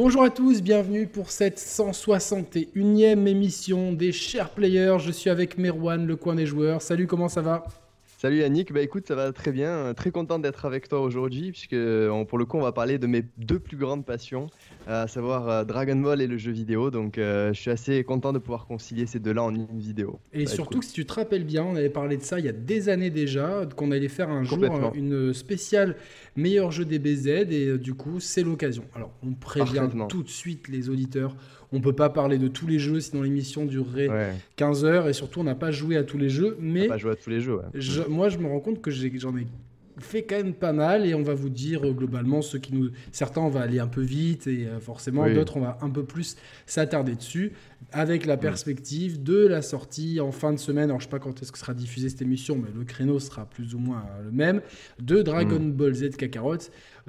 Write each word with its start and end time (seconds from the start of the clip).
Bonjour 0.00 0.22
à 0.22 0.30
tous, 0.30 0.62
bienvenue 0.62 1.08
pour 1.08 1.32
cette 1.32 1.58
161e 1.58 3.26
émission 3.26 3.92
des 3.92 4.12
Chers 4.12 4.50
Players. 4.50 4.98
Je 5.00 5.10
suis 5.10 5.28
avec 5.28 5.58
Merwan, 5.58 6.06
le 6.06 6.14
coin 6.14 6.36
des 6.36 6.46
joueurs. 6.46 6.82
Salut, 6.82 7.08
comment 7.08 7.28
ça 7.28 7.40
va? 7.40 7.64
Salut 8.20 8.38
Yannick, 8.38 8.72
bah 8.72 8.82
écoute, 8.82 9.06
ça 9.06 9.14
va 9.14 9.32
très 9.32 9.52
bien. 9.52 9.94
Très 9.94 10.10
content 10.10 10.40
d'être 10.40 10.64
avec 10.64 10.88
toi 10.88 11.00
aujourd'hui, 11.00 11.52
puisque 11.52 11.76
pour 12.28 12.36
le 12.36 12.44
coup, 12.46 12.56
on 12.56 12.62
va 12.62 12.72
parler 12.72 12.98
de 12.98 13.06
mes 13.06 13.22
deux 13.36 13.60
plus 13.60 13.76
grandes 13.76 14.04
passions, 14.04 14.48
à 14.88 15.06
savoir 15.06 15.48
euh, 15.48 15.64
Dragon 15.64 15.94
Ball 15.94 16.20
et 16.20 16.26
le 16.26 16.36
jeu 16.36 16.50
vidéo. 16.50 16.90
Donc, 16.90 17.16
euh, 17.16 17.52
je 17.52 17.60
suis 17.60 17.70
assez 17.70 18.02
content 18.02 18.32
de 18.32 18.40
pouvoir 18.40 18.66
concilier 18.66 19.06
ces 19.06 19.20
deux-là 19.20 19.44
en 19.44 19.54
une 19.54 19.78
vidéo. 19.78 20.18
Et 20.32 20.46
surtout, 20.46 20.82
si 20.82 20.92
tu 20.94 21.06
te 21.06 21.12
rappelles 21.12 21.44
bien, 21.44 21.62
on 21.62 21.76
avait 21.76 21.90
parlé 21.90 22.16
de 22.16 22.22
ça 22.22 22.40
il 22.40 22.44
y 22.44 22.48
a 22.48 22.52
des 22.52 22.88
années 22.88 23.10
déjà, 23.10 23.64
qu'on 23.76 23.92
allait 23.92 24.08
faire 24.08 24.30
un 24.30 24.42
jour 24.42 24.64
euh, 24.64 24.90
une 24.94 25.32
spéciale 25.32 25.94
meilleur 26.34 26.72
jeu 26.72 26.84
des 26.84 26.98
BZ, 26.98 27.28
et 27.52 27.78
du 27.78 27.94
coup, 27.94 28.18
c'est 28.18 28.42
l'occasion. 28.42 28.82
Alors, 28.96 29.12
on 29.24 29.34
prévient 29.34 29.88
tout 30.08 30.24
de 30.24 30.28
suite 30.28 30.66
les 30.66 30.90
auditeurs 30.90 31.36
on 31.72 31.80
peut 31.80 31.92
pas 31.92 32.08
parler 32.08 32.38
de 32.38 32.48
tous 32.48 32.66
les 32.66 32.78
jeux, 32.78 33.00
sinon 33.00 33.22
l'émission 33.22 33.64
durerait 33.64 34.34
15 34.56 34.84
heures. 34.84 35.08
Et 35.08 35.12
surtout, 35.12 35.40
on 35.40 35.44
n'a 35.44 35.54
pas 35.54 35.70
joué 35.70 35.96
à 35.96 36.04
tous 36.04 36.18
les 36.18 36.30
jeux. 36.30 36.56
Mais 36.60 36.88
pas 36.88 36.98
joué 36.98 37.12
à 37.12 37.16
tous 37.16 37.30
les 37.30 37.40
jeux. 37.40 37.60
moi, 38.08 38.28
je 38.28 38.38
me 38.38 38.46
rends 38.46 38.60
compte 38.60 38.80
que 38.80 38.90
j'en 38.90 39.36
ai, 39.36 39.46
fait 40.00 40.22
quand 40.22 40.36
même 40.36 40.54
pas 40.54 40.72
mal. 40.72 41.06
Et 41.06 41.14
on 41.14 41.22
va 41.22 41.34
vous 41.34 41.48
dire 41.48 41.86
euh, 41.86 41.92
globalement 41.92 42.42
ce 42.42 42.56
qui 42.56 42.74
nous. 42.74 42.90
Certains, 43.12 43.40
on 43.40 43.48
va 43.48 43.60
aller 43.60 43.80
un 43.80 43.86
peu 43.86 44.00
vite 44.00 44.46
et 44.46 44.66
euh, 44.66 44.80
forcément, 44.80 45.28
d'autres, 45.28 45.56
on 45.56 45.60
va 45.60 45.78
un 45.82 45.90
peu 45.90 46.04
plus 46.04 46.36
s'attarder 46.66 47.14
dessus 47.14 47.52
avec 47.92 48.26
la 48.26 48.36
perspective 48.36 49.22
de 49.22 49.46
la 49.46 49.62
sortie 49.62 50.20
en 50.20 50.32
fin 50.32 50.52
de 50.52 50.58
semaine. 50.58 50.90
Alors, 50.90 51.00
je 51.00 51.04
sais 51.04 51.10
pas 51.10 51.18
quand 51.18 51.42
est-ce 51.42 51.52
que 51.52 51.58
sera 51.58 51.74
diffusée 51.74 52.08
cette 52.08 52.22
émission, 52.22 52.56
mais 52.56 52.70
le 52.74 52.84
créneau 52.84 53.18
sera 53.18 53.46
plus 53.46 53.74
ou 53.74 53.78
moins 53.78 54.04
le 54.24 54.30
même. 54.30 54.60
De 55.00 55.22
Dragon 55.22 55.60
mm. 55.60 55.72
Ball 55.72 55.94
Z 55.94 56.10
Kakarot 56.16 56.58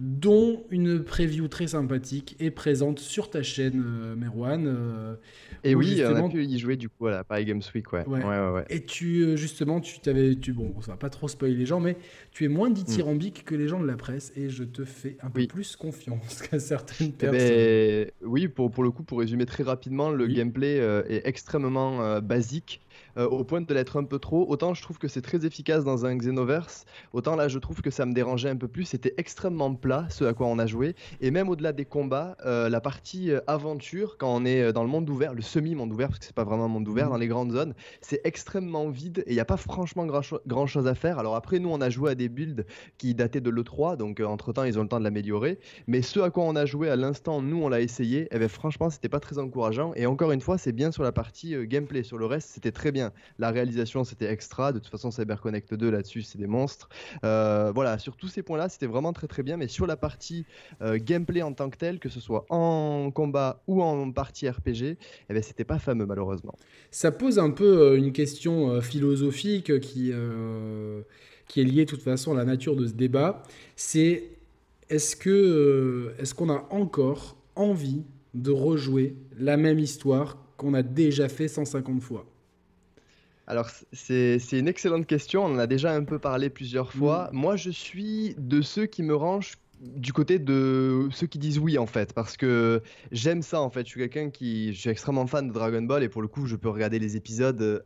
dont 0.01 0.63
une 0.69 1.03
preview 1.03 1.47
très 1.47 1.67
sympathique 1.67 2.35
est 2.39 2.51
présente 2.51 2.99
sur 2.99 3.29
ta 3.29 3.43
chaîne, 3.43 3.83
euh, 3.85 4.15
Merwan. 4.15 4.65
Euh, 4.67 5.15
et 5.63 5.75
oui, 5.75 6.01
on 6.05 6.15
a 6.15 6.29
pu 6.29 6.43
y 6.43 6.59
jouer 6.59 6.77
du 6.77 6.89
coup 6.89 7.07
à 7.07 7.11
la 7.11 7.23
Paris 7.23 7.45
Games 7.45 7.61
Week, 7.73 7.91
ouais. 7.91 8.05
Ouais. 8.07 8.23
ouais, 8.23 8.65
Et 8.69 8.83
tu, 8.83 9.21
euh, 9.21 9.35
justement, 9.35 9.79
tu 9.79 9.99
t'avais, 9.99 10.35
tu, 10.35 10.53
bon, 10.53 10.73
ça 10.81 10.91
va 10.91 10.97
pas 10.97 11.09
trop 11.09 11.27
spoiler 11.27 11.55
les 11.55 11.65
gens, 11.65 11.79
mais 11.79 11.97
tu 12.31 12.45
es 12.45 12.47
moins 12.47 12.69
dithyrambique 12.69 13.43
que 13.45 13.55
les 13.55 13.67
gens 13.67 13.79
de 13.79 13.87
la 13.87 13.97
presse 13.97 14.31
et 14.35 14.49
je 14.49 14.63
te 14.63 14.85
fais 14.85 15.17
un 15.21 15.29
peu 15.29 15.45
plus 15.47 15.75
confiance 15.75 16.41
qu'à 16.49 16.59
certaines 16.59 17.13
eh 17.21 17.25
ben, 17.25 17.31
personnes. 17.31 18.11
oui, 18.21 18.47
pour, 18.47 18.71
pour 18.71 18.83
le 18.83 18.91
coup, 18.91 19.03
pour 19.03 19.19
résumer 19.19 19.45
très 19.45 19.63
rapidement, 19.63 20.09
le 20.09 20.27
gameplay 20.27 20.77
est 21.09 21.21
extrêmement 21.25 22.21
basique. 22.21 22.81
Euh, 23.17 23.27
au 23.27 23.43
point 23.43 23.61
de 23.61 23.73
l'être 23.73 23.97
un 23.97 24.03
peu 24.03 24.19
trop. 24.19 24.45
Autant 24.49 24.73
je 24.73 24.81
trouve 24.81 24.97
que 24.97 25.07
c'est 25.07 25.21
très 25.21 25.45
efficace 25.45 25.83
dans 25.83 26.05
un 26.05 26.15
Xenoverse, 26.15 26.85
autant 27.13 27.35
là 27.35 27.47
je 27.47 27.59
trouve 27.59 27.81
que 27.81 27.91
ça 27.91 28.05
me 28.05 28.13
dérangeait 28.13 28.49
un 28.49 28.55
peu 28.55 28.67
plus. 28.67 28.85
C'était 28.85 29.13
extrêmement 29.17 29.73
plat 29.73 30.05
ce 30.09 30.25
à 30.25 30.33
quoi 30.33 30.47
on 30.47 30.59
a 30.59 30.65
joué. 30.65 30.95
Et 31.21 31.31
même 31.31 31.49
au-delà 31.49 31.73
des 31.73 31.85
combats, 31.85 32.37
euh, 32.45 32.69
la 32.69 32.81
partie 32.81 33.31
euh, 33.31 33.41
aventure, 33.47 34.17
quand 34.17 34.33
on 34.33 34.45
est 34.45 34.71
dans 34.73 34.83
le 34.83 34.89
monde 34.89 35.09
ouvert, 35.09 35.33
le 35.33 35.41
semi-monde 35.41 35.91
ouvert, 35.91 36.09
parce 36.09 36.19
que 36.19 36.25
c'est 36.25 36.35
pas 36.35 36.43
vraiment 36.43 36.65
un 36.65 36.69
monde 36.69 36.87
ouvert, 36.87 37.07
mmh. 37.07 37.11
dans 37.11 37.17
les 37.17 37.27
grandes 37.27 37.51
zones, 37.51 37.73
c'est 38.01 38.21
extrêmement 38.23 38.89
vide 38.89 39.23
et 39.25 39.31
il 39.31 39.33
n'y 39.33 39.39
a 39.39 39.45
pas 39.45 39.57
franchement 39.57 40.05
grand, 40.05 40.67
chose 40.67 40.87
à 40.87 40.95
faire. 40.95 41.19
Alors 41.19 41.35
après, 41.35 41.59
nous 41.59 41.69
on 41.69 41.81
a 41.81 41.89
joué 41.89 42.11
à 42.11 42.15
des 42.15 42.29
builds 42.29 42.65
qui 42.97 43.15
dataient 43.15 43.41
de 43.41 43.49
l'E3, 43.49 43.97
donc 43.97 44.19
entre 44.19 44.53
temps 44.53 44.63
ils 44.63 44.77
ont 44.77 44.83
le 44.83 44.89
temps 44.89 44.99
de 44.99 45.03
l'améliorer. 45.03 45.59
Mais 45.87 46.01
ce 46.01 46.19
à 46.19 46.29
quoi 46.29 46.43
on 46.43 46.55
a 46.55 46.65
joué 46.65 46.89
à 46.89 46.95
l'instant, 46.95 47.41
nous 47.41 47.61
on 47.63 47.69
l'a 47.69 47.81
essayé, 47.81 48.21
et 48.21 48.27
eh 48.31 48.39
bien 48.39 48.47
franchement 48.47 48.89
c'était 48.89 49.09
pas 49.09 49.19
très 49.19 49.39
encourageant. 49.39 49.93
Et 49.95 50.05
encore 50.05 50.31
une 50.31 50.41
fois, 50.41 50.57
c'est 50.57 50.71
bien 50.71 50.91
sur 50.91 51.03
la 51.03 51.11
partie 51.11 51.55
gameplay. 51.67 52.03
Sur 52.03 52.17
le 52.17 52.25
reste, 52.25 52.49
c'était 52.49 52.71
très 52.71 52.91
bien. 52.91 52.98
La 53.37 53.51
réalisation, 53.51 54.03
c'était 54.03 54.31
extra. 54.31 54.71
De 54.71 54.79
toute 54.79 54.91
façon, 54.91 55.11
CyberConnect 55.11 55.73
2, 55.73 55.89
là-dessus, 55.89 56.21
c'est 56.21 56.37
des 56.37 56.47
monstres. 56.47 56.89
Euh, 57.23 57.71
voilà, 57.73 57.97
sur 57.99 58.15
tous 58.15 58.27
ces 58.27 58.43
points-là, 58.43 58.69
c'était 58.69 58.87
vraiment 58.87 59.13
très 59.13 59.27
très 59.27 59.43
bien. 59.43 59.57
Mais 59.57 59.67
sur 59.67 59.87
la 59.87 59.97
partie 59.97 60.45
euh, 60.81 60.97
gameplay 61.01 61.41
en 61.41 61.53
tant 61.53 61.69
que 61.69 61.77
tel, 61.77 61.99
que 61.99 62.09
ce 62.09 62.19
soit 62.19 62.45
en 62.49 63.11
combat 63.11 63.61
ou 63.67 63.81
en 63.81 64.11
partie 64.11 64.49
RPG, 64.49 64.97
eh 65.29 65.33
ben, 65.33 65.43
c'était 65.43 65.63
pas 65.63 65.79
fameux, 65.79 66.05
malheureusement. 66.05 66.55
Ça 66.91 67.11
pose 67.11 67.39
un 67.39 67.51
peu 67.51 67.81
euh, 67.81 67.97
une 67.97 68.11
question 68.11 68.81
philosophique 68.81 69.79
qui, 69.79 70.11
qui 71.47 71.61
est 71.61 71.63
liée 71.63 71.85
de 71.85 71.89
toute 71.89 72.01
façon 72.01 72.33
à 72.33 72.35
la 72.35 72.45
nature 72.45 72.75
de 72.75 72.87
ce 72.87 72.93
débat. 72.93 73.43
C'est 73.75 74.29
est-ce 74.89 75.15
que 75.15 76.13
est-ce 76.19 76.33
qu'on 76.33 76.49
a 76.49 76.67
encore 76.71 77.37
envie 77.55 78.03
de 78.33 78.51
rejouer 78.51 79.15
la 79.37 79.57
même 79.57 79.79
histoire 79.79 80.37
qu'on 80.57 80.73
a 80.73 80.83
déjà 80.83 81.29
fait 81.29 81.47
150 81.47 82.01
fois? 82.01 82.25
Alors, 83.49 83.67
c'est 83.91 84.37
une 84.51 84.67
excellente 84.67 85.07
question. 85.07 85.43
On 85.43 85.55
en 85.55 85.57
a 85.57 85.65
déjà 85.65 85.91
un 85.91 86.03
peu 86.03 86.19
parlé 86.19 86.51
plusieurs 86.51 86.93
fois. 86.93 87.29
Mm. 87.31 87.35
Moi, 87.35 87.55
je 87.55 87.71
suis 87.71 88.35
de 88.37 88.61
ceux 88.61 88.85
qui 88.85 89.01
me 89.01 89.15
rangent 89.15 89.57
du 89.79 90.11
côté 90.13 90.39
de 90.39 91.07
ceux 91.11 91.27
qui 91.27 91.39
disent 91.39 91.59
oui 91.59 91.77
en 91.77 91.85
fait 91.85 92.13
parce 92.13 92.35
que 92.35 92.81
j'aime 93.11 93.41
ça 93.41 93.61
en 93.61 93.69
fait. 93.69 93.85
Je 93.85 93.91
suis 93.91 93.99
quelqu'un 93.99 94.29
qui 94.29 94.73
je 94.73 94.79
suis 94.79 94.89
extrêmement 94.89 95.25
fan 95.25 95.47
de 95.47 95.53
Dragon 95.53 95.81
Ball 95.81 96.03
et 96.03 96.09
pour 96.09 96.21
le 96.21 96.27
coup 96.27 96.45
je 96.45 96.55
peux 96.55 96.69
regarder 96.69 96.99
les 96.99 97.15
épisodes 97.15 97.83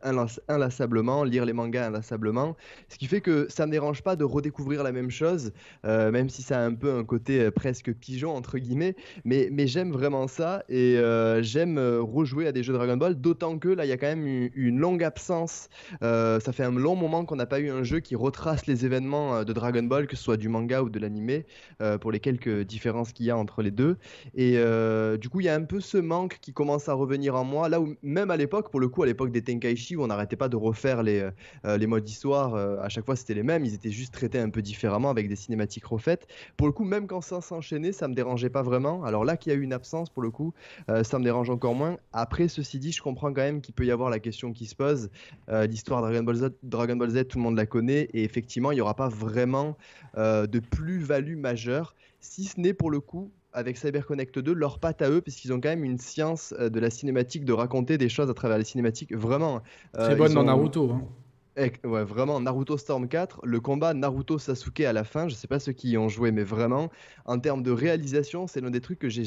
inlassablement 0.48 1.24
lire 1.24 1.44
les 1.44 1.52
mangas 1.52 1.86
inlassablement 1.86 2.56
ce 2.88 2.98
qui 2.98 3.06
fait 3.06 3.20
que 3.20 3.46
ça 3.48 3.66
me 3.66 3.72
dérange 3.72 4.02
pas 4.02 4.16
de 4.16 4.24
redécouvrir 4.24 4.82
la 4.82 4.92
même 4.92 5.10
chose 5.10 5.52
euh, 5.84 6.10
même 6.10 6.28
si 6.28 6.42
ça 6.42 6.58
a 6.58 6.62
un 6.62 6.74
peu 6.74 6.92
un 6.94 7.04
côté 7.04 7.40
euh, 7.40 7.50
presque 7.50 7.92
pigeon 7.92 8.34
entre 8.34 8.58
guillemets. 8.58 8.96
Mais, 9.24 9.48
mais 9.52 9.66
j'aime 9.66 9.92
vraiment 9.92 10.26
ça 10.26 10.64
et 10.68 10.96
euh, 10.98 11.42
j'aime 11.42 11.78
rejouer 11.78 12.46
à 12.46 12.52
des 12.52 12.62
jeux 12.62 12.72
Dragon 12.72 12.96
Ball 12.96 13.14
d'autant 13.14 13.58
que 13.58 13.68
là 13.68 13.84
il 13.84 13.88
y 13.88 13.92
a 13.92 13.96
quand 13.96 14.06
même 14.06 14.26
une, 14.26 14.50
une 14.54 14.78
longue 14.78 15.04
absence 15.04 15.68
ça 16.00 16.52
fait 16.52 16.64
un 16.64 16.72
long 16.72 16.96
moment 16.96 17.24
qu'on 17.24 17.36
n'a 17.36 17.46
pas 17.46 17.60
eu 17.60 17.70
un 17.70 17.82
jeu 17.82 18.00
qui 18.00 18.16
retrace 18.16 18.66
les 18.66 18.84
événements 18.84 19.44
de 19.44 19.52
Dragon 19.52 19.82
Ball 19.82 20.06
que 20.06 20.16
ce 20.16 20.22
soit 20.22 20.36
du 20.36 20.48
manga 20.48 20.82
ou 20.82 20.90
de 20.90 20.98
l'animé 20.98 21.46
euh, 21.84 21.98
pour 21.98 22.10
les 22.10 22.20
quelques 22.20 22.62
différences 22.62 23.12
qu'il 23.12 23.26
y 23.26 23.30
a 23.30 23.36
entre 23.36 23.62
les 23.62 23.70
deux. 23.70 23.98
Et 24.34 24.54
euh, 24.56 25.18
du 25.18 25.28
coup, 25.28 25.40
il 25.40 25.44
y 25.44 25.48
a 25.50 25.54
un 25.54 25.64
peu 25.64 25.80
ce 25.80 25.98
manque 25.98 26.38
qui 26.40 26.52
commence 26.52 26.88
à 26.88 26.94
revenir 26.94 27.34
en 27.34 27.44
moi. 27.44 27.68
Là 27.68 27.80
où, 27.80 27.94
même 28.02 28.30
à 28.30 28.36
l'époque, 28.36 28.70
pour 28.70 28.80
le 28.80 28.88
coup, 28.88 29.02
à 29.02 29.06
l'époque 29.06 29.30
des 29.30 29.42
Tenkaichi, 29.42 29.96
où 29.96 30.02
on 30.02 30.06
n'arrêtait 30.06 30.36
pas 30.36 30.48
de 30.48 30.56
refaire 30.56 31.02
les, 31.02 31.28
euh, 31.66 31.76
les 31.76 31.86
modes 31.86 32.04
d'histoire, 32.04 32.54
à 32.54 32.88
chaque 32.88 33.04
fois 33.04 33.16
c'était 33.16 33.34
les 33.34 33.42
mêmes, 33.42 33.64
ils 33.64 33.74
étaient 33.74 33.90
juste 33.90 34.14
traités 34.14 34.38
un 34.38 34.50
peu 34.50 34.62
différemment 34.62 35.10
avec 35.10 35.28
des 35.28 35.36
cinématiques 35.36 35.84
refaites. 35.84 36.26
Pour 36.56 36.66
le 36.66 36.72
coup, 36.72 36.84
même 36.84 37.06
quand 37.06 37.20
ça 37.20 37.40
s'enchaînait, 37.40 37.92
ça 37.92 38.08
me 38.08 38.14
dérangeait 38.14 38.50
pas 38.50 38.62
vraiment. 38.62 39.04
Alors 39.04 39.24
là 39.24 39.36
qu'il 39.36 39.52
y 39.52 39.54
a 39.54 39.58
eu 39.58 39.62
une 39.62 39.72
absence, 39.72 40.08
pour 40.08 40.22
le 40.22 40.30
coup, 40.30 40.54
ça 40.88 41.18
me 41.18 41.24
dérange 41.24 41.50
encore 41.50 41.74
moins. 41.74 41.98
Après, 42.12 42.48
ceci 42.48 42.78
dit, 42.78 42.92
je 42.92 43.02
comprends 43.02 43.32
quand 43.32 43.42
même 43.42 43.60
qu'il 43.60 43.74
peut 43.74 43.84
y 43.84 43.90
avoir 43.90 44.10
la 44.10 44.18
question 44.18 44.52
qui 44.52 44.66
se 44.66 44.74
pose. 44.74 45.10
L'histoire 45.48 46.00
Dragon 46.00 46.24
Dragon 46.62 46.96
Ball 46.96 47.10
Z, 47.10 47.28
tout 47.28 47.38
le 47.38 47.44
monde 47.44 47.56
la 47.56 47.66
connaît, 47.66 48.08
et 48.14 48.24
effectivement, 48.24 48.72
il 48.72 48.76
n'y 48.76 48.80
aura 48.80 48.94
pas 48.94 49.08
vraiment 49.08 49.76
de 50.16 50.58
plus-value 50.58 51.36
majeure 51.36 51.73
si 52.20 52.44
ce 52.44 52.60
n'est 52.60 52.74
pour 52.74 52.90
le 52.90 53.00
coup 53.00 53.30
avec 53.52 53.76
CyberConnect 53.76 54.38
2 54.38 54.52
leur 54.52 54.78
patte 54.80 55.00
à 55.00 55.08
eux, 55.08 55.20
puisqu'ils 55.20 55.52
ont 55.52 55.60
quand 55.60 55.68
même 55.68 55.84
une 55.84 55.98
science 55.98 56.52
euh, 56.58 56.68
de 56.68 56.80
la 56.80 56.90
cinématique, 56.90 57.44
de 57.44 57.52
raconter 57.52 57.96
des 57.98 58.08
choses 58.08 58.28
à 58.28 58.34
travers 58.34 58.58
les 58.58 58.64
cinématiques. 58.64 59.14
Vraiment. 59.14 59.62
Euh, 59.96 60.06
Très 60.06 60.16
bonne 60.16 60.34
dans 60.34 60.44
Naruto. 60.44 60.90
Hein. 60.90 61.08
Ouais, 61.56 62.02
vraiment, 62.02 62.40
Naruto 62.40 62.76
Storm 62.76 63.06
4, 63.06 63.42
le 63.44 63.60
combat 63.60 63.94
Naruto 63.94 64.38
Sasuke 64.38 64.80
à 64.80 64.92
la 64.92 65.04
fin, 65.04 65.28
je 65.28 65.36
sais 65.36 65.46
pas 65.46 65.60
ceux 65.60 65.70
qui 65.70 65.90
y 65.90 65.96
ont 65.96 66.08
joué, 66.08 66.32
mais 66.32 66.42
vraiment, 66.42 66.90
en 67.26 67.38
termes 67.38 67.62
de 67.62 67.70
réalisation, 67.70 68.48
c'est 68.48 68.60
l'un 68.60 68.72
des 68.72 68.80
trucs 68.80 68.98
que 68.98 69.08
j'ai, 69.08 69.22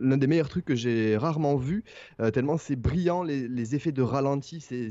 l'un 0.00 0.16
des 0.16 0.28
meilleurs 0.28 0.48
trucs 0.48 0.64
que 0.64 0.76
j'ai 0.76 1.16
rarement 1.16 1.56
vu, 1.56 1.82
euh, 2.20 2.30
tellement 2.30 2.58
c'est 2.58 2.76
brillant, 2.76 3.24
les, 3.24 3.74
effets 3.74 3.90
de 3.90 4.02
ralenti, 4.02 4.60
c'est, 4.60 4.90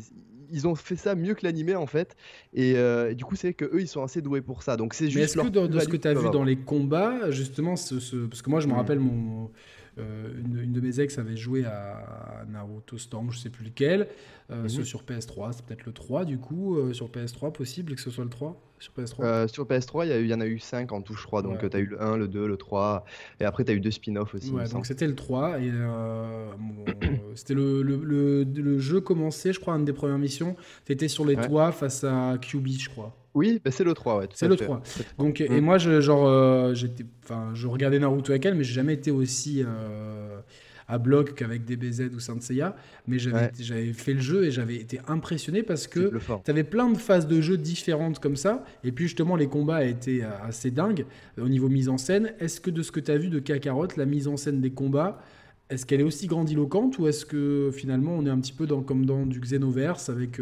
ils 0.53 0.67
ont 0.67 0.75
fait 0.75 0.95
ça 0.95 1.15
mieux 1.15 1.33
que 1.33 1.45
l'animé 1.45 1.75
en 1.75 1.87
fait, 1.87 2.15
et, 2.53 2.73
euh, 2.77 3.13
du 3.13 3.25
coup 3.25 3.35
c'est 3.35 3.53
que 3.53 3.65
eux 3.65 3.81
ils 3.81 3.87
sont 3.87 4.03
assez 4.03 4.21
doués 4.21 4.41
pour 4.41 4.63
ça. 4.63 4.77
Donc 4.77 4.93
c'est 4.93 5.05
juste. 5.05 5.17
Mais 5.17 5.23
est-ce 5.23 5.49
que 5.49 5.67
de, 5.67 5.79
ce 5.79 5.87
que 5.87 5.97
tu 5.97 6.07
as 6.07 6.13
vu 6.13 6.29
dans 6.29 6.43
les 6.43 6.55
combats, 6.55 7.31
justement, 7.31 7.75
ce, 7.75 7.95
parce 8.27 8.41
que 8.41 8.49
moi 8.49 8.59
je 8.59 8.67
me 8.67 8.73
mm. 8.73 8.75
rappelle 8.75 8.99
mon 8.99 9.51
euh, 9.99 10.31
une, 10.39 10.71
de 10.71 10.81
mes 10.81 10.99
ex 10.99 11.19
avait 11.19 11.37
joué 11.37 11.65
à 11.65 12.45
Naruto 12.49 12.97
Storm, 12.97 13.31
je 13.31 13.37
sais 13.37 13.49
plus 13.49 13.65
lequel, 13.65 14.07
euh, 14.51 14.63
mhm. 14.63 14.69
sur 14.69 15.03
PS3, 15.03 15.53
c'est 15.53 15.65
peut-être 15.65 15.85
le 15.85 15.93
3 15.93 16.25
du 16.25 16.37
coup, 16.37 16.77
euh, 16.77 16.93
sur 16.93 17.09
PS3, 17.09 17.51
possible 17.51 17.95
que 17.95 18.01
ce 18.01 18.09
soit 18.09 18.23
le 18.23 18.29
3 18.29 18.61
sur 18.79 18.91
PS3 18.93 19.47
Sur 19.47 19.65
PS3, 19.65 20.19
il 20.21 20.27
y, 20.27 20.33
en 20.33 20.41
a 20.41 20.45
eu 20.45 20.59
5 20.59 20.91
en 20.91 21.01
tout, 21.01 21.13
je 21.13 21.25
crois, 21.25 21.41
donc 21.41 21.67
tu 21.69 21.77
as 21.77 21.79
eu 21.79 21.85
le 21.85 22.01
1, 22.01 22.17
le 22.17 22.27
2, 22.27 22.47
le 22.47 22.57
3, 22.57 23.05
et 23.39 23.45
après 23.45 23.63
tu 23.63 23.71
as 23.71 23.75
eu 23.75 23.79
deux 23.79 23.91
spin-offs 23.91 24.35
aussi. 24.35 24.51
Ouais, 24.51 24.67
donc 24.67 24.85
c'était 24.85 25.07
le 25.07 25.15
3, 25.15 25.59
et 25.61 25.71
c'était 27.35 27.53
le, 27.53 27.81
le, 27.81 28.43
le, 28.43 28.79
jeu 28.79 28.99
commençait, 28.99 29.53
je 29.53 29.59
crois, 29.59 29.75
une 29.75 29.85
des 29.85 29.93
premières 29.93 30.17
missions, 30.17 30.55
tu 30.85 30.91
étais 30.91 31.07
sur 31.07 31.25
les 31.25 31.35
toits 31.35 31.71
face 31.71 32.03
à 32.03 32.37
QB, 32.41 32.67
je 32.79 32.89
crois. 32.89 33.15
Oui, 33.33 33.59
bah, 33.63 33.71
c'est 33.71 33.83
le 33.83 33.93
3, 33.93 34.17
ouais. 34.17 34.29
C'est 34.33 34.47
le 34.47 34.55
3. 34.55 34.81
Donc, 35.17 35.41
Et 35.41 35.61
moi, 35.61 35.77
je, 35.77 36.01
genre, 36.01 36.27
euh, 36.27 36.73
j'étais, 36.73 37.05
je 37.53 37.67
regardais 37.67 37.99
Naruto 37.99 38.31
avec 38.31 38.45
elle, 38.45 38.55
mais 38.55 38.63
j'ai 38.63 38.73
jamais 38.73 38.93
été 38.93 39.11
aussi 39.11 39.63
euh, 39.65 40.39
à 40.87 40.97
bloc 40.97 41.35
qu'avavec 41.35 41.65
DBZ 41.65 42.11
ou 42.15 42.19
Saint 42.19 42.39
Seiya. 42.39 42.75
Mais 43.07 43.17
j'avais 43.19 43.93
fait 43.93 44.13
le 44.13 44.21
jeu 44.21 44.45
et 44.45 44.51
j'avais 44.51 44.75
été 44.75 44.99
impressionné 45.07 45.63
parce 45.63 45.87
que 45.87 46.11
tu 46.43 46.51
avais 46.51 46.63
plein 46.63 46.89
de 46.89 46.97
phases 46.97 47.27
de 47.27 47.41
jeu 47.41 47.57
différentes 47.57 48.19
comme 48.19 48.35
ça. 48.35 48.63
Et 48.83 48.91
puis 48.91 49.05
justement, 49.05 49.35
les 49.35 49.47
combats 49.47 49.85
étaient 49.85 50.23
euh, 50.23 50.29
assez 50.43 50.71
dingues 50.71 51.05
au 51.39 51.49
niveau 51.49 51.69
mise 51.69 51.89
en 51.89 51.97
scène. 51.97 52.33
Est-ce 52.39 52.61
que 52.61 52.71
de 52.71 52.81
ce 52.81 52.91
que 52.91 52.99
tu 52.99 53.11
as 53.11 53.17
vu 53.17 53.29
de 53.29 53.39
Kakarot, 53.39 53.87
la 53.97 54.05
mise 54.05 54.27
en 54.27 54.37
scène 54.37 54.61
des 54.61 54.71
combats, 54.71 55.21
est-ce 55.69 55.85
qu'elle 55.85 56.01
est 56.01 56.05
aussi 56.05 56.27
grandiloquente 56.27 56.99
ou 56.99 57.07
est-ce 57.07 57.25
que 57.25 57.71
finalement 57.73 58.11
on 58.13 58.25
est 58.25 58.29
un 58.29 58.39
petit 58.39 58.53
peu 58.53 58.67
dans, 58.67 58.81
comme 58.81 59.05
dans 59.05 59.25
du 59.25 59.39
Xenoverse 59.39 60.09
avec 60.09 60.39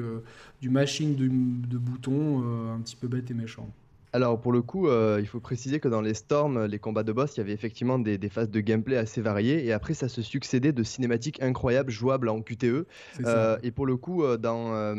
du 0.62 0.70
mashing 0.70 1.16
de, 1.16 1.78
boutons 1.78 2.44
euh, 2.44 2.76
un 2.76 2.80
petit 2.82 2.96
peu 2.96 3.08
bête 3.08 3.30
et 3.32 3.34
méchant? 3.34 3.70
Alors 4.14 4.42
pour 4.42 4.52
le 4.52 4.62
coup, 4.62 4.88
euh, 4.88 5.18
il 5.20 5.26
faut 5.26 5.40
préciser 5.40 5.80
que 5.80 5.88
dans 5.88 6.02
les 6.02 6.14
Storms, 6.14 6.66
les 6.66 6.80
combats 6.80 7.04
de 7.04 7.14
boss, 7.14 7.36
il 7.36 7.40
y 7.40 7.42
avait 7.42 7.54
effectivement 7.54 7.98
des, 7.98 8.18
phases 8.30 8.50
de 8.50 8.60
gameplay 8.60 8.98
assez 8.98 9.22
variées 9.22 9.66
et 9.66 9.72
après 9.72 9.94
ça 9.94 10.10
se 10.10 10.22
succédait 10.22 10.74
de 10.74 10.84
cinématiques 10.84 11.42
incroyables 11.42 11.92
jouables 11.92 12.28
en 12.28 12.42
QTE. 12.42 12.86
Euh, 13.26 13.58
et 13.64 13.72
pour 13.72 13.86
le 13.86 13.96
coup, 13.96 14.24
euh, 14.24 14.38
dans, 14.38 14.96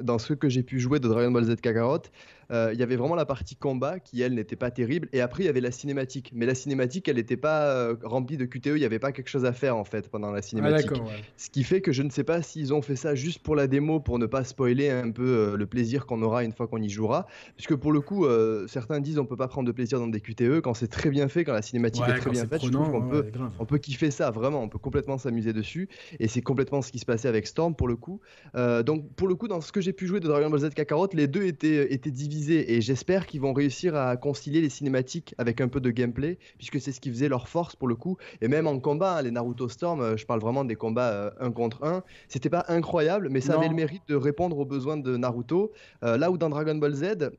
dans 0.00 0.18
ce 0.18 0.32
que 0.32 0.48
j'ai 0.48 0.62
pu 0.62 0.80
jouer 0.80 0.98
de 0.98 1.08
Dragon 1.08 1.30
Ball 1.30 1.44
Z 1.44 1.56
Kakarot, 1.56 2.02
euh, 2.50 2.70
il 2.72 2.80
y 2.80 2.82
avait 2.82 2.96
vraiment 2.96 3.14
la 3.14 3.26
partie 3.26 3.56
combat 3.56 3.98
qui, 3.98 4.22
elle, 4.22 4.34
n'était 4.34 4.56
pas 4.56 4.70
terrible. 4.70 5.08
Et 5.12 5.20
après, 5.20 5.42
il 5.42 5.46
y 5.46 5.48
avait 5.48 5.60
la 5.60 5.70
cinématique. 5.70 6.32
Mais 6.34 6.46
la 6.46 6.54
cinématique, 6.54 7.08
elle 7.08 7.16
n'était 7.16 7.36
pas 7.36 7.64
euh, 7.66 7.96
remplie 8.02 8.36
de 8.36 8.44
QTE. 8.44 8.66
Il 8.68 8.74
n'y 8.76 8.84
avait 8.84 8.98
pas 8.98 9.12
quelque 9.12 9.28
chose 9.28 9.44
à 9.44 9.52
faire, 9.52 9.76
en 9.76 9.84
fait, 9.84 10.08
pendant 10.08 10.30
la 10.30 10.38
ah, 10.38 10.42
cinématique. 10.42 10.90
Ce 11.36 11.50
qui 11.50 11.64
fait 11.64 11.80
que 11.80 11.92
je 11.92 12.02
ne 12.02 12.10
sais 12.10 12.24
pas 12.24 12.42
s'ils 12.42 12.72
ont 12.72 12.82
fait 12.82 12.96
ça 12.96 13.14
juste 13.14 13.40
pour 13.40 13.54
la 13.54 13.66
démo, 13.66 14.00
pour 14.00 14.18
ne 14.18 14.26
pas 14.26 14.44
spoiler 14.44 14.90
un 14.90 15.10
peu 15.10 15.26
euh, 15.26 15.56
le 15.56 15.66
plaisir 15.66 16.06
qu'on 16.06 16.22
aura 16.22 16.44
une 16.44 16.52
fois 16.52 16.66
qu'on 16.66 16.80
y 16.80 16.88
jouera. 16.88 17.26
Puisque 17.56 17.74
pour 17.74 17.92
le 17.92 18.00
coup, 18.00 18.26
certains 18.66 19.00
disent 19.00 19.18
on 19.18 19.26
peut 19.26 19.36
pas 19.36 19.48
prendre 19.48 19.66
de 19.66 19.72
plaisir 19.72 19.98
dans 19.98 20.08
des 20.08 20.20
QTE. 20.20 20.60
Quand 20.60 20.74
c'est 20.74 20.88
très 20.88 21.10
bien 21.10 21.28
fait, 21.28 21.44
quand 21.44 21.52
la 21.52 21.62
cinématique 21.62 22.04
est 22.08 22.18
très 22.18 22.30
bien 22.30 22.46
faite, 22.46 22.64
je 22.64 22.70
trouve 22.70 22.90
qu'on 22.90 23.08
peut, 23.08 23.26
on 23.58 23.66
peut 23.66 23.78
kiffer 23.78 24.10
ça, 24.10 24.30
vraiment. 24.30 24.62
On 24.62 24.68
peut 24.68 24.78
complètement 24.78 25.18
s'amuser 25.18 25.52
dessus. 25.52 25.88
Et 26.18 26.28
c'est 26.28 26.42
complètement 26.42 26.82
ce 26.82 26.92
qui 26.92 26.98
se 26.98 27.06
passait 27.06 27.28
avec 27.28 27.46
Storm, 27.46 27.74
pour 27.74 27.88
le 27.88 27.96
coup. 27.96 28.20
donc, 28.54 29.12
pour 29.14 29.28
le 29.28 29.34
coup, 29.34 29.48
dans 29.48 29.60
ce 29.60 29.72
que 29.72 29.80
j'ai 29.80 29.92
pu 29.92 30.06
jouer 30.06 30.20
de 30.20 30.28
Dragon 30.28 30.50
Ball 30.50 30.60
Z 30.60 30.70
Kakarot, 30.70 31.08
les 31.12 31.26
deux 31.26 31.44
étaient, 31.44 31.92
étaient 31.92 32.10
divisés 32.10 32.37
et 32.50 32.80
j'espère 32.80 33.26
qu'ils 33.26 33.40
vont 33.40 33.52
réussir 33.52 33.94
à 33.96 34.16
concilier 34.16 34.60
les 34.60 34.68
cinématiques 34.68 35.34
avec 35.38 35.60
un 35.60 35.68
peu 35.68 35.80
de 35.80 35.90
gameplay 35.90 36.38
puisque 36.56 36.80
c'est 36.80 36.92
ce 36.92 37.00
qui 37.00 37.10
faisait 37.10 37.28
leur 37.28 37.48
force 37.48 37.76
pour 37.76 37.88
le 37.88 37.94
coup. 37.94 38.16
Et 38.40 38.48
même 38.48 38.66
en 38.66 38.78
combat 38.78 39.16
hein, 39.16 39.22
les 39.22 39.30
Naruto 39.30 39.68
Storm 39.68 40.00
euh, 40.00 40.16
je 40.16 40.26
parle 40.26 40.40
vraiment 40.40 40.64
des 40.64 40.76
combats 40.76 41.10
euh, 41.10 41.30
un 41.40 41.50
contre 41.50 41.84
un 41.84 42.02
c'était 42.28 42.50
pas 42.50 42.64
incroyable 42.68 43.28
mais 43.30 43.40
ça 43.40 43.54
avait 43.54 43.68
le 43.68 43.74
mérite 43.74 44.02
de 44.08 44.14
répondre 44.14 44.58
aux 44.58 44.64
besoins 44.64 44.96
de 44.96 45.16
Naruto. 45.16 45.72
Euh, 46.04 46.16
là 46.16 46.30
où 46.30 46.38
dans 46.38 46.48
Dragon 46.48 46.74
Ball 46.76 46.94
Z 46.94 47.30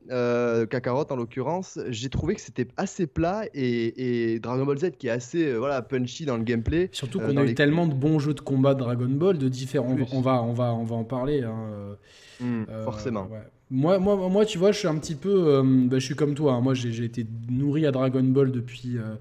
Kakarot 0.70 1.06
en 1.10 1.16
l'occurrence 1.16 1.78
j'ai 1.88 2.10
trouvé 2.10 2.34
que 2.34 2.40
c'était 2.40 2.68
assez 2.76 3.06
plat 3.06 3.44
et, 3.54 4.38
Dragon 4.40 4.64
Ball 4.64 4.78
Z 4.78 4.92
qui 4.98 5.08
est 5.08 5.10
assez 5.10 5.54
voilà 5.54 5.82
punchy 5.82 6.24
dans 6.24 6.36
le 6.36 6.44
gameplay 6.44 6.88
surtout 6.92 7.20
qu'on 7.20 7.36
a 7.36 7.44
eu 7.44 7.54
tellement 7.54 7.86
de 7.86 7.94
bons 7.94 8.18
jeux 8.18 8.34
de 8.34 8.40
combat 8.40 8.74
de 8.74 8.80
Dragon 8.80 9.08
Ball 9.08 9.38
de 9.38 9.48
différents 9.48 9.96
on 10.12 10.20
va 10.20 10.42
on 10.42 10.52
va 10.52 10.74
on 10.74 10.84
va 10.84 10.96
en 10.96 11.04
parler 11.04 11.42
hein, 11.42 11.96
hmm, 12.40 12.64
forcément 12.84 13.28
moi, 13.70 14.00
moi, 14.00 14.16
moi, 14.28 14.44
tu 14.44 14.58
vois, 14.58 14.72
je 14.72 14.78
suis 14.78 14.88
un 14.88 14.98
petit 14.98 15.14
peu. 15.14 15.54
Euh, 15.54 15.62
bah, 15.64 15.98
je 15.98 16.04
suis 16.04 16.16
comme 16.16 16.34
toi. 16.34 16.54
Hein. 16.54 16.60
Moi, 16.60 16.74
j'ai 16.74 17.04
été 17.04 17.24
nourri 17.48 17.86
à 17.86 17.92
Dragon 17.92 18.22
Ball 18.24 18.50
depuis, 18.50 18.98
euh, 18.98 19.14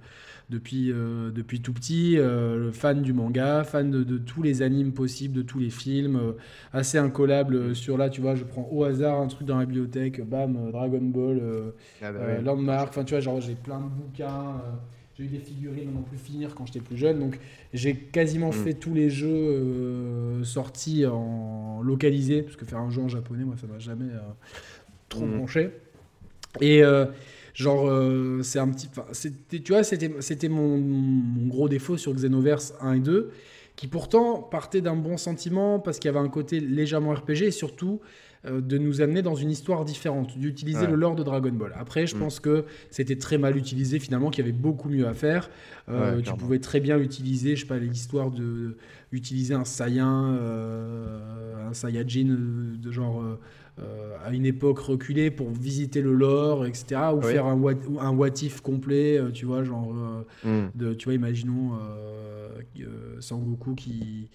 depuis, 0.49 0.91
euh, 0.91 1.29
depuis 1.29 1.61
tout 1.61 1.71
petit. 1.71 2.17
fan 2.73 3.01
du 3.03 3.13
manga, 3.13 3.63
fan 3.63 3.91
de, 3.91 4.17
tous 4.17 4.41
les 4.41 4.63
animes 4.63 4.91
possibles, 4.91 5.35
de 5.35 5.41
tous 5.43 5.59
les 5.59 5.69
films. 5.69 6.33
assez 6.73 6.97
incollable 6.97 7.75
sur 7.75 7.97
là, 7.97 8.09
tu 8.09 8.21
vois, 8.21 8.35
je 8.35 8.43
prends 8.43 8.67
au 8.71 8.83
hasard 8.83 9.21
un 9.21 9.27
truc 9.27 9.47
dans 9.47 9.59
la 9.59 9.65
bibliothèque, 9.65 10.27
bam, 10.27 10.71
Dragon 10.71 11.01
Ball, 11.01 11.41
ah 12.01 12.11
bah 12.11 12.41
Landmark. 12.41 12.89
Enfin, 12.89 13.03
tu 13.03 13.13
vois, 13.13 13.21
genre, 13.21 13.41
j'ai 13.41 13.55
plein 13.55 13.79
de 13.79 13.89
bouquins. 13.89 14.61
J'ai 15.19 15.25
eu 15.25 15.27
des 15.27 15.39
figurines 15.39 15.91
non 15.93 16.01
plus 16.01 16.17
finir 16.17 16.55
quand 16.55 16.65
j'étais 16.65 16.79
plus 16.79 16.95
jeune. 16.95 17.19
Donc 17.19 17.37
j'ai 17.73 17.93
quasiment 17.93 18.49
mm. 18.49 18.53
fait 18.53 18.73
tous 18.73 18.93
les 18.93 19.09
jeux 19.09 19.27
euh, 19.27 20.43
sortis 20.45 21.05
en 21.05 21.81
localisé. 21.81 22.41
Parce 22.41 22.55
que 22.55 22.63
faire 22.63 22.79
un 22.79 22.89
jeu 22.89 23.01
en 23.01 23.09
japonais, 23.09 23.43
moi, 23.43 23.55
ça 23.59 23.67
m'a 23.67 23.79
jamais 23.79 24.05
euh, 24.05 24.19
trop 25.09 25.25
mm. 25.25 25.39
penché. 25.39 25.71
Et 26.61 26.81
euh, 26.83 27.05
genre, 27.53 27.91
c'est 28.43 28.59
un 28.59 28.69
petit. 28.69 28.89
Tu 29.49 29.73
vois, 29.73 29.83
c'était 29.83 30.49
mon, 30.49 30.77
mon, 30.77 31.47
gros 31.47 31.67
défaut 31.67 31.97
sur 31.97 32.13
Xenoverse 32.13 32.73
1 32.79 32.93
et 32.93 32.99
2. 33.01 33.31
Qui 33.79 33.87
pourtant 33.87 34.41
partait 34.41 34.81
d'un 34.81 34.97
bon 34.97 35.15
sentiment 35.15 35.79
parce 35.79 35.99
qu'il 35.99 36.11
y 36.11 36.13
avait 36.13 36.19
un 36.19 36.27
côté 36.27 36.59
légèrement 36.59 37.13
RPG 37.13 37.43
et 37.43 37.51
surtout 37.51 38.01
euh, 38.45 38.59
de 38.59 38.77
nous 38.77 38.99
amener 38.99 39.21
dans 39.21 39.35
une 39.35 39.49
histoire 39.49 39.85
différente, 39.85 40.37
d'utiliser 40.37 40.85
le 40.85 40.95
lore 40.95 41.15
de 41.15 41.23
Dragon 41.23 41.53
Ball. 41.53 41.73
Après, 41.77 42.05
je 42.05 42.17
mm. 42.17 42.19
pense 42.19 42.41
que 42.41 42.65
c'était 42.89 43.15
très 43.15 43.37
mal 43.37 43.55
utilisé, 43.55 43.99
finalement, 43.99 44.31
qu'il 44.31 44.43
y 44.43 44.49
avait 44.49 44.57
beaucoup 44.57 44.89
mieux 44.89 45.07
à 45.07 45.13
faire. 45.13 45.49
Euh, 45.87 46.19
tu 46.19 46.33
pouvais 46.33 46.59
très 46.59 46.81
bien 46.81 46.99
utiliser, 46.99 47.55
je 47.55 47.61
sais 47.61 47.67
pas, 47.67 47.77
l'histoire 47.77 48.31
de 48.31 48.75
utiliser 49.13 49.53
un 49.53 49.63
Saiyan, 49.63 50.35
euh, 50.37 51.69
un 51.69 51.73
Saiyajin 51.73 52.35
de 52.77 52.91
genre 52.91 53.23
euh, 53.81 54.17
à 54.25 54.31
une 54.31 54.45
époque 54.45 54.79
reculée 54.79 55.31
pour 55.31 55.49
visiter 55.49 56.01
le 56.01 56.13
lore, 56.13 56.65
etc. 56.65 57.01
Ou 57.15 57.21
faire 57.21 57.45
un 57.45 57.55
what, 57.55 57.75
un 57.99 58.11
what 58.11 58.27
if 58.41 58.61
complet, 58.61 59.17
euh, 59.17 59.31
tu 59.31 59.45
vois, 59.45 59.63
genre, 59.63 59.93
euh, 59.95 60.67
hmm. 60.67 60.71
de, 60.75 60.93
tu 60.93 61.05
vois, 61.05 61.13
imaginons 61.13 61.71
Sangoku 63.19 63.75
qui, 63.75 64.29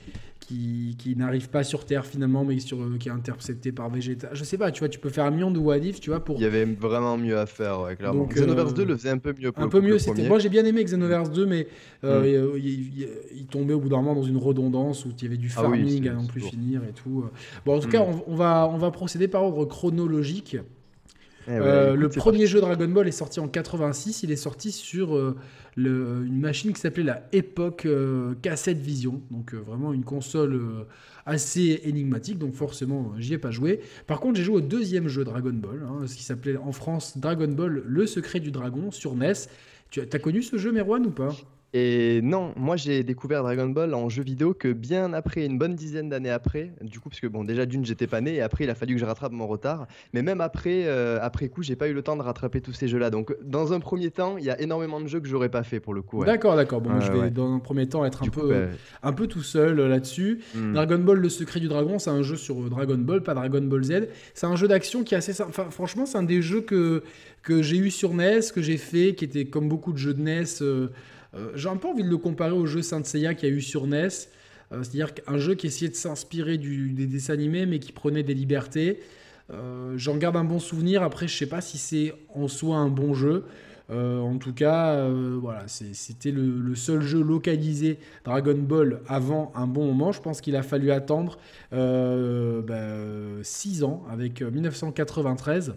qui, 0.46 0.96
qui 0.98 1.16
n'arrive 1.16 1.48
pas 1.48 1.64
sur 1.64 1.84
Terre 1.84 2.06
finalement, 2.06 2.44
mais 2.44 2.58
sur, 2.58 2.78
qui 2.98 3.08
est 3.08 3.12
intercepté 3.12 3.72
par 3.72 3.88
Vegeta. 3.88 4.30
Je 4.32 4.44
sais 4.44 4.58
pas, 4.58 4.70
tu 4.70 4.80
vois, 4.80 4.88
tu 4.88 4.98
peux 4.98 5.08
faire 5.08 5.24
un 5.24 5.30
million 5.30 5.50
de 5.50 5.58
what 5.58 5.78
if, 5.78 6.00
tu 6.00 6.10
vois, 6.10 6.20
pour... 6.20 6.36
Il 6.36 6.42
y 6.42 6.46
avait 6.46 6.64
vraiment 6.64 7.16
mieux 7.16 7.38
à 7.38 7.46
faire, 7.46 7.80
ouais, 7.80 7.96
clairement. 7.96 8.26
Xenoverse 8.26 8.74
2 8.74 8.84
le 8.84 8.96
faisait 8.96 9.10
un 9.10 9.18
peu 9.18 9.34
mieux. 9.38 9.52
un 9.56 9.68
peu 9.68 9.80
mieux, 9.80 9.98
c'était... 9.98 10.28
Moi 10.28 10.38
j'ai 10.38 10.48
bien 10.48 10.64
aimé 10.64 10.84
Xenoverse 10.84 11.30
2, 11.30 11.46
mais 11.46 11.68
hmm. 12.02 12.08
il, 12.56 13.46
tombait 13.50 13.74
au 13.74 13.80
bout 13.80 13.88
d'un 13.88 13.96
moment 13.96 14.14
dans 14.14 14.22
une 14.22 14.38
redondance 14.38 15.04
où 15.04 15.10
il 15.16 15.22
y 15.22 15.26
avait 15.26 15.36
du 15.36 15.50
ah 15.56 15.62
farming 15.62 16.08
à 16.08 16.14
non 16.14 16.26
plus 16.26 16.40
finir 16.40 16.82
et 16.88 16.92
tout. 16.92 17.24
Bon, 17.64 17.76
en 17.76 17.80
tout 17.80 17.88
hmm. 17.88 17.92
cas, 17.92 18.02
on, 18.02 18.32
on, 18.32 18.34
va, 18.34 18.68
on 18.72 18.78
va 18.78 18.90
procéder 18.90 19.28
par 19.28 19.42
ordre 19.42 19.64
chronologique. 19.64 20.56
Eh 21.46 21.50
euh, 21.52 21.94
le 21.94 22.08
premier 22.08 22.46
jeu 22.46 22.60
Dragon 22.60 22.88
Ball 22.88 23.06
est 23.06 23.12
sorti 23.12 23.40
en 23.40 23.48
86. 23.48 24.22
Il 24.22 24.30
est 24.30 24.36
sorti 24.36 24.72
sur 24.72 25.16
euh, 25.16 25.36
une 25.76 26.40
machine 26.40 26.72
qui 26.72 26.80
s'appelait 26.80 27.02
la 27.02 27.26
Epoch 27.32 27.84
euh, 27.86 28.34
Cassette 28.42 28.78
Vision. 28.78 29.22
Donc 29.30 29.54
vraiment 29.54 29.92
une 29.92 30.04
console 30.04 30.86
assez 31.26 31.80
énigmatique. 31.84 32.38
Donc 32.38 32.54
forcément, 32.54 33.12
j'y 33.18 33.34
ai 33.34 33.38
pas 33.38 33.50
joué. 33.50 33.80
Par 34.06 34.20
contre, 34.20 34.36
j'ai 34.36 34.44
joué 34.44 34.56
au 34.56 34.60
deuxième 34.60 35.08
jeu 35.08 35.24
Dragon 35.24 35.52
Ball, 35.52 35.82
hein, 35.86 36.06
ce 36.06 36.14
qui 36.14 36.22
s'appelait 36.22 36.56
en 36.56 36.72
France 36.72 37.18
Dragon 37.18 37.48
Ball 37.48 37.82
Le 37.84 38.06
Secret 38.06 38.40
du 38.40 38.50
Dragon 38.50 38.90
sur 38.90 39.14
NES. 39.14 39.32
Tu 39.90 40.00
as 40.00 40.18
connu 40.18 40.42
ce 40.42 40.56
jeu, 40.56 40.72
Merwan, 40.72 41.06
ou 41.06 41.10
pas? 41.10 41.34
Et 41.76 42.20
non, 42.22 42.52
moi 42.56 42.76
j'ai 42.76 43.02
découvert 43.02 43.42
Dragon 43.42 43.68
Ball 43.68 43.94
en 43.94 44.08
jeu 44.08 44.22
vidéo 44.22 44.54
que 44.54 44.72
bien 44.72 45.12
après, 45.12 45.44
une 45.44 45.58
bonne 45.58 45.74
dizaine 45.74 46.08
d'années 46.08 46.30
après. 46.30 46.70
Du 46.80 47.00
coup, 47.00 47.08
parce 47.08 47.18
que 47.18 47.26
bon, 47.26 47.42
déjà 47.42 47.66
d'une, 47.66 47.84
j'étais 47.84 48.06
pas 48.06 48.20
né 48.20 48.36
et 48.36 48.42
après, 48.42 48.62
il 48.62 48.70
a 48.70 48.76
fallu 48.76 48.94
que 48.94 49.00
je 49.00 49.04
rattrape 49.04 49.32
mon 49.32 49.48
retard. 49.48 49.88
Mais 50.12 50.22
même 50.22 50.40
après, 50.40 50.84
euh, 50.86 51.18
après 51.20 51.48
coup, 51.48 51.64
j'ai 51.64 51.74
pas 51.74 51.88
eu 51.88 51.92
le 51.92 52.02
temps 52.02 52.14
de 52.14 52.22
rattraper 52.22 52.60
tous 52.60 52.72
ces 52.72 52.86
jeux-là. 52.86 53.10
Donc, 53.10 53.36
dans 53.42 53.72
un 53.72 53.80
premier 53.80 54.12
temps, 54.12 54.38
il 54.38 54.44
y 54.44 54.50
a 54.50 54.60
énormément 54.60 55.00
de 55.00 55.08
jeux 55.08 55.18
que 55.18 55.26
j'aurais 55.26 55.48
pas 55.48 55.64
fait 55.64 55.80
pour 55.80 55.94
le 55.94 56.02
coup. 56.02 56.24
D'accord, 56.24 56.54
d'accord. 56.54 56.80
Bon, 56.80 57.00
je 57.00 57.10
vais 57.10 57.30
dans 57.30 57.52
un 57.52 57.58
premier 57.58 57.88
temps 57.88 58.04
être 58.04 58.22
un 58.22 58.28
peu, 58.28 58.50
ben, 58.50 58.70
un 59.02 59.12
peu 59.12 59.26
tout 59.26 59.42
seul 59.42 59.80
euh, 59.80 59.88
là-dessus. 59.88 60.42
Hmm. 60.54 60.74
Dragon 60.74 61.00
Ball, 61.00 61.18
le 61.18 61.28
secret 61.28 61.58
du 61.58 61.66
dragon, 61.66 61.98
c'est 61.98 62.10
un 62.10 62.22
jeu 62.22 62.36
sur 62.36 62.62
euh, 62.62 62.68
Dragon 62.68 62.98
Ball, 62.98 63.20
pas 63.24 63.34
Dragon 63.34 63.62
Ball 63.62 63.82
Z. 63.82 64.08
C'est 64.34 64.46
un 64.46 64.54
jeu 64.54 64.68
d'action 64.68 65.02
qui 65.02 65.14
est 65.14 65.18
assez. 65.18 65.42
Enfin, 65.42 65.66
franchement, 65.70 66.06
c'est 66.06 66.18
un 66.18 66.22
des 66.22 66.40
jeux 66.40 66.60
que 66.60 67.02
que 67.42 67.62
j'ai 67.62 67.76
eu 67.76 67.90
sur 67.90 68.14
NES, 68.14 68.40
que 68.54 68.62
j'ai 68.62 68.78
fait, 68.78 69.14
qui 69.14 69.24
était 69.24 69.44
comme 69.44 69.68
beaucoup 69.68 69.92
de 69.92 69.98
jeux 69.98 70.14
de 70.14 70.22
NES. 70.22 70.44
Euh, 70.62 70.88
j'ai 71.54 71.68
un 71.68 71.76
peu 71.76 71.88
envie 71.88 72.02
de 72.04 72.08
le 72.08 72.18
comparer 72.18 72.52
au 72.52 72.66
jeu 72.66 72.82
Saint 72.82 73.02
Seiya 73.02 73.34
qu'il 73.34 73.48
y 73.48 73.52
a 73.52 73.54
eu 73.54 73.60
sur 73.60 73.86
NES. 73.86 74.08
Euh, 74.72 74.82
c'est-à-dire 74.82 75.14
qu'un 75.14 75.38
jeu 75.38 75.54
qui 75.54 75.66
essayait 75.66 75.90
de 75.90 75.96
s'inspirer 75.96 76.58
des 76.58 77.06
dessins 77.06 77.34
animés, 77.34 77.66
mais 77.66 77.78
qui 77.78 77.92
prenait 77.92 78.22
des 78.22 78.34
libertés. 78.34 79.00
Euh, 79.52 79.94
j'en 79.96 80.16
garde 80.16 80.36
un 80.36 80.44
bon 80.44 80.58
souvenir. 80.58 81.02
Après, 81.02 81.28
je 81.28 81.36
sais 81.36 81.46
pas 81.46 81.60
si 81.60 81.78
c'est 81.78 82.14
en 82.34 82.48
soi 82.48 82.76
un 82.76 82.88
bon 82.88 83.14
jeu. 83.14 83.44
en 83.90 84.38
tout 84.38 84.54
cas, 84.54 85.08
voilà, 85.08 85.64
c'était 85.66 86.30
le, 86.30 86.74
seul 86.74 87.02
jeu 87.02 87.22
localisé 87.22 87.98
Dragon 88.24 88.56
Ball 88.56 89.00
avant 89.06 89.52
un 89.54 89.66
bon 89.66 89.86
moment. 89.86 90.12
Je 90.12 90.22
pense 90.22 90.40
qu'il 90.40 90.56
a 90.56 90.62
fallu 90.62 90.90
attendre 90.90 91.38
6 91.70 91.76
ben, 92.62 93.42
ans 93.84 94.04
avec 94.10 94.42
1993. 94.42 95.74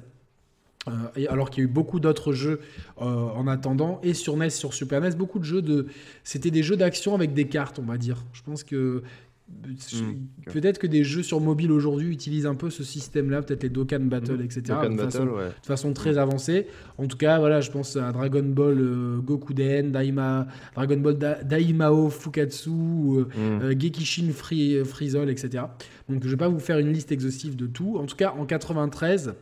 Euh, 0.88 1.26
alors 1.30 1.50
qu'il 1.50 1.64
y 1.64 1.68
a 1.68 1.70
eu 1.70 1.72
beaucoup 1.72 2.00
d'autres 2.00 2.34
jeux 2.34 2.60
euh, 3.02 3.04
en 3.04 3.48
attendant, 3.48 4.00
et 4.04 4.14
sur 4.14 4.38
NES, 4.38 4.50
sur 4.50 4.74
Super 4.74 5.02
NES, 5.02 5.16
beaucoup 5.16 5.40
de 5.40 5.46
jeux 5.46 5.62
de. 5.62 5.88
C'était 6.24 6.52
des 6.52 6.64
jeux 6.64 6.78
d'action 6.78 7.16
avec 7.16 7.34
des 7.34 7.48
cartes, 7.48 7.80
on 7.80 7.86
va 7.86 7.98
dire. 7.98 8.24
Je 8.34 8.42
pense 8.44 8.64
que. 8.64 9.04
Hmm, 9.50 10.26
peut-être 10.52 10.78
que 10.78 10.88
des 10.88 11.06
jeux 11.06 11.24
sur 11.24 11.40
mobile 11.40 11.72
aujourd'hui 11.72 12.10
utilisent 12.10 12.46
un 12.46 12.56
peu 12.56 12.70
ce 12.70 12.84
système-là, 12.84 13.42
peut-être 13.42 13.64
les 13.64 13.70
Dokkan 13.70 14.02
Battle, 14.02 14.42
etc. 14.42 14.62
de, 14.90 15.52
façon, 15.64 15.94
très 15.94 16.18
avancée. 16.18 16.68
En 16.98 17.08
tout 17.08 17.16
cas, 17.16 17.40
voilà, 17.40 17.62
je 17.62 17.72
pense 17.72 17.96
à 17.96 18.12
Dragon 18.12 18.44
Ball 18.44 18.78
euh, 18.78 19.20
Gokuden, 19.20 19.94
Daima, 19.94 20.48
Dragon 20.76 20.98
Ball 20.98 21.18
Daimao 21.46 22.10
Fukatsu, 22.10 22.72
hmm. 22.72 23.80
Gekishin 23.80 24.32
Free, 24.34 24.84
Freezol, 24.84 25.30
etc. 25.30 25.64
Donc 26.10 26.26
je 26.26 26.30
vais 26.30 26.36
pas 26.36 26.50
vous 26.50 26.60
faire 26.60 26.80
une 26.80 26.92
liste 26.92 27.14
exhaustive 27.14 27.56
de 27.56 27.68
tout. 27.68 27.96
En 27.98 28.06
tout 28.06 28.18
cas, 28.18 28.34
en 28.38 28.46
93, 28.46 29.34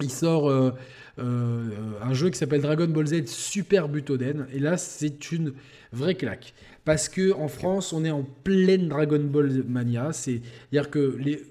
il 0.00 0.10
sort 0.10 0.48
euh, 0.48 0.70
euh, 1.18 1.70
un 2.02 2.14
jeu 2.14 2.30
qui 2.30 2.38
s'appelle 2.38 2.62
Dragon 2.62 2.88
Ball 2.88 3.06
Z 3.06 3.26
Super 3.26 3.88
Butoden. 3.88 4.46
Et 4.52 4.58
là, 4.58 4.76
c'est 4.76 5.30
une 5.30 5.52
vraie 5.92 6.16
claque. 6.16 6.54
Parce 6.84 7.08
que 7.08 7.32
en 7.32 7.48
France, 7.48 7.92
on 7.92 8.04
est 8.04 8.10
en 8.10 8.24
pleine 8.24 8.88
Dragon 8.88 9.20
Ball 9.20 9.62
mania. 9.66 10.12
C'est-à-dire 10.12 10.90
que 10.90 11.16
les, 11.18 11.44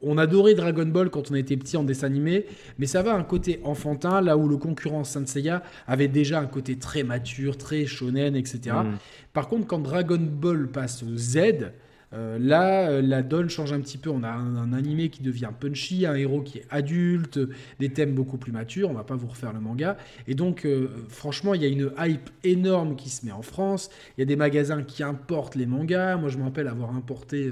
on 0.00 0.16
adorait 0.16 0.54
Dragon 0.54 0.86
Ball 0.86 1.10
quand 1.10 1.30
on 1.30 1.34
était 1.34 1.56
petit 1.58 1.76
en 1.76 1.84
dessin 1.84 2.06
animé, 2.06 2.46
mais 2.78 2.86
ça 2.86 3.02
va 3.02 3.14
un 3.14 3.22
côté 3.22 3.60
enfantin, 3.64 4.22
là 4.22 4.36
où 4.36 4.48
le 4.48 4.56
concurrent 4.56 5.04
Saint 5.04 5.26
Seiya 5.26 5.62
avait 5.86 6.08
déjà 6.08 6.40
un 6.40 6.46
côté 6.46 6.76
très 6.76 7.02
mature, 7.02 7.58
très 7.58 7.84
shonen, 7.84 8.34
etc. 8.34 8.76
Mm. 8.84 8.96
Par 9.34 9.48
contre, 9.48 9.66
quand 9.66 9.80
Dragon 9.80 10.20
Ball 10.20 10.68
passe 10.68 11.02
au 11.02 11.16
Z, 11.16 11.72
Euh, 12.12 12.38
là, 12.40 12.90
euh, 12.90 13.02
la 13.02 13.22
donne 13.22 13.48
change 13.48 13.72
un 13.72 13.80
petit 13.80 13.98
peu. 13.98 14.10
On 14.10 14.22
a 14.22 14.30
un, 14.30 14.72
animé 14.72 15.10
qui 15.10 15.22
devient 15.22 15.50
punchy, 15.58 16.06
un 16.06 16.14
héros 16.14 16.42
qui 16.42 16.58
est 16.58 16.66
adulte, 16.70 17.38
des 17.78 17.90
thèmes 17.90 18.14
beaucoup 18.14 18.36
plus 18.36 18.52
matures. 18.52 18.90
On 18.90 18.94
va 18.94 19.04
pas 19.04 19.14
vous 19.14 19.28
refaire 19.28 19.52
le 19.52 19.60
manga. 19.60 19.96
Et 20.26 20.34
donc, 20.34 20.64
euh, 20.64 20.88
franchement, 21.08 21.54
il 21.54 21.62
y 21.62 21.64
a 21.64 21.68
une 21.68 21.92
hype 21.98 22.30
énorme 22.42 22.96
qui 22.96 23.10
se 23.10 23.24
met 23.24 23.32
en 23.32 23.42
France. 23.42 23.90
Il 24.16 24.20
y 24.20 24.22
a 24.22 24.26
des 24.26 24.36
magasins 24.36 24.82
qui 24.82 25.02
importent 25.02 25.54
les 25.54 25.66
mangas. 25.66 26.16
Moi, 26.16 26.28
je 26.30 26.38
me 26.38 26.44
rappelle 26.44 26.66
avoir 26.68 26.94
importé 26.94 27.50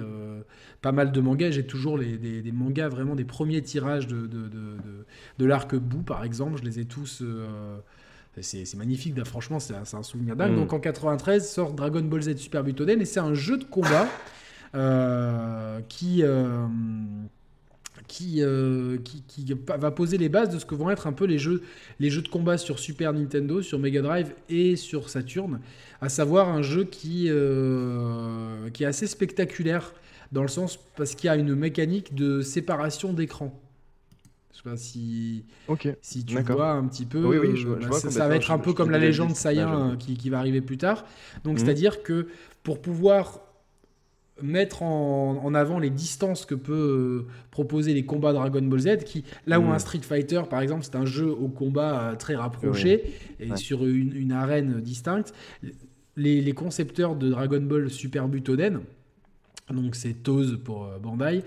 pas 0.82 0.92
mal 0.92 1.12
de 1.12 1.20
mangas. 1.20 1.52
J'ai 1.52 1.66
toujours 1.66 1.98
des, 1.98 2.52
mangas, 2.52 2.88
vraiment 2.88 3.14
des 3.14 3.24
premiers 3.24 3.62
tirages 3.62 4.06
de, 4.06 4.26
de, 4.26 5.44
l'arc 5.44 5.76
Bou, 5.76 6.02
par 6.02 6.24
exemple. 6.24 6.58
Je 6.58 6.64
les 6.64 6.80
ai 6.80 6.84
tous. 6.84 7.22
c'est 8.40 8.76
magnifique, 8.76 9.22
franchement, 9.24 9.60
c'est 9.60 9.74
un, 9.74 10.02
souvenir 10.02 10.34
dingue. 10.34 10.52
Mm. 10.52 10.56
Donc 10.56 10.72
en 10.72 10.80
93 10.80 11.48
sort 11.48 11.72
Dragon 11.74 12.02
Ball 12.02 12.22
Z 12.22 12.36
Super 12.36 12.64
Butoden 12.64 13.00
et 13.00 13.04
c'est 13.04 13.20
un 13.20 13.34
jeu 13.34 13.56
de 13.56 13.64
combat 13.64 14.08
qui, 14.72 16.22
euh, 16.22 16.40
qui, 18.06 18.42
euh, 18.42 18.98
qui, 19.04 19.22
qui, 19.26 19.54
va 19.66 19.90
poser 19.90 20.18
les 20.18 20.28
bases 20.28 20.50
de 20.50 20.58
ce 20.58 20.66
que 20.66 20.74
vont 20.74 20.90
être 20.90 21.06
un 21.06 21.12
peu 21.12 21.24
les 21.24 21.38
jeux, 21.38 21.62
les 22.00 22.10
jeux 22.10 22.22
de 22.22 22.28
combat 22.28 22.58
sur 22.58 22.78
Super 22.78 23.12
Nintendo, 23.12 23.62
sur 23.62 23.78
Mega 23.78 24.02
Drive 24.02 24.32
et 24.48 24.76
sur 24.76 25.08
Saturn, 25.08 25.60
à 26.00 26.08
savoir 26.08 26.48
un 26.48 26.62
jeu 26.62 26.84
qui, 26.84 27.30
qui 28.72 28.82
est 28.82 28.86
assez 28.86 29.06
spectaculaire 29.06 29.92
dans 30.32 30.42
le 30.42 30.48
sens 30.48 30.78
parce 30.96 31.14
qu'il 31.14 31.28
y 31.28 31.30
a 31.30 31.36
une 31.36 31.54
mécanique 31.54 32.14
de 32.14 32.40
séparation 32.42 33.12
d'écran. 33.12 33.58
Je 34.52 34.56
sais 34.58 34.70
pas 34.70 34.76
si, 34.76 35.44
si 36.02 36.24
tu 36.24 36.36
vois 36.36 36.72
un 36.72 36.86
petit 36.88 37.06
peu. 37.06 37.22
Bah, 37.80 37.92
ça, 37.92 38.26
va 38.26 38.34
être 38.34 38.50
un 38.50 38.58
peu 38.58 38.72
comme 38.72 38.90
la 38.90 38.98
légende 38.98 39.36
Saiyan 39.36 39.96
qui, 39.96 40.16
qui, 40.16 40.30
va 40.30 40.38
arriver 40.38 40.60
plus 40.60 40.78
tard. 40.78 41.04
Donc, 41.44 41.58
mhm. 41.58 41.64
c'est-à-dire 41.64 42.02
que 42.02 42.26
pour 42.64 42.82
pouvoir 42.82 43.40
mettre 44.42 44.82
en, 44.82 45.54
avant 45.54 45.78
les 45.78 45.90
distances 45.90 46.44
que 46.44 46.54
peut 46.54 47.26
euh, 47.26 47.26
proposer 47.50 47.94
les 47.94 48.04
combats 48.04 48.32
Dragon 48.32 48.62
Ball 48.62 48.80
Z, 48.80 49.04
qui 49.04 49.24
là 49.46 49.60
où 49.60 49.64
mm. 49.64 49.70
un 49.70 49.78
Street 49.78 50.00
Fighter 50.00 50.42
par 50.48 50.60
exemple 50.60 50.84
c'est 50.84 50.96
un 50.96 51.06
jeu 51.06 51.30
au 51.30 51.48
combat 51.48 52.00
euh, 52.00 52.16
très 52.16 52.36
rapproché 52.36 53.14
et 53.40 53.56
sur 53.56 53.84
une, 53.86 54.32
arène 54.32 54.80
distincte, 54.80 55.32
les, 56.16 56.52
concepteurs 56.52 57.16
de 57.16 57.30
Dragon 57.30 57.60
Ball 57.60 57.90
Super 57.90 58.28
Butoden, 58.28 58.80
donc 59.70 59.94
c'est 59.94 60.22
Toz 60.22 60.58
pour 60.64 60.86
euh, 60.86 60.98
Bandai, 60.98 61.42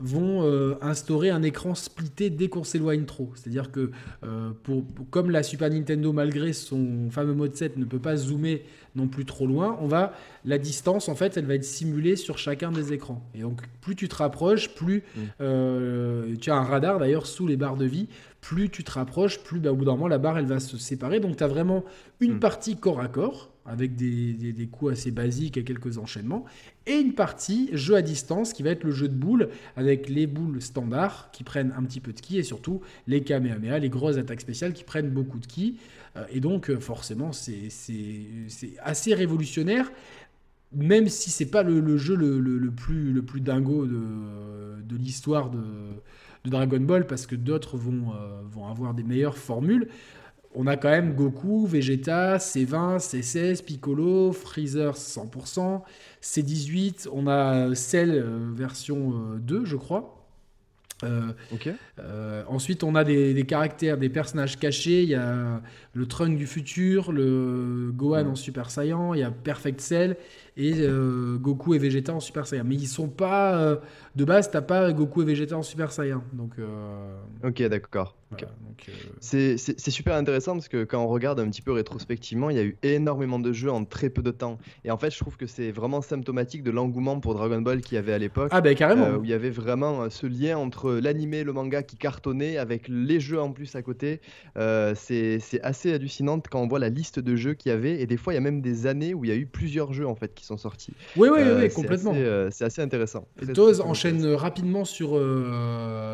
vont 0.00 0.42
euh, 0.42 0.74
instaurer 0.80 1.30
un 1.30 1.42
écran 1.42 1.74
splitté 1.74 2.30
dès 2.30 2.48
qu'on 2.48 2.64
s'éloigne 2.64 3.04
trop. 3.04 3.32
C'est-à-dire 3.34 3.70
que 3.70 3.90
euh, 4.24 4.50
pour, 4.62 4.84
comme 5.10 5.30
la 5.30 5.42
Super 5.42 5.70
Nintendo, 5.70 6.12
malgré 6.12 6.52
son 6.52 7.10
fameux 7.10 7.34
mode 7.34 7.54
7, 7.54 7.76
ne 7.76 7.84
peut 7.84 7.98
pas 7.98 8.16
zoomer 8.16 8.64
non 8.96 9.08
plus 9.08 9.24
trop 9.24 9.46
loin, 9.46 9.76
on 9.80 9.88
va 9.88 10.12
la 10.44 10.58
distance 10.58 11.08
en 11.08 11.14
fait, 11.14 11.36
elle 11.36 11.46
va 11.46 11.54
être 11.54 11.64
simulée 11.64 12.16
sur 12.16 12.38
chacun 12.38 12.70
des 12.70 12.92
écrans. 12.92 13.28
Et 13.34 13.40
donc 13.40 13.62
plus 13.80 13.96
tu 13.96 14.08
te 14.08 14.16
rapproches, 14.16 14.74
plus 14.74 15.02
mm. 15.16 15.20
euh, 15.40 16.36
tu 16.40 16.50
as 16.50 16.56
un 16.56 16.62
radar 16.62 16.98
d'ailleurs 16.98 17.26
sous 17.26 17.46
les 17.46 17.56
barres 17.56 17.76
de 17.76 17.86
vie. 17.86 18.08
Plus 18.44 18.68
tu 18.68 18.84
te 18.84 18.90
rapproches, 18.90 19.42
plus 19.42 19.58
bah, 19.58 19.72
au 19.72 19.74
bout 19.74 19.86
d'un 19.86 19.92
moment 19.92 20.06
la 20.06 20.18
barre 20.18 20.36
elle 20.36 20.44
va 20.44 20.60
se 20.60 20.76
séparer. 20.76 21.18
Donc 21.18 21.38
tu 21.38 21.44
as 21.44 21.48
vraiment 21.48 21.82
une 22.20 22.34
mm. 22.34 22.40
partie 22.40 22.76
corps 22.76 23.00
à 23.00 23.08
corps 23.08 23.50
avec 23.64 23.96
des, 23.96 24.34
des, 24.34 24.66
coups 24.66 24.92
assez 24.92 25.10
basiques 25.10 25.56
et 25.56 25.64
quelques 25.64 25.96
enchaînements, 25.96 26.44
et 26.84 26.98
une 26.98 27.14
partie 27.14 27.70
jeu 27.72 27.94
à 27.94 28.02
distance 28.02 28.52
qui 28.52 28.62
va 28.62 28.68
être 28.68 28.84
le 28.84 28.90
jeu 28.90 29.08
de 29.08 29.14
boules 29.14 29.48
avec 29.76 30.10
les 30.10 30.26
boules 30.26 30.60
standards 30.60 31.30
qui 31.32 31.42
prennent 31.42 31.72
un 31.74 31.82
petit 31.84 32.00
peu 32.00 32.12
de 32.12 32.20
ki 32.20 32.36
et 32.36 32.42
surtout 32.42 32.82
les 33.06 33.22
Kamehameha, 33.22 33.78
les 33.78 33.88
grosses 33.88 34.18
attaques 34.18 34.42
spéciales 34.42 34.74
qui 34.74 34.84
prennent 34.84 35.08
beaucoup 35.08 35.38
de 35.38 35.46
ki. 35.46 35.78
Euh, 36.16 36.26
et 36.30 36.40
donc 36.40 36.68
euh, 36.68 36.78
forcément 36.78 37.32
c'est 37.32 37.70
assez 38.82 39.14
révolutionnaire, 39.14 39.90
même 40.74 41.08
si 41.08 41.30
c'est 41.30 41.46
pas 41.46 41.62
le, 41.62 41.96
jeu 41.96 42.16
le, 42.16 42.38
le, 42.38 42.70
plus, 42.70 43.10
le 43.14 43.22
plus 43.22 43.40
dingo 43.40 43.86
de, 43.86 44.82
de 44.82 44.96
l'histoire 44.96 45.48
de, 45.48 45.62
de, 46.44 46.50
Dragon 46.50 46.80
Ball 46.80 47.06
parce 47.06 47.26
que 47.26 47.34
d'autres 47.34 47.76
vont, 47.76 48.12
euh, 48.12 48.40
vont 48.50 48.66
avoir 48.66 48.94
des 48.94 49.02
meilleures 49.02 49.38
formules 49.38 49.88
on 50.54 50.66
a 50.66 50.76
quand 50.76 50.90
même 50.90 51.14
Goku, 51.14 51.66
Vegeta, 51.66 52.36
C20, 52.36 52.98
C16, 52.98 53.64
Piccolo, 53.64 54.32
Freezer 54.32 54.94
100%, 54.94 55.82
C18, 56.22 57.08
on 57.12 57.26
a 57.26 57.74
Cell 57.74 58.10
euh, 58.10 58.50
version 58.54 59.36
2, 59.38 59.56
euh, 59.56 59.64
je 59.64 59.76
crois. 59.76 60.20
Euh, 61.02 62.42
ensuite, 62.48 62.82
on 62.82 62.94
a 62.94 63.04
des, 63.04 63.44
caractères, 63.46 63.98
des 63.98 64.08
personnages 64.08 64.58
cachés. 64.58 65.02
Il 65.02 65.08
y 65.10 65.14
a 65.14 65.60
le 65.92 66.06
Trunk 66.06 66.38
du 66.38 66.46
futur, 66.46 67.12
le 67.12 67.90
Gohan 67.92 68.26
en 68.26 68.34
Super 68.36 68.70
Saiyan, 68.70 69.12
il 69.12 69.20
y 69.20 69.22
a 69.22 69.30
Perfect 69.30 69.80
Cell 69.80 70.16
et 70.56 70.86
Goku 71.40 71.74
et 71.74 71.78
Vegeta 71.78 72.14
en 72.14 72.20
Super 72.20 72.46
Saiyan. 72.46 72.64
Mais 72.64 72.76
ils 72.76 72.86
sont 72.86 73.08
pas 73.08 73.78
de 74.14 74.24
base. 74.24 74.50
T'as 74.50 74.62
pas 74.62 74.92
Goku 74.92 75.22
et 75.22 75.24
Vegeta 75.24 75.56
en 75.56 75.62
Super 75.62 75.92
Saiyan. 75.92 76.22
Donc. 76.32 76.52
Ok, 77.42 77.62
d'accord. 77.62 78.16
Euh, 79.34 79.56
c'est 79.56 79.90
super 79.90 80.14
intéressant 80.14 80.54
parce 80.54 80.68
que 80.68 80.84
quand 80.84 81.02
on 81.02 81.08
regarde 81.08 81.40
un 81.40 81.48
petit 81.48 81.62
peu 81.62 81.72
rétrospectivement, 81.72 82.50
il 82.50 82.56
y 82.56 82.60
a 82.60 82.64
eu 82.64 82.76
énormément 82.82 83.38
de 83.38 83.52
jeux 83.52 83.70
en 83.70 83.84
très 83.84 84.10
peu 84.10 84.22
de 84.22 84.30
temps. 84.30 84.58
Et 84.84 84.90
en 84.90 84.98
fait, 84.98 85.10
je 85.10 85.18
trouve 85.18 85.36
que 85.36 85.46
c'est 85.46 85.70
vraiment 85.70 86.00
symptomatique 86.02 86.62
de 86.62 86.70
l'engouement 86.70 87.20
pour 87.20 87.34
Dragon 87.34 87.60
Ball 87.60 87.80
qu'il 87.80 87.96
y 87.96 87.98
avait 87.98 88.12
à 88.12 88.18
l'époque. 88.18 88.50
Ah, 88.52 88.60
ben 88.60 88.74
carrément. 88.74 89.06
Euh, 89.06 89.18
où 89.18 89.24
il 89.24 89.30
y 89.30 89.34
avait 89.34 89.50
vraiment 89.50 90.02
euh, 90.02 90.10
ce 90.10 90.26
lien 90.26 90.58
entre 90.58 90.92
l'animé 90.92 91.38
et 91.38 91.44
le 91.44 91.52
manga 91.52 91.82
qui 91.82 91.96
cartonnait 91.96 92.58
avec 92.58 92.88
les 92.88 93.20
jeux 93.20 93.40
en 93.40 93.52
plus 93.52 93.74
à 93.76 93.82
côté. 93.82 94.20
c'est 94.56 95.40
assez 95.62 95.92
hallucinant 95.92 96.40
quand 96.40 96.60
on 96.60 96.68
voit 96.68 96.78
la 96.78 96.88
liste 96.88 97.18
de 97.18 97.36
jeux 97.36 97.54
qu'il 97.54 97.70
y 97.70 97.74
avait. 97.74 98.00
Et 98.00 98.06
des 98.06 98.16
fois, 98.16 98.32
il 98.32 98.36
y 98.36 98.38
a 98.38 98.42
même 98.42 98.60
des 98.60 98.86
années 98.86 99.14
où 99.14 99.24
il 99.24 99.28
y 99.28 99.32
a 99.32 99.36
eu 99.36 99.46
plusieurs 99.46 99.92
jeux 99.92 100.06
en 100.06 100.14
fait 100.14 100.34
qui 100.34 100.43
sont 100.44 100.56
sortis. 100.56 100.92
Oui, 101.16 101.28
oui, 101.32 101.40
oui, 101.56 101.68
complètement. 101.70 102.14
C'est 102.50 102.64
assez, 102.64 102.82
intéressant. 102.82 103.26
Toz 103.54 103.80
enchaîne 103.80 104.26
rapidement 104.34 104.84
sur 104.84 105.20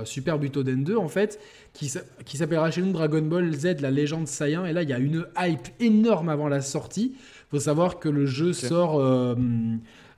Super 0.05 0.39
Butoden 0.39 0.85
2 0.85 0.97
en 0.97 1.09
fait 1.09 1.39
qui, 1.73 1.93
qui 2.25 2.37
s'appellera 2.37 2.71
chez 2.71 2.83
nous 2.83 2.93
Dragon 2.93 3.23
Ball 3.23 3.53
Z, 3.55 3.81
la 3.81 3.91
légende 3.91 4.27
Saiyan. 4.27 4.65
Et 4.67 4.73
là, 4.73 4.83
il 4.83 4.89
y 4.89 4.93
a 4.93 4.99
une 4.99 5.27
hype 5.39 5.69
énorme 5.79 6.29
avant 6.29 6.49
la 6.49 6.61
sortie. 6.61 7.13
Il 7.15 7.51
faut 7.51 7.61
savoir 7.61 7.99
que 7.99 8.09
le 8.09 8.27
jeu 8.27 8.53
sort 8.53 9.01
euh, 9.01 9.35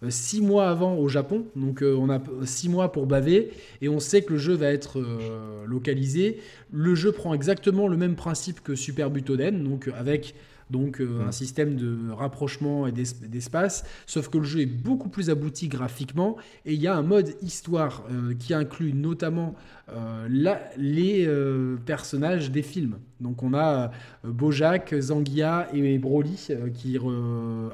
six 0.09 0.41
mois 0.41 0.69
avant 0.69 0.97
au 0.97 1.09
Japon. 1.09 1.47
Donc, 1.57 1.83
euh, 1.83 1.95
on 1.99 2.11
a 2.11 2.21
six 2.45 2.69
mois 2.69 2.93
pour 2.93 3.07
baver. 3.07 3.51
Et 3.81 3.89
on 3.89 4.01
sait 4.01 4.23
que 4.23 4.33
le 4.33 4.39
jeu 4.39 4.55
va 4.55 4.69
être 4.69 4.99
euh, 4.99 5.65
localisé. 5.67 6.41
Le 6.73 6.95
jeu 6.95 7.13
prend 7.13 7.35
exactement 7.35 7.89
le 7.89 7.97
même 7.97 8.17
principe 8.17 8.63
que 8.63 8.75
Super 8.75 9.11
Butoden. 9.11 9.63
Donc, 9.63 9.91
avec 9.97 10.35
donc 10.71 11.01
un 11.01 11.33
système 11.33 11.77
de 11.77 12.11
rapprochement 12.11 12.87
et 12.87 12.93
d'espace, 12.93 13.85
sauf 14.07 14.29
que 14.29 14.39
le 14.39 14.45
jeu 14.45 14.61
est 14.61 14.67
beaucoup 14.67 15.09
plus 15.09 15.31
abouti 15.31 15.69
graphiquement 15.69 16.37
et 16.65 16.75
il 16.75 16.81
y 16.81 16.87
a 16.87 16.97
un 16.97 17.03
mode 17.03 17.35
histoire 17.43 18.05
qui 18.39 18.55
inclut 18.55 18.93
notamment 18.93 19.55
euh, 19.95 20.29
les 20.77 21.27
euh, 21.27 21.77
personnages 21.85 22.51
des 22.51 22.63
films. 22.63 22.99
Donc 23.23 23.43
on 23.43 23.55
a 23.55 23.91
euh, 24.25 24.31
Bojack, 24.31 24.95
Zangia 24.99 25.69
et 25.73 25.99
Broly 25.99 26.49
qui 26.75 26.99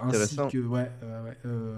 ainsi 0.02 0.36
que 0.36 0.58
ouais, 0.58 0.90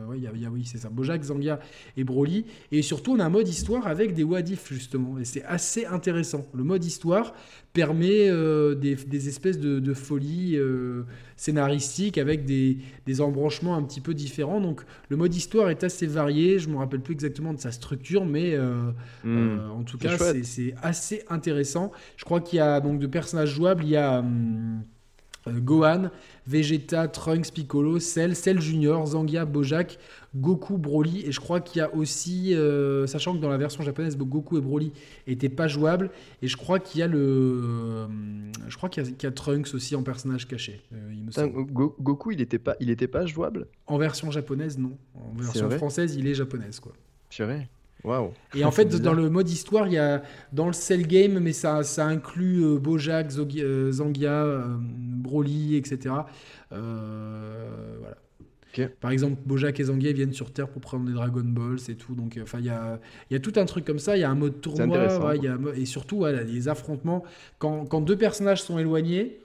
ouais, 0.09 0.19
y 0.19 0.47
a, 0.47 0.51
oui 0.51 0.65
c'est 0.65 0.79
ça. 0.79 0.89
Bojack, 0.89 1.23
Zangia 1.23 1.59
et 1.97 2.05
Broly. 2.05 2.47
Et 2.73 2.83
surtout 2.83 3.13
on 3.13 3.19
a 3.21 3.25
un 3.25 3.31
mode 3.31 3.49
histoire 3.49 3.87
avec 3.87 4.15
des 4.15 4.25
what 4.25 4.45
justement. 4.45 5.19
Et 5.19 5.25
c'est 5.25 5.45
assez 5.45 5.87
intéressant. 5.87 6.45
Le 6.55 6.65
mode 6.65 6.85
histoire 6.85 7.35
permet 7.73 8.31
des, 8.77 9.29
espèces 9.29 9.59
de, 9.59 9.79
de 9.79 9.95
folie 9.95 10.59
scénaristique 11.41 12.19
avec 12.19 12.45
des, 12.45 12.77
des, 13.07 13.21
embranchements 13.23 13.75
un 13.75 13.83
petit 13.83 14.03
peu 14.03 14.13
différents. 14.13 14.61
Donc 14.61 14.83
le 15.09 15.17
mode 15.17 15.35
histoire 15.35 15.71
est 15.71 15.83
assez 15.85 16.07
varié. 16.07 16.59
Je 16.59 16.69
me 16.69 16.77
rappelle 16.77 17.01
plus 17.01 17.15
exactement 17.15 17.55
de 17.55 17.59
sa 17.59 17.73
structure, 17.73 18.27
mais 18.27 18.59
hmm. 19.25 19.61
en 19.71 19.83
tout 19.85 19.97
cas 19.97 20.19
c'est 20.43 20.75
assez 20.83 21.25
intéressant. 21.31 21.93
Je 22.19 22.27
crois 22.27 22.43
qu'il 22.43 22.59
y 22.59 22.61
a 22.61 22.81
donc 22.81 22.99
de 22.99 23.07
personnages 23.07 23.55
jouables. 23.55 23.85
Il 23.85 23.91
y 23.91 23.97
a 23.97 24.19
hum, 24.19 24.83
euh, 24.83 25.00
Gohan, 25.47 26.11
Vegeta, 26.47 27.09
Trunks, 27.09 27.51
Piccolo, 27.51 27.99
Cell, 27.99 28.37
Cell 28.37 28.61
Junior, 28.61 29.07
Zangia, 29.07 29.45
Bojack, 29.45 29.99
Goku, 30.37 30.79
Broly. 30.79 31.25
Et 31.27 31.33
je 31.33 31.41
crois 31.41 31.61
qu'il 31.61 31.79
y 31.79 31.83
a 31.83 31.95
aussi, 31.95 32.55
euh, 32.55 33.07
sachant 33.07 33.35
que 33.35 33.41
dans 33.41 33.49
la 33.49 33.57
version 33.57 33.83
japonaise, 33.83 34.17
Goku 34.17 34.59
et 34.59 34.61
Broly 34.61 34.93
n'étaient 35.27 35.49
pas 35.49 35.69
jouables. 35.69 36.11
Et 36.43 36.49
je 36.49 36.57
crois 36.57 36.79
qu'il 36.79 37.01
y 37.01 37.03
a 37.03 37.07
le, 37.07 38.05
hum, 38.05 38.53
je 38.69 38.77
crois 38.77 38.89
qu'il 38.89 39.03
y, 39.03 39.27
a 39.27 39.31
Trunks 39.31 39.75
aussi 39.75 39.97
en 39.97 40.03
personnage 40.03 40.47
caché. 40.47 40.83
Euh, 40.93 41.55
Goku, 41.73 42.33
il 42.33 42.39
n'était 42.39 42.59
pas, 42.59 42.77
il 42.81 42.91
était 42.91 43.09
pas 43.09 43.27
jouable? 43.27 43.67
En 43.87 43.99
version 43.99 44.31
japonaise, 44.31 44.79
non. 44.79 44.97
En 45.15 45.33
version 45.35 45.71
française, 45.71 46.17
il 46.17 46.27
est 46.27 46.35
japonaise, 46.35 46.81
quoi. 46.81 46.93
vrai 47.39 47.69
et 48.55 48.65
en 48.65 48.71
fait, 48.71 48.97
dans 48.97 49.13
le 49.13 49.29
mode 49.29 49.49
histoire, 49.49 49.87
il 49.87 49.95
y 49.95 49.99
a 49.99 50.23
dans 50.53 50.67
le 50.67 50.73
cell 50.73 51.07
game, 51.07 51.39
mais 51.39 51.53
ça, 51.53 51.83
ça 51.83 52.07
inclut 52.07 52.65
euh, 52.65 52.79
Bojack, 52.79 53.33
euh, 53.37 53.93
Zangia, 53.93 54.33
euh, 54.33 54.77
Broly, 54.79 55.77
etc. 55.77 56.15
voilà. 56.71 58.17
Par 59.01 59.11
exemple, 59.11 59.37
Bojack 59.45 59.81
et 59.81 59.85
Zangia 59.85 60.13
viennent 60.13 60.33
sur 60.33 60.53
Terre 60.53 60.69
pour 60.69 60.81
prendre 60.81 61.05
des 61.05 61.13
Dragon 61.13 61.43
Balls 61.45 61.81
et 61.89 61.97
tout. 61.97 62.15
Donc, 62.15 62.39
enfin, 62.41 62.61
il 62.61 62.67
y 62.67 62.71
a, 62.71 63.01
y 63.31 63.35
a 63.35 63.41
tout 63.41 63.53
un 63.57 63.65
truc 63.65 63.85
comme 63.85 63.99
ça. 63.99 64.17
Il 64.17 64.21
y 64.21 64.25
a 64.25 64.31
un 64.31 64.37
mode 64.37 64.61
tournoi, 64.61 65.37
y 65.37 65.49
a, 65.49 65.59
et 65.75 65.85
surtout, 65.85 66.19
voilà, 66.19 66.45
les 66.45 66.69
affrontements. 66.69 67.25
Quand, 67.59 67.85
quand, 67.85 68.01
deux 68.01 68.17
personnages 68.17 68.63
sont 68.63 68.79
éloignés 68.79 69.41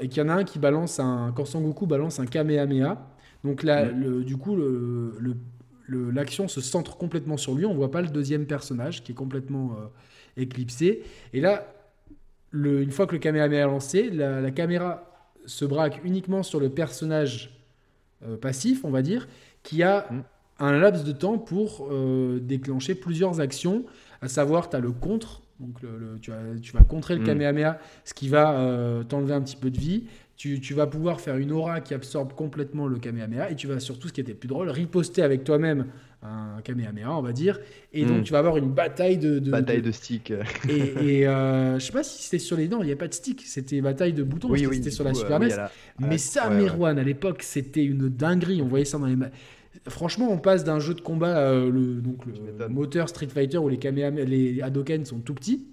et 0.00 0.08
qu'il 0.08 0.22
y 0.22 0.26
en 0.26 0.30
a 0.30 0.34
un 0.34 0.44
qui 0.44 0.58
balance 0.58 0.98
un, 0.98 1.32
quand 1.36 1.44
Son 1.44 1.60
Goku 1.60 1.86
balance 1.86 2.18
un 2.20 2.26
Kamehameha. 2.26 3.06
Donc 3.44 3.62
là, 3.62 3.84
le, 3.84 4.24
du 4.24 4.38
coup, 4.38 4.56
le, 4.56 5.14
le 5.20 5.36
l'action 5.88 6.48
se 6.48 6.60
centre 6.60 6.96
complètement 6.96 7.36
sur 7.36 7.54
lui. 7.54 7.66
On 7.66 7.74
voit 7.74 7.90
pas 7.90 8.02
le 8.02 8.08
deuxième 8.08 8.46
personnage 8.46 9.02
qui 9.02 9.12
est 9.12 9.14
complètement 9.14 9.76
éclipsé. 10.36 11.02
Et 11.32 11.40
là, 11.40 11.66
le, 12.50 12.82
une 12.82 12.90
fois 12.90 13.06
que 13.06 13.12
le 13.12 13.18
caméra 13.18 13.46
est 13.46 13.62
lancé, 13.62 14.10
la, 14.10 14.50
caméra 14.50 15.10
se 15.46 15.64
braque 15.64 16.00
uniquement 16.04 16.42
sur 16.42 16.60
le 16.60 16.70
personnage 16.70 17.66
passif, 18.40 18.84
on 18.84 18.90
va 18.90 19.02
dire, 19.02 19.28
qui 19.62 19.82
a 19.82 20.06
mm. 20.10 20.22
un 20.60 20.78
laps 20.78 21.04
de 21.04 21.12
temps 21.12 21.38
pour 21.38 21.90
déclencher 22.40 22.94
plusieurs 22.94 23.40
actions, 23.40 23.84
à 24.22 24.28
savoir, 24.28 24.70
tu 24.70 24.76
as 24.76 24.80
le 24.80 24.90
contre, 24.90 25.42
donc 25.60 25.80
le, 25.82 26.18
tu, 26.20 26.30
vas, 26.30 26.38
tu, 26.60 26.72
vas, 26.72 26.82
contrer 26.82 27.14
le 27.14 27.20
mm. 27.20 27.26
Kamehameha, 27.26 27.78
ce 28.04 28.14
qui 28.14 28.28
va 28.28 28.58
euh, 28.58 29.04
t'enlever 29.04 29.34
un 29.34 29.40
petit 29.40 29.56
peu 29.56 29.70
de 29.70 29.78
vie. 29.78 30.04
Tu, 30.36 30.60
tu, 30.60 30.74
vas 30.74 30.86
pouvoir 30.88 31.20
faire 31.20 31.36
une 31.36 31.52
aura 31.52 31.80
qui 31.80 31.94
absorbe 31.94 32.32
complètement 32.32 32.88
le 32.88 32.98
Kamehameha 32.98 33.50
et 33.50 33.56
tu 33.56 33.68
vas 33.68 33.78
surtout, 33.78 34.08
ce 34.08 34.12
qui 34.12 34.20
était 34.20 34.34
plus 34.34 34.48
drôle, 34.48 34.68
riposter 34.68 35.22
avec 35.22 35.44
toi-même 35.44 35.86
un 36.24 36.60
Kamehameha, 36.62 37.16
on 37.16 37.22
va 37.22 37.32
dire. 37.32 37.60
Et 37.92 38.04
donc 38.04 38.20
mm. 38.20 38.22
tu 38.22 38.32
vas 38.32 38.38
avoir 38.38 38.56
une 38.56 38.72
bataille 38.72 39.18
de... 39.18 39.38
bataille 39.38 39.82
de, 39.82 39.92
sticks. 39.92 40.32
et, 40.68 41.18
et 41.20 41.28
euh, 41.28 41.78
je 41.78 41.84
sais 41.84 41.92
pas 41.92 42.02
si 42.02 42.22
c'était 42.22 42.38
sur 42.38 42.56
les 42.56 42.66
dents, 42.66 42.82
il 42.82 42.86
n'y 42.86 42.92
a 42.92 42.96
pas 42.96 43.08
de 43.08 43.14
stick, 43.14 43.42
c'était 43.42 43.80
bataille 43.80 44.12
de 44.12 44.22
boutons, 44.22 44.48
oui, 44.50 44.66
oui, 44.66 44.76
c'était 44.76 44.90
sur 44.90 45.04
la 45.04 45.14
Super 45.14 45.38
NES. 45.38 45.50
Mais 45.98 46.18
ça, 46.18 46.48
Merwan, 46.50 46.98
à 46.98 47.02
l'époque, 47.02 47.42
c'était 47.42 47.84
une 47.84 48.08
dinguerie. 48.08 48.62
On 48.62 48.68
voyait 48.68 48.84
ça 48.84 48.98
dans 48.98 49.06
les... 49.06 49.16
Franchement, 49.88 50.28
on 50.30 50.38
passe 50.38 50.64
d'un 50.64 50.78
jeu 50.78 50.94
de 50.94 51.00
combat, 51.00 51.36
euh, 51.36 51.70
le, 51.70 52.00
donc 52.00 52.24
le 52.26 52.68
moteur 52.68 53.08
Street 53.08 53.26
Fighter 53.26 53.58
où 53.58 53.68
les, 53.68 53.76
Kamehameha, 53.76 54.24
les 54.24 54.62
Hadoken 54.62 55.04
sont 55.04 55.18
tout 55.18 55.34
petits, 55.34 55.66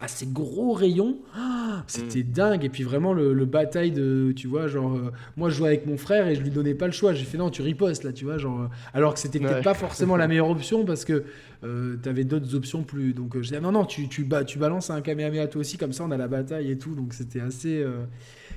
à 0.00 0.08
ces 0.08 0.26
gros 0.26 0.72
rayons. 0.72 1.18
Ah, 1.34 1.84
c'était 1.86 2.20
mm. 2.20 2.32
dingue. 2.32 2.64
Et 2.64 2.68
puis 2.70 2.82
vraiment, 2.82 3.12
le, 3.12 3.44
bataille 3.44 3.92
de. 3.92 4.32
Tu 4.34 4.46
vois, 4.48 4.66
genre. 4.66 4.94
Euh, 4.96 5.12
moi, 5.36 5.50
je 5.50 5.56
jouais 5.56 5.68
avec 5.68 5.86
mon 5.86 5.96
frère 5.96 6.26
et 6.26 6.34
je 6.34 6.40
lui 6.40 6.50
donnais 6.50 6.74
pas 6.74 6.86
le 6.86 6.92
choix. 6.92 7.12
J'ai 7.12 7.24
fait 7.24 7.38
non, 7.38 7.50
tu 7.50 7.62
ripostes 7.62 8.04
là, 8.04 8.12
tu 8.12 8.24
vois. 8.24 8.38
Genre, 8.38 8.62
euh, 8.62 8.68
alors 8.94 9.14
que 9.14 9.20
c'était 9.20 9.38
peut-être 9.38 9.62
pas 9.62 9.74
forcément 9.74 10.16
la 10.16 10.26
meilleure 10.26 10.48
option 10.48 10.84
parce 10.84 11.04
que 11.04 11.24
tu 11.62 12.08
avais 12.08 12.24
d'autres 12.24 12.54
options 12.54 12.82
plus. 12.82 13.12
Donc, 13.12 13.36
je 13.36 13.40
disais 13.40 13.60
non, 13.60 13.72
non, 13.72 13.84
tu, 13.84 14.08
tu, 14.08 14.26
tu 14.46 14.58
balances 14.58 14.90
un 14.90 15.02
Kamehameha 15.02 15.46
toi 15.46 15.60
aussi, 15.60 15.76
comme 15.76 15.92
ça 15.92 16.04
on 16.04 16.10
a 16.10 16.16
la 16.16 16.28
bataille 16.28 16.70
et 16.70 16.78
tout. 16.78 16.94
Donc, 16.94 17.12
c'était 17.12 17.40
assez. 17.40 17.84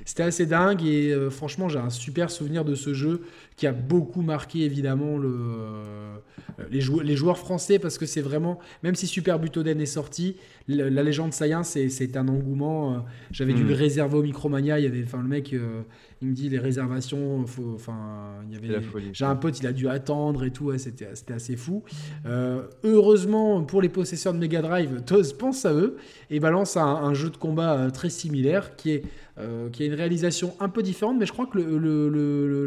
C'était 0.06 0.24
assez 0.24 0.46
dingue 0.46 0.84
et 0.84 1.16
franchement, 1.30 1.70
j'ai 1.70 1.80
un 1.80 1.90
super 1.90 2.30
souvenir 2.30 2.66
de 2.66 2.76
ce 2.76 2.94
jeu 2.94 3.22
qui 3.56 3.68
a 3.68 3.72
beaucoup 3.72 4.22
marqué 4.22 4.62
évidemment 4.64 5.18
le, 5.18 5.30
euh, 5.30 6.18
les, 6.70 6.82
les, 7.04 7.16
joueurs 7.16 7.38
français 7.38 7.80
parce 7.80 7.98
que 7.98 8.06
c'est 8.06 8.22
vraiment, 8.22 8.60
même 8.84 8.96
si 8.96 9.08
Super 9.08 9.40
Butoden 9.40 9.80
est 9.80 9.86
sorti, 9.86 10.38
la 10.68 11.04
légende 11.04 11.34
Saiyan 11.34 11.64
c'est 11.64 12.18
un 12.18 12.28
engouement. 12.28 12.94
Euh, 12.94 12.98
j'avais 13.32 13.54
dû 13.54 13.64
le 13.64 13.74
hmm. 13.74 13.78
réserver 13.78 14.18
au 14.18 14.24
Micromania, 14.24 14.80
il 14.80 14.84
y 14.84 14.88
avait, 14.88 15.04
enfin 15.04 15.22
le 15.22 15.28
mec, 15.28 15.54
euh, 15.54 15.82
il 16.24 16.30
me 16.30 16.34
dit 16.34 16.50
les 16.50 16.58
réservations, 16.58 17.46
enfin 17.76 18.42
il 18.48 18.54
y 18.54 18.58
avait, 18.58 18.82
j'ai 19.12 19.26
un 19.26 19.36
pote, 19.36 19.60
il 19.60 19.68
a 19.68 19.74
dû 19.74 19.88
attendre 19.88 20.44
et 20.44 20.52
tout, 20.52 20.66
ouais, 20.66 20.78
c'était 20.78 21.34
assez 21.34 21.56
fou. 21.56 21.84
heureusement 22.84 23.64
pour 23.64 23.82
les 23.82 23.90
possesseurs 23.90 24.34
de 24.34 24.40
Mega 24.40 24.62
Drive, 24.62 25.04
Toz 25.06 25.34
pense 25.34 25.66
à 25.66 25.74
eux 25.74 25.98
et 26.30 26.40
balance 26.40 26.78
un, 26.78 26.86
un 26.86 27.14
jeu 27.14 27.30
de 27.30 27.38
combat 27.38 27.92
très 27.92 28.10
similaire 28.10 28.76
qui 28.76 28.92
est 28.92 29.04
euh, 29.40 29.72
qui 29.72 29.82
a 29.82 29.88
une 29.88 29.96
réalisation 29.96 30.54
un 30.60 30.70
peu 30.70 30.84
différente, 30.84 31.18
mais 31.18 31.26
je 31.26 31.34
crois 31.34 31.48
que 31.48 31.58
le, 31.58 31.80
le, 31.80 32.08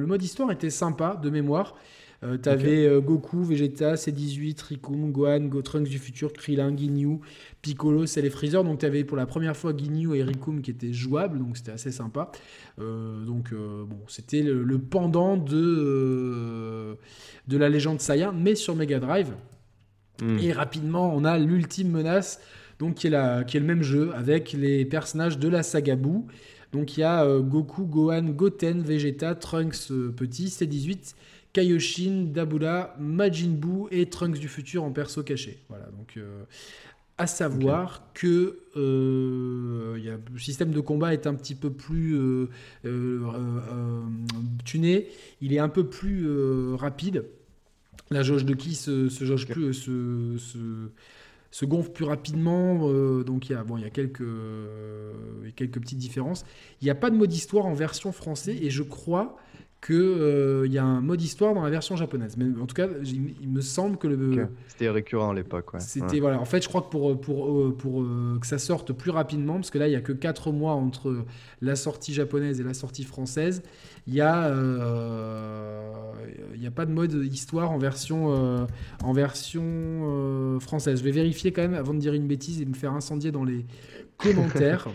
le, 0.00 0.06
mode 0.06 0.20
histoire 0.20 0.50
était 0.50 0.68
sympa 0.70 1.16
de 1.22 1.30
mémoire. 1.30 1.76
Euh, 2.24 2.38
T'avais 2.38 2.88
euh, 2.88 3.00
Goku, 3.00 3.44
Vegeta, 3.44 3.94
C18, 3.94 4.64
Rikum, 4.64 5.12
Gohan, 5.12 5.42
Gotrunks 5.42 5.88
du 5.88 6.00
futur, 6.00 6.32
Krillin, 6.32 6.76
Ginyu, 6.76 7.20
Piccolo, 7.66 8.06
c'est 8.06 8.22
les 8.22 8.30
Freezer. 8.30 8.62
Donc 8.64 8.78
t'avais 8.78 9.04
pour 9.04 9.16
la 9.16 9.26
première 9.26 9.56
fois 9.56 9.76
Ginyu 9.76 10.14
et 10.14 10.22
Rikum 10.22 10.62
qui 10.62 10.70
étaient 10.70 10.92
jouables, 10.92 11.38
donc 11.38 11.56
c'était 11.56 11.72
assez 11.72 11.90
sympa. 11.90 12.30
Euh, 12.78 13.24
donc 13.24 13.52
bon, 13.52 13.98
c'était 14.08 14.42
le, 14.42 14.78
pendant 14.78 15.36
de, 15.36 16.96
de 17.48 17.56
la 17.56 17.68
légende 17.68 18.00
Saiyan, 18.00 18.32
mais 18.32 18.54
sur 18.54 18.76
Mega 18.76 19.00
Drive. 19.00 19.32
Hmm. 20.22 20.38
Et 20.38 20.52
rapidement, 20.52 21.12
on 21.14 21.24
a 21.24 21.38
l'ultime 21.38 21.90
menace, 21.90 22.40
donc 22.78 22.94
qui 22.94 23.08
est, 23.08 23.10
la, 23.10 23.44
qui 23.44 23.56
est 23.56 23.60
le 23.60 23.66
même 23.66 23.82
jeu 23.82 24.12
avec 24.14 24.52
les 24.52 24.84
personnages 24.84 25.38
de 25.38 25.48
la 25.48 25.62
saga 25.62 25.96
Boo. 25.96 26.26
Donc 26.72 26.96
il 26.96 27.00
y 27.00 27.04
a 27.04 27.24
euh, 27.24 27.40
Goku, 27.40 27.86
Gohan, 27.86 28.22
Goten, 28.22 28.82
Vegeta, 28.82 29.34
Trunks 29.34 29.90
euh, 29.90 30.12
petit, 30.14 30.46
C18, 30.46 31.14
Kaioshin, 31.52 32.26
Dabula, 32.32 32.94
Majin 32.98 33.50
Buu 33.50 33.88
et 33.90 34.06
Trunks 34.10 34.38
du 34.38 34.48
futur 34.48 34.84
en 34.84 34.90
perso 34.90 35.22
caché. 35.22 35.58
Voilà, 35.68 35.86
donc 35.86 36.16
euh, 36.16 36.44
à 37.18 37.26
savoir 37.26 38.02
que 38.12 38.58
le 38.74 40.38
système 40.38 40.70
de 40.70 40.80
combat 40.80 41.14
est 41.14 41.26
un 41.26 41.34
petit 41.34 41.54
peu 41.54 41.70
plus 41.70 42.18
tuné, 44.64 45.08
il 45.40 45.52
est 45.54 45.58
un 45.58 45.68
peu 45.68 45.86
plus 45.86 46.28
rapide. 46.74 47.24
La 48.10 48.22
jauge 48.22 48.44
de 48.44 48.54
qui 48.54 48.74
se, 48.74 49.08
jauge 49.08 49.48
plus, 49.48 49.72
se, 49.74 50.36
se 51.56 51.64
gonfle 51.64 51.90
plus 51.90 52.04
rapidement. 52.04 52.80
Euh, 52.82 53.24
donc 53.24 53.48
il 53.48 53.52
y 53.52 53.54
a, 53.54 53.64
bon, 53.64 53.78
il 53.78 53.82
y 53.82 53.86
a 53.86 53.90
quelques, 53.90 54.28
quelques 55.54 55.80
petites 55.80 55.98
différences. 55.98 56.44
Il 56.82 56.84
n'y 56.84 56.90
a 56.90 56.94
pas 56.94 57.08
de 57.08 57.16
mode 57.16 57.32
histoire 57.32 57.64
en 57.64 57.72
version 57.72 58.12
français 58.12 58.56
et 58.60 58.68
je 58.68 58.82
crois 58.82 59.38
qu'il 59.86 59.94
euh, 59.96 60.66
y 60.66 60.78
a 60.78 60.84
un 60.84 61.00
mode 61.00 61.22
histoire 61.22 61.54
dans 61.54 61.62
la 61.62 61.70
version 61.70 61.94
japonaise. 61.94 62.36
Mais 62.36 62.46
en 62.60 62.66
tout 62.66 62.74
cas, 62.74 62.88
il, 63.04 63.48
me 63.48 63.60
semble 63.60 63.96
que 63.96 64.08
le. 64.08 64.48
C'était 64.66 64.90
récurrent 64.90 65.30
à 65.30 65.34
l'époque. 65.34 65.70
C'était 65.78 66.18
voilà. 66.18 66.40
En 66.40 66.44
fait, 66.44 66.62
je 66.62 66.68
crois 66.68 66.82
que 66.82 66.88
pour 66.88 67.20
pour 67.20 67.50
euh, 67.50 67.76
pour, 67.76 68.04
que 68.40 68.46
ça 68.46 68.58
sorte 68.58 68.92
plus 68.92 69.12
rapidement, 69.12 69.54
parce 69.54 69.70
que 69.70 69.78
là, 69.78 69.86
il 69.86 69.92
y 69.92 69.96
a 69.96 70.00
que 70.00 70.12
4 70.12 70.50
mois 70.50 70.72
entre 70.72 71.24
la 71.60 71.76
sortie 71.76 72.12
japonaise 72.12 72.60
et 72.60 72.64
la 72.64 72.74
sortie 72.74 73.04
française, 73.04 73.62
il 74.08 74.14
y 74.14 74.20
a 74.20 74.50
n'y 76.58 76.66
a 76.66 76.70
pas 76.70 76.86
de 76.86 76.92
mode 76.92 77.12
histoire 77.30 77.70
en 77.70 77.78
version 77.78 78.66
en 79.04 79.12
version 79.12 80.58
française. 80.60 80.98
Je 80.98 81.04
vais 81.04 81.12
vérifier 81.12 81.52
quand 81.52 81.62
même 81.62 81.74
avant 81.74 81.94
de 81.94 82.00
dire 82.00 82.14
une 82.14 82.26
bêtise 82.26 82.60
et 82.60 82.64
me 82.64 82.74
faire 82.74 82.92
incendier 82.92 83.30
dans 83.30 83.44
les 83.44 83.64
commentaires. 84.18 84.88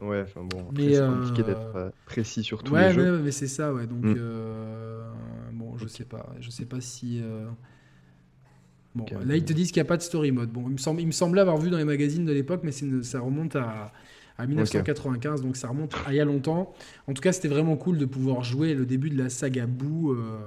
Ouais, 0.00 0.22
enfin 0.22 0.42
bon, 0.42 0.68
c'est 0.76 1.00
compliqué 1.00 1.42
d'être 1.42 1.92
précis 2.04 2.42
sur 2.42 2.62
tous 2.62 2.74
les 2.74 2.92
jeux. 2.92 3.16
Ouais, 3.16 3.22
mais 3.22 3.30
c'est 3.30 3.46
ça, 3.46 3.72
ouais. 3.72 3.86
Donc, 3.86 4.04
mm. 4.04 4.16
bon, 5.52 5.76
je 5.78 5.86
sais 5.86 6.04
pas. 6.04 6.34
Je 6.40 6.50
sais 6.50 6.66
pas 6.66 6.80
si. 6.80 7.22
Bon, 8.94 9.04
là, 9.26 9.36
ils 9.36 9.44
te 9.44 9.52
disent 9.52 9.72
qu'il 9.72 9.82
n'y 9.82 9.86
a 9.86 9.88
pas 9.88 9.98
de 9.98 10.02
story 10.02 10.32
mode. 10.32 10.50
Bon, 10.50 10.64
il 10.68 10.72
me, 10.72 10.78
semble, 10.78 11.02
il 11.02 11.06
me 11.06 11.12
semblait 11.12 11.42
avoir 11.42 11.58
vu 11.58 11.68
dans 11.68 11.76
les 11.76 11.84
magazines 11.84 12.24
de 12.24 12.32
l'époque, 12.32 12.60
mais 12.64 12.72
ça 12.72 13.20
remonte 13.20 13.54
à, 13.54 13.92
à 14.38 14.46
1995, 14.46 15.42
donc 15.42 15.56
ça 15.56 15.68
remonte 15.68 15.94
à 16.06 16.12
il 16.12 16.16
y 16.16 16.20
a 16.20 16.24
longtemps. 16.24 16.74
En 17.06 17.12
tout 17.12 17.20
cas, 17.22 17.32
c'était 17.32 17.48
vraiment 17.48 17.76
cool 17.76 17.98
de 17.98 18.06
pouvoir 18.06 18.42
jouer 18.42 18.74
le 18.74 18.86
début 18.86 19.10
de 19.10 19.22
la 19.22 19.28
saga 19.28 19.66
Boo. 19.66 20.12
Euh, 20.12 20.38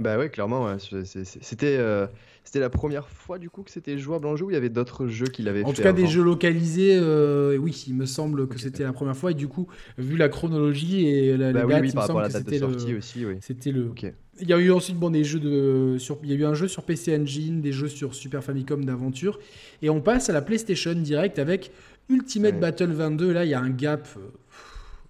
bah 0.00 0.18
ouais, 0.18 0.30
clairement, 0.30 0.76
c'était 0.78 1.76
euh, 1.78 2.06
c'était 2.44 2.60
la 2.60 2.70
première 2.70 3.08
fois 3.08 3.38
du 3.38 3.48
coup 3.50 3.62
que 3.62 3.70
c'était 3.70 3.96
jouable 3.98 4.26
en 4.26 4.36
jeu 4.36 4.46
ou 4.46 4.50
il 4.50 4.54
y 4.54 4.56
avait 4.56 4.68
d'autres 4.68 5.06
jeux 5.06 5.26
qui 5.26 5.42
l'avaient 5.42 5.60
fait 5.62 5.68
En 5.68 5.72
tout 5.72 5.82
cas, 5.82 5.92
des 5.92 6.06
jeux 6.06 6.22
localisés, 6.22 6.98
euh, 7.00 7.56
oui, 7.56 7.84
il 7.86 7.94
me 7.94 8.04
semble 8.04 8.48
que 8.48 8.58
c'était 8.58 8.82
la 8.82 8.92
première 8.92 9.16
fois. 9.16 9.30
Et 9.30 9.34
du 9.34 9.48
coup, 9.48 9.68
vu 9.96 10.16
la 10.16 10.28
chronologie 10.28 11.06
et 11.06 11.36
la, 11.36 11.52
bah, 11.52 11.64
date, 11.64 11.84
il 11.84 11.96
me 11.96 12.02
semble 12.02 12.24
que 12.24 12.32
c'était 12.32 12.58
le. 12.58 12.96
Aussi, 12.96 13.24
oui. 13.24 13.36
C'était 13.40 13.70
le. 13.70 13.90
Il 14.40 14.48
y 14.48 14.52
a 14.52 14.58
eu 14.58 14.72
ensuite 14.72 14.98
bon, 14.98 15.10
des 15.10 15.24
jeux 15.24 15.40
de. 15.40 15.96
Sur, 15.98 16.18
il 16.22 16.30
y 16.30 16.32
a 16.32 16.36
eu 16.36 16.44
un 16.44 16.54
jeu 16.54 16.68
sur 16.68 16.82
PC 16.82 17.16
Engine, 17.16 17.60
des 17.60 17.72
jeux 17.72 17.88
sur 17.88 18.14
Super 18.14 18.42
Famicom 18.42 18.84
d'aventure. 18.84 19.38
Et 19.80 19.88
on 19.88 20.00
passe 20.00 20.28
à 20.28 20.32
la 20.32 20.42
PlayStation 20.42 20.94
direct 20.94 21.38
avec 21.38 21.70
Ultimate 22.08 22.58
Battle 22.58 22.92
22, 22.92 23.32
là, 23.32 23.44
il 23.44 23.50
y 23.50 23.54
a 23.54 23.60
un 23.60 23.70
gap. 23.70 24.08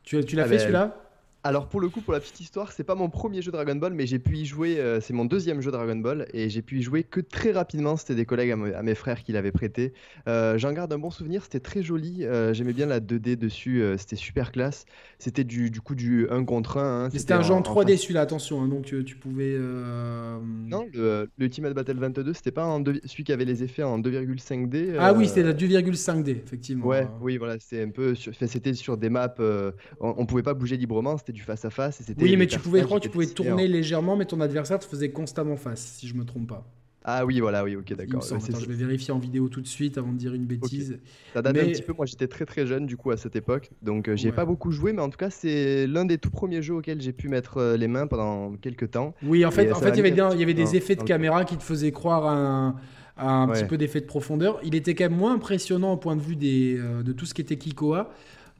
Tu, 0.02 0.22
tu 0.24 0.36
l'as 0.36 0.44
ah 0.44 0.46
fait 0.46 0.56
ben, 0.56 0.60
celui-là? 0.60 1.01
Alors 1.44 1.68
pour 1.68 1.80
le 1.80 1.88
coup, 1.88 2.00
pour 2.00 2.12
la 2.12 2.20
petite 2.20 2.38
histoire, 2.38 2.70
c'est 2.70 2.84
pas 2.84 2.94
mon 2.94 3.10
premier 3.10 3.42
jeu 3.42 3.50
Dragon 3.50 3.74
Ball, 3.74 3.92
mais 3.94 4.06
j'ai 4.06 4.20
pu 4.20 4.36
y 4.36 4.44
jouer. 4.44 4.78
Euh, 4.78 5.00
c'est 5.00 5.12
mon 5.12 5.24
deuxième 5.24 5.60
jeu 5.60 5.72
Dragon 5.72 5.96
Ball 5.96 6.28
et 6.32 6.48
j'ai 6.48 6.62
pu 6.62 6.78
y 6.78 6.82
jouer 6.82 7.02
que 7.02 7.20
très 7.20 7.50
rapidement. 7.50 7.96
C'était 7.96 8.14
des 8.14 8.24
collègues 8.24 8.52
à, 8.52 8.82
mes 8.82 8.94
frères 8.94 9.24
qui 9.24 9.32
l'avaient 9.32 9.50
prêté. 9.50 9.92
Euh, 10.28 10.56
j'en 10.56 10.72
garde 10.72 10.92
un 10.92 10.98
bon 10.98 11.10
souvenir. 11.10 11.42
C'était 11.42 11.58
très 11.58 11.82
joli. 11.82 12.24
Euh, 12.24 12.54
j'aimais 12.54 12.72
bien 12.72 12.86
la 12.86 13.00
2D 13.00 13.34
dessus. 13.34 13.82
c'était 13.98 14.14
super 14.14 14.52
classe. 14.52 14.84
C'était 15.18 15.42
du, 15.42 15.70
du, 15.70 15.80
coup 15.80 15.96
du 15.96 16.28
1 16.30 16.44
contre 16.44 16.76
1. 16.76 17.06
Hein. 17.06 17.10
C'était 17.10 17.34
un 17.34 17.42
jeu 17.42 17.54
en 17.54 17.60
3D 17.60 17.96
celui-là. 17.96 18.20
Attention, 18.20 18.62
hein, 18.62 18.68
donc 18.68 18.84
tu 18.84 19.16
pouvais. 19.16 19.58
Non, 19.58 20.86
le, 20.94 21.28
Ultimate 21.38 21.74
Battle 21.74 21.98
22, 21.98 22.34
c'était 22.34 22.52
pas 22.52 22.78
celui 23.04 23.24
qui 23.24 23.32
avait 23.32 23.44
les 23.44 23.64
effets 23.64 23.82
en 23.82 23.98
2,5D. 23.98 24.94
Ah 24.96 25.12
oui, 25.12 25.26
c'était 25.26 25.42
la 25.42 25.54
2,5D 25.54 26.36
effectivement. 26.44 26.86
Ouais, 26.86 27.08
oui, 27.20 27.36
voilà, 27.36 27.58
c'était 27.58 27.82
un 27.82 27.90
peu. 27.90 28.14
C'était 28.14 28.74
sur 28.74 28.96
des 28.96 29.10
maps. 29.10 29.34
on, 29.40 30.14
on 30.16 30.24
pouvait 30.24 30.44
pas 30.44 30.54
bouger 30.54 30.76
librement. 30.76 31.16
C'était 31.16 31.31
du 31.32 31.42
face 31.42 31.64
à 31.64 31.70
face. 31.70 32.00
Et 32.00 32.14
oui, 32.18 32.36
mais 32.36 32.46
tu 32.46 32.58
pouvais, 32.58 32.82
croire, 32.82 33.00
tu 33.00 33.08
pouvais 33.08 33.26
tourner 33.26 33.68
légèrement, 33.68 34.16
mais 34.16 34.24
ton 34.24 34.40
adversaire 34.40 34.78
te 34.78 34.84
faisait 34.84 35.10
constamment 35.10 35.56
face, 35.56 35.96
si 35.98 36.06
je 36.06 36.14
me 36.14 36.24
trompe 36.24 36.48
pas. 36.48 36.66
Ah 37.04 37.26
oui, 37.26 37.40
voilà, 37.40 37.64
oui, 37.64 37.74
ok, 37.74 37.94
d'accord. 37.94 38.22
je 38.22 38.66
vais 38.66 38.74
vérifier 38.74 39.12
en 39.12 39.18
vidéo 39.18 39.48
tout 39.48 39.60
de 39.60 39.66
suite 39.66 39.98
avant 39.98 40.12
de 40.12 40.16
dire 40.16 40.34
une 40.34 40.44
bêtise. 40.44 40.98
Ça 41.34 41.42
date 41.42 41.56
un 41.56 41.64
petit 41.64 41.82
peu, 41.82 41.92
moi 41.92 42.06
j'étais 42.06 42.28
très 42.28 42.46
très 42.46 42.66
jeune 42.66 42.86
du 42.86 42.96
coup 42.96 43.10
à 43.10 43.16
cette 43.16 43.34
époque, 43.34 43.70
donc 43.82 44.08
euh, 44.08 44.16
j'y 44.16 44.28
ai 44.28 44.32
pas 44.32 44.44
beaucoup 44.44 44.70
joué, 44.70 44.92
mais 44.92 45.02
en 45.02 45.10
tout 45.10 45.16
cas 45.16 45.30
c'est 45.30 45.86
l'un 45.86 46.04
des 46.04 46.18
tout 46.18 46.30
premiers 46.30 46.62
jeux 46.62 46.74
auxquels 46.74 47.00
j'ai 47.00 47.12
pu 47.12 47.28
mettre 47.28 47.58
euh, 47.58 47.76
les 47.76 47.88
mains 47.88 48.06
pendant 48.06 48.52
quelques 48.52 48.92
temps. 48.92 49.14
Oui, 49.24 49.44
en 49.44 49.50
fait, 49.50 49.72
en 49.72 49.80
fait 49.80 49.90
il 49.90 49.96
y 49.96 50.00
avait, 50.00 50.10
il 50.10 50.40
y 50.40 50.42
avait 50.42 50.54
des 50.54 50.76
effets 50.76 50.94
de 50.94 51.02
caméra 51.02 51.44
qui 51.44 51.56
te 51.56 51.64
faisaient 51.64 51.90
croire 51.90 52.26
à 52.26 52.76
un, 53.16 53.48
petit 53.48 53.64
peu 53.64 53.76
d'effet 53.76 54.00
de 54.00 54.06
profondeur. 54.06 54.60
Il 54.64 54.74
était 54.74 54.94
quand 54.94 55.04
même 55.04 55.18
moins 55.18 55.34
impressionnant 55.34 55.92
au 55.92 55.96
point 55.96 56.16
de 56.16 56.22
vue 56.22 56.36
des, 56.36 56.76
euh, 56.78 57.02
de 57.02 57.12
tout 57.12 57.26
ce 57.26 57.34
qui 57.34 57.40
était 57.40 57.56
Kikoa. 57.56 58.10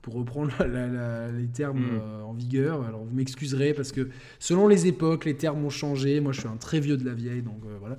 Pour 0.02 0.14
reprendre 0.14 0.52
les 0.64 1.46
termes 1.46 1.96
hmm. 1.96 2.24
en 2.24 2.32
vigueur. 2.32 2.84
Alors 2.84 3.04
vous 3.04 3.14
m'excuserez 3.14 3.72
parce 3.72 3.92
que 3.92 4.08
selon 4.38 4.68
les 4.68 4.86
époques, 4.86 5.24
les 5.24 5.36
termes 5.36 5.64
ont 5.64 5.70
changé. 5.70 6.20
Moi, 6.20 6.32
je 6.32 6.40
suis 6.40 6.48
un 6.48 6.56
très 6.56 6.80
vieux 6.80 6.96
de 6.96 7.04
la 7.04 7.14
vieille, 7.14 7.42
donc 7.42 7.60
voilà. 7.80 7.98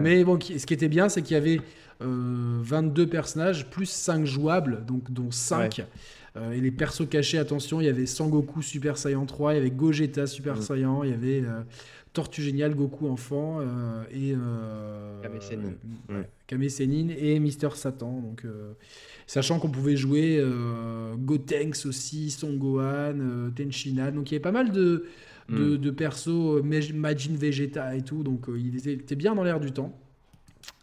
Mais 0.00 0.24
bon, 0.24 0.38
ce 0.40 0.64
qui 0.64 0.74
était 0.74 0.88
bien, 0.88 1.08
c'est 1.08 1.22
qu'il 1.22 1.34
y 1.34 1.38
avait 1.38 1.60
22 2.00 3.06
personnages 3.08 3.68
plus 3.68 3.86
5 3.86 4.24
jouables, 4.24 4.84
donc 4.86 5.10
dont 5.10 5.30
5. 5.30 5.84
Euh, 6.38 6.52
et 6.52 6.60
les 6.60 6.70
persos 6.70 7.08
cachés, 7.08 7.38
attention, 7.38 7.80
il 7.80 7.84
y 7.84 7.88
avait 7.88 8.06
Sangoku 8.06 8.62
Super 8.62 8.98
Saiyan 8.98 9.26
3, 9.26 9.54
il 9.54 9.56
y 9.56 9.60
avait 9.60 9.70
Gogeta 9.70 10.26
Super 10.26 10.56
mm. 10.56 10.62
Saiyan, 10.62 11.04
il 11.04 11.10
y 11.10 11.14
avait 11.14 11.42
euh, 11.42 11.62
Tortue 12.12 12.42
Géniale 12.42 12.74
Goku 12.74 13.08
Enfant 13.08 13.58
euh, 13.60 14.04
et 14.12 14.34
Kame 16.46 16.68
Sennin 16.68 17.08
et 17.16 17.38
Mister 17.38 17.68
Satan. 17.74 18.20
Donc, 18.20 18.44
sachant 19.28 19.60
qu'on 19.60 19.70
pouvait 19.70 19.96
jouer 19.96 20.44
Gotenks 21.18 21.86
aussi, 21.86 22.32
Son 22.32 22.54
Gohan, 22.54 23.50
Tenchinan. 23.54 24.10
Donc 24.10 24.30
il 24.30 24.34
y 24.34 24.36
avait 24.36 24.42
pas 24.42 24.50
mal 24.50 24.72
de, 24.72 25.04
de, 25.48 25.76
mm. 25.76 25.78
de 25.78 25.90
persos, 25.92 26.62
Majin 26.64 27.36
Vegeta 27.36 27.94
et 27.94 28.02
tout. 28.02 28.24
Donc 28.24 28.46
il 28.48 28.76
était 28.88 29.14
bien 29.14 29.36
dans 29.36 29.44
l'air 29.44 29.60
du 29.60 29.70
temps. 29.70 29.96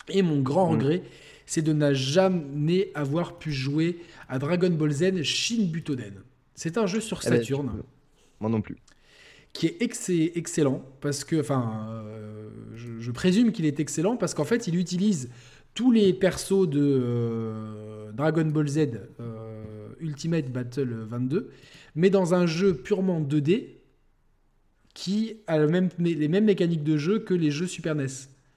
Et 0.08 0.22
mon 0.22 0.40
grand 0.40 0.70
mm. 0.70 0.74
regret, 0.74 1.04
c'est 1.46 1.62
de 1.62 1.74
ne 1.74 1.94
jamais 1.94 2.92
avoir 2.96 3.38
pu 3.38 3.52
jouer 3.52 4.00
à 4.30 4.40
Dragon 4.40 4.70
Ball 4.70 4.92
Z 4.92 5.22
Shin 5.24 5.66
Butoden. 5.66 6.14
C'est 6.56 6.78
un 6.78 6.88
jeu 6.88 7.02
sur 7.02 7.20
eh 7.26 7.30
ben, 7.30 7.38
Saturn. 7.38 7.84
Moi 8.40 8.50
non 8.50 8.62
plus. 8.62 8.78
Qui 9.54 9.68
est 9.68 9.82
excellent 9.82 10.84
parce 11.00 11.24
que, 11.24 11.40
enfin, 11.40 11.88
euh, 11.90 12.50
je, 12.76 13.12
présume 13.12 13.54
qu'il 13.54 13.66
est 13.66 13.80
excellent 13.80 14.18
parce 14.18 14.34
qu'en 14.34 14.44
fait, 14.44 14.68
il 14.68 14.76
utilise 14.76 15.30
tous 15.76 15.92
les 15.92 16.14
persos 16.14 16.68
de 16.68 16.82
euh, 16.82 18.12
Dragon 18.14 18.46
Ball 18.46 18.68
Z 18.68 18.80
euh, 19.20 19.90
Ultimate 20.00 20.52
Battle 20.52 21.06
22, 21.08 21.52
mais 21.94 22.10
dans 22.10 22.34
un 22.34 22.48
jeu 22.48 22.74
purement 22.74 23.22
2D 23.22 23.68
qui 24.96 25.38
a 25.46 25.60
le 25.60 25.68
même, 25.68 25.90
les 26.00 26.28
mêmes 26.28 26.46
mécaniques 26.46 26.84
de 26.84 26.98
jeu 26.98 27.20
que 27.20 27.34
les 27.34 27.52
jeux 27.52 27.68
Super 27.68 27.94
NES, 27.94 28.08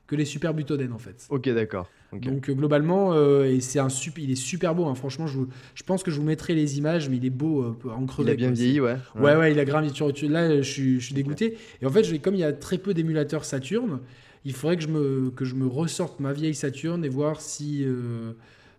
que 0.07 0.17
les 0.17 0.25
Super 0.25 0.55
Butoden 0.55 0.93
en 0.93 0.99
fait. 0.99 1.27
Ok, 1.29 1.49
d'accord. 1.51 1.91
Donc 2.13 2.49
euh, 2.49 2.55
globalement, 2.55 3.13
euh, 3.13 3.45
et 3.45 3.61
c'est 3.61 3.79
un 3.79 3.91
super, 3.91 4.25
il 4.25 4.31
est 4.31 4.35
super 4.35 4.75
beau. 4.75 4.87
Hein. 4.87 4.95
Franchement, 4.95 5.27
je, 5.27 5.41
je, 5.75 5.83
pense 5.83 6.03
que 6.03 6.11
je 6.11 6.17
vous 6.17 6.25
mettrai 6.25 6.55
les 6.55 6.79
images, 6.79 7.09
mais 7.11 7.17
il 7.17 7.27
est 7.27 7.31
beau 7.31 7.63
euh, 7.63 7.91
en 7.91 8.07
crevé. 8.07 8.31
Il 8.31 8.33
a 8.33 8.37
bien 8.37 8.51
vieilli, 8.51 8.81
ouais. 8.81 8.97
ouais. 9.17 9.37
Ouais, 9.37 9.53
il 9.53 9.59
a 9.59 9.65
grave. 9.67 9.85
Là, 10.23 10.57
je 10.57 10.63
suis, 10.63 11.01
je 11.01 11.05
suis 11.05 11.15
dégoûté. 11.15 11.59
Et 11.83 11.87
en 11.87 11.91
fait, 11.91 12.19
comme 12.21 12.35
il 12.35 12.41
y 12.41 12.45
a 12.45 12.53
très 12.53 12.79
peu 12.79 12.95
d'émulateurs 12.95 13.45
Saturn, 13.45 14.01
il 14.45 14.53
faudrait 14.55 14.77
que 14.77 14.83
je 14.83 14.89
me 14.89 15.31
que 15.31 15.45
je 15.45 15.55
me 15.55 15.67
ressorte 15.67 16.21
ma 16.21 16.33
vieille 16.33 16.55
Saturn 16.55 17.05
et 17.05 17.09
voir 17.09 17.41
si 17.41 17.85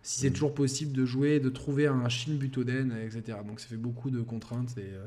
si 0.02 0.20
c'est 0.20 0.30
mm. 0.30 0.32
toujours 0.32 0.54
possible 0.54 0.92
de 0.92 1.04
jouer, 1.04 1.40
de 1.40 1.50
trouver 1.50 1.86
un 1.86 2.08
Shin 2.08 2.34
Butoden, 2.34 2.94
etc. 3.04 3.38
Donc 3.46 3.60
ça 3.60 3.68
fait 3.68 3.76
beaucoup 3.76 4.10
de 4.10 4.20
contraintes 4.22 4.76
et 4.78 4.94
euh, 4.94 5.04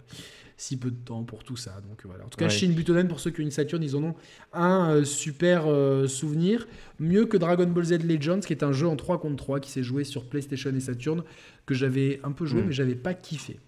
si 0.55 0.77
peu 0.77 0.91
de 0.91 0.95
temps 0.95 1.23
pour 1.23 1.43
tout 1.43 1.55
ça. 1.55 1.81
Donc 1.89 2.01
voilà. 2.05 2.25
En 2.25 2.27
tout 2.27 2.37
cas, 2.37 2.49
Shin 2.49 2.69
Butoden, 2.69 3.07
pour 3.07 3.19
ceux 3.19 3.31
qui 3.31 3.41
ont 3.41 3.43
une 3.43 3.51
Saturn, 3.51 3.81
ils 3.81 3.95
en 3.95 4.03
ont 4.03 4.15
un 4.53 4.91
euh, 4.91 5.03
super 5.03 5.65
euh, 5.65 6.07
souvenir. 6.07 6.67
Mieux 6.99 7.25
que 7.25 7.37
Dragon 7.37 7.65
Ball 7.65 7.85
Z 7.85 8.03
Legends, 8.03 8.41
qui 8.41 8.53
est 8.53 8.63
un 8.63 8.71
jeu 8.71 8.87
en 8.87 8.95
3 8.95 9.19
contre 9.19 9.37
3 9.37 9.59
qui 9.59 9.71
s'est 9.71 9.83
joué 9.83 10.03
sur 10.03 10.25
PlayStation 10.25 10.73
et 10.75 10.79
Saturn, 10.79 11.23
que 11.65 11.73
j'avais 11.73 12.19
un 12.23 12.31
peu 12.31 12.45
joué, 12.45 12.61
mm. 12.61 12.65
mais 12.67 12.73
j'avais 12.73 12.95
pas 12.95 13.15
kiffé. 13.15 13.59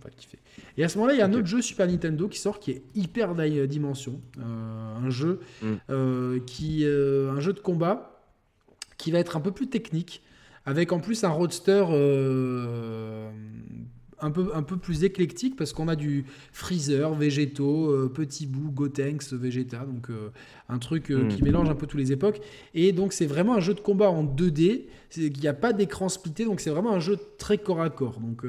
pas 0.00 0.10
kiffé. 0.10 0.38
Et 0.76 0.84
à 0.84 0.88
ce 0.88 0.98
moment-là, 0.98 1.14
il 1.14 1.18
y 1.18 1.22
a 1.22 1.26
un 1.26 1.34
autre 1.34 1.46
jeu 1.46 1.62
Super 1.62 1.88
Nintendo 1.88 2.28
qui 2.28 2.38
sort 2.38 2.60
qui 2.60 2.70
est 2.70 2.82
hyper 2.94 3.34
dimension. 3.66 4.20
un 4.38 5.10
jeu 5.10 5.40
mm. 5.62 6.44
qui, 6.46 6.86
un 6.86 7.40
jeu 7.40 7.52
de 7.52 7.60
combat 7.60 8.22
qui 8.98 9.10
va 9.10 9.18
être 9.18 9.36
un 9.36 9.40
peu 9.40 9.50
plus 9.50 9.68
technique 9.68 10.22
avec 10.64 10.92
en 10.92 11.00
plus 11.00 11.24
un 11.24 11.30
roadster 11.30 11.84
euh, 11.90 13.30
un, 14.20 14.30
peu, 14.30 14.50
un 14.54 14.62
peu 14.62 14.76
plus 14.76 15.04
éclectique 15.04 15.56
parce 15.56 15.72
qu'on 15.72 15.88
a 15.88 15.96
du 15.96 16.24
freezer, 16.52 17.14
végétaux, 17.14 17.90
euh, 17.90 18.08
petit 18.12 18.46
bout, 18.46 18.70
Gotenks, 18.70 19.32
Vegeta, 19.32 19.84
donc 19.84 20.10
euh, 20.10 20.30
un 20.68 20.78
truc 20.78 21.04
qui 21.04 21.12
hmm. 21.14 21.44
mélange 21.44 21.70
un 21.70 21.74
peu 21.74 21.86
toutes 21.86 22.00
les 22.00 22.12
époques. 22.12 22.40
Et 22.74 22.92
donc 22.92 23.12
c'est 23.12 23.26
vraiment 23.26 23.56
un 23.56 23.60
jeu 23.60 23.74
de 23.74 23.80
combat 23.80 24.10
en 24.10 24.24
2D, 24.24 24.86
il 25.16 25.32
n'y 25.40 25.48
a 25.48 25.54
pas 25.54 25.72
d'écran 25.72 26.08
splitté, 26.08 26.44
donc 26.44 26.60
c'est 26.60 26.70
vraiment 26.70 26.92
un 26.92 27.00
jeu 27.00 27.18
très 27.38 27.58
corps 27.58 27.80
à 27.80 27.90
corps. 27.90 28.20
Donc, 28.20 28.44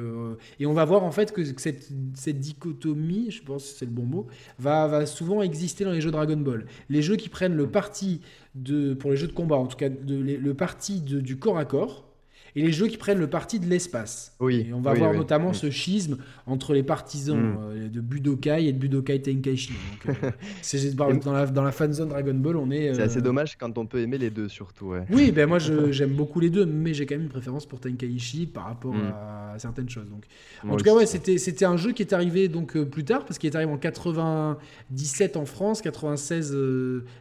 et 0.60 0.66
on 0.66 0.74
va 0.74 0.86
voir 0.86 1.04
en 1.04 1.12
fait 1.12 1.32
que 1.32 1.44
cette, 1.58 1.90
cette 2.14 2.40
dichotomie, 2.40 3.32
je 3.32 3.42
pense 3.42 3.72
que 3.72 3.80
c'est 3.80 3.86
le 3.86 3.92
bon 3.92 4.06
mot, 4.06 4.28
va, 4.60 4.88
va 4.88 5.06
souvent 5.06 5.42
exister 5.42 5.86
dans 5.86 5.92
les 5.92 6.02
jeux 6.02 6.12
Dragon 6.12 6.38
Ball. 6.38 6.66
Les 6.90 7.02
jeux 7.02 7.16
qui 7.16 7.30
prennent 7.30 7.56
le 7.56 7.68
parti 7.68 8.22
de, 8.56 8.94
pour 8.94 9.12
les 9.12 9.18
jeux 9.18 9.28
de 9.28 9.34
combat, 9.34 9.56
en 9.56 9.68
tout 9.68 9.78
cas 9.78 9.90
de, 9.90 10.16
le 10.16 10.54
parti 10.54 11.02
du 11.02 11.38
corps 11.38 11.58
à 11.58 11.66
corps, 11.66 12.11
et 12.56 12.62
les 12.62 12.72
jeux 12.72 12.88
qui 12.88 12.98
prennent 12.98 13.20
le 13.20 13.30
parti 13.30 13.60
de 13.60 13.66
l'espace. 13.66 14.36
Oui. 14.40 14.68
Et 14.70 14.74
on 14.74 14.82
va 14.82 14.94
voir 14.94 15.14
notamment 15.14 15.52
mm. 15.52 15.56
ce 15.56 15.70
schisme 15.70 16.18
entre 16.46 16.74
les 16.74 16.84
partisans 16.84 17.38
mm. 17.38 17.58
euh, 17.62 17.90
de 17.90 18.02
Budokai 18.02 18.68
et 18.68 18.74
de 18.74 18.78
Budokai 18.78 19.22
Tenkaichi. 19.22 19.74
Euh, 20.08 20.14
c'est 20.62 20.96
dans 20.96 21.32
la, 21.32 21.46
dans 21.46 21.64
la 21.64 21.72
fanzone 21.72 22.10
Dragon 22.10 22.34
Ball, 22.34 22.58
on 22.58 22.72
est. 22.72 22.94
C'est 22.94 23.02
assez 23.02 23.20
euh, 23.20 23.22
dommage 23.22 23.58
quand 23.58 23.78
on 23.78 23.86
peut 23.86 24.00
aimer 24.00 24.18
les 24.18 24.30
deux, 24.30 24.50
surtout. 24.50 24.94
Oui, 25.10 25.32
ben 25.32 25.48
moi 25.48 25.60
j'aime 25.92 26.14
beaucoup 26.14 26.40
les 26.40 26.50
deux, 26.50 26.66
mais 26.66 26.94
j'ai 26.94 27.06
quand 27.06 27.16
même 27.16 27.24
une 27.24 27.30
préférence 27.30 27.66
pour 27.66 27.80
Tenkaichi 27.80 28.48
par 28.48 28.66
rapport 28.66 28.94
mm. 28.94 29.14
à 29.14 29.56
certaines 29.58 29.90
choses. 29.90 30.10
Donc, 30.10 30.26
en 30.68 30.76
tout 30.76 30.84
cas, 30.84 30.94
ouais, 30.94 31.06
c'était 31.06 31.66
un 31.66 31.78
jeu 31.78 31.92
qui 31.92 32.04
est 32.04 32.14
arrivé 32.14 32.48
donc 32.48 32.78
plus 32.84 33.04
tard, 33.04 33.26
parce 33.26 33.38
qu'il 33.38 33.50
est 33.50 33.56
arrivé 33.56 33.72
en 33.72 33.78
97 33.78 35.38
en 35.38 35.46
France, 35.46 35.82
96. 35.82 36.56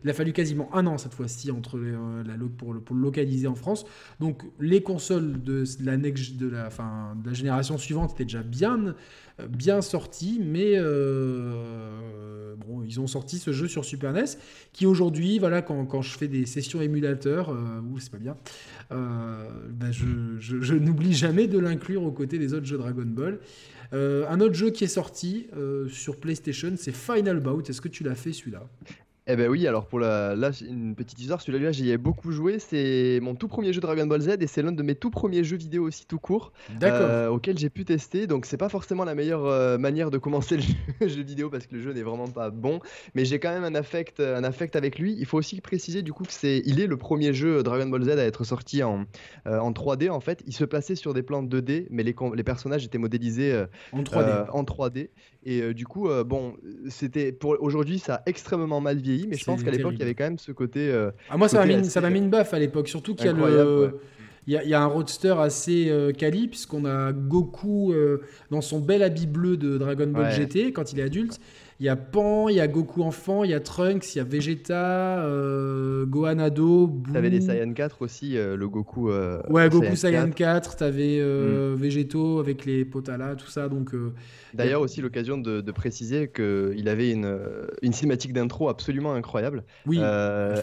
il 0.05 0.11
a 0.11 0.13
fallu 0.13 0.33
quasiment 0.33 0.75
un 0.75 0.87
an 0.87 0.99
cette 0.99 1.15
fois-ci 1.15 1.51
entre 1.51 1.79
la, 1.79 2.35
pour, 2.57 2.75
pour 2.81 2.97
le 2.97 3.03
localiser 3.03 3.47
en 3.47 3.55
France. 3.55 3.85
Donc 4.19 4.43
les 4.59 4.83
consoles 4.83 5.20
de 5.21 6.51
la, 6.51 7.33
génération 7.33 7.79
suivante 7.79 8.13
était 8.13 8.25
déjà 8.25 8.43
bien, 8.43 8.95
bien 9.49 9.83
sorti, 9.83 10.41
mais 10.43 10.73
euh, 10.77 12.55
bon, 12.57 12.83
ils 12.83 13.01
ont 13.01 13.07
sorti 13.07 13.39
ce 13.39 13.53
jeu 13.53 13.69
sur 13.69 13.85
Super 13.85 14.13
NES 14.13 14.25
qui 14.73 14.87
aujourd'hui, 14.87 15.39
voilà, 15.39 15.63
quand, 15.63 15.85
quand, 15.87 16.03
je 16.03 16.17
fais 16.17 16.29
des 16.29 16.47
sessions 16.47 16.81
émulateurs, 16.81 17.51
euh, 17.51 17.81
c'est 17.99 18.11
pas 18.11 18.19
bien, 18.19 18.37
euh, 18.93 19.49
ben 19.71 19.93
je, 19.93 20.07
je, 20.39 20.75
n'oublie 20.75 21.15
jamais 21.15 21.47
de 21.47 21.59
l'inclure 21.59 22.03
aux 22.03 22.13
côtés 22.13 22.39
des 22.39 22.55
autres 22.55 22.67
jeux 22.67 22.79
Dragon 22.79 23.07
Ball. 23.07 23.39
un 23.93 24.41
autre 24.41 24.55
jeu 24.55 24.71
qui 24.71 24.85
est 24.85 24.89
sorti 24.89 25.47
sur 25.89 26.17
PlayStation, 26.17 26.73
c'est 26.77 26.95
Final 26.95 27.41
Bout. 27.41 27.69
Est-ce 27.69 27.81
que 27.81 27.89
tu 27.89 28.05
l'as 28.05 28.15
fait 28.15 28.33
celui-là? 28.33 28.67
Eh 29.33 29.37
ben 29.37 29.49
oui, 29.49 29.67
alors 29.69 29.87
pour 29.87 30.01
la, 30.01 30.35
là, 30.35 30.51
une 30.69 30.97
petite 30.97 31.21
histoire, 31.21 31.41
celui-là, 31.41 31.71
j'y 31.71 31.91
ai 31.91 31.99
beaucoup 31.99 32.33
joué. 32.33 32.59
C'est 32.59 33.21
mon 33.23 33.37
tout 33.37 33.47
premier 33.47 33.73
jeu 33.73 33.81
Dragon 33.81 34.07
Ball 34.07 34.21
Z 34.21 34.37
et 34.41 34.47
c'est 34.49 34.63
l'un 34.63 34.73
de 34.73 34.83
mes 34.83 34.97
tout 34.97 35.11
premiers 35.11 35.45
jeux 35.45 35.57
vidéo 35.57 35.87
aussi 35.87 36.05
tout 36.05 36.19
court 36.19 36.53
euh, 36.83 37.29
auquel 37.29 37.57
j'ai 37.57 37.71
pu 37.71 37.85
tester. 37.85 38.27
Donc 38.27 38.45
c'est 38.45 38.57
pas 38.57 38.69
forcément 38.69 39.05
la 39.05 39.15
meilleure 39.15 39.45
euh, 39.47 39.79
manière 39.79 40.11
de 40.11 40.19
commencer 40.19 40.57
le 40.57 41.09
jeu, 41.09 41.23
vidéo 41.23 41.49
parce 41.49 41.67
que 41.67 41.77
le 41.77 41.81
jeu 41.81 41.93
n'est 41.93 42.03
vraiment 42.03 42.27
pas 42.27 42.51
bon, 42.51 42.81
mais 43.15 43.25
j'ai 43.25 43.39
quand 43.39 43.51
même 43.51 43.65
un 43.65 43.75
affect, 43.75 44.21
un 44.21 44.43
affect 44.43 44.75
avec 44.75 44.99
lui. 44.99 45.15
Il 45.19 45.27
faut 45.27 45.39
aussi 45.39 45.61
préciser 45.61 46.03
du 46.03 46.13
coup 46.13 46.25
que 46.25 46.33
c'est, 46.33 46.63
il 46.65 46.81
est 46.81 46.87
le 46.87 46.97
premier 46.97 47.33
jeu 47.33 47.63
Dragon 47.63 47.87
Ball 47.87 48.03
Z 48.03 48.11
à 48.11 48.25
être 48.25 48.43
sorti 48.43 48.83
en, 48.83 49.05
euh, 49.47 49.59
en 49.59 49.71
3D 49.71 50.11
en 50.11 50.21
fait. 50.21 50.43
Il 50.47 50.55
se 50.55 50.65
passait 50.65 50.97
sur 50.97 51.15
des 51.15 51.23
plans 51.23 51.43
2D, 51.43 51.87
mais 51.91 52.03
les, 52.03 52.15
les 52.35 52.45
personnages 52.45 52.85
étaient 52.85 52.99
modélisés 52.99 53.65
en 53.93 54.03
3D. 54.03 54.47
en 54.51 54.65
3D. 54.65 55.11
Et 55.45 55.73
du 55.73 55.87
coup, 55.87 56.09
bon, 56.27 56.55
c'était 56.89 57.33
pour 57.33 57.57
aujourd'hui 57.61 57.99
ça 57.99 58.17
a 58.17 58.23
extrêmement 58.27 58.81
mal 58.81 58.99
vieilli 58.99 59.20
mais 59.29 59.37
je 59.37 59.45
pense 59.45 59.63
qu'à 59.63 59.71
l'époque, 59.71 59.95
il 59.95 60.01
y 60.01 60.03
avait 60.03 60.15
quand 60.15 60.25
même 60.25 60.39
ce 60.39 60.53
côté. 60.53 60.91
Euh, 60.91 61.11
ah, 61.29 61.37
moi, 61.37 61.49
ça 61.49 61.59
m'a 61.59 61.67
mis, 61.67 61.85
ça 61.87 62.09
mis 62.09 62.19
une 62.19 62.31
baffe 62.31 62.55
à 62.55 62.59
l'époque, 62.59 62.89
surtout 62.89 63.15
qu'il 63.15 63.27
y 63.27 63.29
a 63.29 63.33
le. 63.33 64.01
Il 64.47 64.55
y, 64.55 64.75
a, 64.75 64.83
un 64.83 64.87
roadster 64.87 65.35
assez 65.39 65.91
euh, 65.91 66.13
quali, 66.13 66.49
puisqu'on 66.49 66.85
a 66.85 67.13
Goku 67.13 67.93
euh, 67.93 68.23
dans 68.51 68.63
son 68.63 68.81
bel 68.81 69.03
habit 69.03 69.27
bleu 69.27 69.57
de 69.57 69.79
Dragon 69.79 70.09
Ball 70.09 70.33
GT 70.33 70.73
quand 70.73 70.93
il 70.93 70.99
est 70.99 71.05
adulte. 71.05 71.39
Il 71.81 71.87
y 71.87 71.89
a 71.89 71.97
Pan, 71.97 72.51
il 72.51 72.57
y 72.57 72.61
a 72.61 72.69
Goku 72.69 73.03
enfant, 73.03 73.43
il 73.43 73.53
y 73.53 73.55
a 73.55 73.61
Trunks, 73.61 74.15
il 74.15 74.19
y 74.19 74.21
a 74.21 74.25
Vegeta, 74.25 75.21
euh, 75.21 76.05
Gohan 76.05 76.39
ado. 76.39 77.01
T'avais 77.11 77.31
les 77.31 77.41
Saiyan 77.41 77.73
4 77.73 78.03
aussi, 78.03 78.37
euh, 78.37 78.55
le 78.55 78.69
Goku. 78.69 79.11
Euh, 79.11 79.41
ouais, 79.49 79.71
Goku 79.71 79.97
Saiyan 79.97 80.31
4, 80.31 80.77
t'avais 80.77 81.17
euh, 81.21 81.75
mm. 81.75 81.77
Végéto 81.77 82.39
avec 82.39 82.67
les 82.67 82.85
Potala, 82.85 83.35
tout 83.35 83.49
ça. 83.49 83.71
Donc. 83.71 83.95
D'ailleurs 84.53 84.83
aussi 84.83 85.01
l'occasion 85.01 85.39
de, 85.39 85.71
préciser 85.71 86.29
qu'il 86.29 86.89
avait 86.89 87.13
une, 87.13 87.39
une 87.81 87.95
cinématique 87.95 88.35
d'intro 88.35 88.69
absolument 88.69 89.15
incroyable. 89.15 89.65
Oui. 89.87 90.01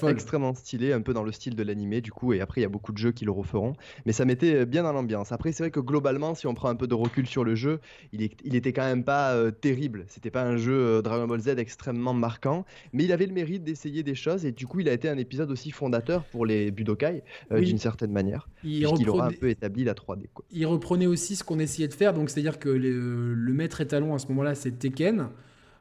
extrêmement 0.08 0.54
stylé, 0.54 0.94
un 0.94 1.02
peu 1.02 1.14
dans 1.14 1.24
le 1.24 1.32
style 1.32 1.56
de 1.56 1.64
l'animé 1.64 2.00
du 2.02 2.12
coup. 2.12 2.34
Et 2.34 2.42
après 2.42 2.62
il 2.62 2.64
y 2.64 2.68
a 2.68 2.70
beaucoup 2.70 2.92
de 2.92 3.00
jeux 3.00 3.12
qui 3.12 3.26
le 3.26 3.32
referont, 3.32 3.74
mais 4.06 4.12
ça 4.12 4.26
mettait 4.26 4.68
bien 4.68 4.84
dans 4.84 4.94
l'ambiance. 4.94 5.32
Après 5.32 5.52
c'est 5.52 5.64
vrai 5.64 5.72
que 5.72 5.80
globalement, 5.80 6.36
si 6.36 6.46
on 6.46 6.54
prend 6.54 6.70
un 6.70 6.76
peu 6.76 6.86
de 6.86 6.94
recul 6.94 7.26
sur 7.26 7.44
le 7.44 7.56
jeu, 7.56 7.80
il, 8.14 8.22
est, 8.22 8.34
il 8.44 8.56
était 8.56 8.72
quand 8.72 8.86
même 8.86 9.04
pas 9.04 9.36
terrible. 9.62 10.06
C'était 10.10 10.30
pas 10.30 10.44
un 10.44 10.58
jeu 10.58 11.02
Dragon 11.08 11.28
Ball 11.28 11.40
Z 11.40 11.50
extrêmement 11.58 12.14
marquant, 12.14 12.66
mais 12.94 13.06
il 13.06 13.12
avait 13.12 13.26
le 13.26 13.34
mérite 13.34 13.64
d'essayer 13.64 14.04
des 14.04 14.16
choses 14.16 14.46
et 14.46 14.52
du 14.52 14.68
coup 14.68 14.80
il 14.80 14.90
a 14.90 14.94
été 14.94 15.10
un 15.10 15.18
épisode 15.18 15.52
aussi 15.52 15.72
fondateur 15.72 16.24
pour 16.26 16.46
les 16.46 16.72
Budokai 16.72 17.24
euh, 17.52 17.62
d'une 17.62 17.78
certaine 17.78 18.12
manière, 18.12 18.48
il 18.64 18.86
puisqu'il 18.86 19.10
aura 19.10 19.28
un 19.28 19.32
peu 19.32 19.50
établi 19.50 19.84
la 19.84 19.94
3D. 19.94 20.26
Il 20.52 20.66
reprenait 20.66 21.08
aussi 21.08 21.36
ce 21.36 21.44
qu'on 21.44 21.60
essayait 21.60 21.88
de 21.88 21.94
faire, 21.94 22.14
donc 22.14 22.30
c'est-à-dire 22.30 22.60
que 22.60 22.70
le 22.70 23.54
maître 23.54 23.82
étalon 23.82 24.14
à 24.14 24.20
ce 24.20 24.28
moment-là 24.28 24.56
c'est 24.56 24.72
Tekken 24.72 25.30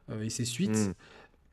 euh, 0.09 0.23
et 0.23 0.29
ses 0.29 0.45
suites. 0.45 0.71
Hmm. 0.71 0.93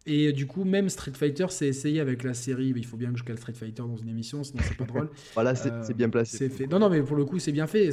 Et 0.06 0.32
du 0.32 0.46
coup, 0.46 0.64
même 0.64 0.90
Street 0.90 1.14
Fighter 1.14 1.46
s'est 1.48 1.66
essayé 1.66 1.98
avec 1.98 2.24
la 2.24 2.34
série. 2.34 2.74
Il 2.76 2.84
faut 2.84 2.98
bien 2.98 3.10
que 3.10 3.18
je 3.18 3.24
cale 3.24 3.38
Street 3.38 3.54
Fighter 3.54 3.82
dans 3.82 3.96
une 3.96 4.10
émission, 4.10 4.44
sinon 4.44 4.62
c'est 4.62 4.76
pas 4.76 4.84
drôle. 4.84 5.08
voilà, 5.34 5.54
c'est 5.54 5.72
euh, 5.72 5.94
bien 5.94 6.10
placé. 6.10 6.50
Fait. 6.50 6.66
Non, 6.66 6.78
non, 6.78 6.90
mais 6.90 7.02
pour 7.02 7.16
le 7.16 7.24
coup, 7.24 7.38
c'est 7.38 7.52
bien 7.52 7.66
fait. 7.66 7.90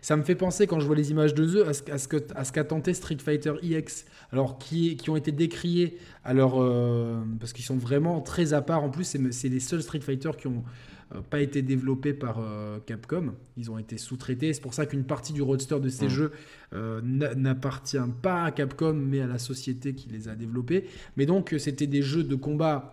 Ça, 0.00 0.16
me 0.16 0.22
fait 0.22 0.36
penser, 0.36 0.68
quand 0.68 0.78
je 0.78 0.86
vois 0.86 0.94
les 0.94 1.10
images 1.10 1.34
de 1.34 1.48
jeu, 1.48 1.66
à 1.66 1.72
ce, 1.98 2.52
qu'a 2.52 2.64
tenté 2.64 2.94
Street 2.94 3.18
Fighter 3.18 3.54
EX. 3.62 4.04
Alors, 4.30 4.58
qui, 4.58 4.96
qui 4.96 5.10
ont 5.10 5.16
été 5.16 5.32
décriés, 5.32 5.98
alors, 6.22 6.62
euh, 6.62 7.20
parce 7.40 7.52
qu'ils 7.52 7.64
sont 7.64 7.76
vraiment 7.76 8.20
très 8.20 8.52
à 8.52 8.62
part. 8.62 8.84
En 8.84 8.90
plus, 8.90 9.16
c'est 9.32 9.48
les 9.48 9.60
seuls 9.60 9.82
Street 9.82 10.00
Fighter 10.00 10.30
qui 10.38 10.46
ont 10.46 10.62
euh, 10.62 10.97
pas 11.30 11.40
été 11.40 11.62
développés 11.62 12.12
par 12.12 12.38
euh, 12.40 12.78
Capcom. 12.84 13.34
Ils 13.56 13.70
ont 13.70 13.78
été 13.78 13.98
sous-traités. 13.98 14.52
C'est 14.52 14.60
pour 14.60 14.74
ça 14.74 14.86
qu'une 14.86 15.04
partie 15.04 15.32
du 15.32 15.42
roadster 15.42 15.80
de 15.80 15.88
ces 15.88 16.06
mm. 16.06 16.10
jeux 16.10 16.32
euh, 16.74 17.00
n'appartient 17.02 17.96
pas 18.22 18.44
à 18.44 18.50
Capcom, 18.50 18.94
mais 18.94 19.20
à 19.20 19.26
la 19.26 19.38
société 19.38 19.94
qui 19.94 20.08
les 20.10 20.28
a 20.28 20.34
développés. 20.34 20.84
Mais 21.16 21.26
donc, 21.26 21.54
c'était 21.58 21.86
des 21.86 22.02
jeux 22.02 22.24
de 22.24 22.34
combat 22.34 22.90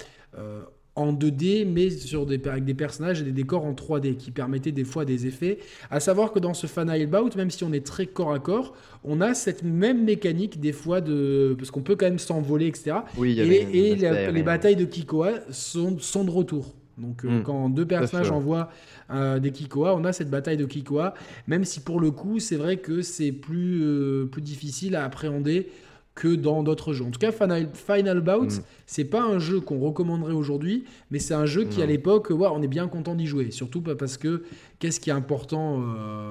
en 0.95 1.13
2D, 1.13 1.65
mais 1.65 1.89
sur 1.89 2.25
des, 2.25 2.41
avec 2.47 2.63
des 2.63 2.73
personnages 2.73 3.21
et 3.21 3.23
des 3.25 3.32
décors 3.32 3.65
en 3.65 3.73
3D, 3.73 4.15
qui 4.15 4.32
permettaient 4.32 4.71
des 4.71 4.86
fois 4.86 5.06
des 5.06 5.28
effets. 5.28 5.60
À 5.91 5.99
savoir 5.99 6.32
que 6.32 6.39
dans 6.39 6.54
ce 6.54 6.67
Final 6.67 7.06
Bout, 7.08 7.36
même 7.36 7.51
si 7.51 7.63
on 7.63 7.73
est 7.73 7.86
très 7.86 8.06
corps 8.06 8.34
à 8.34 8.39
corps, 8.39 8.73
on 9.04 9.19
a 9.21 9.34
cette 9.34 9.63
même 9.63 10.04
mécanique 10.04 10.60
des 10.60 10.71
fois 10.71 11.01
de... 11.01 11.56
Parce 11.58 11.71
qu'on 11.71 11.82
peut 11.82 11.95
quand 11.95 12.06
même 12.06 12.19
s'envoler, 12.19 12.67
etc. 12.67 12.97
Oui, 13.17 13.39
et, 13.39 13.91
et 13.91 13.95
les 14.32 14.43
batailles 14.43 14.78
de 14.78 14.86
Kikoa 14.86 15.32
sont, 15.51 15.99
sont 15.99 16.23
de 16.23 16.32
retour. 16.32 16.73
Donc 16.98 17.26
euh, 17.26 17.40
hmm. 17.40 17.44
quand 17.44 17.70
deux 17.70 17.86
personnages 17.86 18.32
envoient 18.32 18.70
euh, 19.12 19.40
des 19.40 19.52
Kikoa, 19.52 19.96
on 19.96 20.06
a 20.06 20.14
cette 20.14 20.30
bataille 20.30 20.58
de 20.58 20.66
Kikoa, 20.66 21.14
même 21.48 21.66
si 21.66 21.82
pour 21.82 22.00
le 22.00 22.12
coup 22.12 22.40
c'est 22.40 22.56
vrai 22.56 22.78
que 22.78 23.02
c'est 23.02 23.32
plus, 23.32 23.82
euh, 23.84 24.26
plus 24.26 24.42
difficile 24.42 24.96
à 24.96 25.04
appréhender 25.04 25.70
que 26.14 26.34
dans 26.34 26.64
d'autres 26.64 26.94
jeux. 26.94 27.04
En 27.04 27.12
tout 27.12 27.20
cas, 27.20 27.34
Final, 27.34 27.68
Final 27.74 28.22
Bout, 28.22 28.46
hmm. 28.46 28.62
c'est 28.86 29.04
pas 29.04 29.22
un 29.22 29.38
jeu 29.38 29.60
qu'on 29.60 29.80
recommanderait 29.80 30.32
aujourd'hui, 30.32 30.86
mais 31.12 31.20
c'est 31.20 31.34
un 31.34 31.46
jeu 31.46 31.66
qui 31.66 31.82
à 31.82 31.86
l'époque, 31.86 32.30
ouais, 32.30 32.48
on 32.50 32.62
est 32.62 32.70
bien 32.70 32.88
content 32.88 33.16
d'y 33.16 33.28
jouer. 33.28 33.52
Surtout 33.52 33.82
parce 33.82 34.16
que 34.16 34.44
qu'est-ce 34.80 35.02
qui 35.02 35.10
est 35.10 35.14
important 35.14 35.84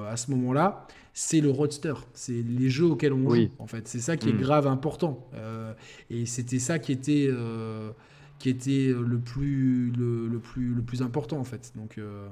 à 0.09 0.17
ce 0.17 0.31
moment-là 0.31 0.87
c'est 1.17 1.39
le 1.39 1.49
roadster, 1.49 1.93
c'est 2.13 2.43
les 2.43 2.69
jeux 2.69 2.87
auxquels 2.87 3.13
on 3.13 3.29
joue. 3.29 3.47
En 3.57 3.67
fait, 3.67 3.87
c'est 3.87 4.01
ça 4.01 4.17
qui 4.17 4.27
est 4.27 4.33
hmm. 4.33 4.41
grave 4.41 4.67
important. 4.67 5.29
et 6.09 6.25
c'était 6.25 6.59
ça 6.59 6.79
qui 6.79 6.91
était 6.91 7.29
qui 8.39 8.49
était 8.49 8.93
le 8.93 9.17
plus, 9.19 9.91
le, 9.91 10.39
plus, 10.39 10.73
le 10.73 10.81
plus 10.81 11.01
important 11.01 11.37
en 11.37 11.43
fait. 11.43 11.71
Donc, 11.75 11.97
euh, 11.97 12.27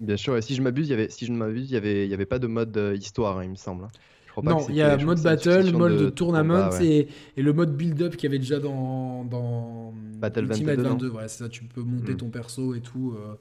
Bien 0.00 0.16
sûr, 0.16 0.36
et 0.36 0.42
si 0.42 0.54
je 0.54 0.62
m'abuse, 0.62 0.88
il 0.88 0.90
y 0.90 0.94
avait, 0.94 1.08
si 1.08 1.24
je 1.24 1.32
ne 1.32 1.36
m'abuse, 1.36 1.70
il 1.70 1.74
y 1.74 1.76
avait, 1.76 2.04
il 2.04 2.10
y 2.10 2.14
avait 2.14 2.26
pas 2.26 2.38
de 2.38 2.46
mode 2.46 2.76
euh, 2.76 2.96
histoire, 2.96 3.38
hein, 3.38 3.44
il 3.44 3.50
me 3.50 3.56
semble. 3.56 3.84
Hein. 3.84 4.42
non, 4.42 4.66
il 4.68 4.74
y 4.74 4.82
a 4.82 4.96
mode 4.96 5.22
battle, 5.22 5.72
mode 5.72 5.96
de 5.96 6.10
tournament 6.10 6.70
et, 6.80 7.08
et, 7.36 7.42
le 7.42 7.52
mode 7.52 7.76
build-up 7.76 8.16
qu'il 8.16 8.24
y 8.24 8.32
avait 8.32 8.40
déjà 8.40 8.58
dans, 8.58 9.24
dans 9.24 9.94
Battle 10.18 10.46
Ultimate 10.46 10.80
22. 10.80 11.10
ouais, 11.10 11.28
c'est 11.28 11.44
ça, 11.44 11.48
tu 11.48 11.64
peux 11.64 11.82
monter 11.82 12.14
hmm. 12.14 12.18
ton 12.18 12.28
perso 12.28 12.74
et 12.74 12.80
tout. 12.80 13.14
Euh, 13.16 13.34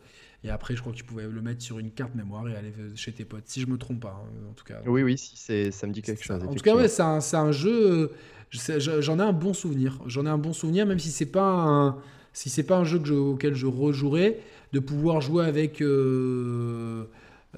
et 0.43 0.49
après, 0.49 0.75
je 0.75 0.81
crois 0.81 0.91
que 0.91 0.97
tu 0.97 1.03
pouvais 1.03 1.27
le 1.27 1.41
mettre 1.41 1.61
sur 1.61 1.79
une 1.79 1.91
carte 1.91 2.15
mémoire 2.15 2.47
et 2.49 2.55
aller 2.55 2.73
chez 2.95 3.11
tes 3.11 3.25
potes, 3.25 3.43
si 3.45 3.61
je 3.61 3.67
me 3.67 3.77
trompe 3.77 4.01
pas, 4.01 4.21
hein, 4.23 4.49
en 4.49 4.53
tout 4.53 4.65
cas. 4.65 4.81
Oui, 4.85 5.03
oui, 5.03 5.17
si 5.17 5.37
ça 5.71 5.87
me 5.87 5.93
dit 5.93 6.01
quelque 6.01 6.23
chose. 6.23 6.43
En 6.43 6.53
tout 6.53 6.63
cas, 6.63 6.75
ouais, 6.75 6.87
c'est 6.87 7.01
un, 7.01 7.19
un, 7.33 7.51
jeu. 7.51 8.11
J'en 8.51 9.19
ai 9.19 9.23
un 9.23 9.33
bon 9.33 9.53
souvenir. 9.53 9.99
J'en 10.05 10.25
ai 10.25 10.29
un 10.29 10.37
bon 10.37 10.53
souvenir, 10.53 10.85
même 10.85 10.99
si 10.99 11.09
c'est 11.09 11.31
pas 11.31 11.49
un 11.49 11.97
si 12.33 12.49
c'est 12.49 12.63
pas 12.63 12.77
un 12.77 12.83
jeu 12.83 12.99
auquel 13.15 13.53
je 13.53 13.67
rejouerais, 13.67 14.39
de 14.73 14.79
pouvoir 14.79 15.21
jouer 15.21 15.45
avec. 15.45 15.81
Euh, 15.81 17.05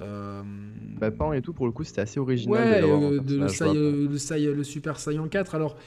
euh, 0.02 0.42
bah, 1.00 1.10
Pan 1.10 1.32
et 1.32 1.40
tout, 1.40 1.54
pour 1.54 1.66
le 1.66 1.72
coup, 1.72 1.82
c'était 1.82 2.02
assez 2.02 2.20
original. 2.20 2.52
Ouais, 2.52 2.82
euh, 2.82 3.20
de, 3.20 3.36
le, 3.36 4.52
le, 4.52 4.64
Super 4.64 5.00
Saiyan 5.00 5.26
4. 5.26 5.54
Alors, 5.54 5.78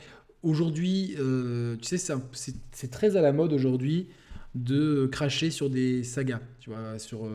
aujourd'hui, 0.42 1.16
euh, 1.20 1.76
tu 1.80 1.98
sais, 1.98 2.14
c'est 2.72 2.92
très 2.92 3.16
à 3.16 3.22
la 3.22 3.32
mode 3.32 3.54
aujourd'hui 3.54 4.08
de 4.56 5.08
cracher 5.12 5.52
sur 5.52 5.70
des 5.70 6.04
sagas. 6.04 6.42
Tu 6.60 6.70
vois, 6.70 7.00
sur. 7.00 7.30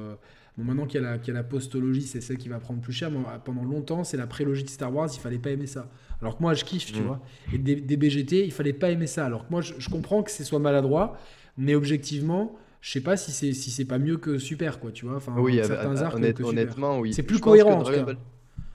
Bon, 0.57 0.63
maintenant 0.63 0.87
qu'il 0.87 1.03
y, 1.03 1.05
a 1.05 1.33
la 1.33 1.43
postologie, 1.43 2.03
c'est 2.03 2.21
celle 2.21 2.39
qui 2.39 2.49
va 2.49 2.61
prendre 2.61 2.81
plus 2.81 2.93
cher. 2.93 3.11
Mais 3.11 3.19
pendant 3.45 3.65
longtemps, 3.65 4.05
c'est 4.05 4.17
la 4.17 4.29
prélogie 4.29 4.63
de 4.63 4.71
Star 4.71 4.95
Wars, 4.95 5.09
il 5.13 5.19
fallait 5.19 5.39
pas 5.39 5.51
aimer 5.51 5.67
ça. 5.67 5.91
Alors 6.21 6.37
que 6.37 6.43
moi, 6.43 6.55
je 6.55 6.65
kiffe, 6.65 6.93
tu 6.93 7.01
mm. 7.01 7.05
vois. 7.05 7.21
Et 7.53 7.59
des, 7.59 7.97
BGT, 7.97 8.45
il 8.45 8.53
fallait 8.53 8.73
pas 8.73 8.91
aimer 8.91 9.09
ça. 9.09 9.27
Alors 9.27 9.47
que 9.47 9.51
moi, 9.51 9.63
je, 9.63 9.75
je 9.79 9.91
comprends 9.91 10.23
que 10.23 10.31
ce 10.31 10.45
soit 10.45 10.61
maladroit. 10.61 11.19
Mais 11.57 11.75
objectivement, 11.75 12.57
je 12.85 12.91
sais 12.91 13.01
pas 13.01 13.17
si 13.17 13.33
c'est 13.33 13.55
si 13.55 13.71
c'est 13.71 13.87
pas 13.87 13.99
mieux 13.99 14.19
que 14.19 14.39
super 14.39 14.79
quoi, 14.79 14.93
tu 14.93 15.07
vois. 15.07 15.17
Enfin, 15.17 15.35
oui, 15.39 15.59
certains 15.63 16.03
arcs 16.03 16.17
honnêtement, 16.43 16.99
oui. 16.99 17.15
C'est 17.15 17.23
plus 17.23 17.41
cohérent. 17.41 17.83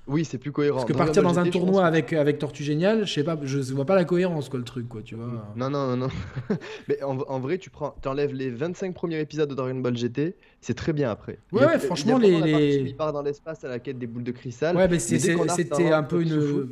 Oui, 0.10 0.26
c'est 0.26 0.40
plus 0.40 0.52
cohérent. 0.52 0.78
Parce 0.78 0.92
que 0.92 0.98
partir 0.98 1.22
dans 1.22 1.38
un 1.38 1.50
tournoi 1.50 1.86
avec, 1.86 2.14
avec 2.14 2.40
Tortue 2.40 2.64
Génial, 2.64 3.06
je 3.06 3.14
sais 3.14 3.24
pas, 3.24 3.38
je 3.44 3.60
vois 3.74 3.86
pas 3.86 3.96
la 3.96 4.06
cohérence, 4.06 4.50
quoi, 4.50 4.58
le 4.58 4.66
truc, 4.66 4.90
quoi, 4.90 5.04
tu 5.04 5.16
vois. 5.16 5.28
Non, 5.56 5.70
non, 5.70 5.88
non, 5.88 5.98
non. 5.98 6.08
Mais 6.88 7.02
en, 7.04 7.40
vrai, 7.40 7.60
tu 7.60 7.70
prends, 7.70 7.96
enlèves 8.06 8.34
les 8.34 8.50
25 8.50 8.94
premiers 8.96 9.20
épisodes 9.20 9.50
de 9.50 9.54
Dragon 9.54 9.80
Ball 9.80 9.96
GT, 9.96 10.36
c'est 10.62 10.74
très 10.74 10.94
bien 10.94 11.10
après. 11.10 11.40
Ouais, 11.52 11.80
franchement, 11.80 12.18
les. 12.18 12.42
les... 12.42 12.76
Il 12.78 12.96
part 12.96 13.14
dans 13.14 13.22
l'espace 13.22 13.64
à 13.64 13.70
la 13.70 13.80
quête 13.80 13.98
des 13.98 14.08
boules 14.08 14.24
de 14.24 14.32
cristal. 14.32 14.76
Ouais, 14.76 14.88
mais 14.88 15.00
c'était 15.00 15.92
un 15.92 16.04
peu 16.04 16.22
une 16.22 16.68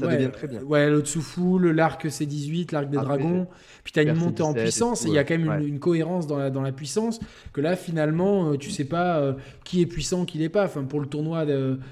ça 0.00 0.06
devient 0.06 0.30
très 0.32 0.48
bien. 0.48 0.62
Ouais, 0.62 0.88
le 0.88 1.00
Tsufu, 1.00 1.72
l'arc 1.72 2.04
C18, 2.04 2.72
l'arc 2.72 2.88
des 2.88 2.96
dragons. 2.96 3.46
Puis 3.84 3.92
tu 3.92 4.00
as 4.00 4.02
une 4.02 4.14
montée 4.14 4.42
en 4.42 4.52
puissance 4.52 5.04
et 5.06 5.08
il 5.08 5.14
y 5.14 5.18
a 5.18 5.24
quand 5.24 5.38
même 5.38 5.62
une, 5.66 5.78
cohérence 5.78 6.26
dans 6.26 6.36
la, 6.36 6.50
dans 6.50 6.62
la 6.62 6.72
puissance 6.72 7.20
que 7.52 7.60
là, 7.60 7.76
finalement, 7.76 8.52
euh, 8.52 8.56
tu 8.56 8.70
sais 8.70 8.84
pas 8.84 9.18
euh, 9.18 9.32
qui 9.64 9.80
est 9.80 9.86
puissant, 9.86 10.24
qui 10.24 10.38
n'est 10.38 10.48
pas. 10.48 10.64
Enfin, 10.64 10.84
pour 10.84 11.00
le 11.00 11.06
tournoi, 11.06 11.46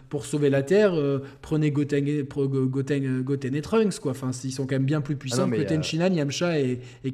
pour 0.08 0.26
sauver 0.26 0.50
la 0.50 0.62
Terre, 0.62 0.94
euh, 0.94 1.20
prenez 1.42 1.70
Goten, 1.70 2.22
Goten, 2.22 3.22
Goten, 3.22 3.54
et 3.54 3.62
Trunks, 3.62 3.98
quoi. 3.98 4.12
Enfin, 4.12 4.30
ils 4.44 4.52
sont 4.52 4.66
quand 4.66 4.74
même 4.74 4.84
bien 4.84 5.00
plus 5.00 5.16
puissants 5.16 5.48
ah 5.52 5.56
que 5.56 5.62
Tenchinan, 5.62 6.12
Yamcha 6.12 6.60
et, 6.60 6.80
et 7.04 7.12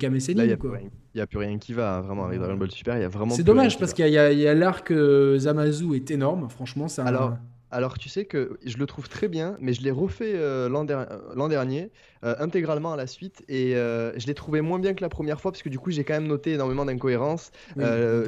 Il 1.15 1.19
n'y 1.19 1.23
a, 1.23 1.27
plus 1.27 1.39
rien 1.39 1.59
qui 1.59 1.73
va, 1.73 1.97
hein, 1.97 2.01
vraiment, 2.01 2.25
avec 2.25 2.41
Dragon 2.41 2.57
Ball 2.57 2.71
Super. 2.71 2.97
Il 2.97 3.03
y 3.03 3.05
a 3.05 3.09
vraiment. 3.09 3.35
C'est 3.35 3.45
dommage 3.45 3.79
parce 3.79 3.93
qu'il 3.93 4.09
y 4.09 4.19
a, 4.19 4.55
l'arc 4.55 4.93
Zamazu 5.39 5.95
est 5.95 6.11
énorme, 6.11 6.49
franchement. 6.51 6.89
Ça 6.89 7.05
Alors. 7.05 7.37
Alors, 7.75 7.99
tu 7.99 8.09
sais 8.09 8.25
que 8.25 8.57
je 8.65 8.77
le 8.79 8.87
trouve 8.87 9.09
très 9.09 9.27
bien, 9.27 9.57
mais 9.59 9.73
je 9.73 9.83
l'ai 9.83 9.91
refait 9.91 10.35
euh, 10.37 10.69
l'an 10.69 11.49
dernier, 11.49 11.91
euh, 12.23 12.37
intégralement 12.39 12.93
à 12.93 12.97
la 12.97 13.09
suite, 13.09 13.43
et 13.49 13.75
euh, 13.75 14.17
je 14.17 14.29
l'ai 14.29 14.35
trouvé 14.35 14.61
moins 14.61 14.79
bien 14.79 14.95
que 14.95 15.03
la 15.03 15.09
première 15.09 15.41
fois, 15.41 15.51
parce 15.51 15.61
que 15.61 15.69
du 15.69 15.81
coup, 15.81 15.91
j'ai 15.91 16.05
quand 16.05 16.15
même 16.15 16.29
noté 16.29 16.53
énormément 16.53 16.85
d'incohérences, 16.85 17.51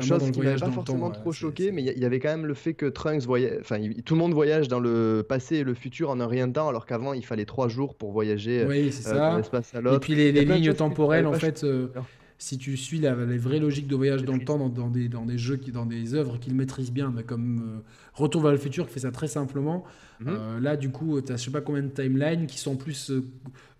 chose 0.01 0.33
qui 0.33 0.40
m'avait 0.40 0.59
pas 0.59 0.72
forcément 0.72 1.12
trop 1.12 1.31
choqué, 1.31 1.70
mais 1.70 1.85
il 1.85 1.96
y, 1.96 2.05
avait 2.05 2.18
quand 2.18 2.31
même 2.31 2.44
le 2.44 2.55
fait 2.55 2.75
que 2.75 2.87
Trunks 2.87 3.22
voyage, 3.22 3.59
enfin, 3.61 3.79
tout 4.05 4.14
le 4.14 4.18
monde 4.18 4.35
voyage 4.35 4.66
dans 4.66 4.81
le 4.81 5.25
passé 5.27 5.59
et 5.59 5.62
le 5.62 5.75
futur 5.75 6.11
en 6.11 6.18
un 6.18 6.27
rien 6.27 6.49
de 6.49 6.53
temps, 6.55 6.68
alors 6.68 6.85
qu'avant, 6.85 7.12
il 7.12 7.25
fallait 7.25 7.44
trois 7.44 7.68
jours 7.68 7.94
pour 7.94 8.11
voyager 8.11 8.64
d'un 8.64 9.38
espace 9.38 9.72
à 9.77 9.81
l'autre. 9.81 9.96
Et 9.96 10.01
puis 10.01 10.16
les, 10.16 10.33
lignes 10.33 10.75
temporelles, 10.75 11.27
en 11.27 11.35
fait 11.35 11.64
si 12.38 12.59
tu 12.59 12.77
suis 12.77 12.99
la, 12.99 13.14
les 13.14 13.38
vraies 13.38 13.59
logiques 13.59 13.88
de 13.88 13.96
voyage 13.96 14.25
dans 14.25 14.35
le 14.35 14.44
temps 14.44 14.68
dans, 14.68 14.88
des, 14.88 15.09
dans 15.09 15.25
des 15.25 15.38
jeux, 15.38 15.57
qui, 15.57 15.72
dans 15.72 15.87
des 15.87 16.14
œuvres 16.14 16.38
qu'il 16.38 16.55
maîtrise 16.55 16.92
bien, 16.92 17.12
mais 17.14 17.22
comme 17.22 17.59
euh, 17.59 17.81
Retour 18.12 18.42
vers 18.42 18.53
le 18.53 18.59
futur 18.59 18.87
qui 18.87 18.94
fait 18.94 19.01
ça 19.01 19.11
très 19.11 19.29
simplement, 19.29 19.85
mhm. 20.20 20.29
euh, 20.29 20.61
là 20.61 20.77
du 20.77 20.90
coup, 20.90 21.20
tu 21.20 21.33
as 21.33 21.37
je 21.37 21.44
sais 21.44 21.51
pas 21.51 21.61
combien 21.61 21.83
de 21.83 21.88
timelines 21.88 22.46
qui 22.46 22.59
sont 22.59 22.77
plus 22.77 23.11
euh, 23.11 23.25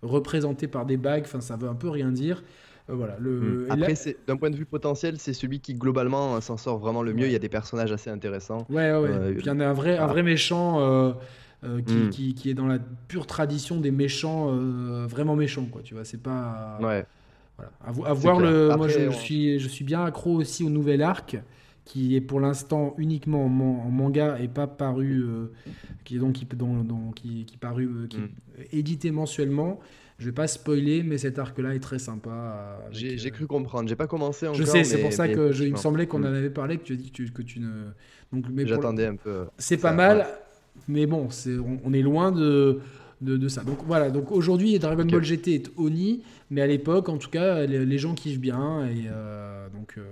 représentées 0.01 0.67
par 0.67 0.85
des 0.85 0.97
bagues, 0.97 1.23
enfin 1.25 1.41
ça 1.41 1.55
veut 1.55 1.69
un 1.69 1.75
peu 1.75 1.89
rien 1.89 2.11
dire. 2.11 2.43
voilà, 2.87 3.17
le, 3.19 3.67
mhm. 3.69 3.71
Après, 3.71 3.93
d'un 4.27 4.37
point 4.37 4.49
de 4.49 4.55
vue 4.55 4.65
potentiel, 4.65 5.15
c'est 5.19 5.33
celui 5.33 5.59
qui 5.59 5.75
globalement 5.75 6.39
s'en 6.41 6.57
sort 6.57 6.79
vraiment 6.79 7.03
le 7.03 7.13
mieux. 7.13 7.27
Il 7.27 7.31
y 7.31 7.35
a 7.35 7.39
des 7.39 7.49
personnages 7.49 7.91
assez 7.91 8.09
intéressants. 8.09 8.65
Ouais, 8.69 8.91
ouais. 8.95 9.33
Puis 9.33 9.43
il 9.43 9.47
y 9.47 9.51
en 9.51 9.59
a 9.59 9.67
un 9.67 9.73
vrai, 9.73 9.97
un 9.97 10.07
vrai 10.07 10.23
méchant. 10.23 11.15
qui, 11.63 11.93
mhm. 11.93 12.09
qui, 12.11 12.33
qui, 12.35 12.49
est 12.51 12.53
dans 12.53 12.67
la 12.67 12.77
pure 13.07 13.25
tradition 13.25 13.79
des 13.79 13.89
méchants 13.89 14.55
vraiment 15.07 15.35
méchants 15.35 15.65
quoi 15.65 15.81
tu 15.81 15.95
vois 15.95 16.05
c'est 16.05 16.21
pas 16.21 16.77
ouais 16.79 17.03
voilà. 17.57 17.71
À, 17.83 18.13
voir 18.13 18.39
le. 18.39 18.75
moi, 18.77 18.87
je, 18.87 19.09
suis, 19.09 19.59
je 19.59 19.67
suis 19.67 19.83
bien 19.83 20.03
accro 20.05 20.31
aussi 20.31 20.63
au 20.63 20.69
nouvel 20.69 21.01
arc 21.01 21.37
qui 21.87 22.15
est 22.17 22.21
pour 22.21 22.39
l'instant 22.41 22.93
uniquement 22.97 23.45
en, 23.45 23.49
manga 23.49 24.37
et 24.39 24.49
pas 24.49 24.67
paru, 24.67 25.23
euh, 25.23 25.53
qui 26.03 26.17
est 26.17 26.19
donc 26.19 26.33
qui, 26.33 26.45
qui, 27.15 27.45
qui 27.45 27.57
paru, 27.57 27.85
euh, 27.85 28.07
qui 28.07 28.17
mm. 28.17 28.29
édité 28.73 29.11
mensuellement. 29.11 29.79
Je 30.19 30.25
vais 30.25 30.31
pas 30.33 30.47
spoiler, 30.47 31.03
mais 31.03 31.17
cet 31.17 31.37
arc-là 31.39 31.75
est 31.75 31.79
très 31.79 31.99
sympa. 31.99 32.79
J'ai 32.91 33.15
euh, 33.15 33.29
cru 33.29 33.47
comprendre. 33.47 33.87
J'ai 33.87 33.95
pas 33.95 34.07
commencé 34.07 34.47
encore. 34.47 34.59
Je 34.59 34.65
sais, 34.65 34.83
c'est 34.83 34.97
pour 34.97 35.13
ça 35.13 35.27
que 35.27 35.51
je, 35.51 35.63
il 35.63 35.73
me 35.73 35.77
semblait 35.77 36.07
qu'on 36.07 36.23
en 36.23 36.31
mm. 36.31 36.35
avait 36.35 36.49
parlé, 36.49 36.77
que 36.77 36.83
tu 36.83 36.93
as 36.93 36.97
dit 36.97 37.11
que 37.11 37.15
tu, 37.15 37.31
que 37.31 37.41
tu 37.41 37.59
ne. 37.59 37.85
Donc, 38.33 38.45
J'attendais 38.65 39.05
un 39.05 39.15
peu. 39.15 39.45
C'est 39.57 39.77
pas 39.77 39.93
mal, 39.93 40.27
mais 40.87 41.05
bon, 41.05 41.29
c'est 41.29 41.55
on, 41.57 41.93
est 41.93 42.01
loin 42.01 42.31
de 42.31 42.81
de, 43.21 43.47
ça. 43.47 43.63
Donc 43.63 43.79
voilà, 43.85 44.11
donc 44.11 44.31
aujourd'hui 44.31 44.77
Dragon 44.79 45.05
Ball 45.05 45.23
GT 45.23 45.55
est 45.55 45.71
Oni, 45.77 46.21
mais 46.49 46.61
à 46.61 46.67
l'époque 46.67 47.09
en 47.09 47.17
tout 47.17 47.29
cas 47.29 47.65
les, 47.65 47.97
gens 47.97 48.13
kiffent 48.13 48.39
bien 48.39 48.85
et 48.85 49.05
euh, 49.07 49.67
donc 49.69 49.95
euh, 49.97 50.03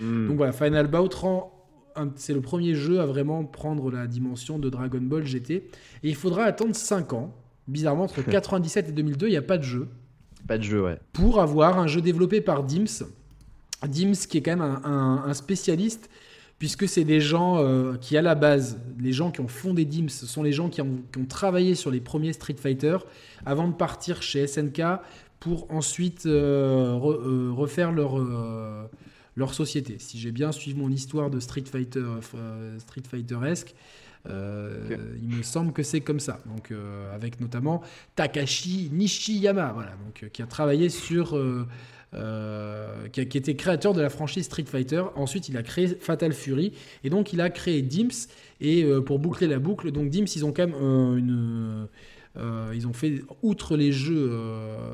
hmm. 0.00 0.28
donc 0.28 0.36
voilà 0.36 0.52
Final 0.52 0.86
Bout 0.86 1.10
c'est 2.14 2.32
le 2.32 2.40
premier 2.40 2.76
jeu 2.76 3.00
à 3.00 3.06
vraiment 3.06 3.44
prendre 3.44 3.90
la 3.90 4.06
dimension 4.06 4.60
de 4.60 4.70
Dragon 4.70 5.00
Ball 5.00 5.26
GT 5.26 5.54
et 5.54 5.64
il 6.04 6.14
faudra 6.14 6.44
attendre 6.44 6.76
5 6.76 7.12
ans. 7.12 7.34
Bizarrement 7.66 8.04
entre 8.04 8.22
97 8.30 8.88
et 8.88 8.92
2002 8.92 9.26
il 9.26 9.30
n'y 9.30 9.36
a 9.36 9.42
pas 9.42 9.58
de 9.58 9.64
jeu. 9.64 9.88
Pas 10.46 10.58
de 10.58 10.62
jeu 10.62 10.82
ouais. 10.82 10.98
Pour 11.12 11.40
avoir 11.40 11.78
un 11.78 11.88
jeu 11.88 12.00
développé 12.00 12.40
par 12.40 12.62
Dims, 12.62 13.04
Dims 13.86 14.26
qui 14.28 14.38
est 14.38 14.42
quand 14.42 14.56
même 14.56 14.80
un 14.84 15.34
spécialiste 15.34 16.08
puisque 16.58 16.88
c'est 16.88 17.04
des 17.04 17.20
gens 17.20 17.62
qui, 18.00 18.16
à 18.16 18.22
la 18.22 18.34
base, 18.34 18.78
les 18.98 19.12
gens 19.12 19.30
qui 19.30 19.40
ont 19.40 19.48
fondé 19.48 19.84
DIMS, 19.84 20.08
ce 20.08 20.26
sont 20.26 20.42
les 20.42 20.52
gens 20.52 20.68
qui 20.68 20.80
ont, 20.82 21.02
qui 21.12 21.20
ont 21.20 21.24
travaillé 21.26 21.74
sur 21.74 21.90
les 21.90 22.00
premiers 22.00 22.32
Street 22.32 22.56
Fighter 22.58 22.98
avant 23.46 23.68
de 23.68 23.74
partir 23.74 24.22
chez 24.22 24.46
SNK 24.46 24.82
pour 25.38 25.70
ensuite 25.70 26.24
refaire 26.24 27.92
leur 27.92 28.18
leur 29.38 29.54
société. 29.54 29.96
Si 29.98 30.18
j'ai 30.18 30.32
bien 30.32 30.52
suivi 30.52 30.78
mon 30.78 30.90
histoire 30.90 31.30
de 31.30 31.40
Street 31.40 31.64
Fighter, 31.64 32.04
euh, 32.34 32.78
Street 32.80 33.02
Fighter-esque, 33.08 33.74
euh, 34.28 35.14
il 35.22 35.28
me 35.28 35.42
semble 35.42 35.72
que 35.72 35.84
c'est 35.84 36.00
comme 36.00 36.20
ça. 36.20 36.40
Donc, 36.46 36.72
euh, 36.72 37.14
avec 37.14 37.40
notamment 37.40 37.82
Takashi 38.16 38.90
Nishiyama, 38.92 39.72
voilà, 39.72 39.92
donc, 40.04 40.28
qui 40.30 40.42
a 40.42 40.46
travaillé 40.46 40.90
sur. 40.90 41.38
Qui, 42.12 43.20
a, 43.20 43.24
qui, 43.24 43.38
était 43.38 43.54
créateur 43.54 43.92
de 43.92 44.00
la 44.00 44.10
franchise 44.10 44.44
Street 44.46 44.64
Fighter. 44.64 45.02
Ensuite, 45.14 45.48
il 45.48 45.56
a 45.56 45.62
créé 45.62 45.88
Fatal 45.88 46.32
Fury. 46.32 46.72
Et 47.04 47.10
donc, 47.10 47.32
il 47.32 47.40
a 47.40 47.50
créé 47.50 47.82
Dims. 47.82 48.28
Et 48.60 48.84
pour 49.06 49.18
boucler 49.18 49.46
la 49.46 49.58
boucle, 49.58 49.90
donc 49.92 50.10
Dims, 50.10 50.26
ils 50.34 50.44
ont 50.44 50.52
quand 50.52 50.66
même 50.66 51.18
une. 51.18 51.88
Ils 52.74 52.86
ont 52.86 52.92
fait, 52.92 53.22
outre 53.42 53.76
les 53.76 53.92
jeux 53.92 54.30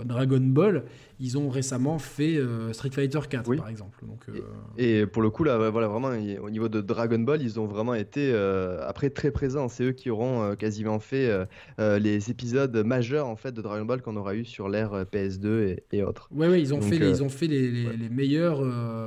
Dragon 0.05 0.41
Ball, 0.41 0.85
ils 1.21 1.39
ont 1.39 1.49
récemment 1.49 1.99
fait 1.99 2.37
euh, 2.37 2.73
Street 2.73 2.91
Fighter 2.91 3.21
4 3.29 3.57
par 3.57 3.69
exemple. 3.69 4.05
Donc, 4.05 4.25
euh, 4.29 4.41
et, 4.77 5.07
pour 5.07 5.23
le 5.23 5.31
coup, 5.31 5.45
là, 5.45 5.71
voilà, 5.71 5.89
vraiment, 5.89 6.09
au 6.09 6.51
niveau 6.51 6.69
de 6.69 6.81
Dragon 6.81 7.19
Ball, 7.19 7.41
ils 7.43 7.61
ont 7.61 7.67
vraiment 7.67 7.95
été 7.95 8.33
euh, 8.33 8.87
après 8.87 9.11
très 9.11 9.31
présents. 9.31 9.69
C'est 9.69 9.85
eux 9.85 9.93
qui 9.93 10.11
auront 10.11 10.55
quasiment 10.57 10.99
fait 10.99 11.31
les 11.79 12.31
épisodes 12.31 12.77
majeurs 12.85 13.27
en 13.27 13.37
fait 13.37 13.53
de 13.53 13.63
Dragon 13.63 13.85
Ball 13.85 14.03
qu'on 14.03 14.17
aura 14.17 14.35
eu 14.35 14.45
sur 14.45 14.69
l'ère 14.69 15.05
PS2 15.13 15.79
et, 15.93 16.03
autres. 16.03 16.29
Oui, 16.33 16.49
ouais, 16.49 16.61
ils 16.61 16.75
ont 16.75 16.81
fait, 16.81 16.99
les, 16.99 17.09
ils 17.09 17.23
ont 17.23 17.29
fait 17.29 17.47
les, 17.47 17.71
les, 17.71 18.09
meilleurs, 18.09 18.61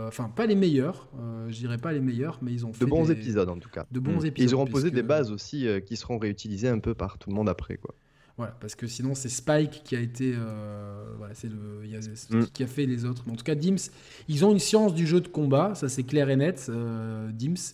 enfin 0.07 0.31
pas 0.33 0.45
les 0.45 0.55
meilleurs, 0.55 1.07
je 1.49 1.57
dirais 1.57 1.77
pas 1.77 1.93
les 1.93 1.99
meilleurs, 1.99 2.39
mais 2.41 2.51
ils 2.51 2.65
ont 2.65 2.73
fait 2.73 2.85
de 2.85 2.89
bons 2.89 3.11
épisodes 3.11 3.49
en 3.49 3.57
tout 3.57 3.69
cas. 3.69 3.85
De 3.91 3.99
bons 3.99 4.21
mm. 4.21 4.25
épisodes. 4.25 4.49
ils 4.49 4.55
auront 4.55 4.65
posé 4.65 4.91
des 4.91 5.03
bases 5.03 5.31
aussi 5.31 5.67
qui 5.85 5.95
seront 5.97 6.17
réutilisées 6.17 6.69
un 6.69 6.79
peu 6.79 6.93
par 6.93 7.17
tout 7.17 7.29
le 7.29 7.35
monde 7.35 7.49
après 7.49 7.77
quoi. 7.77 7.93
Voilà, 8.37 8.55
parce 8.59 8.75
que 8.75 8.85
sinon 8.85 9.15
c'est 9.15 9.29
Spike 9.29 9.81
qui 9.83 9.95
a 9.95 9.99
été, 9.99 10.33
euh, 10.35 11.03
voilà, 11.17 11.33
c'est 11.33 11.49
le, 11.49 11.81
mm. 12.39 12.47
qui 12.53 12.63
a 12.63 12.67
fait 12.67 12.85
les 12.85 13.03
autres. 13.03 13.23
Mais 13.25 13.33
en 13.33 13.35
tout 13.35 13.43
cas, 13.43 13.55
Dims, 13.55 13.89
ils 14.27 14.45
ont 14.45 14.51
une 14.51 14.59
science 14.59 14.93
du 14.93 15.07
jeu 15.07 15.21
de 15.21 15.27
combat, 15.27 15.73
ça 15.73 15.89
c'est 15.89 16.03
clair 16.03 16.29
et 16.29 16.35
net, 16.35 16.67
euh, 16.69 17.31
Dims. 17.31 17.73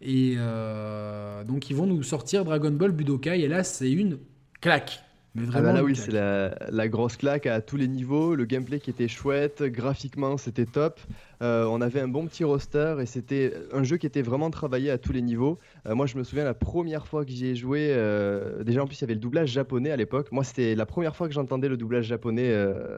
Et 0.00 0.34
euh, 0.36 1.42
donc 1.44 1.68
ils 1.68 1.74
vont 1.74 1.86
nous 1.86 2.02
sortir 2.04 2.44
Dragon 2.44 2.70
Ball 2.70 2.92
Budokai, 2.92 3.40
et 3.40 3.48
là 3.48 3.64
c'est 3.64 3.90
une 3.90 4.18
claque. 4.60 5.00
Mais 5.34 5.46
ah 5.48 5.54
bah 5.54 5.60
vraiment, 5.62 5.78
là 5.78 5.84
oui, 5.84 5.96
c'est 5.96 6.12
la, 6.12 6.54
la, 6.70 6.86
grosse 6.86 7.16
claque 7.16 7.46
à 7.46 7.60
tous 7.60 7.76
les 7.76 7.88
niveaux. 7.88 8.36
Le 8.36 8.44
gameplay 8.44 8.78
qui 8.78 8.90
était 8.90 9.08
chouette, 9.08 9.64
graphiquement 9.64 10.36
c'était 10.36 10.66
top. 10.66 11.00
Euh, 11.44 11.66
on 11.66 11.82
avait 11.82 12.00
un 12.00 12.08
bon 12.08 12.26
petit 12.26 12.42
roster 12.42 12.96
et 13.00 13.06
c'était 13.06 13.52
un 13.72 13.82
jeu 13.82 13.98
qui 13.98 14.06
était 14.06 14.22
vraiment 14.22 14.50
travaillé 14.50 14.90
à 14.90 14.96
tous 14.96 15.12
les 15.12 15.20
niveaux. 15.20 15.58
Euh, 15.86 15.94
moi, 15.94 16.06
je 16.06 16.16
me 16.16 16.24
souviens 16.24 16.44
la 16.44 16.54
première 16.54 17.06
fois 17.06 17.24
que 17.24 17.30
j'y 17.30 17.46
ai 17.46 17.54
joué, 17.54 17.88
euh, 17.90 18.64
déjà 18.64 18.82
en 18.82 18.86
plus, 18.86 18.98
il 18.98 19.02
y 19.02 19.04
avait 19.04 19.14
le 19.14 19.20
doublage 19.20 19.50
japonais 19.50 19.90
à 19.90 19.96
l'époque. 19.96 20.32
Moi, 20.32 20.42
c'était 20.42 20.74
la 20.74 20.86
première 20.86 21.14
fois 21.14 21.28
que 21.28 21.34
j'entendais 21.34 21.68
le 21.68 21.76
doublage 21.76 22.06
japonais 22.06 22.54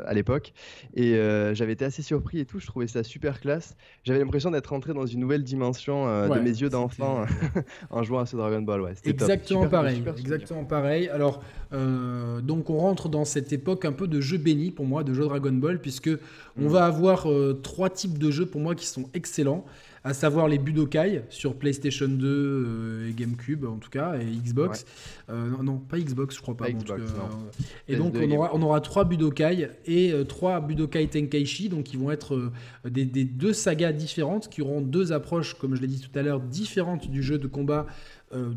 à 0.06 0.14
l'époque 0.14 0.52
et 0.94 1.14
j'avais 1.54 1.72
été 1.72 1.84
assez 1.84 2.02
surpris 2.02 2.38
et 2.40 2.44
tout. 2.44 2.60
Je 2.60 2.66
trouvais 2.66 2.86
ça 2.86 3.02
super 3.02 3.40
classe. 3.40 3.76
J'avais 4.04 4.20
l'impression 4.20 4.50
d'être 4.50 4.68
rentré 4.68 4.94
dans 4.94 5.06
une 5.06 5.20
nouvelle 5.20 5.42
dimension 5.42 6.06
de 6.28 6.38
mes 6.38 6.50
yeux 6.50 6.68
d'enfant 6.68 7.24
en 7.90 8.02
jouant 8.02 8.20
à 8.20 8.26
ce 8.26 8.36
Dragon 8.36 8.62
Ball. 8.62 8.82
Ouais, 8.82 8.94
exactement 9.04 9.66
pareil. 9.66 10.02
exactement 10.18 10.64
pareil. 10.64 11.08
Alors, 11.08 11.42
donc, 11.72 12.70
on 12.70 12.78
rentre 12.78 13.08
dans 13.08 13.24
cette 13.24 13.52
époque 13.52 13.84
un 13.84 13.92
peu 13.92 14.06
de 14.06 14.20
jeu 14.20 14.38
béni 14.38 14.70
pour 14.70 14.84
moi, 14.84 15.02
de 15.02 15.12
jeu 15.12 15.24
Dragon 15.24 15.52
Ball, 15.52 15.80
puisque 15.80 16.10
on 16.58 16.64
mm. 16.64 16.68
va 16.68 16.84
avoir 16.84 17.26
trois 17.62 17.90
types 17.90 18.18
de 18.18 18.30
jeux 18.36 18.46
pour 18.46 18.60
moi 18.60 18.74
qui 18.74 18.86
sont 18.86 19.08
excellents, 19.14 19.64
à 20.06 20.14
savoir 20.14 20.46
les 20.46 20.58
Budokai 20.58 21.22
sur 21.30 21.56
PlayStation 21.56 22.06
2 22.06 22.26
euh, 22.26 23.08
et 23.08 23.12
GameCube 23.12 23.64
en 23.64 23.78
tout 23.78 23.90
cas, 23.90 24.16
et 24.20 24.24
Xbox. 24.24 24.86
Euh, 25.28 25.50
non, 25.62 25.78
pas 25.78 25.98
Xbox, 25.98 26.36
je 26.36 26.42
crois 26.42 26.56
pas. 26.56 26.68
et 27.88 27.96
donc 27.96 28.14
on 28.16 28.30
aura, 28.30 28.50
on 28.54 28.62
aura 28.62 28.80
trois 28.80 29.04
Budokai 29.04 29.68
et 29.84 30.12
euh, 30.12 30.22
trois 30.22 30.60
Budokai 30.60 31.08
Tenkaichi, 31.08 31.68
donc 31.68 31.84
qui 31.84 31.96
vont 31.96 32.12
être 32.12 32.52
des, 32.84 33.04
deux 33.04 33.52
sagas 33.52 33.90
différentes, 33.90 34.48
qui 34.48 34.62
auront 34.62 34.80
deux 34.80 35.10
approches, 35.12 35.54
comme 35.54 35.74
je 35.74 35.80
l'ai 35.80 35.88
dit 35.88 36.00
tout 36.00 36.16
à 36.16 36.22
l'heure, 36.22 36.38
différentes 36.38 37.10
du 37.10 37.22
jeu 37.22 37.38
de 37.38 37.48
combat. 37.48 37.86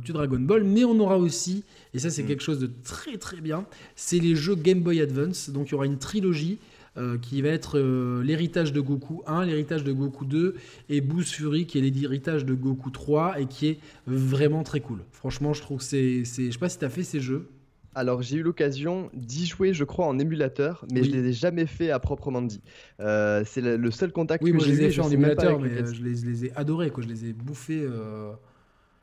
du 0.03 0.11
Dragon 0.11 0.39
Ball, 0.39 0.63
mais 0.63 0.83
on 0.83 0.99
aura 0.99 1.17
aussi, 1.17 1.63
et 1.93 1.99
ça 1.99 2.09
c'est 2.09 2.23
mm. 2.23 2.27
quelque 2.27 2.43
chose 2.43 2.59
de 2.59 2.69
très 2.83 3.17
très 3.17 3.39
bien, 3.39 3.65
c'est 3.95 4.19
les 4.19 4.35
jeux 4.35 4.55
Game 4.55 4.81
Boy 4.81 4.99
Advance. 5.01 5.49
Donc 5.49 5.69
il 5.69 5.71
y 5.71 5.75
aura 5.75 5.85
une 5.85 5.99
trilogie 5.99 6.57
euh, 6.97 7.17
qui 7.17 7.41
va 7.41 7.49
être 7.49 7.77
euh, 7.77 8.23
l'héritage 8.23 8.73
de 8.73 8.81
Goku 8.81 9.21
1, 9.27 9.45
l'héritage 9.45 9.83
de 9.83 9.91
Goku 9.91 10.25
2 10.25 10.55
et 10.89 11.01
Boost 11.01 11.33
Fury 11.33 11.65
qui 11.65 11.77
est 11.77 11.81
l'héritage 11.81 12.45
de 12.45 12.53
Goku 12.53 12.89
3 12.89 13.39
et 13.39 13.45
qui 13.45 13.67
est 13.67 13.79
vraiment 14.07 14.63
très 14.63 14.79
cool. 14.79 14.99
Franchement, 15.11 15.53
je 15.53 15.61
trouve 15.61 15.79
que 15.79 15.83
c'est. 15.83 16.23
Je 16.23 16.51
sais 16.51 16.59
pas 16.59 16.69
si 16.69 16.79
tu 16.79 16.85
as 16.85 16.89
fait 16.89 17.03
ces 17.03 17.19
jeux. 17.19 17.47
Alors 17.95 18.21
j'ai 18.21 18.37
eu 18.37 18.43
l'occasion 18.43 19.09
d'y 19.13 19.45
jouer, 19.45 19.73
je 19.73 19.83
crois, 19.83 20.05
en 20.05 20.19
émulateur, 20.19 20.85
mais 20.91 21.03
je 21.03 21.09
je 21.09 21.15
les 21.15 21.29
ai 21.29 21.33
jamais 21.33 21.65
fait 21.65 21.89
à 21.91 21.99
proprement 21.99 22.41
dit. 22.41 22.61
Euh, 22.99 23.43
c'est 23.45 23.61
le, 23.61 23.91
seul 23.91 24.11
contact 24.11 24.43
oui, 24.43 24.51
que 24.51 24.59
j'ai 24.59 24.67
eu. 24.67 24.69
Oui, 24.69 24.75
je 24.75 24.81
les 24.81 24.87
ai 24.87 24.91
fait 24.91 25.01
en 25.01 25.11
émulateur, 25.11 25.59
mais 25.59 25.85
je 25.85 26.03
les, 26.03 26.13
les, 26.13 26.45
ai 26.45 26.51
adorés, 26.55 26.91
quoi. 26.91 27.03
Je 27.03 27.09
les 27.09 27.25
ai 27.25 27.33
bouffés. 27.33 27.85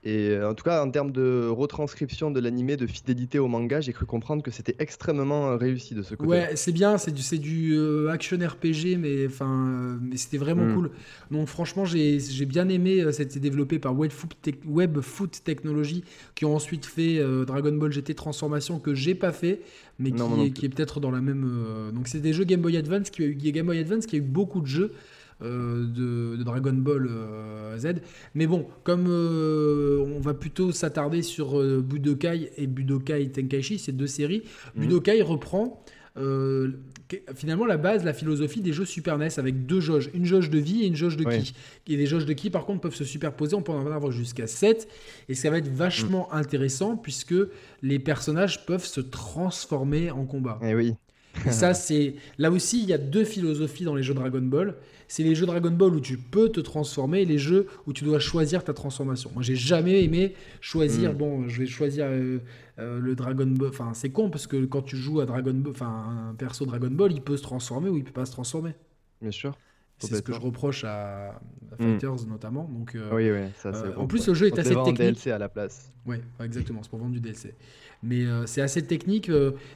Et 0.07 0.29
euh, 0.29 0.49
en 0.49 0.55
tout 0.55 0.63
cas, 0.63 0.85
en 0.85 0.89
termes 0.89 1.11
de 1.11 1.49
retranscription 1.49 2.31
de 2.31 2.39
l'animé, 2.39 2.77
de 2.77 2.87
fidélité 2.87 3.41
au 3.41 3.49
manga, 3.49 3.81
j'ai 3.81 3.93
cru 3.93 4.07
comprendre 4.07 4.41
que 4.41 4.53
c'était 4.53 4.77
extrêmement 4.79 5.49
euh, 5.49 5.57
réussi 5.57 5.97
de 5.97 6.05
ce 6.05 6.15
côté. 6.15 6.31
Ouais, 6.31 6.51
c'est 6.55 6.71
bien, 6.71 6.97
c'est 6.97 7.11
du, 7.11 7.23
c'est 7.23 7.39
du 7.39 7.75
euh, 7.75 8.09
action 8.13 8.39
RPG, 8.39 8.99
mais, 9.01 9.27
enfin, 9.27 9.99
mais 10.01 10.17
c'était 10.17 10.39
vraiment 10.39 10.65
mm. 10.65 10.75
cool. 10.75 10.91
Donc 11.33 11.49
franchement, 11.49 11.85
j'ai, 11.85 12.21
j'ai 12.21 12.47
bien 12.47 12.69
aimé. 12.69 13.05
C'était 13.11 13.41
développé 13.41 13.81
par 13.81 13.99
Webfoot, 13.99 14.31
Webfoot 14.65 15.43
Technology, 15.43 16.05
qui 16.37 16.45
ont 16.45 16.55
ensuite 16.55 16.87
fait 16.87 17.21
Dragon 17.45 17.73
Ball 17.73 17.91
GT 17.91 18.15
Transformation, 18.15 18.79
que 18.79 18.95
j'ai 18.95 19.17
pas 19.17 19.33
fait, 19.33 19.61
mais 19.99 20.13
qui, 20.13 20.23
est, 20.23 20.51
qui 20.51 20.67
est 20.67 20.69
peut-être 20.69 21.01
dans 21.01 21.11
la 21.11 21.21
même... 21.21 21.91
donc 21.93 22.07
c'est 22.07 22.21
des 22.21 22.33
jeux 22.33 22.45
Game 22.45 22.61
Boy 22.61 22.77
Advance, 22.77 23.11
qui, 23.11 23.35
Game 23.35 23.67
Boy 23.67 23.81
Advance 23.81 24.07
qui 24.07 24.15
a 24.15 24.19
eu 24.19 24.23
beaucoup 24.23 24.61
de 24.61 24.67
jeux. 24.67 24.93
Euh, 25.43 25.85
de, 25.87 26.43
Dragon 26.43 26.73
Ball 26.73 27.07
euh, 27.11 27.77
Z. 27.77 27.97
Mais 28.35 28.47
bon, 28.47 28.67
comme 28.85 29.05
euh, 29.07 30.03
on 30.17 30.19
va 30.19 30.33
plutôt 30.33 30.73
s'attarder 30.73 31.21
sur 31.21 31.63
Budokai 31.83 32.53
et 32.57 32.67
Budokai 32.67 33.29
Tenkaichi, 33.33 33.79
ces 33.79 33.93
deux 33.93 34.07
séries, 34.07 34.45
mhm. 34.75 34.83
Budokai 34.83 35.21
reprend 35.23 35.83
finalement 37.35 37.67
la 37.67 37.77
base, 37.77 38.03
la 38.03 38.15
philosophie 38.15 38.63
des 38.63 38.73
jeux 38.73 38.87
Super 38.87 39.19
NES 39.19 39.29
avec 39.37 39.67
deux 39.67 39.81
jauges, 39.81 40.09
une 40.15 40.25
jauge 40.25 40.49
de 40.49 40.57
vie 40.57 40.83
et 40.83 40.87
une 40.87 40.97
jauge 40.97 41.19
de 41.19 41.25
ki. 41.25 41.53
Et 41.89 41.97
les 41.99 42.07
jauges 42.07 42.25
de 42.25 42.33
ki 42.33 42.49
par 42.49 42.65
contre 42.65 42.81
peuvent 42.81 42.95
se 42.95 43.05
superposer, 43.05 43.55
on 43.55 43.61
peut 43.61 43.73
en 43.73 43.87
avoir 43.93 44.11
jusqu'à 44.13 44.47
7 44.47 44.89
et 45.29 45.35
ça 45.35 45.51
va 45.51 45.59
être 45.59 45.69
vachement 45.69 46.31
mhm. 46.33 46.39
intéressant 46.39 46.97
puisque 46.97 47.35
les 47.83 47.99
personnages 47.99 48.65
peuvent 48.65 48.87
se 48.87 49.03
transformer 49.03 50.11
en 50.11 50.25
combat. 50.25 50.59
Et 50.63 50.71
eh 50.71 50.75
oui. 50.75 50.95
Et 51.45 51.51
ça 51.51 51.75
c'est 51.75 52.15
là 52.39 52.51
aussi 52.51 52.83
il 52.83 52.89
y 52.89 52.93
a 52.93 52.99
deux 52.99 53.25
philosophies 53.25 53.85
dans 53.85 53.95
les 53.95 54.03
jeux 54.03 54.15
Dragon 54.15 54.43
Ball 54.43 54.77
c'est 55.09 55.23
les 55.23 55.35
jeux 55.35 55.47
Dragon 55.47 55.71
Ball 55.71 55.95
où 55.95 56.01
tu 56.01 56.19
peux 56.19 56.49
te 56.49 56.61
transformer 56.61 57.23
et 57.23 57.25
les 57.25 57.39
jeux 57.39 57.67
où 57.87 57.93
tu 57.93 58.05
dois 58.05 58.19
choisir 58.19 58.65
ta 58.65 58.75
transformation. 58.75 59.31
Moi, 59.35 59.43
j'ai 59.43 59.57
jamais 59.57 60.03
aimé 60.03 60.35
choisir, 60.61 61.13
mm. 61.13 61.17
bon, 61.17 61.49
je 61.49 61.61
vais 61.61 61.67
choisir 61.67 62.07
euh, 62.09 62.39
euh, 62.79 62.99
le 62.99 63.15
Dragon 63.15 63.47
Ball. 63.47 63.69
Enfin, 63.69 63.93
c'est 63.95 64.11
con 64.11 64.31
parce 64.31 64.47
que 64.47 64.65
quand 64.65 64.83
tu 64.83 64.97
joues 64.97 65.21
à 65.21 65.27
Dragon 65.27 65.55
Ball, 65.55 65.73
enfin, 65.73 66.31
un 66.31 66.35
perso 66.35 66.67
Dragon 66.67 66.91
Ball, 66.91 67.13
il 67.13 67.23
peut 67.23 67.37
se 67.37 67.43
transformer 67.43 67.89
ou 67.89 67.97
il 67.97 68.05
peut 68.05 68.13
pas 68.13 68.27
se 68.27 68.33
transformer. 68.33 68.73
Bien 69.23 69.31
sûr. 69.31 69.57
C'est 69.99 70.17
ce 70.17 70.23
que 70.23 70.33
je 70.33 70.41
reproche 70.41 70.85
à, 70.85 71.41
mm. 71.79 71.85
Fighters 71.85 72.27
notamment. 72.27 72.65
Donc, 72.65 72.95
euh, 72.95 73.09
oui, 73.13 73.31
oui, 73.31 73.51
ça, 73.57 73.73
c'est 73.73 73.95
en 73.97 74.07
plus, 74.07 74.27
le 74.29 74.35
jeu 74.35 74.47
est 74.47 74.59
assez 74.59 74.75
technique. 74.75 74.97
DLC 74.97 75.31
à 75.31 75.39
la 75.39 75.49
place. 75.49 75.93
Oui, 76.05 76.17
exactement, 76.43 76.83
c'est 76.83 76.91
pour 76.91 76.99
vendre 76.99 77.13
du 77.13 77.21
DLC. 77.21 77.55
Mais 78.03 78.25
c'est 78.47 78.61
assez 78.61 78.87
technique 78.87 79.31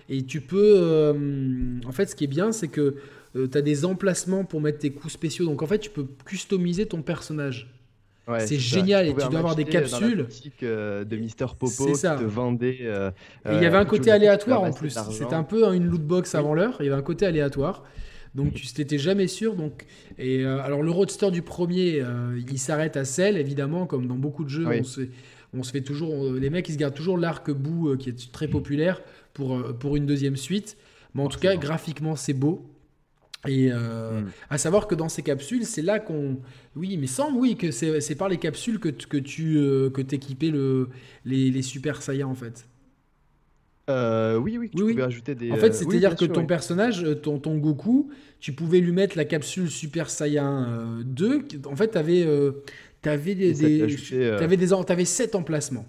et 0.09 0.25
tu 0.25 0.41
peux. 0.41 1.81
en 1.87 1.93
fait, 1.93 2.07
ce 2.07 2.15
qui 2.15 2.25
est 2.25 2.29
bien, 2.29 2.53
c'est 2.53 2.69
que 2.69 2.97
euh, 3.37 3.49
tu 3.49 3.59
as 3.59 3.63
des 3.63 3.85
emplacements 3.85 4.45
pour 4.45 4.61
mettre 4.61 4.79
tes 4.79 4.91
coups 4.91 5.13
spéciaux. 5.13 5.47
Donc 5.47 5.63
en 5.63 5.67
fait, 5.67 5.79
tu 5.79 5.91
peux 5.91 6.07
customiser 6.25 6.87
ton 6.87 7.03
personnage. 7.03 7.73
c'est 8.39 8.59
génial 8.59 9.07
et 9.07 9.11
tu 9.11 9.17
dois 9.29 9.39
avoir 9.39 9.57
des 9.57 9.65
capsules. 9.65 10.27
Euh, 10.63 11.05
de 11.05 11.17
Mister 11.17 11.47
Popo 11.59 11.87
qui 11.87 12.01
te 12.01 12.25
vendait. 12.25 12.79
Euh, 12.83 13.11
il 13.47 13.63
y 13.63 13.67
avait 13.67 13.79
un 13.79 13.85
côté 13.85 14.11
aléatoire 14.11 14.63
en 14.63 14.73
plus. 14.73 14.97
C'était 15.11 15.35
un 15.35 15.45
peu 15.45 15.65
une 15.75 15.87
loot 15.87 16.03
box 16.03 16.35
avant 16.35 16.55
l'heure. 16.55 16.77
Il 16.81 16.87
y 16.87 16.89
avait 16.89 16.99
un 16.99 17.05
côté 17.05 17.27
aléatoire. 17.27 17.85
Donc 18.35 18.55
tu 18.55 18.67
n'étais 18.79 18.99
jamais 18.99 19.27
sûr. 19.27 19.57
Donc 19.57 19.87
et 20.19 20.45
alors 20.45 20.83
le 20.83 20.91
roadster 20.91 21.31
du 21.31 21.43
premier, 21.43 22.03
il 22.49 22.59
s'arrête 22.59 22.97
à 22.97 23.05
sel 23.05 23.37
évidemment 23.37 23.87
comme 23.87 24.07
dans 24.07 24.17
beaucoup 24.17 24.45
de 24.45 24.51
jeux. 24.51 24.67
On, 24.67 24.85
se, 24.85 25.01
on, 25.53 25.63
se, 25.63 25.73
fait 25.73 25.81
toujours, 25.81 26.33
les 26.33 26.51
mecs 26.51 26.69
ils 26.69 26.75
se 26.75 26.79
gardent 26.79 26.95
toujours 26.95 27.19
l'arc-bout 27.19 27.97
qui 27.97 28.09
est 28.09 28.33
très 28.33 28.47
populaire 28.47 29.03
pour 29.33 29.77
pour 29.79 29.97
une 29.97 30.07
deuxième 30.07 30.37
suite. 30.37 30.77
Mais 31.15 31.23
en 31.23 31.29
tout 31.29 31.41
cas 31.41 31.57
graphiquement 31.57 32.15
c'est 32.15 32.35
beau. 32.35 32.71
Et 33.49 33.71
euh, 33.73 34.21
hmm. 34.21 34.31
à 34.51 34.59
savoir 34.59 34.87
que 34.87 34.95
dans 34.95 35.09
ces 35.09 35.23
capsules, 35.23 35.65
c'est 35.65 35.83
là 35.83 35.99
qu'on. 35.99 36.39
Oui, 36.77 36.97
mais 36.99 37.07
semble, 37.07 37.39
oui, 37.39 37.57
que 37.57 37.71
c'est 37.71 38.15
par 38.15 38.29
les 38.29 38.37
capsules 38.37 38.79
que, 38.79 38.89
que 38.89 39.17
tu 39.17 39.57
euh, 39.57 39.89
que 39.89 40.03
équipais 40.03 40.51
le, 40.51 40.89
les, 41.25 41.51
les, 41.51 41.63
Super 41.63 42.03
Saiyans, 42.03 42.31
en 42.31 42.35
fait. 42.35 42.67
Euh, 43.91 44.37
oui, 44.37 44.59
oui, 44.59 44.71
tu 44.71 44.83
pouvais 44.83 45.03
ajouter 45.03 45.35
des. 45.35 45.53
En 45.53 45.57
fait, 45.57 45.73
c'est-à-dire 45.73 46.17
que 46.17 46.25
ton 46.25 46.47
personnage, 46.47 47.07
ton, 47.23 47.39
ton, 47.39 47.57
Goku, 47.57 48.11
tu 48.41 48.53
pouvais 48.53 48.81
lui 48.81 48.93
mettre 48.93 49.17
la 49.17 49.25
capsule 49.25 49.71
Super 49.71 50.11
Saiyan 50.11 50.67
2. 51.05 51.43
En 51.67 51.77
fait, 51.77 51.93
tu 51.93 51.99
avais, 51.99 52.27
avais 53.05 53.35
des, 53.35 53.53
des, 53.53 53.83
avais 54.39 54.57
des, 54.57 54.73
avais 54.73 55.05
7 55.05 55.35
emplacements 55.35 55.87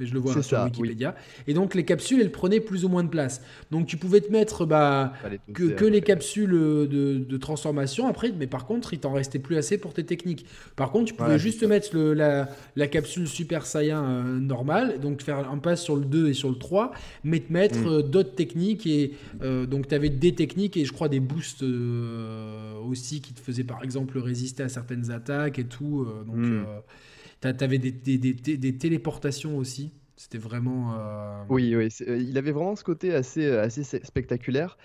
je 0.00 0.12
le 0.12 0.20
vois 0.20 0.42
sur 0.42 0.62
Wikipédia. 0.64 1.14
Et 1.46 1.54
donc 1.54 1.74
les 1.74 1.84
capsules, 1.84 2.20
elles 2.20 2.32
prenaient 2.32 2.60
plus 2.60 2.84
ou 2.84 2.88
moins 2.88 3.04
de 3.04 3.08
place. 3.08 3.42
Donc 3.70 3.86
tu 3.86 3.96
pouvais 3.96 4.20
te 4.20 4.30
mettre 4.32 4.64
bah, 4.66 5.12
que, 5.52 5.84
les 5.84 6.00
capsules 6.00 6.50
de, 6.50 7.36
transformation 7.36 8.06
après, 8.06 8.32
mais 8.32 8.46
par 8.46 8.66
contre, 8.66 8.92
il 8.92 9.00
t'en 9.00 9.12
restait 9.12 9.38
plus 9.38 9.56
assez 9.56 9.78
pour 9.78 9.92
tes 9.94 10.04
techniques. 10.04 10.46
Par 10.76 10.90
contre, 10.90 11.06
tu 11.06 11.14
pouvais 11.14 11.38
juste 11.38 11.62
mettre 11.64 11.90
le, 11.94 12.14
la, 12.14 12.86
capsule 12.86 13.26
Super 13.26 13.66
Saiyan 13.66 14.04
euh, 14.04 14.38
normale, 14.38 15.00
donc 15.00 15.22
faire 15.22 15.50
un 15.50 15.58
pass 15.58 15.82
sur 15.82 15.96
le 15.96 16.04
2 16.04 16.28
et 16.28 16.34
sur 16.34 16.50
le 16.50 16.56
3, 16.56 16.92
mais 17.24 17.40
te 17.40 17.52
mettre 17.52 17.80
mm. 17.80 17.88
euh, 17.88 18.02
d'autres 18.02 18.34
techniques. 18.34 18.86
Et 18.86 19.12
euh, 19.42 19.66
donc 19.66 19.88
tu 19.88 19.94
avais 19.94 20.10
des 20.10 20.34
techniques 20.34 20.76
et 20.76 20.84
je 20.84 20.92
crois 20.92 21.08
des 21.08 21.20
boosts 21.20 21.64
aussi 22.88 23.20
qui 23.20 23.32
te 23.32 23.40
faisaient 23.40 23.64
par 23.64 23.82
exemple 23.82 24.18
résister 24.18 24.62
à 24.62 24.68
certaines 24.68 25.10
attaques 25.10 25.58
et 25.58 25.64
tout. 25.64 26.06
donc. 26.26 26.64
T'avais 27.42 27.78
des, 27.78 28.78
téléportations 28.78 29.58
aussi. 29.58 29.92
C'était 30.22 30.38
vraiment. 30.38 30.94
Euh, 30.96 31.42
oui, 31.48 31.74
oui. 31.74 31.88
Euh, 32.06 32.16
il 32.16 32.38
avait 32.38 32.52
vraiment 32.52 32.76
ce 32.76 32.84
côté 32.84 33.12
assez, 33.12 33.44
euh, 33.44 33.64
assez 33.64 33.82
spectaculaire. 33.82 34.78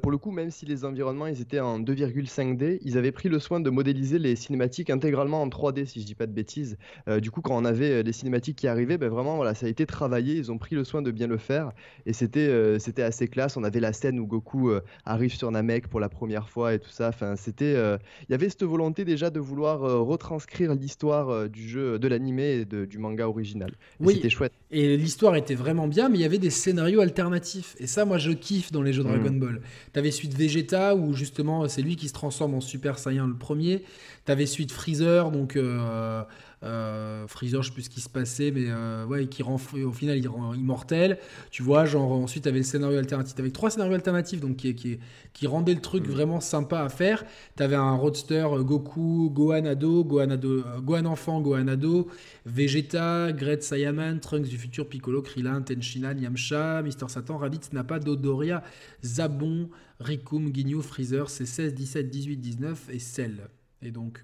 pour 0.00 0.12
le 0.12 0.18
coup, 0.18 0.30
même 0.30 0.52
si 0.52 0.66
les 0.66 0.84
environnements 0.84 1.26
ils 1.26 1.40
étaient 1.40 1.58
en 1.58 1.80
2,5D, 1.80 2.78
ils 2.80 2.96
avaient 2.96 3.10
pris 3.10 3.28
le 3.28 3.40
soin 3.40 3.58
de 3.58 3.70
modéliser 3.70 4.20
les 4.20 4.36
cinématiques 4.36 4.90
intégralement 4.90 5.42
en 5.42 5.48
3D, 5.48 5.84
si 5.84 6.00
je 6.00 6.06
dis 6.06 6.14
pas 6.14 6.26
de 6.26 6.32
bêtises. 6.32 6.78
du 7.20 7.32
coup, 7.32 7.40
quand 7.40 7.56
on 7.56 7.64
avait 7.64 8.04
les 8.04 8.12
cinématiques 8.12 8.56
qui 8.56 8.68
arrivaient, 8.68 8.96
ben 8.96 9.08
vraiment, 9.08 9.34
voilà, 9.34 9.54
ça 9.54 9.66
a 9.66 9.68
été 9.68 9.84
travaillé. 9.84 10.36
Ils 10.36 10.52
ont 10.52 10.58
pris 10.58 10.76
le 10.76 10.84
soin 10.84 11.02
de 11.02 11.10
bien 11.10 11.26
le 11.26 11.38
faire. 11.38 11.72
Et 12.06 12.12
c'était 12.12 12.78
c'était 12.78 13.02
assez 13.02 13.26
classe. 13.26 13.56
On 13.56 13.64
avait 13.64 13.80
la 13.80 13.92
scène 13.92 14.20
où 14.20 14.28
Goku 14.28 14.70
arrive 15.04 15.34
sur 15.34 15.50
Namek 15.50 15.88
pour 15.88 15.98
la 15.98 16.08
première 16.08 16.48
fois 16.48 16.72
et 16.72 16.78
tout 16.78 16.90
ça. 16.90 17.08
Enfin, 17.08 17.34
c'était. 17.34 17.74
Il 17.74 18.30
y 18.30 18.34
avait 18.34 18.48
cette 18.48 18.62
volonté 18.62 19.04
déjà 19.04 19.30
de 19.30 19.40
vouloir 19.40 19.80
retranscrire 19.80 20.74
l'histoire 20.74 21.48
du 21.50 21.68
jeu, 21.68 21.98
de 21.98 22.06
l'animé 22.06 22.60
et 22.60 22.64
du 22.64 22.98
manga 22.98 23.28
original. 23.28 23.72
oui. 23.98 24.14
C'était 24.14 24.30
chouette. 24.30 24.52
Et 24.70 24.83
l'histoire 24.96 25.36
était 25.36 25.54
vraiment 25.54 25.88
bien, 25.88 26.08
mais 26.08 26.18
il 26.18 26.20
y 26.20 26.24
avait 26.24 26.38
des 26.38 26.50
scénarios 26.50 27.00
alternatifs. 27.00 27.76
Et 27.78 27.86
ça, 27.86 28.04
moi, 28.04 28.18
je 28.18 28.32
kiffe 28.32 28.72
dans 28.72 28.82
les 28.82 28.92
jeux 28.92 29.04
Dragon 29.04 29.30
mm. 29.30 29.40
Ball. 29.40 29.60
T'avais 29.92 30.10
suite 30.10 30.36
Vegeta, 30.36 30.94
où 30.94 31.14
justement, 31.14 31.68
c'est 31.68 31.82
lui 31.82 31.96
qui 31.96 32.08
se 32.08 32.12
transforme 32.12 32.54
en 32.54 32.60
Super 32.60 32.98
Saiyan 32.98 33.26
le 33.26 33.36
premier. 33.36 33.84
T'avais 34.24 34.46
suite 34.46 34.72
Freezer, 34.72 35.30
donc 35.30 35.56
euh, 35.56 36.22
euh, 36.64 37.26
Freezer, 37.26 37.62
je 37.62 37.68
sais 37.68 37.74
plus 37.74 37.82
ce 37.82 37.90
qui 37.90 38.00
se 38.00 38.08
passait, 38.08 38.50
mais 38.50 38.66
euh, 38.68 39.04
ouais, 39.06 39.26
qui 39.26 39.42
rend, 39.42 39.56
au 39.56 39.92
final, 39.92 40.16
il 40.16 40.28
rend 40.28 40.54
immortel. 40.54 41.18
Tu 41.50 41.62
vois, 41.62 41.84
genre, 41.84 42.12
ensuite, 42.12 42.44
tu 42.44 42.48
avais 42.48 42.58
le 42.58 42.64
scénario 42.64 42.98
alternatif. 42.98 43.38
avec 43.38 43.52
trois 43.52 43.70
scénarios 43.70 43.94
alternatifs, 43.94 44.40
donc 44.40 44.56
qui, 44.56 44.74
qui, 44.74 44.98
qui 45.32 45.46
rendaient 45.46 45.74
le 45.74 45.80
truc 45.80 46.06
mm. 46.06 46.10
vraiment 46.10 46.40
sympa 46.40 46.80
à 46.80 46.88
faire. 46.88 47.24
Tu 47.56 47.62
avais 47.62 47.76
un 47.76 47.94
roadster 47.94 48.46
euh, 48.50 48.62
Goku, 48.62 49.30
Gohan 49.32 49.66
ado, 49.66 50.04
Gohan, 50.04 50.30
ado, 50.30 50.62
Gohan 50.82 51.04
enfant, 51.04 51.40
Gohan 51.40 51.68
ado, 51.68 52.08
Vegeta, 52.46 53.32
Great 53.32 53.62
Saiyaman, 53.62 54.20
Trunks 54.20 54.48
du 54.48 54.56
futur, 54.56 54.88
Piccolo, 54.88 55.20
Krillin, 55.20 55.60
Tenshinhan, 55.62 56.16
Yamcha, 56.18 56.82
Mister 56.82 57.08
Satan, 57.08 57.36
Raditz, 57.36 57.72
Nappa, 57.72 57.98
Dodoria, 57.98 58.62
Zabon, 59.04 59.68
Rikum, 60.00 60.54
Ginyu, 60.54 60.80
Freezer, 60.80 61.28
c'est 61.28 61.46
16, 61.46 61.74
17, 61.74 62.10
18, 62.10 62.36
19 62.36 62.88
et 62.90 62.98
Cell. 62.98 63.48
Et 63.82 63.90
donc. 63.90 64.22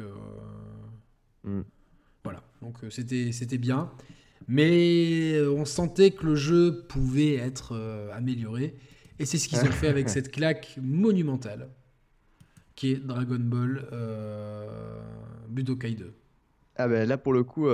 Mm. 1.44 1.60
Voilà, 2.24 2.42
donc 2.62 2.76
euh, 2.84 2.90
c'était 2.90 3.32
c'était 3.32 3.58
bien. 3.58 3.90
Mais 4.48 5.32
euh, 5.34 5.52
on 5.52 5.64
sentait 5.64 6.10
que 6.10 6.26
le 6.26 6.34
jeu 6.34 6.84
pouvait 6.88 7.34
être 7.34 7.72
euh, 7.74 8.10
amélioré. 8.12 8.74
Et 9.18 9.26
c'est 9.26 9.38
ce 9.38 9.48
qu'ils 9.48 9.60
ont 9.60 9.72
fait 9.72 9.88
avec 9.88 10.08
cette 10.16 10.30
claque 10.30 10.78
monumentale 10.80 11.68
qui 12.74 12.92
est 12.92 12.96
Dragon 12.96 13.38
Ball 13.38 13.86
Budokai 15.50 15.94
2. 15.94 16.14
Ah 16.76 16.88
ben 16.88 17.06
là 17.06 17.18
pour 17.18 17.34
le 17.34 17.44
coup, 17.44 17.68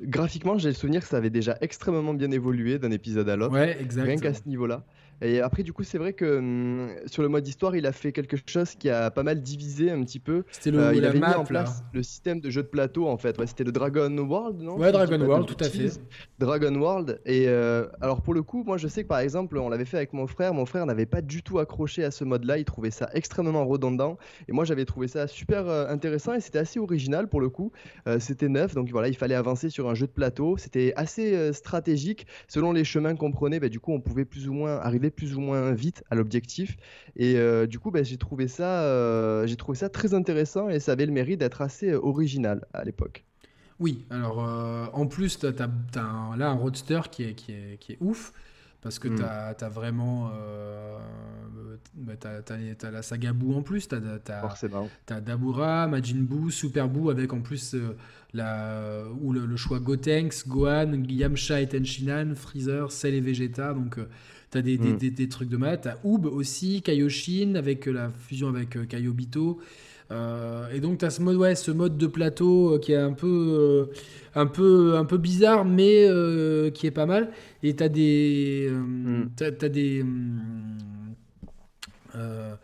graphiquement 0.00 0.56
j'ai 0.56 0.68
le 0.68 0.74
souvenir 0.74 1.00
que 1.00 1.08
ça 1.08 1.16
avait 1.16 1.30
déjà 1.30 1.58
extrêmement 1.60 2.14
bien 2.14 2.30
évolué 2.30 2.78
d'un 2.78 2.92
épisode 2.92 3.28
à 3.28 3.34
l'autre. 3.34 3.54
Ouais, 3.54 3.76
exact. 3.80 4.04
Rien 4.04 4.16
qu'à 4.18 4.32
ce 4.32 4.48
niveau-là. 4.48 4.84
Et 5.22 5.40
après, 5.40 5.62
du 5.62 5.72
coup, 5.72 5.82
c'est 5.82 5.98
vrai 5.98 6.12
que 6.12 6.38
hum, 6.38 6.90
sur 7.06 7.22
le 7.22 7.28
mode 7.28 7.46
histoire, 7.46 7.76
il 7.76 7.86
a 7.86 7.92
fait 7.92 8.12
quelque 8.12 8.36
chose 8.46 8.74
qui 8.74 8.88
a 8.88 9.10
pas 9.10 9.22
mal 9.22 9.42
divisé 9.42 9.90
un 9.90 10.02
petit 10.02 10.18
peu. 10.18 10.44
C'était 10.50 10.70
le 10.70 10.78
euh, 10.78 10.94
il 10.94 11.04
avait 11.04 11.18
mis 11.20 11.26
en 11.26 11.44
place 11.44 11.82
le 11.92 12.02
système 12.02 12.40
de 12.40 12.50
jeu 12.50 12.62
de 12.62 12.68
plateau 12.68 13.06
en 13.06 13.18
fait. 13.18 13.38
Ouais, 13.38 13.46
c'était 13.46 13.64
le 13.64 13.72
Dragon 13.72 14.16
World, 14.16 14.60
non? 14.60 14.78
Ouais, 14.78 14.92
Dragon 14.92 15.20
World, 15.20 15.46
tout 15.46 15.62
à 15.62 15.68
fait. 15.68 15.90
Dragon 16.38 16.74
World. 16.74 17.20
Et 17.26 17.48
euh, 17.48 17.86
alors 18.00 18.22
pour 18.22 18.34
le 18.34 18.42
coup, 18.42 18.64
moi, 18.64 18.78
je 18.78 18.88
sais 18.88 19.02
que 19.02 19.08
par 19.08 19.18
exemple, 19.18 19.58
on 19.58 19.68
l'avait 19.68 19.84
fait 19.84 19.98
avec 19.98 20.12
mon 20.12 20.26
frère. 20.26 20.54
Mon 20.54 20.66
frère 20.66 20.86
n'avait 20.86 21.06
pas 21.06 21.20
du 21.20 21.42
tout 21.42 21.58
accroché 21.58 22.04
à 22.04 22.10
ce 22.10 22.24
mode-là. 22.24 22.58
Il 22.58 22.64
trouvait 22.64 22.90
ça 22.90 23.10
extrêmement 23.12 23.66
redondant. 23.66 24.18
Et 24.48 24.52
moi, 24.52 24.64
j'avais 24.64 24.84
trouvé 24.84 25.08
ça 25.08 25.26
super 25.26 25.68
euh, 25.68 25.88
intéressant 25.88 26.34
et 26.34 26.40
c'était 26.40 26.58
assez 26.58 26.78
original 26.78 27.28
pour 27.28 27.40
le 27.40 27.48
coup. 27.48 27.72
c'était 28.18 28.48
neuf, 28.48 28.74
donc 28.74 28.88
voilà, 28.90 29.08
il 29.08 29.16
fallait 29.16 29.34
avancer 29.34 29.70
sur 29.70 29.88
un 29.88 29.94
jeu 29.94 30.06
de 30.06 30.12
plateau. 30.12 30.56
C'était 30.56 30.92
assez 30.96 31.52
stratégique 31.52 32.26
selon 32.48 32.72
les 32.72 32.84
chemins 32.84 33.14
qu'on 33.14 33.30
prenait. 33.30 33.60
Bah, 33.60 33.68
du 33.68 33.80
coup, 33.80 33.92
on 33.92 34.00
pouvait 34.00 34.24
plus 34.24 34.48
ou 34.48 34.52
moins 34.52 34.78
arriver 34.78 35.09
plus 35.10 35.36
ou 35.36 35.40
moins 35.40 35.72
vite 35.72 36.02
à 36.10 36.14
l'objectif. 36.14 36.76
Et 37.16 37.36
euh, 37.36 37.66
du 37.66 37.78
coup, 37.78 37.90
ben, 37.90 38.04
j'ai 38.04 38.16
trouvé 38.16 38.48
ça, 38.48 38.82
euh, 38.82 39.46
j'ai 39.46 39.56
trouvé 39.56 39.76
ça 39.76 39.88
très 39.88 40.14
intéressant 40.14 40.68
et 40.68 40.80
ça 40.80 40.92
avait 40.92 41.06
le 41.06 41.12
mérite 41.12 41.40
d'être 41.40 41.62
assez 41.62 41.90
euh, 41.90 42.00
original 42.02 42.64
à 42.72 42.84
l'époque. 42.84 43.24
Oui, 43.78 44.04
alors 44.10 44.38
en 44.92 45.06
plus, 45.06 45.38
tu 45.38 45.46
as, 45.46 45.52
là 46.36 46.50
un 46.50 46.54
roadster 46.54 47.00
qui 47.10 47.24
est, 47.24 47.34
qui 47.34 47.52
est, 47.52 47.78
qui 47.80 47.92
est 47.92 47.98
ouf 48.00 48.34
parce 48.82 48.98
que 48.98 49.08
mm. 49.08 49.16
tu 49.16 49.64
as, 49.64 49.68
vraiment. 49.70 50.30
Bah, 51.94 52.12
la 52.92 53.02
saga 53.02 53.32
Boo 53.32 53.54
en 53.54 53.62
plus, 53.62 53.88
tu 53.88 53.94
as, 53.94 55.20
Dabura, 55.22 55.86
Majin 55.86 56.20
Buu, 56.20 56.50
Super 56.50 56.90
Buu 56.90 57.10
avec 57.10 57.32
en 57.32 57.40
plus 57.40 57.74
la, 58.34 59.04
ou 59.22 59.32
le, 59.32 59.56
choix 59.56 59.80
Gotenks, 59.80 60.46
Gohan, 60.46 61.02
Yamcha 61.08 61.62
et 61.62 61.68
Tenshinhan, 61.68 62.34
Freezer, 62.34 62.92
Cell 62.92 63.14
et 63.14 63.22
Vegeta. 63.22 63.72
Donc 63.72 63.98
T'as 64.50 64.62
des, 64.62 64.78
des, 64.78 64.94
mm. 64.94 65.10
des, 65.14 65.28
trucs 65.28 65.48
de 65.48 65.56
maths. 65.56 65.82
T'as 65.82 65.96
Oob 66.02 66.26
aussi, 66.26 66.82
Kaioshin, 66.82 67.54
avec 67.54 67.86
euh, 67.86 67.92
la 67.92 68.10
fusion 68.10 68.48
avec 68.48 68.76
euh, 68.76 68.84
Kaiobito. 68.84 69.60
Euh, 70.10 70.68
et 70.72 70.80
donc, 70.80 70.98
tu 70.98 71.04
as 71.04 71.10
ce 71.10 71.22
mode, 71.22 71.36
ouais, 71.36 71.54
ce 71.54 71.70
mode 71.70 71.96
de 71.96 72.08
plateau 72.08 72.76
qui 72.80 72.90
est 72.92 72.96
un 72.96 73.12
peu, 73.12 73.90
un 74.34 74.46
peu, 74.46 74.96
un 74.96 75.04
peu 75.04 75.18
bizarre, 75.18 75.64
mais 75.64 76.08
qui 76.74 76.88
est 76.88 76.92
pas 76.92 77.06
mal. 77.06 77.30
Et 77.62 77.76
tu 77.76 77.82
as 77.84 77.88
des. 77.88 78.68
Mm. 78.72 79.30
T'as, 79.36 79.68
des. 79.68 80.04
as 82.16 82.58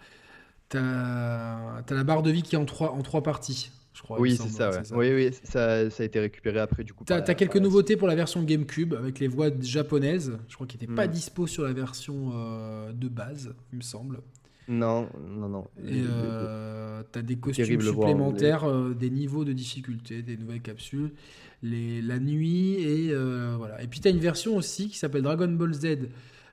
la 1.90 2.04
barre 2.04 2.22
de 2.24 2.32
vie 2.32 2.42
qui 2.42 2.56
est 2.56 2.58
en 2.58 2.64
trois, 2.64 2.90
en 2.90 3.02
trois 3.02 3.22
parties 3.22 3.70
crois. 4.06 4.20
Oui, 4.20 4.36
c'est 4.36 4.48
ça, 4.48 4.70
Oui, 4.92 5.12
oui, 5.12 5.30
ça, 5.42 5.90
ça, 5.90 6.02
a 6.02 6.06
été 6.06 6.20
récupéré 6.20 6.60
après 6.60 6.84
du 6.84 6.92
coup. 6.92 7.04
Tu 7.04 7.12
as, 7.12 7.20
quelques 7.22 7.56
nouveautés 7.56 7.96
pour 7.96 8.08
la 8.08 8.14
version 8.14 8.42
GameCube 8.42 8.94
avec 8.94 9.18
les 9.18 9.28
voix 9.28 9.50
japonaises, 9.60 10.38
je 10.48 10.54
crois 10.54 10.66
qu'ils 10.66 10.80
n'étaient 10.80 10.94
pas 10.94 11.06
hmm. 11.06 11.10
dispo 11.12 11.46
sur 11.46 11.64
la 11.64 11.72
version 11.72 12.32
euh, 12.34 12.92
de 12.92 13.08
base, 13.08 13.54
il 13.72 13.76
me 13.76 13.82
semble. 13.82 14.20
Non, 14.68 15.08
non, 15.28 15.48
non. 15.48 15.64
Et 15.86 16.02
euh, 16.10 17.02
tu 17.12 17.18
as 17.18 17.22
des 17.22 17.36
costumes 17.36 17.80
supplémentaires, 17.80 18.64
euh, 18.64 18.94
des 18.94 19.10
niveaux 19.10 19.44
de 19.44 19.52
difficulté, 19.52 20.22
des 20.22 20.36
nouvelles 20.36 20.62
capsules, 20.62 21.12
les, 21.62 22.02
la 22.02 22.18
nuit 22.18 22.74
et 22.74 23.14
voilà. 23.56 23.82
Et 23.82 23.86
puis 23.86 24.00
tu 24.00 24.08
as 24.08 24.10
une 24.10 24.18
version 24.18 24.56
aussi 24.56 24.88
qui 24.88 24.98
s'appelle 24.98 25.22
Dragon 25.22 25.48
Ball 25.48 25.74
Z 25.74 26.08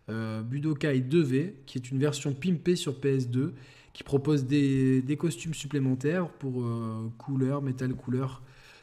Budokai 0.08 1.02
2V, 1.02 1.54
qui 1.66 1.78
est 1.78 1.92
une 1.92 2.00
version 2.00 2.34
pimpée 2.34 2.76
sur 2.76 3.00
PS2 3.00 3.52
qui 3.94 4.04
propose 4.04 4.46
des, 4.46 5.18
costumes 5.20 5.54
supplémentaires 5.54 6.28
pour 6.28 6.64
euh, 6.64 7.12
couleur, 7.18 7.62
métal 7.62 7.94
couleur, 7.94 8.42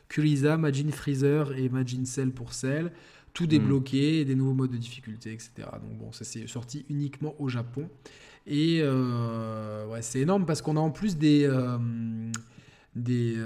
Kuriza, 0.08 0.56
Majin 0.56 0.90
Freezer 0.90 1.52
et 1.58 1.68
Majin 1.68 2.04
Cell 2.04 2.30
pour 2.30 2.52
Cell. 2.52 2.92
Tout 3.32 3.44
hmm. 3.44 3.48
débloqué, 3.48 4.24
des 4.24 4.34
nouveaux 4.34 4.54
modes 4.54 4.70
de 4.70 4.76
difficulté, 4.76 5.32
etc. 5.32 5.50
Donc 5.82 5.98
bon, 5.98 6.12
ça 6.12 6.24
c'est 6.24 6.46
sorti 6.46 6.84
uniquement 6.88 7.34
au 7.38 7.48
Japon. 7.48 7.88
Et 8.46 8.80
euh, 8.82 9.86
ouais, 9.88 10.02
c'est 10.02 10.20
énorme 10.20 10.46
parce 10.46 10.62
qu'on 10.62 10.76
a 10.76 10.80
en 10.80 10.90
plus 10.90 11.16
des, 11.16 11.44
euh, 11.44 11.78
des, 12.96 13.36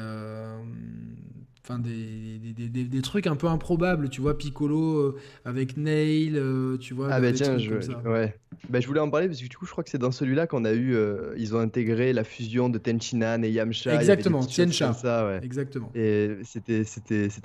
enfin 1.64 1.78
des, 1.78 2.38
des, 2.38 2.68
des, 2.68 2.84
des, 2.84 3.02
trucs 3.02 3.26
un 3.26 3.36
peu 3.36 3.46
improbables 3.46 4.10
tu 4.10 4.20
vois 4.20 4.36
Piccolo 4.36 4.98
euh, 4.98 5.20
avec 5.46 5.78
Nail 5.78 6.36
euh, 6.36 6.76
tu 6.76 6.92
vois 6.92 7.08
ah 7.10 7.20
bah 7.20 7.32
tiens 7.32 7.56
je, 7.56 7.72
ouais. 8.06 8.36
Bah, 8.68 8.80
je 8.80 8.86
voulais 8.86 9.00
en 9.00 9.08
parler 9.08 9.28
parce 9.28 9.40
que 9.40 9.48
du 9.48 9.56
coup 9.56 9.64
je 9.64 9.70
crois 9.70 9.82
que 9.82 9.88
c'est 9.88 9.98
dans 9.98 10.10
celui-là 10.10 10.46
qu'on 10.46 10.66
a 10.66 10.72
eu 10.72 10.94
euh, 10.94 11.32
ils 11.38 11.56
ont 11.56 11.60
intégré 11.60 12.12
la 12.12 12.22
fusion 12.22 12.68
de 12.68 12.76
Tenchinan 12.76 13.42
et 13.42 13.50
Yamcha. 13.50 13.94
Exactement 13.94 14.44
Tiencha 14.44 14.92
ça 14.92 15.26
ouais. 15.26 15.40
Exactement. 15.42 15.90
Et 15.94 16.36
c'était 16.44 16.84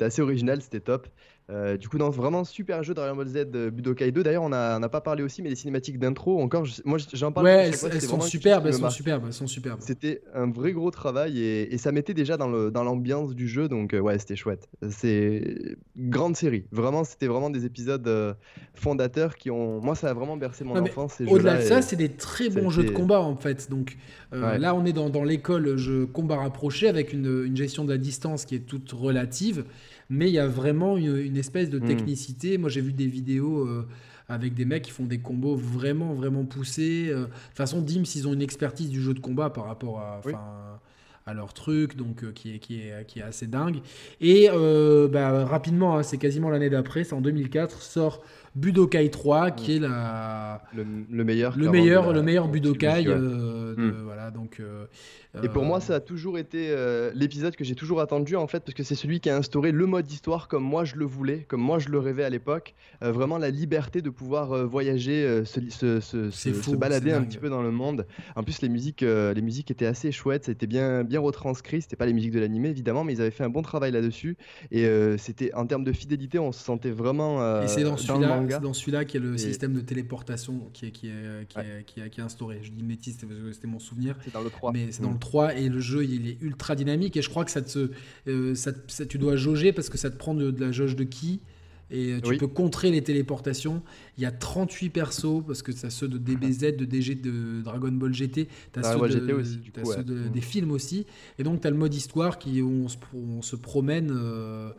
assez 0.01 0.21
original 0.21 0.61
c'était 0.61 0.81
top 0.81 1.07
Euh, 1.49 1.77
du 1.77 1.89
coup, 1.89 1.97
non, 1.97 2.09
vraiment 2.09 2.43
super 2.43 2.83
jeu 2.83 2.93
Dragon 2.93 3.15
Ball 3.15 3.27
Z 3.27 3.37
euh, 3.55 3.71
Budokai 3.71 4.11
2. 4.11 4.21
D'ailleurs, 4.21 4.43
on 4.43 4.49
n'a 4.49 4.89
pas 4.89 5.01
parlé 5.01 5.23
aussi, 5.23 5.41
mais 5.41 5.49
les 5.49 5.55
cinématiques 5.55 5.97
d'intro, 5.97 6.41
encore, 6.41 6.65
moi 6.85 6.99
j'en 7.13 7.31
parle. 7.31 7.47
Ouais, 7.47 7.67
elles, 7.67 7.75
sont 7.75 8.21
superbes, 8.21 8.67
elles 8.67 8.73
sont 8.75 8.89
superbes, 8.89 9.23
elles 9.25 9.33
sont 9.33 9.47
superbes. 9.47 9.79
C'était 9.81 10.21
un 10.33 10.51
vrai 10.51 10.73
gros 10.73 10.91
travail 10.91 11.39
et, 11.41 11.77
ça 11.79 11.93
mettait 11.93 12.13
déjà 12.13 12.35
dans 12.35 12.49
l'ambiance 12.49 13.29
dans 13.29 13.35
du 13.35 13.47
jeu, 13.47 13.69
donc 13.69 13.93
euh, 13.93 13.99
ouais, 13.99 14.19
c'était 14.19 14.35
chouette. 14.35 14.67
C'est 14.89 15.77
grande 15.95 16.35
série. 16.35 16.65
Vraiment, 16.71 17.05
c'était 17.05 17.27
vraiment 17.27 17.49
des 17.49 17.65
épisodes 17.65 18.35
fondateurs 18.73 19.35
qui 19.35 19.49
ont. 19.49 19.79
Moi, 19.81 19.95
ça 19.95 20.09
a 20.09 20.13
vraiment 20.13 20.37
bercé 20.37 20.63
mon 20.63 20.77
enfance. 20.77 21.21
Au-delà 21.25 21.57
de 21.57 21.61
ça, 21.61 21.81
c'est 21.81 21.95
des 21.95 22.09
très 22.09 22.49
bons 22.49 22.69
jeux 22.69 22.83
de 22.83 22.91
combat 22.91 23.21
en 23.21 23.35
fait. 23.35 23.69
Donc 23.69 23.97
là, 24.31 24.75
on 24.75 24.85
est 24.85 24.93
dans, 24.93 25.09
dans 25.09 25.23
l'école 25.23 25.77
jeu 25.77 26.05
combat 26.05 26.37
rapproché 26.37 26.87
avec 26.87 27.13
une, 27.13 27.45
une 27.45 27.55
gestion 27.55 27.85
de 27.85 27.91
la 27.91 27.97
distance 27.97 28.45
qui 28.45 28.55
est 28.55 28.59
toute 28.59 28.91
relative 28.91 29.63
mais 30.09 30.27
il 30.27 30.33
y 30.33 30.39
a 30.39 30.47
vraiment 30.47 30.97
une, 30.97 31.37
espèce 31.37 31.69
de 31.69 31.79
hmm. 31.79 31.87
technicité. 31.87 32.57
Moi, 32.57 32.69
j'ai 32.69 32.81
vu 32.81 32.93
des 32.93 33.05
vidéos 33.05 33.67
euh, 33.67 33.87
avec 34.27 34.55
des 34.55 34.65
mecs 34.65 34.83
qui 34.83 34.91
font 34.91 35.05
des 35.05 35.19
combos 35.19 35.55
vraiment, 35.55 36.13
vraiment 36.13 36.45
poussés. 36.45 37.09
Euh. 37.09 37.21
De 37.21 37.25
toute 37.25 37.33
façon, 37.55 37.81
Dims, 37.81 38.05
ils 38.15 38.27
ont 38.27 38.33
une 38.33 38.41
expertise 38.41 38.89
du 38.89 39.01
jeu 39.01 39.13
de 39.13 39.19
combat 39.19 39.51
par 39.51 39.65
rapport 39.65 39.99
à, 39.99 40.21
à 41.27 41.33
leur 41.35 41.53
truc, 41.53 41.95
donc 41.95 42.23
euh, 42.23 42.31
qui, 42.31 42.55
est, 42.55 42.59
qui, 42.59 42.81
est, 42.81 43.05
qui 43.05 43.19
est 43.19 43.23
assez 43.23 43.45
dingue. 43.45 43.81
Et 44.19 44.47
bah, 45.11 45.45
rapidement, 45.45 45.97
hein, 45.97 46.03
c'est 46.03 46.17
quasiment 46.17 46.49
l'année 46.49 46.71
d'après, 46.71 47.03
c'est 47.03 47.13
en 47.13 47.21
2004, 47.21 47.81
sort 47.81 48.23
Budokai 48.55 49.09
3, 49.09 49.51
qui 49.51 49.75
est 49.75 49.79
la 49.79 50.61
le, 50.73 51.23
meilleur 51.23 51.57
le 51.57 51.69
meilleur 51.69 52.13
le 52.13 52.21
meilleur 52.21 52.47
Budokai. 52.47 53.05
Hmm. 53.07 53.91
Voilà, 54.03 54.31
donc 54.31 54.61
et 55.43 55.47
pour 55.47 55.63
moi, 55.63 55.77
euh. 55.77 55.81
ça 55.81 55.95
a 55.95 55.99
toujours 55.99 56.39
été 56.39 56.69
euh, 56.69 57.11
l'épisode 57.13 57.55
que 57.55 57.63
j'ai 57.63 57.75
toujours 57.75 58.01
attendu 58.01 58.35
en 58.35 58.47
fait, 58.47 58.61
parce 58.61 58.73
que 58.73 58.83
c'est 58.83 58.95
celui 58.95 59.19
qui 59.19 59.29
a 59.29 59.37
instauré 59.37 59.71
le 59.71 59.85
mode 59.85 60.11
histoire 60.11 60.47
comme 60.47 60.63
moi 60.63 60.85
je 60.85 60.95
le 60.95 61.05
voulais, 61.05 61.45
comme 61.47 61.61
moi 61.61 61.77
je 61.77 61.89
le 61.89 61.99
rêvais 61.99 62.23
à 62.23 62.31
l'époque. 62.31 62.73
Euh, 63.03 63.11
vraiment 63.11 63.37
la 63.37 63.51
liberté 63.51 64.01
de 64.01 64.09
pouvoir 64.09 64.65
voyager, 64.65 65.43
se, 65.45 65.59
se, 65.69 65.99
se, 65.99 66.31
se, 66.31 66.75
balader 66.75 67.11
un 67.11 67.21
petit 67.21 67.37
peu 67.37 67.49
dans 67.49 67.61
le 67.61 67.69
monde. 67.71 68.07
En 68.35 68.43
plus, 68.43 68.61
les 68.61 68.69
musiques, 68.69 69.01
les 69.01 69.41
musiques 69.41 69.69
étaient 69.69 69.85
assez 69.85 70.11
chouettes, 70.11 70.45
ça 70.45 70.51
a 70.51 70.53
été 70.53 70.65
bien, 70.65 71.03
bien 71.03 71.19
retranscrit. 71.19 71.81
C'était 71.81 71.95
pas 71.95 72.07
les 72.07 72.13
musiques 72.13 72.31
de 72.31 72.39
l'animé 72.39 72.69
évidemment, 72.69 73.03
mais 73.03 73.13
ils 73.13 73.21
avaient 73.21 73.31
fait 73.31 73.43
un 73.43 73.49
bon 73.49 73.61
travail 73.61 73.91
là-dessus. 73.91 74.35
Et 74.71 74.87
c'était 75.17 75.53
en 75.53 75.67
termes 75.67 75.83
de 75.83 75.91
fidélité, 75.91 76.39
on 76.39 76.51
se 76.51 76.63
sentait 76.63 76.91
vraiment. 76.91 77.61
et 77.61 77.67
c'est 77.67 77.83
dans 77.83 77.97
celui-là, 77.97 78.38
dans 78.47 78.73
celui-là 78.73 79.05
qu'il 79.05 79.21
y 79.21 79.25
a 79.25 79.27
le 79.27 79.37
système 79.37 79.73
de 79.73 79.81
téléportation 79.81 80.69
qui 80.73 80.87
est, 80.87 80.91
qui 80.91 81.07
est, 81.07 81.47
qui, 81.47 81.59
est, 81.59 82.09
qui, 82.09 82.19
est, 82.19 82.23
instauré. 82.23 82.59
Je 82.63 82.71
dis 82.71 82.83
métis, 82.83 83.17
c'était 83.17 83.67
mon 83.67 83.79
souvenir. 83.79 84.15
C'est 84.23 84.33
dans 84.33 84.41
le 84.41 84.49
3. 84.49 84.71
Mais 84.71 84.91
c'est 84.91 85.01
dans 85.01 85.11
le 85.11 85.19
3 85.19 85.55
et 85.55 85.69
le 85.69 85.79
jeu 85.79 86.03
il 86.03 86.27
est 86.27 86.37
ultra 86.41 86.75
dynamique 86.75 87.17
et 87.17 87.21
je 87.21 87.29
crois 87.29 87.45
que 87.45 87.51
ça 87.51 87.61
te, 87.61 87.89
euh, 88.27 88.55
ça, 88.55 88.71
tu 89.07 89.17
dois 89.17 89.35
jauger 89.35 89.73
parce 89.73 89.89
que 89.89 89.97
ça 89.97 90.09
te 90.09 90.17
prend 90.17 90.33
de, 90.33 90.53
la 90.59 90.71
jauge 90.71 90.95
de 90.95 91.03
qui 91.03 91.41
et 91.91 92.17
tu 92.23 92.37
peux 92.37 92.47
contrer 92.47 92.91
les 92.91 93.01
téléportations. 93.01 93.81
Il 94.17 94.23
y 94.23 94.25
a 94.25 94.31
38 94.31 94.89
persos 94.89 95.43
parce 95.45 95.63
que 95.63 95.71
tu 95.71 95.85
as 95.85 95.89
ceux 95.89 96.07
de 96.07 96.19
DBZ, 96.19 96.77
de 96.77 96.85
DG, 96.85 97.15
de 97.15 97.61
Dragon 97.63 97.91
Ball 97.91 98.13
GT, 98.13 98.47
tu 98.73 98.79
as, 98.79 98.93
ceux, 98.93 98.99
aussi, 99.33 99.57
mm. 99.57 100.29
des 100.31 100.41
films 100.41 100.71
aussi. 100.71 101.07
Et 101.39 101.43
donc 101.43 101.61
tu 101.61 101.67
as 101.67 101.71
le 101.71 101.77
mode 101.77 101.93
histoire 101.93 102.37
qui, 102.37 102.61
où 102.61 102.85
on 103.13 103.41
se, 103.41 103.55
promène. 103.55 104.11
Euh, 104.11 104.71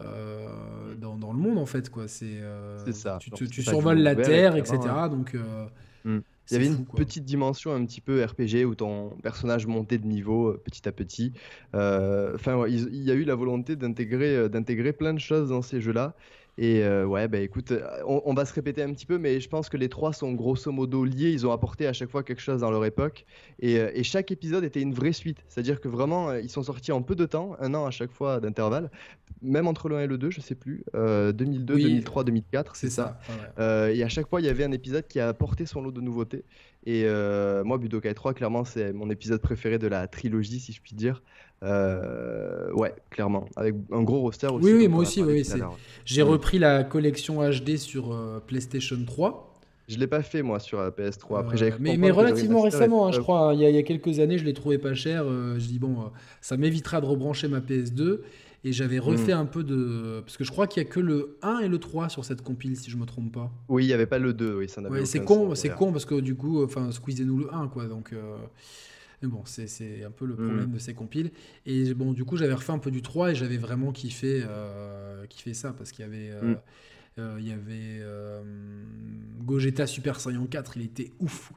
euh, 0.00 0.94
dans, 0.96 1.32
le 1.32 1.38
monde 1.38 1.58
en 1.58 1.66
fait 1.66 1.90
quoi 1.90 2.08
c'est 2.08 2.40
ça 2.92 3.18
tu, 3.20 3.48
tu, 3.48 3.62
survoles 3.62 3.98
la 3.98 4.14
terre 4.14 4.56
etc 4.56 4.78
donc 5.10 5.36
mm. 6.04 6.18
Il 6.50 6.54
y 6.54 6.56
avait 6.56 6.66
une 6.66 6.86
petite 6.86 7.24
dimension 7.24 7.74
un 7.74 7.84
petit 7.84 8.00
peu 8.00 8.24
RPG 8.24 8.64
où 8.64 8.74
ton 8.74 9.10
personnage 9.22 9.66
montait 9.66 9.98
de 9.98 10.06
niveau 10.06 10.48
euh, 10.48 10.62
petit 10.64 10.88
à 10.88 10.92
petit. 10.92 11.32
Euh, 11.74 12.34
enfin, 12.34 12.64
il, 12.66 13.02
y 13.02 13.10
a 13.10 13.14
eu 13.14 13.24
la 13.24 13.34
volonté 13.34 13.76
d'intégrer, 13.76 14.34
euh, 14.34 14.48
d'intégrer 14.48 14.94
plein 14.94 15.12
de 15.12 15.18
choses 15.18 15.50
dans 15.50 15.60
ces 15.60 15.80
jeux-là. 15.80 16.14
Et 16.60 16.82
euh, 16.82 17.06
ouais, 17.06 17.28
bah 17.28 17.38
écoute, 17.38 17.70
euh, 17.70 17.86
on, 18.04 18.34
va 18.34 18.44
se 18.44 18.52
répéter 18.52 18.82
un 18.82 18.92
petit 18.92 19.06
peu, 19.06 19.16
mais 19.16 19.38
je 19.38 19.48
pense 19.48 19.68
que 19.68 19.76
les 19.76 19.88
trois 19.88 20.12
sont 20.12 20.32
grosso 20.32 20.72
modo 20.72 21.04
liés. 21.04 21.30
Ils 21.30 21.46
ont 21.46 21.52
apporté 21.52 21.86
à 21.86 21.92
chaque 21.92 22.10
fois 22.10 22.24
quelque 22.24 22.42
chose 22.42 22.62
dans 22.62 22.70
leur 22.72 22.84
époque. 22.84 23.26
Et, 23.60 23.78
euh, 23.78 23.92
chaque 24.02 24.32
épisode 24.32 24.64
était 24.64 24.80
une 24.80 24.92
vraie 24.92 25.12
suite. 25.12 25.38
C'est-à-dire 25.48 25.80
que 25.80 25.86
vraiment, 25.86 26.34
ils 26.34 26.50
sont 26.50 26.64
sortis 26.64 26.90
en 26.90 27.00
peu 27.00 27.14
de 27.14 27.26
temps, 27.26 27.54
un 27.60 27.74
an 27.74 27.86
à 27.86 27.92
chaque 27.92 28.10
fois 28.10 28.40
d'intervalle. 28.40 28.90
Même 29.40 29.68
entre 29.68 29.88
le 29.88 29.98
1 29.98 30.00
et 30.00 30.06
le 30.08 30.18
2, 30.18 30.32
je 30.32 30.40
sais 30.40 30.56
plus. 30.56 30.82
2002, 30.94 31.76
2003, 31.76 32.24
2004, 32.24 32.74
c'est 32.74 32.90
ça. 32.90 33.20
et 33.58 34.02
à 34.02 34.08
chaque 34.08 34.28
fois, 34.28 34.40
il 34.40 34.46
y 34.46 34.50
avait 34.50 34.64
un 34.64 34.72
épisode 34.72 35.06
qui 35.06 35.20
a 35.20 35.28
apporté 35.28 35.64
son 35.64 35.80
lot 35.80 35.92
de 35.92 36.00
nouveautés. 36.00 36.44
Et 36.86 37.04
moi, 37.64 37.78
Budokai 37.78 38.14
3, 38.14 38.34
clairement, 38.34 38.64
c'est 38.64 38.92
mon 38.92 39.10
épisode 39.10 39.40
préféré 39.40 39.78
de 39.78 39.86
la 39.86 40.08
trilogie, 40.08 40.58
si 40.58 40.72
je 40.72 40.80
puis 40.80 40.96
dire. 40.96 41.22
Euh, 41.62 42.72
ouais, 42.72 42.94
clairement. 43.10 43.46
Avec 43.56 43.74
un 43.92 44.02
gros 44.02 44.20
roster 44.20 44.46
aussi. 44.48 44.64
Oui, 44.64 44.72
oui 44.72 44.88
moi 44.88 45.00
aussi. 45.00 45.22
Oui, 45.22 45.44
J'ai 46.04 46.22
repris 46.22 46.58
la 46.58 46.84
collection 46.84 47.40
HD 47.48 47.76
sur 47.76 48.12
euh, 48.12 48.42
PlayStation 48.46 48.96
3. 49.04 49.44
Je 49.88 49.96
l'ai 49.96 50.06
pas 50.06 50.22
fait 50.22 50.42
moi 50.42 50.60
sur 50.60 50.80
la 50.80 50.90
PS3. 50.90 51.40
Après, 51.40 51.62
euh, 51.62 51.70
mais, 51.80 51.96
mais 51.96 52.10
relativement 52.10 52.60
récemment, 52.60 53.08
hein, 53.08 53.12
je 53.12 53.20
crois. 53.20 53.54
Il 53.54 53.60
y, 53.60 53.78
a, 53.78 53.82
quelques 53.82 54.20
années, 54.20 54.38
je 54.38 54.44
l'ai 54.44 54.52
trouvé 54.52 54.78
pas 54.78 54.94
cher. 54.94 55.24
je 55.24 55.66
dis 55.66 55.78
bon, 55.78 56.10
ça 56.40 56.56
m'évitera 56.56 57.00
de 57.00 57.06
rebrancher 57.06 57.48
ma 57.48 57.60
PS2. 57.60 58.20
Et 58.64 58.72
j'avais 58.72 58.98
refait 58.98 59.34
hmm. 59.34 59.38
un 59.38 59.46
peu 59.46 59.62
de. 59.62 60.20
Parce 60.20 60.36
que 60.36 60.42
je 60.42 60.50
crois 60.50 60.66
qu'il 60.66 60.82
y 60.82 60.86
a 60.86 60.88
que 60.88 60.98
le 60.98 61.38
1 61.42 61.60
et 61.60 61.68
le 61.68 61.78
3 61.78 62.08
sur 62.08 62.24
cette 62.24 62.42
compile, 62.42 62.76
si 62.76 62.90
je 62.90 62.96
me 62.96 63.06
trompe 63.06 63.32
pas. 63.32 63.52
Oui, 63.68 63.84
il 63.84 63.86
n'y 63.86 63.92
avait 63.92 64.06
pas 64.06 64.18
le 64.18 64.32
2. 64.32 64.56
Oui, 64.58 64.68
ça 64.68 64.82
ouais, 64.82 65.06
c'est 65.06 65.24
con, 65.24 65.54
c'est 65.54 65.70
con 65.70 65.92
parce 65.92 66.04
que 66.04 66.16
du 66.20 66.34
coup, 66.34 66.64
enfin, 66.64 66.90
squeezez-nous 66.90 67.38
le 67.38 67.54
1, 67.54 67.68
quoi. 67.68 67.86
Donc. 67.86 68.12
Mais 69.22 69.28
bon, 69.28 69.42
c'est 69.44 70.04
un 70.04 70.10
peu 70.10 70.26
le 70.26 70.34
problème 70.34 70.68
mm. 70.68 70.72
de 70.72 70.78
ces 70.78 70.94
compiles. 70.94 71.32
Et 71.66 71.92
bon, 71.94 72.12
du 72.12 72.24
coup, 72.24 72.36
j'avais 72.36 72.54
refait 72.54 72.72
un 72.72 72.78
peu 72.78 72.90
du 72.90 73.02
3 73.02 73.32
et 73.32 73.34
j'avais 73.34 73.56
vraiment 73.56 73.92
kiffé, 73.92 74.42
euh, 74.46 75.26
kiffé 75.26 75.54
ça 75.54 75.72
parce 75.72 75.90
qu'il 75.90 76.04
y 76.04 76.08
avait. 76.08 76.30
Euh, 76.30 76.42
mm. 76.42 76.60
euh, 77.18 77.36
il 77.40 77.48
y 77.48 77.52
avait 77.52 78.02
Gogeta 79.44 79.86
Super 79.86 80.20
Saiyan 80.20 80.46
4, 80.46 80.76
il 80.76 80.84
était 80.84 81.12
ouf. 81.18 81.52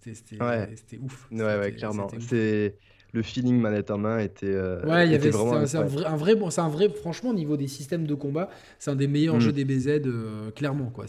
C'était 0.00 0.42
ouais. 0.42 0.74
ouf. 1.00 1.28
Ouais, 1.30 1.58
ouais, 1.58 1.72
clairement. 1.72 2.08
C'est 2.20 2.76
le 3.12 3.22
feeling 3.22 3.58
manette 3.58 3.90
en 3.90 3.98
main 3.98 4.18
était. 4.18 4.46
Euh, 4.46 4.82
ouais, 4.84 5.06
il 5.06 5.12
y 5.12 5.14
avait 5.14 5.30
vraiment. 5.30 5.66
C'est 5.66 5.78
un, 5.78 5.84
vrai, 5.84 6.04
un 6.04 6.16
vrai, 6.16 6.34
c'est 6.50 6.60
un 6.60 6.68
vrai, 6.68 6.88
franchement, 6.90 7.30
au 7.30 7.34
niveau 7.34 7.56
des 7.56 7.68
systèmes 7.68 8.06
de 8.06 8.14
combat, 8.14 8.50
c'est 8.78 8.90
un 8.90 8.96
des 8.96 9.08
meilleurs 9.08 9.36
mm. 9.36 9.40
jeux 9.40 9.52
DBZ, 9.52 9.88
euh, 10.06 10.50
clairement. 10.50 10.90
Quoi. 10.90 11.06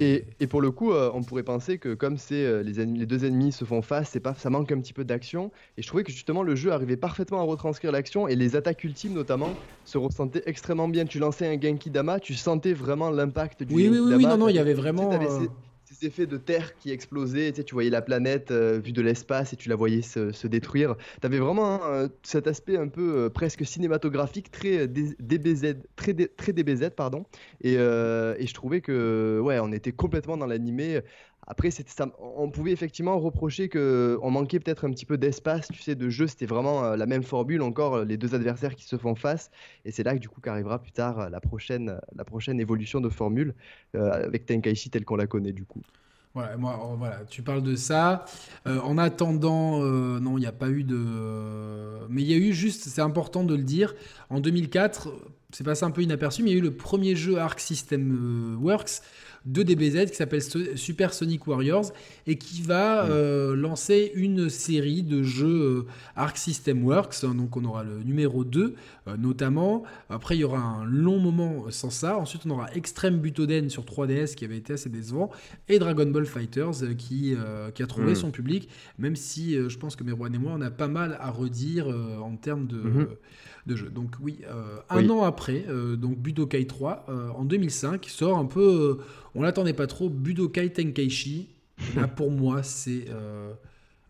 Et, 0.00 0.24
et, 0.38 0.46
pour 0.46 0.60
le 0.60 0.70
coup, 0.70 0.92
euh, 0.92 1.10
on 1.14 1.22
pourrait 1.22 1.42
penser 1.42 1.78
que 1.78 1.94
comme 1.94 2.16
c'est 2.16 2.62
les, 2.62 3.06
deux 3.06 3.24
ennemis 3.24 3.52
se 3.52 3.64
font 3.64 3.82
face, 3.82 4.10
c'est 4.10 4.20
pas, 4.20 4.34
ça 4.34 4.50
manque 4.50 4.70
un 4.70 4.80
petit 4.80 4.92
peu 4.92 5.04
d'action. 5.04 5.50
Et 5.76 5.82
je 5.82 5.86
trouvais 5.88 6.04
que 6.04 6.12
justement 6.12 6.42
le 6.42 6.54
jeu 6.54 6.70
arrivait 6.72 6.96
parfaitement 6.96 7.40
à 7.40 7.44
retranscrire 7.44 7.92
l'action 7.92 8.28
et 8.28 8.36
les 8.36 8.54
attaques 8.56 8.84
ultimes 8.84 9.14
notamment 9.14 9.50
se 9.84 9.98
ressentaient 9.98 10.42
extrêmement 10.46 10.88
bien. 10.88 11.04
Tu 11.04 11.18
lançais 11.18 11.46
un 11.46 11.60
Genki 11.60 11.90
Dama, 11.90 12.20
tu 12.20 12.34
sentais 12.34 12.72
vraiment 12.72 13.10
l'impact 13.10 13.64
du 13.64 13.74
oui, 13.74 13.86
Genki 13.86 13.98
oui, 13.98 14.14
oui, 14.16 14.26
non, 14.26 14.38
non, 14.38 14.48
il 14.48 14.56
y 14.56 14.60
avait 14.60 14.74
vraiment 14.74 15.10
effets 16.04 16.26
de 16.26 16.36
terre 16.36 16.74
qui 16.76 16.90
explosait, 16.90 17.52
tu, 17.52 17.74
voyais 17.74 17.90
la 17.90 18.02
planète 18.02 18.50
euh, 18.50 18.80
vue 18.82 18.92
de 18.92 19.02
l'espace 19.02 19.52
et 19.52 19.56
tu 19.56 19.68
la 19.68 19.76
voyais 19.76 20.02
se, 20.02 20.46
détruire. 20.46 20.96
Tu 21.20 21.26
avais 21.26 21.38
vraiment 21.38 21.84
hein, 21.84 22.08
cet 22.22 22.46
aspect 22.46 22.76
un 22.76 22.88
peu 22.88 23.16
euh, 23.16 23.28
presque 23.30 23.64
cinématographique, 23.64 24.50
très 24.50 24.80
euh, 24.80 24.86
DBZ, 24.86 25.76
très, 25.96 26.14
très 26.14 26.52
DBZ, 26.52 26.90
pardon. 26.96 27.24
Et, 27.62 27.74
et, 27.74 28.46
je 28.46 28.54
trouvais 28.54 28.80
que, 28.80 29.40
ouais, 29.42 29.58
on 29.60 29.72
était 29.72 29.92
complètement 29.92 30.36
dans 30.36 30.46
l'animé 30.46 31.00
après, 31.46 31.70
on 32.20 32.50
pouvait 32.50 32.70
effectivement 32.70 33.18
reprocher 33.18 33.68
qu'on 33.68 34.30
manquait 34.30 34.60
peut-être 34.60 34.86
un 34.86 34.90
petit 34.90 35.06
peu 35.06 35.18
d'espace, 35.18 35.68
tu 35.72 35.82
sais, 35.82 35.96
de 35.96 36.08
jeu. 36.08 36.28
C'était 36.28 36.46
vraiment 36.46 36.84
euh, 36.84 36.96
la 36.96 37.06
même 37.06 37.24
formule, 37.24 37.62
encore 37.62 37.96
euh, 37.96 38.04
les 38.04 38.16
deux 38.16 38.34
adversaires 38.34 38.76
qui 38.76 38.84
se 38.84 38.96
font 38.96 39.16
face. 39.16 39.50
Et 39.84 39.90
c'est 39.90 40.04
là 40.04 40.14
que 40.14 40.20
du 40.20 40.28
coup 40.28 40.40
qu'arrivera 40.40 40.78
plus 40.78 40.92
tard 40.92 41.18
euh, 41.18 41.28
la 41.28 41.40
prochaine, 41.40 41.98
la 42.14 42.24
prochaine 42.24 42.60
évolution 42.60 43.00
de 43.00 43.08
formule 43.08 43.54
avec 43.94 44.46
Tenkaichi 44.46 44.90
tel 44.90 45.04
qu'on 45.04 45.16
la 45.16 45.26
connaît 45.26 45.52
du 45.52 45.64
coup. 45.64 45.82
Voilà, 46.34 46.56
moi, 46.56 46.80
oh, 46.82 46.94
voilà, 46.96 47.24
tu 47.28 47.42
parles 47.42 47.62
de 47.62 47.76
ça. 47.76 48.24
en 48.64 48.96
attendant, 48.96 49.80
non, 49.80 50.38
il 50.38 50.40
n'y 50.40 50.46
a 50.46 50.52
pas 50.52 50.70
eu 50.70 50.82
de. 50.82 52.06
Mais 52.08 52.22
il 52.22 52.30
y 52.30 52.34
a 52.34 52.38
eu 52.38 52.54
juste, 52.54 52.84
c'est 52.84 53.02
important 53.02 53.44
de 53.44 53.54
le 53.54 53.62
dire, 53.62 53.94
en 54.30 54.40
2004, 54.40 55.12
c'est 55.50 55.64
passé 55.64 55.84
un 55.84 55.90
peu 55.90 56.02
inaperçu, 56.02 56.42
mais 56.42 56.50
il 56.50 56.52
y 56.54 56.56
a 56.56 56.58
eu 56.58 56.62
le 56.62 56.74
premier 56.74 57.14
jeu 57.16 57.38
Arc 57.38 57.60
System 57.60 58.58
Works 58.62 59.02
de 59.44 59.62
DBZ 59.62 60.10
qui 60.10 60.16
s'appelle 60.16 60.42
Super 60.76 61.12
Sonic 61.12 61.46
Warriors 61.46 61.92
et 62.26 62.36
qui 62.36 62.62
va 62.62 63.04
mm. 63.04 63.08
euh, 63.10 63.56
lancer 63.56 64.12
une 64.14 64.48
série 64.48 65.02
de 65.02 65.22
jeux 65.22 65.62
euh, 65.62 65.86
Arc 66.16 66.36
System 66.36 66.84
Works. 66.84 67.24
Donc 67.24 67.56
on 67.56 67.64
aura 67.64 67.82
le 67.82 68.02
numéro 68.02 68.44
2 68.44 68.74
euh, 69.08 69.16
notamment. 69.16 69.82
Après 70.08 70.36
il 70.36 70.40
y 70.40 70.44
aura 70.44 70.60
un 70.60 70.84
long 70.84 71.18
moment 71.18 71.64
sans 71.70 71.90
ça. 71.90 72.18
Ensuite 72.18 72.42
on 72.46 72.50
aura 72.50 72.72
Extreme 72.74 73.18
Butoden 73.18 73.68
sur 73.68 73.84
3DS 73.84 74.34
qui 74.34 74.44
avait 74.44 74.58
été 74.58 74.74
assez 74.74 74.88
décevant 74.88 75.30
et 75.68 75.78
Dragon 75.78 76.06
Ball 76.06 76.26
Fighters 76.26 76.96
qui, 76.96 77.34
qui 77.74 77.82
a 77.82 77.86
trouvé 77.86 78.12
mm. 78.12 78.16
son 78.16 78.30
public 78.30 78.68
même 78.98 79.16
si 79.16 79.54
je 79.54 79.78
pense 79.78 79.96
que 79.96 80.04
Merwan 80.04 80.34
et 80.34 80.38
moi 80.38 80.52
on 80.54 80.60
a 80.60 80.70
pas 80.70 80.88
mal 80.88 81.16
à 81.20 81.30
redire 81.30 81.88
en 81.88 82.36
termes 82.36 82.66
de... 82.66 82.76
Mm-hmm 82.76 83.06
de 83.64 83.76
jeu. 83.76 83.90
Donc 83.90 84.16
oui, 84.20 84.40
un 84.90 85.08
an 85.08 85.22
après, 85.22 85.64
donc 85.96 86.18
Budokai 86.18 86.66
3, 86.66 87.06
euh, 87.08 87.28
en 87.30 87.44
2005, 87.44 88.06
sort 88.06 88.38
un 88.38 88.44
peu, 88.44 88.98
on 89.34 89.42
l'attendait 89.42 89.72
pas 89.72 89.86
trop, 89.86 90.08
Budokai 90.08 90.70
Tenkaichi. 90.72 91.48
Là, 91.96 92.06
pour 92.06 92.30
moi, 92.30 92.62
c'est 92.62 93.06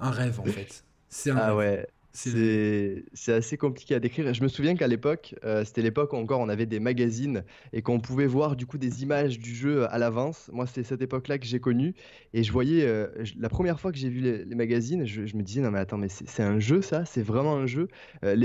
un 0.00 0.10
rêve 0.10 0.40
en 0.40 0.44
fait. 0.44 0.84
C'est 1.08 1.30
un 1.30 1.36
ah 1.36 1.56
ouais. 1.56 1.86
C'est 2.14 3.32
assez 3.32 3.56
compliqué 3.56 3.94
à 3.94 4.00
décrire. 4.00 4.32
Je 4.34 4.42
me 4.42 4.48
souviens 4.48 4.76
qu'à 4.76 4.86
l'époque, 4.86 5.34
euh, 5.44 5.64
c'était 5.64 5.80
l'époque 5.80 6.12
où 6.12 6.16
encore 6.16 6.40
on 6.40 6.48
avait 6.50 6.66
des 6.66 6.78
magazines 6.78 7.42
et 7.72 7.80
qu'on 7.80 8.00
pouvait 8.00 8.26
voir 8.26 8.54
du 8.54 8.66
coup 8.66 8.76
des 8.76 9.02
images 9.02 9.38
du 9.38 9.54
jeu 9.54 9.86
à 9.90 9.98
l'avance. 9.98 10.50
Moi, 10.52 10.66
c'est 10.66 10.82
cette 10.82 11.00
époque-là 11.00 11.38
que 11.38 11.46
j'ai 11.46 11.58
connue 11.58 11.94
et 12.34 12.42
je 12.42 12.52
voyais 12.52 12.84
euh, 12.84 13.08
la 13.38 13.48
première 13.48 13.80
fois 13.80 13.92
que 13.92 13.98
j'ai 13.98 14.10
vu 14.10 14.20
les, 14.20 14.54
magazines, 14.54 15.06
je, 15.06 15.22
me 15.34 15.42
disais 15.42 15.62
non 15.62 15.70
mais 15.70 15.78
attends 15.78 15.96
mais 15.96 16.08
c'est 16.08 16.42
un 16.42 16.58
jeu 16.58 16.82
ça, 16.82 17.04
c'est 17.06 17.22
vraiment 17.22 17.56
un 17.56 17.66
jeu? 17.66 17.88
Euh, 18.24 18.36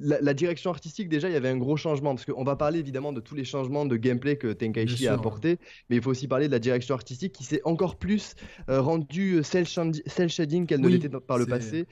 la, 0.00 0.34
direction 0.34 0.70
artistique 0.70 1.08
déjà, 1.08 1.28
il 1.28 1.32
y 1.32 1.36
avait 1.36 1.48
un 1.48 1.56
gros 1.56 1.76
changement 1.76 2.14
parce 2.14 2.26
qu'on 2.26 2.44
va 2.44 2.56
parler 2.56 2.80
évidemment 2.80 3.12
de 3.12 3.20
tous 3.20 3.34
les 3.34 3.44
changements 3.44 3.86
de 3.86 3.96
gameplay 3.96 4.36
que 4.36 4.52
Tenkaichi 4.52 5.08
a 5.08 5.14
apporté, 5.14 5.58
mais 5.88 5.96
il 5.96 6.02
faut 6.02 6.10
aussi 6.10 6.28
parler 6.28 6.48
de 6.48 6.52
la 6.52 6.58
direction 6.58 6.94
artistique 6.94 7.32
qui 7.32 7.44
s'est 7.44 7.62
encore 7.64 7.96
plus 7.96 8.34
rendue 8.68 9.40
cel, 9.42 9.66
shading 9.66 10.66
qu'elle 10.66 10.80
ne 10.80 10.88
l'était 10.88 11.08
par 11.08 11.38
le 11.38 11.46
passé. 11.46 11.86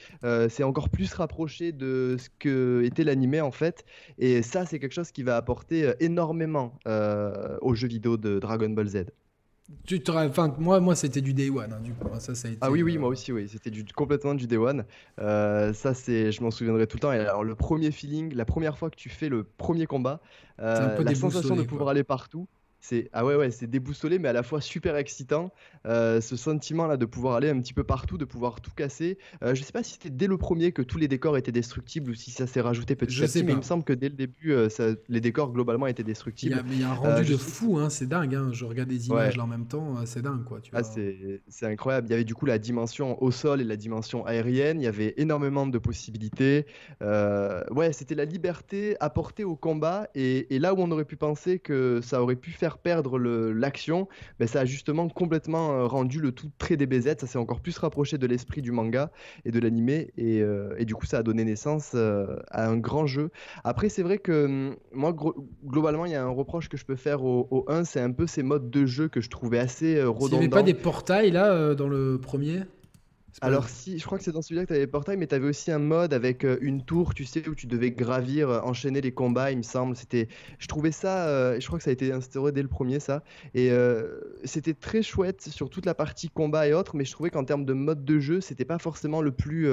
c'est 0.49 0.65
encore 0.65 0.91
plus 0.91 1.07
rapproché 1.23 1.73
de 1.73 2.17
ce 2.19 2.29
que 2.39 2.83
était 2.85 3.05
l'animé 3.05 3.41
en 3.41 3.53
fait. 3.53 3.85
Et 4.19 4.43
ça, 4.43 4.67
c'est 4.67 4.79
quelque 4.79 4.93
chose 4.93 5.13
qui 5.13 5.23
va 5.23 5.37
apporter 5.37 5.85
euh, 5.85 5.95
énormément 6.01 6.79
euh, 6.87 7.57
aux 7.61 7.75
jeux 7.75 7.89
vidéo 7.89 8.17
de 8.17 8.39
Dragon 8.39 8.69
Ball 8.69 8.89
Z. 8.89 9.05
Tu 9.87 10.03
enfin, 10.09 10.55
moi, 10.59 10.81
moi 10.81 10.97
c'était 10.97 11.21
du 11.21 11.33
Day 11.33 11.49
One. 11.49 11.73
Hein, 11.73 11.81
du 11.81 11.93
coup. 11.93 12.09
Ça, 12.19 12.35
ça 12.35 12.49
a 12.49 12.51
été, 12.51 12.59
ah 12.61 12.71
oui, 12.71 12.83
oui, 12.83 12.97
euh, 12.97 13.01
moi 13.01 13.09
aussi, 13.09 13.33
oui. 13.33 13.49
C'était 13.49 13.71
du, 13.71 13.85
complètement 13.85 14.35
du 14.35 14.47
Day 14.47 14.57
One. 14.57 14.85
ça, 15.19 15.95
c'est, 15.95 16.33
je 16.33 16.43
m'en 16.43 16.51
souviendrai 16.51 16.87
tout 16.87 16.97
le 16.97 17.01
temps. 17.01 17.13
Et 17.13 17.19
alors, 17.19 17.45
le 17.45 17.55
premier 17.55 17.91
feeling, 17.93 18.35
la 18.35 18.45
première 18.45 18.77
fois 18.77 18.91
que 18.91 18.97
tu 18.97 19.09
fais 19.09 19.29
le 19.29 19.45
premier 19.45 19.87
combat, 19.87 20.21
la 20.59 21.15
sensation 21.15 21.57
de 21.57 21.63
pouvoir 21.63 21.89
aller 21.91 22.05
partout, 22.05 22.49
c'est 22.83 23.09
ah 23.13 23.25
ouais 23.25 23.37
ouais 23.37 23.53
c'est 23.53 23.69
déboussolé 23.69 24.19
mais 24.19 24.29
à 24.29 24.33
la 24.33 24.43
fois 24.43 24.61
super 24.61 24.97
excitant 24.97 25.53
euh, 25.87 26.21
ce 26.21 26.35
sentiment 26.35 26.89
là 26.89 26.97
de 26.97 27.07
pouvoir 27.07 27.37
aller 27.37 27.49
un 27.49 27.61
petit 27.61 27.73
peu 27.73 27.85
partout 27.85 28.19
de 28.19 28.25
pouvoir 28.25 28.61
tout 28.61 28.73
casser. 28.73 29.19
Euh, 29.43 29.55
je 29.55 29.63
sais 29.63 29.73
pas 29.73 29.85
si 29.85 29.93
c'était 29.93 30.11
dès 30.11 30.27
le 30.27 30.37
premier 30.37 30.73
que 30.73 30.83
tous 30.83 30.99
les 30.99 31.07
décors 31.07 31.37
étaient 31.37 31.53
destructibles 31.53 32.11
ou 32.11 32.15
si 32.15 32.33
ça 32.33 32.49
s'est 32.49 32.61
rajouté 32.61 32.97
petit 32.97 33.15
je 33.15 33.23
à 33.23 33.29
petit 33.29 33.45
mais 33.45 33.53
il 33.53 33.59
me 33.59 33.63
semble 33.63 33.85
que 33.85 33.93
dès 33.93 34.09
le 34.09 34.17
début 34.17 34.53
euh, 34.53 34.69
les 35.09 35.21
décors 35.21 35.53
globalement 35.53 35.87
étaient 35.87 36.03
destructibles. 36.03 36.61
il 36.73 36.81
y 36.81 36.83
a, 36.83 36.91
un 36.91 36.95
rendu 36.95 37.31
de 37.31 37.37
fou 37.37 37.79
hein, 37.79 37.89
c'est 37.89 38.09
dingue 38.09 38.35
hein. 38.35 38.51
je 38.53 38.65
regarde 38.65 38.89
des 38.89 39.07
images 39.07 39.37
là 39.37 39.45
en 39.45 39.47
même 39.47 39.67
temps 39.67 40.05
c'est 40.05 40.23
dingue 40.23 40.43
quoi 40.43 40.61
tu 40.61 40.73
ah, 40.75 40.83
c'est 40.83 41.67
incroyable. 41.67 42.09
Il 42.09 42.11
y 42.11 42.15
avait 42.15 42.25
du 42.25 42.35
coup 42.35 42.47
la 42.47 42.59
dimension 42.59 43.23
au 43.23 43.31
sol 43.31 43.61
et 43.61 43.65
la 43.65 43.77
dimension 43.77 44.27
aérienne. 44.27 44.81
Il 44.81 44.85
y 44.85 44.89
avait 44.89 45.15
énormément 45.19 45.67
de 45.67 45.79
possibilités. 45.79 46.67
Ouais 47.01 47.93
c'était 47.93 48.17
la 48.17 48.25
liberté 48.25 48.97
apportée 48.99 49.45
au 49.45 49.55
combat 49.55 50.09
et, 50.17 50.55
et 50.55 50.59
là 50.59 50.75
où 50.75 50.79
on 50.81 50.91
aurait 50.91 51.05
pu 51.05 51.17
penser 51.17 51.61
que 51.61 52.01
ça 52.03 52.21
aurait 52.21 52.37
pu 52.37 52.51
faire 52.51 52.72
perdre 52.79 53.19
l'action, 53.19 54.09
mais 54.41 54.47
ça 54.47 54.61
a 54.61 54.65
justement 54.65 55.09
complètement 55.09 55.73
euh, 55.73 55.87
rendu 55.87 56.21
le 56.21 56.33
tout 56.33 56.51
très 56.59 56.77
DBZ. 56.77 57.17
Ça 57.19 57.27
s'est 57.27 57.39
encore 57.39 57.61
plus 57.61 57.77
rapproché 57.79 58.19
de 58.19 58.27
l'esprit 58.27 58.63
du 58.63 58.73
manga 58.73 59.11
et 59.45 59.51
de 59.51 59.59
l'animé, 59.59 60.13
et, 60.17 60.41
euh, 60.41 60.75
et, 60.79 60.85
du 60.85 60.95
coup, 60.95 61.07
ça 61.07 61.19
a 61.19 61.23
donné 61.23 61.45
naissance 61.45 61.93
euh, 61.95 62.37
à 62.51 62.69
un 62.69 62.77
grand 62.77 63.07
jeu. 63.07 63.31
Après, 63.65 63.89
c'est 63.89 64.03
vrai 64.03 64.19
que 64.19 64.45
hum, 64.45 64.77
moi, 64.93 65.15
globalement, 65.65 66.07
il 66.07 66.13
y 66.13 66.17
a 66.17 66.25
un 66.25 66.31
reproche 66.31 66.69
que 66.69 66.77
je 66.77 66.85
peux 66.85 66.97
faire 66.97 67.25
au, 67.25 67.49
au 67.51 67.65
1, 67.69 67.85
c'est 67.85 68.01
un 68.01 68.13
peu 68.13 68.27
ces 68.27 68.43
modes 68.43 68.71
de 68.71 68.87
jeu 68.87 69.09
que 69.09 69.21
je 69.21 69.31
trouvais 69.31 69.59
assez 69.59 70.03
redondants. 70.03 70.27
Il 70.27 70.31
n'y 70.31 70.37
avait 70.39 70.49
pas 70.49 70.63
des 70.63 70.75
portails 70.75 71.31
là 71.31 71.75
dans 71.75 71.89
le 71.89 72.19
premier? 72.21 72.63
Alors 73.41 73.69
si, 73.69 73.99
je 73.99 74.05
crois 74.05 74.19
que 74.19 74.25
c'est 74.25 74.33
dans 74.33 74.43
celui-là 74.43 74.63
que 74.63 74.69
tu 74.69 74.75
avais 74.75 74.87
portail, 74.87 75.17
mais 75.17 75.27
tu 75.27 75.35
avais 75.35 75.49
aussi 75.49 75.71
un 75.71 75.79
mode 75.79 76.13
avec 76.13 76.45
euh, 76.45 76.59
une 76.61 76.85
tour, 76.85 77.15
tu 77.15 77.25
sais, 77.25 77.49
où 77.49 77.55
tu 77.55 77.67
devais 77.67 77.91
gravir, 77.91 78.51
euh, 78.51 78.61
enchaîner 78.61 79.01
les 79.01 79.13
combats, 79.13 79.51
il 79.51 79.59
me 79.59 79.63
semble. 79.63 79.97
C'était, 79.97 80.29
je 80.59 80.67
trouvais 80.67 80.93
ça, 80.93 81.27
euh, 81.29 81.59
je 81.59 81.67
crois 81.67 81.79
que 81.79 81.85
ça 81.85 81.91
a 81.91 81.93
été 81.93 82.13
instauré 82.13 82.53
dès 82.53 82.63
le 82.63 82.69
premier 82.69 83.01
ça, 83.01 83.23
et 83.55 83.71
c'était 84.45 84.75
très 84.75 85.03
chouette 85.03 85.43
sur 85.43 85.71
toute 85.71 85.87
la 85.87 85.95
partie 85.95 86.29
combat 86.29 86.69
et 86.69 86.75
autres, 86.75 86.97
mais 86.97 87.05
je 87.05 87.13
trouvais 87.13 87.31
qu'en 87.31 87.45
termes 87.45 87.65
de 87.65 87.73
mode 87.73 88.05
de 88.05 88.19
jeu, 88.19 88.41
c'était 88.41 88.65
pas 88.65 88.79
forcément 88.79 89.23
le 89.23 89.33
plus, 89.33 89.69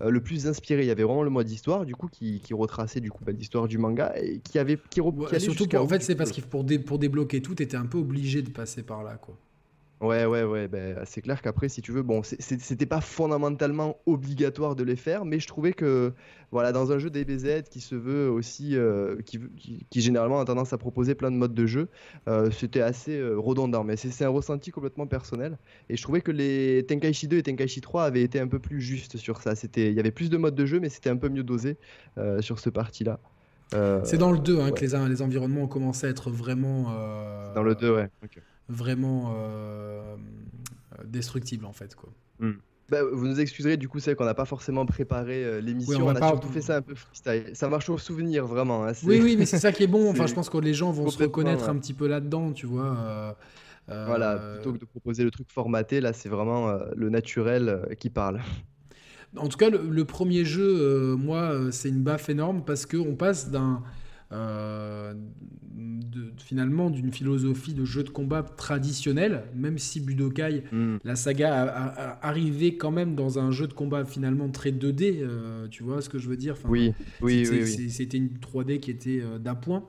le 0.00 0.20
plus 0.20 0.46
inspiré. 0.46 0.82
Il 0.82 0.88
y 0.88 0.90
avait 0.90 1.02
vraiment 1.02 1.22
le 1.22 1.30
mode 1.30 1.50
histoire, 1.50 1.84
du 1.84 1.94
coup, 1.94 2.08
qui, 2.08 2.40
retraçait 2.54 3.00
du 3.00 3.10
coup 3.10 3.24
bah, 3.24 3.32
l'histoire 3.32 3.66
du 3.66 3.78
manga 3.78 4.12
et 4.16 4.38
qui 4.38 4.58
avait, 4.58 4.78
qui, 4.90 5.00
surtout 5.38 5.76
en 5.76 5.88
fait, 5.88 6.02
c'est 6.02 6.14
parce 6.14 6.32
que 6.32 6.40
pour, 6.40 6.64
pour 6.86 6.98
débloquer 6.98 7.42
tout, 7.42 7.54
tu 7.54 7.62
étais 7.62 7.76
un 7.76 7.86
peu 7.86 7.98
obligé 7.98 8.42
de 8.42 8.50
passer 8.50 8.82
par 8.82 9.02
là, 9.02 9.16
quoi. 9.16 9.36
Ouais, 10.04 10.26
ouais, 10.26 10.44
ouais. 10.44 10.68
Ben, 10.68 10.98
c'est 11.06 11.22
clair 11.22 11.40
qu'après, 11.40 11.70
si 11.70 11.80
tu 11.80 11.90
veux, 11.90 12.02
bon, 12.02 12.22
c'était 12.22 12.84
pas 12.86 13.00
fondamentalement 13.00 13.96
obligatoire 14.04 14.76
de 14.76 14.84
les 14.84 14.96
faire, 14.96 15.24
mais 15.24 15.40
je 15.40 15.48
trouvais 15.48 15.72
que, 15.72 16.12
voilà, 16.52 16.72
dans 16.72 16.92
un 16.92 16.98
jeu 16.98 17.08
DBZ 17.08 17.62
qui 17.70 17.80
se 17.80 17.94
veut 17.94 18.28
aussi, 18.28 18.76
euh, 18.76 19.16
qui, 19.24 19.40
qui, 19.88 20.00
généralement 20.02 20.40
a 20.40 20.44
tendance 20.44 20.74
à 20.74 20.78
proposer 20.78 21.14
plein 21.14 21.30
de 21.30 21.36
modes 21.36 21.54
de 21.54 21.64
jeu, 21.64 21.88
euh, 22.28 22.50
c'était 22.50 22.82
assez 22.82 23.18
euh, 23.18 23.38
redondant. 23.38 23.82
Mais 23.82 23.96
c'est 23.96 24.24
un 24.26 24.28
ressenti 24.28 24.70
complètement 24.70 25.06
personnel. 25.06 25.56
Et 25.88 25.96
je 25.96 26.02
trouvais 26.02 26.20
que 26.20 26.32
les 26.32 26.84
Tenkaichi 26.86 27.26
2 27.26 27.38
et 27.38 27.42
Tenkaichi 27.42 27.80
3 27.80 28.04
avaient 28.04 28.22
été 28.22 28.38
un 28.40 28.48
peu 28.48 28.58
plus 28.58 28.82
justes 28.82 29.16
sur 29.16 29.40
ça. 29.40 29.54
Il 29.76 29.92
y 29.94 30.00
avait 30.00 30.10
plus 30.10 30.28
de 30.28 30.36
modes 30.36 30.54
de 30.54 30.66
jeu, 30.66 30.80
mais 30.80 30.90
c'était 30.90 31.10
un 31.10 31.16
peu 31.16 31.30
mieux 31.30 31.44
dosé 31.44 31.78
sur 32.40 32.58
ce 32.58 32.68
parti-là. 32.68 33.20
c'est 34.04 34.18
dans 34.18 34.32
le 34.32 34.38
2 34.38 34.60
hein, 34.60 34.70
que 34.70 34.84
les, 34.84 35.08
les 35.08 35.22
environnements 35.22 35.62
ont 35.62 35.68
commencé 35.68 36.06
à 36.06 36.10
être 36.10 36.30
vraiment. 36.30 36.94
Dans 37.54 37.62
le 37.62 37.74
2, 37.74 37.94
ouais 37.94 38.10
vraiment 38.68 39.34
euh, 39.36 40.16
destructible 41.04 41.64
en 41.66 41.72
fait. 41.72 41.94
Quoi. 41.94 42.10
Hmm. 42.40 42.54
Bah, 42.90 42.98
vous 43.02 43.26
nous 43.26 43.40
excuserez, 43.40 43.78
du 43.78 43.88
coup, 43.88 43.98
c'est 43.98 44.14
qu'on 44.14 44.26
n'a 44.26 44.34
pas 44.34 44.44
forcément 44.44 44.84
préparé 44.84 45.42
euh, 45.42 45.60
l'émission. 45.60 46.06
on, 46.06 46.14
a 46.14 46.28
surtout 46.28 46.48
fait 46.48 46.60
ça 46.60 46.76
un 46.76 46.82
peu 46.82 46.94
freestyle. 46.94 47.50
Ça 47.54 47.68
marche 47.68 47.88
au 47.88 47.96
souvenir, 47.96 48.46
vraiment. 48.46 48.84
Hein, 48.84 48.92
oui, 49.04 49.20
oui, 49.22 49.36
mais 49.38 49.46
c'est 49.46 49.58
ça 49.58 49.72
qui 49.72 49.84
est 49.84 49.88
bon. 49.88 50.10
Enfin, 50.14 50.26
je 50.26 50.34
pense 50.34 50.50
que 50.50 50.58
les 50.58 50.74
gens 50.74 50.92
vont 50.92 51.08
se 51.08 51.22
reconnaître 51.22 51.68
un 51.68 51.76
petit 51.78 51.94
peu 51.94 52.06
là-dedans, 52.06 52.52
tu 52.52 52.66
vois. 52.66 53.34
Euh, 53.88 54.04
voilà, 54.06 54.36
plutôt 54.54 54.72
que 54.74 54.78
de 54.78 54.84
proposer 54.84 55.24
le 55.24 55.30
truc 55.30 55.50
formaté, 55.50 56.00
là, 56.00 56.12
c'est 56.12 56.28
vraiment 56.28 56.78
le 56.94 57.08
naturel 57.08 57.88
qui 57.98 58.10
parle. 58.10 58.40
En 59.36 59.48
tout 59.48 59.56
cas, 59.58 59.70
le 59.70 60.04
premier 60.04 60.44
jeu, 60.44 61.16
moi, 61.16 61.70
c'est 61.70 61.88
une 61.88 62.02
baffe 62.02 62.28
énorme 62.28 62.64
parce 62.64 62.84
qu'on 62.84 63.16
passe 63.16 63.50
d'un 63.50 63.82
euh, 64.34 65.14
de, 65.76 66.32
finalement 66.38 66.90
d'une 66.90 67.12
philosophie 67.12 67.74
de 67.74 67.84
jeu 67.84 68.02
de 68.02 68.10
combat 68.10 68.42
traditionnel, 68.42 69.44
même 69.54 69.78
si 69.78 70.00
Budokai, 70.00 70.64
hmm. 70.72 70.96
la 71.04 71.16
saga, 71.16 71.62
a, 71.64 72.26
arrivé 72.26 72.76
quand 72.76 72.90
même 72.90 73.14
dans 73.14 73.38
un 73.38 73.50
jeu 73.50 73.66
de 73.66 73.72
combat 73.72 74.04
finalement 74.04 74.48
très 74.48 74.70
2D, 74.70 75.18
euh, 75.20 75.68
tu 75.68 75.82
vois 75.82 76.02
ce 76.02 76.08
que 76.08 76.18
je 76.18 76.28
veux 76.28 76.36
dire? 76.36 76.56
Oui, 76.68 76.92
oui, 77.20 77.46
oui, 77.50 77.90
C'était 77.90 78.18
une 78.18 78.28
3D 78.28 78.80
qui 78.80 78.90
était 78.90 79.20
euh, 79.22 79.38
d'appoint. 79.38 79.84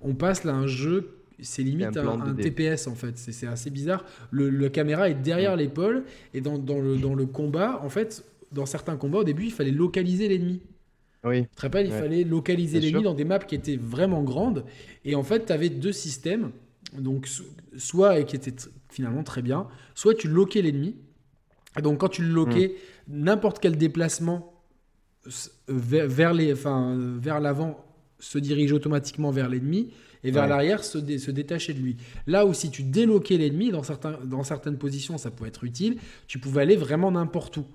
On 0.00 0.14
passe 0.14 0.44
là 0.44 0.52
à 0.52 0.56
un 0.56 0.66
jeu 0.66 1.16
c'est 1.42 1.62
limite 1.62 1.96
un, 1.96 2.34
TPS 2.34 2.86
en 2.86 2.94
fait, 2.94 3.16
c'est 3.16 3.46
assez 3.46 3.70
bizarre. 3.70 4.04
Le, 4.30 4.68
caméra 4.68 5.08
est 5.08 5.14
derrière 5.14 5.56
hmm. 5.56 5.60
l'épaule 5.60 6.04
et 6.34 6.42
dans, 6.42 6.58
dans, 6.58 6.80
le, 6.80 6.98
dans 6.98 7.14
le 7.14 7.24
combat, 7.24 7.80
en 7.82 7.88
fait, 7.88 8.24
dans 8.52 8.66
certains 8.66 8.96
combats 8.96 9.20
au 9.20 9.24
début, 9.24 9.44
il 9.44 9.52
fallait 9.52 9.70
localiser 9.70 10.28
l'ennemi. 10.28 10.60
Oui. 11.24 11.42
Tu 11.42 11.48
te 11.56 11.62
rappelles, 11.62 11.86
il 11.86 11.92
fallait 11.92 12.24
localiser 12.24 12.80
l'ennemi 12.80 13.02
dans 13.02 13.14
des 13.14 13.24
maps 13.24 13.38
qui 13.38 13.54
étaient 13.54 13.76
vraiment 13.76 14.22
grandes. 14.22 14.64
Et 15.04 15.14
en 15.14 15.22
fait, 15.22 15.46
tu 15.46 15.52
avais 15.52 15.68
deux 15.68 15.92
systèmes. 15.92 16.50
Donc, 16.96 17.28
soit, 17.76 18.18
et 18.18 18.24
qui 18.24 18.36
étaient 18.36 18.54
finalement 18.88 19.22
très 19.22 19.42
bien, 19.42 19.68
soit 19.94 20.14
tu 20.14 20.28
loquais 20.28 20.62
l'ennemi. 20.62 20.96
Donc, 21.82 22.00
quand 22.00 22.08
tu 22.08 22.22
le 22.22 22.30
loquais, 22.30 22.74
hmm. 23.06 23.22
n'importe 23.22 23.60
quel 23.60 23.76
déplacement 23.76 24.64
vers, 25.68 26.08
vers 26.08 26.34
les, 26.34 26.52
enfin, 26.52 26.96
vers 27.20 27.40
l'avant 27.40 27.84
se 28.18 28.38
dirige 28.38 28.72
automatiquement 28.72 29.30
vers 29.30 29.48
l'ennemi 29.48 29.92
et 30.22 30.30
vers 30.30 30.46
l'arrière 30.46 30.84
se, 30.84 30.98
se, 31.18 31.30
détacher 31.30 31.72
de 31.72 31.78
lui. 31.78 31.96
Là 32.26 32.44
où 32.44 32.52
si 32.52 32.70
tu 32.70 32.82
déloquais 32.82 33.38
l'ennemi 33.38 33.70
dans, 33.70 33.82
certains, 33.82 34.18
dans 34.24 34.42
certaines 34.42 34.76
positions, 34.76 35.16
ça 35.16 35.30
pouvait 35.30 35.48
être 35.48 35.64
utile, 35.64 35.96
tu 36.26 36.38
pouvais 36.38 36.62
aller 36.62 36.76
vraiment 36.76 37.10
n'importe 37.10 37.56
où. 37.58 37.66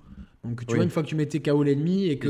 Donc 0.46 0.64
tu 0.66 0.74
vois, 0.74 0.84
une 0.84 0.90
fois 0.90 1.02
que 1.02 1.08
tu 1.08 1.14
mettais 1.14 1.40
KO 1.40 1.62
l'ennemi 1.62 2.06
et 2.06 2.18
que 2.18 2.28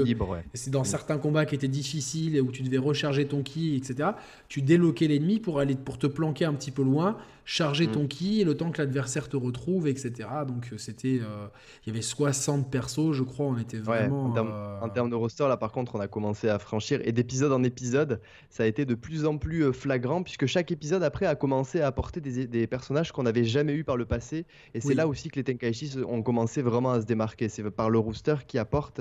c'est 0.54 0.70
dans 0.70 0.84
certains 0.84 1.18
combats 1.18 1.44
qui 1.44 1.54
étaient 1.54 1.68
difficiles 1.68 2.36
et 2.36 2.40
où 2.40 2.50
tu 2.50 2.62
devais 2.62 2.78
recharger 2.78 3.26
ton 3.26 3.42
ki, 3.42 3.76
etc., 3.76 4.10
tu 4.48 4.62
déloquais 4.62 5.06
l'ennemi 5.06 5.38
pour 5.38 5.60
aller 5.60 5.74
pour 5.74 5.98
te 5.98 6.06
planquer 6.06 6.44
un 6.44 6.54
petit 6.54 6.70
peu 6.70 6.82
loin 6.82 7.16
charger 7.46 7.86
ton 7.86 8.02
mm. 8.02 8.08
ki 8.08 8.44
le 8.44 8.56
temps 8.56 8.70
que 8.70 8.82
l'adversaire 8.82 9.28
te 9.28 9.36
retrouve, 9.36 9.86
etc. 9.86 10.28
Donc 10.46 10.70
euh, 10.72 10.78
c'était, 10.78 11.20
euh, 11.22 11.46
il 11.84 11.88
y 11.88 11.90
avait 11.90 12.02
60 12.02 12.70
persos, 12.70 13.12
je 13.12 13.22
crois, 13.22 13.46
on 13.46 13.56
était 13.56 13.78
vraiment. 13.78 14.34
Euh, 14.36 14.80
en, 14.80 14.88
termes, 14.88 15.08
de 15.08 15.14
roster, 15.14 15.46
là 15.48 15.56
par 15.56 15.70
contre, 15.72 15.94
on 15.94 16.00
a 16.00 16.08
commencé 16.08 16.48
à 16.48 16.58
franchir 16.58 17.00
et 17.04 17.12
d'épisode 17.12 17.52
en 17.52 17.62
épisode, 17.62 18.20
ça 18.50 18.64
a 18.64 18.66
été 18.66 18.84
de 18.84 18.94
plus 18.94 19.24
en 19.24 19.38
plus 19.38 19.72
flagrant 19.72 20.22
puisque 20.24 20.46
chaque 20.46 20.72
épisode 20.72 21.04
après 21.04 21.26
a 21.26 21.36
commencé 21.36 21.80
à 21.80 21.86
apporter 21.86 22.20
des, 22.20 22.66
personnages 22.66 23.12
qu'on 23.12 23.22
n'avait 23.22 23.44
jamais 23.44 23.74
eu 23.74 23.84
par 23.84 23.96
le 23.96 24.04
passé. 24.04 24.44
Et 24.74 24.80
c'est 24.80 24.94
là 24.94 25.06
aussi 25.06 25.28
que 25.28 25.36
les 25.36 25.44
Tenkaichi 25.44 25.98
ont 26.06 26.22
commencé 26.22 26.62
vraiment 26.62 26.90
à 26.90 27.00
se 27.00 27.06
démarquer. 27.06 27.48
C'est 27.48 27.62
par 27.70 27.90
le 27.90 27.98
roster 28.00 28.34
qui 28.48 28.58
apporte 28.58 29.00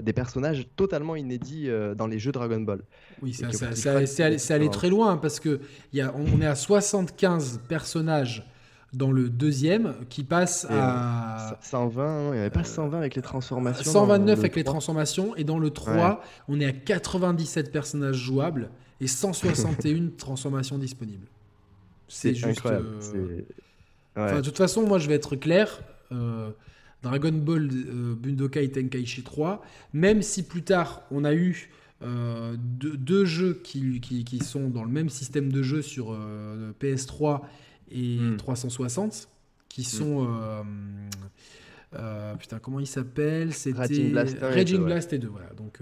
des 0.00 0.12
personnages 0.12 0.68
totalement 0.76 1.16
inédits 1.16 1.68
dans 1.96 2.06
les 2.06 2.20
jeux 2.20 2.30
Dragon 2.30 2.60
Ball. 2.60 2.82
Oui, 3.22 3.34
c'est 3.34 4.52
allé, 4.52 4.70
très 4.70 4.88
loin 4.88 5.16
parce 5.16 5.40
que 5.40 5.60
y 5.92 6.00
a, 6.00 6.14
on 6.14 6.40
est 6.40 6.46
à 6.46 6.54
75 6.54 7.39
personnages 7.68 8.46
dans 8.92 9.12
le 9.12 9.28
deuxième 9.28 9.94
qui 10.08 10.24
passe 10.24 10.66
à 10.68 11.58
120, 11.62 12.04
hein, 12.04 12.28
il 12.30 12.32
n'y 12.32 12.38
avait 12.40 12.50
pas 12.50 12.64
120 12.64 12.98
avec 12.98 13.14
les 13.14 13.22
transformations. 13.22 13.90
129 13.90 14.38
avec 14.38 14.56
les 14.56 14.64
transformations 14.64 15.36
et 15.36 15.44
dans 15.44 15.58
le 15.58 15.70
3, 15.70 16.22
on 16.48 16.60
est 16.60 16.66
à 16.66 16.72
97 16.72 17.70
personnages 17.70 18.16
jouables 18.16 18.70
et 19.00 19.06
161 19.06 20.10
transformations 20.18 20.78
disponibles. 20.78 21.26
C'est 22.08 22.34
juste. 22.34 22.66
Euh, 22.66 24.36
de 24.36 24.40
toute 24.40 24.56
façon, 24.56 24.86
moi 24.86 24.98
je 24.98 25.08
vais 25.08 25.14
être 25.14 25.36
clair. 25.36 25.80
Euh, 26.10 26.50
Dragon 27.02 27.32
Ball 27.32 27.68
Bundokai 27.68 28.70
Tenkaichi 28.72 29.22
3, 29.22 29.62
même 29.94 30.20
si 30.20 30.42
plus 30.42 30.62
tard 30.62 31.02
on 31.10 31.24
a 31.24 31.32
eu 31.32 31.70
deux, 32.02 33.24
jeux 33.24 33.60
qui, 33.62 34.00
qui, 34.00 34.38
sont 34.38 34.68
dans 34.68 34.84
le 34.84 34.90
même 34.90 35.08
système 35.08 35.52
de 35.52 35.62
jeu 35.62 35.82
sur 35.82 36.18
PS3 36.80 37.42
et 37.90 38.18
360, 38.38 39.12
hmm. 39.12 39.26
qui 39.68 39.84
sont... 39.84 40.26
putain, 42.38 42.58
comment 42.58 42.80
il 42.80 42.86
s'appelle? 42.86 43.52
C'était 43.52 43.78
Raging 43.78 44.84
Blast, 44.84 45.12
et 45.12 45.18
2. 45.18 45.28
Voilà. 45.28 45.50
Donc, 45.56 45.80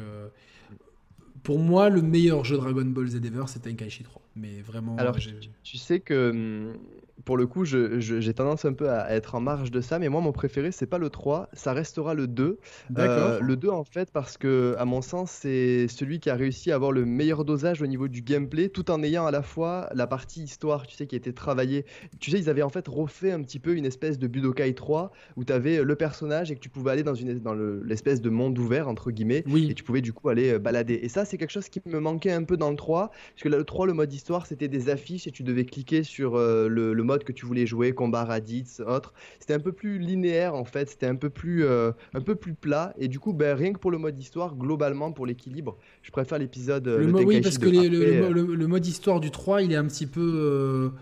pour 1.42 1.58
moi, 1.58 1.88
le 1.88 2.02
meilleur 2.02 2.44
jeu 2.44 2.56
Dragon 2.56 2.84
Ball 2.84 3.06
Z 3.08 3.16
ever, 3.24 3.44
c'est 3.46 3.60
Tenkaichi 3.60 4.02
3. 4.02 4.20
Mais 4.36 4.60
vraiment. 4.60 4.96
Alors, 4.96 5.16
tu 5.62 5.78
sais 5.78 6.00
que 6.00 6.30
hum, 6.30 6.76
pour 7.24 7.36
le 7.36 7.46
coup, 7.46 7.64
j'ai 7.64 8.34
tendance 8.34 8.64
un 8.64 8.72
peu 8.72 8.90
à 8.90 9.12
être 9.12 9.34
en 9.34 9.40
marge 9.40 9.70
de 9.70 9.80
ça, 9.80 9.98
mais 9.98 10.08
moi, 10.08 10.20
mon 10.20 10.32
préféré, 10.32 10.72
c'est 10.72 10.86
pas 10.86 10.98
le 10.98 11.10
3, 11.10 11.48
ça 11.52 11.72
restera 11.72 12.14
le 12.14 12.26
2. 12.26 12.58
Euh, 12.96 13.40
le 13.40 13.56
2, 13.56 13.68
en 13.68 13.84
fait, 13.84 14.10
parce 14.12 14.38
que, 14.38 14.74
à 14.78 14.84
mon 14.84 15.02
sens, 15.02 15.30
c'est 15.30 15.88
celui 15.88 16.20
qui 16.20 16.30
a 16.30 16.34
réussi 16.34 16.70
à 16.70 16.76
avoir 16.76 16.92
le 16.92 17.04
meilleur 17.04 17.44
dosage 17.44 17.82
au 17.82 17.86
niveau 17.86 18.08
du 18.08 18.22
gameplay, 18.22 18.68
tout 18.68 18.90
en 18.90 19.02
ayant 19.02 19.26
à 19.26 19.30
la 19.30 19.42
fois 19.42 19.88
la 19.94 20.06
partie 20.06 20.42
histoire, 20.42 20.86
tu 20.86 20.96
sais, 20.96 21.06
qui 21.06 21.16
a 21.16 21.18
été 21.18 21.32
travaillée. 21.32 21.84
Tu 22.20 22.30
sais, 22.30 22.38
ils 22.38 22.48
avaient 22.48 22.62
en 22.62 22.68
fait 22.68 22.86
refait 22.88 23.32
un 23.32 23.42
petit 23.42 23.58
peu 23.58 23.74
une 23.74 23.84
espèce 23.86 24.18
de 24.18 24.26
Budokai 24.26 24.74
3 24.74 25.12
où 25.36 25.44
tu 25.44 25.52
avais 25.52 25.82
le 25.82 25.96
personnage 25.96 26.50
et 26.50 26.54
que 26.54 26.60
tu 26.60 26.68
pouvais 26.68 26.92
aller 26.92 27.02
dans, 27.02 27.14
une, 27.14 27.38
dans 27.40 27.54
l'espèce 27.54 28.20
de 28.20 28.30
monde 28.30 28.58
ouvert, 28.58 28.88
entre 28.88 29.10
guillemets, 29.10 29.44
et 29.70 29.74
tu 29.74 29.84
pouvais 29.84 30.00
du 30.00 30.12
coup 30.12 30.28
aller 30.28 30.52
euh, 30.52 30.58
balader. 30.58 31.00
Et 31.02 31.08
ça, 31.08 31.24
c'est 31.24 31.36
quelque 31.36 31.50
chose 31.50 31.68
qui 31.68 31.80
me 31.86 32.00
manquait 32.00 32.32
un 32.32 32.44
peu 32.44 32.56
dans 32.56 32.70
le 32.70 32.76
3, 32.76 33.08
parce 33.08 33.42
que 33.42 33.48
là, 33.48 33.58
le 33.58 33.64
3, 33.64 33.86
le 33.86 33.92
mode 33.92 34.12
histoire, 34.12 34.46
c'était 34.46 34.68
des 34.68 34.88
affiches 34.88 35.26
et 35.26 35.30
tu 35.30 35.42
devais 35.42 35.64
cliquer 35.64 36.02
sur 36.02 36.36
euh, 36.36 36.68
le, 36.68 36.92
le 36.92 37.02
mode 37.08 37.24
que 37.24 37.32
tu 37.32 37.46
voulais 37.46 37.66
jouer, 37.66 37.92
combat 37.92 38.24
Raditz, 38.24 38.80
autre. 38.86 39.12
C'était 39.40 39.54
un 39.54 39.60
peu 39.60 39.72
plus 39.72 39.98
linéaire 39.98 40.54
en 40.54 40.64
fait, 40.64 40.90
c'était 40.90 41.06
un 41.06 41.16
peu 41.16 41.30
plus 41.30 41.64
euh, 41.64 41.90
un 42.14 42.20
peu 42.20 42.34
plus 42.34 42.54
plat 42.54 42.94
et 42.98 43.08
du 43.08 43.18
coup 43.18 43.32
ben, 43.32 43.56
rien 43.56 43.72
que 43.72 43.78
pour 43.78 43.90
le 43.90 43.98
mode 43.98 44.18
histoire, 44.18 44.54
globalement 44.54 45.10
pour 45.12 45.26
l'équilibre, 45.26 45.76
je 46.02 46.10
préfère 46.10 46.38
l'épisode 46.38 46.86
euh, 46.86 46.98
le, 46.98 47.24
Oui, 47.24 47.40
parce 47.40 47.58
que 47.58 47.66
euh. 47.66 48.30
le, 48.30 48.66
mode 48.66 48.86
histoire 48.86 49.20
du 49.20 49.30
3, 49.30 49.62
il 49.62 49.72
est 49.72 49.76
un 49.76 49.86
petit 49.86 50.06
peu 50.06 50.92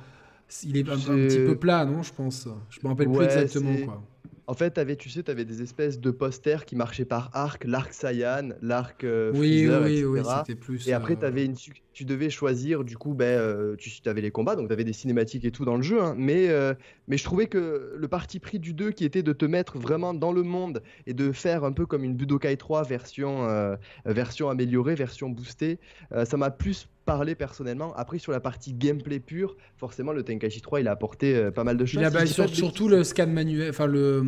il 0.63 0.77
est 0.77 0.89
un, 0.89 0.97
petit 0.97 1.39
peu 1.39 1.57
plat, 1.57 1.85
non, 1.85 2.03
je 2.05 2.13
pense. 2.13 2.49
Je 2.71 2.79
me 2.85 2.89
rappelle 2.89 3.11
plus 3.11 3.25
exactement 3.25 3.77
quoi. 3.85 4.03
En 4.47 4.55
fait, 4.55 4.79
avais, 4.79 4.97
tu 4.97 5.11
sais, 5.11 5.23
tu 5.23 5.31
avais 5.31 5.45
des 5.45 5.63
espèces 5.63 6.01
de 6.01 6.11
posters 6.11 6.65
qui 6.65 6.77
marchaient 6.77 7.05
par 7.05 7.31
arc, 7.33 7.65
l'arc 7.65 7.93
Saiyan, 7.93 8.51
l'arc 8.63 9.05
oui, 9.05 9.69
oui, 9.69 10.05
oui, 10.05 10.21
c'était 10.39 10.59
plus. 10.59 10.87
Et 10.89 10.93
après, 10.93 11.23
avais 11.25 11.45
une, 11.45 11.57
tu 11.97 12.05
devais 12.05 12.29
choisir, 12.29 12.85
du 12.85 12.99
coup, 12.99 13.15
ben, 13.15 13.25
euh, 13.25 13.75
tu 13.77 13.91
avais 14.05 14.21
les 14.21 14.31
combats, 14.31 14.55
donc 14.55 14.67
tu 14.67 14.73
avais 14.75 14.85
des 14.85 14.93
cinématiques 14.93 15.47
et 15.47 15.51
tout 15.51 15.65
dans 15.65 15.77
le 15.77 15.83
jeu, 15.83 16.03
hein. 16.03 16.15
mais, 16.19 16.51
euh, 16.51 16.75
mais 17.09 17.17
je 17.17 17.25
trouvais 17.25 17.47
que 17.47 17.95
le 17.97 18.07
parti 18.07 18.39
pris 18.39 18.59
du 18.59 18.75
2, 18.75 18.91
qui 18.91 19.07
était 19.07 19.23
de 19.23 19.33
te 19.33 19.47
mettre 19.47 19.79
vraiment 19.79 20.13
dans 20.13 20.31
le 20.31 20.43
monde 20.43 20.83
et 21.07 21.15
de 21.15 21.33
faire 21.33 21.65
un 21.65 21.73
peu 21.73 21.87
comme 21.87 22.05
une 22.05 22.15
Budokai 22.15 22.59
3 22.59 22.83
version, 22.83 23.49
euh, 23.49 23.77
version 24.05 24.51
améliorée, 24.51 24.95
version 24.95 25.31
boostée, 25.31 25.79
ça 26.25 26.37
m'a 26.37 26.51
plus 26.51 26.87
parlé 27.07 27.35
personnellement. 27.35 27.95
Après, 27.97 28.19
sur 28.19 28.33
la 28.33 28.41
partie 28.41 28.75
gameplay 28.75 29.21
pure, 29.21 29.57
forcément, 29.77 30.13
le 30.13 30.23
Tenkaichi 30.23 30.61
3, 30.61 30.81
il 30.81 30.89
a 30.89 30.91
apporté 30.91 31.51
pas 31.53 31.65
mal 31.65 31.79
de 31.79 31.87
choses. 31.87 32.03
Il 32.03 32.17
a, 32.17 32.27
surtout 32.27 32.89
le 32.89 33.03
scan 33.05 33.29
manuel, 33.29 33.71
enfin, 33.71 33.87
le, 33.87 34.23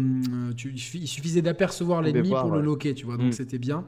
tu, 0.56 0.72
il 0.72 1.08
suffisait 1.08 1.42
d'apercevoir 1.42 2.00
l'ennemi 2.00 2.30
pour 2.30 2.50
le 2.50 2.62
loquer, 2.62 2.94
tu 2.94 3.04
vois, 3.04 3.18
donc 3.18 3.28
mm. 3.28 3.32
c'était 3.32 3.58
bien. 3.58 3.84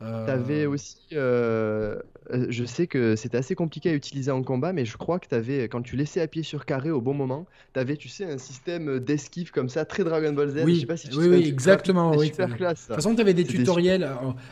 Euh... 0.00 0.26
T'avais 0.26 0.66
aussi, 0.66 0.96
euh, 1.12 1.98
euh, 2.30 2.46
je 2.50 2.64
sais 2.64 2.86
que 2.86 3.16
c'était 3.16 3.36
assez 3.36 3.56
compliqué 3.56 3.90
à 3.90 3.94
utiliser 3.94 4.30
en 4.30 4.42
combat, 4.44 4.72
mais 4.72 4.84
je 4.84 4.96
crois 4.96 5.18
que 5.18 5.26
t'avais, 5.26 5.64
quand 5.64 5.82
tu 5.82 5.96
laissais 5.96 6.20
appuyer 6.20 6.44
sur 6.44 6.66
carré 6.66 6.90
au 6.92 7.00
bon 7.00 7.14
moment, 7.14 7.46
t'avais, 7.72 7.96
tu 7.96 8.08
sais, 8.08 8.24
un 8.24 8.38
système 8.38 9.00
d'esquive 9.00 9.50
comme 9.50 9.68
ça, 9.68 9.84
très 9.84 10.04
Dragon 10.04 10.32
Ball 10.32 10.50
Z. 10.50 10.62
Oui, 10.64 10.76
je 10.76 10.80
sais 10.80 10.86
pas 10.86 10.96
si 10.96 11.08
tu 11.08 11.16
oui, 11.16 11.26
oui 11.28 11.48
exactement. 11.48 12.16
Oui, 12.16 12.26
super 12.26 12.56
classe. 12.56 12.82
De 12.82 12.86
toute 12.86 12.96
façon, 12.96 13.14
t'avais 13.16 13.34
des 13.34 13.44
tutoriels. 13.44 14.08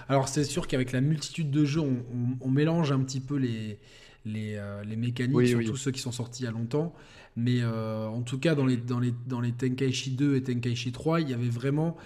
Alors, 0.08 0.28
c'est 0.28 0.44
sûr 0.44 0.66
qu'avec 0.66 0.90
la 0.90 1.00
multitude 1.00 1.50
de 1.50 1.64
jeux, 1.64 1.82
on, 2.40 2.50
mélange 2.56 2.90
un 2.90 3.00
petit 3.00 3.20
peu 3.20 3.36
les, 3.36 3.78
les, 4.24 4.54
euh, 4.56 4.82
les 4.82 4.96
mécaniques, 4.96 5.46
surtout 5.46 5.76
ceux 5.76 5.90
qui 5.90 6.00
sont 6.00 6.12
sortis 6.12 6.42
il 6.42 6.46
y 6.46 6.48
a 6.48 6.52
longtemps. 6.52 6.92
Mais 7.36 7.62
en 7.64 8.22
tout 8.22 8.40
cas, 8.40 8.56
dans 8.56 8.66
les, 8.66 8.78
dans, 8.78 8.98
les, 8.98 9.12
dans 9.26 9.40
les 9.40 9.52
Tenkaichi 9.52 10.10
2 10.10 10.36
et 10.36 10.42
Tenkaichi 10.42 10.90
3, 10.90 11.20
il 11.20 11.30
y 11.30 11.34
avait 11.34 11.50
vraiment, 11.50 11.96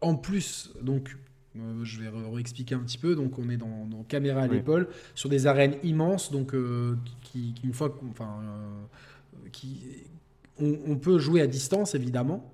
en 0.00 0.14
plus, 0.14 0.72
donc 0.80 1.16
euh, 1.58 1.84
je 1.84 2.00
vais 2.00 2.08
réexpliquer 2.32 2.74
un 2.74 2.80
petit 2.80 2.98
peu. 2.98 3.14
Donc, 3.14 3.38
on 3.38 3.48
est 3.50 3.56
dans, 3.56 4.04
caméra 4.08 4.42
à 4.42 4.46
l'épaule, 4.46 4.88
sur 5.14 5.28
des 5.28 5.46
arènes 5.46 5.76
immenses, 5.82 6.32
donc 6.32 6.54
euh, 6.54 6.96
qui, 7.22 7.54
une 7.62 7.72
fois, 7.72 7.98
enfin, 8.10 8.40
euh, 8.42 9.48
qui, 9.52 9.80
on, 10.58 10.96
peut 10.96 11.18
jouer 11.18 11.40
à 11.40 11.46
distance 11.46 11.94
évidemment, 11.94 12.52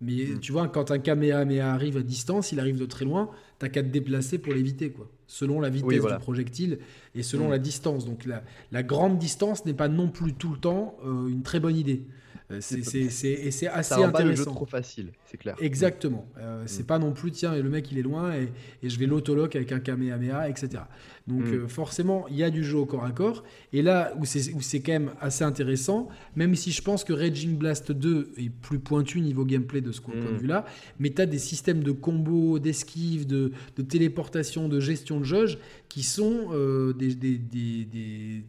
mais 0.00 0.24
mm. 0.24 0.40
tu 0.40 0.52
vois, 0.52 0.68
quand 0.68 0.90
un 0.90 0.98
Kamehameha 0.98 1.72
arrive 1.72 1.96
à 1.96 2.02
distance, 2.02 2.52
il 2.52 2.60
arrive 2.60 2.78
de 2.78 2.86
très 2.86 3.04
loin, 3.04 3.30
t'as 3.58 3.68
qu'à 3.68 3.82
te 3.82 3.88
déplacer 3.88 4.38
pour 4.38 4.52
l'éviter, 4.52 4.90
quoi. 4.90 5.08
Selon 5.26 5.60
la 5.60 5.70
vitesse 5.70 6.04
du 6.04 6.18
projectile 6.18 6.78
et 7.14 7.22
selon 7.22 7.48
mm. 7.48 7.52
la 7.52 7.58
distance. 7.58 8.04
Donc, 8.04 8.24
la, 8.26 8.42
la 8.72 8.82
grande 8.82 9.18
distance 9.18 9.64
n'est 9.64 9.74
pas 9.74 9.88
non 9.88 10.08
plus 10.08 10.34
tout 10.34 10.50
le 10.50 10.58
temps 10.58 10.96
une 11.28 11.42
très 11.42 11.60
bonne 11.60 11.76
idée. 11.76 12.02
Euh, 12.50 12.58
c'est 12.60 12.78
et 12.78 13.10
c'est 13.10 13.66
assez 13.68 13.94
intéressant. 13.94 14.12
Pas 14.12 14.22
le 14.22 14.34
jeu 14.34 14.44
trop 14.44 14.66
facile, 14.66 15.12
c'est 15.24 15.38
clair. 15.38 15.56
Exactement. 15.60 16.26
Euh, 16.38 16.62
mm. 16.62 16.68
C'est 16.68 16.86
pas 16.86 16.98
non 16.98 17.12
plus 17.12 17.30
tiens 17.30 17.56
le 17.56 17.70
mec 17.70 17.90
il 17.90 17.98
est 17.98 18.02
loin 18.02 18.34
et, 18.34 18.52
et 18.82 18.90
je 18.90 18.98
vais 18.98 19.06
l'autologue 19.06 19.56
avec 19.56 19.72
un 19.72 19.80
Kamehameha 19.80 20.48
etc. 20.50 20.82
Donc 21.26 21.44
mm. 21.44 21.54
euh, 21.54 21.68
forcément 21.68 22.26
il 22.28 22.36
y 22.36 22.44
a 22.44 22.50
du 22.50 22.62
jeu 22.62 22.76
au 22.76 22.84
corps 22.84 23.04
à 23.04 23.12
corps 23.12 23.44
et 23.72 23.80
là 23.80 24.14
où 24.18 24.26
c'est 24.26 24.80
quand 24.80 24.92
même 24.92 25.12
assez 25.20 25.42
intéressant, 25.42 26.08
même 26.36 26.54
si 26.54 26.70
je 26.70 26.82
pense 26.82 27.02
que 27.02 27.14
Raging 27.14 27.56
Blast 27.56 27.92
2 27.92 28.32
est 28.36 28.50
plus 28.50 28.78
pointu 28.78 29.22
niveau 29.22 29.46
gameplay 29.46 29.80
de 29.80 29.90
ce 29.90 30.02
qu'on 30.02 30.14
mm. 30.14 30.36
vu 30.36 30.46
là, 30.46 30.66
mais 30.98 31.10
tu 31.10 31.22
as 31.22 31.26
des 31.26 31.38
systèmes 31.38 31.82
de 31.82 31.92
combos, 31.92 32.58
d'esquive, 32.58 33.26
de, 33.26 33.52
de, 33.76 33.82
téléportation, 33.82 34.68
de 34.68 34.80
gestion 34.80 35.18
de 35.18 35.24
jauge 35.24 35.58
qui 35.88 36.02
sont 36.02 36.50
des, 36.98 37.14
des, 37.14 37.38
des 37.38 38.44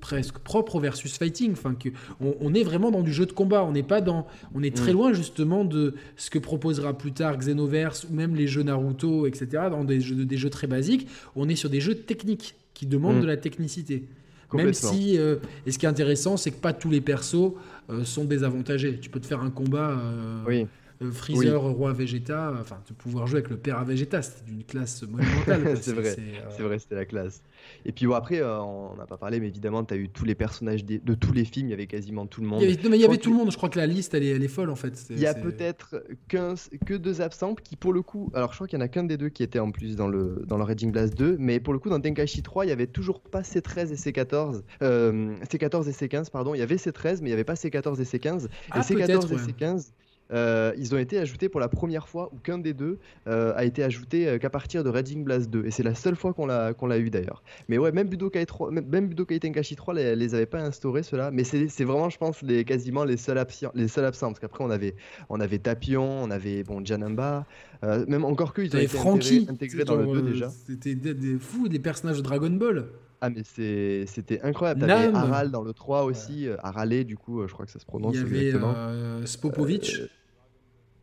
presque 0.00 0.38
propre 0.38 0.76
au 0.76 0.80
versus 0.80 1.16
fighting. 1.16 1.52
Enfin, 1.52 1.74
que 1.74 1.90
on, 2.20 2.54
est 2.54 2.62
vraiment 2.62 2.90
dans 2.90 3.02
du 3.02 3.12
jeu 3.12 3.26
de 3.26 3.32
combat. 3.32 3.64
On 3.64 3.72
n'est 3.72 3.82
pas 3.82 4.00
dans, 4.00 4.26
on 4.54 4.62
est 4.62 4.74
très 4.74 4.92
mm. 4.92 4.96
loin 4.96 5.12
justement 5.12 5.64
de 5.64 5.94
ce 6.16 6.30
que 6.30 6.38
proposera 6.38 6.96
plus 6.96 7.12
tard 7.12 7.36
Xenoverse 7.38 8.06
ou 8.10 8.14
même 8.14 8.34
les 8.34 8.46
jeux 8.46 8.62
Naruto, 8.62 9.26
etc. 9.26 9.64
Dans 9.70 9.84
des 9.84 10.00
jeux, 10.00 10.24
des 10.24 10.36
jeux 10.36 10.50
très 10.50 10.66
basiques, 10.66 11.08
on 11.36 11.48
est 11.48 11.56
sur 11.56 11.70
des 11.70 11.80
jeux 11.80 11.94
techniques 11.94 12.56
qui 12.74 12.86
demandent 12.86 13.18
mm. 13.18 13.22
de 13.22 13.26
la 13.26 13.36
technicité. 13.36 14.04
Même 14.52 14.74
si, 14.74 15.16
euh, 15.16 15.36
et 15.64 15.70
ce 15.70 15.78
qui 15.78 15.86
est 15.86 15.88
intéressant, 15.88 16.36
c'est 16.36 16.50
que 16.50 16.60
pas 16.60 16.72
tous 16.72 16.90
les 16.90 17.00
persos 17.00 17.52
euh, 17.88 18.04
sont 18.04 18.24
désavantagés. 18.24 18.98
Tu 18.98 19.08
peux 19.08 19.20
te 19.20 19.26
faire 19.26 19.42
un 19.42 19.50
combat. 19.50 19.90
Euh, 19.90 20.42
oui 20.46 20.66
euh, 21.02 21.10
Freezer, 21.12 21.62
roi 21.62 21.92
Vegeta, 21.94 22.52
enfin, 22.60 22.78
de 22.86 22.92
pouvoir 22.92 23.26
jouer 23.26 23.38
avec 23.38 23.50
le 23.50 23.56
père 23.56 23.78
à 23.78 23.84
Vegeta, 23.84 24.20
c'était 24.20 24.50
d'une 24.50 24.64
classe 24.64 25.02
monumentale. 25.02 25.76
c'est 25.80 25.92
vrai, 25.92 26.14
euh, 26.18 26.48
c'est 26.54 26.62
vrai, 26.62 26.78
c'était 26.78 26.94
la 26.94 27.06
classe. 27.06 27.42
Et 27.86 27.92
puis 27.92 28.06
bon, 28.06 28.14
après, 28.14 28.40
euh, 28.40 28.60
on 28.60 28.96
n'a 28.96 29.06
pas 29.06 29.16
parlé, 29.16 29.40
mais 29.40 29.48
évidemment, 29.48 29.82
tu 29.82 29.94
as 29.94 29.96
eu 29.96 30.10
tous 30.10 30.26
les 30.26 30.34
personnages 30.34 30.84
de, 30.84 31.14
tous 31.14 31.32
les 31.32 31.46
films, 31.46 31.68
il 31.68 31.70
y 31.70 31.74
avait 31.74 31.86
quasiment 31.86 32.26
tout 32.26 32.42
le 32.42 32.48
monde. 32.48 32.60
Il 32.60 32.68
y 32.68 32.72
avait, 32.72 32.88
mais 32.88 32.98
il 32.98 33.00
y 33.00 33.06
avait 33.06 33.16
tout 33.16 33.30
le 33.30 33.36
monde, 33.36 33.50
je 33.50 33.56
crois 33.56 33.70
que 33.70 33.78
la 33.78 33.86
liste, 33.86 34.12
elle 34.12 34.24
est, 34.24 34.30
elle 34.30 34.42
est 34.42 34.48
folle 34.48 34.68
en 34.68 34.76
fait. 34.76 35.06
Il 35.08 35.18
y 35.18 35.26
a 35.26 35.34
peut-être 35.34 36.04
que 36.28 36.94
deux 36.94 37.22
absents 37.22 37.54
qui, 37.54 37.76
pour 37.76 37.94
le 37.94 38.02
coup, 38.02 38.30
alors 38.34 38.50
je 38.50 38.56
crois 38.56 38.66
qu'il 38.66 38.78
y 38.78 38.82
en 38.82 38.84
a 38.84 38.88
qu'un 38.88 39.04
des 39.04 39.16
deux 39.16 39.30
qui 39.30 39.42
était 39.42 39.58
en 39.58 39.70
plus 39.70 39.96
dans 39.96 40.08
le, 40.08 40.44
dans 40.46 40.58
le 40.58 40.64
Raging 40.64 40.92
Blast 40.92 41.16
2, 41.16 41.36
mais 41.38 41.60
pour 41.60 41.72
le 41.72 41.78
coup, 41.78 41.88
dans 41.88 42.00
Tenkaichi 42.00 42.42
3, 42.42 42.66
il 42.66 42.68
y 42.68 42.72
avait 42.72 42.86
toujours 42.86 43.20
pas 43.20 43.40
C13 43.40 43.90
et 43.92 43.96
C14, 43.96 44.62
C14 44.80 45.88
et 45.88 45.92
C15, 45.92 46.30
pardon, 46.30 46.54
il 46.54 46.58
y 46.58 46.62
avait 46.62 46.76
C13, 46.76 47.20
mais 47.20 47.20
il 47.20 47.24
n'y 47.24 47.32
avait 47.32 47.44
pas 47.44 47.54
C14 47.54 48.00
et 48.00 48.04
C15. 48.04 48.48
Ah, 48.70 48.80
et 48.80 48.82
C14 48.82 49.32
et 49.32 49.36
C15 49.36 49.92
euh, 50.32 50.72
ils 50.76 50.94
ont 50.94 50.98
été 50.98 51.18
ajoutés 51.18 51.48
pour 51.48 51.60
la 51.60 51.68
première 51.68 52.08
fois, 52.08 52.30
ou 52.32 52.38
qu'un 52.38 52.58
des 52.58 52.72
deux 52.72 52.98
euh, 53.26 53.52
a 53.56 53.64
été 53.64 53.82
ajouté 53.82 54.28
euh, 54.28 54.38
qu'à 54.38 54.50
partir 54.50 54.84
de 54.84 54.90
Raging 54.90 55.24
Blast 55.24 55.50
2. 55.50 55.66
Et 55.66 55.70
c'est 55.70 55.82
la 55.82 55.94
seule 55.94 56.16
fois 56.16 56.32
qu'on 56.32 56.46
l'a, 56.46 56.72
qu'on 56.74 56.86
l'a 56.86 56.98
eu 56.98 57.10
d'ailleurs. 57.10 57.42
Mais 57.68 57.78
ouais, 57.78 57.92
même 57.92 58.08
Budokai, 58.08 58.46
3, 58.46 58.70
même 58.70 59.08
Budokai 59.08 59.40
Tenkashi 59.40 59.76
3 59.76 59.94
les, 59.94 60.16
les 60.16 60.34
avait 60.34 60.46
pas 60.46 60.60
instaurés 60.60 61.02
ceux-là. 61.02 61.30
Mais 61.32 61.44
c'est, 61.44 61.68
c'est 61.68 61.84
vraiment, 61.84 62.10
je 62.10 62.18
pense, 62.18 62.42
les, 62.42 62.64
quasiment 62.64 63.04
les 63.04 63.16
seuls, 63.16 63.38
absents, 63.38 63.72
les 63.74 63.88
seuls 63.88 64.04
absents. 64.04 64.28
Parce 64.28 64.40
qu'après, 64.40 64.62
on 64.62 64.70
avait, 64.70 64.94
on 65.28 65.40
avait 65.40 65.58
Tapion, 65.58 66.22
on 66.22 66.30
avait 66.30 66.62
bon, 66.62 66.84
Janamba. 66.84 67.46
même 67.82 68.24
encore 68.24 68.52
que, 68.52 68.62
ils 68.62 68.74
avaient 68.74 68.84
été 68.84 68.96
Frankie, 68.96 69.46
intégrés, 69.48 69.84
dans 69.84 69.96
le 69.96 70.06
2 70.06 70.22
déjà. 70.22 70.50
C'était 70.50 70.94
des, 70.94 71.38
fous, 71.38 71.68
des 71.68 71.80
personnages 71.80 72.18
de 72.18 72.22
Dragon 72.22 72.50
Ball. 72.50 72.86
Ah 73.22 73.28
mais 73.28 73.42
c'était 73.44 74.40
incroyable. 74.42 74.80
T'avais 74.80 75.14
Aral 75.14 75.50
dans 75.50 75.62
le 75.62 75.74
3 75.74 76.04
aussi, 76.04 76.48
ouais. 76.48 77.04
du 77.04 77.18
coup, 77.18 77.46
je 77.46 77.52
crois 77.52 77.66
que 77.66 77.72
ça 77.72 77.78
se 77.78 77.84
prononce 77.84 78.14
Il 78.14 78.20
y 78.20 78.52
avait 78.52 79.26
Spopovich. 79.26 80.00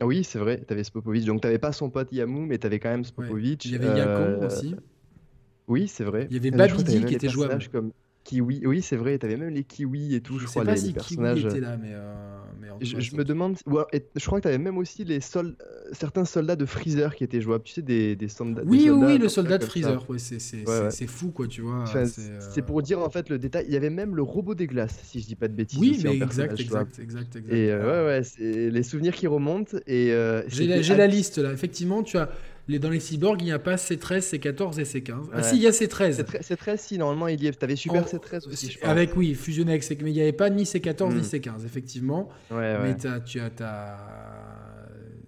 Oui, 0.06 0.24
c'est 0.24 0.39
vrai, 0.39 0.64
tu 0.68 0.74
avais 0.74 0.84
Spopovic. 0.84 1.26
Donc 1.26 1.41
tu 1.41 1.60
pas 1.60 1.72
son 1.72 1.89
pote 1.89 2.12
Yamu, 2.12 2.45
mais 2.45 2.58
tu 2.58 2.68
avais 2.68 2.80
quand 2.80 2.89
même 2.89 3.06
Spopovic. 3.06 3.66
Il 3.66 3.72
y 3.72 3.76
avait 3.76 3.88
euh, 3.88 4.45
aussi. 4.45 4.76
Oui, 5.68 5.88
c'est 5.88 6.04
vrai. 6.04 6.28
Il 6.30 6.36
y 6.36 6.39
avait 6.39 6.52
Babidi 6.52 7.04
qui 7.06 7.16
était 7.16 7.30
jouable. 7.30 7.64
Comme... 7.72 7.91
Kiwi, 8.28 8.61
oui, 8.65 8.82
c'est 8.82 8.97
vrai, 8.97 9.17
t'avais 9.17 9.38
même 9.38 9.53
les 9.53 9.63
Kiwi 9.63 10.13
et 10.13 10.19
tout, 10.19 10.38
je, 10.38 10.47
crois, 10.47 10.63
sais 10.63 10.65
pas 10.65 10.73
les, 10.73 10.82
si 10.82 10.91
personnages. 10.91 11.38
Kiwi 11.38 11.49
était 11.49 11.61
là, 11.61 11.78
mais. 11.78 11.91
Euh, 11.93 12.38
je, 12.82 13.15
me 13.15 13.23
demande. 13.23 13.55
je 13.65 14.25
crois 14.25 14.39
que 14.39 14.43
t'avais 14.43 14.57
même 14.57 14.78
aussi 14.78 15.05
les 15.05 15.21
sol... 15.21 15.55
certains 15.93 16.25
soldats 16.25 16.57
de 16.57 16.65
Freezer 16.65 17.15
qui 17.15 17.23
étaient 17.23 17.39
jouables. 17.39 17.63
Tu 17.63 17.75
sais, 17.75 17.82
des, 17.82 18.17
des, 18.17 18.28
soldats. 18.28 18.63
Oui, 18.65 18.89
oui, 18.89 19.17
le 19.17 19.30
soldat 19.30 19.57
de 19.57 19.63
Freezer. 19.63 20.05
Ouais, 20.09 20.17
c'est 20.19 21.07
fou, 21.07 21.32
quoi, 21.32 21.47
tu 21.47 21.61
vois. 21.61 21.86
c'est 22.51 22.61
pour 22.63 22.82
dire 22.82 22.99
en 22.99 23.09
fait 23.09 23.30
le 23.30 23.39
détail. 23.39 23.63
Il 23.69 23.73
y 23.73 23.78
avait 23.78 23.89
même 23.89 24.13
le 24.13 24.23
robot 24.23 24.55
des 24.55 24.67
glaces, 24.67 24.99
si 25.03 25.21
je 25.21 25.25
dis 25.25 25.36
pas 25.36 25.47
de 25.47 25.53
bêtises. 25.53 25.80
Oui, 25.80 25.97
mais 26.03 26.17
exact, 26.17 26.59
exact, 26.59 26.99
exact, 26.99 27.36
exact, 27.36 27.53
Et 27.53 27.73
ouais, 27.73 28.05
ouais, 28.05 28.21
c'est 28.23 28.69
les 28.69 28.84
souvenirs 28.84 29.13
qui 29.15 29.28
remontent. 29.28 29.78
Et 29.88 30.13
j'ai 30.47 30.95
la 30.97 31.07
liste 31.07 31.38
là. 31.38 31.53
Effectivement, 31.53 32.03
tu 32.03 32.17
as 32.17 32.30
les, 32.68 32.80
dans 32.80 32.89
les 32.89 32.99
cyborgs, 32.99 33.41
il 33.41 33.45
n'y 33.45 33.51
a 33.51 33.59
pas 33.59 33.76
C13, 33.76 34.20
C14 34.20 34.80
et 34.80 34.84
C15. 34.84 35.30
Ah 35.34 35.43
si, 35.43 35.55
il 35.55 35.61
y 35.61 35.68
a 35.68 35.72
C13. 35.72 36.24
C13, 36.24 36.78
si, 36.78 36.97
normalement, 36.97 37.28
il 37.28 37.41
y 37.41 37.47
avait. 37.47 37.63
Avais 37.63 37.76
Super 37.76 38.05
C13 38.05 38.47
aussi, 38.49 38.72
je 38.72 38.86
Avec, 38.86 39.15
oui, 39.15 39.34
fusionné 39.36 39.72
avec 39.72 39.84
C... 39.84 39.97
Mais 40.01 40.11
il 40.11 40.13
n'y 40.13 40.22
avait 40.22 40.34
pas 40.34 40.49
ni 40.49 40.63
C14 40.63 41.13
ni 41.13 41.22
C15, 41.22 41.65
effectivement. 41.65 42.30
Ouais, 42.51 42.78
mais 42.82 43.05
as, 43.05 43.20
tu 43.22 43.39
as... 43.39 43.49
as... 43.59 43.97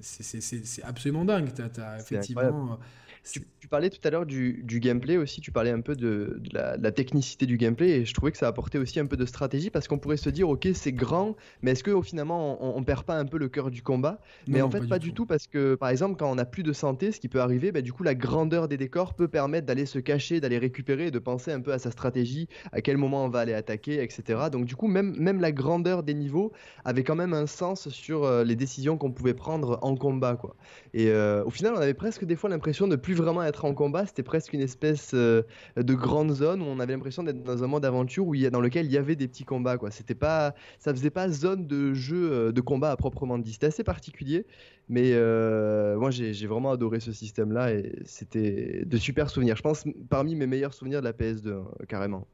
C'est 0.01 0.83
absolument 0.83 1.25
dingue. 1.25 1.49
Tu 1.53 1.61
as, 1.61 1.99
effectivement... 1.99 2.79
Tu, 3.23 3.67
parlais 3.67 3.89
tout 3.89 3.99
à 4.03 4.09
l'heure 4.09 4.25
du, 4.25 4.63
gameplay 4.65 5.17
aussi, 5.17 5.41
tu 5.41 5.51
parlais 5.51 5.69
un 5.69 5.81
peu 5.81 5.95
de, 5.95 6.41
la, 6.51 6.91
technicité 6.91 7.45
du 7.45 7.57
gameplay 7.57 7.89
et 7.89 8.05
je 8.05 8.13
trouvais 8.13 8.31
que 8.31 8.37
ça 8.37 8.47
apportait 8.47 8.79
aussi 8.79 8.99
un 8.99 9.05
peu 9.05 9.15
de 9.15 9.25
stratégie 9.25 9.69
parce 9.69 9.87
qu'on 9.87 9.99
pourrait 9.99 10.17
se 10.17 10.29
dire 10.29 10.49
ok 10.49 10.67
c'est 10.73 10.91
grand 10.91 11.35
mais 11.61 11.71
est-ce 11.71 11.83
que 11.83 12.01
finalement 12.01 12.75
on, 12.75 12.83
perd 12.83 13.03
pas 13.03 13.15
un 13.15 13.25
peu 13.25 13.37
le 13.37 13.47
cœur 13.47 13.69
du 13.69 13.83
combat? 13.83 14.19
Mais 14.47 14.61
en 14.61 14.71
fait 14.71 14.87
pas, 14.87 14.97
du, 14.97 15.13
tout. 15.13 15.25
parce 15.25 15.45
que 15.47 15.75
par 15.75 15.89
exemple 15.89 16.15
quand 16.17 16.31
on 16.31 16.37
a 16.37 16.45
plus 16.45 16.63
de 16.63 16.73
santé, 16.73 17.11
ce 17.11 17.19
qui 17.19 17.27
peut 17.27 17.41
arriver, 17.41 17.71
bah, 17.71 17.81
du 17.81 17.93
coup 17.93 18.03
la 18.03 18.15
grandeur 18.15 18.67
des 18.67 18.77
décors 18.77 19.13
peut 19.13 19.27
permettre 19.27 19.67
d'aller 19.67 19.85
se 19.85 19.99
cacher, 19.99 20.39
d'aller 20.39 20.57
récupérer 20.57 21.07
et 21.07 21.11
de 21.11 21.19
penser 21.19 21.51
un 21.51 21.61
peu 21.61 21.71
à 21.71 21.79
sa 21.79 21.91
stratégie, 21.91 22.47
à 22.71 22.81
quel 22.81 22.97
moment 22.97 23.25
on 23.25 23.29
va 23.29 23.39
aller 23.39 23.53
attaquer, 23.53 24.01
etc. 24.01 24.47
Donc 24.51 24.65
du 24.65 24.75
coup 24.75 24.87
même, 24.87 25.15
même 25.19 25.39
la 25.41 25.51
grandeur 25.51 26.01
des 26.03 26.13
niveaux 26.13 26.51
avait 26.85 27.03
quand 27.03 27.15
même 27.15 27.33
un 27.33 27.45
sens 27.45 27.89
sur 27.89 28.23
euh, 28.23 28.43
les 28.43 28.55
décisions 28.55 28.97
qu'on 28.97 29.11
pouvait 29.11 29.33
prendre 29.33 29.77
en 29.81 29.95
combat 29.95 30.35
quoi. 30.35 30.55
Et 30.93 31.09
euh, 31.09 31.43
au 31.45 31.49
final 31.51 31.73
on 31.75 31.79
avait 31.79 31.93
presque 31.93 32.25
des 32.25 32.35
fois 32.35 32.49
l'impression 32.49 32.87
de 32.87 32.95
plus 32.95 33.08
vraiment 33.13 33.43
être 33.43 33.65
en 33.65 33.73
combat, 33.73 34.05
c'était 34.05 34.23
presque 34.23 34.53
une 34.53 34.61
espèce 34.61 35.11
euh, 35.13 35.43
de 35.75 35.93
grande 35.93 36.31
zone 36.31 36.61
où 36.61 36.65
on 36.65 36.79
avait 36.79 36.93
l'impression 36.93 37.23
d'être 37.23 37.43
dans 37.43 37.63
un 37.63 37.67
monde 37.67 37.83
d'aventure 37.83 38.25
où 38.25 38.35
il 38.35 38.49
dans 38.49 38.61
lequel 38.61 38.85
il 38.85 38.91
y 38.91 38.97
avait 38.97 39.15
des 39.15 39.27
petits 39.27 39.45
combats. 39.45 39.77
Quoi. 39.77 39.91
C'était 39.91 40.15
pas, 40.15 40.55
ça 40.79 40.93
faisait 40.93 41.09
pas 41.09 41.29
zone 41.29 41.67
de 41.67 41.93
jeu 41.93 42.31
euh, 42.31 42.51
de 42.51 42.61
combat 42.61 42.91
à 42.91 42.97
proprement 42.97 43.37
dit. 43.37 43.53
C'était 43.53 43.67
assez 43.67 43.83
particulier, 43.83 44.45
mais 44.87 45.11
euh, 45.13 45.97
moi 45.97 46.11
j'ai 46.11 46.47
vraiment 46.47 46.71
adoré 46.71 46.99
ce 46.99 47.11
système-là 47.11 47.73
et 47.73 47.93
c'était 48.05 48.83
de 48.85 48.97
super 48.97 49.29
souvenirs. 49.29 49.55
Je 49.55 49.61
pense 49.61 49.83
parmi 50.09 50.35
mes 50.35 50.47
meilleurs 50.47 50.73
souvenirs 50.73 51.01
de 51.01 51.05
la 51.05 51.13
PS2, 51.13 51.63
carrément. 51.87 52.27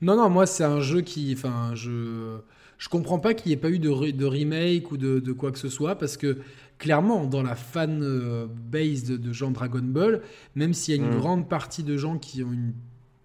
Non, 0.00 0.16
non, 0.16 0.28
moi 0.28 0.46
c'est 0.46 0.64
un 0.64 0.80
jeu 0.80 1.00
qui, 1.00 1.32
enfin, 1.36 1.74
je, 1.74 2.38
je 2.82 2.88
comprends 2.88 3.20
pas 3.20 3.32
qu'il 3.32 3.50
n'y 3.50 3.52
ait 3.52 3.58
pas 3.58 3.70
eu 3.70 3.78
de, 3.78 4.10
de 4.10 4.24
remake 4.24 4.90
ou 4.90 4.96
de, 4.96 5.20
de, 5.20 5.32
quoi 5.32 5.52
que 5.52 5.58
ce 5.60 5.68
soit 5.68 5.94
parce 5.94 6.16
que 6.16 6.38
clairement, 6.78 7.26
dans 7.26 7.44
la 7.44 7.54
fan 7.54 8.02
euh, 8.02 8.48
base 8.48 9.04
de, 9.04 9.16
de 9.16 9.32
gens 9.32 9.52
Dragon 9.52 9.84
Ball, 9.84 10.20
même 10.56 10.74
s'il 10.74 10.96
y 10.96 10.98
a 10.98 11.00
une 11.00 11.14
mm. 11.14 11.20
grande 11.20 11.48
partie 11.48 11.84
de 11.84 11.96
gens 11.96 12.18
qui 12.18 12.42
ont 12.42 12.52
une 12.52 12.72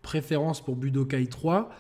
préférence 0.04 0.64
pour 0.64 0.76
Budokai 0.76 1.26
3, 1.26 1.72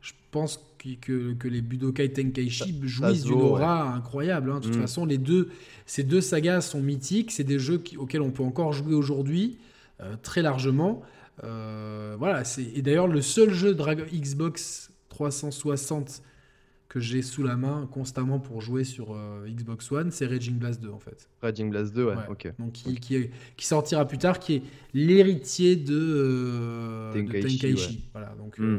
je 0.00 0.12
pense 0.30 0.64
que, 0.78 1.34
que, 1.34 1.48
les 1.48 1.60
Budokai 1.60 2.10
Tenkaichi 2.10 2.74
jouissent 2.84 3.24
d'une 3.24 3.34
aura 3.34 3.82
incroyable. 3.92 4.50
Hein. 4.50 4.60
De 4.60 4.68
toute 4.68 4.76
mm. 4.78 4.80
façon, 4.80 5.04
les 5.04 5.18
deux, 5.18 5.50
ces 5.84 6.04
deux 6.04 6.22
sagas 6.22 6.62
sont 6.62 6.80
mythiques. 6.80 7.32
C'est 7.32 7.44
des 7.44 7.58
jeux 7.58 7.84
auxquels 7.98 8.22
on 8.22 8.30
peut 8.30 8.44
encore 8.44 8.72
jouer 8.72 8.94
aujourd'hui 8.94 9.58
euh, 10.00 10.16
très 10.22 10.40
largement. 10.40 11.02
Euh, 11.44 12.16
voilà, 12.18 12.44
et 12.74 12.80
d'ailleurs, 12.80 13.08
le 13.08 13.20
seul 13.20 13.52
jeu 13.52 13.74
Dragon 13.74 14.06
Xbox 14.10 14.90
360 15.10 16.22
que 16.88 17.00
j'ai 17.00 17.22
sous 17.22 17.42
la 17.42 17.56
main 17.56 17.88
constamment 17.90 18.38
pour 18.38 18.60
jouer 18.60 18.84
sur 18.84 19.14
euh, 19.14 19.46
Xbox 19.48 19.90
One, 19.90 20.10
c'est 20.10 20.26
Raging 20.26 20.58
Blast 20.58 20.80
2 20.80 20.90
en 20.90 20.98
fait. 20.98 21.28
Raging 21.42 21.70
Blast 21.70 21.94
2, 21.94 22.04
ouais, 22.04 22.14
ok. 22.28 22.52
Donc 22.58 22.72
qui, 22.72 22.94
qui, 22.96 23.30
qui, 23.56 23.66
sortira 23.66 24.04
plus 24.06 24.18
tard, 24.18 24.38
qui 24.38 24.56
est 24.56 24.62
l'héritier 24.94 25.76
de, 25.76 25.94
euh, 25.98 27.12
Tenkaichi. 27.12 28.04
Voilà, 28.12 28.34
donc 28.38 28.58
hmm. 28.58 28.78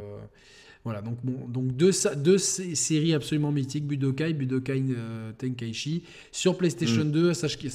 Voilà, 0.88 1.02
donc, 1.02 1.18
bon, 1.22 1.50
donc 1.50 1.76
deux, 1.76 1.92
deux 2.16 2.38
séries 2.38 3.14
absolument 3.14 3.52
mythiques, 3.52 3.86
Budokai, 3.86 4.32
Budokai 4.32 4.82
euh, 4.92 5.34
Tenkaichi. 5.38 6.04
Sur 6.32 6.56
PlayStation 6.56 7.04
2, 7.04 7.32
mm. 7.32 7.34
sache, 7.34 7.58
il 7.62 7.70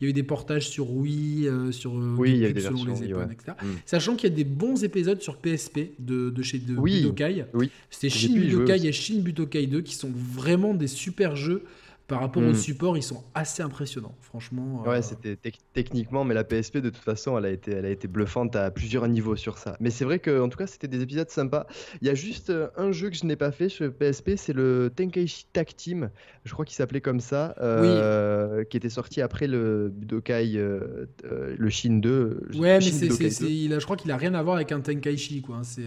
y 0.00 0.06
a 0.06 0.10
eu 0.10 0.12
des 0.12 0.22
portages 0.22 0.68
sur 0.68 0.88
Wii, 0.92 1.48
euh, 1.48 1.72
sur 1.72 1.98
euh, 1.98 2.14
oui, 2.16 2.30
il 2.34 2.38
y 2.38 2.46
a 2.46 2.52
des 2.52 2.60
selon 2.60 2.84
les 2.84 3.02
époques, 3.02 3.32
etc. 3.32 3.56
Mm. 3.60 3.66
Sachant 3.84 4.14
qu'il 4.14 4.30
y 4.30 4.32
a 4.32 4.36
des 4.36 4.44
bons 4.44 4.84
épisodes 4.84 5.20
sur 5.20 5.38
PSP 5.38 5.90
de, 5.98 6.30
de 6.30 6.42
chez 6.42 6.60
de 6.60 6.76
Budokai. 6.76 7.46
Oui. 7.52 7.68
C'était 7.90 8.10
Shin 8.10 8.34
Budokai 8.34 8.86
et 8.86 8.92
Shin 8.92 9.18
Budokai 9.18 9.66
2 9.66 9.80
qui 9.80 9.96
sont 9.96 10.12
vraiment 10.14 10.72
des 10.72 10.86
super 10.86 11.34
jeux 11.34 11.64
par 12.08 12.20
rapport 12.20 12.42
au 12.42 12.50
hmm. 12.50 12.54
support, 12.54 12.96
ils 12.96 13.02
sont 13.02 13.22
assez 13.34 13.62
impressionnants, 13.62 14.14
franchement. 14.20 14.82
Ouais, 14.86 14.98
euh, 14.98 15.02
c'était 15.02 15.36
techniquement, 15.72 16.24
mais 16.24 16.34
la 16.34 16.44
PSP 16.44 16.78
de 16.78 16.90
toute 16.90 17.02
façon, 17.02 17.38
elle 17.38 17.46
a 17.46 17.50
été, 17.50 17.72
elle 17.72 17.86
a 17.86 17.90
été 17.90 18.08
bluffante 18.08 18.56
à 18.56 18.70
plusieurs 18.70 19.06
niveaux 19.08 19.36
sur 19.36 19.56
ça. 19.56 19.76
Mais 19.80 19.90
c'est 19.90 20.04
vrai 20.04 20.18
que, 20.18 20.40
en 20.40 20.48
tout 20.48 20.58
cas, 20.58 20.66
c'était 20.66 20.88
des 20.88 21.00
épisodes 21.00 21.30
sympas. 21.30 21.66
Il 22.00 22.08
y 22.08 22.10
a 22.10 22.14
juste 22.14 22.50
euh, 22.50 22.68
un 22.76 22.92
jeu 22.92 23.08
que 23.08 23.16
je 23.16 23.24
n'ai 23.24 23.36
pas 23.36 23.52
fait 23.52 23.68
sur 23.68 23.92
PSP, 23.92 24.32
c'est 24.36 24.52
le 24.52 24.90
Tenkaichi 24.94 25.46
Tag 25.52 25.68
Team. 25.76 26.10
Je 26.44 26.52
crois 26.52 26.64
qu'il 26.64 26.74
s'appelait 26.74 27.00
comme 27.00 27.20
ça, 27.20 27.54
euh, 27.60 28.64
qui 28.64 28.76
était 28.76 28.90
sorti 28.90 29.22
après 29.22 29.46
le 29.46 29.90
Budokai, 29.94 30.52
le 30.52 31.70
Shin 31.70 32.00
2. 32.00 32.48
Ouais, 32.54 32.78
mais 32.78 32.80
c'est, 32.80 33.08
je 33.10 33.84
crois 33.84 33.96
qu'il 33.96 34.10
a 34.10 34.16
rien 34.16 34.34
à 34.34 34.42
voir 34.42 34.56
avec 34.56 34.72
un 34.72 34.80
Tenkaichi, 34.80 35.42
quoi. 35.42 35.56
Hein, 35.56 35.62
c'est. 35.62 35.86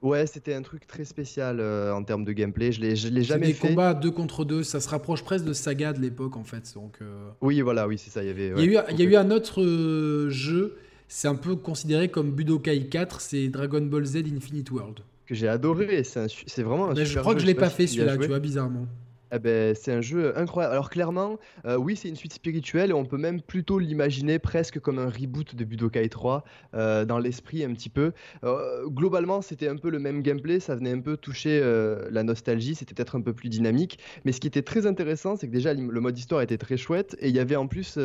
Ouais, 0.00 0.26
c'était 0.26 0.54
un 0.54 0.62
truc 0.62 0.86
très 0.86 1.04
spécial 1.04 1.60
en 1.60 2.02
termes 2.02 2.24
de 2.24 2.32
gameplay. 2.32 2.72
Je 2.72 2.80
l'ai, 2.80 2.96
je 2.96 3.08
l'ai 3.08 3.22
jamais 3.22 3.48
des 3.48 3.52
fait. 3.52 3.68
Des 3.68 3.74
combats 3.74 3.94
deux 3.94 4.10
contre 4.10 4.44
deux, 4.44 4.62
ça 4.62 4.80
se 4.80 4.88
rapproche 4.88 5.22
presque 5.22 5.44
de 5.44 5.51
saga 5.52 5.92
de 5.92 6.00
l'époque 6.00 6.36
en 6.36 6.44
fait. 6.44 6.72
Donc, 6.74 6.98
euh, 7.02 7.30
Oui, 7.40 7.60
voilà, 7.60 7.86
oui, 7.88 7.98
c'est 7.98 8.10
ça. 8.10 8.22
Il 8.22 8.28
y 8.28 8.30
avait. 8.30 8.52
il, 8.56 8.70
y 8.70 8.76
a 8.76 8.82
eu, 8.82 8.84
il 8.92 9.00
y 9.00 9.02
a 9.06 9.10
eu 9.10 9.16
un 9.16 9.30
autre 9.30 9.62
euh, 9.62 10.28
jeu, 10.30 10.76
c'est 11.08 11.28
un 11.28 11.34
peu 11.34 11.56
considéré 11.56 12.08
comme 12.08 12.32
Budokai 12.32 12.88
4, 12.88 13.20
c'est 13.20 13.48
Dragon 13.48 13.82
Ball 13.82 14.04
Z 14.04 14.16
Infinite 14.34 14.70
World. 14.70 15.00
Que 15.26 15.34
j'ai 15.34 15.48
adoré, 15.48 16.02
c'est 16.04 16.62
vraiment 16.62 16.90
un 16.90 16.94
Je 16.94 17.18
crois 17.20 17.34
que 17.34 17.40
je 17.40 17.46
l'ai 17.46 17.54
pas 17.54 17.70
fait 17.70 17.86
celui-là, 17.86 18.16
tu 18.16 18.26
vois, 18.26 18.40
bizarrement. 18.40 18.86
Eh 19.34 19.38
ben, 19.38 19.74
c'est 19.74 19.92
un 19.92 20.02
jeu 20.02 20.36
incroyable. 20.38 20.74
Alors 20.74 20.90
clairement, 20.90 21.38
euh, 21.64 21.76
oui, 21.76 21.96
c'est 21.96 22.08
une 22.08 22.16
suite 22.16 22.34
spirituelle 22.34 22.90
et 22.90 22.92
on 22.92 23.06
peut 23.06 23.16
même 23.16 23.40
plutôt 23.40 23.78
l'imaginer 23.78 24.38
presque 24.38 24.78
comme 24.78 24.98
un 24.98 25.08
reboot 25.08 25.54
de 25.54 25.64
Budokai 25.64 26.10
3 26.10 26.44
euh, 26.74 27.06
dans 27.06 27.18
l'esprit 27.18 27.64
un 27.64 27.72
petit 27.72 27.88
peu. 27.88 28.12
Euh, 28.44 28.86
globalement, 28.88 29.40
c'était 29.40 29.68
un 29.68 29.76
peu 29.76 29.88
le 29.88 29.98
même 29.98 30.20
gameplay, 30.20 30.60
ça 30.60 30.76
venait 30.76 30.92
un 30.92 31.00
peu 31.00 31.16
toucher 31.16 31.62
la 32.10 32.22
nostalgie, 32.22 32.74
c'était 32.74 32.94
peut-être 32.94 33.16
un 33.16 33.22
peu 33.22 33.32
plus 33.32 33.48
dynamique. 33.48 33.98
Mais 34.24 34.32
ce 34.32 34.40
qui 34.40 34.46
était 34.46 34.62
très 34.62 34.86
intéressant, 34.86 35.36
c'est 35.36 35.46
que 35.46 35.52
déjà 35.52 35.72
le 35.72 36.00
mode 36.00 36.18
histoire 36.18 36.42
était 36.42 36.58
très 36.58 36.76
chouette 36.76 37.16
et 37.20 37.28
il 37.28 37.34
y 37.34 37.38
avait 37.38 37.56
en 37.56 37.66
plus, 37.66 37.98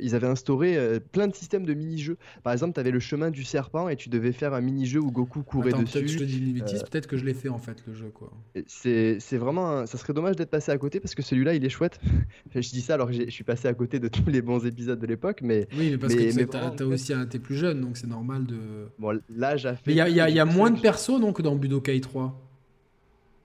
ils 0.00 0.14
avaient 0.14 0.26
instauré 0.26 1.00
plein 1.12 1.28
de 1.28 1.34
systèmes 1.34 1.64
de 1.64 1.72
mini-jeux. 1.72 2.18
Par 2.42 2.52
exemple, 2.52 2.74
tu 2.74 2.80
avais 2.80 2.90
le 2.90 3.00
chemin 3.00 3.30
du 3.30 3.44
serpent 3.44 3.88
et 3.88 3.96
tu 3.96 4.10
devais 4.10 4.32
faire 4.32 4.52
un 4.52 4.60
mini-jeu 4.60 5.00
où 5.00 5.10
Goku 5.10 5.42
courait 5.42 5.72
dessus. 5.72 5.84
Peut-être 5.84 6.02
que 6.02 6.12
je 6.12 6.18
te 6.18 6.24
dis 6.24 6.38
une 6.38 6.52
bêtise, 6.52 6.82
peut-être 6.82 7.06
que 7.06 7.16
je 7.16 7.24
l'ai 7.24 7.34
fait 7.34 7.48
en 7.48 7.58
fait 7.58 7.82
le 7.86 7.94
jeu 7.94 8.10
quoi. 8.12 8.30
C'est 8.66 9.36
vraiment, 9.36 9.86
ça 9.86 9.96
serait 9.96 10.12
dommage 10.12 10.36
passé 10.50 10.72
à 10.72 10.78
côté 10.78 11.00
parce 11.00 11.14
que 11.14 11.22
celui-là 11.22 11.54
il 11.54 11.64
est 11.64 11.70
chouette. 11.70 12.00
je 12.54 12.60
dis 12.60 12.80
ça 12.80 12.94
alors 12.94 13.08
que 13.08 13.14
je 13.14 13.30
suis 13.30 13.44
passé 13.44 13.68
à 13.68 13.74
côté 13.74 13.98
de 13.98 14.08
tous 14.08 14.28
les 14.28 14.42
bons 14.42 14.64
épisodes 14.66 14.98
de 14.98 15.06
l'époque, 15.06 15.40
mais. 15.42 15.68
Oui, 15.76 15.90
mais 15.90 15.98
parce 15.98 16.14
que 16.14 16.42
t'as 16.44 16.84
aussi 16.84 17.12
t'es 17.30 17.38
plus 17.38 17.56
jeune 17.56 17.80
donc 17.80 17.96
c'est 17.96 18.06
normal 18.06 18.44
de. 18.46 18.56
Bon, 18.98 19.18
là 19.34 19.56
j'ai 19.56 19.70
fait. 19.70 19.82
Mais 19.86 19.92
il 19.92 19.96
y 19.96 20.20
a, 20.20 20.28
y 20.28 20.40
a, 20.40 20.44
moins 20.44 20.70
de 20.70 20.80
persos 20.80 21.20
donc 21.20 21.40
dans 21.42 21.56
Budokai 21.56 22.00
3. 22.00 22.38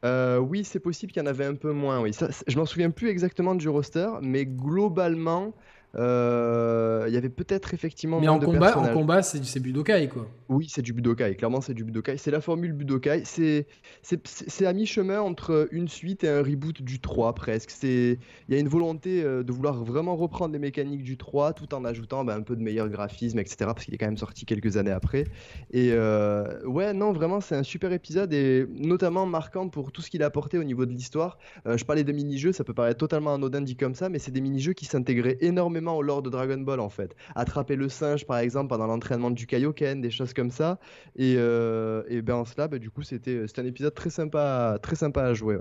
Euh, 0.06 0.38
oui, 0.38 0.64
c'est 0.64 0.80
possible 0.80 1.12
qu'il 1.12 1.22
y 1.22 1.26
en 1.26 1.30
avait 1.30 1.46
un 1.46 1.56
peu 1.56 1.72
moins. 1.72 2.02
Oui, 2.02 2.14
ça, 2.14 2.30
je 2.48 2.58
m'en 2.58 2.66
souviens 2.66 2.92
plus 2.92 3.10
exactement 3.10 3.56
du 3.56 3.68
roster, 3.68 4.10
mais 4.22 4.46
globalement, 4.46 5.54
il 5.98 7.14
y 7.14 7.18
avait 7.18 7.30
peut-être 7.30 7.74
effectivement. 7.74 8.20
Mais 8.20 8.28
en, 8.28 8.40
combat, 8.40 8.78
en 8.78 8.94
combat, 8.94 9.22
c'est 9.22 9.60
Budokai 9.60 10.10
quoi. 10.10 10.28
Oui, 10.50 10.68
c'est 10.70 10.82
du 10.82 10.94
Budokai. 10.94 11.36
Clairement, 11.36 11.60
c'est 11.60 11.74
du 11.74 11.84
Budokai. 11.84 12.18
C'est 12.18 12.32
la 12.32 12.40
formule 12.40 12.72
Budokai. 12.74 13.24
C'est 13.26 14.66
à 14.66 14.74
mi-chemin 14.74 15.20
entre 15.20 15.68
une 15.72 15.88
suite 15.88 16.24
et 16.24 16.30
un 16.30 16.42
reboot 16.42 16.82
du 16.82 17.00
3 17.00 17.34
presque. 17.34 17.72
Il 17.84 18.18
y 18.50 18.56
a 18.56 18.58
une 18.58 18.70
volonté 18.70 19.24
euh, 19.24 19.44
de 19.44 19.52
vouloir 19.52 19.84
vraiment 19.84 20.16
reprendre 20.16 20.54
les 20.54 20.60
mécaniques 20.60 21.04
du 21.04 21.18
3 21.18 21.54
tout 21.54 21.74
en 21.74 21.84
ajoutant 21.84 22.24
bah, 22.24 22.36
un 22.36 22.42
peu 22.42 22.56
de 22.56 22.62
meilleur 22.62 22.88
graphisme, 22.90 23.40
etc. 23.40 23.58
Parce 23.60 23.86
qu'il 23.86 23.94
est 23.94 23.98
quand 23.98 24.06
même 24.06 24.18
sorti 24.18 24.46
quelques 24.46 24.78
années 24.78 24.92
après. 24.92 25.26
Et 25.72 25.90
euh, 25.92 26.64
ouais, 26.66 26.94
non, 26.94 27.12
vraiment, 27.12 27.42
c'est 27.42 27.56
un 27.56 27.64
super 27.64 27.92
épisode 27.92 28.34
et 28.34 28.66
notamment 28.70 29.26
marquant 29.26 29.68
pour 29.68 29.92
tout 29.92 30.02
ce 30.02 30.10
qu'il 30.10 30.24
a 30.24 30.28
apporté 30.28 30.58
au 30.58 30.64
niveau 30.64 30.86
de 30.86 30.92
l'histoire. 30.92 31.38
je 31.66 31.84
parlais 31.84 32.04
de 32.04 32.12
mini-jeux, 32.12 32.52
ça 32.52 32.64
peut 32.64 32.74
paraître 32.74 32.98
totalement 32.98 33.34
anodin 33.34 33.62
dit 33.62 33.76
comme 33.76 33.96
ça, 33.96 34.10
mais 34.10 34.20
c'est 34.20 34.32
des 34.32 34.42
mini-jeux 34.42 34.74
qui 34.74 34.86
s'intégraient 34.86 35.38
énormément 35.42 35.87
au 35.96 36.02
lore 36.02 36.22
de 36.22 36.30
Dragon 36.30 36.58
Ball 36.58 36.80
en 36.80 36.90
fait. 36.90 37.16
Attraper 37.36 37.76
le 37.76 37.90
singe 37.90 38.26
par 38.26 38.38
exemple 38.40 38.70
pendant 38.70 38.88
l'entraînement 38.88 39.32
du 39.32 39.48
Kaioken, 39.48 40.02
des 40.02 40.12
choses 40.12 40.34
comme 40.34 40.52
ça. 40.52 40.80
Et, 41.16 41.36
euh, 41.38 42.04
et 42.08 42.22
ben 42.22 42.36
en 42.36 42.46
cela, 42.46 42.68
bah, 42.68 42.80
du 42.80 42.90
coup 42.90 43.04
c'était 43.04 43.46
un 43.58 43.66
épisode 43.66 43.94
très 43.94 44.10
sympa, 44.10 44.78
très 44.82 44.96
sympa 44.96 45.24
à 45.24 45.34
jouer. 45.34 45.58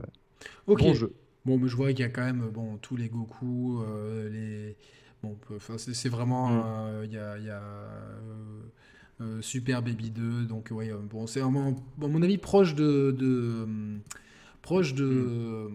Ok. 0.67 0.81
Bon 0.81 0.95
jeu. 0.95 1.13
Bon, 1.45 1.59
mais 1.59 1.69
je 1.69 1.77
vois 1.77 1.89
qu'il 1.91 2.01
y 2.01 2.03
a 2.03 2.09
quand 2.09 2.25
même 2.25 2.49
bon 2.53 2.77
tous 2.79 2.97
les 2.97 3.09
Goku, 3.09 3.81
euh, 3.81 4.29
les 4.29 4.77
bon, 5.23 5.39
c'est 5.79 6.09
vraiment 6.09 6.49
mm. 6.49 6.63
euh, 6.67 7.03
il 7.05 7.13
y 7.13 7.19
a, 7.19 7.39
y 7.39 7.51
a 7.51 7.63
Super 9.41 9.83
Baby 9.83 10.11
2. 10.11 10.45
Donc, 10.47 10.69
ouais, 10.73 10.91
bon, 11.09 11.27
c'est 11.27 11.41
à 11.41 11.49
mon 11.49 12.23
avis 12.23 12.39
proche 12.39 12.75
de. 12.75 13.15
de 13.17 13.67
proche 14.61 14.95
de. 14.95 15.71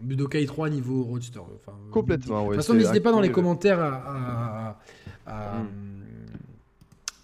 Budokai 0.00 0.46
3 0.46 0.70
niveau 0.70 1.02
Roadster. 1.04 1.40
Enfin, 1.40 1.76
Complètement, 1.90 2.42
De 2.42 2.46
toute 2.48 2.56
façon, 2.56 2.74
n'hésitez 2.74 3.00
pas 3.00 3.12
dans 3.12 3.20
les 3.20 3.32
commentaires 3.32 3.80
à, 3.80 4.78
à, 5.26 5.56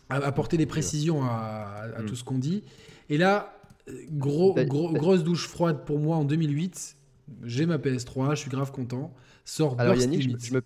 apporter 0.09 0.57
des 0.57 0.67
précisions 0.67 1.23
à, 1.25 1.87
mm. 2.01 2.07
tout 2.07 2.17
ce 2.17 2.25
qu'on 2.25 2.39
dit. 2.39 2.63
Et 3.09 3.19
là, 3.19 3.57
gros, 4.13 4.55
grosse 4.65 5.25
douche 5.25 5.49
froide 5.49 5.85
pour 5.85 5.99
moi 5.99 6.17
en 6.17 6.25
2008. 6.25 6.97
J'ai 7.45 7.67
ma 7.67 7.79
PS3, 7.79 8.31
je 8.31 8.37
suis 8.37 8.51
grave 8.51 8.71
content. 8.73 9.13
Sort 9.45 9.77
Alors 9.79 9.95
Yannick, 9.95 10.39
je, 10.41 10.55
me, 10.55 10.61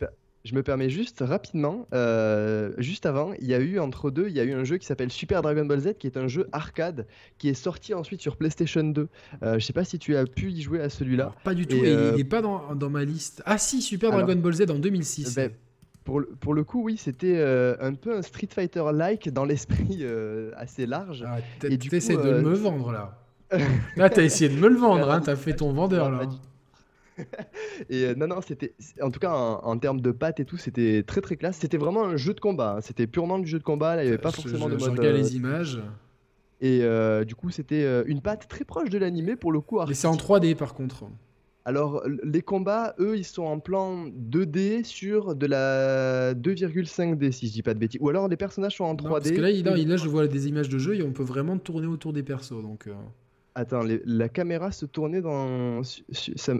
je, 0.44 0.54
me, 0.54 0.62
permets 0.62 0.88
juste 0.88 1.22
rapidement, 1.26 1.86
euh, 1.92 2.72
juste 2.78 3.06
avant, 3.06 3.32
il 3.40 3.46
y 3.46 3.54
a 3.54 3.58
eu 3.58 3.78
entre 3.78 4.10
deux, 4.10 4.28
il 4.28 4.34
y 4.34 4.40
a 4.40 4.44
eu 4.44 4.52
un 4.52 4.64
jeu 4.64 4.78
qui 4.78 4.86
s'appelle 4.86 5.10
Super 5.10 5.42
Dragon 5.42 5.64
Ball 5.64 5.80
Z, 5.80 5.94
qui 5.98 6.06
est 6.06 6.16
un 6.16 6.28
jeu 6.28 6.48
arcade, 6.52 7.06
qui 7.38 7.48
est 7.48 7.54
sorti 7.54 7.92
ensuite 7.94 8.20
sur 8.22 8.36
PlayStation 8.36 8.82
2. 8.82 9.08
Euh, 9.42 9.58
je 9.58 9.64
sais 9.64 9.72
pas 9.72 9.84
si 9.84 9.98
tu 9.98 10.16
as 10.16 10.24
pu 10.26 10.50
y 10.50 10.62
jouer 10.62 10.80
à 10.80 10.88
celui-là. 10.88 11.34
Pas 11.44 11.54
du 11.54 11.66
tout, 11.66 11.76
et, 11.76 11.78
il 11.78 11.84
n'est 11.84 12.22
euh, 12.22 12.24
pas 12.24 12.42
dans, 12.42 12.74
dans, 12.74 12.90
ma 12.90 13.04
liste. 13.04 13.42
Ah 13.44 13.58
si, 13.58 13.82
Super 13.82 14.10
Dragon 14.12 14.36
Ball 14.36 14.54
Z 14.54 14.70
en 14.70 14.78
2006. 14.78 15.34
Ben, 15.34 15.50
pour 16.04 16.20
le, 16.20 16.26
pour 16.26 16.54
le, 16.54 16.64
coup, 16.64 16.82
oui, 16.84 16.96
c'était 16.96 17.36
euh, 17.36 17.76
un 17.80 17.94
peu 17.94 18.16
un 18.16 18.22
Street 18.22 18.48
Fighter-like 18.50 19.28
dans 19.28 19.44
l'esprit 19.44 20.04
assez 20.56 20.86
large. 20.86 21.24
Ah, 21.26 21.38
et 21.64 21.76
tu 21.76 21.94
essaies 21.94 22.16
de 22.16 22.40
me 22.40 22.54
vendre 22.54 22.92
là. 22.92 23.16
là, 23.96 24.08
tu 24.08 24.20
as 24.20 24.22
essayé 24.22 24.48
de 24.48 24.58
me 24.58 24.68
le 24.68 24.76
vendre, 24.76 25.10
hein, 25.10 25.20
tu 25.20 25.30
as 25.30 25.36
fait 25.36 25.54
ton 25.54 25.72
vendeur 25.72 26.10
là. 26.10 26.22
et 27.90 28.04
euh, 28.04 28.14
non, 28.14 28.26
non, 28.26 28.40
c'était. 28.40 28.74
En 29.00 29.10
tout 29.10 29.20
cas, 29.20 29.32
en, 29.32 29.78
termes 29.78 30.00
de 30.00 30.10
pattes 30.10 30.40
et 30.40 30.44
tout, 30.44 30.56
c'était 30.56 31.02
très 31.06 31.20
très 31.20 31.36
classe. 31.36 31.58
C'était 31.58 31.76
vraiment 31.76 32.04
un 32.04 32.16
jeu 32.16 32.34
de 32.34 32.40
combat. 32.40 32.76
Hein. 32.76 32.80
C'était 32.80 33.06
purement 33.06 33.38
du 33.38 33.46
jeu 33.46 33.58
de 33.58 33.64
combat. 33.64 33.96
il 33.96 34.02
n'y 34.02 34.08
avait 34.08 34.18
pas 34.18 34.30
forcément 34.30 34.68
de 34.68 34.74
mode. 34.74 34.84
Je 34.84 34.90
regarde 34.90 35.16
les 35.16 35.34
euh, 35.34 35.36
images. 35.36 35.82
Et 36.60 36.80
euh, 36.82 37.24
du 37.24 37.34
coup, 37.34 37.50
c'était 37.50 38.02
une 38.06 38.20
patte 38.20 38.48
très 38.48 38.64
proche 38.64 38.90
de 38.90 38.98
l'animé 38.98 39.36
pour 39.36 39.52
le 39.52 39.60
coup. 39.60 39.80
Mais 39.86 39.94
c'est 39.94 40.08
en 40.08 40.16
3D 40.16 40.56
par 40.56 40.74
contre. 40.74 41.04
Alors, 41.66 42.02
les 42.24 42.40
combats, 42.40 42.94
eux, 42.98 43.18
ils 43.18 43.24
sont 43.24 43.42
en 43.42 43.60
plan 43.60 44.06
2D 44.06 44.82
sur 44.82 45.36
de 45.36 45.46
la 45.46 46.32
2,5D, 46.32 47.32
si 47.32 47.48
je 47.48 47.52
dis 47.52 47.62
pas 47.62 47.74
de 47.74 47.78
bêtises. 47.78 48.00
Ou 48.00 48.08
alors 48.08 48.28
les 48.28 48.38
personnages 48.38 48.76
sont 48.76 48.84
en 48.84 48.94
3D. 48.94 49.10
parce 49.10 49.30
que 49.30 49.40
là, 49.40 49.50
là, 49.50 49.96
je 49.96 50.08
vois 50.08 50.26
des 50.26 50.48
images 50.48 50.70
de 50.70 50.78
jeu 50.78 50.96
et 50.96 51.02
on 51.02 51.12
peut 51.12 51.22
vraiment 51.22 51.58
tourner 51.58 51.86
autour 51.86 52.12
des 52.12 52.22
persos. 52.22 52.62
Donc. 52.62 52.88
Attends, 53.56 53.82
la 54.04 54.28
caméra 54.28 54.70
se 54.70 54.86
tournait 54.86 55.20
dans. 55.20 55.82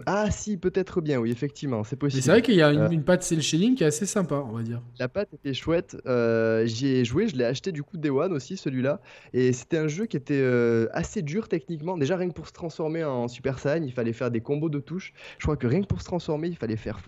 Ah, 0.05 0.29
si, 0.29 0.57
peut-être 0.57 0.99
bien, 0.99 1.19
oui, 1.19 1.31
effectivement, 1.31 1.85
c'est 1.85 1.95
possible. 1.95 2.17
Mais 2.17 2.21
c'est 2.21 2.31
vrai 2.31 2.41
qu'il 2.41 2.55
y 2.55 2.61
a 2.61 2.71
une, 2.71 2.79
euh, 2.79 3.01
patte 3.01 3.23
cel 3.23 3.41
shading 3.41 3.75
qui 3.75 3.83
est 3.83 3.87
assez 3.87 4.05
sympa, 4.05 4.43
on 4.45 4.51
va 4.51 4.61
dire. 4.61 4.81
La 4.99 5.07
patte 5.07 5.33
était 5.33 5.53
chouette. 5.53 5.95
Euh, 6.05 6.65
j'y 6.65 6.87
ai 6.87 7.05
joué, 7.05 7.29
je 7.29 7.37
l'ai 7.37 7.45
acheté 7.45 7.71
du 7.71 7.81
coup 7.81 7.95
Day 7.95 8.09
One 8.09 8.33
aussi, 8.33 8.57
celui-là. 8.57 8.99
Et 9.33 9.53
c'était 9.53 9.77
un 9.77 9.87
jeu 9.87 10.05
qui 10.05 10.17
était 10.17 10.41
euh, 10.41 10.87
assez 10.91 11.21
dur 11.21 11.47
techniquement. 11.47 11.97
Déjà, 11.97 12.17
rien 12.17 12.27
que 12.27 12.33
pour 12.33 12.47
se 12.47 12.53
transformer 12.53 13.05
en 13.05 13.29
Super 13.29 13.59
Saiyan, 13.59 13.83
il 13.83 13.93
fallait 13.93 14.13
faire 14.13 14.29
des 14.29 14.41
combos 14.41 14.69
de 14.69 14.79
touches. 14.79 15.13
Je 15.37 15.43
crois 15.43 15.55
que 15.55 15.67
rien 15.67 15.81
que 15.81 15.87
pour 15.87 16.01
se 16.01 16.05
transformer, 16.05 16.49
il 16.49 16.57
fallait 16.57 16.75
faire 16.75 16.99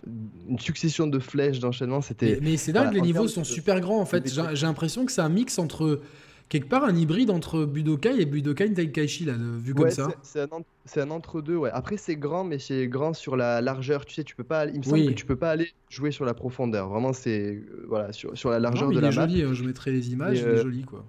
une 0.48 0.58
succession 0.58 1.06
de 1.06 1.18
flèches, 1.18 1.58
d'enchaînement. 1.58 2.00
C'était. 2.00 2.38
Mais, 2.40 2.56
c'est 2.56 2.72
dingue, 2.72 2.94
les 2.94 3.02
niveaux 3.02 3.28
sont 3.28 3.44
super 3.44 3.80
grands 3.80 4.00
en 4.00 4.06
fait. 4.06 4.26
J'ai 4.54 4.66
l'impression 4.66 5.04
que 5.04 5.12
c'est 5.12 5.20
un 5.20 5.28
mix 5.28 5.58
entre 5.58 6.00
quelque 6.48 6.68
part 6.68 6.84
un 6.84 6.94
hybride 6.94 7.30
entre 7.30 7.64
Budokai 7.64 8.20
et 8.20 8.26
Budokai 8.26 8.72
Tenkaichi, 8.72 9.24
là, 9.24 9.34
vu 9.38 9.74
comme 9.74 9.90
ça. 9.90 10.08
C'est 10.22 11.00
un, 11.00 11.10
entre-deux, 11.10 11.56
ouais. 11.56 11.70
Après, 11.72 11.96
c'est 11.96 12.16
grand, 12.16 12.44
mais 12.44 12.58
c'est 12.58 12.86
grand 12.88 13.14
sur 13.14 13.36
la 13.36 13.60
largeur. 13.60 14.04
Tu 14.04 14.14
sais, 14.14 14.24
tu 14.24 14.36
peux 14.36 14.44
pas. 14.44 14.66
Il 14.66 14.78
me 14.78 14.82
semble 14.82 15.06
que 15.06 15.12
tu 15.12 15.24
peux 15.24 15.36
pas 15.36 15.50
aller 15.50 15.72
jouer 15.88 16.10
sur 16.10 16.24
la 16.24 16.34
profondeur. 16.34 16.88
Vraiment, 16.88 17.12
c'est. 17.12 17.54
Euh, 17.54 17.86
voilà, 17.88 18.12
sur, 18.12 18.36
sur 18.36 18.50
la 18.50 18.60
largeur 18.60 18.90
de 18.90 19.00
la. 19.00 19.08
Il 19.08 19.10
est 19.10 19.12
joli, 19.12 19.42
hein, 19.42 19.54
je 19.54 19.64
mettrai 19.64 19.92
les 19.92 20.12
images, 20.12 20.38
il 20.38 20.44
est 20.44 20.48
euh, 20.48 20.62
joli, 20.62 20.84
quoi. 20.84 21.04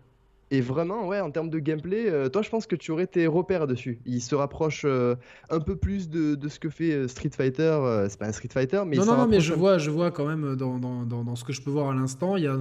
Et 0.51 0.61
vraiment, 0.61 1.07
ouais, 1.07 1.19
en 1.21 1.31
termes 1.31 1.49
de 1.49 1.57
gameplay, 1.57 2.07
euh, 2.07 2.29
toi, 2.29 2.43
je 2.43 2.49
pense 2.49 2.67
que 2.67 2.75
tu 2.75 2.91
aurais 2.91 3.07
tes 3.07 3.25
repères 3.25 3.65
dessus. 3.65 3.99
Il 4.05 4.21
se 4.21 4.35
rapproche 4.35 4.83
euh, 4.85 5.15
un 5.49 5.59
peu 5.59 5.75
plus 5.75 6.07
de, 6.07 6.35
de, 6.35 6.49
ce 6.49 6.59
que 6.59 6.69
fait 6.69 6.91
euh, 6.91 7.07
Street 7.07 7.31
Fighter. 7.35 8.05
c'est 8.09 8.19
pas 8.19 8.27
un 8.27 8.31
Street 8.31 8.49
Fighter, 8.51 8.83
mais 8.85 8.95
non, 8.97 9.05
non, 9.05 9.17
non, 9.17 9.27
mais 9.27 9.39
je 9.39 9.53
vois, 9.53 9.79
je 9.79 9.89
vois 9.89 10.11
quand 10.11 10.27
même 10.27 10.55
dans, 10.55 10.77
dans, 10.77 11.03
dans, 11.03 11.35
ce 11.35 11.43
que 11.43 11.51
je 11.51 11.63
peux 11.63 11.71
voir 11.71 11.89
à 11.89 11.95
l'instant, 11.95 12.37
il 12.37 12.43
y 12.43 12.47
a, 12.47 12.59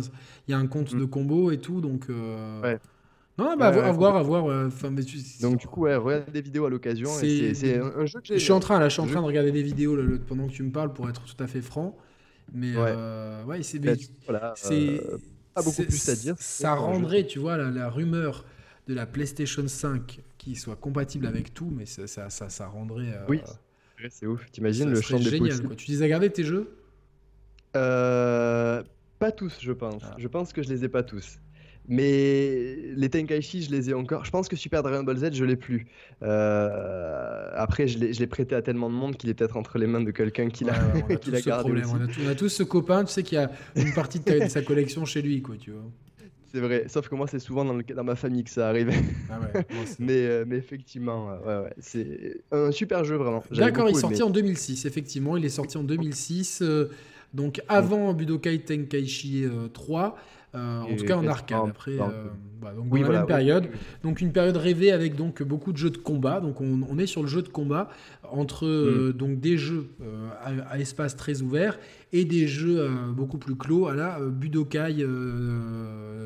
y 0.49 0.55
a 0.55 0.59
un 0.59 0.67
compte 0.67 0.95
mm. 0.95 0.99
de 0.99 1.05
combo 1.05 1.51
et 1.51 1.59
tout, 1.59 1.81
donc. 1.81 2.07
Ouais. 2.09 2.79
Non, 3.37 3.57
bah, 3.57 3.67
à, 3.67 3.93
voir, 3.93 4.17
à 4.17 4.23
voir. 4.23 4.71
Donc 5.43 5.59
du 5.59 5.67
coup, 5.67 5.83
ouais, 5.83 5.97
regarde 5.97 6.31
des 6.31 6.41
vidéos 6.41 6.67
à 6.67 6.71
l'occasion. 6.71 7.11
C'est 7.11 7.79
un, 7.79 8.07
jeu 8.07 8.21
que 8.21 8.35
Je 8.35 8.39
suis 8.39 8.53
en 8.53 8.61
train, 8.61 8.79
là, 8.79 8.89
je 8.89 8.95
suis 8.95 9.03
en 9.03 9.07
train 9.07 9.21
de 9.21 9.27
regarder 9.27 9.53
des 9.53 9.63
vidéos 9.63 9.99
pendant 10.27 10.47
que 10.47 10.53
tu 10.53 10.63
me 10.63 10.71
parles 10.71 10.93
pour 10.95 11.09
être 11.11 11.23
tout 11.25 11.43
à 11.43 11.47
fait 11.47 11.61
franc. 11.61 11.99
Mais 12.55 12.75
ouais, 12.75 12.95
ouais 13.47 13.63
c'est. 13.63 13.81
Voilà, 14.27 14.55
c'est 15.57 15.65
beaucoup 15.65 15.83
plus 15.83 16.09
à 16.09 16.17
dire. 16.17 16.37
Ça 16.39 16.75
rendrait, 16.75 17.27
tu 17.27 17.39
vois, 17.39 17.57
la, 17.57 17.91
rumeur 17.91 18.45
de 18.89 18.95
la 18.95 19.07
PlayStation 19.07 19.67
5 19.67 20.21
qui 20.39 20.57
soit 20.57 20.77
compatible 20.77 21.27
avec 21.27 21.55
tout, 21.55 21.71
mais 21.75 21.87
ça, 21.87 22.07
ça, 22.07 22.49
ça, 22.49 22.67
rendrait. 22.67 23.13
Euh, 23.15 23.25
oui, 23.29 23.41
c'est 24.11 24.27
ouf. 24.27 24.51
T'imagines 24.51 24.91
le 24.91 25.01
champ 25.01 25.19
des 25.19 25.31
génial, 25.31 25.63
quoi. 25.63 25.77
Tu 25.77 25.91
les 25.91 26.03
as 26.03 26.09
gardés 26.09 26.31
tes 26.31 26.45
jeux? 26.45 26.77
Euh, 27.77 28.83
Pas 29.19 29.33
tous, 29.33 29.59
je 29.61 29.73
pense. 29.73 30.03
Ah. 30.05 30.15
Je 30.19 30.29
pense 30.29 30.53
que 30.53 30.63
je 30.63 30.69
les 30.69 30.85
ai 30.85 30.89
pas 30.89 31.03
tous. 31.03 31.39
Mais 31.87 32.79
les 32.97 33.11
Tenkaichi, 33.11 33.63
je 33.63 33.71
les 33.71 33.91
ai 33.91 33.95
encore. 33.95 34.25
Je 34.25 34.31
pense 34.31 34.49
que 34.49 34.57
Super 34.57 34.83
Dragon 34.83 35.03
Ball 35.03 35.19
Z, 35.19 35.33
je 35.33 35.45
l'ai 35.45 35.57
plus. 35.57 35.87
Euh, 36.23 37.51
après, 37.55 37.87
je 37.87 37.99
l'ai 37.99 38.27
prêté 38.27 38.55
à 38.55 38.63
tellement 38.63 38.89
de 38.89 38.95
monde 38.95 39.17
qu'il 39.17 39.29
est 39.29 39.35
peut-être 39.35 39.57
entre 39.57 39.79
les 39.79 39.87
mains 39.87 40.01
de 40.01 40.11
quelqu'un 40.11 40.49
qui 40.49 40.65
l'a 40.65 40.75
gardé. 41.45 41.83
On, 42.25 42.29
a 42.29 42.35
tous 42.35 42.49
ce 42.49 42.63
copain, 42.63 43.05
tu 43.05 43.13
sais, 43.13 43.23
qui 43.23 43.37
a 43.37 43.51
une 43.77 43.93
partie 43.93 44.21
de, 44.21 44.49
sa 44.49 44.63
collection 44.63 45.05
chez 45.05 45.21
lui, 45.21 45.43
quoi, 45.43 45.57
tu 45.57 45.73
vois. 45.73 45.83
C'est 46.53 46.61
vrai, 46.61 46.85
sauf 46.87 47.09
que 47.09 47.17
moi, 47.17 47.27
c'est 47.27 47.41
souvent 47.41 47.65
dans, 47.65 47.77
dans, 47.77 48.05
ma 48.05 48.15
famille 48.15 48.45
que 48.45 48.51
ça 48.51 48.69
arrive. 48.69 48.91
Ah 49.29 49.41
mais, 49.99 50.25
euh, 50.25 50.45
mais 50.47 50.57
effectivement, 50.57 51.37
ouais, 51.45 51.57
ouais, 51.59 51.75
c'est 51.81 52.41
un 52.53 52.71
super 52.71 53.05
jeu, 53.05 53.17
vraiment. 53.17 53.43
D'accord, 53.51 53.89
il 53.91 53.97
est 53.97 54.01
sorti 54.01 54.23
en 54.23 54.31
2006, 54.31 54.87
effectivement. 54.87 55.37
Il 55.37 55.45
est 55.45 55.51
sorti 55.51 55.77
en 55.77 55.83
2006, 55.83 56.63
euh, 56.63 56.91
donc 57.35 57.61
avant 57.69 58.15
Budokai 58.15 58.61
Tenkaichi 58.61 59.47
3. 59.75 60.17
Euh, 60.55 60.83
en 60.83 60.97
tout 60.97 61.05
cas 61.05 61.17
en 61.17 61.27
arcade. 61.27 61.69
Après, 61.69 61.93
euh, 61.93 62.29
bah, 62.61 62.73
donc 62.77 62.89
dans 62.89 62.97
la 62.97 63.19
même 63.19 63.27
période. 63.27 63.69
Donc 64.03 64.21
une 64.21 64.33
période 64.33 64.57
rêvée 64.57 64.93
avec 64.93 65.17
donc 65.17 65.43
beaucoup 65.43 65.73
de 65.73 65.77
jeux 65.77 65.91
de 65.91 65.99
combat. 65.99 66.41
Donc 66.41 66.61
on, 66.61 66.99
est 66.99 67.07
sur 67.07 67.23
le 67.23 67.29
jeu 67.29 67.43
de 67.43 67.49
combat 67.49 67.89
entre 68.31 68.67
euh, 68.67 69.11
mm. 69.11 69.17
donc 69.17 69.41
des 69.41 69.57
jeux 69.59 69.89
à, 70.69 70.79
espace 70.79 71.17
très 71.17 71.43
ouvert 71.43 71.79
et 72.13 72.25
des 72.25 72.47
jeux 72.47 72.89
beaucoup 73.13 73.39
plus 73.39 73.57
clos 73.57 73.87
à 73.87 73.95
la 73.95 74.19
Budokai 74.21 75.05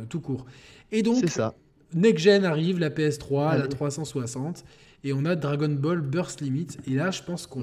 tout 0.09 0.21
court. 0.21 0.47
Et 0.93 1.03
donc 1.03 1.29
ça. 1.29 1.55
Next 1.95 2.23
Gen 2.23 2.45
arrive, 2.45 2.79
la 2.79 2.91
PS3, 2.91 3.61
la 3.61 3.67
360, 3.67 4.63
et 5.05 5.15
on 5.15 5.25
a 5.25 5.37
Dragon 5.37 5.71
Ball 5.71 6.03
Burst 6.03 6.43
Limit. 6.43 6.77
Et 6.87 6.91
là, 6.91 7.11
je 7.11 7.23
pense 7.23 7.47
qu'on 7.47 7.63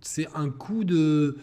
c'est 0.00 0.28
un 0.34 0.48
coup 0.48 0.84
de, 0.84 1.36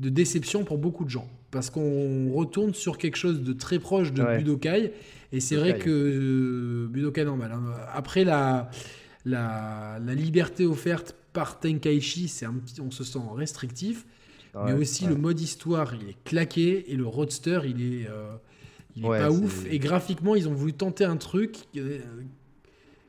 de 0.00 0.08
déception 0.08 0.64
pour 0.64 0.78
beaucoup 0.78 1.04
de 1.04 1.10
gens 1.10 1.28
parce 1.50 1.70
qu'on 1.70 2.32
retourne 2.32 2.74
sur 2.74 2.96
quelque 2.96 3.16
chose 3.16 3.42
de 3.42 3.52
très 3.52 3.78
proche 3.78 4.12
de 4.12 4.22
Budokai. 4.38 4.92
Et 5.32 5.40
c'est 5.40 5.56
vrai 5.56 5.78
que 5.78 5.90
euh, 5.90 6.88
Budokai 6.88 7.24
normal. 7.24 7.52
Hein. 7.52 7.74
Après 7.92 8.24
la, 8.24 8.70
la, 9.24 9.98
liberté 10.14 10.66
offerte 10.66 11.14
par 11.32 11.60
Tenkaichi, 11.60 12.28
c'est 12.28 12.46
un 12.46 12.54
petit, 12.54 12.80
on 12.80 12.90
se 12.90 13.04
sent 13.04 13.20
restrictif. 13.34 14.06
mais 14.64 14.72
aussi 14.72 15.06
le 15.06 15.16
mode 15.16 15.40
histoire, 15.40 15.94
il 15.94 16.10
est 16.10 16.24
claqué 16.24 16.92
et 16.92 16.96
le 16.96 17.06
roadster, 17.06 17.60
il 17.64 17.82
est, 17.82 18.08
euh, 18.08 18.34
il 18.96 19.04
est 19.04 19.08
pas 19.08 19.30
ouf. 19.30 19.66
Et 19.70 19.78
graphiquement, 19.78 20.34
ils 20.34 20.48
ont 20.48 20.54
voulu 20.54 20.72
tenter 20.72 21.04
un 21.04 21.16
truc 21.16 21.56
euh, 21.76 22.00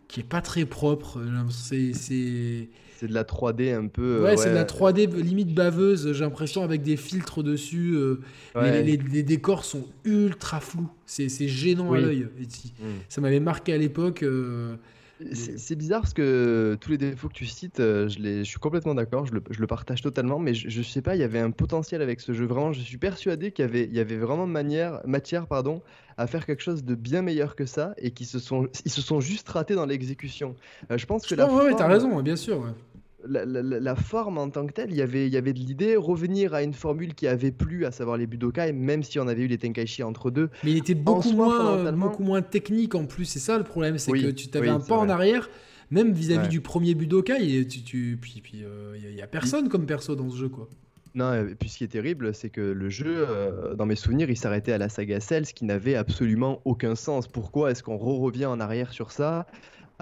qui 0.07 0.19
est 0.19 0.27
pas 0.27 0.41
très 0.41 0.65
propre. 0.65 1.19
C'est 1.49 2.69
c'est 3.01 3.07
de 3.07 3.15
la 3.15 3.23
3D 3.23 3.73
un 3.73 3.87
peu. 3.87 4.21
Ouais, 4.21 4.37
c'est 4.37 4.51
de 4.51 4.55
la 4.55 4.63
3D 4.63 5.11
limite 5.11 5.55
baveuse, 5.55 6.13
j'ai 6.13 6.23
l'impression, 6.23 6.61
avec 6.61 6.83
des 6.83 6.97
filtres 6.97 7.41
dessus. 7.41 7.95
Euh, 7.95 8.19
les, 8.55 9.23
décors 9.23 9.65
sont 9.65 9.87
ultra 10.05 10.59
flous. 10.59 10.87
C'est 11.07 11.47
gênant 11.47 11.93
à 11.93 11.99
l'œil. 11.99 12.27
Mm. 12.39 12.85
Ça 13.09 13.19
m'avait 13.21 13.39
marqué 13.39 13.73
à 13.73 13.77
l'époque. 13.79 14.21
Euh, 14.21 14.75
c'est 15.33 15.75
bizarre 15.75 16.01
parce 16.01 16.13
que 16.13 16.77
tous 16.79 16.91
les 16.91 16.97
défauts 16.97 17.27
que 17.27 17.33
tu 17.33 17.45
cites, 17.45 17.79
euh, 17.79 18.07
je, 18.07 18.19
je 18.19 18.43
suis 18.43 18.59
complètement 18.59 18.95
d'accord, 18.95 19.25
je, 19.25 19.33
je 19.49 19.59
le, 19.59 19.67
partage 19.67 20.01
totalement, 20.01 20.39
mais 20.39 20.53
je, 20.53 20.69
je, 20.69 20.81
sais 20.81 21.01
pas, 21.01 21.15
il 21.15 21.19
y 21.19 21.23
avait 21.23 21.39
un 21.39 21.51
potentiel 21.51 22.01
avec 22.01 22.19
ce 22.19 22.33
jeu. 22.33 22.45
Vraiment, 22.45 22.71
je 22.71 22.81
suis 22.81 22.97
persuadé 22.97 23.51
qu'il 23.51 23.65
y 23.65 23.67
avait, 23.67 23.85
il 23.85 23.95
y 23.95 23.99
avait 23.99 24.17
vraiment 24.17 24.47
manière, 24.47 25.01
matière 25.05 25.47
pardon, 25.47 25.81
à 26.17 26.27
faire 26.27 26.45
quelque 26.45 26.61
chose 26.61 26.83
de 26.83 26.95
bien 26.95 27.21
meilleur 27.21 27.55
que 27.55 27.65
ça 27.65 27.93
et 27.97 28.11
qu'ils 28.11 28.27
se 28.27 28.39
sont, 28.39 28.67
ils 28.85 28.91
se 28.91 29.01
sont 29.01 29.21
juste 29.21 29.49
ratés 29.49 29.75
dans 29.75 29.85
l'exécution. 29.85 30.55
je 30.89 31.05
pense 31.05 31.25
que 31.25 31.35
la. 31.35 31.51
Ouais, 31.51 31.73
t'as 31.75 31.87
raison, 31.87 32.21
bien 32.21 32.35
sûr 32.35 32.63
la, 33.27 33.95
forme 33.95 34.37
en 34.37 34.49
tant 34.49 34.65
que 34.65 34.73
telle, 34.73 34.91
il 34.91 34.97
y 34.97 35.01
avait, 35.01 35.27
il 35.27 35.33
y 35.33 35.37
avait 35.37 35.53
de 35.53 35.59
l'idée, 35.59 35.95
revenir 35.95 36.53
à 36.53 36.63
une 36.63 36.73
formule 36.73 37.13
qui 37.13 37.27
avait 37.27 37.51
plu, 37.51 37.85
à 37.85 37.91
savoir 37.91 38.17
les 38.17 38.27
Budokai, 38.27 38.73
même 38.73 39.03
si 39.03 39.19
on 39.19 39.27
avait 39.27 39.43
eu 39.43 39.47
les 39.47 39.57
Tenkaichi 39.57 40.03
entre 40.03 40.31
deux. 40.31 40.49
Mais 40.63 40.71
il 40.71 40.77
était 40.77 40.95
beaucoup, 40.95 41.31
moins, 41.31 41.91
beaucoup 41.91 42.23
moins 42.23 42.41
technique 42.41 42.95
en 42.95 43.05
plus, 43.05 43.25
c'est 43.25 43.39
ça 43.39 43.57
le 43.57 43.63
problème, 43.63 43.97
c'est 43.97 44.11
que 44.11 44.31
tu 44.31 44.57
avais 44.57 44.69
un 44.69 44.79
pas 44.79 44.97
en 44.97 45.09
arrière, 45.09 45.49
même 45.89 46.13
vis-à-vis 46.13 46.49
du 46.49 46.61
premier 46.61 46.95
Budokai, 46.95 47.57
et 47.57 47.67
tu, 47.67 48.17
puis 48.21 48.41
il 48.53 48.63
euh, 48.65 48.97
y, 48.97 49.21
a 49.21 49.27
personne 49.27 49.69
comme 49.69 49.85
perso 49.85 50.15
dans 50.15 50.29
ce 50.29 50.37
jeu, 50.37 50.49
quoi. 50.49 50.67
Non, 51.13 51.33
et 51.33 51.55
puis 51.55 51.67
ce 51.67 51.77
qui 51.77 51.83
est 51.83 51.89
terrible, 51.89 52.33
c'est 52.33 52.49
que 52.49 52.61
le 52.61 52.89
jeu, 52.89 53.25
euh, 53.27 53.75
dans 53.75 53.85
mes 53.85 53.97
souvenirs, 53.97 54.29
il 54.29 54.37
s'arrêtait 54.37 54.71
à 54.71 54.77
la 54.77 54.87
saga 54.87 55.19
Cell, 55.19 55.45
ce 55.45 55.53
qui 55.53 55.65
n'avait 55.65 55.95
absolument 55.95 56.61
aucun 56.63 56.95
sens. 56.95 57.27
Pourquoi 57.27 57.71
est-ce 57.71 57.83
qu'on 57.83 57.97
revient 57.97 58.45
en 58.45 58.61
arrière 58.61 58.93
sur 58.93 59.11
ça? 59.11 59.45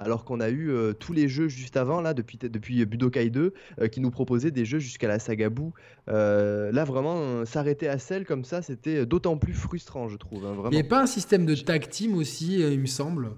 Alors 0.04 0.26
qu'on 0.26 0.39
a 0.39 0.50
eu 0.50 0.70
euh, 0.70 0.93
tous 0.93 1.14
les 1.14 1.28
jeux 1.28 1.47
juste 1.47 1.78
avant, 1.78 2.02
là, 2.02 2.14
depuis, 2.14 2.38
depuis 2.38 2.86
Budokai 2.86 3.30
2, 3.30 3.54
euh, 3.80 3.88
qui 3.88 4.00
nous 4.02 4.12
proposaient 4.12 4.52
des 4.52 4.66
jeux 4.66 4.80
jusqu'à 4.80 5.08
la 5.08 5.20
saga 5.20 5.50
Boo. 5.50 5.74
là, 6.08 6.84
vraiment, 6.84 7.45
s'arrêter 7.45 7.88
à 7.88 7.97
Cell 7.97 8.26
comme 8.26 8.43
ça, 8.43 8.62
c'était 8.62 9.06
d'autant 9.06 9.38
plus 9.38 9.54
frustrant, 9.54 10.08
je 10.08 10.18
trouve. 10.18 10.45
Hein, 10.45 10.56
il 10.72 10.76
n'y 10.76 10.80
a 10.80 10.84
pas 10.84 11.02
un 11.02 11.08
système 11.08 11.45
de 11.45 11.56
tag 11.56 11.89
team 11.89 12.16
aussi, 12.16 12.60
il 12.60 12.80
me 12.80 12.88
semble 12.88 13.32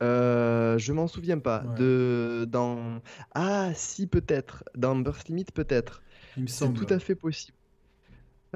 je 0.00 0.92
m'en 0.92 1.06
souviens 1.06 1.38
pas. 1.38 1.60
De, 1.78 2.44
dans... 2.50 3.00
Ah, 3.36 3.70
si, 3.74 4.08
peut-être. 4.08 4.64
Dans 4.74 4.96
Burst 4.96 5.28
Limit, 5.28 5.44
peut-être. 5.54 6.02
C'est 6.46 6.72
tout 6.72 6.86
à 6.88 6.98
fait 6.98 7.14
possible. 7.14 7.56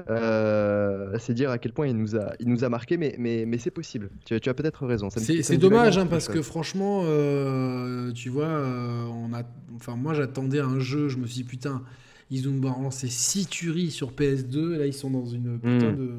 Euh, 0.09 1.17
c'est 1.19 1.33
dire 1.33 1.49
à 1.49 1.57
quel 1.57 1.73
point 1.73 1.87
il 1.87 1.97
nous 1.97 2.15
a, 2.15 2.33
il 2.39 2.47
nous 2.47 2.63
a 2.63 2.69
marqué, 2.69 2.97
mais, 2.97 3.15
mais, 3.17 3.45
mais 3.45 3.57
c'est 3.57 3.71
possible. 3.71 4.09
Tu, 4.25 4.35
as 4.35 4.53
peut-être 4.53 4.85
raison. 4.85 5.09
C'est 5.09 5.57
dommage, 5.57 5.97
hein, 5.97 6.05
parce 6.05 6.27
que 6.27 6.41
franchement, 6.41 7.03
euh, 7.05 8.11
tu 8.11 8.29
vois, 8.29 8.45
euh, 8.45 9.05
on 9.05 9.33
a, 9.33 9.43
enfin, 9.75 9.95
moi 9.95 10.13
j'attendais 10.13 10.59
un 10.59 10.79
jeu, 10.79 11.09
je 11.09 11.17
me 11.17 11.25
suis 11.25 11.43
dit, 11.43 11.43
putain, 11.43 11.83
ils 12.29 12.47
ont 12.47 12.57
balancé 12.57 13.07
6 13.07 13.47
tueries 13.47 13.91
sur 13.91 14.11
PS2, 14.11 14.77
là 14.77 14.85
ils 14.85 14.93
sont 14.93 15.09
dans 15.09 15.25
une 15.25 15.59
putain 15.59 15.91
hmm. 15.91 15.97
de 15.97 16.11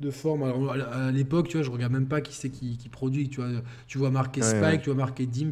de 0.00 0.10
forme. 0.10 0.42
Alors, 0.42 0.72
à 0.72 1.12
l'époque, 1.12 1.48
tu 1.48 1.58
vois, 1.58 1.64
je 1.64 1.70
regarde 1.70 1.92
même 1.92 2.08
pas 2.08 2.20
qui 2.20 2.34
c'est 2.34 2.48
qui, 2.48 2.76
produit. 2.90 3.28
Tu 3.28 3.40
vois, 3.40 3.50
tu 3.86 3.98
vois 3.98 4.10
marqué 4.10 4.42
Spike, 4.42 4.82
tu 4.82 4.86
vois 4.90 4.96
marqué 4.96 5.26
Dims. 5.26 5.50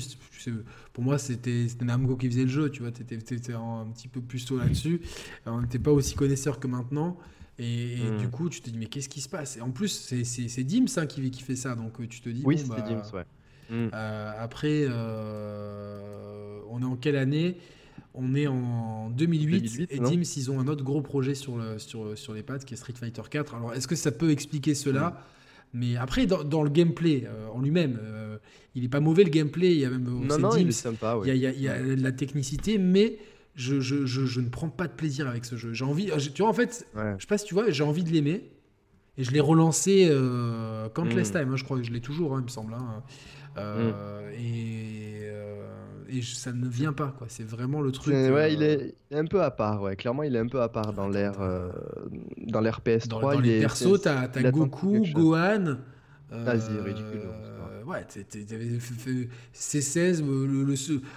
Pour 0.92 1.04
moi, 1.04 1.18
c'était 1.18 1.66
Namco 1.82 2.16
qui 2.16 2.28
faisait 2.28 2.42
le 2.42 2.48
jeu. 2.48 2.70
Tu 2.70 2.82
vois, 2.82 2.90
tu 2.90 3.02
étais, 3.02 3.16
un 3.52 3.86
petit 3.94 4.08
peu 4.08 4.20
plus 4.20 4.44
tôt 4.44 4.58
là-dessus. 4.58 5.00
On 5.46 5.60
n'était 5.60 5.78
pas 5.78 5.92
aussi 5.92 6.14
connaisseur 6.14 6.58
que 6.58 6.66
maintenant. 6.66 7.18
Et, 7.58 7.96
hmm. 7.96 8.18
du 8.18 8.28
coup, 8.28 8.48
tu 8.48 8.60
te 8.60 8.70
dis, 8.70 8.78
mais 8.78 8.86
qu'est-ce 8.86 9.08
qui 9.08 9.20
se 9.20 9.28
passe? 9.28 9.56
Et 9.56 9.60
en 9.60 9.70
plus, 9.70 9.88
c'est 10.22 10.64
Dims 10.64 10.86
hein, 10.96 11.06
qui, 11.06 11.30
qui 11.30 11.42
fait 11.42 11.56
ça. 11.56 11.74
Donc, 11.74 12.00
euh, 12.00 12.06
tu 12.06 12.20
te 12.20 12.28
dis, 12.28 12.42
oui, 12.44 12.62
bon, 12.62 12.74
bah, 12.74 12.80
Dims, 12.82 13.02
ouais. 13.14 13.24
Hmm. 13.70 13.90
Euh, 13.92 14.32
après, 14.38 14.86
euh, 14.88 16.60
on 16.70 16.80
est 16.80 16.86
en 16.86 16.96
quelle 16.96 17.16
année? 17.16 17.56
On 18.14 18.34
est 18.34 18.46
en 18.46 19.10
2008, 19.10 19.88
et 19.90 19.98
Dims, 19.98 20.22
ils 20.36 20.50
ont 20.50 20.58
un 20.58 20.66
autre 20.66 20.82
gros 20.82 21.02
projet 21.02 21.34
sur, 21.34 21.56
le, 21.56 21.78
sur, 21.78 22.16
sur 22.16 22.32
les 22.32 22.42
pattes 22.42 22.64
qui 22.64 22.74
est 22.74 22.76
Street 22.76 22.94
Fighter 22.94 23.22
4. 23.28 23.54
Alors, 23.54 23.74
est-ce 23.74 23.86
que 23.86 23.94
ça 23.96 24.10
peut 24.10 24.30
expliquer 24.30 24.74
cela? 24.74 25.24
Mais 25.74 25.96
après, 25.96 26.26
dans, 26.26 26.62
le 26.62 26.70
gameplay 26.70 27.24
euh, 27.26 27.48
en 27.48 27.60
lui-même, 27.60 28.00
il 28.74 28.82
n'est 28.82 28.88
pas 28.88 29.00
mauvais 29.00 29.24
le 29.24 29.30
gameplay. 29.30 29.72
Il 29.72 29.80
y 29.80 29.84
a 29.84 29.90
même 29.90 30.04
non, 30.04 30.38
non, 30.38 30.56
il 30.56 30.68
est 30.68 30.72
sympa. 30.72 31.18
Il, 31.24 31.28
y 31.28 31.46
a, 31.46 31.50
il, 31.50 31.60
y 31.60 31.68
a, 31.68 31.78
la 31.80 32.12
technicité, 32.12 32.78
mais 32.78 33.18
je, 33.58 33.80
je, 33.80 34.06
je, 34.06 34.40
ne 34.40 34.48
prends 34.48 34.68
pas 34.68 34.86
de 34.86 34.92
plaisir 34.92 35.28
avec 35.28 35.44
ce 35.44 35.56
jeu. 35.56 35.72
J'ai 35.72 35.84
envie, 35.84 36.10
tu 36.34 36.42
vois, 36.42 36.50
en 36.50 36.54
fait, 36.54 36.86
je 36.94 37.20
sais 37.20 37.26
pas 37.26 37.38
si 37.38 37.44
tu 37.44 37.54
vois, 37.54 37.70
j'ai 37.70 37.84
envie 37.84 38.04
de 38.04 38.10
l'aimer. 38.10 38.50
Et 39.16 39.24
je 39.24 39.32
l'ai 39.32 39.40
relancé 39.40 40.06
euh, 40.10 40.88
Countless 40.90 41.30
mm. 41.30 41.32
Time, 41.32 41.52
hein, 41.52 41.56
je 41.56 41.64
crois 41.64 41.76
que 41.76 41.82
je 41.82 41.92
l'ai 41.92 42.00
toujours, 42.00 42.36
hein, 42.36 42.38
il 42.40 42.44
me 42.44 42.48
semble. 42.48 42.72
Hein. 42.74 43.02
Euh, 43.56 44.30
mm. 44.30 44.34
Et 44.34 45.18
et 46.08 46.22
ça 46.22 46.52
ne 46.52 46.66
vient 46.66 46.92
pas 46.92 47.14
quoi. 47.16 47.26
C'est 47.28 47.46
vraiment 47.46 47.80
le 47.80 47.92
truc. 47.92 48.14
Ouais, 48.14 48.30
euh, 48.30 48.48
il, 48.48 48.62
est, 48.62 48.94
un 49.12 49.26
peu 49.26 49.42
à 49.42 49.50
part. 49.50 49.82
Ouais, 49.82 49.96
clairement, 49.96 50.22
il 50.22 50.34
est 50.34 50.38
un 50.38 50.46
peu 50.46 50.62
à 50.62 50.68
part 50.68 50.92
dans 50.92 51.08
l'air 51.08 51.34
euh, 51.40 51.70
dans 52.46 52.60
l'air 52.60 52.80
PS3. 52.84 53.08
Dans, 53.08 53.20
dans 53.20 53.40
les 53.40 53.60
persos, 53.60 54.00
t'as 54.02 54.22
as 54.22 54.50
Goku, 54.50 55.04
Gohan. 55.12 55.76
Euh, 56.32 56.58
c'est 56.58 56.80
ridicule. 56.82 57.22
Ouais, 57.88 58.04
C16, 59.54 60.22
le, 60.22 60.62
le, 60.62 60.74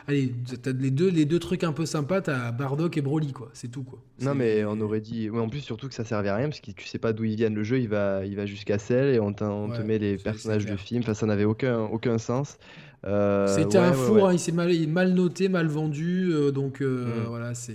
allez, 0.08 0.34
t'as 0.62 0.72
les 0.72 0.90
deux, 0.90 1.10
les 1.10 1.26
deux 1.26 1.40
trucs 1.40 1.66
un 1.66 1.74
peu 1.74 1.86
sympas, 1.86 2.22
t'as 2.22 2.54
Bardock 2.54 2.96
et 2.96 3.02
Broly, 3.02 3.34
quoi. 3.34 3.50
C'est 3.52 3.68
tout, 3.68 3.84
quoi. 3.84 4.00
Non, 4.22 4.34
mais 4.36 4.64
on 4.64 4.80
aurait 4.80 5.02
dit. 5.02 5.30
en 5.30 5.50
plus, 5.50 5.60
surtout 5.60 5.90
que 5.90 5.94
ça 5.94 6.06
servait 6.06 6.30
à 6.30 6.36
rien, 6.38 6.48
parce 6.48 6.62
que 6.62 6.72
tu 6.72 6.88
sais 6.88 6.98
pas 6.98 7.12
d'où 7.12 7.26
ils 7.26 7.36
viennent. 7.36 7.56
Le 7.56 7.64
jeu, 7.64 7.80
il 7.80 7.90
va, 7.90 8.26
il 8.26 8.38
va 8.38 8.46
jusqu'à 8.46 8.78
Cell 8.78 9.14
et 9.14 9.20
on, 9.20 9.34
te 9.34 9.82
met 9.82 10.00
les 10.00 10.16
personnages 10.16 10.66
du 10.66 10.78
film. 10.78 11.02
Enfin, 11.02 11.14
ça 11.14 11.26
n'avait 11.26 11.44
aucun, 11.44 11.82
aucun 11.82 12.18
sens. 12.18 12.58
Euh, 13.04 13.48
C'était 13.48 13.80
un 13.80 13.94
four, 13.94 14.28
hein, 14.28 14.34
il 14.34 14.40
s'est 14.40 14.52
mal, 14.52 14.72
mal, 14.88 15.14
noté, 15.14 15.50
mal 15.50 15.66
vendu, 15.68 16.30
euh, 16.32 16.52
donc 16.52 16.82
euh, 16.82 17.06
mm. 17.06 17.28
voilà, 17.28 17.54
c'est. 17.56 17.74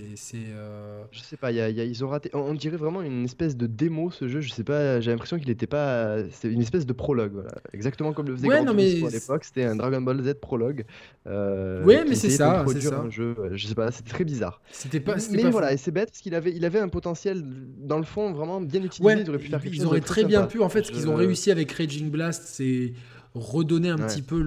Je 1.11 1.19
sais 1.19 1.35
pas, 1.35 1.51
y 1.51 1.59
a, 1.59 1.69
ils 1.69 2.05
ont 2.05 2.07
raté. 2.07 2.29
On, 2.33 2.53
dirait 2.53 2.77
vraiment 2.77 3.01
une 3.01 3.25
espèce 3.25 3.57
de 3.57 3.67
démo 3.67 4.09
ce 4.09 4.29
jeu, 4.29 4.39
je 4.39 4.51
sais 4.51 4.63
pas, 4.63 5.01
j'ai 5.01 5.11
l'impression 5.11 5.37
qu'il 5.37 5.49
n'était 5.49 5.67
pas. 5.67 6.17
C'est 6.31 6.47
une 6.47 6.61
espèce 6.61 6.85
de 6.85 6.93
prologue, 6.93 7.33
voilà. 7.33 7.51
Exactement 7.73 8.13
comme 8.13 8.27
le 8.27 8.35
faisait 8.37 8.47
ouais, 8.47 8.61
mais... 8.73 9.05
à 9.05 9.09
l'époque, 9.09 9.43
c'était 9.43 9.65
un 9.65 9.75
Dragon 9.75 10.01
Ball 10.01 10.23
Z 10.23 10.35
prologue. 10.35 10.85
ouais, 11.25 12.05
mais 12.07 12.15
c'est 12.15 12.29
ça, 12.29 12.63
c'est 12.67 12.81
ça. 12.81 12.99
Un 12.99 13.09
jeu, 13.09 13.35
je 13.51 13.67
sais 13.67 13.75
pas, 13.75 13.91
c'était 13.91 14.11
très 14.11 14.23
bizarre. 14.23 14.61
C'était 14.71 15.01
pas. 15.01 15.15
Mais 15.31 15.43
voilà, 15.49 15.73
et 15.73 15.77
c'est 15.77 15.91
bête 15.91 16.09
parce 16.09 16.21
qu'il 16.21 16.35
avait, 16.35 16.53
il 16.55 16.63
avait 16.63 16.79
un 16.79 16.89
potentiel 16.89 17.43
dans 17.79 17.97
le 17.97 18.05
fond 18.05 18.31
vraiment 18.31 18.61
bien 18.61 18.81
utilisé. 18.81 19.21
ils 19.21 19.29
auraient 19.29 19.39
pu 19.39 19.49
faire 19.49 19.61
quelque 19.61 19.75
ils 19.75 19.85
auraient 19.85 19.99
très 19.99 20.23
bien 20.23 20.43
pu, 20.43 20.61
en 20.61 20.69
fait, 20.69 20.83
ce 20.83 20.91
qu'ils 20.91 21.09
ont 21.09 21.15
réussi 21.15 21.51
avec 21.51 21.69
Raging 21.73 22.09
Blast, 22.09 22.43
c'est 22.45 22.93
redonner 23.33 23.89
un 23.89 23.97
petit 23.97 24.21
peu 24.21 24.39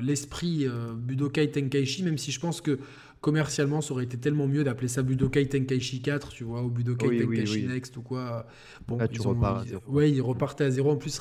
l'esprit 0.00 0.64
le, 0.64 0.70
euh, 0.70 0.94
Budokai 0.94 1.50
Tenkaichi, 1.50 2.02
même 2.02 2.18
si 2.18 2.32
je 2.32 2.40
pense 2.40 2.60
que 2.60 2.78
commercialement, 3.20 3.80
ça 3.80 3.94
aurait 3.94 4.04
été 4.04 4.18
tellement 4.18 4.46
mieux 4.46 4.64
d'appeler 4.64 4.88
ça 4.88 5.02
Budokai 5.02 5.46
Tenkaichi 5.46 6.02
4, 6.02 6.28
tu 6.28 6.44
vois, 6.44 6.62
ou 6.62 6.68
Budokai 6.68 7.20
Tenkaichi 7.20 7.66
Next 7.66 7.96
ou 7.96 8.02
quoi. 8.02 8.46
Bon, 8.86 8.98
Là, 8.98 9.08
tu 9.08 9.20
ils, 9.20 9.26
repars 9.26 9.64
zéro. 9.64 9.82
Ouais, 9.88 10.10
ils 10.10 10.20
repartaient 10.20 10.64
à 10.64 10.70
zéro. 10.70 10.90
En 10.90 10.96
plus, 10.96 11.18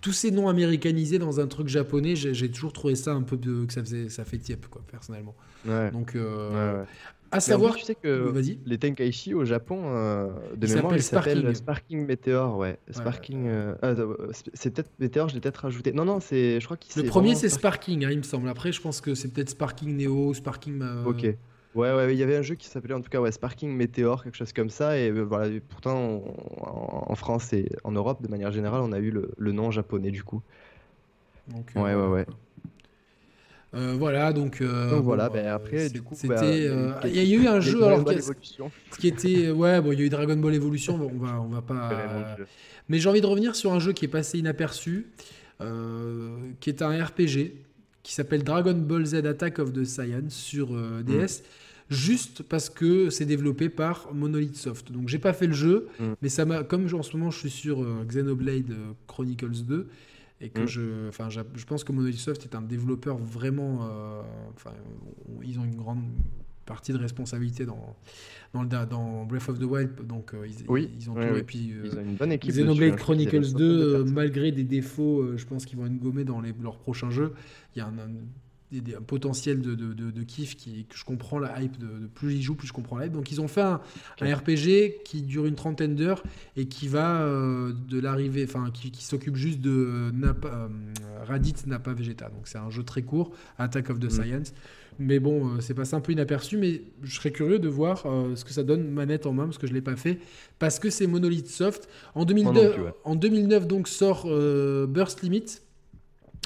tous 0.00 0.12
ces 0.12 0.30
noms 0.30 0.48
américanisés 0.48 1.18
dans 1.18 1.40
un 1.40 1.46
truc 1.46 1.68
japonais, 1.68 2.16
j'ai 2.16 2.50
toujours 2.50 2.72
trouvé 2.72 2.94
ça 2.94 3.12
un 3.12 3.22
peu 3.22 3.36
que 3.36 3.72
ça 3.72 3.82
faisait, 3.82 4.08
ça 4.08 4.24
fait 4.24 4.38
tiep, 4.38 4.66
quoi, 4.68 4.82
personnellement. 4.90 5.34
Donc, 5.92 6.16
euh, 6.16 6.82
à 7.36 7.40
savoir, 7.40 7.74
tu 7.74 7.84
sais 7.84 7.94
que 7.94 8.32
les 8.64 8.78
Tenkaichi 8.78 9.34
au 9.34 9.44
Japon, 9.44 9.82
euh, 9.84 10.28
de 10.56 10.66
mémoire, 10.66 10.96
ils 10.96 11.02
s'appellent 11.02 11.54
Sparking. 11.54 12.06
Meteor, 12.06 12.56
ouais. 12.56 12.78
Sparking. 12.90 13.46
Euh, 13.46 13.74
ah, 13.82 13.94
c'est 14.52 14.70
peut-être 14.70 14.90
Meteor, 14.98 15.28
je 15.28 15.34
l'ai 15.34 15.40
peut-être 15.40 15.58
rajouté. 15.58 15.92
Non, 15.92 16.04
non, 16.04 16.20
c'est, 16.20 16.60
je 16.60 16.64
crois 16.64 16.76
qu'il. 16.76 17.02
Le 17.02 17.08
premier, 17.08 17.34
c'est 17.34 17.48
Sparking, 17.48 18.04
hein, 18.04 18.10
il 18.10 18.18
me 18.18 18.22
semble. 18.22 18.48
Après, 18.48 18.72
je 18.72 18.80
pense 18.80 19.00
que 19.00 19.14
c'est 19.14 19.28
peut-être 19.28 19.50
Sparking 19.50 19.96
Neo, 19.96 20.34
Sparking. 20.34 20.80
Euh, 20.82 21.04
ok. 21.04 21.22
Ouais, 21.74 21.92
ouais, 21.92 22.14
il 22.14 22.18
y 22.18 22.22
avait 22.22 22.36
un 22.36 22.42
jeu 22.42 22.54
qui 22.54 22.68
s'appelait 22.68 22.94
en 22.94 23.00
tout 23.00 23.10
cas 23.10 23.20
ouais, 23.20 23.32
Sparking 23.32 23.74
Meteor, 23.74 24.22
quelque 24.22 24.36
chose 24.36 24.52
comme 24.52 24.70
ça. 24.70 24.96
Et 24.96 25.10
voilà, 25.10 25.58
pourtant, 25.68 26.22
en, 26.60 27.14
France 27.16 27.52
et 27.52 27.68
en 27.82 27.90
Europe, 27.90 28.22
de 28.22 28.28
manière 28.28 28.52
générale, 28.52 28.80
on 28.82 28.92
a 28.92 29.00
eu 29.00 29.10
le, 29.10 29.32
le 29.36 29.52
nom 29.52 29.72
japonais 29.72 30.12
du 30.12 30.22
coup. 30.22 30.40
Donc, 31.48 31.72
ouais, 31.74 31.94
ouais, 31.94 32.06
ouais. 32.06 32.26
Euh, 33.74 33.94
voilà, 33.98 34.32
donc. 34.32 34.60
Euh, 34.60 34.90
donc 34.90 35.04
voilà, 35.04 35.28
ben 35.28 35.46
après, 35.46 35.88
du 35.88 36.02
coup. 36.02 36.14
C'était. 36.16 36.34
Bah, 36.34 36.42
euh, 36.42 36.92
il 37.04 37.16
y 37.16 37.34
a 37.34 37.38
eu 37.38 37.46
un 37.46 37.60
jeu. 37.60 37.82
Alors, 37.82 38.04
ce 38.08 38.98
qui 38.98 39.08
était. 39.08 39.50
Ouais, 39.50 39.80
bon, 39.80 39.92
il 39.92 39.98
y 39.98 40.02
a 40.02 40.06
eu 40.06 40.10
Dragon 40.10 40.36
Ball 40.36 40.54
Evolution, 40.54 40.94
on 40.94 41.18
va, 41.18 41.40
on 41.40 41.48
va 41.48 41.62
pas. 41.62 42.36
Mais 42.88 42.98
j'ai 42.98 43.08
envie 43.08 43.20
de 43.20 43.26
revenir 43.26 43.56
sur 43.56 43.72
un 43.72 43.80
jeu 43.80 43.92
qui 43.92 44.04
est 44.04 44.08
passé 44.08 44.38
inaperçu, 44.38 45.06
qui 46.60 46.70
est 46.70 46.82
un 46.82 47.04
RPG, 47.04 47.52
qui 48.02 48.14
s'appelle 48.14 48.44
Dragon 48.44 48.74
Ball 48.74 49.04
Z 49.04 49.14
Attack 49.26 49.58
of 49.58 49.72
the 49.72 49.84
Saiyan 49.84 50.28
sur 50.28 50.68
DS. 51.02 51.12
Mm. 51.12 51.44
Juste 51.90 52.42
parce 52.42 52.70
que 52.70 53.10
c'est 53.10 53.26
développé 53.26 53.68
par 53.68 54.08
Monolith 54.14 54.56
Soft. 54.56 54.90
Donc 54.90 55.08
j'ai 55.08 55.18
pas 55.18 55.34
fait 55.34 55.46
le 55.46 55.52
jeu, 55.52 55.88
mm. 56.00 56.04
mais 56.22 56.28
ça 56.30 56.46
m'a. 56.46 56.62
Comme 56.62 56.86
en 56.92 57.02
ce 57.02 57.16
moment 57.16 57.30
je 57.30 57.38
suis 57.38 57.50
sur 57.50 57.84
Xenoblade 58.06 58.74
Chronicles 59.06 59.64
2, 59.66 59.88
et 60.44 60.50
que 60.50 60.60
mm. 60.60 60.68
je, 60.68 61.08
enfin, 61.08 61.28
je, 61.30 61.64
pense 61.64 61.84
que 61.84 61.92
Monolith 61.92 62.18
Soft 62.18 62.44
est 62.44 62.54
un 62.54 62.60
développeur 62.60 63.16
vraiment, 63.16 63.80
euh, 63.82 64.22
enfin, 64.54 64.72
ils 65.42 65.58
ont 65.58 65.64
une 65.64 65.74
grande 65.74 66.02
partie 66.66 66.92
de 66.92 66.98
responsabilité 66.98 67.64
dans 67.64 67.96
dans, 68.52 68.62
le, 68.62 68.68
dans 68.68 69.24
Breath 69.24 69.48
of 69.48 69.58
the 69.58 69.64
Wild, 69.64 70.06
donc 70.06 70.32
euh, 70.32 70.46
ils, 70.46 70.64
oui, 70.68 70.90
ils 70.98 71.10
ont 71.10 71.14
tout, 71.14 71.36
et 71.36 71.42
puis 71.42 71.72
euh, 71.72 71.86
ils 71.86 71.98
ont 71.98 72.02
une 72.02 72.14
bonne 72.14 72.32
équipe. 72.32 72.52
Xenoblade 72.52 72.92
hein, 72.92 72.96
Chronicles 72.96 73.52
2, 73.54 74.04
malgré 74.04 74.52
des 74.52 74.64
défauts, 74.64 75.36
je 75.36 75.44
pense 75.46 75.64
qu'ils 75.64 75.78
vont 75.78 75.86
être 75.86 75.98
gommés 75.98 76.24
dans 76.24 76.40
les, 76.40 76.52
leurs 76.62 76.78
prochains 76.78 77.10
jeux. 77.10 77.32
Il 77.74 77.78
y 77.78 77.82
a 77.82 77.86
un 77.86 77.98
un 77.98 78.10
potentiel 79.06 79.60
de, 79.60 79.74
de, 79.74 79.92
de, 79.92 80.22
kiff 80.22 80.56
qui, 80.56 80.84
que 80.84 80.96
je 80.96 81.04
comprends 81.04 81.38
la 81.38 81.60
hype. 81.60 81.78
De, 81.78 82.06
plus 82.14 82.30
j'y 82.30 82.42
joue, 82.42 82.54
plus 82.54 82.68
je 82.68 82.72
comprends 82.72 82.98
la 82.98 83.06
hype. 83.06 83.12
Donc 83.12 83.30
ils 83.30 83.40
ont 83.40 83.48
fait 83.48 83.62
un, 83.62 83.80
RPG 84.20 85.02
qui 85.04 85.22
dure 85.22 85.46
une 85.46 85.54
trentaine 85.54 85.94
d'heures 85.94 86.22
et 86.56 86.66
qui 86.66 86.88
va 86.88 87.22
euh, 87.22 87.72
de 87.88 88.00
l'arrivée, 88.00 88.44
enfin 88.48 88.70
qui, 88.72 88.90
qui 88.90 89.04
s'occupe 89.04 89.36
juste 89.36 89.60
de 89.60 90.10
Napa, 90.12 90.48
euh, 90.48 90.68
Radit 91.24 91.54
Napa 91.66 91.92
Vegeta. 91.92 92.28
Donc 92.28 92.46
c'est 92.46 92.58
un 92.58 92.70
jeu 92.70 92.82
très 92.82 93.02
court, 93.02 93.32
Attack 93.58 93.90
of 93.90 94.00
the 94.00 94.04
mm. 94.04 94.10
Science. 94.10 94.54
Mais 94.98 95.18
bon, 95.18 95.48
euh, 95.48 95.60
c'est 95.60 95.74
passé 95.74 95.94
un 95.94 96.00
peu 96.00 96.12
inaperçu, 96.12 96.56
mais 96.56 96.82
je 97.02 97.16
serais 97.16 97.32
curieux 97.32 97.58
de 97.58 97.68
voir 97.68 98.06
ce 98.36 98.44
que 98.44 98.52
ça 98.52 98.62
donne 98.62 98.88
manette 98.88 99.26
en 99.26 99.32
main, 99.32 99.44
parce 99.44 99.58
que 99.58 99.66
je 99.66 99.72
ne 99.72 99.78
l'ai 99.78 99.82
pas 99.82 99.96
fait, 99.96 100.20
parce 100.60 100.78
que 100.78 100.88
c'est 100.88 101.08
Monolith 101.08 101.48
Soft. 101.48 101.88
En 102.14 102.24
2009, 102.24 102.78
en 103.02 103.16
2009 103.16 103.66
donc 103.66 103.88
sort 103.88 104.28
Burst 104.86 105.22
Limit, 105.22 105.63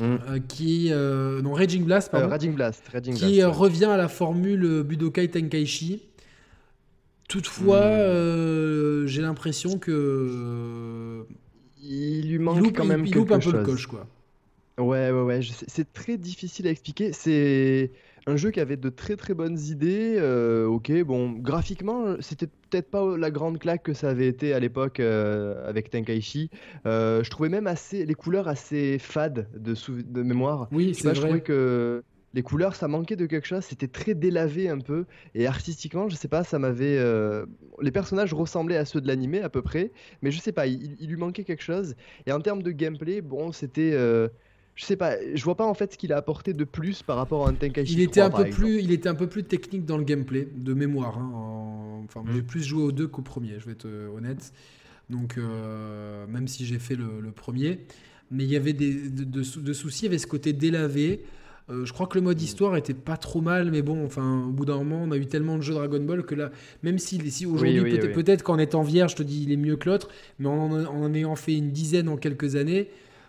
Mm. 0.00 0.04
Euh, 0.04 0.38
qui 0.46 0.88
euh, 0.92 1.42
non 1.42 1.52
Raging 1.52 1.84
Blast 1.84 2.10
pardon, 2.10 2.28
Raging 2.28 2.54
Blast, 2.54 2.84
qui 3.14 3.42
revient 3.42 3.86
à 3.86 3.96
la 3.96 4.08
formule 4.08 4.82
Budokai 4.82 5.28
Tenkaichi. 5.28 6.02
Toutefois, 7.28 7.80
mm. 7.80 8.00
euh, 8.00 9.06
j'ai 9.06 9.22
l'impression 9.22 9.78
que 9.78 11.26
il 11.82 12.30
lui 12.30 12.38
manque 12.38 12.76
quand 12.76 12.84
même 12.84 13.06
il, 13.06 13.12
quelque 13.12 13.32
un 13.32 13.38
peu 13.38 13.52
le 13.52 13.62
coche 13.62 13.86
quoi. 13.86 14.06
Ouais 14.78 15.10
ouais 15.10 15.22
ouais, 15.22 15.40
c'est 15.66 15.92
très 15.92 16.16
difficile 16.16 16.68
à 16.68 16.70
expliquer. 16.70 17.12
C'est 17.12 17.90
un 18.30 18.36
jeu 18.36 18.50
qui 18.50 18.60
avait 18.60 18.76
de 18.76 18.88
très 18.90 19.16
très 19.16 19.32
bonnes 19.34 19.58
idées. 19.58 20.16
euh, 20.18 20.66
ok, 20.66 20.92
bon, 21.04 21.30
graphiquement, 21.32 22.16
c'était 22.20 22.46
peut-être 22.46 22.90
pas 22.90 23.16
la 23.16 23.30
grande 23.30 23.58
claque 23.58 23.82
que 23.82 23.94
ça 23.94 24.10
avait 24.10 24.26
été 24.28 24.52
à 24.52 24.60
l'époque 24.60 25.00
euh, 25.00 25.66
avec 25.68 25.88
Tenkaichi. 25.90 26.50
Euh, 26.86 27.22
je 27.24 27.30
trouvais 27.30 27.48
même 27.48 27.66
assez 27.66 28.04
les 28.04 28.14
couleurs 28.14 28.48
assez 28.48 28.98
fades 28.98 29.48
de, 29.54 29.74
de 30.02 30.22
mémoire. 30.22 30.68
Oui, 30.70 30.94
c'est 30.94 31.04
pas, 31.04 31.14
je 31.14 31.20
trouvais 31.20 31.38
vrai. 31.38 31.40
que 31.40 32.04
les 32.34 32.42
couleurs, 32.42 32.74
ça 32.76 32.88
manquait 32.88 33.16
de 33.16 33.24
quelque 33.26 33.46
chose. 33.46 33.64
C'était 33.64 33.88
très 33.88 34.14
délavé 34.14 34.68
un 34.68 34.80
peu. 34.80 35.06
Et 35.34 35.46
artistiquement, 35.46 36.08
je 36.10 36.16
sais 36.16 36.28
pas, 36.28 36.44
ça 36.44 36.58
m'avait. 36.58 36.98
euh, 36.98 37.46
Les 37.80 37.90
personnages 37.92 38.34
ressemblaient 38.34 38.76
à 38.76 38.84
ceux 38.84 39.00
de 39.00 39.06
l'animé 39.08 39.40
à 39.40 39.48
peu 39.48 39.62
près, 39.62 39.92
mais 40.22 40.30
je 40.30 40.38
sais 40.40 40.52
pas, 40.52 40.66
il, 40.66 40.96
il 41.00 41.08
lui 41.08 41.16
manquait 41.16 41.44
quelque 41.44 41.62
chose. 41.62 41.94
Et 42.26 42.32
en 42.32 42.40
termes 42.40 42.62
de 42.62 42.70
gameplay, 42.72 43.22
bon, 43.22 43.52
c'était. 43.52 43.92
euh, 43.94 44.28
Je 44.78 44.84
sais 44.84 44.94
pas, 44.94 45.16
je 45.34 45.42
vois 45.42 45.56
pas 45.56 45.66
en 45.66 45.74
fait 45.74 45.92
ce 45.94 45.98
qu'il 45.98 46.12
a 46.12 46.16
apporté 46.16 46.52
de 46.54 46.62
plus 46.62 47.02
par 47.02 47.16
rapport 47.16 47.44
à 47.44 47.50
un 47.50 47.54
Tenkaichi 47.54 47.94
Il 47.94 48.00
était 48.00 48.20
3, 48.20 48.26
un 48.26 48.30
peu 48.30 48.46
exemple. 48.46 48.64
plus, 48.68 48.80
il 48.80 48.92
était 48.92 49.08
un 49.08 49.16
peu 49.16 49.26
plus 49.26 49.42
technique 49.42 49.84
dans 49.84 49.98
le 49.98 50.04
gameplay, 50.04 50.46
de 50.54 50.72
mémoire. 50.72 51.18
hein, 51.18 51.32
en- 51.34 52.04
Enfin, 52.04 52.22
Mm. 52.22 52.32
j'ai 52.36 52.42
plus 52.42 52.62
joué 52.62 52.82
aux 52.84 52.92
deux 52.92 53.08
qu'au 53.08 53.22
premier, 53.22 53.58
je 53.58 53.66
vais 53.66 53.72
être 53.72 53.86
euh, 53.86 54.08
honnête. 54.16 54.52
Donc, 55.10 55.36
euh, 55.36 56.26
même 56.28 56.46
si 56.46 56.64
j'ai 56.64 56.78
fait 56.78 56.94
le, 56.94 57.20
le 57.20 57.32
premier, 57.32 57.80
mais 58.30 58.44
il 58.44 58.50
y 58.50 58.54
avait 58.56 58.72
des 58.72 58.94
de, 59.10 59.24
de 59.24 59.42
sou- 59.42 59.60
de 59.62 59.72
soucis, 59.72 60.02
il 60.02 60.04
y 60.04 60.08
avait 60.10 60.18
ce 60.18 60.28
côté 60.28 60.52
délavé. 60.52 61.24
Euh, 61.70 61.84
je 61.84 61.92
crois 61.92 62.06
que 62.06 62.14
le 62.14 62.20
Mm. 62.20 62.24
mode 62.24 62.40
histoire 62.40 62.76
était 62.76 62.94
pas 62.94 63.16
trop 63.16 63.40
mal, 63.40 63.72
mais 63.72 63.82
bon, 63.82 64.04
enfin, 64.06 64.44
au 64.46 64.52
bout 64.52 64.64
d'un 64.64 64.76
moment, 64.76 65.02
on 65.02 65.10
a 65.10 65.16
eu 65.16 65.26
tellement 65.26 65.56
de 65.56 65.62
jeux 65.62 65.74
Dragon 65.74 66.00
Ball 66.00 66.22
que 66.24 66.36
là, 66.36 66.52
même 66.84 66.98
si, 66.98 67.18
si 67.32 67.46
aujourd'hui, 67.46 67.80
Oui, 67.80 67.98
oui, 68.00 68.12
peut-être 68.12 68.40
oui. 68.42 68.44
qu'en 68.44 68.58
étant 68.58 68.82
vierge, 68.82 69.10
je 69.10 69.16
te 69.16 69.22
dis, 69.24 69.42
il 69.42 69.50
est 69.50 69.56
mieux 69.56 69.76
que 69.76 69.90
l'autre, 69.90 70.08
mais 70.38 70.46
en, 70.48 70.70
en 70.70 70.86
en 70.86 71.14
ayant 71.14 71.34
fait 71.36 71.54
une 71.56 71.72
dizaine 71.72 72.08
en 72.08 72.16
quelques 72.16 72.54
années, 72.54 72.88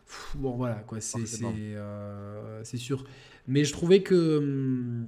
pff, 0.10 0.36
bon, 0.38 0.58
voilà, 0.58 0.76
quoi, 0.88 1.00
c'est 1.02 1.26
c'est 1.26 1.38
Forcément. 1.46 1.54
euh, 1.76 2.62
c'est 2.66 2.78
sûr. 2.78 3.06
Mais 3.48 3.64
je 3.66 3.72
trouvais 3.74 4.02
que. 4.04 4.38
hum, 4.40 5.08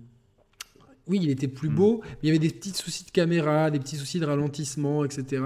Oui, 1.08 1.20
il 1.24 1.30
était 1.32 1.48
plus 1.50 1.70
Mm. 1.70 1.76
beau, 1.76 2.02
mais 2.04 2.18
il 2.24 2.28
y 2.28 2.30
avait 2.30 2.40
des 2.40 2.50
petits 2.54 2.72
soucis 2.74 3.04
de 3.06 3.12
caméra, 3.12 3.72
des 3.72 3.80
petits 3.80 3.98
soucis 3.98 4.20
de 4.20 4.26
ralentissement, 4.26 5.04
etc. 5.04 5.44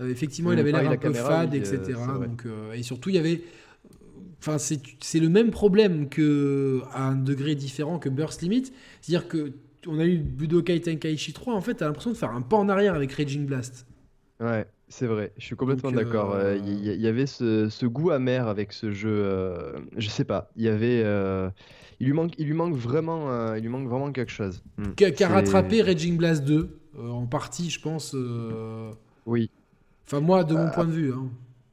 Euh, 0.00 0.08
effectivement, 0.10 0.52
il 0.52 0.56
Mm, 0.56 0.60
avait 0.60 0.72
l'air 0.72 0.86
un 0.86 0.90
la 0.90 0.96
peu 0.96 1.08
caméra, 1.12 1.28
fade, 1.28 1.54
euh, 1.54 1.58
etc. 1.58 1.98
vrai. 2.16 2.28
Donc, 2.28 2.46
euh, 2.46 2.72
et 2.72 2.82
surtout, 2.82 3.10
il 3.10 3.16
y 3.16 3.18
avait. 3.18 3.42
Enfin, 4.38 4.58
c'est 4.58 4.80
c'est 5.00 5.18
le 5.20 5.28
même 5.28 5.50
problème 5.50 6.08
que 6.08 6.82
à 6.92 7.08
un 7.08 7.16
degré 7.16 7.54
différent 7.56 7.98
que 7.98 8.08
Burst 8.08 8.42
Limit. 8.42 8.64
C'est-à-dire 9.00 9.28
que 9.28 9.52
on 9.88 9.98
a 9.98 10.04
eu 10.06 10.18
Budokai 10.18 10.80
Tenkaichi 10.80 11.32
3, 11.32 11.54
en 11.54 11.60
fait, 11.60 11.74
t'as 11.74 11.86
l'impression 11.86 12.10
de 12.12 12.16
faire 12.16 12.30
un 12.32 12.42
pas 12.42 12.56
en 12.56 12.68
arrière 12.68 12.94
avec 12.94 13.12
Raging 13.12 13.46
Blast. 13.46 13.86
Ouais, 14.40 14.66
c'est 14.88 15.06
vrai, 15.06 15.32
je 15.36 15.44
suis 15.44 15.56
complètement 15.56 15.90
d'accord. 15.90 16.32
euh, 16.34 16.54
Euh, 16.54 16.56
Il 16.64 16.86
y, 16.86 16.94
il 16.94 17.06
avait 17.06 17.26
ce, 17.26 17.68
ce 17.68 17.86
goût 17.86 18.10
amer 18.10 18.46
avec 18.48 18.72
ce 18.72 18.90
jeu. 18.92 19.10
euh, 19.10 19.72
je 19.96 20.08
sais 20.08 20.24
pas, 20.24 20.50
il 20.56 20.64
y 20.64 20.68
avait. 20.68 21.02
euh, 21.04 21.50
il 21.98 22.06
lui 22.06 22.12
manque, 22.12 22.32
il 22.38 22.46
lui 22.46 22.52
manque 22.54 22.74
vraiment, 22.74 23.30
euh, 23.30 23.56
il 23.56 23.62
lui 23.62 23.70
manque 23.70 23.88
vraiment 23.88 24.12
quelque 24.12 24.30
chose. 24.32 24.62
Mm. 24.76 24.92
Qui 24.96 25.04
a, 25.06 25.10
qui 25.10 25.24
a 25.24 25.28
C'est- 25.28 25.32
rattrapé 25.34 25.82
Raging 25.82 26.16
Blast 26.16 26.44
2, 26.44 26.78
euh, 26.98 27.08
en 27.08 27.26
partie, 27.26 27.70
je 27.70 27.80
pense. 27.80 28.12
euh, 28.14 28.90
Oui. 29.24 29.50
Enfin, 30.06 30.20
moi, 30.20 30.44
de 30.44 30.54
mon 30.54 30.66
Euh, 30.66 30.70
point 30.70 30.84
de 30.84 30.92
vue. 30.92 31.12
hein. 31.12 31.28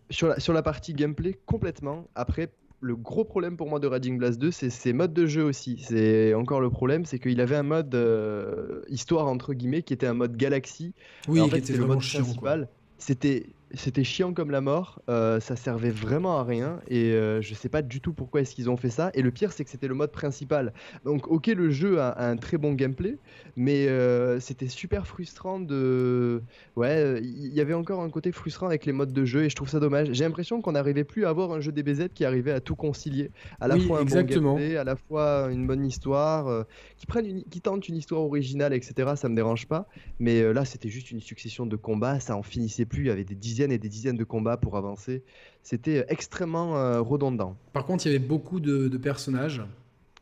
Sur 0.10 0.28
la, 0.30 0.40
sur 0.40 0.54
la 0.54 0.62
partie 0.64 0.94
gameplay, 0.94 1.38
complètement. 1.46 2.08
Après, 2.16 2.50
le 2.82 2.96
gros 2.96 3.24
problème 3.24 3.58
pour 3.58 3.70
moi 3.70 3.80
de 3.80 3.88
Raging 3.88 4.18
Blast 4.18 4.40
2, 4.40 4.52
c'est 4.52 4.70
ses 4.70 4.92
modes 4.94 5.14
de 5.14 5.26
jeu 5.26 5.44
aussi. 5.44 5.84
C'est 5.88 6.34
encore 6.34 6.62
le 6.62 6.70
problème, 6.70 7.06
c'est 7.06 7.20
qu'il 7.20 7.40
avait 7.42 7.56
un 7.56 7.64
mode 7.64 7.94
euh, 7.96 8.82
histoire 8.90 9.28
entre 9.28 9.54
guillemets 9.54 9.82
qui 9.84 9.94
était 9.94 10.08
un 10.08 10.14
mode 10.14 10.36
galaxie. 10.36 10.94
Oui, 11.28 11.42
en 11.42 11.48
qui 11.50 11.58
était 11.58 11.74
le 11.74 11.86
mode 11.86 12.02
chiant. 12.02 12.24
quoi. 12.38 12.58
C'était 12.98 13.48
c'était 13.74 14.04
chiant 14.04 14.34
comme 14.34 14.52
la 14.52 14.62
mort. 14.62 15.02
euh, 15.10 15.40
ça 15.40 15.56
servait 15.56 15.90
vraiment 15.90 16.38
à 16.40 16.44
rien 16.44 16.80
et 16.88 17.14
euh, 17.14 17.42
je 17.42 17.54
sais 17.54 17.70
pas 17.70 17.82
du 17.82 18.02
tout 18.02 18.14
pourquoi 18.14 18.42
est-ce 18.42 18.54
qu'ils 18.56 18.70
ont 18.70 18.78
fait 18.78 18.90
ça. 18.90 19.10
Et 19.14 19.22
le 19.22 19.32
pire, 19.32 19.52
c'est 19.52 19.64
que 19.64 19.70
c'était 19.70 19.88
le 19.88 19.96
mode 19.96 20.12
principal. 20.12 20.74
Donc, 21.06 21.28
ok, 21.28 21.48
le 21.48 21.70
jeu 21.72 22.00
a, 22.00 22.10
a 22.10 22.28
un 22.30 22.38
très 22.38 22.58
bon 22.58 22.74
gameplay, 22.74 23.18
mais 23.56 23.88
euh, 23.88 24.40
c'était 24.40 24.68
super 24.68 25.08
frustrant 25.08 25.60
de. 25.60 26.42
Ouais, 26.76 27.20
il 27.24 27.54
y 27.54 27.62
avait 27.62 27.74
encore 27.74 28.02
un 28.02 28.10
côté 28.10 28.32
frustrant 28.32 28.68
avec 28.68 28.86
les 28.86 28.94
modes 28.94 29.12
de 29.14 29.26
jeu 29.26 29.44
et 29.46 29.50
je 29.50 29.56
trouve 29.56 29.70
ça 29.70 29.80
dommage. 29.80 30.10
J'ai 30.12 30.24
l'impression 30.24 30.62
qu'on 30.62 30.74
n'arrivait 30.74 31.04
plus 31.04 31.26
à 31.26 31.30
avoir 31.30 31.52
un 31.52 31.60
jeu 31.60 31.72
DBZ 31.72 32.10
qui 32.14 32.26
arrivait 32.26 32.52
à 32.52 32.60
tout 32.60 32.76
concilier, 32.76 33.32
à 33.60 33.68
la 33.68 33.76
Oui, 33.76 33.82
fois 33.88 34.00
un 34.00 34.02
exactement. 34.04 34.54
bon 34.54 34.58
gameplay, 34.60 34.78
à 34.78 34.84
la 34.84 34.96
fois 34.96 35.50
une 35.52 35.66
bonne 35.66 35.86
histoire, 35.86 36.48
euh, 36.48 36.64
qui 36.98 37.06
prennent 37.06 37.26
une, 37.26 37.44
qui 37.46 37.60
tentent 37.62 37.88
une 37.88 37.96
histoire 37.98 38.22
originale, 38.22 38.74
etc. 38.74 39.14
Ça 39.16 39.30
me 39.30 39.36
dérange 39.36 39.68
pas. 39.68 39.88
Mais 40.20 40.54
là, 40.54 40.64
c'était 40.66 40.90
juste 40.90 41.12
une 41.12 41.22
succession 41.22 41.66
de 41.66 41.76
combats, 41.76 42.20
ça 42.20 42.36
en 42.38 42.44
finissait 42.44 42.86
plus. 42.86 43.04
Il 43.04 43.08
y 43.08 43.10
avait 43.10 43.24
des 43.24 43.36
dizaines 43.36 43.63
et 43.72 43.78
des 43.78 43.90
dizaines 43.90 44.18
de 44.18 44.24
combats 44.24 44.58
pour 44.58 44.78
avancer. 44.78 45.24
C'était 45.62 46.00
euh, 46.00 46.06
extrêmement 46.10 46.78
euh, 46.78 47.02
redondant. 47.02 47.56
Par 47.74 47.86
contre, 47.86 48.06
il 48.06 48.12
y 48.12 48.16
avait 48.16 48.26
beaucoup 48.26 48.60
de, 48.60 48.88
de 48.88 48.98
personnages. 48.98 49.62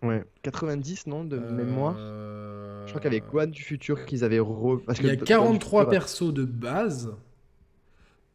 Ouais. 0.01 0.23
90, 0.41 1.07
non, 1.07 1.23
de 1.23 1.37
mémoire? 1.37 1.95
Euh, 1.99 2.85
Je 2.85 2.91
crois 2.91 3.01
qu'avec 3.01 3.29
Gohan 3.31 3.47
du 3.47 3.61
futur 3.61 4.05
qu'ils 4.05 4.23
avaient 4.23 4.39
re... 4.39 4.81
Parce 4.85 4.99
Il 4.99 5.05
y 5.05 5.09
a 5.09 5.15
que 5.15 5.19
Gohan 5.25 5.51
du 5.53 5.59
43 5.59 5.81
futur 5.81 5.87
a- 5.87 5.91
persos 5.91 6.33
de 6.33 6.43
base, 6.43 7.13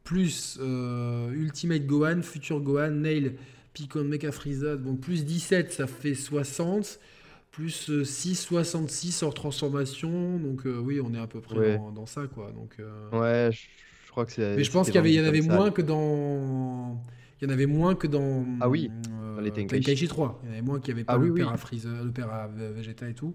plus 0.05 0.59
Ultimate 0.61 1.87
Gohan, 1.87 2.23
Future 2.23 2.61
Gohan, 2.61 2.91
Nail, 2.91 3.35
Picon, 3.73 4.05
Mecha 4.05 4.31
Frieza, 4.33 4.77
bon, 4.77 4.97
plus 4.97 5.25
17, 5.25 5.73
ça 5.73 5.87
fait 5.87 6.15
60, 6.15 7.01
plus 7.51 7.91
euh, 7.91 8.05
6, 8.05 8.37
66 8.37 9.23
hors 9.23 9.35
transformation, 9.35 10.39
donc 10.39 10.67
euh, 10.67 10.79
oui, 10.79 11.01
on 11.03 11.13
est 11.15 11.19
à 11.19 11.27
peu 11.27 11.41
près 11.41 11.59
Ouais. 11.59 11.77
dans, 11.77 11.91
dans 11.91 12.07
ça, 12.07 12.23
quoi. 12.33 12.53
Donc, 12.53 12.77
euh, 12.79 13.11
Ouais, 13.13 13.51
je 13.53 13.67
crois 14.17 14.25
que 14.25 14.33
c'est. 14.33 14.57
Mais 14.57 14.65
je 14.65 14.71
pense 14.71 14.87
qu'il 14.87 14.97
y, 14.97 15.21
en 15.21 15.25
avait 15.27 15.43
moins 15.43 15.71
que 15.71 15.83
dans... 15.83 16.99
Il 17.39 17.47
y 17.47 17.51
en 17.51 17.53
avait 17.53 17.67
moins 17.67 17.95
que 17.95 18.07
dans, 18.07 18.47
Ah 18.61 18.69
oui, 18.71 18.91
euh, 19.13 19.37
dans 19.37 19.43
les 19.43 19.51
Tenkaichi. 19.51 20.09
3. 20.09 20.41
Il 20.43 20.47
y 20.47 20.49
en 20.49 20.53
avait 20.55 20.63
moins 20.63 20.81
qui 20.81 20.91
avait 20.91 21.05
pas 21.05 21.13
Ah 21.13 21.19
le 21.19 21.31
oui, 21.31 21.43
oui. 21.43 22.23
à 22.23 22.49
Vegeta 22.49 23.11
et 23.11 23.13
tout. 23.13 23.35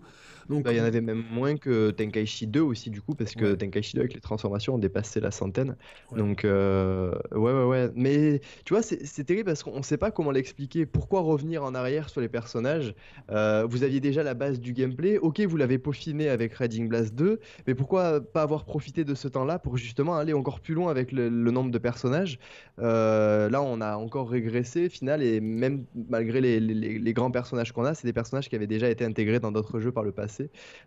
Donc, 0.52 0.64
Bah, 0.66 0.74
il 0.74 0.78
y 0.78 0.82
en 0.82 0.84
avait 0.84 1.02
même 1.02 1.24
moins 1.30 1.58
que 1.58 1.92
Tenkaichi 1.92 2.48
2 2.48 2.62
aussi, 2.62 2.90
du 2.90 3.02
coup, 3.02 3.16
parce 3.16 3.36
que 3.36 3.46
Ouais. 3.46 3.58
Tenkaichi 3.58 3.96
2 3.96 4.02
avec 4.02 4.14
les 4.14 4.22
transformations 4.22 4.76
ont 4.76 4.78
dépassé 4.78 5.20
la 5.20 5.32
centaine. 5.32 5.78
Ouais. 6.12 6.18
Donc, 6.20 6.46
euh, 6.46 7.14
ouais, 7.32 7.52
ouais, 7.54 7.64
ouais. 7.66 7.90
Mais 7.96 8.42
tu 8.66 8.74
vois, 8.74 8.82
c'est 8.84 9.24
terrible 9.24 9.46
parce 9.46 9.64
qu'on 9.64 9.78
ne 9.78 9.84
sait 9.84 9.98
pas 9.98 10.12
comment 10.12 10.32
l'expliquer. 10.32 10.86
Pourquoi 10.86 11.22
revenir 11.22 11.64
en 11.64 11.74
arrière 11.76 12.10
sur 12.10 12.22
les 12.22 12.30
personnages? 12.30 12.94
Euh, 13.30 13.66
Vous 13.70 13.84
aviez 13.84 14.00
déjà 14.00 14.24
la 14.24 14.34
base 14.34 14.60
du 14.60 14.74
gameplay. 14.74 15.18
Ok, 15.18 15.40
vous 15.42 15.58
l'avez 15.58 15.78
peaufiné 15.80 16.30
avec 16.30 16.54
Raging 16.54 16.88
Blast 16.90 17.16
2, 17.16 17.40
mais 17.68 17.76
pourquoi 17.76 18.22
pas 18.22 18.42
avoir 18.44 18.66
profité 18.66 19.04
de 19.06 19.16
ce 19.16 19.28
temps-là 19.28 19.60
pour 19.60 19.78
justement 19.78 20.16
aller 20.18 20.34
encore 20.34 20.60
plus 20.60 20.74
loin 20.74 20.90
avec 20.92 21.12
le, 21.12 21.30
le 21.30 21.52
nombre 21.52 21.72
de 21.72 21.78
personnages? 21.78 22.40
Euh, 22.80 23.50
Là, 23.50 23.62
on 23.62 23.82
a 23.82 23.96
encore 23.98 24.30
régressé, 24.30 24.90
final, 24.90 25.22
et 25.24 25.40
même 25.42 25.86
malgré 25.96 26.42
les, 26.42 26.60
les- 26.60 27.00
les 27.00 27.14
grands 27.14 27.32
personnages 27.32 27.72
qu'on 27.72 27.86
a, 27.86 27.94
c'est 27.94 28.08
des 28.08 28.14
personnages 28.14 28.50
qui 28.50 28.56
avaient 28.56 28.68
déjà 28.68 28.90
été 28.90 29.04
intégrés 29.06 29.40
dans 29.40 29.52
d'autres 29.52 29.80
jeux 29.80 29.92
par 29.92 30.04
le 30.04 30.12
passé. 30.12 30.41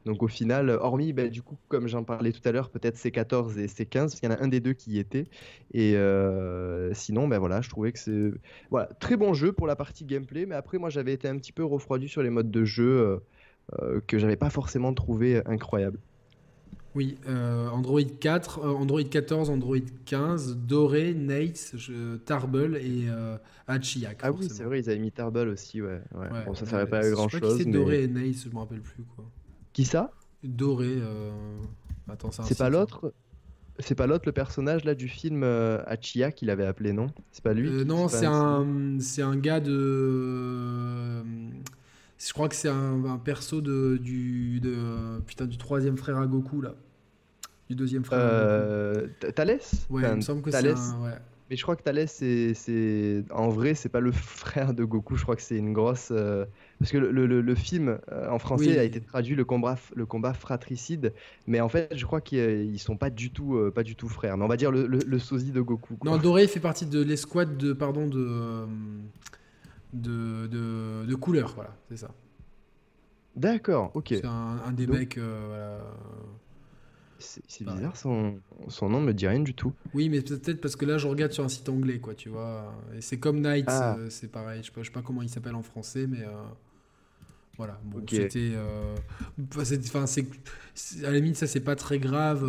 Donc 0.05 0.23
au 0.23 0.29
final, 0.29 0.71
hormis, 0.71 1.13
ben, 1.13 1.29
du 1.31 1.43
coup, 1.43 1.59
comme 1.69 1.87
j'en 1.89 2.05
parlais 2.05 2.33
tout 2.33 2.41
à 2.49 2.53
l'heure, 2.53 2.71
peut-être 2.71 2.97
C14 2.97 3.59
et 3.59 3.69
C15, 3.69 4.13
parce 4.13 4.21
qu'il 4.21 4.29
y 4.31 4.33
en 4.33 4.37
a 4.37 4.43
un 4.43 4.49
des 4.49 4.61
deux 4.61 4.73
qui 4.75 4.93
y 4.93 4.99
était. 4.99 5.29
Et 5.73 5.97
euh, 5.97 6.93
sinon, 6.95 7.29
ben 7.29 7.39
voilà, 7.39 7.61
je 7.63 7.69
trouvais 7.71 7.93
que 7.93 7.99
c'est 7.99 8.31
voilà, 8.71 8.87
très 9.01 9.17
bon 9.17 9.35
jeu 9.35 9.53
pour 9.53 9.67
la 9.67 9.77
partie 9.77 10.05
gameplay, 10.05 10.47
mais 10.47 10.55
après, 10.55 10.79
moi, 10.79 10.91
j'avais 10.91 11.13
été 11.13 11.29
un 11.29 11.37
petit 11.39 11.53
peu 11.53 11.65
refroidi 11.65 12.09
sur 12.09 12.23
les 12.23 12.31
modes 12.31 12.51
de 12.51 12.65
jeu 12.65 12.85
euh, 12.85 13.19
euh, 13.83 14.01
que 14.07 14.19
j'avais 14.19 14.37
pas 14.37 14.51
forcément 14.51 14.95
trouvé 14.95 15.43
incroyables. 15.47 16.01
Oui, 16.95 17.19
euh, 17.27 17.69
Android 17.71 18.01
4, 18.21 18.61
euh, 18.61 18.73
Android 18.73 19.03
14, 19.03 19.51
Android 19.51 19.79
15, 20.07 20.57
Doré, 20.57 21.13
Nate, 21.15 21.73
je- 21.75 22.17
Tarble 22.19 22.77
et 22.77 23.07
euh, 23.09 23.37
Hachiyak. 23.67 24.23
Ah 24.23 24.33
oui, 24.33 24.49
c'est 24.51 24.65
vrai, 24.65 24.81
ils 24.81 24.91
avaient 24.91 24.99
mis 24.99 25.13
Tarbell 25.13 25.49
aussi, 25.49 25.81
ouais. 25.83 26.01
ouais. 26.15 26.31
Ouais, 26.31 26.45
bon, 26.45 26.55
ça 26.55 26.67
ouais, 26.67 26.67
servait 26.67 26.87
pas 26.87 27.01
je 27.01 27.07
à 27.07 27.11
sais 27.11 27.11
grand 27.11 27.29
pas 27.29 27.41
chose. 27.41 27.63
qui 27.63 27.65
c'est 27.65 27.71
mais... 27.71 27.97
Doré 27.97 28.03
et 28.05 28.09
Nate, 28.09 28.35
je 28.45 28.49
me 28.51 28.59
rappelle 28.59 28.83
plus 28.83 29.05
quoi. 29.05 29.31
Qui 29.75 29.85
ça? 29.85 30.11
Doré, 30.43 30.99
euh... 31.01 31.31
attends, 32.09 32.31
c'est 32.31 32.57
pas 32.59 32.71
l'autre 32.71 33.13
C'est 33.81 33.95
pas 33.95 34.07
l'autre, 34.07 34.25
le 34.27 34.33
personnage 34.33 34.85
là 34.85 34.95
du 34.95 35.09
film 35.09 35.43
euh, 35.43 35.83
Hachia 35.87 36.33
qu'il 36.33 36.51
avait 36.51 36.67
appelé, 36.67 36.93
non? 36.93 37.09
C'est 37.33 37.43
pas 37.43 37.55
lui 37.55 37.69
Euh, 37.69 37.85
non, 37.85 38.09
c'est 38.09 38.27
un, 38.27 38.99
c'est 39.01 39.23
un 39.23 39.37
gars 39.37 39.61
de. 39.61 39.73
euh, 39.73 41.23
Je 42.19 42.33
crois 42.33 42.49
que 42.49 42.55
c'est 42.55 42.69
un, 42.69 43.05
un 43.05 43.19
perso 43.19 43.61
de, 43.61 43.99
du, 44.01 44.61
de, 44.61 45.21
putain, 45.27 45.47
du 45.47 45.59
troisième 45.59 45.97
frère 45.97 46.19
à 46.19 46.27
Goku 46.27 46.61
là. 46.61 46.75
Du 47.69 47.75
deuxième 47.75 48.05
frère 48.05 48.21
à 48.21 48.23
Goku. 48.23 48.33
Euh, 48.33 49.09
Th- 49.21 49.33
Thalès? 49.33 49.87
Ouais, 49.91 50.03
Enfin, 50.03 50.13
il 50.13 50.17
me 50.17 50.21
semble 50.21 50.43
que 50.43 50.51
c'est 50.51 50.59
Thalès, 50.59 50.79
un. 50.79 51.03
Ouais. 51.03 51.19
Mais 51.51 51.57
je 51.57 51.63
crois 51.63 51.77
que 51.77 51.83
Thalès, 51.83 52.11
c'est, 52.11 53.25
en 53.31 53.49
vrai, 53.51 53.75
c'est 53.75 53.91
pas 53.91 54.01
le 54.01 54.13
frère 54.13 54.73
de 54.73 54.83
Goku. 54.85 55.17
Je 55.17 55.23
crois 55.25 55.37
que 55.37 55.43
c'est 55.43 55.59
une 55.59 55.75
grosse. 55.75 56.09
euh, 56.11 56.47
Parce 56.79 56.91
que 56.91 56.97
le, 56.97 57.11
le- 57.13 57.27
le- 57.27 57.43
le 57.43 57.55
film 57.55 57.99
euh, 58.11 58.31
en 58.31 58.39
français 58.39 58.71
Oui. 58.71 58.79
a 58.79 58.83
été 58.83 59.01
traduit 59.01 59.35
le 59.35 59.45
combat, 59.45 59.77
le 59.95 60.07
combat 60.07 60.33
fratricide, 60.33 61.13
mais 61.47 61.61
en 61.61 61.69
fait, 61.69 61.93
je 61.95 62.07
crois 62.07 62.23
qu'ils 62.23 62.39
euh, 62.39 62.79
sont 62.79 62.97
pas 62.97 63.11
du 63.11 63.31
tout, 63.31 63.57
euh, 63.57 63.71
pas 63.71 63.83
du 63.83 63.95
tout 63.95 64.09
frères. 64.09 64.39
Mais 64.39 64.45
on 64.45 64.49
va 64.49 64.57
dire 64.57 64.71
le, 64.71 64.87
le, 64.87 65.19
sosie 65.19 65.53
de 65.53 65.61
Goku. 65.61 65.97
quoi. 65.97 66.11
Non, 66.11 66.17
Doré 66.17 66.47
fait 66.47 66.61
partie 66.61 66.87
de 66.87 67.03
l'escouade 67.03 67.57
de. 67.59 67.73
Pardon, 67.75 68.07
de. 68.07 68.67
De, 69.93 70.49
de, 70.49 71.05
de 71.07 71.15
couleur, 71.15 71.53
voilà, 71.55 71.77
c'est 71.89 71.99
ça. 71.99 72.11
D'accord, 73.37 73.91
ok. 73.95 74.07
C'est 74.09 74.25
un, 74.25 74.59
un 74.67 74.73
des 74.73 74.87
Donc- 74.87 74.97
mecs. 74.97 75.19
voilà. 75.19 75.79
C'est, 77.19 77.65
Ouais. 77.67 77.73
bizarre, 77.75 77.97
son... 77.97 78.41
son 78.69 78.89
nom 78.91 79.01
me 79.01 79.13
dit 79.13 79.27
rien 79.27 79.41
du 79.41 79.55
tout. 79.55 79.73
Oui, 79.95 80.09
mais 80.09 80.21
peut-être 80.21 80.61
parce 80.61 80.77
que 80.77 80.85
là, 80.85 80.99
je 80.99 81.07
regarde 81.07 81.33
sur 81.33 81.45
un 81.45 81.49
site 81.49 81.69
anglais, 81.69 81.99
quoi, 81.99 82.15
tu 82.15 82.29
vois. 82.29 82.75
Et 82.97 83.01
c'est 83.01 83.19
comme 83.19 83.41
Knight, 83.41 83.67
Ah. 83.69 83.97
euh, 83.99 84.09
c'est 84.11 84.29
pareil. 84.31 84.61
Je 84.63 84.67
sais, 84.67 84.73
pas, 84.73 84.83
je 84.83 84.87
sais 84.87 84.93
pas 84.93 85.03
comment 85.03 85.23
il 85.23 85.29
s'appelle 85.29 85.55
en 85.55 85.63
français, 85.63 86.07
mais. 86.07 86.23
euh, 86.23 86.33
Voilà, 87.57 87.81
bon, 87.85 88.03
c'était. 88.11 88.53
Enfin, 89.87 90.07
c'est. 90.07 90.27
À 91.05 91.11
la 91.11 91.19
limite, 91.19 91.37
ça, 91.37 91.47
c'est 91.47 91.61
pas 91.61 91.77
très 91.77 91.99
grave. 92.01 92.45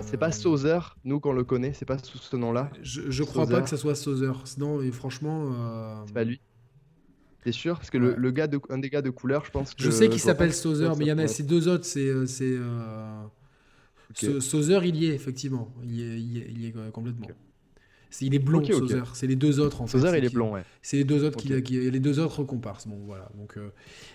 C'est 0.00 0.16
pas 0.16 0.32
Sauzer, 0.32 0.96
nous, 1.04 1.20
qu'on 1.20 1.32
le 1.34 1.44
connaît, 1.44 1.72
c'est 1.74 1.84
pas 1.84 1.98
sous 1.98 2.18
ce 2.18 2.36
nom-là 2.36 2.70
Je, 2.82 3.10
je 3.10 3.22
crois 3.24 3.46
pas 3.46 3.60
que 3.60 3.68
ça 3.68 3.76
soit 3.76 3.94
Sauzer. 3.94 4.32
Sinon, 4.46 4.80
et 4.80 4.90
franchement. 4.90 5.52
C'est 6.06 6.14
pas 6.14 6.24
lui 6.24 6.40
T'es 7.44 7.52
sûr? 7.52 7.76
Parce 7.76 7.90
que 7.90 7.98
le, 7.98 8.30
gars 8.32 8.48
de, 8.48 8.58
un 8.70 8.78
des 8.78 8.90
gars 8.90 9.02
de 9.02 9.10
couleur, 9.10 9.44
je 9.44 9.50
pense 9.52 9.72
que. 9.74 9.82
Je 9.82 9.90
sais 9.90 10.08
qu'il 10.08 10.18
s'appelle 10.20 10.52
Sauzer, 10.54 10.96
mais 10.96 11.04
il 11.04 11.08
y 11.08 11.12
en 11.12 11.18
a 11.18 11.28
ces 11.28 11.42
deux 11.42 11.68
autres, 11.68 11.84
c'est. 11.84 12.10
C'est 14.14 14.40
Sauzer, 14.40 14.84
il 14.84 14.96
y 14.96 15.06
est, 15.06 15.14
effectivement. 15.14 15.74
Il 15.82 15.94
y 15.94 16.02
est, 16.02 16.20
il 16.20 16.64
y 16.64 16.66
est, 16.66 16.72
complètement. 16.92 17.26
il 18.20 18.34
est 18.34 18.38
blond, 18.38 18.64
Sauzer. 18.64 19.02
C'est 19.14 19.26
les 19.26 19.36
deux 19.36 19.60
autres, 19.60 19.82
en 19.82 19.86
fait. 19.86 19.98
Sauzer, 19.98 20.16
il 20.16 20.24
est 20.24 20.32
blond, 20.32 20.54
ouais. 20.54 20.62
C'est 20.82 20.96
les 20.96 21.04
deux 21.04 21.24
autres 21.24 21.38
qui, 21.38 21.48
les 21.48 22.00
deux 22.00 22.18
autres 22.18 22.44
comparses. 22.44 22.86
Bon, 22.86 22.98
voilà. 23.06 23.28
Donc, 23.36 23.56
euh... 23.56 23.70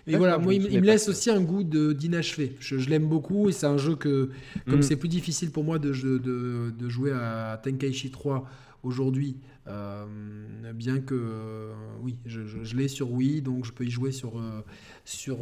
Et 0.08 0.16
voilà, 0.16 0.38
moi, 0.38 0.54
il, 0.54 0.62
me 0.62 0.86
laisse 0.86 1.08
aussi 1.10 1.30
un 1.30 1.42
goût 1.42 1.64
d'inachevé. 1.64 2.56
Je, 2.60 2.78
je 2.78 2.90
l'aime 2.90 3.08
beaucoup 3.08 3.50
et 3.50 3.52
c'est 3.52 3.68
un 3.68 3.78
jeu 3.78 3.96
que, 3.96 4.30
comme 4.66 4.80
mm. 4.80 4.84
c'est 4.84 4.96
plus 4.96 5.10
difficile 5.10 5.52
pour 5.52 5.64
moi 5.64 5.80
de, 5.80 5.92
de, 5.92 6.72
de 6.78 6.90
jouer 6.90 7.12
à 7.12 7.60
Tenkaichi 7.64 8.12
3 8.12 8.48
aujourd'hui, 8.84 9.38
euh, 9.68 10.06
bien 10.74 11.00
que 11.00 11.14
euh, 11.16 11.74
oui, 12.02 12.18
je, 12.26 12.42
je, 12.46 12.76
l'ai 12.76 12.88
sur 12.88 13.12
Wii, 13.12 13.42
donc 13.42 13.66
je 13.66 13.72
peux 13.72 13.86
y 13.86 13.92
jouer 13.92 14.12
sur, 14.12 14.40
euh, 14.40 14.62
sur, 15.06 15.40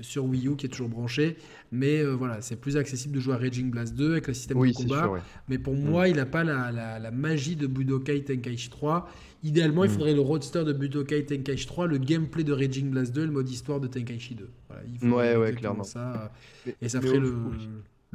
sur 0.00 0.24
Wii 0.24 0.48
U 0.48 0.56
qui 0.56 0.66
est 0.66 0.68
toujours 0.68 0.88
branché. 0.88 1.36
Mais 1.72 2.02
voilà, 2.04 2.40
c'est 2.40 2.56
plus 2.56 2.76
accessible 2.76 3.14
de 3.14 3.20
jouer 3.20 3.34
à 3.34 3.38
Raging 3.38 3.70
Blast 3.70 3.94
2 3.94 4.12
avec 4.12 4.26
le 4.26 4.34
système 4.34 4.58
de 4.60 4.72
combat. 4.72 5.12
Mais 5.48 5.58
pour 5.58 5.74
moi, 5.74 6.06
mm. 6.06 6.10
il 6.10 6.16
n'a 6.16 6.26
pas 6.26 6.44
la, 6.44 6.72
la, 6.72 7.10
magie 7.10 7.56
de 7.56 7.66
Budokai 7.66 8.24
Tenkaichi 8.24 8.70
3. 8.70 9.08
Idéalement, 9.42 9.84
il 9.84 9.90
mm. 9.90 9.92
faudrait 9.92 10.14
le 10.14 10.20
roadster 10.20 10.64
de 10.64 10.72
Budokai 10.72 11.24
Tenkaichi 11.24 11.66
3, 11.66 11.86
le 11.86 11.98
gameplay 11.98 12.44
de 12.44 12.52
Raging 12.52 12.90
Blast 12.90 13.14
2 13.14 13.26
le 13.26 13.30
mode 13.30 13.48
histoire 13.48 13.80
de 13.80 13.86
Tenkaichi 13.86 14.34
2. 14.34 14.48
Voilà, 14.68 14.82
il 14.84 15.10
ouais, 15.10 15.36
ouais, 15.36 15.52
clairement. 15.52 15.84
Ça, 15.84 16.32
et 16.80 16.88
ça 16.88 17.00
ferait 17.00 17.20
le 17.20 17.32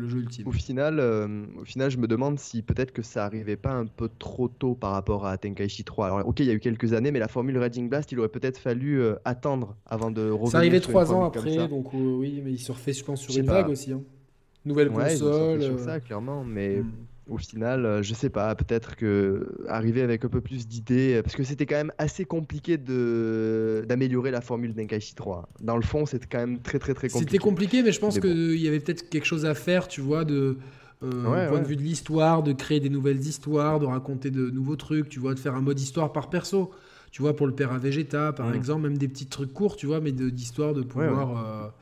le 0.02 0.10
jeu 0.10 0.20
ultime. 0.20 0.48
Au 0.48 0.52
final, 0.52 1.00
euh, 1.00 1.46
au 1.60 1.66
final, 1.66 1.90
je 1.90 1.98
me 1.98 2.08
demande 2.08 2.40
si 2.40 2.62
peut-être 2.62 2.92
que 2.92 3.02
ça 3.02 3.26
arrivait 3.26 3.56
pas 3.56 3.72
un 3.72 3.86
peu 3.86 4.10
trop 4.20 4.48
tôt 4.48 4.76
par 4.76 4.92
rapport 4.92 5.26
à 5.26 5.38
Tenkaichi 5.38 5.84
3. 5.84 6.06
Alors, 6.08 6.28
ok, 6.28 6.40
il 6.40 6.48
y 6.48 6.50
a 6.50 6.54
eu 6.54 6.60
quelques 6.60 6.94
années, 6.94 7.12
mais 7.12 7.20
la 7.20 7.28
formule 7.28 7.58
Raging 7.58 7.90
Blast, 7.90 8.12
il 8.12 8.20
aurait 8.20 8.30
peut-être 8.30 8.58
fallu 8.58 9.00
euh, 9.00 9.16
attendre 9.24 9.76
avant 9.86 10.12
de 10.12 10.30
revenir. 10.30 10.52
Ça 10.52 10.58
arrivait 10.58 10.80
trois 10.80 11.14
ans 11.14 11.24
après, 11.24 11.68
donc 11.68 11.94
euh, 11.94 11.98
oui, 11.98 12.42
mais 12.44 12.52
il 12.52 12.60
se 12.60 12.72
refait, 12.72 12.94
je 12.94 13.04
pense, 13.04 13.22
sur 13.22 13.38
une 13.38 13.46
vague 13.46 13.70
aussi. 13.70 13.94
Hein. 13.94 14.02
Nouvelle 14.66 14.90
console. 14.90 15.62
Sur 15.62 15.80
ça, 15.80 16.00
clairement, 16.00 16.44
mais. 16.44 16.78
Hmm 16.78 16.92
au 17.28 17.38
final, 17.38 17.86
euh, 17.86 18.04
je 18.04 18.14
sais 18.14 18.30
pas, 18.30 18.54
peut-être 18.56 18.96
que 18.96 19.48
arriver 19.68 20.02
avec 20.02 20.26
un 20.26 20.28
peu 20.28 20.42
plus 20.42 20.68
d'idées, 20.68 21.16
euh, 21.16 21.22
parce 21.22 21.36
que 21.36 21.44
c'était 21.44 21.66
quand 21.66 21.76
même 21.76 21.92
assez 21.98 22.26
compliqué 22.26 22.78
de 22.78 23.86
d'améliorer 23.88 24.32
la 24.32 24.42
formule 24.42 24.74
d'Enkaichi 24.74 25.16
3. 25.16 25.48
Dans 25.62 25.76
le 25.76 25.84
fond, 25.84 26.06
c'était 26.06 26.28
quand 26.30 26.40
même 26.40 26.60
très 26.60 26.80
très 26.80 26.94
très 26.94 27.10
compliqué. 27.10 27.32
C'était 27.32 27.44
compliqué, 27.44 27.84
mais 27.84 27.92
je 27.92 28.00
pense 28.00 28.20
qu'il 28.20 28.58
y 28.58 28.68
avait 28.68 28.80
peut-être 28.80 29.10
quelque 29.10 29.26
chose 29.26 29.46
à 29.46 29.54
faire, 29.54 29.88
tu 29.88 30.02
vois, 30.02 30.26
de 30.26 30.58
euh, 31.04 31.50
point 31.50 31.60
de 31.60 31.68
vue 31.68 31.76
de 31.76 31.84
l'histoire, 31.84 32.44
de 32.44 32.54
créer 32.54 32.80
des 32.80 32.90
nouvelles 32.90 33.22
histoires, 33.22 33.80
de 33.80 33.86
raconter 33.86 34.32
de 34.32 34.50
nouveaux 34.50 34.76
trucs, 34.76 35.10
tu 35.10 35.20
vois, 35.20 35.34
de 35.34 35.40
faire 35.40 35.56
un 35.56 35.62
mode 35.62 35.80
histoire 35.80 36.12
par 36.12 36.30
perso. 36.30 36.72
Tu 37.12 37.22
vois, 37.22 37.36
pour 37.36 37.46
le 37.46 37.54
père 37.54 37.74
à 37.74 37.78
Vegeta, 37.78 38.32
par 38.32 38.50
mm. 38.50 38.56
exemple, 38.56 38.82
même 38.84 38.98
des 38.98 39.10
petits 39.10 39.28
trucs 39.28 39.54
courts, 39.54 39.76
tu 39.76 39.86
vois, 39.86 40.00
mais 40.00 40.12
d'histoire 40.12 40.74
de, 40.74 40.82
pouvoir. 40.82 41.74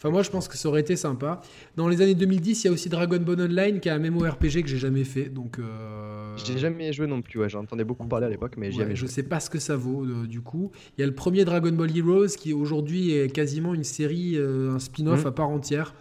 Enfin, 0.00 0.08
moi, 0.08 0.22
je 0.22 0.30
pense 0.30 0.48
que 0.48 0.56
ça 0.56 0.66
aurait 0.66 0.80
été 0.80 0.96
sympa. 0.96 1.42
Dans 1.76 1.86
les 1.86 2.00
années 2.00 2.14
2010, 2.14 2.64
il 2.64 2.66
y 2.66 2.70
a 2.70 2.72
aussi 2.72 2.88
Dragon 2.88 3.18
Ball 3.18 3.38
Online, 3.38 3.80
qui 3.80 3.90
est 3.90 3.92
un 3.92 3.98
MMORPG 3.98 4.62
que 4.62 4.66
j'ai 4.66 4.78
jamais 4.78 5.04
fait. 5.04 5.26
Donc, 5.26 5.58
euh... 5.58 6.34
j'ai 6.42 6.56
jamais 6.56 6.90
joué 6.94 7.06
non 7.06 7.20
plus. 7.20 7.38
Ouais, 7.38 7.50
j'en 7.50 7.60
entendais 7.60 7.84
beaucoup 7.84 8.08
parler 8.08 8.24
à 8.24 8.30
l'époque, 8.30 8.54
mais 8.56 8.74
ouais, 8.74 8.96
Je 8.96 9.06
sais 9.06 9.22
pas 9.22 9.40
ce 9.40 9.50
que 9.50 9.58
ça 9.58 9.76
vaut 9.76 10.06
euh, 10.06 10.26
du 10.26 10.40
coup. 10.40 10.70
Il 10.96 11.02
y 11.02 11.04
a 11.04 11.06
le 11.06 11.14
premier 11.14 11.44
Dragon 11.44 11.70
Ball 11.72 11.94
Heroes, 11.94 12.28
qui 12.28 12.54
aujourd'hui 12.54 13.12
est 13.12 13.28
quasiment 13.28 13.74
une 13.74 13.84
série, 13.84 14.36
euh, 14.36 14.72
un 14.72 14.78
spin-off 14.78 15.24
mmh. 15.24 15.28
à 15.28 15.32
part 15.32 15.50
entière. 15.50 15.94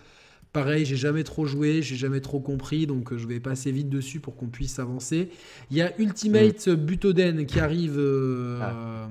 Pareil, 0.51 0.83
j'ai 0.83 0.95
jamais 0.95 1.23
trop 1.23 1.45
joué, 1.45 1.83
j'ai 1.83 1.95
jamais 1.95 2.21
trop 2.21 2.39
compris, 2.39 2.87
donc 2.87 3.13
euh, 3.13 3.19
je 3.19 3.27
vais 3.27 3.39
passer 3.39 3.71
vite 3.71 3.87
dessus 3.87 4.19
pour 4.19 4.35
qu'on 4.35 4.47
puisse 4.47 4.79
avancer. 4.79 5.29
Il 5.69 5.77
y 5.77 5.81
a 5.83 5.93
Ultimate 5.99 6.67
mm. 6.67 6.73
Butoden 6.73 7.45
qui 7.45 7.59
arrive. 7.59 7.99
Euh, 7.99 8.57
ah. 8.59 9.07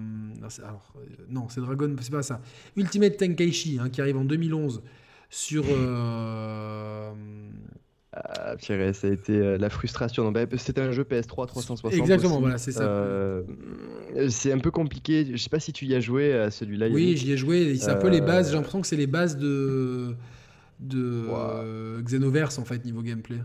alors, 0.67 0.93
euh, 0.97 1.01
non, 1.31 1.49
c'est 1.49 1.61
Dragon, 1.61 1.95
c'est 2.01 2.11
pas 2.11 2.25
ça. 2.25 2.41
Ultimate 2.77 3.17
Tenkaichi 3.17 3.79
hein, 3.81 3.89
qui 3.89 4.01
arrive 4.01 4.17
en 4.17 4.25
2011 4.25 4.83
sur. 5.31 5.65
Ah, 8.11 8.57
Pierre, 8.57 8.93
ça 8.97 9.07
a 9.07 9.11
été 9.11 9.59
la 9.59 9.71
frustration. 9.71 10.33
Bah, 10.33 10.41
c'était 10.57 10.81
un 10.81 10.91
jeu 10.91 11.05
PS3 11.05 11.47
360. 11.47 11.93
Exactement, 11.93 12.41
voilà, 12.41 12.59
c'est 12.59 12.73
ça. 12.73 13.45
c'est 14.29 14.51
un 14.51 14.59
peu 14.59 14.73
compliqué. 14.73 15.29
Je 15.31 15.37
sais 15.37 15.51
pas 15.51 15.61
si 15.61 15.73
tu 15.73 15.87
y 15.87 15.95
as 15.95 16.01
joué 16.01 16.35
à 16.35 16.51
celui-là. 16.51 16.89
Oui, 16.91 17.17
j'y 17.17 17.31
ai 17.31 17.37
joué. 17.37 17.77
C'est 17.77 17.93
un 17.93 17.97
peu 17.97 18.09
les 18.09 18.23
bases. 18.23 18.49
J'ai 18.49 18.57
l'impression 18.57 18.81
que 18.81 18.89
c'est 18.89 18.97
les 18.97 19.07
bases 19.07 19.37
de 19.37 20.17
de 20.81 22.03
Xenoverse 22.07 22.59
en 22.59 22.65
fait 22.65 22.85
niveau 22.85 23.03
gameplay. 23.03 23.41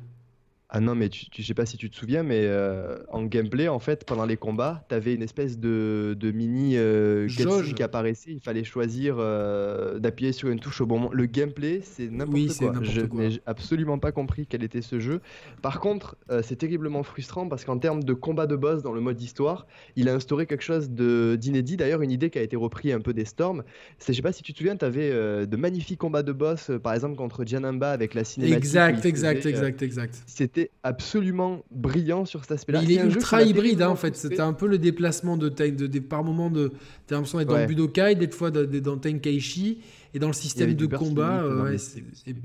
Ah 0.76 0.80
non, 0.80 0.96
mais 0.96 1.08
tu, 1.10 1.28
je 1.38 1.44
sais 1.44 1.54
pas 1.54 1.68
si 1.68 1.78
tu 1.78 1.88
te 1.92 1.96
souviens, 1.96 2.24
mais 2.24 2.46
euh, 2.46 2.98
en 3.10 3.26
gameplay, 3.26 3.68
en 3.68 3.78
fait, 3.78 4.06
pendant 4.06 4.26
les 4.26 4.38
combats, 4.38 4.84
tu 4.90 4.96
avais 4.96 5.14
une 5.14 5.22
espèce 5.22 5.60
de, 5.60 6.18
de 6.20 6.32
mini 6.32 6.78
euh, 6.78 7.28
qui 7.28 7.84
apparaissait. 7.84 8.32
Il 8.32 8.40
fallait 8.40 8.64
choisir 8.64 9.18
euh, 9.20 10.00
d'appuyer 10.00 10.32
sur 10.32 10.50
une 10.50 10.60
touche 10.60 10.82
au 10.82 10.88
bon 10.88 10.98
moment. 10.98 11.14
Le 11.14 11.28
gameplay, 11.28 11.82
c'est 11.84 12.10
n'importe 12.10 12.58
quoi. 12.58 12.74
Je 12.82 13.02
n'ai 13.02 13.40
absolument 13.46 14.00
pas 14.00 14.12
compris 14.12 14.48
quel 14.48 14.64
était 14.64 14.82
ce 14.82 15.00
jeu. 15.00 15.22
Par 15.62 15.80
contre, 15.80 16.16
euh, 16.32 16.42
c'est 16.44 16.56
terriblement 16.56 17.04
frustrant 17.04 17.48
parce 17.48 17.66
qu'en 17.66 17.78
termes 17.78 18.04
de 18.04 18.14
combat 18.14 18.48
de 18.48 18.56
boss 18.56 18.82
dans 18.82 18.94
le 18.94 19.02
mode 19.02 19.22
histoire, 19.22 19.68
il 19.96 20.10
a 20.10 20.16
instauré 20.16 20.48
quelque 20.48 20.64
chose 20.64 20.90
d'inédit. 20.90 21.78
D'ailleurs, 21.78 22.02
une 22.02 22.10
idée 22.10 22.32
qui 22.32 22.40
a 22.40 22.42
été 22.42 22.56
reprise 22.56 22.94
un 22.94 23.02
peu 23.02 23.14
des 23.14 23.26
Storms. 23.26 23.64
Je 24.00 24.12
sais 24.12 24.24
pas 24.24 24.32
si 24.32 24.42
tu 24.42 24.54
te 24.54 24.58
souviens, 24.58 24.76
tu 24.76 24.86
avais 24.86 25.12
de 25.46 25.56
magnifiques 25.56 26.00
combats 26.00 26.24
de 26.24 26.32
boss, 26.32 26.72
par 26.82 26.96
exemple 26.96 27.16
contre 27.16 27.46
Janamba 27.46 27.92
avec 27.92 28.16
la 28.16 28.24
cinématique. 28.24 28.58
Exact, 28.58 29.06
exact, 29.06 29.46
exact, 29.46 29.82
exact. 29.84 30.24
C'était 30.26 30.63
absolument 30.84 31.64
brillant 31.72 32.26
sur 32.26 32.42
cet 32.42 32.52
aspect-là. 32.52 32.82
Il 32.84 32.92
est, 32.92 33.04
ultra 33.04 33.44
hybride, 33.44 33.82
hein, 33.82 33.90
en 33.90 33.96
fait. 33.96 34.16
C'était 34.16 34.42
un 34.42 34.54
peu 34.54 34.68
le 34.68 34.78
déplacement 34.78 35.38
de, 35.38 35.50
de, 35.50 35.88
de 35.88 36.00
par 36.00 36.24
moment 36.24 36.50
de. 36.50 36.72
T'as 37.08 37.16
l'impression 37.16 37.40
d'être 37.40 37.50
dans 37.50 37.66
Budokai, 37.66 38.16
des 38.16 38.30
fois 38.30 38.52
dans 38.52 38.98
Tenkaichi, 38.98 39.80
et 40.14 40.20
dans 40.20 40.28
le 40.28 40.34
système 40.34 40.74
de 40.74 40.86
combat. 40.86 41.44
Euh, 41.44 41.78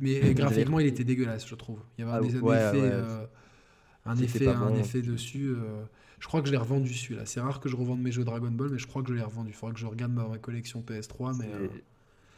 mais 0.01 0.21
graphiquement, 0.35 0.81
il 0.81 0.87
était 0.87 1.05
dégueulasse, 1.05 1.47
je 1.47 1.55
trouve. 1.55 1.79
Il 1.99 2.05
y 2.05 2.09
avait 2.09 2.19
un, 2.19 2.23
effet, 2.23 2.39
un, 4.07 4.17
effet, 4.17 4.47
un 4.49 4.75
effet 4.77 5.03
dessus. 5.03 5.49
Euh, 5.49 5.85
je 6.19 6.27
crois 6.27 6.41
que 6.41 6.47
je 6.47 6.53
l'ai 6.53 6.59
revendu 6.59 6.93
celui-là. 6.93 7.23
C'est 7.27 7.41
rare 7.41 7.61
que 7.61 7.69
je 7.69 7.77
revende 7.77 8.01
mes 8.01 8.11
jeux 8.11 8.25
Dragon 8.25 8.51
Ball, 8.51 8.71
mais 8.71 8.79
je 8.79 8.87
crois 8.87 9.03
que 9.03 9.09
je 9.09 9.15
l'ai 9.15 9.23
revendu. 9.23 9.51
Il 9.51 9.55
faudra 9.55 9.73
que 9.73 9.81
je 9.81 9.87
regarde 9.87 10.13
ma, 10.13 10.39
collection 10.39 10.85
PS3. 10.87 11.37
Mais, 11.39 11.49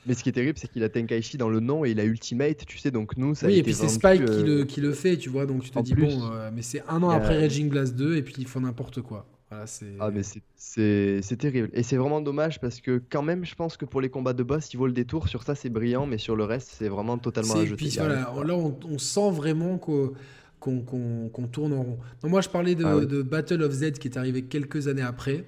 mais 0.07 0.15
ce 0.15 0.23
qui 0.23 0.29
est 0.31 0.33
terrible, 0.33 0.59
c'est 0.59 0.71
qu'il 0.71 0.83
a 0.83 0.89
Tenkaichi 0.89 1.37
dans 1.37 1.49
le 1.49 1.61
nom 1.61 1.85
et 1.85 1.91
il 1.91 2.01
a 2.01 2.05
Ultimate, 2.05 2.65
tu 2.67 2.79
sais, 2.79 2.91
donc 2.91 3.17
nous, 3.17 3.35
ça 3.35 3.47
oui, 3.47 3.55
a 3.55 3.57
et 3.59 3.63
puis 3.63 3.75
c'est 3.75 3.89
Spike 3.89 4.25
qui, 4.25 4.43
le, 4.43 4.61
euh, 4.61 4.65
qui, 4.65 4.81
le, 4.81 4.93
fait, 4.93 5.17
tu 5.17 5.29
vois, 5.29 5.47
donc 5.47 5.63
tu 5.63 5.71
te 5.71 5.79
dis, 5.81 5.95
bon, 5.95 6.31
euh, 6.33 6.51
mais 6.55 6.63
c'est 6.63 6.83
un 6.89 7.03
an 7.03 7.11
après 7.11 7.39
Raging 7.39 7.69
Blast 7.69 7.95
2 7.97 8.17
et 8.17 8.23
puis 8.23 8.35
ils 8.39 8.47
font 8.47 8.61
n'importe 8.61 9.03
quoi. 9.03 9.27
Voilà, 9.51 9.65
ah, 9.99 10.11
mais 10.13 10.23
c'est 10.23 11.37
terrible. 11.37 11.71
Et 11.73 11.83
c'est 11.83 11.97
vraiment 11.97 12.21
dommage 12.21 12.61
parce 12.61 12.81
que, 12.81 13.03
quand 13.11 13.23
même, 13.23 13.45
je 13.45 13.57
pense 13.57 13.77
que 13.77 13.85
pour 13.85 14.01
les 14.01 14.09
combats 14.09 14.33
de 14.33 14.45
boss, 14.45 14.73
il 14.73 14.77
vaut 14.77 14.87
le 14.87 14.93
détour. 14.93 15.27
Sur 15.27 15.43
ça, 15.43 15.57
c'est 15.57 15.71
brillant, 15.71 16.07
mais 16.07 16.19
sur 16.19 16.37
le 16.37 16.45
reste, 16.45 16.71
c'est 16.79 16.89
vraiment 16.89 17.19
totalement 17.19 17.55
à 17.55 17.65
jeter. 17.65 17.75
Puis, 17.75 17.97
voilà, 17.99 18.33
là, 18.45 18.55
on, 18.55 18.99
sent 18.99 19.33
vraiment 19.33 19.77
qu'on 19.77 21.49
tourne 21.51 21.73
en 21.73 21.83
rond. 21.83 21.99
moi, 22.23 22.43
je 22.43 22.49
parlais 22.49 22.77
de, 22.77 22.85
ah 22.85 23.05
de 23.05 23.23
Battle 23.23 23.63
of 23.63 23.73
Z 23.73 23.95
qui 23.95 24.07
est 24.07 24.17
arrivé 24.17 24.43
quelques 24.43 24.87
années 24.87 25.03
après. 25.03 25.45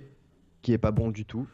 Qui 0.62 0.73
est 0.73 0.79
pas 0.79 0.91
bon 0.91 1.12
du 1.12 1.24
tout 1.24 1.47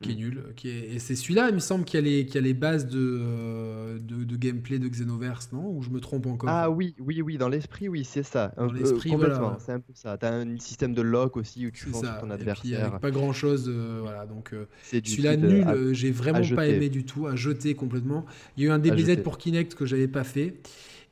qui 0.00 0.10
est 0.10 0.14
mm. 0.14 0.18
nul. 0.18 0.44
Qui 0.56 0.68
est... 0.68 0.94
Et 0.94 0.98
c'est 0.98 1.16
celui-là, 1.16 1.48
il 1.48 1.54
me 1.54 1.60
semble, 1.60 1.84
qui 1.84 1.96
a 1.96 2.00
les, 2.00 2.26
qui 2.26 2.36
a 2.36 2.40
les 2.40 2.54
bases 2.54 2.86
de, 2.86 2.98
euh, 2.98 3.98
de, 3.98 4.24
de, 4.24 4.36
gameplay 4.36 4.78
de 4.78 4.88
Xenoverse, 4.88 5.50
non? 5.52 5.70
Ou 5.70 5.82
je 5.82 5.90
me 5.90 6.00
trompe 6.00 6.26
encore? 6.26 6.48
Ah 6.50 6.70
oui, 6.70 6.94
oui, 6.98 7.22
oui, 7.22 7.38
dans 7.38 7.48
l'esprit, 7.48 7.88
oui, 7.88 8.04
c'est 8.04 8.22
ça. 8.22 8.52
Dans 8.56 8.70
l'esprit, 8.70 9.10
complètement, 9.10 9.56
c'est 9.58 9.72
un 9.72 9.80
peu 9.80 9.92
ça. 9.94 10.16
T'as 10.18 10.32
un 10.32 10.58
système 10.58 10.94
de 10.94 11.02
lock 11.02 11.36
aussi 11.36 11.66
où 11.66 11.70
tu 11.70 11.86
penses 11.86 12.04
ton 12.20 12.30
adversaire. 12.30 12.90
Puis, 12.90 13.00
pas 13.00 13.10
grand-chose, 13.10 13.66
euh, 13.68 14.00
voilà. 14.02 14.26
Donc 14.26 14.52
euh, 14.52 14.66
celui-là, 14.82 15.36
nul, 15.36 15.92
j'ai 15.92 16.10
vraiment 16.10 16.46
pas 16.54 16.66
aimé 16.66 16.88
du 16.88 17.04
tout, 17.04 17.26
à 17.26 17.36
jeter 17.36 17.74
complètement. 17.74 18.26
Il 18.56 18.64
y 18.64 18.66
a 18.66 18.70
eu 18.70 18.72
un 18.72 18.78
DBZ 18.78 19.22
pour 19.22 19.38
Kinect 19.38 19.74
que 19.74 19.86
j'avais 19.86 20.08
pas 20.08 20.24
fait. 20.24 20.60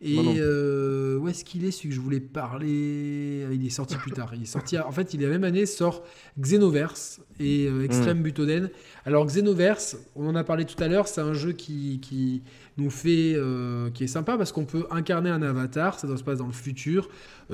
Et 0.06 0.18
euh, 0.38 1.16
où 1.16 1.28
est-ce 1.28 1.46
qu'il 1.46 1.64
est 1.64 1.70
celui 1.70 1.88
que 1.88 1.94
je 1.94 2.00
voulais 2.00 2.20
parler? 2.20 3.46
Il 3.50 3.66
est 3.66 3.70
sorti 3.70 3.96
plus 3.96 4.10
tard. 4.10 4.32
Il 4.34 4.42
est 4.42 4.46
sorti. 4.46 4.78
En 4.78 4.92
fait, 4.92 5.14
il 5.14 5.22
est 5.22 5.24
la 5.24 5.30
même 5.30 5.44
année 5.44 5.64
sort 5.64 6.04
Xenoverse 6.38 7.22
et 7.40 7.66
euh, 7.66 7.84
Extreme 7.84 8.18
mm. 8.18 8.22
Butoden. 8.22 8.70
Alors 9.06 9.24
Xenoverse, 9.24 9.96
on 10.14 10.28
en 10.28 10.34
a 10.34 10.44
parlé 10.44 10.66
tout 10.66 10.82
à 10.84 10.88
l'heure. 10.88 11.08
C'est 11.08 11.22
un 11.22 11.32
jeu 11.32 11.52
qui, 11.52 12.00
qui 12.02 12.42
nous 12.76 12.90
fait, 12.90 13.32
euh, 13.34 13.88
qui 13.92 14.04
est 14.04 14.08
sympa 14.08 14.36
parce 14.36 14.52
qu'on 14.52 14.66
peut 14.66 14.84
incarner 14.90 15.30
un 15.30 15.40
avatar. 15.40 15.98
Ça 15.98 16.06
doit 16.06 16.18
se 16.18 16.24
passer 16.24 16.40
dans 16.40 16.46
le 16.46 16.52
futur. 16.52 17.08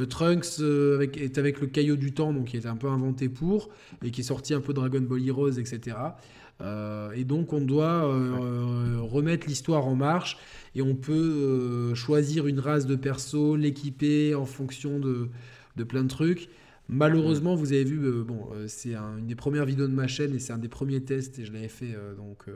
Trunks 0.09 0.59
avec, 0.59 1.18
est 1.18 1.39
avec 1.39 1.60
le 1.60 1.68
caillot 1.68 1.97
du 1.97 2.12
temps, 2.12 2.32
donc 2.32 2.47
qui 2.47 2.56
est 2.56 2.66
un 2.66 2.77
peu 2.77 2.89
inventé 2.89 3.28
pour 3.28 3.68
et 4.05 4.10
qui 4.10 4.22
est 4.22 4.24
sorti 4.24 4.55
un 4.55 4.60
peu 4.60 4.72
Dragon 4.72 5.01
Ball 5.01 5.24
Heroes, 5.24 5.59
etc. 5.59 5.97
et 6.61 7.24
donc 7.24 7.53
on 7.53 7.61
doit 7.61 8.03
remettre 9.11 9.47
l'histoire 9.47 9.87
en 9.87 9.95
marche 9.95 10.39
et 10.74 10.82
on 10.82 10.95
peut 10.95 11.12
euh, 11.12 11.95
choisir 11.95 12.47
une 12.47 12.61
race 12.61 12.87
de 12.87 12.97
perso, 12.97 13.57
l'équiper 13.57 14.35
en 14.35 14.47
fonction 14.47 14.99
de, 14.99 15.28
de, 15.77 15.85
plein 15.85 16.03
de 16.03 16.09
trucs. 16.09 16.49
Malheureusement, 16.89 17.55
vous 17.55 17.73
avez 17.73 17.85
vu, 17.85 18.05
euh, 18.05 18.24
bon, 18.24 18.49
euh, 18.53 18.66
c'est 18.69 18.95
une 18.95 19.27
des 19.27 19.35
premières 19.35 19.65
vidéos 19.65 19.89
de 19.89 19.93
ma 19.93 20.07
chaîne 20.07 20.35
et 20.35 20.39
c'est 20.39 20.53
un 20.53 20.59
des 20.59 20.69
premiers 20.69 21.03
tests 21.03 21.39
et 21.39 21.45
je 21.45 21.53
l'avais 21.53 21.69
fait 21.69 21.95
donc 22.16 22.47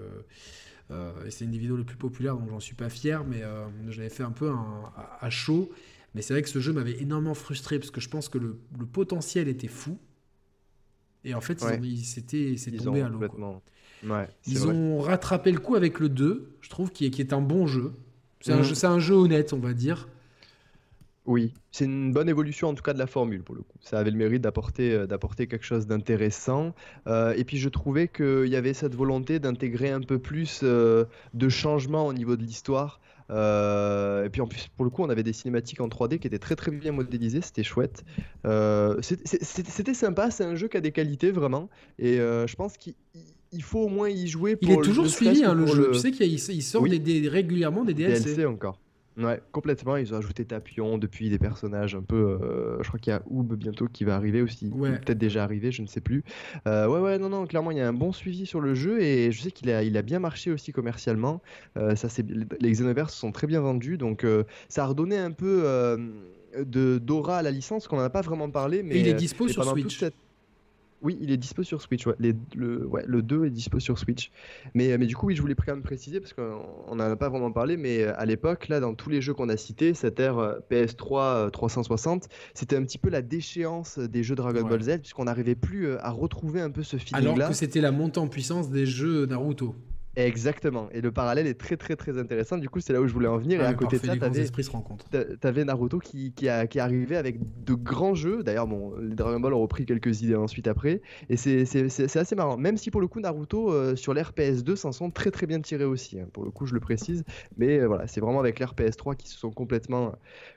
et 0.90 1.31
c'est 1.31 1.44
une 1.44 1.51
des 1.51 1.59
vidéos 1.59 1.76
les 1.76 1.85
plus 1.85 1.97
populaires, 1.97 2.36
donc 2.36 2.51
j'en 2.51 2.60
suis 2.60 2.74
pas 2.74 2.89
fier, 2.89 3.24
mais 3.24 3.43
je 3.89 3.97
l'avais 3.98 4.10
fait 4.10 4.22
un 4.22 4.31
peu 4.31 4.52
à, 5.20 5.31
chaud. 5.31 5.70
Mais 6.14 6.22
c'est 6.22 6.32
vrai 6.35 6.43
que 6.43 6.48
ce 6.48 6.60
jeu 6.60 6.72
m'avait 6.72 7.01
énormément 7.01 7.35
frustré 7.35 7.81
parce 7.81 7.90
que 7.90 8.01
je 8.01 8.09
pense 8.09 8.28
que 8.28 8.39
le, 8.39 8.56
potentiel 8.93 9.48
était 9.48 9.66
fou. 9.66 9.98
Et 11.24 11.35
en 11.35 11.40
fait, 11.40 11.59
c'est 11.59 12.76
tombé 12.76 13.01
à 13.01 13.09
l'eau. 13.09 13.20
Ils 14.47 14.66
ont 14.66 14.98
rattrapé 15.01 15.52
le 15.52 15.59
coup 15.59 15.74
avec 15.74 16.01
le 16.01 16.09
2, 16.09 16.56
je 16.60 16.68
trouve, 16.68 16.90
qui 16.90 17.06
est, 17.06 17.10
qui 17.10 17.20
est 17.20 17.32
un 17.32 17.40
bon 17.40 17.66
jeu. 17.66 17.93
C'est 18.40 18.52
un, 18.52 18.90
un, 18.90 18.98
jeu 18.98 19.14
honnête, 19.14 19.52
on 19.52 19.59
va 19.59 19.72
dire. 19.72 20.09
Oui, 21.26 21.55
c'est 21.70 21.86
une 21.86 22.12
bonne 22.12 22.28
évolution 22.28 22.68
en 22.68 22.74
tout 22.74 22.82
cas 22.82 22.93
de 22.93 22.98
la 22.98 23.06
formule 23.06 23.43
pour 23.43 23.55
le 23.55 23.62
coup. 23.62 23.78
Ça 23.81 23.98
avait 23.98 24.10
le 24.10 24.16
mérite 24.18 24.43
d'apporter 24.43 24.93
euh, 24.93 25.06
d'apporter 25.06 25.47
quelque 25.47 25.64
chose 25.64 25.86
d'intéressant. 25.86 26.74
Euh, 27.06 27.32
et 27.35 27.44
puis 27.44 27.56
je 27.56 27.70
trouvais 27.70 28.09
qu'il 28.09 28.47
y 28.47 28.56
avait 28.56 28.74
cette 28.74 28.94
volonté 28.94 29.39
d'intégrer 29.39 29.90
un 29.90 30.02
peu 30.02 30.18
plus 30.18 30.60
euh, 30.62 31.06
de 31.32 31.48
changement 31.48 32.06
au 32.06 32.12
niveau 32.12 32.36
de 32.36 32.43
l'histoire. 32.43 33.01
et 33.31 34.28
puis 34.31 34.43
en 34.43 34.47
plus, 34.47 34.68
pour 34.76 34.85
le 34.85 34.90
coup, 34.90 35.02
on 35.02 35.09
avait 35.09 35.22
des 35.22 35.32
cinématiques 35.32 35.81
en 35.81 35.89
3D 35.89 36.18
qui 36.18 36.26
étaient 36.26 36.39
très 36.39 36.56
très 36.56 36.70
bien 36.70 36.93
modélisées, 36.93 37.40
c'était 37.40 37.62
chouette. 37.62 38.05
c'était 39.01 39.94
sympa, 39.94 40.31
c'est 40.31 40.44
un 40.44 40.56
jeu 40.56 40.68
qui 40.68 40.76
a 40.76 40.82
des 40.82 40.93
qualités 40.93 41.31
vraiment. 41.31 41.70
Et 41.98 42.16
je 42.18 42.55
pense 42.55 42.76
qu'il 42.76 42.94
faut 43.62 43.81
au 43.81 43.89
moins 43.89 44.09
y 44.09 44.26
jouer 44.26 44.56
pour 44.56 44.70
Il 44.70 44.78
est 44.78 44.82
toujours 44.82 45.06
suivi 45.06 45.44
hein, 45.44 45.55
le 45.55 45.66
jeu. 45.66 45.90
Tu 45.93 45.98
sais 45.98 46.10
qu'il 46.10 46.62
sort 46.62 46.85
des, 46.85 47.28
régulièrement 47.28 47.85
des 47.85 47.94
DLC. 47.94 48.24
DLC 48.24 48.47
encore. 48.47 48.78
Ouais, 49.16 49.40
complètement. 49.52 49.97
Ils 49.97 50.12
ont 50.12 50.16
ajouté 50.16 50.44
Tapion 50.44 50.98
depuis 50.98 51.31
des 51.31 51.39
personnages 51.39 51.94
un 51.94 52.02
peu. 52.02 52.39
Euh, 52.43 52.82
je 52.82 52.89
crois 52.89 52.98
qu'il 52.98 53.12
y 53.12 53.14
a 53.14 53.22
Oob 53.31 53.55
bientôt 53.55 53.86
qui 53.86 54.05
va 54.05 54.16
arriver 54.16 54.43
aussi. 54.43 54.70
Peut-être 54.70 55.18
déjà 55.18 55.44
arrivé, 55.44 55.70
je 55.70 55.82
ne 55.82 55.86
sais 55.86 56.01
plus. 56.01 56.24
Euh, 56.66 56.89
ouais, 56.89 56.98
ouais, 56.98 57.18
non, 57.18 57.28
non, 57.28 57.47
clairement, 57.47 57.70
il 57.70 57.78
y 57.78 57.81
a 57.81 57.89
un 57.89 57.93
bon 57.93 58.12
suivi 58.12 58.44
sur 58.44 58.60
le 58.60 58.74
jeu 58.74 59.01
et 59.01 59.31
je 59.31 59.40
sais 59.40 59.51
qu'il 59.51 59.70
a, 59.70 59.85
il 59.85 59.97
a 59.97 60.02
bien 60.02 60.18
marché 60.18 60.51
aussi 60.51 60.72
commercialement. 60.72 61.40
Euh, 61.76 61.94
ça, 61.94 62.09
c'est, 62.09 62.26
les 62.28 62.70
Xenoverse 62.70 63.14
sont 63.14 63.31
très 63.31 63.47
bien 63.47 63.60
vendus 63.60 63.97
donc 63.98 64.26
ça 64.68 64.85
a 64.85 64.86
redonné 64.86 65.16
un 65.16 65.31
peu 65.31 65.64
de 66.59 66.98
d'aura 66.98 67.39
à 67.39 67.43
la 67.43 67.51
licence 67.51 67.86
qu'on 67.86 67.97
n'en 67.97 68.02
a 68.02 68.10
pas 68.10 68.22
vraiment 68.22 68.51
parlé. 68.51 68.82
Mais 68.82 68.98
il 68.98 69.09
est 69.09 69.14
dispo 69.14 69.48
sur 69.48 69.64
Switch. 69.64 70.05
Oui, 71.05 71.18
il 71.20 71.31
est 71.31 71.36
dispo 71.36 71.62
sur 71.62 71.82
Switch. 71.82 72.06
Ouais. 72.06 72.14
le, 72.56 72.86
ouais, 72.86 73.05
le 73.06 73.20
2 73.20 73.44
est 73.44 73.51
dispo 73.51 73.78
sur 73.78 73.98
Switch. 73.98 74.31
Mais, 74.72 74.97
mais 74.97 75.05
du 75.05 75.14
coup, 75.14 75.26
oui, 75.26 75.36
je 75.36 75.43
voulais 75.43 75.55
quand 75.55 75.72
même 75.72 75.82
préciser, 75.82 76.18
parce 76.18 76.32
qu'on 76.32 76.94
n'en 76.94 77.10
a 77.10 77.14
pas 77.16 77.28
vraiment 77.28 77.52
parlé, 77.52 77.76
mais 77.76 78.02
euh, 78.02 78.18
à 78.18 78.24
l'époque, 78.24 78.68
là, 78.68 78.81
dans 78.81 78.94
tous 78.94 79.10
les 79.10 79.20
jeux 79.20 79.35
qu'on 79.35 79.51
a 79.51 79.56
cités, 79.59 79.93
cette 79.93 80.18
ère 80.18 80.39
euh, 80.39 80.59
PS3 80.70 81.51
360, 81.51 82.24
euh, 82.24 82.26
c'était 82.55 82.76
un 82.76 82.82
petit 82.82 82.98
peu 82.98 83.10
la 83.10 83.20
déchéance 83.20 83.98
des 83.98 84.22
jeux 84.22 84.35
Dragon 84.35 84.66
Ball 84.66 84.82
Z, 84.82 84.98
puisqu'on 85.01 85.24
n'arrivait 85.24 85.55
plus 85.55 85.93
à 85.98 86.10
retrouver 86.10 86.62
un 86.62 86.70
peu 86.70 86.82
ce 86.82 86.97
feeling-là. 86.97 87.32
Alors 87.32 87.48
que 87.51 87.55
c'était 87.55 87.82
la 87.82 87.93
montée 87.93 88.18
en 88.18 88.28
puissance 88.28 88.70
des 88.70 88.86
jeux 88.86 89.26
Naruto. 89.26 89.74
Exactement. 90.16 90.89
Et 90.93 91.01
le 91.01 91.11
parallèle 91.11 91.47
est 91.47 91.59
très 91.59 91.77
très 91.77 91.97
très 91.97 92.19
intéressant. 92.19 92.59
Du 92.59 92.69
coup, 92.69 92.81
c'est 92.81 92.93
là 92.93 93.01
où 93.01 93.07
je 93.07 93.12
voulais 93.12 93.28
en 93.28 93.39
venir. 93.39 93.61
et 93.61 93.65
à 93.65 93.74
côté 93.74 93.99
de 93.99 94.07
ça, 94.07 94.15
tu 94.16 95.47
avais 95.47 95.65
Naruto 95.65 95.99
qui, 95.99 96.32
qui, 96.32 96.49
a, 96.49 96.66
qui 96.66 96.78
est 96.78 96.81
arrivé 96.81 97.16
avec 97.16 97.39
de 97.65 97.74
grands 97.74 98.15
jeux. 98.15 98.43
D'ailleurs, 98.43 98.66
bon, 98.66 98.95
les 99.01 99.15
Dragon 99.15 99.41
Ball 99.41 99.55
ont 99.55 99.62
repris 99.62 99.86
quelques 99.86 100.23
idées 100.23 100.36
ensuite 100.36 100.69
après. 100.69 101.03
Et 101.28 101.36
c'est 101.36 102.16
assez 102.16 102.36
marrant. 102.36 102.57
Même 102.57 102.77
si 102.77 102.91
pour 102.91 103.01
le 103.01 103.09
coup, 103.09 103.20
Naruto, 103.20 103.73
euh, 103.73 103.97
sur 103.97 104.15
l'RPS 104.15 104.62
2, 104.62 104.77
s'en 104.77 104.93
sont 104.93 105.11
très 105.11 105.31
très 105.31 105.47
bien 105.47 105.61
tirés 105.61 105.85
aussi. 105.85 106.20
Hein. 106.20 106.27
Pour 106.32 106.45
le 106.45 106.51
coup, 106.51 106.66
je 106.66 106.74
le 106.74 106.81
précise. 106.81 107.24
Mais 107.57 107.81
euh, 107.81 107.86
voilà, 107.86 108.07
c'est 108.07 108.20
vraiment 108.20 108.41
avec 108.41 108.61
l'RPS 108.61 108.97
3 108.97 109.15
qui 109.15 109.28
se 109.28 109.39
sont 109.39 109.51
complètement 109.51 110.15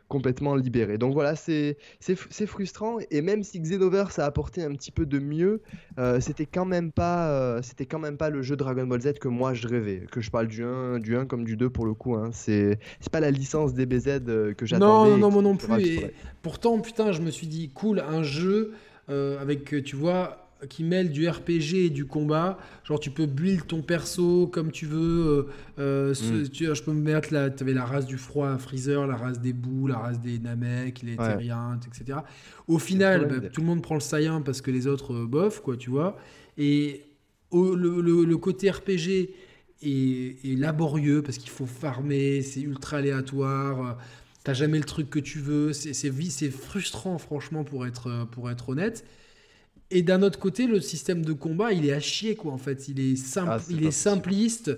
complètement 0.07 0.55
libéré. 0.55 0.97
Donc 0.97 1.13
voilà, 1.13 1.35
c'est 1.35 1.77
frustrant. 2.45 2.97
Et 3.11 3.21
même 3.21 3.43
si 3.43 3.59
Xenoverse 3.59 4.19
a 4.19 4.25
apporté 4.25 4.63
un 4.63 4.73
petit 4.73 4.91
peu 4.91 5.05
de 5.05 5.19
mieux, 5.19 5.61
euh, 5.99 6.19
c'était 6.19 6.45
quand 6.45 6.65
même 6.65 6.91
pas 6.91 7.29
euh, 7.29 7.61
c'était 7.61 7.85
quand 7.85 7.99
même 7.99 8.17
pas 8.17 8.29
le 8.29 8.41
jeu 8.41 8.55
Dragon 8.55 8.85
Ball 8.85 9.01
Z 9.01 9.13
que 9.19 9.27
moi 9.27 9.53
je 9.53 9.67
rêvais. 9.67 10.05
Que 10.11 10.21
je 10.21 10.31
parle 10.31 10.47
du 10.47 10.63
1, 10.63 10.99
du 10.99 11.17
1 11.17 11.25
comme 11.25 11.43
du 11.43 11.57
2 11.57 11.69
pour 11.69 11.85
le 11.85 11.93
coup. 11.93 12.15
Hein. 12.15 12.29
C'est 12.31 12.79
pas 13.11 13.19
la 13.19 13.31
licence 13.31 13.73
DBZ 13.73 14.21
euh, 14.27 14.53
que 14.53 14.65
j'attendais. 14.65 15.11
Non, 15.11 15.17
non, 15.17 15.31
moi 15.31 15.41
non 15.41 15.57
plus. 15.57 15.85
Et 15.85 16.13
pourtant, 16.41 16.79
putain, 16.79 17.11
je 17.11 17.21
me 17.21 17.31
suis 17.31 17.47
dit, 17.47 17.69
cool, 17.69 17.99
un 17.99 18.23
jeu 18.23 18.73
avec, 19.09 19.83
tu 19.83 19.95
vois 19.95 20.46
qui 20.65 20.83
mêle 20.83 21.11
du 21.11 21.27
RPG 21.27 21.75
et 21.75 21.89
du 21.89 22.05
combat. 22.05 22.57
Genre, 22.83 22.99
tu 22.99 23.11
peux 23.11 23.25
build 23.25 23.67
ton 23.67 23.81
perso 23.81 24.47
comme 24.47 24.71
tu 24.71 24.85
veux. 24.85 25.47
Euh, 25.77 26.13
euh, 26.13 26.43
mm. 26.43 26.49
tu, 26.49 26.65
je 26.65 26.83
peux 26.83 26.93
me 26.93 27.01
mettre 27.01 27.33
là, 27.33 27.49
tu 27.49 27.63
avais 27.63 27.73
la 27.73 27.85
race 27.85 28.05
du 28.05 28.17
froid 28.17 28.57
Freezer, 28.57 29.05
la 29.05 29.15
race 29.15 29.39
des 29.39 29.53
bouts, 29.53 29.87
la 29.87 29.97
race 29.97 30.19
des 30.19 30.39
Namek, 30.39 31.03
les 31.03 31.15
Terriens, 31.15 31.79
etc. 31.85 32.19
Au 32.67 32.79
final, 32.79 33.27
bah, 33.27 33.49
tout 33.49 33.61
le 33.61 33.67
monde 33.67 33.81
prend 33.81 33.95
le 33.95 34.01
Saiyan 34.01 34.41
parce 34.41 34.61
que 34.61 34.71
les 34.71 34.87
autres, 34.87 35.13
euh, 35.13 35.25
bof, 35.25 35.61
quoi, 35.61 35.77
tu 35.77 35.89
vois. 35.89 36.17
Et 36.57 37.03
le, 37.51 38.35
côté 38.35 38.71
RPG 38.71 39.29
est, 39.83 40.57
laborieux 40.57 41.21
parce 41.21 41.37
qu'il 41.37 41.51
faut 41.51 41.67
farmer, 41.67 42.41
c'est 42.41 42.61
ultra 42.61 42.97
aléatoire. 42.97 43.97
T'as 44.43 44.53
jamais 44.53 44.79
le 44.79 44.85
truc 44.85 45.09
que 45.09 45.19
tu 45.19 45.39
veux, 45.39 45.71
c'est 45.73 46.49
frustrant 46.49 47.17
franchement 47.19 47.63
pour 47.63 47.85
être, 47.85 48.27
pour 48.31 48.49
être 48.49 48.69
honnête. 48.69 49.05
Et 49.89 50.03
d'un 50.03 50.21
autre 50.21 50.39
côté, 50.39 50.67
le 50.67 50.81
système 50.81 51.23
de 51.23 51.33
combat, 51.33 51.71
il 51.71 51.85
est 51.85 51.93
à 51.93 51.99
chier, 51.99 52.35
quoi, 52.35 52.51
en 52.51 52.57
fait. 52.57 52.87
Il 52.89 52.99
est, 52.99 53.15
simple, 53.15 53.51
ah, 53.53 53.61
il 53.69 53.85
est 53.85 53.91
simpliste, 53.91 54.77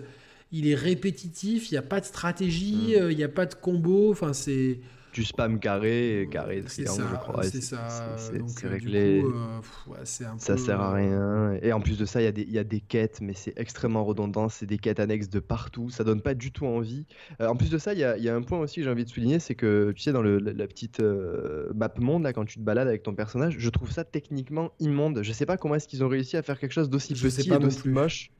il 0.52 0.68
est 0.68 0.76
répétitif, 0.76 1.72
il 1.72 1.74
n'y 1.74 1.78
a 1.80 1.84
pas 1.84 2.00
de 2.00 2.06
stratégie, 2.06 2.96
hmm. 2.96 3.02
euh, 3.02 3.12
il 3.12 3.18
n'y 3.18 3.24
a 3.24 3.30
pas 3.30 3.46
de 3.46 3.56
combo. 3.56 4.12
Enfin, 4.12 4.34
c'est 4.34 4.80
du 5.14 5.24
spam 5.24 5.60
carré, 5.60 6.28
carré 6.32 6.64
c'est 6.68 6.88
ça, 6.88 7.04
je 7.10 7.16
crois. 7.16 7.44
C'est 7.44 7.62
ça. 7.62 8.16
C'est 8.18 8.66
euh, 8.66 8.70
réglé. 8.70 9.24
Euh, 9.24 10.06
ça 10.06 10.58
sert 10.58 10.80
à 10.80 10.94
rien. 10.94 11.54
Et 11.62 11.74
en 11.74 11.82
plus 11.82 11.98
de 11.98 12.06
ça, 12.06 12.22
il 12.22 12.38
y, 12.38 12.52
y, 12.52 12.60
a 12.60 12.64
des 12.64 12.80
quêtes, 12.80 13.20
mais 13.22 13.34
c'est 13.34 13.54
extrêmement 13.58 14.04
redondant. 14.04 14.50
C'est 14.50 14.66
des 14.66 14.78
quêtes 14.78 15.00
annexes 15.00 15.30
de 15.30 15.40
partout. 15.40 15.90
Ça 15.90 16.04
donne 16.04 16.22
pas 16.22 16.34
du 16.34 16.52
tout 16.52 16.66
envie. 16.66 17.06
Euh, 17.42 17.48
en 17.48 17.56
plus 17.56 17.70
de 17.70 17.78
ça, 17.78 17.94
il 17.94 18.00
y 18.00 18.04
a, 18.04 18.18
y 18.18 18.30
a, 18.30 18.36
un 18.36 18.42
point 18.42 18.60
aussi 18.60 18.78
que 18.78 18.84
j'ai 18.84 18.90
envie 18.90 19.06
de 19.06 19.10
souligner 19.10 19.40
c'est 19.40 19.56
que, 19.56 19.92
tu 19.96 20.02
sais, 20.02 20.12
dans 20.12 20.22
le, 20.22 20.38
la, 20.38 20.68
petite 20.68 21.02
map 21.02 21.94
monde, 21.98 22.24
là, 22.24 22.34
quand 22.34 22.46
tu 22.46 22.60
te 22.60 22.64
balades 22.64 22.88
avec 22.88 23.04
ton 23.04 23.14
personnage, 23.14 23.56
je 23.58 23.70
trouve 23.70 23.92
ça 23.92 24.04
techniquement 24.04 24.72
immonde. 24.80 25.22
Je 25.24 25.32
sais 25.32 25.46
pas 25.46 25.58
comment 25.58 25.76
est-ce 25.76 25.88
qu'ils 25.88 26.04
ont 26.04 26.08
réussi 26.08 26.38
à 26.38 26.44
faire 26.44 26.60
quelque 26.60 26.74
chose 26.74 26.90
d'aussi 26.90 27.14
petit 27.14 27.52
et 27.52 27.60
d'aussi 27.60 27.90
moche. 27.90 28.32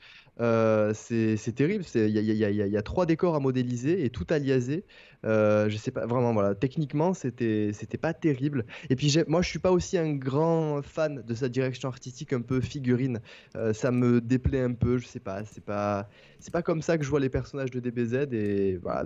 Euh, 0.42 0.94
c'est 0.94 1.52
terrible. 1.54 1.84
Il 1.96 2.08
y, 2.08 2.22
y, 2.22 2.78
a 2.78 2.82
trois 2.82 3.06
décors 3.06 3.36
à 3.36 3.40
modéliser 3.40 4.06
et 4.06 4.10
tout 4.10 4.26
aliasé. 4.30 4.86
Euh, 5.26 5.70
je 5.70 5.78
sais 5.78 5.92
pas 5.92 6.06
vraiment. 6.06 6.34
Voilà, 6.34 6.56
techniquement, 6.56 7.14
c'était 7.14 7.72
c'était 7.74 7.98
pas 7.98 8.14
terrible. 8.14 8.66
Et 8.90 8.96
puis 8.96 9.16
moi, 9.28 9.42
je 9.42 9.50
suis 9.50 9.60
pas 9.60 9.72
aussi 9.72 9.98
un 9.98 10.14
grand 10.14 10.82
fan 10.82 11.24
de 11.26 11.34
sa 11.34 11.50
direction 11.50 11.90
artistique 11.90 12.34
un 12.34 12.42
peu 12.42 12.62
figurine. 12.62 13.20
Euh, 13.56 13.74
ça 13.74 13.92
me 13.92 14.22
déplaît 14.22 14.62
un 14.62 14.74
peu. 14.74 14.98
Je 14.98 15.08
sais 15.08 15.20
pas. 15.20 15.44
C'est 15.46 15.64
pas 15.64 16.10
c'est 16.40 16.54
pas 16.54 16.62
comme 16.62 16.82
ça 16.82 16.98
que 16.98 17.04
je 17.04 17.10
vois 17.10 17.20
les 17.20 17.30
personnages 17.30 17.72
de 17.72 17.80
DBZ. 17.80 18.34
Et 18.34 18.78
voilà. 18.78 19.06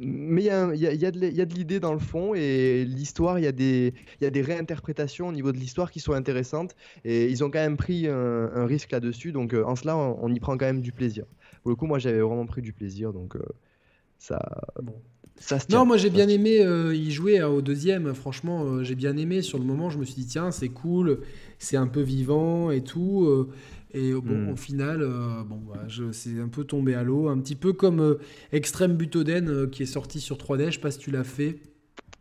Mais 0.00 0.42
il 0.42 0.46
y 0.46 0.50
a, 0.50 0.74
y, 0.74 1.06
a, 1.06 1.10
de 1.10 1.54
l'idée 1.54 1.80
dans 1.80 1.92
le 1.92 1.98
fond 1.98 2.34
et 2.34 2.84
l'histoire. 2.86 3.38
Il 3.38 3.44
y 3.44 3.48
a 3.48 3.52
des 3.52 3.92
il 4.20 4.24
y 4.24 4.26
a 4.26 4.30
des 4.30 4.42
réinterprétations 4.42 5.28
au 5.28 5.32
niveau 5.32 5.52
de 5.52 5.58
l'histoire 5.58 5.90
qui 5.90 6.00
sont 6.00 6.12
intéressantes. 6.14 6.74
Et 7.04 7.28
ils 7.28 7.44
ont 7.44 7.50
quand 7.50 7.58
même 7.60 7.76
pris 7.76 8.06
un, 8.08 8.66
risque 8.66 8.92
là-dessus. 8.92 9.32
Donc 9.32 9.52
en 9.54 9.76
cela, 9.76 9.96
on, 9.96 10.28
y 10.32 10.40
prend 10.40 10.56
quand 10.56 10.66
même 10.66 10.80
du 10.80 10.92
plaisir. 10.92 11.24
Pour 11.62 11.70
le 11.70 11.76
coup, 11.76 11.86
moi, 11.86 11.98
j'avais 11.98 12.20
vraiment 12.20 12.46
pris 12.46 12.62
du 12.62 12.72
plaisir. 12.72 13.12
Donc 13.12 13.36
ça. 14.18 14.40
Bon 14.82 14.94
non, 15.70 15.86
moi 15.86 15.96
j'ai 15.96 16.10
bien 16.10 16.28
aimé 16.28 16.60
euh, 16.60 16.94
y 16.94 17.10
jouer 17.10 17.38
hein, 17.38 17.48
au 17.48 17.62
deuxième. 17.62 18.14
Franchement, 18.14 18.64
euh, 18.64 18.84
j'ai 18.84 18.94
bien 18.94 19.16
aimé. 19.16 19.42
Sur 19.42 19.58
le 19.58 19.64
moment, 19.64 19.90
je 19.90 19.98
me 19.98 20.04
suis 20.04 20.14
dit, 20.14 20.26
tiens, 20.26 20.50
c'est 20.50 20.68
cool, 20.68 21.20
c'est 21.58 21.76
un 21.76 21.86
peu 21.86 22.00
vivant 22.00 22.70
et 22.70 22.82
tout. 22.82 23.24
Euh, 23.26 23.48
et 23.92 24.12
bon, 24.12 24.46
hmm. 24.46 24.52
au 24.52 24.56
final, 24.56 25.00
bon, 25.48 25.60
bah, 25.66 25.82
c'est 26.12 26.38
un 26.38 26.48
peu 26.48 26.64
tombé 26.64 26.94
à 26.94 27.02
l'eau. 27.02 27.28
Un 27.28 27.38
petit 27.38 27.56
peu 27.56 27.72
comme 27.72 28.18
Extreme 28.52 28.94
Butoden 28.94 29.68
qui 29.70 29.82
est 29.82 29.86
sorti 29.86 30.20
sur 30.20 30.36
3D. 30.36 30.66
Je 30.66 30.70
sais 30.72 30.78
pas 30.78 30.92
si 30.92 30.98
tu 30.98 31.10
l'as 31.10 31.24
fait. 31.24 31.58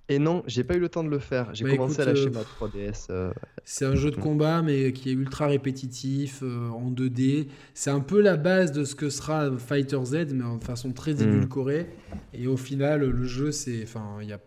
Et 0.10 0.18
non, 0.18 0.44
j'ai 0.48 0.64
pas 0.64 0.74
eu 0.76 0.80
le 0.80 0.90
temps 0.90 1.04
de 1.04 1.10
le 1.10 1.20
faire. 1.20 1.54
J'ai 1.54 1.64
bah, 1.64 1.72
commencé 1.72 2.02
à 2.02 2.06
lâcher 2.06 2.26
euh, 2.26 2.32
ma 2.32 2.42
3DS. 2.42 3.06
Euh, 3.12 3.32
c'est 3.64 3.86
un 3.86 3.94
jeu 3.94 4.10
de 4.10 4.16
combat, 4.16 4.64
mais 4.64 4.92
qui 4.92 5.10
est 5.10 5.14
ultra 5.14 5.46
répétitif, 5.46 6.40
euh, 6.42 6.68
en 6.70 6.90
2D. 6.90 7.48
C'est 7.76 7.92
un 7.92 8.00
peu 8.00 8.20
la 8.20 8.36
base 8.36 8.72
de 8.72 8.84
ce 8.84 8.96
que 8.96 9.12
sera 9.12 9.52
Fighter 9.56 10.04
Z, 10.04 10.34
mais 10.34 10.44
en 10.44 10.60
façon 10.60 10.94
très 10.94 11.14
hmm. 11.14 11.22
édulcorée. 11.22 11.88
Et 12.34 12.48
au 12.48 12.58
final, 12.58 13.02
le 13.02 13.24
jeu, 13.24 13.52
c'est, 13.52 13.84
enfin, 13.84 14.18
il 14.22 14.26
n'y 14.26 14.34
a 14.34 14.40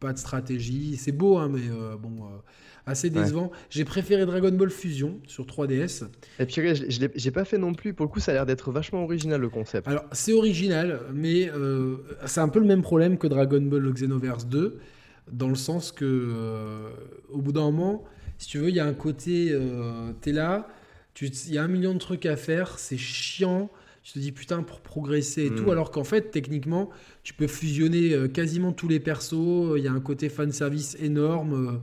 pas 0.00 0.14
de 0.14 0.18
stratégie. 0.18 0.96
C'est 0.96 1.12
beau, 1.12 1.36
hein, 1.36 1.50
mais 1.52 1.68
bon, 2.00 2.22
assez 2.86 3.10
décevant. 3.10 3.50
J'ai 3.68 3.84
préféré 3.84 4.24
Dragon 4.24 4.50
Ball 4.50 4.70
Fusion 4.70 5.20
sur 5.26 5.44
3DS. 5.44 6.04
Et 6.38 6.46
puis, 6.46 6.74
je 6.74 7.08
j'ai 7.14 7.30
pas 7.30 7.44
fait 7.44 7.58
non 7.58 7.74
plus. 7.74 7.92
Pour 7.92 8.06
le 8.06 8.10
coup, 8.10 8.20
ça 8.20 8.30
a 8.30 8.34
l'air 8.34 8.46
d'être 8.46 8.72
vachement 8.72 9.04
original 9.04 9.38
le 9.38 9.50
concept. 9.50 9.86
Alors, 9.86 10.04
c'est 10.12 10.32
original, 10.32 11.00
mais 11.12 11.50
c'est 12.24 12.40
un 12.40 12.48
peu 12.48 12.60
le 12.60 12.66
même 12.66 12.80
problème 12.80 13.18
que 13.18 13.26
Dragon 13.26 13.60
Ball 13.60 13.92
Xenoverse 13.92 14.46
2 14.46 14.80
dans 15.32 15.48
le 15.48 15.54
sens 15.54 15.92
que, 15.92 16.04
euh, 16.04 16.90
au 17.30 17.38
bout 17.38 17.52
d'un 17.52 17.62
moment, 17.62 18.04
si 18.38 18.48
tu 18.48 18.58
veux, 18.58 18.68
il 18.68 18.74
y 18.74 18.80
a 18.80 18.86
un 18.86 18.94
côté, 18.94 19.50
euh, 19.52 20.12
tu 20.22 20.30
es 20.30 20.32
là, 20.32 20.68
il 21.20 21.52
y 21.52 21.58
a 21.58 21.62
un 21.62 21.68
million 21.68 21.92
de 21.92 21.98
trucs 21.98 22.26
à 22.26 22.36
faire, 22.36 22.78
c'est 22.78 22.96
chiant. 22.96 23.70
Tu 24.02 24.14
te 24.14 24.18
dis 24.18 24.32
putain 24.32 24.62
pour 24.62 24.80
progresser 24.80 25.44
et 25.46 25.54
tout, 25.54 25.66
mm. 25.66 25.70
alors 25.70 25.90
qu'en 25.90 26.04
fait 26.04 26.30
techniquement 26.30 26.88
tu 27.22 27.34
peux 27.34 27.46
fusionner 27.46 28.14
euh, 28.14 28.28
quasiment 28.28 28.72
tous 28.72 28.88
les 28.88 28.98
persos. 28.98 29.76
Il 29.76 29.84
y 29.84 29.88
a 29.88 29.92
un 29.92 30.00
côté 30.00 30.30
fan 30.30 30.50
service 30.52 30.96
énorme. 30.98 31.82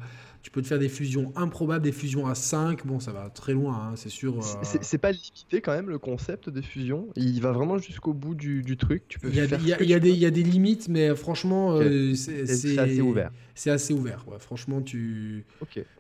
Peux 0.58 0.64
te 0.64 0.68
faire 0.68 0.80
des 0.80 0.90
fusions 0.90 1.32
improbables, 1.36 1.84
des 1.84 1.92
fusions 1.92 2.26
à 2.26 2.34
5. 2.34 2.84
Bon, 2.88 3.00
ça 3.00 3.12
va 3.12 3.30
très 3.30 3.54
loin, 3.54 3.76
hein, 3.76 3.96
c'est 3.96 4.10
sûr. 4.10 4.40
Euh. 4.40 4.64
C'est 4.82 4.98
pas 4.98 5.12
limité 5.12 5.62
quand 5.62 5.72
même 5.72 5.88
le 5.88 6.00
concept 6.00 6.50
des 6.50 6.64
fusions. 6.64 7.10
Il 7.16 7.40
va 7.42 7.52
vraiment 7.52 7.78
jusqu'au 7.78 8.12
bout 8.12 8.34
du, 8.34 8.76
truc. 8.76 9.04
Tu 9.08 9.20
peux 9.20 9.30
il 9.30 9.36
y 9.36 9.42
a, 9.42 9.46
il 9.46 9.68
y 9.88 9.94
a, 9.94 10.00
des, 10.00 10.10
il 10.10 10.18
y 10.18 10.26
a 10.26 10.32
des 10.32 10.42
limites, 10.42 10.90
mais 10.90 11.16
franchement, 11.16 11.80
c'est 12.16 12.80
assez 12.80 13.02
ouvert. 13.02 13.32
C'est 13.54 13.70
assez 13.70 13.94
ouvert. 13.94 14.26
franchement, 14.40 14.82
tu. 14.82 15.46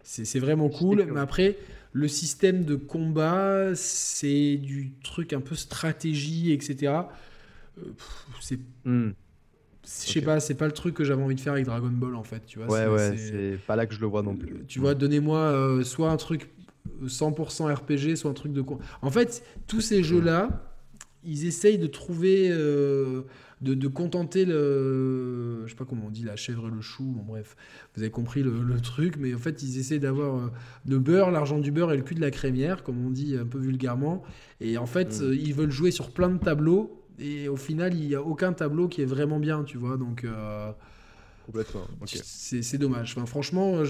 C'est 0.02 0.40
vraiment 0.40 0.70
cool. 0.70 1.06
Mais 1.14 1.20
après, 1.20 1.58
le 1.94 2.08
système 2.08 2.66
de 2.66 2.76
combat, 2.76 3.76
c'est 3.76 4.58
du 4.58 4.94
truc 5.04 5.34
un 5.34 5.42
peu 5.42 5.54
stratégie, 5.54 6.52
etc. 6.52 6.94
c'est. 8.42 8.60
Hmm. 8.86 9.12
Je 9.88 10.12
sais 10.12 10.22
pas, 10.22 10.40
c'est 10.42 10.56
pas 10.56 10.66
le 10.66 10.74
truc 10.74 10.96
que 10.96 11.06
j'avais 11.06 11.24
envie 11.24 11.36
de 11.36 11.40
faire 11.40 11.54
avec 11.54 11.66
Dragon 11.66 11.90
Ball 11.90 12.16
en 12.16 12.24
fait, 12.24 12.46
tu 12.46 12.60
vois. 12.60 12.68
Ouais, 12.68 12.88
ouais, 12.88 13.16
c'est 13.18 13.58
pas 13.66 13.78
là 13.78 13.86
que 13.86 13.94
je 13.94 14.02
le 14.02 14.08
vois 14.08 14.22
non 14.22 14.36
plus. 14.36 14.66
Tu 14.68 14.80
vois, 14.80 14.96
donnez-moi 14.96 15.38
euh, 15.38 15.84
soit 15.84 16.12
un 16.12 16.18
truc 16.18 16.50
100% 17.06 17.74
RPG, 17.74 18.18
soit 18.18 18.30
un 18.30 18.34
truc 18.34 18.52
de. 18.52 18.64
En 19.02 19.12
fait, 19.12 19.44
tous 19.66 19.80
ces 19.80 20.04
jeux-là, 20.04 20.74
ils 21.24 21.46
essayent 21.46 21.78
de 21.78 21.88
trouver. 21.88 22.50
Euh, 22.52 23.22
de, 23.60 23.74
de, 23.74 23.88
contenter 23.88 24.46
le. 24.46 25.64
Je 25.66 25.72
sais 25.72 25.76
pas 25.76 25.86
comment 25.86 26.08
on 26.08 26.12
dit, 26.12 26.24
la 26.24 26.36
chèvre 26.36 26.68
et 26.68 26.72
le 26.72 26.82
chou, 26.82 27.04
bon 27.04 27.24
bref, 27.24 27.56
vous 27.96 28.04
avez 28.04 28.12
compris 28.12 28.44
le, 28.44 28.80
truc, 28.82 29.16
mais 29.18 29.34
en 29.34 29.40
fait, 29.40 29.64
ils 29.64 29.80
essayent 29.80 30.00
d'avoir 30.00 30.36
euh, 30.36 30.52
le 30.86 31.00
beurre, 31.00 31.32
l'argent 31.32 31.58
du 31.58 31.72
beurre 31.72 31.92
et 31.92 31.98
le 31.98 32.04
cul 32.04 32.14
de 32.14 32.22
la 32.22 32.30
crémière, 32.30 32.84
comme 32.84 33.04
on 33.04 33.10
dit 33.10 33.36
un 33.36 33.48
peu 33.48 33.58
vulgairement. 33.58 34.22
Et 34.62 34.78
en 34.78 34.86
fait, 34.86 35.22
mm. 35.22 35.34
ils 35.34 35.56
veulent 35.56 35.72
jouer 35.72 35.90
sur 35.90 36.12
plein 36.12 36.30
de 36.30 36.38
tableaux 36.38 36.97
et 37.20 37.48
au 37.48 37.56
final, 37.56 37.94
il 37.96 38.08
n'y 38.08 38.16
a 38.16 38.22
aucun 38.22 38.54
tableau 38.54 38.88
qui 38.88 39.02
est 39.02 39.06
vraiment 39.06 39.40
bien, 39.40 39.64
tu 39.64 39.78
vois. 39.78 39.98
Donc. 39.98 40.24
Euh, 40.24 40.72
Complètement. 41.46 41.88
C'est 42.06 42.78
dommage. 42.78 43.14
Enfin, 43.16 43.26
franchement, 43.26 43.84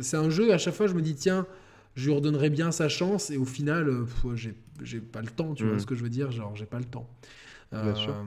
c'est 0.00 0.16
un 0.16 0.30
jeu, 0.30 0.52
à 0.52 0.58
chaque 0.58 0.74
fois, 0.74 0.86
je 0.86 0.94
me 0.94 1.02
dis, 1.02 1.14
tiens, 1.14 1.46
je 1.94 2.06
lui 2.06 2.14
redonnerai 2.14 2.48
bien 2.48 2.70
sa 2.72 2.88
chance, 2.88 3.30
et 3.30 3.36
au 3.36 3.44
final, 3.44 3.88
euh, 3.88 4.36
j'ai 4.82 5.00
pas 5.00 5.20
le 5.20 5.28
temps, 5.28 5.54
tu 5.54 5.64
vois 5.64 5.74
mm. 5.74 5.80
ce 5.80 5.86
que 5.86 5.94
je 5.94 6.02
veux 6.02 6.08
dire 6.08 6.30
Genre, 6.30 6.54
j'ai 6.54 6.64
pas 6.64 6.78
le 6.78 6.84
temps. 6.84 7.08
Bien 7.72 7.94
sûr. 7.94 8.10
Euh, 8.10 8.22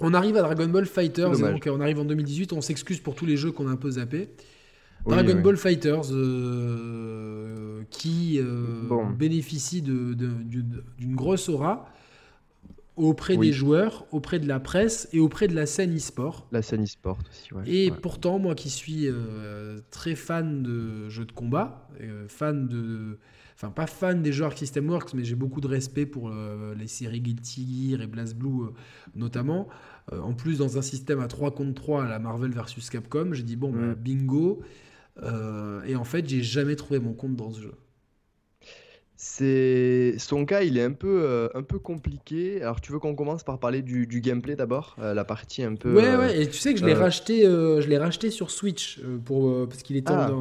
on 0.00 0.14
arrive 0.14 0.36
à 0.36 0.42
Dragon 0.42 0.68
Ball 0.68 0.86
Fighters, 0.86 1.38
donc 1.38 1.68
on 1.70 1.80
arrive 1.80 1.98
en 1.98 2.04
2018, 2.04 2.52
on 2.52 2.60
s'excuse 2.60 3.00
pour 3.00 3.14
tous 3.14 3.26
les 3.26 3.36
jeux 3.36 3.52
qu'on 3.52 3.68
a 3.68 3.70
un 3.70 3.76
peu 3.76 3.92
zappés. 3.92 4.30
Dragon 5.06 5.40
Ball 5.40 5.56
Fighters 5.56 6.08
qui 7.90 8.40
bénéficie 9.18 9.82
d'une 9.82 11.16
grosse 11.16 11.48
aura 11.48 11.90
auprès 12.96 13.36
des 13.36 13.52
joueurs, 13.52 14.06
auprès 14.12 14.38
de 14.38 14.46
la 14.46 14.60
presse 14.60 15.08
et 15.12 15.20
auprès 15.20 15.48
de 15.48 15.54
la 15.54 15.66
scène 15.66 15.96
e-sport. 15.96 16.46
La 16.52 16.62
scène 16.62 16.84
e-sport 16.84 17.18
aussi, 17.28 17.54
ouais. 17.54 17.62
Et 17.66 17.90
pourtant, 17.90 18.38
moi 18.38 18.54
qui 18.54 18.70
suis 18.70 19.06
euh, 19.06 19.80
très 19.90 20.14
fan 20.14 20.62
de 20.62 21.08
jeux 21.08 21.24
de 21.24 21.32
combat, 21.32 21.88
euh, 22.00 22.26
fan 22.28 22.68
de. 22.68 23.18
Enfin, 23.54 23.70
pas 23.70 23.86
fan 23.86 24.22
des 24.22 24.32
jeux 24.32 24.44
Arc 24.44 24.56
System 24.56 24.88
Works, 24.88 25.12
mais 25.12 25.22
j'ai 25.22 25.34
beaucoup 25.34 25.60
de 25.60 25.66
respect 25.66 26.06
pour 26.06 26.30
euh, 26.30 26.74
les 26.74 26.86
séries 26.86 27.20
Guilty 27.20 27.90
Gear 27.90 28.00
et 28.00 28.06
BlazBlue 28.06 28.70
notamment. 29.14 29.68
en 30.10 30.32
plus, 30.32 30.58
dans 30.58 30.78
un 30.78 30.82
système 30.82 31.20
à 31.20 31.28
3 31.28 31.50
contre 31.50 31.74
3 31.74 32.04
à 32.04 32.08
la 32.08 32.18
Marvel 32.18 32.52
versus 32.52 32.88
Capcom, 32.88 33.34
j'ai 33.34 33.42
dit 33.42 33.56
bon, 33.56 33.70
bah, 33.70 33.94
bingo. 33.94 34.62
et 35.86 35.94
en 35.94 36.04
fait, 36.04 36.26
j'ai 36.26 36.42
jamais 36.42 36.74
trouvé 36.74 37.00
mon 37.00 37.12
compte 37.12 37.36
dans 37.36 37.50
ce 37.50 37.60
jeu. 37.60 37.74
C'est 39.22 40.14
son 40.16 40.46
cas, 40.46 40.62
il 40.62 40.78
est 40.78 40.82
un 40.82 40.92
peu 40.92 41.24
euh, 41.24 41.48
un 41.54 41.62
peu 41.62 41.78
compliqué. 41.78 42.62
Alors 42.62 42.80
tu 42.80 42.90
veux 42.90 42.98
qu'on 42.98 43.14
commence 43.14 43.44
par 43.44 43.58
parler 43.58 43.82
du, 43.82 44.06
gameplay 44.22 44.56
d'abord, 44.56 44.96
euh, 44.98 45.12
la 45.12 45.24
partie 45.24 45.62
un 45.62 45.74
peu. 45.74 45.94
Ouais 45.94 46.16
ouais. 46.16 46.40
Et 46.40 46.48
tu 46.48 46.56
sais 46.56 46.72
que 46.72 46.80
je 46.80 46.86
l'ai 46.86 46.94
euh, 46.94 46.98
racheté, 46.98 47.42
je 47.42 47.86
l'ai 47.86 47.98
racheté 47.98 48.30
sur 48.30 48.50
Switch 48.50 48.98
pour 49.26 49.68
parce 49.68 49.82
qu'il 49.82 49.96
était. 49.96 50.14
Ah. 50.14 50.32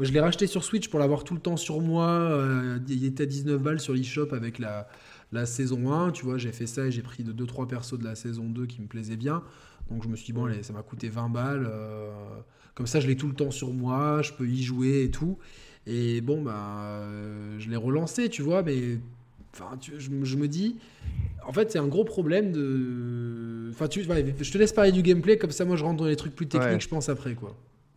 Je 0.00 0.10
l'ai 0.10 0.18
racheté 0.18 0.48
sur 0.48 0.64
Switch 0.64 0.88
pour 0.88 0.98
l'avoir 0.98 1.22
tout 1.22 1.34
le 1.34 1.40
temps 1.40 1.56
sur 1.56 1.80
moi. 1.80 2.44
il 2.88 3.04
était 3.04 3.22
à 3.22 3.26
19 3.26 3.62
balles 3.62 3.78
sur 3.78 3.94
l'eShop 3.94 4.32
avec 4.32 4.58
la 4.58 4.88
la 5.30 5.46
saison 5.46 5.92
1. 5.92 6.10
Tu 6.10 6.24
vois, 6.24 6.36
j'ai 6.36 6.50
fait 6.50 6.66
ça 6.66 6.86
et 6.86 6.90
j'ai 6.90 7.02
pris 7.02 7.22
de 7.22 7.32
2-3 7.32 7.68
persos 7.68 8.00
de 8.00 8.04
la 8.04 8.16
saison 8.16 8.48
2 8.48 8.66
qui 8.66 8.82
me 8.82 8.88
plaisaient 8.88 9.16
bien. 9.16 9.44
Donc 9.88 10.02
je 10.02 10.08
me 10.08 10.16
suis 10.16 10.26
dit 10.26 10.32
bon, 10.32 10.46
allez, 10.46 10.64
ça 10.64 10.72
m'a 10.72 10.82
coûté 10.82 11.08
20 11.08 11.28
balles. 11.28 11.70
comme 12.74 12.88
ça, 12.88 12.98
je 12.98 13.06
l'ai 13.06 13.16
tout 13.16 13.28
le 13.28 13.34
temps 13.34 13.52
sur 13.52 13.72
moi. 13.72 14.22
Je 14.22 14.32
peux 14.32 14.48
y 14.48 14.60
jouer 14.60 15.04
et 15.04 15.10
tout. 15.12 15.38
Et 15.86 16.20
bon, 16.20 16.42
bah, 16.42 17.02
euh, 17.02 17.56
je 17.58 17.68
l'ai 17.68 17.76
relancé, 17.76 18.28
tu 18.28 18.42
vois, 18.42 18.62
mais 18.62 18.98
enfin, 19.52 19.78
je, 19.98 20.36
me 20.36 20.48
dis, 20.48 20.76
en 21.46 21.52
fait, 21.52 21.70
c'est 21.70 21.78
un 21.78 21.86
gros 21.86 22.04
problème 22.04 22.52
de. 22.52 23.68
Enfin, 23.70 23.88
tu, 23.88 24.02
je 24.02 24.52
te 24.52 24.58
laisse 24.58 24.72
parler 24.72 24.92
du 24.92 25.02
gameplay, 25.02 25.36
comme 25.36 25.50
ça, 25.50 25.64
moi, 25.64 25.76
je 25.76 25.84
rentre 25.84 25.98
dans 25.98 26.08
les 26.08 26.16
trucs 26.16 26.34
plus 26.34 26.46
techniques, 26.46 26.80
je 26.80 26.88
pense, 26.88 27.08
après, 27.08 27.34
quoi. 27.34 27.54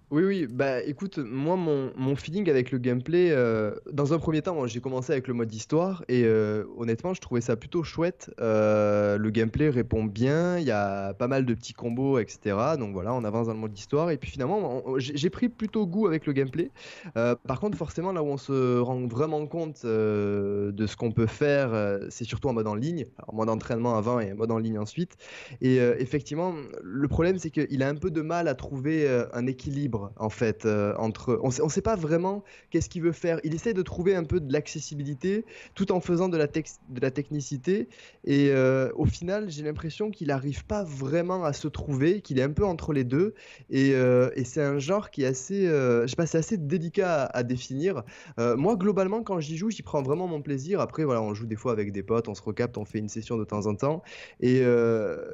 Oui, 0.09 0.23
oui, 0.23 0.47
bah 0.49 0.81
écoute, 0.83 1.17
moi, 1.17 1.57
mon, 1.57 2.15
feeling 2.15 2.49
avec 2.49 2.71
le 2.71 2.77
gameplay, 2.77 3.29
euh, 3.31 3.75
dans 3.91 4.13
un 4.13 4.19
premier 4.19 4.41
temps, 4.41 4.65
j'ai 4.65 4.79
commencé 4.79 5.11
avec 5.11 5.27
le 5.27 5.33
mode 5.33 5.53
histoire 5.53 6.05
et 6.07 6.23
euh, 6.23 6.63
honnêtement, 6.77 7.13
je 7.13 7.19
trouvais 7.19 7.41
ça 7.41 7.57
plutôt 7.57 7.83
chouette. 7.83 8.33
Euh, 8.39 9.17
le 9.17 9.29
gameplay 9.31 9.69
répond 9.69 10.05
bien, 10.05 10.59
il 10.59 10.63
y 10.63 10.71
a 10.71 11.13
pas 11.13 11.27
mal 11.27 11.45
de 11.45 11.53
petits 11.53 11.73
combos, 11.73 12.19
etc. 12.19 12.55
Donc 12.79 12.93
voilà, 12.93 13.13
on 13.13 13.25
avance 13.25 13.47
dans 13.47 13.53
le 13.53 13.59
mode 13.59 13.77
histoire 13.77 14.09
et 14.09 14.15
puis 14.15 14.31
finalement, 14.31 14.81
j'ai 14.97 15.29
pris 15.29 15.49
plutôt 15.49 15.85
goût 15.85 16.07
avec 16.07 16.25
le 16.25 16.31
gameplay. 16.31 16.71
par 17.13 17.59
contre, 17.59 17.77
forcément, 17.77 18.13
là 18.13 18.23
où 18.23 18.27
on 18.27 18.37
se 18.37 18.79
rend 18.79 19.05
vraiment 19.07 19.45
compte 19.45 19.85
de 19.85 20.85
ce 20.87 20.95
qu'on 20.95 21.11
peut 21.11 21.27
faire, 21.27 21.99
c'est 22.09 22.23
surtout 22.23 22.47
en 22.47 22.53
mode 22.53 22.67
en 22.67 22.75
ligne. 22.75 23.07
Alors, 23.17 23.35
mode 23.35 23.49
entraînement 23.49 23.97
avant 23.97 24.21
et 24.21 24.33
mode 24.33 24.51
en 24.51 24.57
ligne 24.57 24.79
ensuite. 24.79 25.17
Et 25.59 25.75
effectivement, 25.75 26.53
le 26.81 27.07
problème, 27.09 27.39
c'est 27.39 27.49
qu'il 27.49 27.83
a 27.83 27.89
un 27.89 27.95
peu 27.95 28.09
de 28.09 28.21
mal 28.21 28.47
à 28.47 28.55
trouver 28.55 29.05
un 29.33 29.47
équilibre 29.47 29.96
en 30.17 30.29
fait 30.29 30.65
euh, 30.65 30.93
entre. 30.97 31.39
On 31.43 31.65
ne 31.65 31.69
sait 31.69 31.81
pas 31.81 31.95
vraiment 31.95 32.43
qu'est-ce 32.69 32.89
qu'il 32.89 33.01
veut 33.01 33.11
faire. 33.11 33.39
Il 33.43 33.53
essaie 33.53 33.73
de 33.73 33.81
trouver 33.81 34.15
un 34.15 34.23
peu 34.23 34.39
de 34.39 34.51
l'accessibilité 34.51 35.45
tout 35.75 35.91
en 35.91 35.99
faisant 35.99 36.29
de 36.29 36.37
la, 36.37 36.47
technicité. 36.47 37.87
Et 38.23 38.49
euh, 38.51 38.89
au 38.95 39.05
final, 39.05 39.49
j'ai 39.49 39.63
l'impression 39.63 40.11
qu'il 40.11 40.27
n'arrive 40.27 40.65
pas 40.65 40.83
vraiment 40.83 41.43
à 41.43 41.53
se 41.53 41.67
trouver, 41.67 42.21
qu'il 42.21 42.39
est 42.39 42.43
un 42.43 42.51
peu 42.51 42.65
entre 42.65 42.93
les 42.93 43.03
deux. 43.03 43.33
Et, 43.69 43.93
euh, 43.93 44.29
c'est 44.43 44.61
un 44.61 44.79
genre 44.79 45.09
qui 45.09 45.23
est 45.23 45.27
assez, 45.27 45.65
je 45.65 46.05
sais 46.07 46.15
pas, 46.15 46.25
c'est 46.25 46.37
assez 46.37 46.57
délicat 46.57 47.25
à, 47.25 47.43
définir. 47.43 48.03
moi, 48.37 48.75
globalement, 48.75 49.23
quand 49.23 49.39
j'y 49.39 49.57
joue, 49.57 49.69
j'y 49.69 49.81
prends 49.81 50.01
vraiment 50.01 50.27
mon 50.27 50.41
plaisir. 50.41 50.79
Après, 50.79 51.03
voilà, 51.03 51.21
on 51.21 51.33
joue 51.33 51.45
des 51.45 51.55
fois 51.55 51.73
avec 51.73 51.91
des 51.91 52.03
potes, 52.03 52.27
on 52.27 52.35
se 52.35 52.41
recapte, 52.41 52.77
on 52.77 52.85
fait 52.85 52.99
une 52.99 53.09
session 53.09 53.37
de 53.37 53.43
temps 53.43 53.65
en 53.65 53.75
temps. 53.75 54.03
Et 54.39 54.63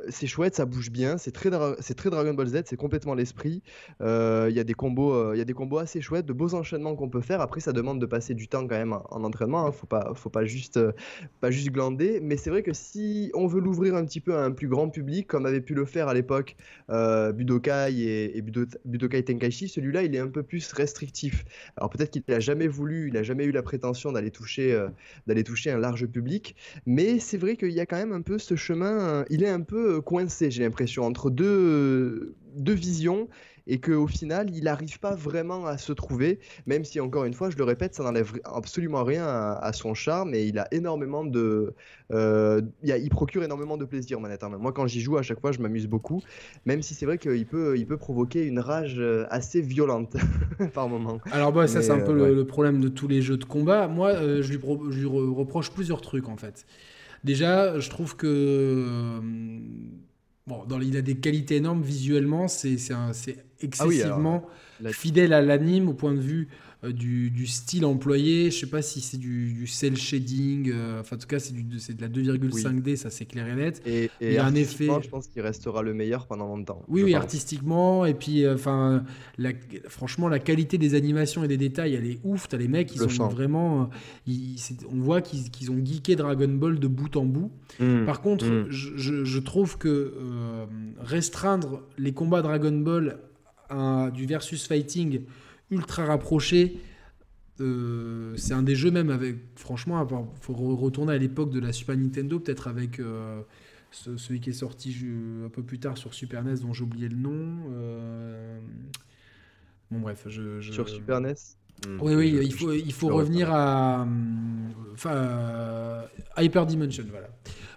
c'est 0.09 0.27
chouette, 0.27 0.55
ça 0.55 0.65
bouge 0.65 0.89
bien. 0.89 1.17
C'est 1.17 1.31
très, 1.31 1.49
c'est 1.79 1.95
très 1.95 2.09
Dragon 2.09 2.33
Ball 2.33 2.47
Z, 2.47 2.63
c'est 2.65 2.77
complètement 2.77 3.13
l'esprit 3.13 3.61
il 4.01 4.52
y 4.53 4.59
a 4.59 4.63
des 4.63 4.73
combos, 4.73 5.13
euh, 5.13 5.31
il 5.35 5.39
y 5.39 5.41
a 5.41 5.45
des 5.45 5.53
combos 5.53 5.77
assez 5.77 6.01
chouettes, 6.01 6.25
de 6.25 6.33
beaux 6.33 6.53
enchaînements 6.55 6.95
qu'on 6.95 7.09
peut 7.09 7.21
faire. 7.21 7.41
Après, 7.41 7.59
ça 7.59 7.71
demande 7.71 7.99
de 7.99 8.05
passer 8.05 8.33
du 8.33 8.47
temps 8.47 8.67
quand 8.67 8.77
même 8.77 8.93
en, 8.93 9.23
entraînement. 9.23 9.65
Hein. 9.65 9.71
Faut 9.71 9.87
pas, 9.87 10.13
faut 10.15 10.29
pas 10.29 10.45
juste, 10.45 10.77
euh, 10.77 10.91
pas 11.41 11.51
juste 11.51 11.71
glander. 11.71 12.19
Mais 12.21 12.37
c'est 12.37 12.49
vrai 12.49 12.63
que 12.63 12.73
si 12.73 13.31
on 13.33 13.47
veut 13.47 13.61
l'ouvrir 13.61 13.95
un 13.95 14.05
petit 14.05 14.19
peu 14.19 14.35
à 14.35 14.43
un 14.43 14.51
plus 14.51 14.67
grand 14.67 14.89
public, 14.89 15.27
comme 15.27 15.45
avait 15.45 15.61
pu 15.61 15.73
le 15.73 15.85
faire 15.85 16.07
à 16.07 16.13
l'époque 16.13 16.55
euh, 16.89 17.31
Budokai 17.31 18.33
et, 18.35 18.41
Budokai 18.41 19.23
Tenkaichi, 19.23 19.67
celui-là, 19.67 20.03
il 20.03 20.15
est 20.15 20.19
un 20.19 20.29
peu 20.29 20.43
plus 20.43 20.71
restrictif. 20.73 21.45
Alors 21.77 21.89
peut-être 21.89 22.11
qu'il 22.11 22.23
n'a 22.27 22.39
jamais 22.39 22.67
voulu, 22.67 23.07
il 23.07 23.13
n'a 23.13 23.23
jamais 23.23 23.45
eu 23.45 23.51
la 23.51 23.63
prétention 23.63 24.11
d'aller 24.11 24.31
toucher, 24.31 24.87
toucher 25.45 25.71
un 25.71 25.79
large 25.79 26.07
public. 26.07 26.55
Mais 26.85 27.19
c'est 27.19 27.37
vrai 27.37 27.55
qu'il 27.55 27.71
y 27.71 27.79
a 27.79 27.85
quand 27.85 27.97
même 27.97 28.13
un 28.13 28.21
peu 28.21 28.37
ce 28.37 28.55
chemin. 28.55 29.25
il 29.29 29.43
est 29.43 29.49
un 29.49 29.61
peu 29.61 30.01
coincé, 30.01 30.51
j'ai 30.51 30.63
l'impression, 30.63 31.03
entre 31.03 31.29
deux, 31.29 32.35
deux 32.55 32.73
visions 32.73 33.27
et 33.67 33.79
qu'au 33.79 34.07
final, 34.07 34.49
il 34.53 34.65
n'arrive 34.65 34.99
pas 34.99 35.15
vraiment 35.15 35.65
à 35.65 35.77
se 35.77 35.93
trouver, 35.93 36.39
même 36.65 36.83
si, 36.83 36.99
encore 36.99 37.25
une 37.25 37.33
fois, 37.33 37.49
je 37.49 37.57
le 37.57 37.63
répète, 37.63 37.95
ça 37.95 38.03
n'enlève 38.03 38.33
absolument 38.43 39.03
rien 39.03 39.25
à, 39.25 39.71
son 39.73 39.93
charme 39.93 40.33
et 40.33 40.43
il 40.43 40.59
a 40.59 40.67
énormément 40.71 41.23
de. 41.23 41.73
Euh, 42.11 42.61
il, 42.83 43.09
procure 43.09 43.43
énormément 43.43 43.77
de 43.77 43.85
plaisir, 43.85 44.19
manette 44.19 44.43
Moi, 44.43 44.71
quand 44.71 44.87
j'y 44.87 45.01
joue, 45.01 45.17
à 45.17 45.21
chaque 45.21 45.39
fois, 45.39 45.51
je 45.51 45.59
m'amuse 45.59 45.87
beaucoup, 45.87 46.21
même 46.65 46.81
si 46.81 46.93
c'est 46.93 47.05
vrai 47.05 47.17
qu'il 47.17 47.45
peut, 47.45 47.77
il 47.77 47.85
peut 47.85 47.97
provoquer 47.97 48.45
une 48.45 48.59
rage 48.59 48.95
euh, 48.99 49.25
assez 49.29 49.61
violente 49.61 50.15
par 50.73 50.89
moment. 50.89 51.19
Alors, 51.31 51.51
bah, 51.53 51.67
ça, 51.67 51.81
c'est 51.81 51.91
un 51.91 51.99
peu 51.99 52.13
le, 52.13 52.45
problème 52.45 52.81
de 52.81 52.89
tous 52.89 53.07
les 53.07 53.21
jeux 53.21 53.37
de 53.37 53.45
combat. 53.45 53.87
Moi, 53.87 54.09
euh, 54.09 54.41
je, 54.41 54.51
lui 54.53 54.59
je, 54.91 54.99
lui 54.99 55.05
reproche 55.05 55.71
plusieurs 55.71 56.01
trucs, 56.01 56.27
en 56.27 56.37
fait. 56.37 56.65
Déjà, 57.23 57.79
je 57.79 57.89
trouve 57.89 58.17
que 58.17 59.21
Bon, 60.45 60.65
dans, 60.65 60.79
il 60.81 60.97
a 60.97 61.01
des 61.01 61.15
qualités 61.15 61.57
énormes 61.57 61.81
visuellement, 61.81 62.47
c'est 62.47 62.75
excessivement 63.61 64.43
ah 64.83 64.91
fidèle 64.91 65.31
à 65.31 65.41
l'anime 65.41 65.87
au 65.87 65.93
point 65.93 66.13
de 66.13 66.19
vue 66.19 66.49
euh, 66.83 66.91
du, 66.91 67.47
style 67.47 67.85
employé. 67.85 68.51
Je 68.51 68.59
sais 68.59 68.69
pas 68.69 68.81
si 68.81 68.99
c'est 69.01 69.17
du, 69.17 69.53
du, 69.53 69.67
cell 69.67 69.95
shading, 69.95 70.71
euh, 70.73 70.99
enfin 70.99 71.15
en 71.15 71.19
tout 71.19 71.27
cas 71.27 71.39
c'est 71.39 71.53
de 71.53 72.01
la 72.01 72.09
2,5D, 72.09 72.95
ça 72.95 73.09
c'est 73.09 73.25
clair 73.25 73.47
et 73.47 73.55
net. 73.55 73.81
Et, 73.85 74.09
il 74.21 74.33
y 74.33 74.37
a 74.37 74.45
un 74.45 74.55
effet. 74.55 74.87
Je 75.01 75.09
pense 75.09 75.27
qu'il 75.27 75.41
restera 75.41 75.81
le 75.81 75.93
meilleur 75.93 76.27
pendant 76.27 76.47
longtemps. 76.47 76.83
Oui, 76.87 77.03
oui, 77.03 77.15
artistiquement 77.15 78.05
et 78.05 78.13
puis 78.13 78.43
euh, 78.43 78.55
enfin 78.55 79.03
franchement 79.87 80.27
la 80.27 80.39
qualité 80.39 80.77
des 80.77 80.95
animations 80.95 81.43
et 81.43 81.47
des 81.47 81.57
détails, 81.57 81.95
elle 81.95 82.05
est 82.05 82.19
ouf. 82.23 82.47
T'as 82.47 82.57
les 82.57 82.67
mecs, 82.67 82.93
ils 82.95 83.09
sont 83.09 83.27
vraiment, 83.27 83.89
on 84.27 84.99
voit 84.99 85.21
qu'ils 85.21 85.71
ont 85.71 85.83
geeké 85.83 86.15
Dragon 86.15 86.49
Ball 86.49 86.79
de 86.79 86.87
bout 86.87 87.15
en 87.15 87.25
bout. 87.25 87.51
Mmh, 87.79 88.05
Par 88.05 88.21
contre, 88.21 88.45
mmh. 88.45 88.65
je, 88.69 89.23
je, 89.23 89.39
trouve 89.39 89.77
que 89.77 90.13
restreindre 90.99 91.81
les 91.97 92.13
combats 92.13 92.41
Dragon 92.41 92.71
Ball 92.71 93.19
à 93.69 94.11
du 94.13 94.25
versus 94.25 94.67
fighting 94.67 95.21
ultra 95.73 96.05
rapproché. 96.05 96.79
Euh, 97.61 98.35
c'est 98.35 98.53
un 98.53 98.63
des 98.63 98.75
jeux 98.75 98.91
même 98.91 99.09
avec, 99.09 99.37
franchement, 99.55 100.05
il 100.09 100.41
faut 100.41 100.53
retourner 100.53 101.13
à 101.13 101.17
l'époque 101.17 101.51
de 101.51 101.59
la 101.59 101.71
Super 101.71 101.95
Nintendo, 101.95 102.39
peut-être 102.39 102.67
avec 102.67 102.99
euh, 102.99 103.41
celui 103.91 104.39
qui 104.39 104.49
est 104.49 104.53
sorti 104.53 104.95
un 105.45 105.49
peu 105.49 105.61
plus 105.61 105.79
tard 105.79 105.97
sur 105.97 106.13
Super 106.13 106.43
NES, 106.43 106.55
dont 106.61 106.73
j'ai 106.73 106.83
oublié 106.83 107.09
le 107.09 107.17
nom. 107.17 107.69
Euh, 107.71 108.59
bon 109.91 109.99
bref, 109.99 110.25
je, 110.27 110.61
sur 110.61 110.89
Super 110.89 111.21
NES. 111.21 111.35
Hmm. 111.87 111.99
Oui, 112.01 112.15
oui, 112.15 112.39
il 112.43 112.53
faut, 112.53 112.71
il 112.71 112.93
faut 112.93 113.09
revenir 113.09 113.51
à, 113.51 114.07
Hyper 116.37 116.65
Dimension, 116.65 117.05
voilà, 117.09 117.29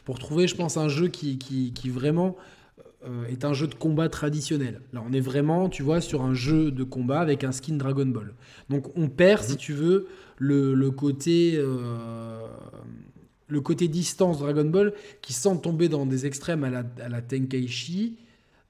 pour 0.04 0.18
trouver, 0.18 0.46
je 0.46 0.54
pense, 0.54 0.76
un 0.76 0.88
jeu 0.88 1.08
qui, 1.08 1.38
qui, 1.38 1.72
qui 1.72 1.90
vraiment 1.90 2.36
euh, 2.36 2.55
est 3.28 3.44
un 3.44 3.52
jeu 3.52 3.66
de 3.66 3.74
combat 3.74 4.08
traditionnel. 4.08 4.80
Là, 4.92 5.02
on 5.08 5.12
est 5.12 5.20
vraiment, 5.20 5.68
tu 5.68 5.82
vois, 5.82 6.00
sur 6.00 6.22
un 6.22 6.34
jeu 6.34 6.70
de 6.70 6.84
combat 6.84 7.20
avec 7.20 7.44
un 7.44 7.52
skin 7.52 7.76
Dragon 7.76 8.06
Ball. 8.06 8.34
Donc, 8.70 8.86
on 8.96 9.08
perd, 9.08 9.42
si 9.42 9.52
mhm. 9.52 9.58
tu 9.58 9.72
veux, 9.72 10.08
le, 10.38 10.90
côté. 10.90 11.54
Euh, 11.56 12.38
le 13.48 13.60
côté 13.60 13.88
distance 13.88 14.38
Dragon 14.38 14.64
Ball 14.64 14.92
qui 15.22 15.32
sent 15.32 15.60
tomber 15.62 15.88
dans 15.88 16.06
des 16.06 16.26
extrêmes 16.26 16.64
à 16.64 16.70
la, 16.70 16.84
à 17.02 17.08
la 17.08 17.22
Tenkaichi, 17.22 18.16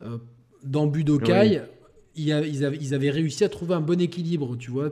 euh, 0.02 0.18
dans 0.62 0.86
Budokai, 0.86 1.62
ils, 2.16 2.32
avaient, 2.32 2.48
ils, 2.80 2.94
avaient, 2.94 3.10
réussi 3.10 3.44
à 3.44 3.48
trouver 3.48 3.74
un 3.74 3.80
bon 3.80 4.00
équilibre, 4.00 4.56
tu 4.56 4.70
vois. 4.70 4.90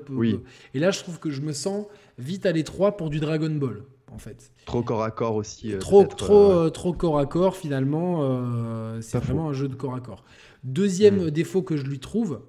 Et 0.75 0.79
là, 0.79 0.91
je 0.91 1.01
trouve 1.01 1.19
que 1.19 1.31
je 1.31 1.41
me 1.41 1.53
sens 1.53 1.87
vite 2.19 2.47
à 2.47 2.53
l'étroit 2.53 2.97
pour 2.97 3.11
du 3.11 3.19
Dragon 3.19 3.51
Ball 3.51 3.83
en 4.15 4.19
fait. 4.19 4.53
Trop 4.65 4.83
corps 4.83 5.03
à 5.03 5.11
corps 5.11 5.35
aussi. 5.35 5.75
Euh, 5.75 5.79
trop, 5.79 6.05
trop, 6.05 6.53
euh, 6.53 6.71
trop 6.71 6.93
corps 6.93 7.19
à 7.19 7.27
corps 7.27 7.57
finalement. 7.57 8.21
Euh, 8.23 9.01
c'est 9.01 9.19
vraiment 9.19 9.51
un 9.51 9.53
jeu 9.53 9.69
de 9.69 9.75
corps 9.75 9.95
à 9.95 10.01
corps. 10.01 10.25
Deuxième 10.63 11.27
mm. 11.27 11.31
défaut 11.31 11.63
que 11.63 11.77
je 11.77 11.85
lui 11.85 11.99
trouve, 11.99 12.41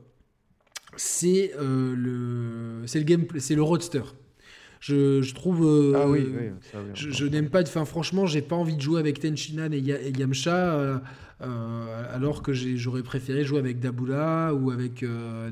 c'est 0.96 1.52
le, 1.58 2.84
c'est 2.86 3.00
le 3.00 3.06
gameplay, 3.06 3.40
c'est 3.40 3.56
le 3.56 3.64
roadster. 3.64 4.04
Je, 4.80 5.22
je 5.22 5.34
trouve. 5.34 5.94
ah 5.96 6.08
oui, 6.08 6.28
je, 6.94 7.26
n'aime 7.26 7.50
pas. 7.50 7.64
Enfin, 7.64 7.86
franchement, 7.86 8.26
j'ai 8.28 8.42
pas 8.42 8.56
envie 8.56 8.76
de 8.76 8.82
jouer 8.82 9.00
avec 9.00 9.20
Tenshinhan 9.20 9.72
et, 9.72 9.80
Yamcha. 9.80 11.02
alors 11.40 12.44
que 12.44 12.54
j'aurais 12.54 13.04
préféré 13.04 13.44
jouer 13.44 13.60
avec 13.60 13.80
Dabula 13.80 14.54
ou 14.54 14.70
avec 14.70 15.04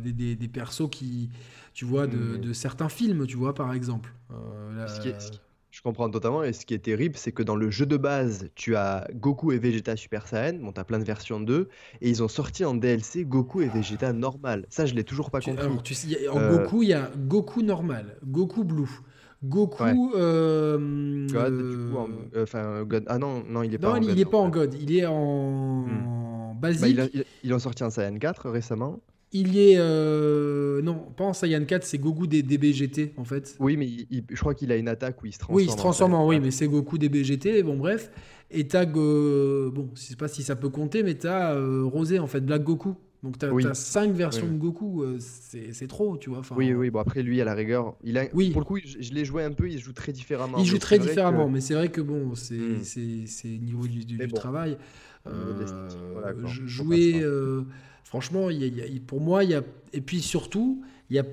des, 0.04 0.36
des, 0.36 0.48
persos 0.48 0.90
qui, 0.90 1.30
tu 1.74 1.84
vois, 1.84 2.06
de, 2.06 2.18
mm. 2.18 2.42
de, 2.42 2.54
certains 2.54 2.90
films, 2.90 3.26
tu 3.26 3.36
vois, 3.36 3.56
par 3.56 3.74
exemple. 3.74 4.14
Je 4.30 5.32
comprends 5.84 6.10
totalement. 6.10 6.44
Et 6.44 6.54
ce 6.54 6.66
qui 6.66 6.74
est 6.74 6.80
terrible, 6.80 7.16
c'est 7.18 7.32
que 7.32 7.44
dans 7.44 7.56
le 7.56 7.70
jeu 7.70 7.86
de 7.86 7.98
base, 7.98 8.50
tu 8.56 8.76
as 8.76 9.08
Goku 9.14 9.52
et 9.52 9.60
Vegeta 9.60 9.96
Super 9.96 10.28
Saiyan. 10.28 10.60
Bon, 10.62 10.72
t'as 10.72 10.84
plein 10.84 11.00
de 11.00 11.04
versions 11.04 11.40
2. 11.40 11.70
Et 12.02 12.10
ils 12.10 12.24
ont 12.24 12.28
sorti 12.28 12.66
en 12.66 12.74
DLC 12.74 13.26
Goku 13.26 13.62
et 13.62 13.68
Vegeta 13.68 14.14
normal. 14.14 14.66
Ça, 14.70 14.86
je 14.86 14.96
l'ai 14.96 15.04
toujours 15.04 15.30
pas 15.30 15.42
compris. 15.42 15.64
Alors, 15.64 15.84
tu 15.84 15.94
sais, 15.94 16.28
en 16.30 16.40
euh, 16.40 16.58
Goku, 16.58 16.84
il 16.84 16.90
y 16.90 16.94
a 16.94 17.12
Goku 17.16 17.62
normal, 17.62 18.18
Goku 18.26 18.64
Blue. 18.64 18.90
Goku. 19.44 20.14
Euh, 20.16 21.28
God, 21.28 21.58
du 21.58 21.92
coup, 21.92 21.98
euh, 22.34 22.44
enfin, 22.44 22.84
God. 22.84 23.04
Ah 23.08 23.18
non, 23.18 23.44
non, 23.46 23.62
il 23.62 23.74
est 23.74 23.78
pas 23.78 23.90
non, 23.90 23.94
en 23.96 23.98
il 23.98 24.08
God. 24.08 24.16
il 24.16 24.22
est 24.22 24.26
pas 24.26 24.38
en 24.38 24.50
God. 24.50 24.74
Il 24.80 24.96
est 24.96 25.06
en, 25.06 25.82
hmm. 25.86 26.60
basique. 26.60 26.82
Bah, 26.82 26.88
il, 26.88 27.02
a, 27.02 27.06
il, 27.14 27.26
ils 27.44 27.54
ont 27.54 27.60
sorti 27.60 27.84
un 27.84 27.90
Saiyan 27.90 28.18
4 28.18 28.50
récemment. 28.50 29.02
Il 29.34 29.56
y 29.56 29.72
est. 29.72 29.78
Euh, 29.78 30.82
non, 30.84 30.94
pas 31.18 31.24
en 31.24 31.34
Saiyan 31.34 31.66
4, 31.66 31.84
c'est 31.84 31.98
Goku 31.98 32.28
des 32.28 32.44
DBGT 32.44 33.14
en 33.18 33.26
fait. 33.26 33.56
Oui, 33.60 33.78
mais 33.78 33.90
je 34.30 34.40
crois 34.40 34.54
qu'il 34.54 34.72
a 34.72 34.76
une 34.76 34.88
attaque 34.88 35.24
où 35.24 35.26
il 35.26 35.34
se 35.34 35.40
transforme. 35.40 35.58
Oui, 35.58 35.66
il 35.66 35.72
se 35.72 35.76
transforme 35.76 36.14
en, 36.14 36.28
oui, 36.28 36.40
mais 36.40 36.52
c'est 36.52 36.68
Goku 36.68 37.00
DBGT. 37.00 37.64
Bon, 37.64 37.76
bref. 37.76 38.12
Et 38.52 38.68
t'as. 38.68 38.86
bon, 38.86 39.90
je 39.96 40.02
sais 40.02 40.16
pas 40.16 40.28
si 40.28 40.44
ça 40.44 40.56
peut 40.56 40.70
compter, 40.70 41.02
mais 41.02 41.16
t'as 41.16 41.56
euh, 41.56 41.84
Rosé 41.84 42.20
en 42.20 42.28
fait, 42.28 42.42
Black 42.42 42.64
Goku. 42.64 42.96
Donc 43.24 43.38
t'as 43.38 43.48
as 43.48 43.74
5 43.74 44.12
versions 44.12 44.48
de 44.48 44.58
Goku, 44.58 45.02
euh, 45.02 45.18
c'est 45.20 45.88
trop, 45.88 46.18
tu 46.18 46.30
vois. 46.30 46.42
oui, 46.58 46.74
oui, 46.74 46.90
bon 46.90 47.00
après 47.00 47.24
lui, 47.24 47.40
à 47.40 47.46
la 47.46 47.54
rigueur, 47.54 47.96
il 48.04 48.18
a, 48.18 48.26
oui. 48.34 48.52
pour 48.52 48.60
le 48.60 48.66
coup, 48.66 48.78
je, 48.84 49.14
l'ai 49.14 49.24
joué 49.24 49.44
un 49.44 49.54
peu, 49.54 49.70
il 49.70 49.80
joue 49.80 49.94
très 49.94 50.12
différemment. 50.12 50.58
Il 50.58 50.66
joue 50.66 50.78
très 50.78 51.00
différemment, 51.00 51.48
mais 51.50 51.62
c'est 51.62 51.74
vrai 51.74 51.88
que 51.88 52.02
bon, 52.02 52.36
c'est 52.36 52.54
hmm. 52.54 53.64
niveau 53.64 53.88
du, 53.88 54.06
du, 54.06 54.28
travail. 54.28 54.78
Voilà, 55.24 56.36
jouer 56.66 57.24
Franchement, 58.14 58.50
pour 59.08 59.22
moi, 59.22 59.44
il 59.44 59.50
y 59.50 59.56
a. 59.56 59.64
Et 59.92 60.00
puis 60.00 60.22
surtout, 60.22 60.84
il 61.10 61.16
y 61.16 61.20
a. 61.20 61.26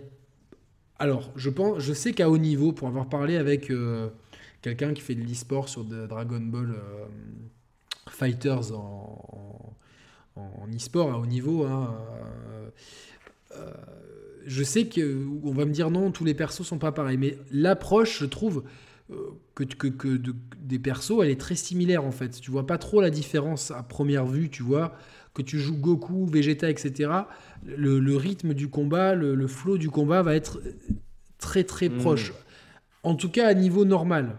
Alors, 0.99 1.31
je, 1.37 1.51
pense, 1.51 1.81
je 1.81 1.93
sais 1.93 2.15
qu'à 2.15 2.31
haut 2.31 2.39
niveau, 2.39 2.73
pour 2.73 2.89
avoir 2.89 3.07
parlé 3.07 3.37
avec 3.37 3.71
euh, 3.71 4.09
quelqu'un 4.63 4.95
qui 4.95 5.03
fait 5.03 5.15
de 5.15 5.21
l'e-sport 5.21 5.69
sur 5.69 5.85
Dragon 5.85 6.41
Ball 6.41 6.71
euh, 6.71 7.05
Fighters 8.09 8.73
en, 8.73 9.75
en, 10.37 10.69
e-sport 10.75 11.13
à 11.13 11.19
haut 11.19 11.27
niveau, 11.27 11.65
hein, 11.67 11.95
euh, 13.55 13.71
je 14.47 14.65
sais 14.65 14.89
qu'on 14.89 15.53
va 15.53 15.67
me 15.67 15.73
dire 15.73 15.91
non, 15.91 16.11
tous 16.11 16.25
les 16.25 16.33
persos 16.33 16.63
sont 16.63 16.79
pas 16.79 16.93
pareils. 16.93 17.19
Mais 17.19 17.37
l'approche, 17.53 18.21
je 18.21 18.25
trouve 18.25 18.65
que 19.55 20.23
des 20.63 20.79
persos, 20.79 21.21
elle 21.23 21.29
est 21.29 21.41
très 21.41 21.57
similaire 21.57 22.07
en 22.07 22.11
fait. 22.11 22.41
Tu 22.41 22.51
vois 22.51 22.67
pas 22.67 22.79
trop 22.79 23.03
la 23.03 23.11
différence 23.11 23.71
à 23.71 23.83
première 23.83 24.25
vue, 24.25 24.49
tu 24.49 24.63
vois 24.63 24.97
que 25.43 25.49
tu 25.49 25.59
joues 25.59 25.77
Goku, 25.77 26.27
Vegeta, 26.27 26.71
etc., 26.71 27.11
le, 27.65 28.17
rythme 28.17 28.55
du 28.55 28.69
combat, 28.69 29.15
le, 29.15 29.35
le, 29.35 29.47
flow 29.47 29.79
du 29.79 29.91
combat 29.91 30.23
va 30.23 30.35
être 30.35 30.61
très 31.39 31.65
très 31.65 31.89
hmm. 31.89 31.99
proche. 31.99 32.33
En 33.03 33.15
tout 33.15 33.31
cas 33.31 33.47
à 33.47 33.55
niveau 33.55 33.85
normal. 33.85 34.37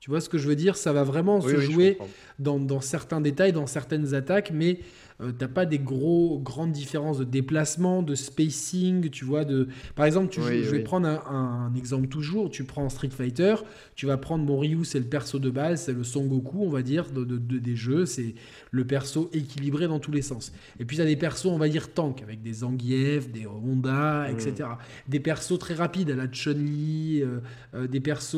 Tu 0.00 0.08
vois 0.08 0.20
ce 0.20 0.28
que 0.28 0.38
je 0.38 0.48
veux 0.48 0.56
dire? 0.56 0.76
Ça 0.76 0.92
va 0.92 1.04
vraiment 1.04 1.42
se 1.42 1.60
jouer 1.60 1.98
dans, 2.38 2.58
dans, 2.58 2.80
certains 2.80 3.20
détails, 3.20 3.52
dans 3.52 3.66
certaines 3.66 4.14
attaques, 4.14 4.50
mais 4.52 4.80
euh, 5.22 5.32
t'as 5.36 5.48
pas 5.48 5.66
des 5.66 5.78
gros 5.78 6.38
grandes 6.38 6.72
différences 6.72 7.18
de 7.18 7.24
déplacement, 7.24 8.02
de 8.02 8.14
spacing, 8.14 9.10
tu 9.10 9.24
vois. 9.24 9.44
De... 9.44 9.68
Par 9.94 10.06
exemple, 10.06 10.28
tu 10.30 10.40
je 10.40 10.70
vais 10.70 10.80
prendre 10.80 11.06
un, 11.08 11.72
exemple 11.76 12.08
toujours. 12.08 12.50
Tu 12.50 12.64
prends 12.64 12.88
Street 12.88 13.10
Fighter, 13.10 13.56
tu 13.94 14.06
vas 14.06 14.16
prendre 14.16 14.44
mon 14.44 14.58
Ryu, 14.58 14.84
c'est 14.84 14.98
le 14.98 15.04
perso 15.04 15.38
de 15.38 15.50
base, 15.50 15.82
c'est 15.82 15.92
le 15.92 16.04
Son 16.04 16.26
Goku, 16.26 16.64
on 16.64 16.70
va 16.70 16.82
dire, 16.82 17.10
de, 17.10 17.24
des 17.24 17.76
jeux. 17.76 18.06
C'est 18.06 18.34
le 18.70 18.86
perso 18.86 19.28
équilibré 19.32 19.88
dans 19.88 19.98
tous 19.98 20.12
les 20.12 20.22
sens. 20.22 20.52
Et 20.78 20.84
puis, 20.84 20.96
tu 20.96 21.02
as 21.02 21.06
des 21.06 21.16
persos, 21.16 21.46
on 21.46 21.58
va 21.58 21.68
dire, 21.68 21.92
tank, 21.92 22.22
avec 22.22 22.42
des 22.42 22.54
Zangief, 22.54 23.30
des 23.30 23.46
Honda, 23.46 24.28
mm. 24.28 24.32
etc. 24.32 24.68
Des 25.08 25.20
persos 25.20 25.58
très 25.58 25.74
rapides, 25.74 26.10
à 26.10 26.16
la 26.16 26.28
Chun-Li, 26.28 27.22
euh, 27.22 27.40
euh, 27.74 27.86
des 27.86 28.00
persos 28.00 28.36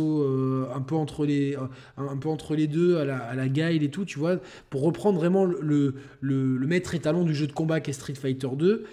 un, 0.75 0.81
peu 0.81 0.97
entre 0.97 1.27
les, 1.27 1.57
un, 1.97 2.17
peu 2.17 2.29
entre 2.29 2.57
les 2.57 2.67
deux, 2.67 2.97
à 2.97 3.05
la, 3.05 3.19
à 3.19 3.35
la 3.35 3.49
Guile 3.49 3.83
et 3.83 3.91
tout, 3.91 4.05
tu 4.05 4.19
vois, 4.19 4.39
pour 4.71 4.83
reprendre 4.83 5.19
vraiment 5.19 5.45
le, 5.45 5.95
le, 6.21 6.57
le 6.57 6.72
maître 6.73 6.95
étalon 6.95 7.25
du 7.25 7.35
jeu 7.35 7.47
de 7.47 7.53
combat 7.53 7.81
qu'est 7.81 7.93
Street 7.93 8.15
Fighter 8.15 8.49
2. 8.57 8.85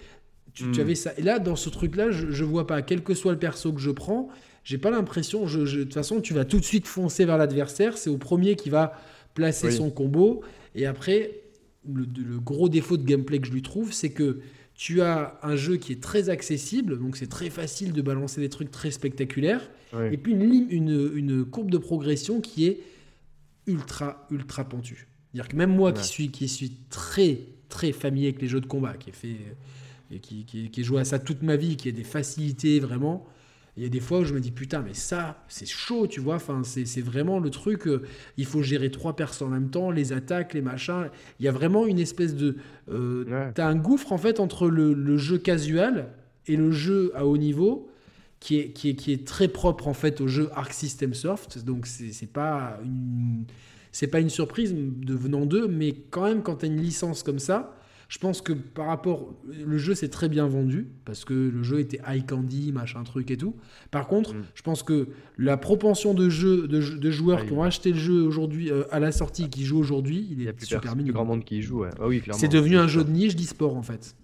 Tu, 0.53 0.65
hmm. 0.65 0.79
avais 0.79 0.95
ça. 0.95 1.13
Et 1.17 1.21
là, 1.21 1.39
dans 1.39 1.55
ce 1.55 1.69
truc-là, 1.69 2.11
je, 2.11 2.31
je 2.31 2.43
vois 2.43 2.67
pas, 2.67 2.81
quel 2.81 3.03
que 3.03 3.13
soit 3.13 3.31
le 3.31 3.39
perso 3.39 3.71
que 3.71 3.79
je 3.79 3.91
prends, 3.91 4.29
j'ai 4.63 4.77
pas 4.77 4.91
l'impression. 4.91 5.47
Je, 5.47 5.61
de 5.61 5.83
toute 5.83 5.93
façon, 5.93 6.21
tu 6.21 6.33
vas 6.33 6.45
tout 6.45 6.59
de 6.59 6.65
suite 6.65 6.87
foncer 6.87 7.25
vers 7.25 7.37
l'adversaire. 7.37 7.97
C'est 7.97 8.09
au 8.09 8.17
premier 8.17 8.55
qui 8.55 8.69
va 8.69 8.93
placer 9.33 9.71
son 9.71 9.89
combo. 9.89 10.43
Et 10.75 10.85
après, 10.85 11.41
le, 11.87 12.39
gros 12.39 12.69
défaut 12.69 12.97
de 12.97 13.03
gameplay 13.03 13.39
que 13.39 13.47
je 13.47 13.53
lui 13.53 13.61
trouve, 13.61 13.93
c'est 13.93 14.11
que 14.11 14.39
tu 14.75 15.01
as 15.01 15.39
un 15.43 15.55
jeu 15.55 15.77
qui 15.77 15.91
est 15.91 16.01
très 16.01 16.29
accessible, 16.29 16.99
donc 16.99 17.17
c'est 17.17 17.27
très 17.27 17.49
facile 17.49 17.91
de 17.91 18.01
balancer 18.01 18.39
des 18.39 18.49
trucs 18.49 18.71
très 18.71 18.91
spectaculaires. 18.91 19.69
Et 20.11 20.17
puis 20.17 20.33
une, 20.33 20.67
une, 20.69 21.11
une, 21.15 21.45
courbe 21.45 21.71
de 21.71 21.79
progression 21.79 22.41
qui 22.41 22.67
est 22.67 22.79
ultra, 23.65 24.27
ultra 24.29 24.69
pentue. 24.69 25.07
C'est-à-dire 25.31 25.49
que 25.49 25.55
même 25.55 25.75
moi 25.75 25.91
qui, 25.91 26.03
suis, 26.03 26.29
qui 26.29 26.47
suis 26.47 26.73
très 26.89 27.39
très 27.69 27.91
familier 27.91 28.27
avec 28.27 28.41
les 28.41 28.47
jeux 28.47 28.61
de 28.61 28.65
combat, 28.65 28.93
qui 28.93 29.09
est 29.09 29.13
fait 29.13 29.37
et 30.11 30.19
qui, 30.19 30.43
qui, 30.45 30.69
qui 30.71 30.83
joué 30.83 31.01
à 31.01 31.05
ça 31.05 31.19
toute 31.19 31.43
ma 31.43 31.55
vie, 31.55 31.77
qui 31.77 31.89
a 31.89 31.91
des 31.91 32.03
facilités 32.03 32.79
vraiment. 32.79 33.27
Il 33.77 33.83
y 33.83 33.85
a 33.85 33.89
des 33.89 34.01
fois 34.01 34.19
où 34.19 34.25
je 34.25 34.33
me 34.33 34.41
dis 34.41 34.51
putain 34.51 34.81
mais 34.81 34.93
ça 34.93 35.41
c'est 35.47 35.67
chaud 35.67 36.05
tu 36.07 36.19
vois. 36.19 36.35
Enfin 36.35 36.63
c'est 36.63 37.01
vraiment 37.01 37.39
le 37.39 37.49
truc 37.49 37.87
euh, 37.87 38.01
il 38.35 38.45
faut 38.45 38.61
gérer 38.61 38.91
trois 38.91 39.15
personnes 39.15 39.47
en 39.47 39.51
même 39.51 39.69
temps 39.69 39.89
les 39.89 40.11
attaques 40.11 40.53
les 40.53 40.61
machins. 40.61 41.09
Il 41.39 41.45
y 41.45 41.47
a 41.47 41.51
vraiment 41.51 41.85
une 41.85 41.99
espèce 41.99 42.35
de 42.35 42.57
euh, 42.91 43.51
t'as 43.55 43.67
un 43.67 43.75
gouffre 43.75 44.11
en 44.11 44.17
fait 44.17 44.41
entre 44.41 44.67
le, 44.67 45.17
jeu 45.17 45.37
casual 45.37 46.09
et 46.47 46.57
le 46.57 46.71
jeu 46.71 47.13
à 47.15 47.25
haut 47.25 47.37
niveau 47.37 47.89
qui 48.41 48.57
est, 48.57 48.69
qui 48.71 48.89
est, 48.89 48.95
qui 48.95 49.13
est 49.13 49.25
très 49.25 49.47
propre 49.47 49.87
en 49.87 49.93
fait 49.93 50.19
au 50.19 50.27
jeu 50.27 50.49
Arc 50.55 50.73
System 50.73 51.13
Soft. 51.13 51.63
Donc 51.63 51.87
c'est 51.87 52.31
pas 52.31 52.79
une 52.83 53.45
c'est 53.91 54.07
pas 54.07 54.19
une 54.19 54.29
surprise 54.29 54.75
de 54.75 55.13
venant 55.13 55.45
d'eux, 55.45 55.67
mais 55.67 55.95
quand 56.09 56.23
même, 56.23 56.41
quand 56.43 56.57
tu 56.57 56.65
as 56.65 56.67
une 56.69 56.81
licence 56.81 57.23
comme 57.23 57.39
ça, 57.39 57.75
je 58.09 58.17
pense 58.17 58.41
que 58.41 58.53
par 58.53 58.87
rapport. 58.87 59.35
Le 59.47 59.77
jeu 59.77 59.93
s'est 59.93 60.09
très 60.09 60.29
bien 60.29 60.47
vendu, 60.47 60.87
parce 61.05 61.23
que 61.23 61.33
le 61.33 61.61
jeu 61.61 61.79
était 61.79 62.01
high 62.07 62.25
candy, 62.25 62.71
machin 62.71 63.03
truc 63.03 63.29
et 63.29 63.37
tout. 63.37 63.55
Par 63.91 64.07
contre, 64.07 64.33
mm. 64.33 64.43
je 64.55 64.61
pense 64.63 64.81
que 64.81 65.09
la 65.37 65.57
propension 65.57 66.15
de, 66.15 66.27
jeu, 66.27 66.67
de, 66.67 67.11
joueurs 67.11 67.45
qui 67.45 67.53
ont 67.53 67.63
acheté 67.63 67.91
le 67.91 67.99
jeu 67.99 68.23
aujourd'hui, 68.23 68.71
euh, 68.71 68.83
à 68.91 68.99
la 68.99 69.11
sortie, 69.11 69.49
qui 69.49 69.63
jouent 69.63 69.77
aujourd'hui, 69.77 70.27
il 70.31 70.39
est 70.39 70.43
il 70.43 70.45
y 70.45 70.49
a 70.49 70.53
plus 70.53 70.65
super 70.65 70.95
minime. 70.95 71.13
grand 71.13 71.25
monde 71.25 71.43
qui 71.43 71.57
y 71.57 71.61
joue, 71.61 71.83
ah 71.83 72.07
oui, 72.07 72.23
C'est 72.31 72.47
devenu 72.47 72.77
un 72.77 72.87
jeu 72.87 73.03
de 73.03 73.11
niche 73.11 73.35
d'e-sport, 73.35 73.77
en 73.77 73.83
fait. 73.83 74.15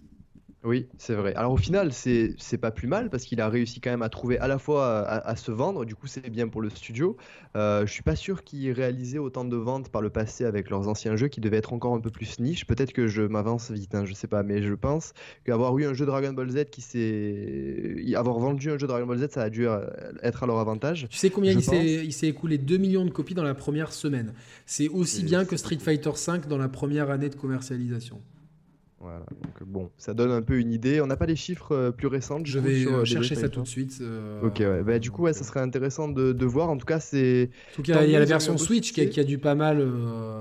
Oui, 0.65 0.87
c'est 0.97 1.13
vrai. 1.13 1.35
Alors 1.35 1.53
au 1.53 1.57
final, 1.57 1.91
c'est 1.93 2.57
pas 2.59 2.71
plus 2.71 2.87
mal 2.87 3.11
parce 3.11 3.23
qu'il 3.23 3.39
a 3.39 3.49
réussi 3.49 3.79
quand 3.79 3.91
même 3.91 4.01
à 4.01 4.09
trouver 4.09 4.39
à 4.39 4.47
la 4.47 4.57
fois 4.57 5.07
à, 5.07 5.35
se 5.35 5.51
vendre, 5.51 5.85
du 5.85 5.95
coup 5.95 6.07
c'est 6.07 6.27
bien 6.29 6.47
pour 6.47 6.61
le 6.61 6.71
studio. 6.71 7.17
Euh, 7.55 7.85
je 7.85 7.91
suis 7.91 8.01
pas 8.01 8.15
sûr 8.15 8.43
qu'il 8.43 8.67
ait 8.67 8.73
réalisé 8.73 9.19
autant 9.19 9.45
de 9.45 9.55
ventes 9.55 9.89
par 9.89 10.01
le 10.01 10.09
passé 10.09 10.43
avec 10.43 10.71
leurs 10.71 10.87
anciens 10.87 11.15
jeux 11.15 11.27
qui 11.27 11.39
devaient 11.39 11.57
être 11.57 11.73
encore 11.73 11.93
un 11.93 11.99
peu 11.99 12.09
plus 12.09 12.39
niche. 12.39 12.65
Peut-être 12.65 12.93
que 12.93 13.07
je 13.07 13.21
m'avance 13.21 13.69
vite, 13.69 13.93
hein, 13.93 14.05
je 14.05 14.13
sais 14.13 14.27
pas, 14.27 14.41
mais 14.41 14.63
je 14.63 14.73
pense 14.73 15.13
qu'avoir 15.45 15.77
eu 15.77 15.85
un 15.85 15.93
jeu 15.93 16.07
Dragon 16.07 16.33
Ball 16.33 16.49
Z 16.49 16.65
qui 16.71 16.81
s'est. 16.81 18.15
avoir 18.15 18.39
vendu 18.39 18.71
un 18.71 18.77
jeu 18.79 18.87
Dragon 18.87 19.05
Ball 19.05 19.19
Z, 19.19 19.27
ça 19.29 19.43
a 19.43 19.49
dû 19.51 19.67
euh, 19.67 19.85
être 20.23 20.43
à 20.43 20.47
leur 20.47 20.57
avantage. 20.57 21.05
Tu 21.11 21.17
sais 21.17 21.29
combien 21.29 21.51
il 21.51 22.13
s'est 22.13 22.27
écoulé 22.27 22.57
2 22.57 22.77
millions 22.77 23.05
de 23.05 23.11
copies 23.11 23.35
dans 23.35 23.43
la 23.43 23.53
première 23.53 23.93
semaine. 23.93 24.33
C'est 24.65 24.87
aussi 24.87 25.23
bien 25.23 25.45
que 25.45 25.57
Street 25.57 25.77
Fighter 25.79 26.09
V 26.09 26.39
dans 26.49 26.57
la 26.57 26.69
première 26.69 27.11
année 27.11 27.29
de 27.29 27.35
commercialisation. 27.35 28.19
Voilà, 29.06 29.19
donc 29.19 29.69
bon, 29.69 29.91
ça 29.99 30.15
donne 30.15 30.32
un 30.32 30.41
peu 30.41 30.57
une 30.57 30.73
idée. 30.73 30.99
On 30.99 31.06
n'a 31.06 31.15
pas 31.15 31.27
les 31.27 31.36
chiffres 31.36 31.73
euh, 31.73 31.91
plus 31.91 32.07
récents. 32.07 32.40
Je 32.44 32.57
vais 32.57 32.88
euh, 32.88 33.06
chercher 33.06 33.36
ça 33.36 33.49
tout 33.49 33.61
de 33.61 33.68
suite. 33.68 33.99
Euh, 34.02 34.41
ok, 34.41 34.57
ouais. 34.61 34.82
Bah, 34.82 34.98
du 34.98 35.11
coup, 35.11 35.22
ouais, 35.22 35.34
ça 35.34 35.44
serait 35.44 35.60
intéressant 35.60 36.07
de, 36.07 36.34
de 36.34 36.45
voir. 36.48 36.72
En 36.72 36.77
tout 36.77 36.88
cas, 36.88 36.99
c'est. 36.99 37.52
En 37.73 37.76
tout 37.76 37.82
cas, 37.84 38.03
il 38.03 38.10
y 38.10 38.15
a 38.15 38.19
la 38.19 38.26
version 38.26 38.57
Switch 38.57 38.94
qui 38.94 39.02
a, 39.02 39.06
qui 39.06 39.19
a, 39.19 39.23
dû 39.23 39.38
pas 39.38 39.53
mal. 39.53 39.88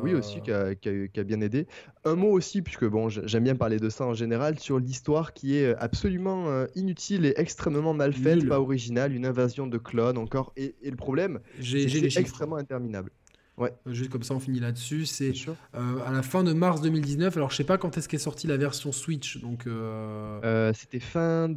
Oui, 0.03 0.15
aussi, 0.15 0.41
qui 0.41 0.51
a, 0.51 0.75
qui, 0.75 0.89
a, 0.89 1.09
qui 1.09 1.21
a, 1.21 1.25
bien 1.25 1.43
aidé. 1.43 1.67
Un 2.07 2.15
mot 2.15 2.31
aussi, 2.31 2.63
puisque 2.63 2.87
bon, 2.87 3.11
j'aime 3.11 3.45
bien 3.45 3.55
parler 3.55 3.79
de 3.79 3.91
ça 3.91 4.07
en 4.07 4.15
général, 4.15 4.59
sur 4.59 4.79
l'histoire 4.79 5.35
qui 5.35 5.59
est 5.59 5.75
absolument 5.75 6.47
inutile 6.75 7.27
et 7.27 7.35
extrêmement 7.37 7.93
mal 7.93 8.15
faite, 8.15 8.49
pas 8.49 8.61
originale, 8.61 9.13
une 9.13 9.27
invasion 9.27 9.67
de 9.67 9.77
clones 9.77 10.17
encore. 10.17 10.55
Et, 10.57 10.75
et 10.81 10.91
le 10.91 10.97
problème, 10.97 11.41
c'est 11.61 12.17
extrêmement 12.17 12.57
interminable. 12.57 13.11
Ouais. 13.57 13.73
Juste 13.87 14.11
comme 14.11 14.23
ça, 14.23 14.35
on 14.35 14.41
finit 14.41 14.59
là-dessus. 14.59 15.07
C'est 15.07 15.33
euh, 15.75 15.99
à 16.05 16.13
la 16.13 16.23
fin 16.23 16.43
de 16.43 16.53
mars 16.53 16.81
2019. 16.81 17.37
Alors, 17.37 17.51
je 17.51 17.57
sais 17.57 17.65
pas 17.65 17.79
quand 17.79 17.97
est-ce 17.97 18.09
qu'est 18.09 18.19
sortie 18.19 18.47
la 18.47 18.57
version 18.57 18.91
Switch. 18.91 19.41
Donc, 19.41 19.67
euh, 19.67 20.41
euh, 20.45 20.73
c'était 20.75 21.01
fin, 21.01 21.49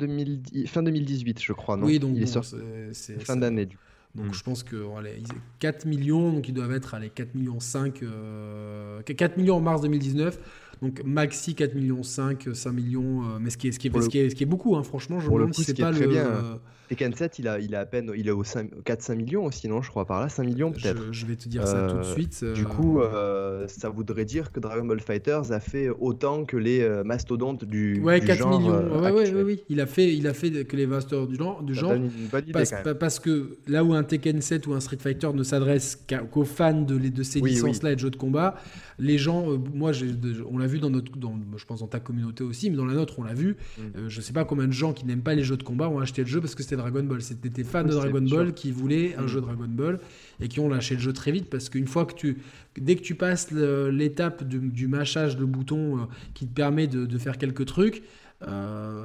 fin 0.68 0.84
2018, 0.84 1.42
je 1.42 1.54
crois. 1.54 1.78
Non? 1.78 1.88
Oui, 1.88 2.00
donc 2.00 2.18
c'est 2.94 3.24
fin 3.24 3.36
d'année. 3.36 3.70
Donc, 4.16 4.28
hmm. 4.28 4.34
je 4.34 4.44
pense 4.44 4.64
que 4.64 4.86
4 5.60 5.86
millions, 5.86 6.32
donc 6.32 6.48
ils 6.48 6.54
doivent 6.54 6.72
être 6.72 6.94
allez, 6.94 7.10
4 7.10 7.36
millions 7.36 7.60
5, 7.60 8.04
4 9.06 9.38
millions 9.38 9.58
en 9.58 9.62
mars 9.62 9.82
2019. 9.82 10.40
Donc 10.82 11.02
maxi 11.04 11.56
4 11.56 11.74
millions 11.74 12.04
5, 12.04 12.50
5 12.54 12.72
millions, 12.72 13.40
mais 13.40 13.50
ce 13.50 13.58
qui 13.58 13.68
est, 13.68 13.72
ce 13.72 13.80
qui 13.80 13.88
est, 13.88 14.02
ce 14.02 14.10
qui 14.10 14.20
est, 14.20 14.30
ce 14.30 14.36
qui 14.36 14.44
est 14.44 14.48
beaucoup, 14.48 14.76
hein, 14.76 14.84
franchement, 14.84 15.20
je 15.20 15.28
me 15.28 15.34
demande 15.34 15.54
si 15.54 15.64
c'est 15.64 15.74
pas 15.74 15.92
le. 15.92 16.08
Bien, 16.08 16.60
Tekken 16.88 17.14
7, 17.14 17.40
il 17.40 17.48
a, 17.48 17.60
il 17.60 17.76
a 17.76 17.82
à 17.82 17.86
peine, 17.86 18.12
il 18.16 18.28
est 18.28 18.32
au 18.32 18.44
4-5 18.44 19.16
millions 19.16 19.46
aussi, 19.46 19.68
non 19.68 19.82
Je 19.82 19.90
crois 19.90 20.06
par 20.06 20.22
là, 20.22 20.30
5 20.30 20.44
millions 20.44 20.72
peut-être. 20.72 21.12
Je, 21.12 21.26
vais 21.26 21.36
te 21.36 21.50
dire 21.50 21.68
ça 21.68 21.88
tout 21.88 21.96
de 21.96 22.00
euh, 22.00 22.14
suite. 22.14 22.46
Du 22.54 22.62
euh. 22.62 22.66
coup, 22.66 23.02
euh, 23.02 23.68
ça 23.68 23.90
voudrait 23.90 24.24
dire 24.24 24.52
que 24.52 24.60
Dragon 24.60 24.86
Ball 24.86 25.02
Fighters 25.02 25.52
a 25.52 25.60
fait 25.60 25.90
autant 25.90 26.46
que 26.46 26.56
les 26.56 26.88
mastodontes 27.04 27.66
du, 27.66 28.02
ouais, 28.02 28.22
du 28.22 28.28
4 28.28 28.48
millions. 28.48 29.02
Ouais, 29.02 29.12
ouais, 29.12 29.44
oui, 29.44 29.64
il 29.70 29.82
a 29.82 29.86
fait, 29.86 30.16
il 30.16 30.28
a 30.28 30.34
fait 30.34 30.66
que 30.66 30.78
les 30.78 30.88
mastodontes 30.88 31.30
du 31.30 31.36
genre, 31.36 31.62
du 31.62 31.74
genre 31.74 31.94
parce, 32.54 32.74
parce, 33.00 33.20
que 33.20 33.58
là 33.68 33.84
où 33.84 33.94
un 33.94 34.04
Tekken 34.04 34.42
7 34.42 34.68
ou 34.68 34.74
un 34.74 34.80
Street 34.80 34.98
Fighter 35.00 35.30
ne 35.34 35.44
s'adresse 35.44 36.02
qu'aux 36.32 36.46
fans 36.46 36.82
de, 36.82 36.98
de 36.98 37.24
ces 37.24 37.42
licences-là 37.42 37.92
et 37.92 37.96
de 37.96 38.00
jeux 38.00 38.12
de 38.12 38.16
combat, 38.16 38.56
les 39.00 39.18
gens, 39.18 39.46
moi, 39.74 39.92
on 40.50 40.58
l'a 40.58 40.68
vu 40.68 40.80
dans 40.80 40.90
notre, 40.90 41.16
dans, 41.18 41.36
je 41.58 41.66
pense 41.66 41.82
dans 41.82 41.88
ta 41.88 42.00
communauté 42.00 42.44
aussi, 42.44 42.70
mais 42.70 42.78
dans 42.78 42.86
la 42.86 42.94
nôtre, 42.94 43.20
on 43.20 43.24
l'a 43.24 43.34
vu. 43.34 43.58
Mm. 43.78 44.08
je 44.08 44.22
sais 44.22 44.34
pas 44.34 44.46
combien 44.46 44.68
de 44.68 44.74
gens 44.74 44.94
qui 44.94 45.06
n'aiment 45.06 45.22
pas 45.22 45.36
les 45.36 45.44
jeux 45.44 45.58
de 45.58 45.64
combat 45.64 45.90
ont 45.90 46.00
acheté 46.00 46.22
le 46.22 46.28
jeu 46.28 46.40
parce 46.40 46.56
que 46.56 46.64
c'était 46.64 46.77
Dragon 46.78 47.04
Ball. 47.04 47.22
C'était 47.22 47.50
des 47.50 47.64
fans 47.64 47.84
de 47.84 47.92
Dragon 47.92 48.22
Ball 48.22 48.54
qui 48.54 48.72
voulaient 48.72 49.16
un 49.16 49.24
mm. 49.24 49.28
jeu 49.28 49.42
Dragon 49.42 49.68
Ball 49.68 50.00
et 50.40 50.48
qui 50.48 50.60
ont 50.60 50.70
lâché 50.70 50.96
le 50.96 51.02
jeu 51.02 51.14
très 51.14 51.32
vite 51.32 51.50
parce 51.50 51.70
qu'une 51.70 51.88
fois 51.88 52.06
que 52.06 52.14
tu, 52.14 52.38
dès 52.80 52.96
que 52.96 53.02
tu 53.02 53.16
passes 53.16 53.52
l'étape 53.52 54.44
du, 54.44 54.88
mâchage 54.88 55.38
de 55.38 55.46
bouton 55.46 55.98
euh, 55.98 56.02
qui 56.34 56.48
te 56.48 56.54
permet 56.54 56.88
de, 56.88 57.18
faire 57.18 57.38
quelques 57.38 57.66
trucs, 57.66 58.04
euh, 58.48 59.04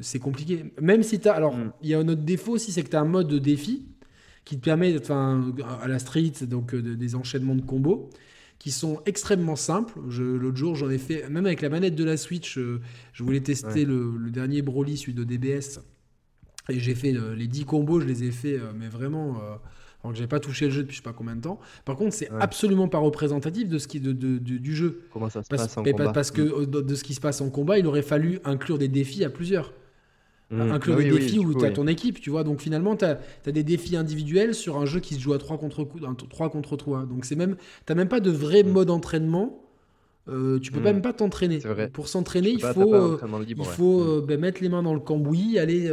c'est 0.00 0.18
compliqué. 0.18 0.72
Même 0.80 1.02
si 1.02 1.20
tu 1.20 1.28
as. 1.28 1.32
Alors, 1.32 1.56
mm. 1.56 1.72
il 1.82 1.88
y 1.88 1.94
a 1.94 1.98
un 1.98 2.08
autre 2.08 2.22
défaut 2.22 2.52
aussi, 2.52 2.72
c'est 2.72 2.82
que 2.82 2.90
tu 2.90 2.96
as 2.96 3.00
un 3.00 3.06
mode 3.06 3.28
de 3.28 3.38
défi 3.38 3.86
qui 4.44 4.58
te 4.58 4.64
permet, 4.64 4.96
enfin, 4.98 5.52
à 5.80 5.86
la 5.86 5.98
street, 6.00 6.32
donc 6.42 6.74
euh, 6.74 6.96
des 6.96 7.14
enchaînements 7.14 7.54
de 7.54 7.62
combos 7.62 8.10
qui 8.58 8.70
sont 8.70 9.00
extrêmement 9.06 9.56
simples. 9.56 9.98
L'autre 10.08 10.56
jour, 10.56 10.76
j'en 10.76 10.88
ai 10.88 10.98
fait, 10.98 11.28
même 11.28 11.46
avec 11.46 11.62
la 11.62 11.68
manette 11.68 11.96
de 11.96 12.04
la 12.04 12.16
Switch, 12.16 12.60
je 13.12 13.24
voulais 13.24 13.40
tester 13.40 13.84
le, 13.84 14.16
le, 14.16 14.30
dernier 14.30 14.62
Broly, 14.62 14.96
celui 14.96 15.14
de 15.14 15.24
DBS. 15.24 15.80
Et 16.68 16.78
j'ai 16.78 16.94
fait 16.94 17.14
euh, 17.14 17.34
les 17.34 17.46
10 17.46 17.64
combos, 17.64 18.00
je 18.00 18.06
les 18.06 18.24
ai 18.24 18.30
fait, 18.30 18.54
euh, 18.54 18.72
mais 18.74 18.88
vraiment. 18.88 19.36
Euh, 19.36 19.56
alors 20.02 20.14
que 20.14 20.18
j'ai 20.18 20.26
pas 20.26 20.40
touché 20.40 20.66
le 20.66 20.72
jeu 20.72 20.82
depuis 20.82 20.94
je 20.94 20.98
sais 21.00 21.04
pas 21.04 21.12
combien 21.12 21.36
de 21.36 21.42
temps. 21.42 21.60
Par 21.84 21.96
contre, 21.96 22.12
c'est 22.12 22.28
absolument 22.40 22.88
pas 22.88 22.98
représentatif 22.98 23.68
de 23.68 23.78
ce 23.78 23.86
qui 23.86 24.00
de, 24.00 24.12
de, 24.12 24.38
du 24.38 24.74
jeu. 24.74 25.02
Comment 25.12 25.30
ça 25.30 25.44
se 25.44 25.48
parce, 25.48 25.62
passe 25.62 25.78
en 25.78 25.84
combat 25.84 26.12
Parce 26.12 26.32
que 26.32 26.42
mm. 26.42 26.66
de, 26.66 26.94
ce 26.96 27.04
qui 27.04 27.14
se 27.14 27.20
passe 27.20 27.40
en 27.40 27.50
combat, 27.50 27.78
il 27.78 27.86
aurait 27.86 28.02
fallu 28.02 28.40
inclure 28.44 28.78
des 28.78 28.88
défis 28.88 29.24
à 29.24 29.30
plusieurs. 29.30 29.72
Mm. 30.50 30.60
Inclure 30.72 30.96
des 30.96 31.08
défis 31.08 31.38
où 31.38 31.54
tu 31.54 31.64
as 31.64 31.70
ton 31.70 31.86
équipe, 31.86 32.20
tu 32.20 32.30
vois. 32.30 32.42
Donc 32.42 32.60
finalement, 32.60 32.96
tu 32.96 33.04
as, 33.04 33.18
des 33.46 33.62
défis 33.62 33.96
individuels 33.96 34.54
sur 34.56 34.76
un 34.76 34.86
jeu 34.86 34.98
qui 34.98 35.14
se 35.14 35.20
joue 35.20 35.34
à 35.34 35.38
3 35.38 35.56
contre, 35.58 35.86
3 36.28 36.50
contre 36.50 36.76
3. 36.76 37.06
Donc 37.06 37.24
c'est 37.24 37.36
même, 37.36 37.56
tu 37.86 37.94
même 37.94 38.08
pas 38.08 38.20
de 38.20 38.30
vrai 38.30 38.64
mm. 38.64 38.72
mode 38.72 38.90
entraînement 38.90 39.61
euh, 40.28 40.60
tu 40.60 40.70
peux 40.70 40.78
hmm. 40.78 40.84
même 40.84 41.02
pas 41.02 41.12
t'entraîner. 41.12 41.58
Pour 41.92 42.06
s'entraîner, 42.06 42.50
il 42.50 42.60
faut, 42.60 42.94
euh, 42.94 43.18
il 43.48 43.64
faut 43.64 44.02
euh, 44.02 44.24
ben, 44.26 44.38
mettre 44.38 44.62
les 44.62 44.68
mains 44.68 44.84
dans 44.84 44.94
le 44.94 45.00
cambouis, 45.00 45.58
aller, 45.58 45.90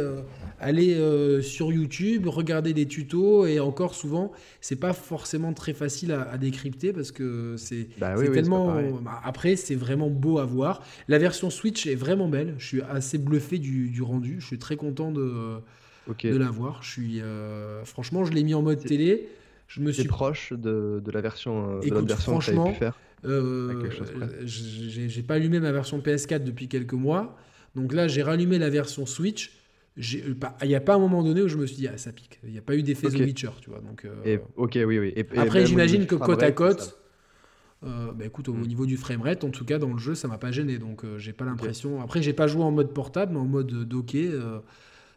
aller 0.60 1.42
sur 1.42 1.72
YouTube, 1.72 2.28
regarder 2.28 2.72
des 2.72 2.86
tutos 2.86 3.46
et 3.46 3.58
encore 3.58 3.94
souvent, 3.94 4.30
c'est 4.60 4.78
pas 4.78 4.92
forcément 4.92 5.52
très 5.52 5.72
facile 5.72 6.12
à, 6.12 6.38
décrypter 6.38 6.92
parce 6.92 7.10
que 7.10 7.56
c'est 7.56 7.88
bah 7.98 8.14
tellement. 8.32 8.80
Bah, 9.02 9.20
après, 9.24 9.56
c'est 9.56 9.74
vraiment 9.74 10.10
beau 10.10 10.38
à 10.38 10.44
voir. 10.44 10.82
La 11.08 11.18
version 11.18 11.50
Switch 11.50 11.86
est 11.86 11.96
vraiment 11.96 12.28
belle. 12.28 12.54
Je 12.58 12.66
suis 12.66 12.82
assez 12.82 13.18
bluffé 13.18 13.58
du, 13.58 14.00
rendu. 14.02 14.36
Je 14.38 14.46
suis 14.46 14.58
très 14.58 14.76
content 14.76 15.10
de, 15.10 15.56
de 16.22 16.36
la 16.36 16.50
voir. 16.50 16.84
Je 16.84 16.90
suis, 16.90 17.22
franchement, 17.84 18.24
je 18.24 18.32
l'ai 18.32 18.44
mis 18.44 18.54
en 18.54 18.62
mode 18.62 18.78
télé. 18.78 19.28
Je 19.66 19.80
me 19.80 19.92
suis 19.92 20.04
proche 20.04 20.52
de, 20.52 21.00
de 21.04 21.10
la 21.12 21.20
version, 21.20 21.78
de 21.78 21.86
Écoute, 21.86 22.08
version 22.08 22.32
franchement, 22.32 22.66
que 22.66 22.72
pu 22.72 22.78
faire. 22.78 22.98
Euh, 23.24 23.90
j'ai 24.44 25.22
pas 25.22 25.34
allumé 25.34 25.60
ma 25.60 25.72
version 25.72 25.98
PS4 25.98 26.44
depuis 26.44 26.68
quelques 26.68 26.94
mois. 26.94 27.36
Donc 27.74 27.92
là, 27.92 28.08
j'ai 28.08 28.22
rallumé 28.22 28.58
la 28.58 28.70
version 28.70 29.06
Switch. 29.06 29.56
Euh, 29.98 30.34
il 30.62 30.68
n'y 30.68 30.74
a 30.74 30.80
pas 30.80 30.94
un 30.94 30.98
moment 30.98 31.22
donné 31.22 31.42
où 31.42 31.48
je 31.48 31.56
me 31.56 31.66
suis 31.66 31.76
dit, 31.76 31.88
ah, 31.88 31.98
ça 31.98 32.12
pique. 32.12 32.40
Il 32.44 32.52
n'y 32.52 32.58
a 32.58 32.62
pas 32.62 32.74
eu 32.74 32.82
d'effet 32.82 33.08
The 33.08 33.20
Witcher, 33.20 33.50
tu 33.60 33.70
vois. 33.70 33.80
Donc, 33.80 34.04
euh, 34.04 34.38
ok, 34.56 34.78
oui, 34.86 34.98
oui. 34.98 35.14
Après, 35.36 35.66
j'imagine 35.66 36.06
que 36.06 36.14
côte 36.14 36.42
à 36.42 36.52
côte, 36.52 36.98
bah, 37.82 38.24
écoute, 38.24 38.48
au, 38.48 38.54
mm. 38.54 38.66
niveau 38.66 38.86
du 38.86 38.96
framerate, 38.96 39.44
en 39.44 39.50
tout 39.50 39.64
cas, 39.64 39.78
dans 39.78 39.92
le 39.92 39.98
jeu, 39.98 40.14
ça 40.14 40.28
m'a 40.28 40.38
pas 40.38 40.52
gêné. 40.52 40.78
Donc, 40.78 41.04
j'ai 41.18 41.32
pas 41.32 41.44
l'impression. 41.44 42.00
Après, 42.00 42.22
j'ai 42.22 42.32
pas 42.32 42.46
joué 42.46 42.62
en 42.62 42.70
mode 42.70 42.92
portable, 42.92 43.32
mais 43.34 43.40
en 43.40 43.46
mode 43.46 43.72
docké. 43.88 44.30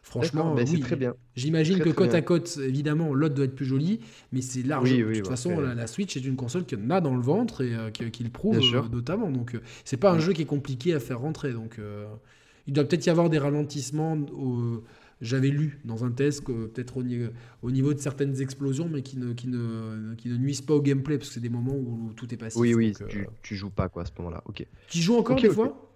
Franchement, 0.04 0.54
oui, 0.54 0.80
très 0.80 0.96
bien. 0.96 1.14
J'imagine 1.34 1.80
que 1.80 1.88
côte 1.88 2.14
à 2.14 2.20
côte, 2.20 2.58
évidemment, 2.62 3.14
l'autre 3.14 3.34
doit 3.34 3.46
être 3.46 3.54
plus 3.54 3.64
joli, 3.64 4.00
mais 4.32 4.42
c'est 4.42 4.62
large. 4.62 4.94
de 4.94 5.14
toute 5.14 5.26
façon, 5.26 5.58
la, 5.60 5.86
Switch 5.86 6.16
est 6.16 6.24
une 6.24 6.36
console 6.36 6.64
qui 6.64 6.74
a 6.74 7.00
dans 7.00 7.14
le 7.14 7.22
ventre 7.22 7.62
et 7.62 7.74
euh, 7.74 7.90
qui, 7.90 8.22
le 8.22 8.30
prouve 8.30 8.58
euh, 8.58 8.82
notamment. 8.92 9.30
Donc, 9.30 9.54
euh, 9.54 9.60
c'est 9.84 9.96
pas 9.96 10.12
un 10.12 10.18
jeu 10.18 10.32
qui 10.32 10.42
est 10.42 10.46
compliqué 10.46 10.94
à 10.94 11.00
faire 11.00 11.20
rentrer. 11.20 11.52
Donc, 11.52 11.78
il 12.66 12.72
doit 12.72 12.84
peut-être 12.84 13.06
y 13.06 13.10
avoir 13.10 13.30
des 13.30 13.38
ralentissements. 13.38 14.18
J'avais 15.20 15.48
lu 15.48 15.80
dans 15.84 16.04
un 16.04 16.10
test 16.10 16.44
peut-être 16.44 16.98
au, 17.62 17.70
niveau 17.70 17.94
de 17.94 17.98
certaines 17.98 18.40
explosions, 18.42 18.90
mais 18.92 19.00
qui 19.00 19.16
ne, 19.16 19.32
qui 19.32 19.48
ne, 19.48 20.14
qui 20.16 20.28
ne 20.28 20.36
nuisent 20.36 20.60
pas 20.60 20.74
au 20.74 20.82
gameplay, 20.82 21.16
parce 21.16 21.28
que 21.28 21.34
c'est 21.34 21.40
des 21.40 21.48
moments 21.48 21.76
où 21.76 22.12
tout 22.14 22.32
est 22.34 22.36
passif. 22.36 22.60
Oui, 22.60 22.74
oui, 22.74 22.92
tu, 23.08 23.26
tu, 23.42 23.56
joues 23.56 23.70
pas 23.70 23.88
quoi 23.88 24.02
à 24.02 24.06
ce 24.06 24.12
moment-là. 24.18 24.42
Ok. 24.44 24.66
Tu 24.88 24.98
joues 24.98 25.16
encore 25.16 25.40
des 25.40 25.48
fois? 25.48 25.93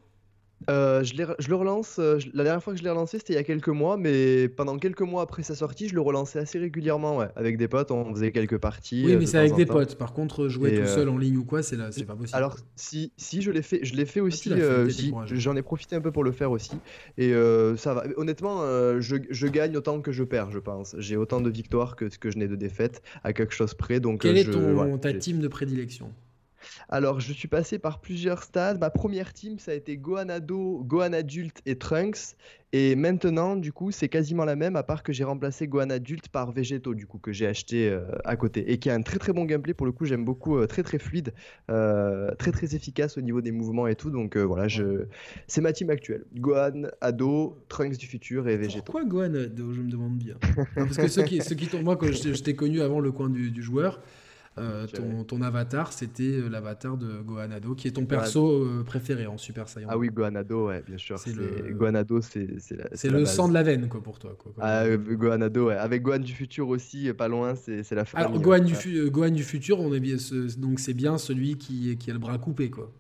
Euh, 0.68 1.02
je, 1.02 1.14
je, 1.38 1.48
le 1.48 1.54
relance. 1.54 1.98
Euh, 1.98 2.18
la 2.34 2.44
dernière 2.44 2.62
fois 2.62 2.72
que 2.72 2.78
je 2.78 2.84
l'ai 2.84 2.90
relancé, 2.90 3.18
c'était 3.18 3.34
il 3.34 3.36
y 3.36 3.38
a 3.38 3.44
quelques 3.44 3.68
mois, 3.68 3.96
mais 3.96 4.48
pendant 4.48 4.76
quelques 4.78 5.02
mois 5.02 5.22
après 5.22 5.42
sa 5.42 5.54
sortie, 5.54 5.88
je 5.88 5.94
le 5.94 6.00
relançais 6.00 6.38
assez 6.38 6.58
régulièrement. 6.58 7.16
Ouais. 7.16 7.28
Avec 7.36 7.56
des 7.56 7.68
potes, 7.68 7.90
on 7.90 8.12
faisait 8.14 8.32
quelques 8.32 8.58
parties. 8.58 9.02
Oui, 9.04 9.14
euh, 9.14 9.18
mais 9.18 9.26
c'est 9.26 9.38
avec 9.38 9.54
des 9.54 9.66
potes. 9.66 9.96
Par 9.96 10.12
contre, 10.12 10.48
jouer 10.48 10.80
tout 10.80 10.86
seul 10.86 11.08
en 11.08 11.18
ligne 11.18 11.38
ou 11.38 11.44
quoi, 11.44 11.62
c'est 11.62 11.76
là, 11.76 11.92
c'est 11.92 12.04
pas 12.04 12.16
possible. 12.16 12.36
Alors, 12.36 12.56
si, 12.76 13.12
si 13.16 13.42
je 13.42 13.50
l'ai 13.50 13.62
fait, 13.62 13.80
je 13.82 13.94
l'ai 13.94 14.06
fait 14.06 14.20
ah, 14.20 14.24
aussi. 14.24 15.12
J'en 15.32 15.56
ai 15.56 15.62
profité 15.62 15.96
un 15.96 16.00
peu 16.00 16.12
pour 16.12 16.24
le 16.24 16.32
faire 16.32 16.50
aussi. 16.50 16.76
Et 17.16 17.32
ça 17.76 17.94
va. 17.94 18.04
Honnêtement, 18.16 18.60
je, 19.00 19.16
je, 19.30 19.46
gagne 19.46 19.76
autant 19.76 20.00
que 20.00 20.12
je 20.12 20.24
perds, 20.24 20.50
je 20.50 20.58
pense. 20.58 20.96
J'ai 20.98 21.16
autant 21.16 21.40
de 21.40 21.50
victoires 21.50 21.96
que 21.96 22.08
ce 22.08 22.18
que 22.18 22.30
je 22.30 22.38
n'ai 22.38 22.48
de 22.48 22.56
défaites 22.56 23.02
à 23.24 23.32
quelque 23.32 23.54
chose 23.54 23.74
près. 23.74 24.00
Donc, 24.00 24.22
Quelle 24.22 24.38
est 24.38 24.50
ton, 24.50 24.98
ta 24.98 25.12
team 25.12 25.40
de 25.40 25.48
prédilection? 25.48 26.12
Alors, 26.88 27.20
je 27.20 27.32
suis 27.32 27.48
passé 27.48 27.78
par 27.78 28.00
plusieurs 28.00 28.42
stades. 28.42 28.78
Ma 28.78 28.90
première 28.90 29.32
team, 29.32 29.58
ça 29.58 29.72
a 29.72 29.74
été 29.74 29.96
Gohan 29.96 30.28
Ado, 30.28 30.82
Gohan 30.84 31.12
Adulte 31.12 31.60
et 31.66 31.76
Trunks. 31.76 32.36
Et 32.72 32.96
maintenant, 32.96 33.56
du 33.56 33.72
coup, 33.72 33.90
c'est 33.92 34.08
quasiment 34.08 34.44
la 34.44 34.54
même, 34.54 34.76
à 34.76 34.82
part 34.82 35.02
que 35.02 35.12
j'ai 35.12 35.24
remplacé 35.24 35.68
Gohan 35.68 35.90
Adulte 35.90 36.28
par 36.28 36.52
Vegeto, 36.52 36.94
du 36.94 37.06
coup, 37.06 37.18
que 37.18 37.32
j'ai 37.32 37.46
acheté 37.46 37.88
euh, 37.88 38.02
à 38.24 38.36
côté. 38.36 38.70
Et 38.70 38.78
qui 38.78 38.90
a 38.90 38.94
un 38.94 39.02
très 39.02 39.18
très 39.18 39.32
bon 39.32 39.44
gameplay, 39.44 39.72
pour 39.72 39.86
le 39.86 39.92
coup, 39.92 40.04
j'aime 40.04 40.24
beaucoup, 40.24 40.58
euh, 40.58 40.66
très 40.66 40.82
très 40.82 40.98
fluide, 40.98 41.32
euh, 41.70 42.34
très 42.34 42.52
très 42.52 42.74
efficace 42.74 43.16
au 43.16 43.22
niveau 43.22 43.40
des 43.40 43.52
mouvements 43.52 43.86
et 43.86 43.94
tout. 43.94 44.10
Donc 44.10 44.36
voilà, 44.36 44.68
je... 44.68 45.06
c'est 45.46 45.62
ma 45.62 45.72
team 45.72 45.88
actuelle. 45.90 46.24
Gohan, 46.34 46.84
Ado, 47.00 47.58
Trunks 47.68 47.96
du 47.96 48.06
futur 48.06 48.48
et 48.48 48.56
Vegeto. 48.56 48.82
Pourquoi 48.82 49.04
Gohan 49.04 49.34
Ado, 49.34 49.72
je 49.72 49.80
me 49.80 49.90
demande 49.90 50.18
bien 50.18 50.36
Parce 50.74 50.96
que 50.96 51.08
ceux 51.08 51.22
qui, 51.22 51.40
ceux 51.40 51.54
qui 51.54 51.68
moi, 51.82 51.96
quand 51.96 52.12
je, 52.12 52.42
t'ai 52.42 52.54
connu 52.54 52.82
avant 52.82 53.00
le 53.00 53.12
coin 53.12 53.30
du 53.30 53.62
joueur, 53.62 54.00
ton, 54.92 55.24
ton, 55.24 55.42
avatar, 55.42 55.92
c'était 55.92 56.40
l'avatar 56.50 56.96
de 56.96 57.20
Gohanado, 57.20 57.74
qui 57.74 57.88
est 57.88 57.92
ton 57.92 58.06
perso 58.06 58.66
préféré 58.84 59.26
en 59.26 59.38
Super 59.38 59.68
Saiyan. 59.68 59.88
Ah 59.90 59.98
oui, 59.98 60.08
Gohanado, 60.08 60.68
ouais, 60.68 60.82
bien 60.86 60.98
sûr. 60.98 61.18
C'est 61.18 61.34
le... 61.34 61.72
Gohanado, 61.72 62.20
c'est 62.20 62.48
c'est 62.94 63.10
le 63.10 63.24
sang 63.24 63.48
de 63.48 63.54
la 63.54 63.62
veine, 63.62 63.88
quoi, 63.88 64.02
pour 64.02 64.18
toi. 64.18 64.36
Quoi, 64.38 64.52
ah, 64.60 64.84
Gohanado, 64.96 65.68
ouais. 65.68 65.76
Avec 65.76 66.02
Gohan 66.02 66.18
du 66.18 66.32
futur 66.32 66.68
aussi, 66.68 67.12
pas 67.12 67.28
loin, 67.28 67.54
c'est 67.54 67.90
la 67.92 68.04
famille. 68.04 68.26
Alors, 68.26 68.40
Gohan, 68.40 68.60
du, 68.60 69.10
Gohan 69.10 69.30
du 69.30 69.44
futur, 69.44 69.80
on 69.80 69.92
est 69.94 70.00
bien, 70.00 70.16
donc 70.58 70.80
c'est 70.80 70.94
bien 70.94 71.18
celui 71.18 71.56
qui, 71.56 71.96
qui 71.96 72.10
a 72.10 72.12
le 72.12 72.18
bras 72.18 72.38
coupé, 72.38 72.70
quoi. 72.70 72.92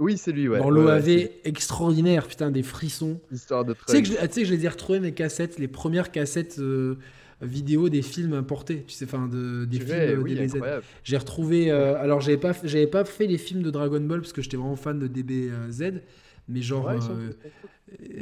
Oui, 0.00 0.16
c'est 0.16 0.32
lui, 0.32 0.48
ouais. 0.48 0.58
Dans 0.58 0.70
l'OAV 0.70 1.28
extraordinaire, 1.44 2.26
putain, 2.26 2.50
des 2.50 2.62
frissons. 2.62 3.20
Histoire 3.30 3.66
de 3.66 3.74
Tu 3.74 3.80
sais 3.86 4.02
que, 4.02 4.08
je, 4.08 4.14
tu 4.14 4.18
sais 4.18 4.42
que 4.42 4.48
je 4.48 4.54
les 4.54 4.64
ai 4.64 4.68
retrouvés, 4.68 4.98
mes 4.98 5.12
cassettes, 5.12 5.58
les 5.58 5.68
premières 5.68 6.10
cassettes 6.10 6.58
euh, 6.58 6.96
vidéo 7.42 7.88
des 7.88 8.02
films 8.02 8.32
importés, 8.34 8.84
tu 8.86 8.94
sais, 8.94 9.04
enfin, 9.04 9.28
de, 9.28 9.64
des 9.64 9.80
films 9.80 9.96
euh, 9.98 10.16
oui, 10.16 10.34
DBZ. 10.34 10.58
J'ai 11.04 11.16
retrouvé. 11.16 11.70
Euh, 11.70 12.00
alors, 12.00 12.20
j'avais 12.20 12.36
pas, 12.36 12.52
j'avais 12.64 12.86
pas 12.86 13.04
fait 13.04 13.26
les 13.26 13.38
films 13.38 13.62
de 13.62 13.70
Dragon 13.70 14.00
Ball 14.00 14.20
parce 14.20 14.32
que 14.32 14.42
j'étais 14.42 14.56
vraiment 14.56 14.76
fan 14.76 14.98
de 14.98 15.06
DBZ, 15.06 16.00
mais 16.48 16.62
genre 16.62 16.90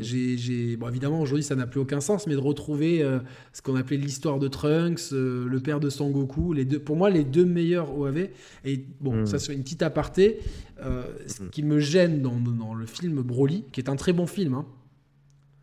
j'ai, 0.01 0.77
bon, 0.77 0.89
évidemment, 0.89 1.21
aujourd'hui, 1.21 1.43
ça 1.43 1.55
n'a 1.55 1.67
plus 1.67 1.81
aucun 1.81 2.01
sens, 2.01 2.27
mais 2.27 2.35
de 2.35 2.41
retrouver 2.41 3.03
euh, 3.03 3.19
ce 3.53 3.63
qu'on 3.63 3.77
appelait 3.77 3.97
l'histoire 3.97 4.39
de 4.39 4.49
Trunks, 4.49 5.13
euh, 5.13 5.47
le 5.47 5.61
père 5.61 5.81
de 5.81 5.91
Sangoku, 5.91 6.53
les 6.53 6.65
deux, 6.65 6.79
pour 6.79 6.97
moi, 6.97 7.11
les 7.11 7.25
deux 7.25 7.45
meilleurs 7.45 7.97
OAV. 7.97 8.29
Et 8.65 8.85
bon, 9.01 9.23
hmm. 9.23 9.27
ça, 9.27 9.39
c'est 9.39 9.53
une 9.53 9.63
petite 9.63 9.83
aparté. 9.83 10.39
Euh, 10.83 11.03
ce 11.27 11.43
hmm. 11.43 11.51
qui 11.51 11.63
me 11.63 11.81
gêne 11.81 12.23
dans, 12.23 12.37
dans, 12.37 12.75
le 12.75 12.87
film 12.87 13.21
Broly, 13.21 13.65
qui 13.73 13.81
est 13.81 13.91
un 13.91 13.97
très 13.97 14.13
bon 14.13 14.27
film. 14.27 14.55
Hein. 14.55 14.67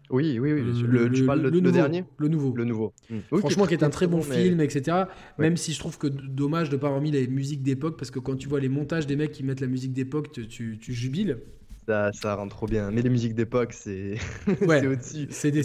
Oui, 0.09 0.39
oui, 0.39 0.53
oui. 0.53 0.83
Le, 0.87 1.11
tu 1.11 1.25
parles 1.25 1.41
le, 1.41 1.71
dernier 1.71 2.03
Le 2.17 2.27
nouveau. 2.27 2.53
Le 2.55 2.65
nouveau. 2.65 2.93
Hmm. 3.09 3.37
Franchement, 3.39 3.65
qui 3.65 3.73
est, 3.73 3.83
un 3.83 3.89
très 3.89 4.07
bon 4.07 4.21
film, 4.21 4.61
etc. 4.61 5.03
Même 5.37 5.57
si 5.57 5.73
je 5.73 5.79
trouve 5.79 5.97
que 5.97 6.07
dommage 6.07 6.69
de 6.69 6.75
ne 6.75 6.81
pas 6.81 6.87
avoir 6.87 7.01
mis 7.01 7.11
les 7.11 7.27
musiques 7.27 7.63
d'époque, 7.63 7.97
parce 7.97 8.11
que 8.11 8.19
quand 8.19 8.35
tu 8.35 8.47
vois 8.47 8.59
les 8.59 8.69
montages 8.69 9.07
des 9.07 9.15
mecs 9.15 9.31
qui 9.31 9.43
mettent 9.43 9.61
la 9.61 9.67
musique 9.67 9.93
d'époque, 9.93 10.31
tu, 10.31 10.77
tu 10.77 10.93
jubiles. 10.93 11.39
Ça, 11.87 12.11
ça 12.13 12.35
rend 12.35 12.47
trop 12.47 12.65
bien. 12.65 12.89
Mais 12.89 13.03
les 13.03 13.09
musiques 13.09 13.35
d'époque, 13.35 13.73
c'est 13.73 14.15
ouais, 14.67 14.87
au-dessus. 14.87 15.27
C'est 15.29 15.51
des 15.51 15.61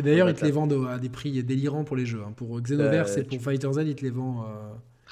D'ailleurs, 0.00 0.28
ils 0.28 0.34
te 0.34 0.44
les 0.44 0.52
vendent 0.52 0.86
à 0.88 0.98
des 0.98 1.08
prix 1.08 1.42
délirants 1.42 1.84
pour 1.84 1.96
les 1.96 2.06
jeux. 2.06 2.22
Hein. 2.26 2.32
Pour 2.36 2.60
Xenoverse 2.60 3.16
et 3.16 3.24
pour 3.24 3.40
Fighter 3.40 3.72
Z, 3.72 3.78
ils 3.86 3.94
te 3.96 4.02
les 4.02 4.10
vendent. 4.10 4.44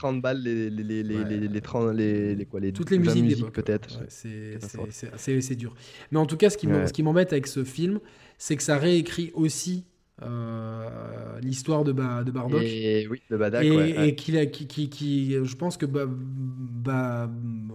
30 0.01 0.17
euh, 0.17 0.21
balles 0.21 0.43
les, 0.43 0.71
les, 0.71 1.03
les, 1.03 1.03
les, 1.03 1.49
les, 1.49 1.61
30, 1.61 1.95
les, 1.95 2.47
quoi, 2.51 2.61
les 2.61 2.73
Toutes 2.73 2.91
les 2.91 2.99
musiques, 2.99 3.25
musiques 3.25 3.53
peut-être. 3.53 4.01
c'est 4.09 5.57
dur. 5.57 5.75
Mais 6.11 6.19
en 6.19 6.27
tout 6.27 6.37
cas, 6.37 6.51
ce 6.51 6.57
qui 6.57 7.03
m'embête 7.03 7.33
avec 7.33 7.47
ce 7.47 7.65
film, 7.65 8.01
c'est 8.39 8.57
que 8.57 8.63
ça 8.63 8.79
réécrit 8.79 9.31
aussi 9.35 9.85
euh, 10.23 11.41
l'histoire 11.41 11.83
de, 11.83 11.93
de 11.93 12.31
Bardock. 12.31 12.63
Et, 12.63 13.07
oui, 13.09 13.23
de 13.31 13.37
Badak. 13.37 13.65
Et, 13.65 14.15
qui, 14.15 14.67
qui, 14.67 14.91
qui, 14.91 15.33
je 15.43 15.57
pense 15.57 15.79
que 15.79 15.87
bah, 15.87 16.05
bah, 16.07 17.31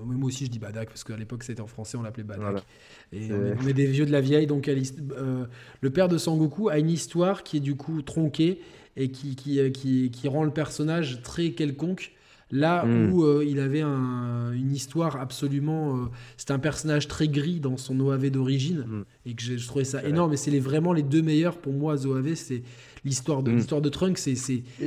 moi 0.06 0.28
aussi 0.28 0.46
je 0.46 0.52
dis 0.52 0.60
Badak 0.60 0.90
parce 0.90 1.04
qu'à 1.04 1.18
l'époque 1.18 1.44
c'était 1.44 1.62
en 1.62 1.68
français, 1.68 1.98
on 1.98 2.04
l'appelait 2.04 2.24
Badak. 2.24 2.64
Et 3.12 3.30
on 3.32 3.68
est, 3.68 3.74
des 3.74 3.88
vieux 3.88 4.06
de 4.06 4.12
la 4.12 4.22
vieille, 4.22 4.46
donc 4.46 4.68
euh, 4.68 5.46
le 5.82 5.90
père 5.90 6.08
de 6.08 6.18
Sangoku 6.20 6.70
a 6.70 6.78
une 6.78 6.90
histoire 6.90 7.44
qui 7.44 7.58
est 7.58 7.62
du 7.62 7.76
coup 7.76 8.02
tronquée 8.04 8.60
et 8.96 9.10
qui, 9.10 9.36
qui, 9.36 9.72
qui, 9.72 10.12
qui 10.12 10.28
rend 10.28 10.44
le 10.44 10.52
personnage 10.52 11.22
très 11.24 11.52
quelconque. 11.52 12.12
Là 12.52 12.86
hmm. 12.86 13.12
où 13.12 13.24
euh, 13.24 13.44
il 13.46 13.60
avait 13.60 13.82
une 13.82 14.72
histoire 14.72 15.16
absolument. 15.18 15.98
Euh, 15.98 16.06
c'était 16.38 16.54
un 16.54 16.60
personnage 16.60 17.08
très 17.08 17.28
gris 17.28 17.60
dans 17.60 17.78
son 17.78 18.00
OAV 18.00 18.30
d'origine. 18.30 18.86
Hmm. 18.88 19.04
Et 19.26 19.34
que 19.34 19.42
je, 19.42 19.68
trouvais 19.68 19.84
ça 19.84 20.04
énorme. 20.04 20.34
Et 20.34 20.38
c'est 20.38 20.58
vraiment 20.60 20.94
les 20.94 21.04
deux 21.04 21.22
meilleurs 21.22 21.58
pour 21.58 21.74
moi, 21.74 21.96
OAV. 22.06 22.36
C'est 22.36 22.62
l'histoire 23.06 23.44
de, 23.44 23.52
hmm. 23.52 23.57
l'histoire 23.57 23.82
de 23.82 23.90
Trunks. 23.90 24.19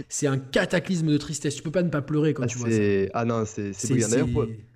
C'est 0.08 0.26
un 0.26 0.38
cataclysme 0.38 1.06
de 1.06 1.16
tristesse. 1.16 1.54
Tu 1.54 1.62
peux 1.62 1.70
pas 1.70 1.82
ne 1.82 1.90
pas 1.90 2.02
pleurer 2.02 2.34
quand 2.34 2.42
ah, 2.42 2.46
tu 2.46 2.58
vois 2.58 2.70
ça. 2.70 2.80
Ah 3.14 3.24
non, 3.24 3.44
c'est 3.46 3.72
brillant. 3.88 4.08
D'ailleurs, 4.08 4.28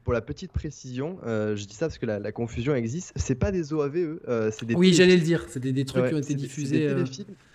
pour 0.05 0.13
la 0.13 0.21
petite 0.21 0.53
précision, 0.53 1.19
euh, 1.27 1.55
je 1.55 1.65
dis 1.65 1.75
ça 1.75 1.87
parce 1.87 1.99
que 1.99 2.07
la, 2.07 2.33
confusion 2.33 2.75
existe. 2.75 3.13
C'est 3.15 3.35
pas 3.37 3.53
des 3.53 3.73
OAV, 3.73 3.97
eux. 3.97 4.23
Euh, 4.29 4.51
c'est 4.53 4.67
des 4.67 4.75
oui, 4.75 4.93
j'allais 4.93 5.17
le 5.17 5.23
dire. 5.23 5.47
C'est 5.49 5.61
des, 5.61 5.85
trucs 5.85 6.09
qui 6.09 6.15
ont 6.15 6.19
été 6.19 6.35
diffusés. 6.35 6.79
Des, 6.81 6.87
euh, 6.87 7.05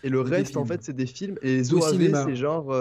et 0.03 0.09
le 0.09 0.21
reste, 0.21 0.55
en 0.55 0.65
fait, 0.65 0.81
c'est 0.81 0.95
des 0.95 1.05
films. 1.05 1.35
Et 1.41 1.57
les 1.57 1.73
OAV, 1.73 2.25
c'est 2.25 2.35
genre. 2.35 2.73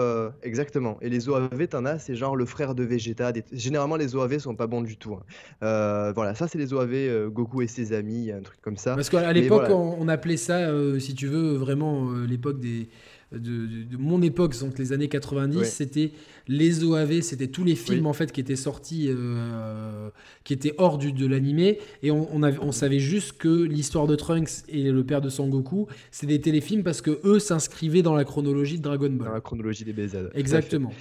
exactement. 0.43 0.97
Et 1.01 1.09
les 1.09 1.27
OAV, 1.27 1.67
t'en 1.67 1.85
as, 1.85 1.99
c'est 1.99 2.15
genre 2.15 2.35
le 2.35 2.45
frère 2.45 2.75
de 2.75 2.83
Vegeta. 2.83 3.33
Généralement, 3.51 3.97
les 3.97 4.15
OAV 4.15 4.39
sont 4.39 4.55
pas 4.55 4.67
bons 4.67 4.81
du 4.81 4.97
tout. 4.97 5.15
Hein. 5.15 6.11
voilà, 6.13 6.35
ça, 6.35 6.47
c'est 6.47 6.57
les 6.57 6.73
OAV 6.73 7.29
Goku 7.29 7.61
et 7.61 7.67
ses 7.67 7.93
amis, 7.93 8.31
un 8.31 8.41
truc 8.41 8.61
comme 8.61 8.77
ça. 8.77 8.95
Parce 8.95 9.09
qu'à 9.09 9.33
l'époque, 9.33 9.69
on, 9.69 10.07
appelait 10.07 10.37
ça, 10.37 10.69
si 10.99 11.13
tu 11.13 11.27
veux, 11.27 11.55
vraiment 11.55 12.13
l'époque 12.13 12.59
des 12.59 12.87
de, 13.31 13.97
mon 13.97 14.21
époque, 14.21 14.57
donc 14.59 14.77
les 14.79 14.93
années 14.93 15.09
90, 15.09 15.65
c'était 15.65 16.11
les 16.47 16.83
OAV, 16.83 17.21
c'était 17.21 17.47
tous 17.47 17.63
les 17.63 17.75
films 17.75 18.05
en 18.05 18.13
fait 18.13 18.31
qui 18.31 18.39
étaient 18.39 18.55
sortis, 18.55 19.07
euh, 19.09 20.09
qui 20.43 20.53
étaient 20.53 20.73
hors 20.77 20.97
du, 20.97 21.11
de 21.11 21.27
l'animé, 21.27 21.79
et 22.03 22.11
on, 22.11 22.29
on, 22.33 22.71
savait 22.71 22.99
juste 22.99 23.37
que 23.37 23.63
l'histoire 23.63 24.07
de 24.07 24.15
Trunks 24.15 24.63
et 24.69 24.83
le 24.91 25.03
père 25.03 25.21
de 25.21 25.29
Sangoku, 25.29 25.87
c'est 26.11 26.27
des 26.27 26.39
téléfilms 26.39 26.83
parce 26.83 27.01
que 27.01 27.19
eux 27.25 27.39
s'inscrivaient 27.39 28.01
dans 28.01 28.15
la 28.15 28.23
chronologie 28.23 28.77
de 28.77 28.83
Dragon 28.83 29.09
Ball. 29.09 29.27
Dans 29.27 29.33
la 29.33 29.41
chronologie 29.41 29.83
des 29.83 29.93
BZ. 29.93 30.29
Exactement 30.33 30.93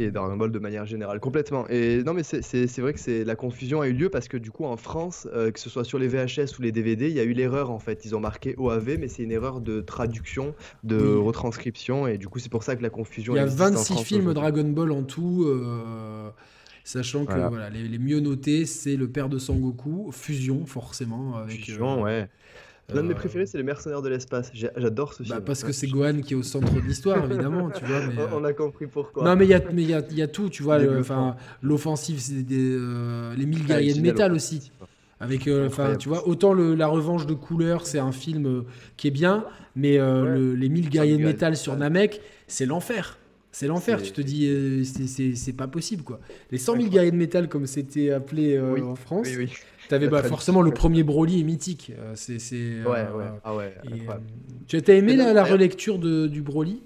et 0.00 0.10
Dragon 0.10 0.36
Ball 0.36 0.50
de 0.50 0.58
manière 0.58 0.86
générale, 0.86 1.20
complètement. 1.20 1.68
Et 1.68 2.02
non, 2.02 2.14
mais 2.14 2.22
c'est 2.22 2.78
vrai 2.78 2.92
que 2.92 3.00
c'est 3.00 3.24
la 3.24 3.36
confusion 3.36 3.80
a 3.80 3.88
eu 3.88 3.92
lieu 3.92 4.08
parce 4.08 4.28
que 4.28 4.36
du 4.36 4.50
coup, 4.50 4.64
en 4.64 4.76
France, 4.76 5.28
euh, 5.32 5.50
que 5.50 5.60
ce 5.60 5.70
soit 5.70 5.84
sur 5.84 5.98
les 5.98 6.08
VHS 6.08 6.58
ou 6.58 6.62
les 6.62 6.72
DVD, 6.72 7.08
il 7.08 7.14
y 7.14 7.20
a 7.20 7.24
eu 7.24 7.32
l'erreur 7.32 7.70
en 7.70 7.78
fait. 7.78 8.04
Ils 8.04 8.14
ont 8.14 8.20
marqué 8.20 8.54
OAV, 8.56 8.98
mais 8.98 9.08
c'est 9.08 9.22
une 9.22 9.32
erreur 9.32 9.60
de 9.60 9.80
traduction, 9.80 10.54
de 10.84 11.14
retranscription, 11.14 12.06
et 12.06 12.18
du 12.18 12.28
coup, 12.28 12.38
c'est 12.38 12.50
pour 12.50 12.62
ça 12.62 12.76
que 12.76 12.82
la 12.82 12.90
confusion. 12.90 13.34
Il 13.34 13.38
y 13.38 13.40
a 13.40 13.46
26 13.46 14.02
films 14.04 14.32
Dragon 14.32 14.68
Ball 14.68 14.92
en 14.92 15.02
tout. 15.02 15.44
Euh, 15.46 16.30
sachant 16.84 17.24
que 17.24 17.32
voilà. 17.32 17.70
les, 17.70 17.98
mieux 17.98 18.20
notés, 18.20 18.66
c'est 18.66 18.96
le 18.96 19.08
père 19.08 19.28
de 19.28 19.38
Sangoku, 19.38 20.10
Fusion 20.12 20.66
forcément. 20.66 21.36
Avec, 21.36 21.64
Fusion, 21.64 22.02
ouais. 22.02 22.28
L'un 22.94 23.02
de 23.02 23.08
mes 23.08 23.14
euh, 23.14 23.16
préférés, 23.16 23.46
c'est 23.46 23.58
Les 23.58 23.64
Mercenaires 23.64 24.02
de 24.02 24.08
l'espace. 24.08 24.50
J'adore 24.54 25.14
ce 25.14 25.22
bah, 25.22 25.36
film. 25.36 25.44
parce 25.44 25.64
que 25.64 25.72
c'est 25.72 25.86
Gohan 25.86 26.20
qui 26.20 26.34
est 26.34 26.36
au 26.36 26.42
centre 26.42 26.72
de 26.72 26.80
l'histoire, 26.80 27.24
évidemment. 27.24 27.70
tu 27.70 27.84
vois, 27.84 28.00
On 28.34 28.44
a 28.44 28.52
compris 28.52 28.86
pourquoi. 28.86 29.24
Non, 29.24 29.36
mais 29.36 29.46
il 29.46 29.50
y 29.50 29.54
a, 29.54 29.62
mais 29.72 29.82
y, 29.82 29.94
a, 29.94 30.02
y 30.10 30.22
a 30.22 30.28
tout. 30.28 30.48
Tu 30.48 30.62
vois, 30.62 30.78
l'offensive, 31.62 32.18
c'est 32.20 32.44
euh, 32.50 33.34
les 33.36 33.46
mille 33.46 33.64
guerriers 33.64 33.94
de 33.94 34.00
métal 34.00 34.32
aussi. 34.32 34.72
Avec, 35.22 35.46
euh, 35.48 35.68
tu 35.98 36.08
vois, 36.08 36.26
autant 36.26 36.54
le, 36.54 36.74
la 36.74 36.86
revanche 36.86 37.26
de 37.26 37.34
couleur, 37.34 37.86
c'est 37.86 37.98
un 37.98 38.12
film 38.12 38.64
qui 38.96 39.08
est 39.08 39.12
bien, 39.12 39.44
mais 39.76 39.98
les 39.98 40.68
mille 40.68 40.88
guerriers 40.88 41.16
de 41.16 41.24
métal 41.24 41.56
sur 41.56 41.76
Namek, 41.76 42.20
c'est 42.46 42.66
l'enfer. 42.66 43.16
C'est 43.52 43.66
l'enfer, 43.66 44.00
tu 44.00 44.12
te 44.12 44.20
dis, 44.20 44.84
c'est 45.34 45.56
pas 45.56 45.66
possible 45.66 46.04
quoi. 46.04 46.20
Les 46.52 46.58
100 46.58 46.76
000 46.76 46.88
guerriers 46.88 47.10
de 47.10 47.16
métal, 47.16 47.48
comme 47.48 47.66
c'était 47.66 48.10
appelé 48.10 48.58
en 48.58 48.94
France, 48.94 49.28
oui, 49.30 49.46
oui. 49.46 49.52
T'avais 49.90 50.06
bah, 50.06 50.22
forcément 50.22 50.62
le 50.62 50.70
premier 50.70 51.02
Broly 51.02 51.40
est 51.40 51.42
mythique. 51.42 51.90
Euh, 51.98 52.12
c'est, 52.14 52.36
ouais, 52.36 52.84
ouais. 52.84 52.94
Euh, 52.94 53.28
ah 53.42 53.56
ouais 53.56 53.74
euh, 53.86 54.14
tu 54.68 54.76
as 54.76 54.94
aimé 54.94 55.16
la, 55.16 55.32
la 55.32 55.42
relecture 55.42 55.98
de, 55.98 56.28
du 56.28 56.42
Broly? 56.42 56.80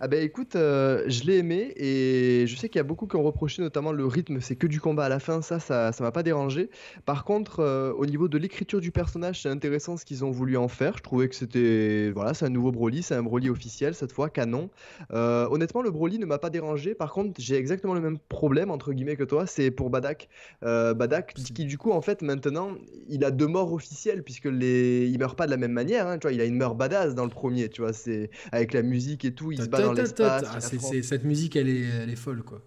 Ah 0.00 0.08
ben 0.08 0.22
écoute, 0.22 0.56
euh, 0.56 1.04
je 1.06 1.24
l'ai 1.24 1.38
aimé 1.38 1.72
et 1.76 2.46
je 2.46 2.56
sais 2.56 2.68
qu'il 2.68 2.78
y 2.78 2.80
a 2.80 2.84
beaucoup 2.84 3.06
qui 3.06 3.16
ont 3.16 3.22
reproché 3.22 3.62
notamment 3.62 3.92
le 3.92 4.06
rythme, 4.06 4.40
c'est 4.40 4.56
que 4.56 4.66
du 4.66 4.80
combat 4.80 5.04
à 5.04 5.08
la 5.08 5.20
fin, 5.20 5.40
ça, 5.40 5.60
ça, 5.60 5.92
ça 5.92 6.02
m'a 6.02 6.12
pas 6.12 6.22
dérangé. 6.22 6.70
Par 7.04 7.24
contre, 7.24 7.60
euh, 7.60 7.92
au 7.92 8.06
niveau 8.06 8.28
de 8.28 8.36
l'écriture 8.38 8.80
du 8.80 8.90
personnage, 8.90 9.42
c'est 9.42 9.48
intéressant 9.48 9.96
ce 9.96 10.04
qu'ils 10.04 10.24
ont 10.24 10.30
voulu 10.30 10.56
en 10.56 10.68
faire. 10.68 10.96
Je 10.98 11.02
trouvais 11.02 11.28
que 11.28 11.34
c'était, 11.34 12.10
voilà, 12.12 12.34
c'est 12.34 12.44
un 12.44 12.50
nouveau 12.50 12.72
Broly, 12.72 13.02
c'est 13.02 13.14
un 13.14 13.22
Broly 13.22 13.48
officiel 13.48 13.94
cette 13.94 14.12
fois, 14.12 14.30
canon. 14.30 14.68
Euh, 15.12 15.46
honnêtement, 15.50 15.82
le 15.82 15.90
Broly 15.90 16.18
ne 16.18 16.26
m'a 16.26 16.38
pas 16.38 16.50
dérangé. 16.50 16.94
Par 16.94 17.12
contre, 17.12 17.40
j'ai 17.40 17.56
exactement 17.56 17.94
le 17.94 18.00
même 18.00 18.18
problème 18.18 18.70
entre 18.70 18.92
guillemets 18.92 19.16
que 19.16 19.24
toi, 19.24 19.46
c'est 19.46 19.70
pour 19.70 19.90
Badak. 19.90 20.28
Badak, 20.62 21.34
qui 21.34 21.64
du 21.64 21.78
coup 21.78 21.92
en 21.92 22.00
fait 22.02 22.22
maintenant, 22.22 22.72
il 23.08 23.24
a 23.24 23.30
deux 23.30 23.46
morts 23.46 23.72
officielles 23.72 24.22
puisque 24.22 24.46
les, 24.46 25.06
il 25.08 25.18
meurt 25.18 25.36
pas 25.36 25.46
de 25.46 25.50
la 25.50 25.56
même 25.56 25.72
manière. 25.72 26.08
Hein, 26.08 26.18
tu 26.18 26.26
vois, 26.26 26.32
il 26.32 26.40
a 26.40 26.44
une 26.44 26.56
mort 26.56 26.74
badass 26.74 27.14
dans 27.14 27.24
le 27.24 27.30
premier, 27.30 27.68
tu 27.68 27.82
vois, 27.82 27.92
c'est 27.92 28.30
avec 28.52 28.72
la 28.72 28.82
musique 28.82 29.24
et 29.24 29.34
tout, 29.34 29.52
il 29.52 29.62
se 29.62 29.68
bat 29.68 29.83
ah, 30.20 30.60
cette 30.60 31.24
musique, 31.24 31.56
elle 31.56 31.68
est, 31.68 31.84
elle 32.02 32.10
est 32.10 32.16
folle, 32.16 32.42
quoi. 32.42 32.60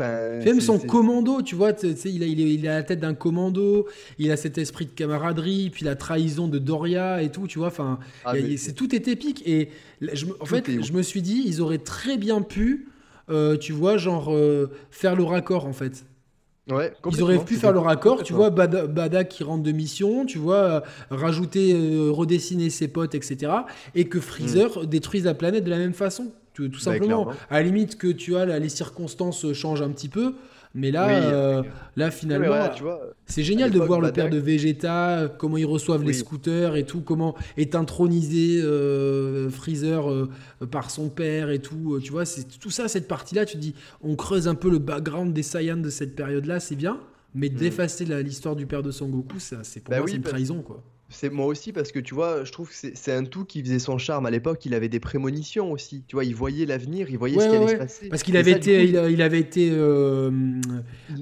Même 0.00 0.60
son 0.60 0.78
commando, 0.78 1.42
tu 1.42 1.54
vois, 1.54 1.72
il 2.04 2.22
a, 2.22 2.26
il, 2.26 2.68
a 2.68 2.74
la 2.74 2.82
tête 2.82 3.00
d'un 3.00 3.14
commando, 3.14 3.86
il 4.18 4.30
a 4.30 4.36
cet 4.36 4.58
esprit 4.58 4.86
de 4.86 4.90
camaraderie, 4.90 5.70
puis 5.70 5.84
la 5.84 5.96
trahison 5.96 6.48
de 6.48 6.58
Doria 6.58 7.22
et 7.22 7.30
tout, 7.30 7.46
tu 7.46 7.58
vois. 7.58 7.68
Enfin, 7.68 7.98
ah, 8.24 8.34
c'est 8.56 8.74
tout 8.74 8.94
est 8.94 9.08
épique. 9.08 9.42
Et 9.46 9.70
je, 10.00 10.26
en 10.40 10.44
fait, 10.44 10.82
je 10.82 10.92
me 10.92 11.02
suis 11.02 11.22
dit, 11.22 11.42
ils 11.46 11.60
auraient 11.60 11.78
très 11.78 12.16
bien 12.16 12.42
pu, 12.42 12.88
euh, 13.30 13.56
tu 13.56 13.72
vois, 13.72 13.96
genre 13.96 14.32
euh, 14.32 14.70
faire 14.90 15.14
le 15.14 15.24
raccord 15.24 15.66
en 15.66 15.72
fait. 15.72 16.04
Ouais, 16.70 16.92
Ils 17.10 17.22
auraient 17.22 17.42
pu 17.42 17.54
faire 17.54 17.72
le 17.72 17.78
raccord, 17.78 18.22
tu 18.22 18.34
vois, 18.34 18.50
Bada, 18.50 19.24
qui 19.24 19.42
rentre 19.42 19.62
de 19.62 19.72
mission, 19.72 20.26
tu 20.26 20.36
vois, 20.36 20.56
euh, 20.56 20.80
rajouter, 21.10 21.74
redessiner 22.10 22.68
ses 22.68 22.88
potes, 22.88 23.14
etc. 23.14 23.52
Et 23.94 24.04
que 24.04 24.20
Freezer 24.20 24.82
mm. 24.82 24.86
détruise 24.86 25.24
la 25.24 25.32
planète 25.32 25.64
de 25.64 25.70
la 25.70 25.78
même 25.78 25.94
façon 25.94 26.30
tout, 26.64 26.78
simplement. 26.78 27.30
à 27.50 27.54
la 27.58 27.62
limite 27.62 27.98
que 27.98 28.08
tu 28.08 28.36
as 28.36 28.58
les 28.58 28.68
circonstances 28.68 29.52
changent 29.52 29.82
un 29.82 29.90
petit 29.90 30.08
peu. 30.08 30.34
Mais 30.74 30.90
là, 30.90 31.08
euh, 31.08 31.62
là 31.96 32.10
finalement, 32.10 32.68
c'est 33.26 33.42
génial 33.42 33.70
de 33.70 33.78
voir 33.78 34.00
le 34.00 34.12
père 34.12 34.28
de 34.28 34.38
Vegeta, 34.38 35.28
comment 35.38 35.56
ils 35.56 35.66
reçoivent 35.66 36.04
les 36.04 36.12
scooters 36.12 36.76
et 36.76 36.84
tout, 36.84 37.00
comment 37.00 37.34
est 37.56 37.74
intronisé 37.74 38.60
euh, 38.62 39.48
Freezer 39.50 40.10
euh, 40.10 40.28
par 40.70 40.90
son 40.90 41.08
père 41.08 41.50
et 41.50 41.58
tout. 41.58 41.98
Tu 42.02 42.12
vois, 42.12 42.24
c'est 42.24 42.44
tout 42.58 42.70
ça, 42.70 42.88
cette 42.88 43.08
partie-là, 43.08 43.46
tu 43.46 43.56
dis, 43.56 43.74
on 44.02 44.14
creuse 44.14 44.46
un 44.46 44.54
peu 44.54 44.70
le 44.70 44.78
background 44.78 45.32
des 45.32 45.42
Saiyans 45.42 45.78
de 45.78 45.90
cette 45.90 46.14
période-là, 46.14 46.60
c'est 46.60 46.76
bien. 46.76 47.00
Mais 47.34 47.48
mm. 47.48 47.54
d'effacer 47.54 48.04
l'histoire 48.22 48.56
du 48.56 48.66
père 48.66 48.82
de 48.82 48.90
Son 48.90 49.08
Goku, 49.08 49.38
c'est 49.38 49.80
pour 49.82 49.90
bah 49.90 50.00
moi, 50.00 50.10
une 50.10 50.22
trahison, 50.22 50.62
quoi. 50.62 50.82
C'est 51.10 51.30
moi 51.30 51.46
aussi 51.46 51.72
parce 51.72 51.90
que 51.90 51.98
tu 51.98 52.14
vois, 52.14 52.44
je 52.44 52.52
trouve 52.52 52.68
que 52.68 52.74
c'est 52.74 53.12
un 53.12 53.24
tout 53.24 53.46
qui 53.46 53.62
faisait 53.62 53.78
son 53.78 53.96
charme 53.96 54.26
à 54.26 54.30
l'époque. 54.30 54.66
Il 54.66 54.74
avait 54.74 54.90
des 54.90 55.00
prémonitions 55.00 55.72
aussi. 55.72 56.04
Tu 56.06 56.16
vois, 56.16 56.24
il 56.24 56.34
voyait 56.34 56.66
l'avenir, 56.66 57.08
il 57.08 57.16
voyait 57.16 57.38
ce 57.38 57.48
qui 57.48 57.56
allait 57.56 57.68
se 57.68 57.76
passer. 57.76 58.08
Parce 58.10 58.22
qu'il 58.22 58.36
avait, 58.36 58.52
été, 58.52 58.84
il, 58.84 59.22
avait 59.22 59.40
été 59.40 59.70
euh, 59.72 60.30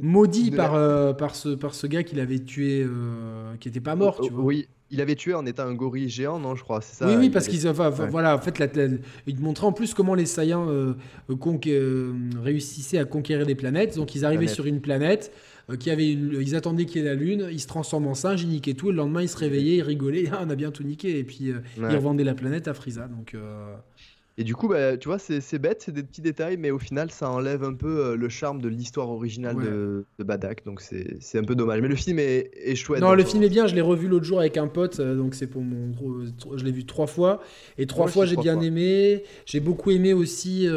maudit 0.02 0.50
par, 0.50 0.74
euh, 0.74 1.12
par, 1.12 1.36
ce, 1.36 1.50
par 1.50 1.72
ce 1.74 1.86
gars 1.86 2.02
qu'il 2.02 2.18
avait 2.18 2.40
tué, 2.40 2.82
euh, 2.82 3.54
qui 3.60 3.68
n'était 3.68 3.80
pas 3.80 3.94
mort. 3.94 4.20
Tu 4.20 4.32
vois. 4.32 4.42
Oui, 4.42 4.66
il 4.90 5.00
avait 5.00 5.14
tué 5.14 5.34
en 5.34 5.46
étant 5.46 5.62
un 5.62 5.74
gorille 5.74 6.08
géant, 6.08 6.40
non, 6.40 6.56
je 6.56 6.64
crois, 6.64 6.80
c'est 6.80 6.96
ça 6.96 7.06
Oui, 7.06 7.14
oui, 7.16 7.30
parce 7.30 7.46
qu'il 7.46 7.60
voilà, 8.10 8.34
en 8.34 8.40
fait, 8.40 8.60
il 9.28 9.40
montrait 9.40 9.66
en 9.66 9.72
plus 9.72 9.94
comment 9.94 10.14
les 10.16 10.26
Saiyans 10.26 10.66
réussissaient 12.42 12.98
à 12.98 13.04
conquérir 13.04 13.46
des 13.46 13.54
planètes. 13.54 13.94
Donc, 13.96 14.16
ils 14.16 14.24
arrivaient 14.24 14.48
sur 14.48 14.66
une 14.66 14.80
planète, 14.80 15.32
qui 15.74 15.90
avait 15.90 16.06
ils 16.06 16.54
attendaient 16.54 16.84
qu'il 16.84 17.02
y 17.02 17.04
ait 17.04 17.08
la 17.08 17.16
lune, 17.16 17.48
ils 17.50 17.60
se 17.60 17.66
transforment 17.66 18.06
en 18.06 18.14
singe, 18.14 18.42
ils 18.42 18.48
niquaient 18.48 18.74
tout, 18.74 18.88
et 18.88 18.92
le 18.92 18.98
lendemain 18.98 19.22
ils 19.22 19.28
se 19.28 19.36
réveillaient, 19.36 19.76
ils 19.76 19.82
rigolaient, 19.82 20.24
ah, 20.32 20.42
on 20.46 20.50
a 20.50 20.54
bien 20.54 20.70
tout 20.70 20.84
niqué, 20.84 21.18
et 21.18 21.24
puis 21.24 21.50
euh, 21.50 21.58
ils 21.78 21.96
revendaient 21.96 22.24
la 22.24 22.34
planète 22.34 22.68
à 22.68 22.74
Frieza. 22.74 23.08
Donc, 23.08 23.34
euh, 23.34 23.74
Et 24.38 24.44
du 24.44 24.54
coup, 24.54 24.68
bah, 24.68 24.96
tu 24.96 25.08
vois, 25.08 25.18
c'est 25.18 25.58
bête, 25.58 25.82
c'est 25.84 25.90
des 25.90 26.04
petits 26.04 26.20
détails, 26.20 26.56
mais 26.56 26.70
au 26.70 26.78
final, 26.78 27.10
ça 27.10 27.28
enlève 27.28 27.64
un 27.64 27.74
peu 27.74 28.14
le 28.14 28.28
charme 28.28 28.62
de 28.62 28.68
l'histoire 28.68 29.10
originale 29.10 29.56
de, 29.56 30.04
Badak, 30.20 30.64
donc 30.64 30.80
c'est 30.80 31.38
un 31.38 31.44
peu 31.44 31.56
dommage. 31.56 31.80
Mais 31.80 31.88
le 31.88 31.96
film 31.96 32.20
est, 32.20 32.52
est 32.54 32.76
chouette. 32.76 33.00
Non, 33.00 33.14
le 33.14 33.24
film 33.24 33.42
est 33.42 33.48
bien, 33.48 33.66
je 33.66 33.74
l'ai 33.74 33.80
revu 33.80 34.06
l'autre 34.06 34.24
jour 34.24 34.38
avec 34.38 34.56
un 34.58 34.68
pote, 34.68 35.00
donc 35.00 35.34
c'est 35.34 35.48
pour 35.48 35.62
mon 35.62 35.92
Je 36.56 36.64
l'ai 36.64 36.72
vu 36.72 36.84
trois 36.84 37.08
fois, 37.08 37.40
et 37.76 37.86
trois 37.86 38.06
fois 38.06 38.24
j'ai 38.24 38.36
bien 38.36 38.60
aimé. 38.60 39.24
J'ai 39.46 39.60
beaucoup 39.60 39.90
aimé 39.90 40.12
aussi. 40.12 40.68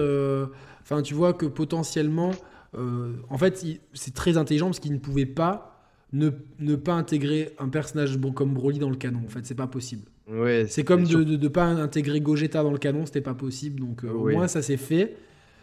Enfin, 0.81 1.03
tu 1.03 1.13
vois 1.13 1.33
que 1.33 1.45
potentiellement. 1.45 2.31
Euh, 2.75 3.13
en 3.29 3.37
fait, 3.37 3.65
c'est 3.93 4.13
très 4.13 4.37
intelligent 4.37 4.67
parce 4.67 4.79
qu'il 4.79 4.93
ne 4.93 4.99
pouvait 4.99 5.25
pas 5.25 5.75
ne, 6.13 6.29
ne, 6.59 6.75
pas 6.75 6.93
intégrer 6.93 7.53
un 7.59 7.69
personnage 7.69 8.19
comme 8.35 8.53
Broly 8.53 8.79
dans 8.79 8.89
le 8.89 8.95
canon. 8.95 9.21
En 9.25 9.29
fait, 9.29 9.45
c'est 9.45 9.55
pas 9.55 9.67
possible. 9.67 10.03
Ouais, 10.27 10.65
c'est 10.67 10.83
comme 10.83 11.05
de 11.05 11.23
ne 11.23 11.47
pas 11.47 11.65
intégrer 11.65 12.21
Gogeta 12.21 12.61
dans 12.61 12.71
le 12.71 12.77
canon, 12.77 13.05
c'était 13.05 13.21
pas 13.21 13.33
possible. 13.33 13.79
Donc 13.79 14.03
euh, 14.03 14.11
au 14.11 14.29
moins 14.29 14.47
ça 14.47 14.61
s'est 14.61 14.77
fait. 14.77 15.15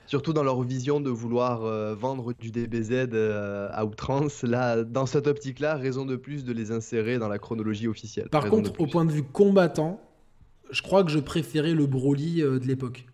Surtout 0.09 0.33
dans 0.33 0.45
leur 0.45 0.62
vision 0.62 1.01
de 1.01 1.11
vouloir 1.11 1.65
euh, 1.65 1.97
vendre 1.97 2.33
du 2.39 2.53
DBZ 2.53 3.09
à 3.73 3.85
outrance. 3.85 4.43
Là, 4.45 4.85
dans 4.85 5.07
cette 5.07 5.27
optique-là, 5.27 5.77
raison 5.77 6.05
de 6.05 6.15
plus 6.15 6.45
de 6.45 6.53
les 6.53 6.70
insérer 6.70 7.19
dans 7.19 7.28
la 7.28 7.39
chronologie 7.39 7.89
officielle. 7.89 8.28
Par 8.28 8.49
contre, 8.49 8.81
au 8.81 8.87
point 8.87 9.05
de 9.05 9.11
vue 9.11 9.24
combattant, 9.24 10.01
je 10.70 10.83
crois 10.83 11.03
que 11.05 11.11
je 11.11 11.19
préférais 11.19 11.74
le 11.74 11.87
Broly 11.87 12.43
de 12.43 12.66
l'époque. 12.66 13.07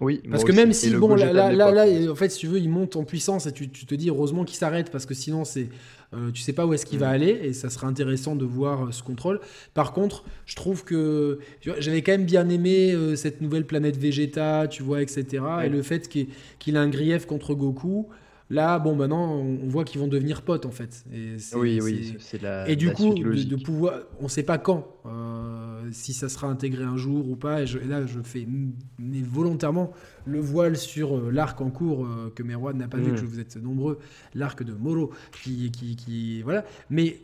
Oui, 0.00 0.22
parce 0.30 0.44
que 0.44 0.52
même 0.52 0.72
si, 0.72 0.90
bon, 0.90 1.16
là, 1.16 1.32
là, 1.32 1.52
là, 1.52 2.10
en 2.10 2.14
fait, 2.14 2.28
si 2.28 2.38
tu 2.38 2.46
veux, 2.46 2.58
il 2.58 2.68
monte 2.68 2.94
en 2.94 3.04
puissance 3.04 3.46
et 3.46 3.52
tu, 3.52 3.68
tu 3.68 3.84
te 3.84 3.94
dis 3.96 4.10
heureusement 4.10 4.44
qu'il 4.44 4.56
s'arrête 4.56 4.90
parce 4.90 5.06
que 5.06 5.14
sinon, 5.14 5.44
c'est, 5.44 5.68
euh, 6.14 6.30
tu 6.30 6.40
sais 6.40 6.52
pas 6.52 6.66
où 6.66 6.72
est-ce 6.72 6.86
qu'il 6.86 7.00
va 7.00 7.08
mm. 7.08 7.14
aller 7.14 7.40
et 7.42 7.52
ça 7.52 7.68
serait 7.68 7.86
intéressant 7.86 8.36
de 8.36 8.44
voir 8.44 8.84
euh, 8.84 8.92
ce 8.92 9.02
contrôle. 9.02 9.40
Par 9.74 9.92
contre, 9.92 10.24
je 10.46 10.54
trouve 10.54 10.84
que 10.84 11.40
j'avais 11.60 12.02
quand 12.02 12.12
même 12.12 12.24
bien 12.24 12.48
aimé 12.48 12.92
euh, 12.92 13.16
cette 13.16 13.40
nouvelle 13.40 13.66
planète 13.66 13.96
Vegeta, 13.96 14.68
tu 14.68 14.82
vois, 14.82 15.02
etc. 15.02 15.42
Et 15.64 15.68
le 15.68 15.82
fait 15.82 16.08
qu'il 16.08 16.76
a 16.76 16.80
un 16.80 16.88
grief 16.88 17.26
contre 17.26 17.54
Goku. 17.54 18.08
Là, 18.50 18.78
bon, 18.78 18.96
maintenant, 18.96 19.34
on 19.34 19.68
voit 19.68 19.84
qu'ils 19.84 20.00
vont 20.00 20.06
devenir 20.06 20.40
potes, 20.40 20.64
en 20.64 20.70
fait. 20.70 21.04
Et 21.12 21.36
oui, 21.54 21.80
oui, 21.82 22.16
c'est 22.18 22.40
la. 22.40 22.66
Et 22.68 22.76
du 22.76 22.92
coup, 22.92 23.12
de, 23.12 23.56
pouvoir, 23.56 24.00
on 24.20 24.24
ne 24.24 24.28
sait 24.28 24.42
pas 24.42 24.56
quand, 24.56 24.86
euh, 25.04 25.86
si 25.92 26.14
ça 26.14 26.30
sera 26.30 26.46
intégré 26.46 26.82
un 26.82 26.96
jour 26.96 27.28
ou 27.28 27.36
pas. 27.36 27.62
Et, 27.62 27.66
là, 27.86 28.06
je 28.06 28.20
fais 28.20 28.46
mais 28.98 29.20
volontairement 29.20 29.92
le 30.24 30.40
voile 30.40 30.78
sur 30.78 31.16
euh, 31.16 31.30
l'arc 31.30 31.60
en 31.60 31.70
cours 31.70 32.06
euh, 32.06 32.32
que 32.34 32.42
Merwan 32.42 32.76
n'a 32.76 32.88
pas 32.88 32.96
vu, 32.96 33.12
mm. 33.12 33.16
que 33.16 33.26
vous 33.26 33.38
êtes 33.38 33.56
nombreux, 33.56 33.98
l'arc 34.34 34.62
de 34.62 34.72
Moro, 34.72 35.10
qui, 35.42 35.70
qui, 35.70 35.96
qui, 35.96 36.40
voilà. 36.40 36.64
Mais 36.88 37.18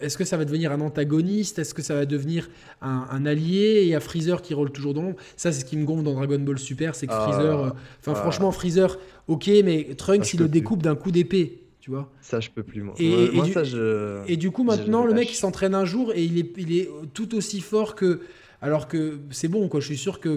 est-ce 0.00 0.16
que 0.16 0.24
ça 0.24 0.36
va 0.36 0.44
devenir 0.44 0.72
un 0.72 0.80
antagoniste? 0.80 1.58
Est-ce 1.58 1.74
que 1.74 1.82
ça 1.82 1.94
va 1.94 2.06
devenir 2.06 2.48
un, 2.80 3.26
allié? 3.26 3.86
Et 3.86 3.94
à 3.94 4.00
Freezer 4.00 4.42
qui 4.42 4.54
roule 4.54 4.70
toujours 4.70 4.94
dans 4.94 5.02
l'ombre. 5.02 5.18
Ça, 5.36 5.52
c'est 5.52 5.60
ce 5.60 5.64
qui 5.64 5.76
me 5.76 5.84
gonfle 5.84 6.04
dans 6.04 6.14
Dragon 6.14 6.38
Ball 6.38 6.58
Super, 6.58 6.94
c'est 6.94 7.06
que 7.06 7.12
ah. 7.14 7.28
Freezer. 7.28 7.64
Euh, 7.64 7.70
enfin, 8.00 8.14
franchement, 8.14 8.50
Freezer, 8.52 8.98
ok, 9.28 9.50
mais 9.64 9.94
Trunks, 9.96 10.32
il 10.34 10.40
le 10.40 10.48
découpe 10.48 10.82
d'un 10.82 10.96
coup 10.96 11.10
d'épée. 11.10 11.58
Tu 11.80 11.90
vois 11.90 12.10
ça, 12.20 12.40
je 12.40 12.50
peux 12.50 12.62
plus. 12.62 12.82
Moi, 12.82 12.94
et, 12.98 13.30
moi, 13.32 13.44
du, 13.44 13.52
ça, 13.52 13.64
je... 13.64 14.20
et 14.28 14.36
du 14.36 14.50
coup, 14.50 14.64
maintenant, 14.64 15.04
le 15.04 15.14
mec, 15.14 15.30
il 15.30 15.36
s'entraîne 15.36 15.74
un 15.74 15.84
jour 15.84 16.12
et 16.14 16.22
il 16.22 16.38
est, 16.38 16.52
il 16.58 16.76
est 16.76 16.88
tout 17.14 17.34
aussi 17.34 17.60
fort 17.60 17.94
que 17.94 18.20
alors 18.62 18.88
que 18.88 19.20
c'est 19.30 19.48
bon, 19.48 19.68
quoi. 19.68 19.80
Je 19.80 19.86
suis 19.86 19.96
sûr 19.96 20.20
que, 20.20 20.36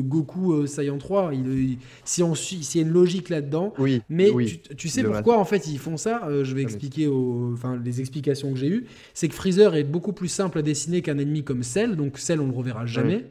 Goku 0.00 0.52
euh, 0.52 0.66
Saiyan 0.66 0.98
3, 0.98 1.32
il, 1.34 1.78
si 2.04 2.22
on 2.22 2.34
suit, 2.34 2.62
s'il 2.62 2.80
y 2.80 2.84
a 2.84 2.86
une 2.86 2.92
logique 2.92 3.28
là-dedans. 3.28 3.72
Oui. 3.78 4.02
Mais 4.08 4.30
tu, 4.76 4.88
sais 4.88 5.02
pourquoi 5.02 5.38
en 5.38 5.44
fait 5.44 5.66
ils 5.66 5.78
font 5.78 5.96
ça 5.96 6.26
euh, 6.28 6.44
Je 6.44 6.54
vais 6.54 6.62
expliquer, 6.62 7.08
enfin 7.08 7.80
les 7.84 8.00
explications 8.00 8.52
que 8.52 8.58
j'ai 8.58 8.68
eues. 8.68 8.86
C'est 9.12 9.28
que 9.28 9.34
Freezer 9.34 9.74
est 9.74 9.84
beaucoup 9.84 10.12
plus 10.12 10.28
simple 10.28 10.58
à 10.58 10.62
dessiner 10.62 11.02
qu'un 11.02 11.18
ennemi 11.18 11.42
comme 11.42 11.62
Cell. 11.62 11.96
Donc 11.96 12.18
Cell, 12.18 12.40
on 12.40 12.46
le 12.46 12.54
reverra 12.54 12.86
jamais. 12.86 13.24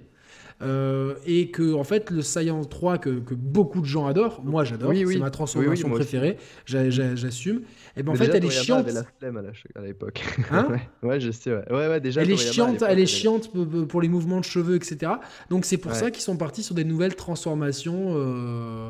Euh, 0.64 1.16
et 1.26 1.50
que 1.50 1.74
en 1.74 1.84
fait 1.84 2.10
le 2.10 2.22
Saiyan 2.22 2.64
3 2.64 2.98
que, 2.98 3.10
beaucoup 3.36 3.82
de 3.82 3.86
gens 3.86 4.08
adorent, 4.08 4.42
moi 4.44 4.64
j'adore, 4.64 4.94
c'est 4.94 5.18
ma 5.18 5.30
transformation 5.30 5.90
préférée, 5.90 6.38
j'assume. 6.66 7.62
Et 7.96 8.04
ben 8.04 8.14
en 8.14 8.16
fait 8.16 8.32
elle 8.34 8.46
est 8.46 8.50
chiante. 8.50 8.80
avait 8.80 8.94
la 8.94 9.04
flemme 9.04 9.38
à 9.76 9.82
l'époque. 9.82 10.24
Hein 10.52 10.68
ouais, 11.04 11.20
je 11.20 11.32
sais. 11.32 11.54
Ouais, 11.54 11.88
ouais, 11.88 12.00
déjà. 12.00 12.22
Elle 12.22 12.32
est 12.32 12.38
chiante, 12.38 12.84
elle 12.88 13.00
est 13.00 13.06
chiante 13.06 13.52
pour 13.88 14.02
les 14.02 14.08
mouvements 14.08 14.40
de 14.40 14.46
cheveux, 14.46 14.76
etc. 14.76 15.14
Donc 15.50 15.66
c'est 15.66 15.78
pour 15.78 15.94
ça 15.94 16.12
qu'ils 16.12 16.24
sont 16.24 16.38
partis 16.38 16.64
sur 16.64 16.76
des 16.76 16.86
nouvelles 16.86 17.16
transformations. 17.16 18.14
Euh... 18.16 18.90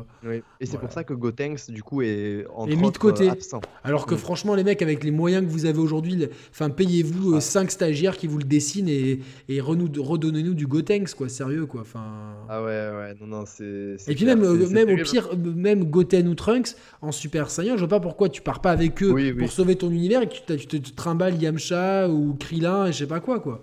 Et 0.60 0.66
c'est 0.66 0.78
pour 0.78 0.92
ça 0.92 1.04
que 1.04 1.14
Gotenks 1.14 1.70
du 1.70 1.82
coup 1.82 2.02
est 2.02 2.46
en 2.54 2.66
mis 2.66 2.90
de 2.90 2.98
côté. 2.98 3.28
Absent. 3.28 3.60
Alors 3.82 4.06
que 4.06 4.14
mm. 4.14 4.18
franchement 4.18 4.54
les 4.54 4.64
mecs 4.64 4.82
avec 4.82 5.02
les 5.02 5.10
moyens 5.10 5.44
que 5.44 5.50
vous 5.50 5.66
avez 5.66 5.78
aujourd'hui, 5.78 6.28
enfin 6.50 6.70
payez-vous 6.70 7.40
5 7.40 7.70
stagiaires 7.70 8.16
qui 8.16 8.26
vous 8.26 8.38
le 8.38 8.44
dessinent 8.44 8.88
et, 8.88 9.20
et 9.48 9.60
redonnez-nous 9.60 10.54
du 10.54 10.66
Gotenks 10.66 11.14
quoi, 11.14 11.28
sérieux 11.28 11.63
quoi. 11.66 11.82
Enfin... 11.82 12.36
Ah 12.48 12.62
ouais, 12.62 12.66
ouais, 12.66 13.14
non, 13.20 13.26
non, 13.26 13.44
c'est. 13.46 13.96
Et 14.08 14.14
puis 14.14 14.24
même, 14.24 14.40
même 14.70 14.90
au 14.90 15.02
pire, 15.02 15.28
même 15.36 15.84
Goten 15.84 16.28
ou 16.28 16.34
Trunks 16.34 16.76
en 17.02 17.12
Super 17.12 17.50
Saiyan, 17.50 17.74
je 17.74 17.80
vois 17.80 17.88
pas 17.88 18.00
pourquoi 18.00 18.28
tu 18.28 18.42
pars 18.42 18.60
pas 18.60 18.70
avec 18.70 19.02
eux 19.02 19.34
pour 19.38 19.50
sauver 19.50 19.76
ton 19.76 19.90
univers 19.90 20.22
et 20.22 20.28
que 20.28 20.54
tu, 20.54 20.66
te, 20.66 20.90
trimbales 20.92 21.40
Yamcha 21.40 22.08
ou 22.08 22.34
Krillin 22.34 22.86
et 22.86 22.92
je 22.92 22.98
sais 22.98 23.06
pas 23.06 23.20
quoi, 23.20 23.40
quoi. 23.40 23.62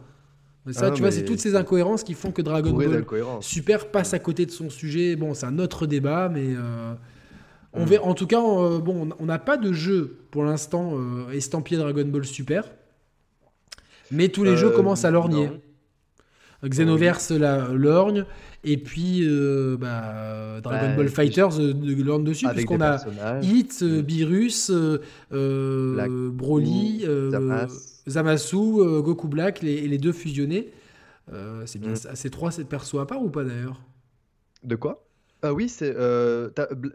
ça, 0.71 0.87
ah 0.87 0.91
tu 0.91 1.01
vois, 1.01 1.11
c'est 1.11 1.25
toutes 1.25 1.39
ces 1.39 1.55
incohérences 1.55 2.03
qui 2.03 2.13
font 2.13 2.31
que 2.31 2.41
Dragon 2.41 2.71
Ball 2.71 3.05
Super 3.41 3.87
passe 3.87 4.13
à 4.13 4.19
côté 4.19 4.45
de 4.45 4.51
son 4.51 4.69
sujet. 4.69 5.15
Bon, 5.15 5.33
c'est 5.33 5.45
un 5.45 5.59
autre 5.59 5.85
débat, 5.85 6.29
mais 6.29 6.53
euh, 6.55 6.93
on 7.73 7.85
mm. 7.85 7.99
en 8.03 8.13
tout 8.13 8.27
cas, 8.27 8.41
euh, 8.41 8.79
bon, 8.79 9.09
on 9.19 9.25
n'a 9.25 9.39
pas 9.39 9.57
de 9.57 9.71
jeu 9.71 10.19
pour 10.31 10.43
l'instant 10.43 10.93
euh, 10.95 11.31
estampillé 11.31 11.79
Dragon 11.79 12.05
Ball 12.05 12.25
Super, 12.25 12.65
mais 14.11 14.29
tous 14.29 14.43
les 14.43 14.57
jeux 14.57 14.69
commencent 14.71 15.05
à 15.05 15.11
lorgner. 15.11 15.49
Xenoverse 16.63 17.31
la 17.31 17.69
lorgne 17.69 18.25
et 18.63 18.77
puis 18.77 19.21
euh, 19.23 19.75
bah, 19.77 20.61
Dragon 20.61 20.89
bah, 20.89 20.95
Ball 20.95 21.09
Fighters 21.09 21.59
euh, 21.59 21.73
de 21.73 22.03
lorgne 22.03 22.23
dessus 22.23 22.47
puisqu'on 22.47 22.81
a 22.81 22.99
Hit, 23.41 23.79
euh, 23.81 24.01
Beerus, 24.03 24.71
Broly, 25.31 27.05
Zamasu, 28.07 29.01
Goku 29.01 29.27
Black 29.27 29.61
les, 29.61 29.87
les 29.87 29.97
deux 29.97 30.11
fusionnés. 30.11 30.69
c'est 31.65 31.79
bien 31.79 31.93
mm. 31.93 32.15
Ces 32.15 32.29
trois 32.29 32.51
c'est 32.51 32.65
perso 32.65 32.99
à 32.99 33.07
part 33.07 33.23
ou 33.23 33.29
pas 33.29 33.43
d'ailleurs? 33.43 33.81
De 34.63 34.75
quoi? 34.75 35.07
Ah 35.41 35.53
oui, 35.53 35.69
c'est 35.69 35.91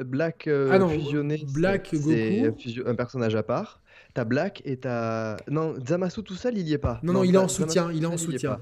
Black 0.04 0.48
ah 0.48 0.88
fusionné. 0.88 1.44
Black 1.52 1.92
Goku. 1.92 2.86
un 2.86 2.94
personnage 2.94 3.34
à 3.34 3.42
part. 3.42 3.80
T'as 4.14 4.24
Black 4.24 4.62
et 4.64 4.76
t'as. 4.76 5.36
Non, 5.50 5.74
Zamasu 5.84 6.22
tout 6.22 6.36
seul, 6.36 6.56
il 6.56 6.68
y 6.68 6.72
est 6.72 6.78
pas. 6.78 7.00
Non, 7.02 7.12
non, 7.12 7.24
il 7.24 7.34
est 7.34 7.38
en 7.38 7.48
soutien. 7.48 7.90
Il 7.92 8.04
est 8.04 8.06
en 8.06 8.16
soutien. 8.16 8.60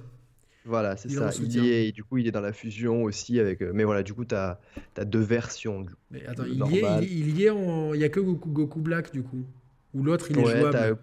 Voilà, 0.65 0.97
c'est 0.97 1.11
ça. 1.11 1.31
Il 1.41 1.67
est, 1.67 1.89
et 1.89 1.93
du 1.93 2.03
coup, 2.05 2.17
il 2.19 2.27
est 2.27 2.31
dans 2.31 2.41
la 2.41 2.53
fusion 2.53 3.03
aussi 3.03 3.39
avec. 3.39 3.61
Euh, 3.61 3.73
mais 3.75 3.85
voilà, 3.85 4.03
du 4.03 4.15
coup, 4.15 4.25
tu 4.25 4.35
as, 4.35 4.59
deux 5.05 5.21
versions. 5.21 5.85
mais 6.11 6.27
attends, 6.27 6.45
il 6.47 6.55
y, 6.55 6.79
est, 6.79 7.05
il, 7.05 7.41
y 7.41 7.51
en. 7.51 7.93
Il 7.93 8.01
y 8.01 8.05
a 8.05 8.09
que 8.09 8.21
Goku, 8.21 8.81
Black, 8.81 9.13
du 9.13 9.23
coup. 9.23 9.45
Ou 9.93 10.03
l'autre, 10.03 10.31
il 10.31 10.39
est 10.39 10.45
jouable. 10.45 10.97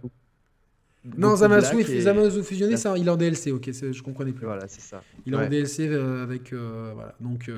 non, 1.15 1.35
Zamasu, 1.35 2.01
Zamasu 2.01 2.43
fusionné, 2.43 2.75
ça, 2.75 2.97
il 2.97 3.07
est 3.07 3.09
en 3.09 3.15
DLC, 3.15 3.51
ok, 3.51 3.69
je 3.71 4.01
comprenais 4.01 4.31
plus. 4.31 4.45
Voilà, 4.45 4.67
c'est 4.67 4.81
ça. 4.81 5.03
Il 5.25 5.33
est 5.33 5.37
en 5.37 5.47
DLC 5.47 5.87
euh, 5.87 6.23
avec. 6.23 6.53
Euh, 6.53 6.91
voilà, 6.95 7.13
donc, 7.19 7.49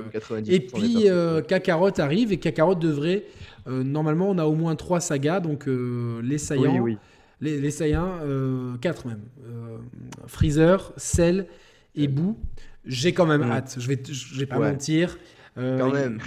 et 0.47 0.59
puis, 0.59 1.07
Kakarot 1.47 1.99
arrive, 1.99 2.33
et 2.33 2.37
Kakarot 2.37 2.75
devrait. 2.75 3.23
normalement, 3.65 4.29
on 4.29 4.37
a 4.39 4.45
au 4.45 4.55
moins 4.55 4.75
trois 4.75 4.99
sagas, 4.99 5.39
donc 5.39 5.67
les 5.67 6.37
Saiyans. 6.37 6.73
Oui, 6.73 6.79
oui. 6.79 6.97
Les, 7.39 7.59
les 7.59 7.71
Saiyans, 7.71 8.19
quatre 8.81 9.07
même. 9.07 9.21
Freezer, 10.27 10.91
Cell 10.97 11.47
et 11.95 12.07
Boo. 12.07 12.37
J'ai 12.85 13.13
quand 13.13 13.25
même 13.25 13.45
mm. 13.45 13.51
hâte, 13.51 13.75
je 13.79 13.87
vais, 13.87 14.01
je 14.03 14.39
vais 14.39 14.45
pas 14.45 14.59
mentir. 14.59 15.17
Quand 15.55 15.91
même. 15.93 16.19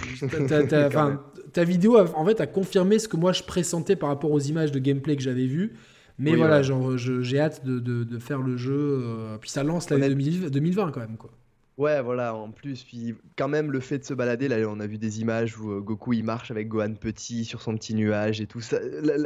ta 1.53 1.63
vidéo, 1.63 1.97
en 1.97 2.25
fait, 2.25 2.41
a 2.41 2.47
confirmé 2.47 2.99
ce 2.99 3.07
que 3.07 3.17
moi 3.17 3.33
je 3.33 3.43
pressentais 3.43 3.95
par 3.95 4.09
rapport 4.09 4.31
aux 4.31 4.39
images 4.39 4.71
de 4.71 4.79
gameplay 4.79 5.15
que 5.15 5.21
j'avais 5.21 5.45
vues. 5.45 5.73
Mais 6.19 6.35
voilà, 6.35 6.63
genre, 6.63 6.97
j'ai 6.97 7.39
hâte 7.39 7.63
de, 7.63 7.79
de, 7.79 8.19
faire 8.19 8.41
le 8.41 8.57
jeu. 8.57 9.03
puis 9.39 9.49
ça 9.49 9.63
lance 9.63 9.89
l'année 9.89 10.09
2020 10.09 10.91
quand 10.91 10.99
même, 10.99 11.17
quoi. 11.17 11.31
Ouais, 11.77 12.01
voilà, 12.01 12.33
en 12.33 12.49
plus, 12.49 12.83
puis 12.83 13.13
quand 13.35 13.47
même, 13.47 13.71
le 13.71 13.79
fait 13.79 13.99
de 13.99 14.03
se 14.03 14.15
balader, 14.15 14.47
là, 14.47 14.57
on 14.67 14.79
a 14.79 14.87
vu 14.87 14.97
des 14.97 15.21
images 15.21 15.59
où 15.59 15.71
euh, 15.73 15.79
Goku 15.79 16.13
il 16.13 16.23
marche 16.23 16.49
avec 16.49 16.67
Gohan 16.67 16.95
petit 16.95 17.45
sur 17.45 17.61
son 17.61 17.75
petit 17.75 17.93
nuage 17.93 18.41
et 18.41 18.47
tout 18.47 18.61
ça. 18.61 18.79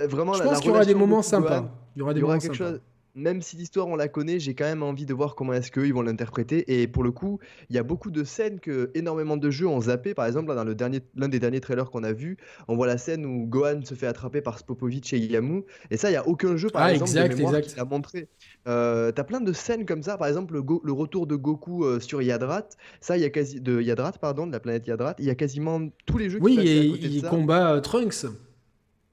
vraiment, 0.09 0.33
je 0.33 0.43
pense 0.43 0.59
qu'il 0.59 0.69
y 0.69 0.73
aura 0.73 0.83
des 0.83 0.93
moments 0.93 1.21
sympas. 1.21 1.73
Il 1.95 1.99
y 1.99 2.01
aura 2.01 2.13
des 2.13 2.19
moments 2.19 2.39
sympas 2.39 2.73
même 3.15 3.41
si 3.41 3.57
l'histoire 3.57 3.87
on 3.87 3.95
la 3.95 4.07
connaît, 4.07 4.39
j'ai 4.39 4.53
quand 4.53 4.65
même 4.65 4.83
envie 4.83 5.05
de 5.05 5.13
voir 5.13 5.35
comment 5.35 5.53
est-ce 5.53 5.71
qu'ils 5.71 5.93
vont 5.93 6.01
l'interpréter. 6.01 6.81
Et 6.81 6.87
pour 6.87 7.03
le 7.03 7.11
coup, 7.11 7.39
il 7.69 7.75
y 7.75 7.79
a 7.79 7.83
beaucoup 7.83 8.11
de 8.11 8.23
scènes 8.23 8.59
que 8.59 8.91
énormément 8.93 9.37
de 9.37 9.49
jeux 9.49 9.67
ont 9.67 9.81
zappé. 9.81 10.13
Par 10.13 10.25
exemple, 10.25 10.53
dans 10.53 10.63
le 10.63 10.75
dernier, 10.75 11.01
l'un 11.15 11.27
des 11.27 11.39
derniers 11.39 11.61
trailers 11.61 11.89
qu'on 11.89 12.03
a 12.03 12.13
vu, 12.13 12.37
on 12.67 12.75
voit 12.75 12.87
la 12.87 12.97
scène 12.97 13.25
où 13.25 13.45
Gohan 13.47 13.81
se 13.83 13.95
fait 13.95 14.07
attraper 14.07 14.41
par 14.41 14.59
Spopovich 14.59 15.13
et 15.13 15.19
Yamu. 15.19 15.63
Et 15.89 15.97
ça, 15.97 16.09
il 16.09 16.13
y 16.13 16.17
a 16.17 16.27
aucun 16.27 16.55
jeu 16.55 16.69
par 16.69 16.83
ah, 16.83 16.93
exemple 16.93 17.09
exact, 17.09 17.37
de 17.37 17.59
qui 17.61 17.75
l'a 17.75 17.85
montré. 17.85 18.27
Euh, 18.67 19.11
T'as 19.11 19.23
plein 19.23 19.41
de 19.41 19.53
scènes 19.53 19.85
comme 19.85 20.03
ça. 20.03 20.17
Par 20.17 20.27
exemple, 20.27 20.53
le, 20.53 20.91
retour 20.91 21.27
de 21.27 21.35
Goku 21.35 21.85
euh, 21.85 21.99
sur 21.99 22.21
Yadrat. 22.21 22.69
Ça, 22.99 23.17
il 23.17 23.21
y 23.21 23.25
a 23.25 23.29
quasi 23.29 23.61
de 23.61 23.81
Yadrat, 23.81 24.13
pardon, 24.13 24.47
de 24.47 24.51
la 24.51 24.59
planète 24.59 24.87
Yadrat. 24.87 25.15
Il 25.19 25.25
y 25.25 25.29
a 25.29 25.35
quasiment 25.35 25.81
tous 26.05 26.17
les 26.17 26.29
jeux. 26.29 26.39
Oui, 26.41 26.57
qui 26.57 27.17
il 27.17 27.23
combat 27.23 27.73
euh, 27.73 27.81
Trunks. 27.81 28.25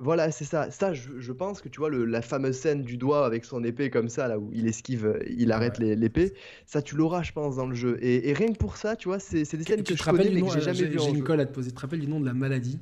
Voilà, 0.00 0.30
c'est 0.30 0.44
ça. 0.44 0.70
Ça, 0.70 0.94
je, 0.94 1.32
pense 1.32 1.60
que 1.60 1.68
tu 1.68 1.80
vois 1.80 1.90
le, 1.90 2.04
la 2.04 2.22
fameuse 2.22 2.56
scène 2.56 2.84
du 2.84 2.96
doigt 2.96 3.26
avec 3.26 3.44
son 3.44 3.64
épée 3.64 3.90
comme 3.90 4.08
ça, 4.08 4.28
là 4.28 4.38
où 4.38 4.50
il 4.52 4.68
esquive, 4.68 5.18
il 5.28 5.50
arrête 5.50 5.78
l'épée. 5.78 6.34
Ça, 6.66 6.82
tu 6.82 6.94
l'auras, 6.94 7.22
je 7.22 7.32
pense, 7.32 7.56
dans 7.56 7.66
le 7.66 7.74
jeu. 7.74 7.98
Et, 8.00 8.32
rien 8.32 8.52
que 8.52 8.58
pour 8.58 8.76
ça, 8.76 8.94
tu 8.94 9.08
vois, 9.08 9.18
c'est 9.18 9.42
des 9.42 9.64
scènes 9.64 9.82
que 9.82 9.96
je 9.96 10.02
connais 10.02 10.30
mais 10.30 10.42
que 10.42 10.52
j'ai 10.52 10.60
jamais 10.60 10.84
vues. 10.84 10.98
J'ai 10.98 11.10
une 11.10 11.24
colle 11.24 11.40
à 11.40 11.46
te 11.46 11.52
poser. 11.52 11.70
Tu 11.70 11.76
te 11.76 11.80
rappelles 11.80 12.00
du 12.00 12.08
nom 12.08 12.20
de 12.20 12.26
la 12.26 12.34
maladie 12.34 12.78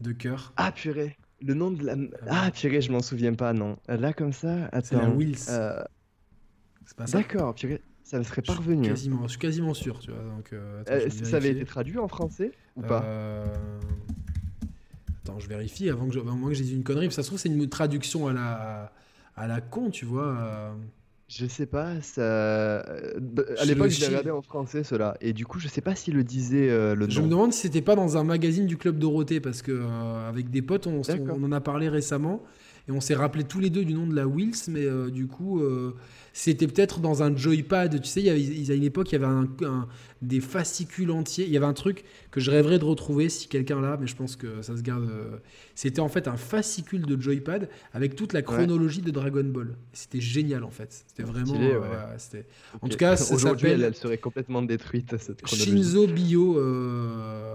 de 0.00 0.12
cœur? 0.12 0.52
Ah 0.56 0.72
purée. 0.72 1.16
Le 1.40 1.54
nom 1.54 1.70
de 1.70 1.84
la. 1.84 1.94
Ah, 2.28 2.44
ah 2.46 2.50
purée, 2.50 2.80
je 2.80 2.90
m'en 2.90 3.02
souviens 3.02 3.34
pas, 3.34 3.52
non. 3.52 3.76
Là, 3.88 4.12
comme 4.12 4.32
ça, 4.32 4.66
attends. 4.66 4.82
C'est 4.82 4.96
la 4.96 5.10
Wills. 5.10 5.36
Euh, 5.48 5.82
c'est 6.86 6.96
pas 6.96 7.06
ça. 7.06 7.18
D'accord, 7.18 7.54
purée. 7.54 7.80
Ça 8.02 8.18
me 8.18 8.24
serait 8.24 8.42
parvenu. 8.42 8.84
Suis 8.84 8.92
quasiment, 8.92 9.22
je 9.22 9.28
suis 9.28 9.38
quasiment 9.38 9.74
sûr, 9.74 10.00
tu 10.00 10.10
vois. 10.10 10.22
Donc, 10.22 10.52
euh, 10.52 10.82
euh, 10.88 11.08
ça 11.08 11.36
avait 11.36 11.50
été 11.50 11.64
traduit 11.64 11.98
en 11.98 12.08
français 12.08 12.50
ou 12.76 12.82
pas? 12.82 13.04
Attends, 15.24 15.38
je 15.38 15.48
vérifie 15.48 15.88
avant 15.88 16.08
que 16.08 16.14
je, 16.14 16.18
avant 16.18 16.48
que 16.48 16.54
j'ai 16.54 16.64
dit 16.64 16.74
une 16.74 16.84
connerie. 16.84 17.10
Ça 17.12 17.22
se 17.22 17.28
trouve, 17.28 17.38
c'est 17.38 17.48
une 17.48 17.68
traduction 17.68 18.26
à 18.26 18.32
la, 18.32 18.92
à 19.36 19.46
la 19.46 19.60
con, 19.60 19.90
tu 19.90 20.04
vois. 20.04 20.36
Euh. 20.36 20.72
Je 21.28 21.46
sais 21.46 21.64
pas, 21.64 22.00
ça. 22.02 22.80
À 22.80 23.64
l'époque, 23.64 23.88
je 23.88 24.00
l'ai 24.00 24.08
regardé 24.08 24.30
en 24.30 24.42
français, 24.42 24.84
cela. 24.84 25.16
Et 25.22 25.32
du 25.32 25.46
coup, 25.46 25.58
je 25.58 25.68
sais 25.68 25.80
pas 25.80 25.94
s'il 25.94 26.14
le 26.14 26.24
disait 26.24 26.68
euh, 26.68 26.94
le 26.94 27.06
nom. 27.06 27.12
Je 27.12 27.20
me 27.22 27.28
demande 27.28 27.52
si 27.54 27.60
c'était 27.60 27.80
pas 27.80 27.94
dans 27.94 28.18
un 28.18 28.24
magazine 28.24 28.66
du 28.66 28.76
Club 28.76 28.98
Dorothée, 28.98 29.40
parce 29.40 29.62
que 29.62 29.72
euh, 29.72 30.28
avec 30.28 30.50
des 30.50 30.60
potes, 30.60 30.86
on, 30.86 31.00
on, 31.00 31.42
en 31.44 31.52
a 31.52 31.60
parlé 31.60 31.88
récemment. 31.88 32.42
Et 32.88 32.92
on 32.92 33.00
s'est 33.00 33.14
rappelé 33.14 33.44
tous 33.44 33.60
les 33.60 33.70
deux 33.70 33.84
du 33.84 33.94
nom 33.94 34.06
de 34.06 34.14
la 34.14 34.26
Wills, 34.26 34.68
mais 34.68 34.86
du 35.10 35.26
coup, 35.26 35.62
c'était 36.32 36.66
peut-être 36.66 37.00
dans 37.00 37.22
un 37.22 37.36
joypad. 37.36 38.00
Tu 38.00 38.08
sais, 38.08 38.20
il 38.20 38.26
y 38.26 38.30
avait, 38.30 38.72
à 38.72 38.74
une 38.74 38.84
époque, 38.84 39.12
il 39.12 39.20
y 39.20 39.22
avait 39.22 39.26
un, 39.26 39.48
des 40.22 40.40
fascicules 40.40 41.10
entiers. 41.10 41.44
Il 41.44 41.52
y 41.52 41.56
avait 41.56 41.66
un 41.66 41.72
truc 41.74 42.04
que 42.30 42.40
je 42.40 42.50
rêverais 42.50 42.78
de 42.78 42.84
retrouver 42.84 43.28
si 43.28 43.48
quelqu'un 43.48 43.80
l'a, 43.80 43.96
mais 44.00 44.06
je 44.06 44.16
pense 44.16 44.36
que 44.36 44.62
ça 44.62 44.76
se 44.76 44.82
garde. 44.82 45.04
Euh, 45.04 45.36
c'était 45.74 46.00
en 46.00 46.08
fait 46.08 46.28
un 46.28 46.36
fascicule 46.36 47.02
de 47.02 47.20
joypad 47.20 47.68
avec 47.92 48.16
toute 48.16 48.32
la 48.32 48.42
chronologie 48.42 49.02
de 49.02 49.10
Dragon 49.10 49.44
Ball. 49.44 49.76
C'était 49.92 50.20
génial 50.20 50.64
en 50.64 50.70
fait. 50.70 51.04
C'était 51.08 51.24
vraiment. 51.24 51.54
Euh, 51.60 51.80
en 52.80 52.88
tout 52.88 52.96
cas, 52.96 53.16
ça 53.16 53.34
aujourd'hui, 53.34 53.70
elle, 53.70 53.94
serait 53.94 54.18
complètement 54.18 54.62
détruite 54.62 55.16
cette 55.18 55.42
chronologie. 55.42 55.70
Shinzo 55.70 56.06
Bio, 56.06 56.58
euh, 56.58 57.54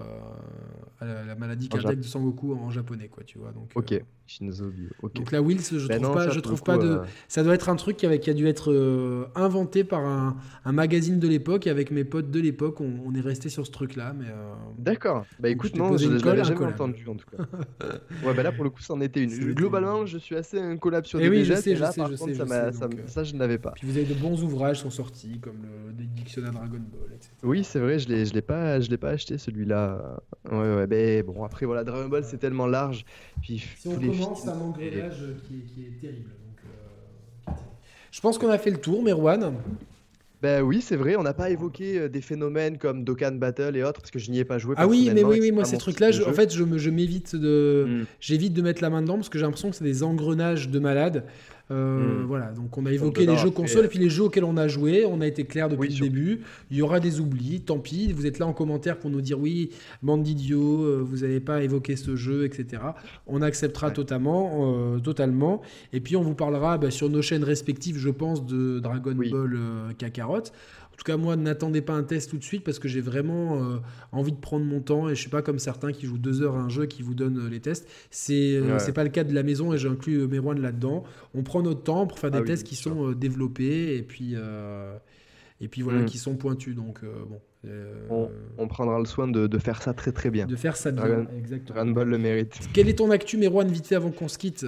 maladie 1.37 1.69
cardiaque 1.69 1.99
de 1.99 2.03
Sangoku 2.03 2.53
en 2.53 2.69
japonais, 2.69 3.07
quoi. 3.07 3.23
Tu 3.23 3.37
vois. 3.37 3.51
Donc. 3.51 3.71
Ok. 3.75 4.01
Shinzo 4.25 4.69
Bio. 4.69 4.89
Donc 5.15 5.31
la 5.31 5.41
Wills, 5.41 5.61
je 5.61 5.87
ben 5.87 6.01
trouve 6.01 6.15
pas, 6.15 6.29
je 6.29 6.39
trouve 6.41 6.61
pas 6.61 6.77
de. 6.77 6.99
Ça 7.29 7.43
doit 7.43 7.55
être 7.55 7.69
un 7.69 7.77
truc 7.77 7.95
qui, 7.95 8.19
qui 8.19 8.29
a 8.29 8.33
dû 8.33 8.47
être 8.47 9.29
inventé 9.35 9.85
par 9.85 10.01
un, 10.01 10.35
un 10.65 10.71
magazine 10.73 11.19
de 11.19 11.27
l'époque 11.29 11.65
avec 11.67 11.91
mes 11.91 12.03
potes 12.03 12.29
de 12.29 12.39
l'époque 12.41 12.81
on, 12.81 13.13
est 13.15 13.21
resté 13.21 13.49
sur 13.49 13.65
ce 13.65 13.71
truc-là. 13.71 14.13
mais 14.17 14.27
euh, 14.27 14.53
D'accord. 14.77 15.25
Bah 15.39 15.49
écoute, 15.49 15.75
non, 15.75 15.97
je, 15.97 16.07
ne 16.07 16.19
l'avais 16.19 16.43
jamais 16.43 16.65
entendu 16.65 17.07
en 17.07 17.15
tout 17.15 17.25
cas. 17.29 17.43
ouais, 18.25 18.33
bah 18.33 18.43
là 18.43 18.51
pour 18.51 18.63
le 18.63 18.69
coup, 18.69 18.81
c'en 18.81 19.01
était 19.01 19.23
une. 19.23 19.53
Globalement, 19.53 20.05
je 20.05 20.17
suis 20.17 20.35
assez 20.35 20.59
un 20.59 20.77
collab 20.77 21.05
sur 21.05 21.19
des 21.19 21.29
oui, 21.29 21.43
je 21.43 21.53
sais, 21.53 21.75
je 21.75 21.83
sais, 21.83 22.01
je 22.09 22.15
sais, 22.15 22.41
euh, 22.41 22.71
ça, 23.07 23.23
je 23.23 23.35
n'avais 23.35 23.57
pas. 23.57 23.71
Puis 23.71 23.87
vous 23.87 23.97
avez 23.97 24.05
de 24.05 24.13
bons 24.13 24.43
ouvrages 24.43 24.79
sont 24.79 24.89
sortis, 24.89 25.39
comme 25.39 25.65
le 25.97 26.03
dictionnaire 26.03 26.51
Dragon 26.51 26.79
Ball, 26.79 27.13
etc. 27.13 27.31
Oui, 27.43 27.63
c'est 27.63 27.79
vrai, 27.79 27.99
je 27.99 28.09
l'ai, 28.09 28.25
je 28.25 28.33
l'ai 28.33 28.41
pas, 28.41 28.79
je 28.79 28.89
l'ai 28.89 28.97
pas 28.97 29.09
acheté 29.09 29.37
celui-là. 29.37 30.19
Ouais, 30.51 30.57
ouais, 30.57 30.87
mais 30.87 31.23
bon, 31.33 31.43
après 31.43 31.65
voilà, 31.65 31.83
Dragon 31.83 32.07
Ball 32.07 32.23
c'est 32.23 32.37
tellement 32.37 32.67
large. 32.67 33.05
Puis 33.41 33.63
si 33.77 33.87
on 33.87 33.95
commence, 33.95 34.43
c'est 34.43 34.49
un 34.49 34.59
engrenage 34.59 35.23
qui, 35.47 35.63
qui, 35.73 35.85
est 35.85 36.01
terrible. 36.01 36.29
Donc, 36.29 37.49
euh, 37.49 37.51
Je 38.11 38.21
pense 38.21 38.37
qu'on 38.37 38.49
a 38.49 38.57
fait 38.57 38.71
le 38.71 38.77
tour, 38.77 39.03
Merwan. 39.03 39.53
Ben 40.39 40.61
oui, 40.61 40.81
c'est 40.81 40.95
vrai, 40.95 41.15
on 41.15 41.23
n'a 41.23 41.33
pas 41.33 41.49
évoqué 41.49 41.97
euh, 41.97 42.09
des 42.09 42.21
phénomènes 42.21 42.77
comme 42.77 43.03
Dokkan 43.03 43.31
Battle 43.31 43.75
et 43.75 43.83
autres 43.83 44.01
parce 44.01 44.11
que 44.11 44.19
je 44.19 44.29
n'y 44.29 44.37
ai 44.37 44.45
pas 44.45 44.59
joué. 44.59 44.75
Ah 44.77 44.87
oui, 44.87 45.09
mais 45.11 45.23
oui, 45.23 45.39
oui, 45.41 45.51
moi 45.51 45.65
ces 45.65 45.79
trucs-là, 45.79 46.11
en 46.27 46.33
fait, 46.33 46.53
je, 46.53 46.63
je 46.77 46.89
m'évite 46.91 47.35
de, 47.35 47.85
hmm. 47.87 48.05
j'évite 48.19 48.53
de 48.53 48.61
mettre 48.61 48.83
la 48.83 48.91
main 48.91 49.01
dedans 49.01 49.15
parce 49.15 49.29
que 49.29 49.39
j'ai 49.39 49.45
l'impression 49.45 49.71
que 49.71 49.75
c'est 49.75 49.83
des 49.83 50.03
engrenages 50.03 50.69
de 50.69 50.77
malades. 50.77 51.25
Euh, 51.69 52.21
hmm. 52.21 52.25
Voilà, 52.25 52.51
donc 52.51 52.77
on 52.77 52.85
a 52.85 52.91
évoqué 52.91 53.25
les 53.25 53.37
jeux 53.37 53.49
consoles 53.49 53.85
et 53.85 53.87
puis 53.89 53.99
les 53.99 54.09
jeux 54.09 54.23
auxquels 54.23 54.45
on 54.45 54.55
a 54.55 54.67
joué, 54.67 55.05
on 55.05 55.19
a 55.19 55.27
été 55.27 55.43
clair 55.43 55.67
depuis 55.67 55.89
le 55.89 55.99
début. 55.99 56.41
Il 56.71 56.77
y 56.77 56.81
aura 56.81 56.99
des 56.99 57.19
oublis, 57.19 57.61
tant 57.61 57.79
pis. 57.79 58.13
Vous 58.13 58.25
êtes 58.25 58.39
là 58.39 58.47
en 58.47 58.53
commentaire 58.53 58.97
pour 58.97 59.09
nous 59.09 59.21
dire 59.21 59.39
oui, 59.39 59.71
bande 60.01 60.23
d'idiots, 60.23 60.83
euh, 60.83 61.01
vous 61.03 61.17
n'avez 61.17 61.39
pas 61.39 61.61
évoqué 61.63 61.95
ce 61.95 62.15
jeu, 62.15 62.45
etc. 62.45 62.81
On 63.25 63.41
acceptera 63.41 63.91
totalement, 63.91 64.93
euh, 64.95 64.99
totalement. 64.99 65.61
Et 65.91 65.99
puis 65.99 66.15
on 66.15 66.21
vous 66.21 66.35
parlera 66.35 66.77
bah, 66.77 66.91
sur 66.91 67.09
nos 67.09 67.21
chaînes 67.21 67.43
respectives, 67.43 67.97
je 67.97 68.09
pense, 68.09 68.45
de 68.45 68.79
Dragon 68.79 69.15
Ball 69.15 69.57
Kakarot. 69.97 70.43
En 70.97 71.05
tout 71.05 71.11
cas, 71.11 71.17
moi, 71.17 71.35
n'attendez 71.35 71.81
pas 71.81 71.93
un 71.93 72.01
test 72.01 72.31
tout 72.31 72.39
de 72.39 72.43
suite 72.43 72.63
parce 72.63 72.79
que 72.79 72.87
j'ai 72.87 73.01
vraiment 73.01 73.61
euh, 73.61 73.77
envie 74.11 74.31
de 74.31 74.39
prendre 74.39 74.65
mon 74.65 74.79
temps 74.79 75.07
et 75.07 75.13
je 75.13 75.21
suis 75.21 75.29
pas 75.29 75.43
comme 75.43 75.59
certains 75.59 75.91
qui 75.91 76.07
jouent 76.07 76.17
deux 76.17 76.41
heures 76.41 76.55
à 76.55 76.59
un 76.59 76.69
jeu 76.69 76.87
qui 76.87 77.03
vous 77.03 77.13
donnent 77.13 77.37
euh, 77.37 77.49
les 77.49 77.59
tests. 77.59 77.87
C'est 78.09 78.55
euh, 78.55 78.79
pas 78.95 79.03
le 79.03 79.11
cas 79.11 79.23
de 79.23 79.31
la 79.31 79.43
maison 79.43 79.71
et 79.73 79.77
j'inclus 79.77 80.27
Merwan 80.27 80.59
là-dedans. 80.59 81.03
On 81.35 81.43
prend 81.43 81.61
notre 81.61 81.83
temps 81.83 82.07
pour 82.07 82.17
faire 82.17 82.31
des 82.31 82.39
ah 82.39 82.43
tests 82.43 82.65
qui 82.65 82.75
sont 82.75 83.11
développés 83.11 83.95
et 83.95 84.01
puis 84.01 84.33
et 85.59 85.67
puis 85.67 85.83
voilà, 85.83 86.01
mm. 86.01 86.05
qui 86.05 86.17
sont 86.17 86.35
pointus. 86.35 86.75
Donc 86.75 87.01
bon. 87.29 88.31
On, 88.57 88.67
prendra 88.67 88.97
le 88.97 89.05
soin 89.05 89.27
de, 89.27 89.57
faire 89.59 89.83
ça 89.83 89.93
très 89.93 90.11
très 90.11 90.31
bien. 90.31 90.47
De 90.47 90.55
faire 90.55 90.77
ça 90.77 90.91
bien, 90.91 91.27
exactement. 91.37 91.75
Dragon 91.75 91.91
Ball 91.91 92.07
le 92.09 92.17
mérite. 92.17 92.57
Quel 92.73 92.89
est 92.89 92.97
ton 92.97 93.11
actu, 93.11 93.37
Merwan, 93.37 93.67
vite 93.67 93.85
fait 93.85 93.95
avant 93.95 94.09
qu'on 94.09 94.27
se 94.27 94.39
quitte? 94.39 94.65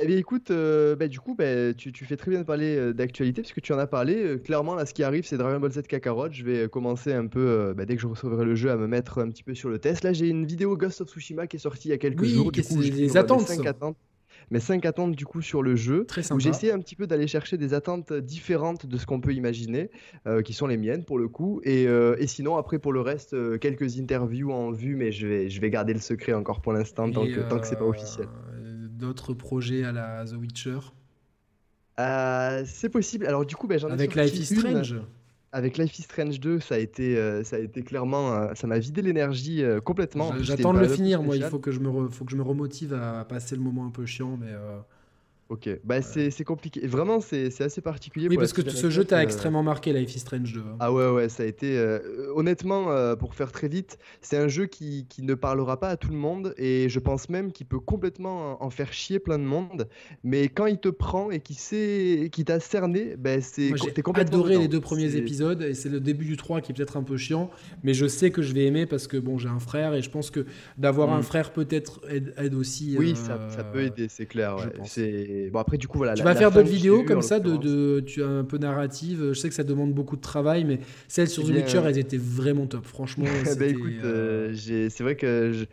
Eh 0.00 0.06
bien, 0.06 0.16
écoute, 0.16 0.50
euh, 0.50 0.96
bah, 0.96 1.06
du 1.06 1.20
coup, 1.20 1.36
bah, 1.36 1.72
tu, 1.72 1.92
fais 2.04 2.16
très 2.16 2.30
bien 2.30 2.40
de 2.40 2.44
parler 2.44 2.76
euh, 2.76 2.92
d'actualité, 2.92 3.42
puisque 3.42 3.60
tu 3.60 3.72
en 3.72 3.78
as 3.78 3.86
parlé. 3.86 4.16
Euh, 4.16 4.38
clairement, 4.38 4.74
là, 4.74 4.86
ce 4.86 4.94
qui 4.94 5.04
arrive, 5.04 5.24
c'est 5.24 5.36
Dragon 5.36 5.60
Ball 5.60 5.70
Z 5.70 5.82
Kakarot. 5.82 6.32
Je 6.32 6.44
vais 6.44 6.68
commencer 6.68 7.12
un 7.12 7.28
peu, 7.28 7.72
bah, 7.76 7.84
dès 7.84 7.94
que 7.94 8.02
je 8.02 8.08
recevrai 8.08 8.44
le 8.44 8.56
jeu, 8.56 8.70
à 8.70 8.76
me 8.76 8.88
mettre 8.88 9.18
un 9.18 9.30
petit 9.30 9.44
peu 9.44 9.54
sur 9.54 9.68
le 9.68 9.78
test. 9.78 10.02
Là, 10.02 10.12
j'ai 10.12 10.28
une 10.28 10.46
vidéo 10.46 10.76
Ghost 10.76 11.00
of 11.00 11.08
Tsushima 11.08 11.46
qui 11.46 11.56
est 11.56 11.60
sortie 11.60 11.88
il 11.88 11.90
y 11.92 11.94
a 11.94 11.98
quelques 11.98 12.24
jours. 12.24 12.50
Du 12.50 12.62
coup, 12.62 12.80
les 12.80 13.16
attentes. 13.16 13.42
5 13.42 13.64
attentes 13.66 13.96
mes 14.50 14.60
5 14.60 14.84
attentes 14.86 15.16
du 15.16 15.24
coup 15.24 15.42
sur 15.42 15.62
le 15.62 15.76
jeu. 15.76 16.04
Très 16.06 16.22
J'ai 16.38 16.48
essayé 16.48 16.72
un 16.72 16.78
petit 16.78 16.96
peu 16.96 17.06
d'aller 17.06 17.26
chercher 17.26 17.56
des 17.56 17.74
attentes 17.74 18.12
différentes 18.12 18.86
de 18.86 18.96
ce 18.98 19.06
qu'on 19.06 19.20
peut 19.20 19.34
imaginer, 19.34 19.90
qui 20.44 20.52
sont 20.52 20.66
les 20.66 20.76
miennes 20.76 21.04
pour 21.04 21.18
le 21.18 21.28
coup. 21.28 21.60
Et, 21.64 21.84
et 21.84 22.26
sinon, 22.26 22.56
après 22.56 22.78
pour 22.78 22.92
le 22.92 23.00
reste, 23.00 23.58
quelques 23.58 23.98
interviews 23.98 24.52
en 24.52 24.70
vue, 24.70 24.96
mais 24.96 25.12
je 25.12 25.26
vais, 25.26 25.50
je 25.50 25.60
vais 25.60 25.70
garder 25.70 25.94
le 25.94 26.00
secret 26.00 26.32
encore 26.32 26.60
pour 26.60 26.72
l'instant, 26.72 27.10
tant, 27.10 27.26
que, 27.26 27.40
tant 27.48 27.58
que 27.58 27.66
c'est 27.66 27.78
pas 27.78 27.84
officiel 27.84 28.28
d'autres 29.04 29.34
projets 29.34 29.84
à 29.84 29.92
la 29.92 30.24
The 30.24 30.34
Witcher? 30.34 30.78
Euh, 32.00 32.62
C'est 32.66 32.88
possible. 32.88 33.26
Alors 33.26 33.44
du 33.44 33.54
coup, 33.54 33.66
ben, 33.66 33.78
j'en 33.78 33.88
ai 33.88 33.92
Avec 33.92 34.14
Life 34.14 34.34
is 34.34 34.56
Strange 34.56 34.96
avec 35.54 35.78
Life 35.78 35.98
is 36.00 36.02
Strange 36.02 36.40
2, 36.40 36.58
ça 36.58 36.74
a 36.74 36.78
été, 36.78 37.16
euh, 37.16 37.44
ça 37.44 37.56
a 37.56 37.58
été 37.60 37.82
clairement, 37.82 38.32
euh, 38.32 38.54
ça 38.54 38.66
m'a 38.66 38.80
vidé 38.80 39.02
l'énergie 39.02 39.62
complètement. 39.84 40.32
J'attends 40.40 40.74
de 40.74 40.80
le 40.80 40.88
finir, 40.88 41.22
moi. 41.22 41.36
Il 41.36 41.44
faut 41.44 41.60
que 41.60 41.70
je 41.70 41.78
me, 41.78 42.08
faut 42.08 42.24
que 42.24 42.32
je 42.32 42.36
me 42.36 42.42
remotive 42.42 42.92
à 42.92 43.24
passer 43.24 43.54
le 43.54 43.62
moment 43.62 43.86
un 43.86 43.90
peu 43.90 44.04
chiant, 44.04 44.36
mais. 44.38 44.52
Ok, 45.54 45.70
bah 45.84 46.02
c'est 46.02 46.42
compliqué. 46.42 46.84
Vraiment, 46.84 47.20
c'est 47.20 47.60
assez 47.60 47.80
particulier. 47.80 48.26
Oui, 48.28 48.36
parce 48.36 48.52
que 48.52 48.68
ce 48.68 48.90
jeu 48.90 49.04
t'a 49.04 49.22
extrêmement 49.22 49.62
marqué, 49.62 49.92
Life 49.92 50.16
is 50.16 50.18
Strange 50.18 50.52
2. 50.52 50.58
Hein. 50.58 50.76
Ah 50.80 50.92
ouais, 50.92 51.08
ouais, 51.08 51.28
ça 51.28 51.44
a 51.44 51.46
été. 51.46 51.78
Euh, 51.78 52.00
honnêtement, 52.34 52.90
euh, 52.90 53.14
pour 53.14 53.36
faire 53.36 53.52
très 53.52 53.68
vite, 53.68 53.96
c'est 54.20 54.36
un 54.36 54.48
jeu 54.48 54.66
qui, 54.66 55.06
qui, 55.08 55.22
ne 55.22 55.34
parlera 55.34 55.78
pas 55.78 55.90
à 55.90 55.96
tout 55.96 56.10
le 56.10 56.16
monde 56.16 56.54
et 56.58 56.88
je 56.88 56.98
pense 56.98 57.28
même 57.28 57.52
qu'il 57.52 57.66
peut 57.66 57.78
complètement 57.78 58.60
en 58.64 58.68
faire 58.68 58.92
chier 58.92 59.20
plein 59.20 59.38
de 59.38 59.44
monde. 59.44 59.86
Mais 60.24 60.48
quand 60.48 60.66
il 60.66 60.78
te 60.78 60.88
prend 60.88 61.30
et 61.30 61.38
qu'il 61.38 61.56
sait, 61.56 62.30
qui 62.32 62.44
t'a 62.44 62.58
cerné, 62.58 63.14
ben 63.16 63.40
c'est. 63.40 63.76
J'ai 63.76 63.92
adoré 64.16 64.58
les 64.58 64.66
deux 64.66 64.80
premiers 64.80 65.14
épisodes 65.14 65.62
et 65.62 65.74
c'est 65.74 65.88
le 65.88 66.00
début 66.00 66.24
du 66.24 66.36
3 66.36 66.62
qui 66.62 66.72
est 66.72 66.74
peut-être 66.74 66.96
un 66.96 67.04
peu 67.04 67.16
chiant, 67.16 67.48
mais 67.84 67.94
je 67.94 68.06
sais 68.06 68.32
que 68.32 68.42
je 68.42 68.54
vais 68.54 68.64
aimer 68.64 68.86
parce 68.86 69.06
que 69.06 69.18
bon, 69.18 69.38
j'ai 69.38 69.48
un 69.48 69.60
frère 69.60 69.94
et 69.94 70.02
je 70.02 70.10
pense 70.10 70.32
que 70.32 70.46
d'avoir 70.78 71.12
un 71.12 71.20
mm. 71.20 71.22
frère 71.22 71.52
peut-être 71.52 72.00
aide, 72.08 72.54
aussi. 72.54 72.96
Oui, 72.98 73.14
ça, 73.14 73.38
ça, 73.50 73.62
peut 73.62 73.78
euh, 73.78 73.86
aider, 73.86 74.08
c'est 74.08 74.26
clair. 74.26 74.56
Ouais. 74.56 75.43
Bon, 75.50 75.58
après, 75.58 75.78
du 75.78 75.88
coup, 75.88 75.98
voilà. 75.98 76.14
Tu 76.14 76.22
vas 76.22 76.34
faire 76.34 76.50
d'autres 76.50 76.68
vidéos 76.68 77.04
comme 77.04 77.22
ça, 77.22 77.40
de, 77.40 77.56
de, 77.56 78.00
tu 78.00 78.22
as 78.22 78.28
un 78.28 78.44
peu 78.44 78.58
narrative. 78.58 79.28
Je 79.32 79.38
sais 79.38 79.48
que 79.48 79.54
ça 79.54 79.64
demande 79.64 79.92
beaucoup 79.92 80.16
de 80.16 80.20
travail, 80.20 80.64
mais 80.64 80.80
celles 81.08 81.28
sur 81.28 81.44
The 81.44 81.50
Witcher, 81.50 81.82
elles 81.84 81.98
étaient 81.98 82.16
vraiment 82.16 82.66
top. 82.66 82.86
Franchement, 82.86 83.26
bah, 83.58 83.66
écoute, 83.66 84.00
c'est 84.54 85.02
vrai 85.02 85.16
que 85.16 85.52
je, 85.52 85.64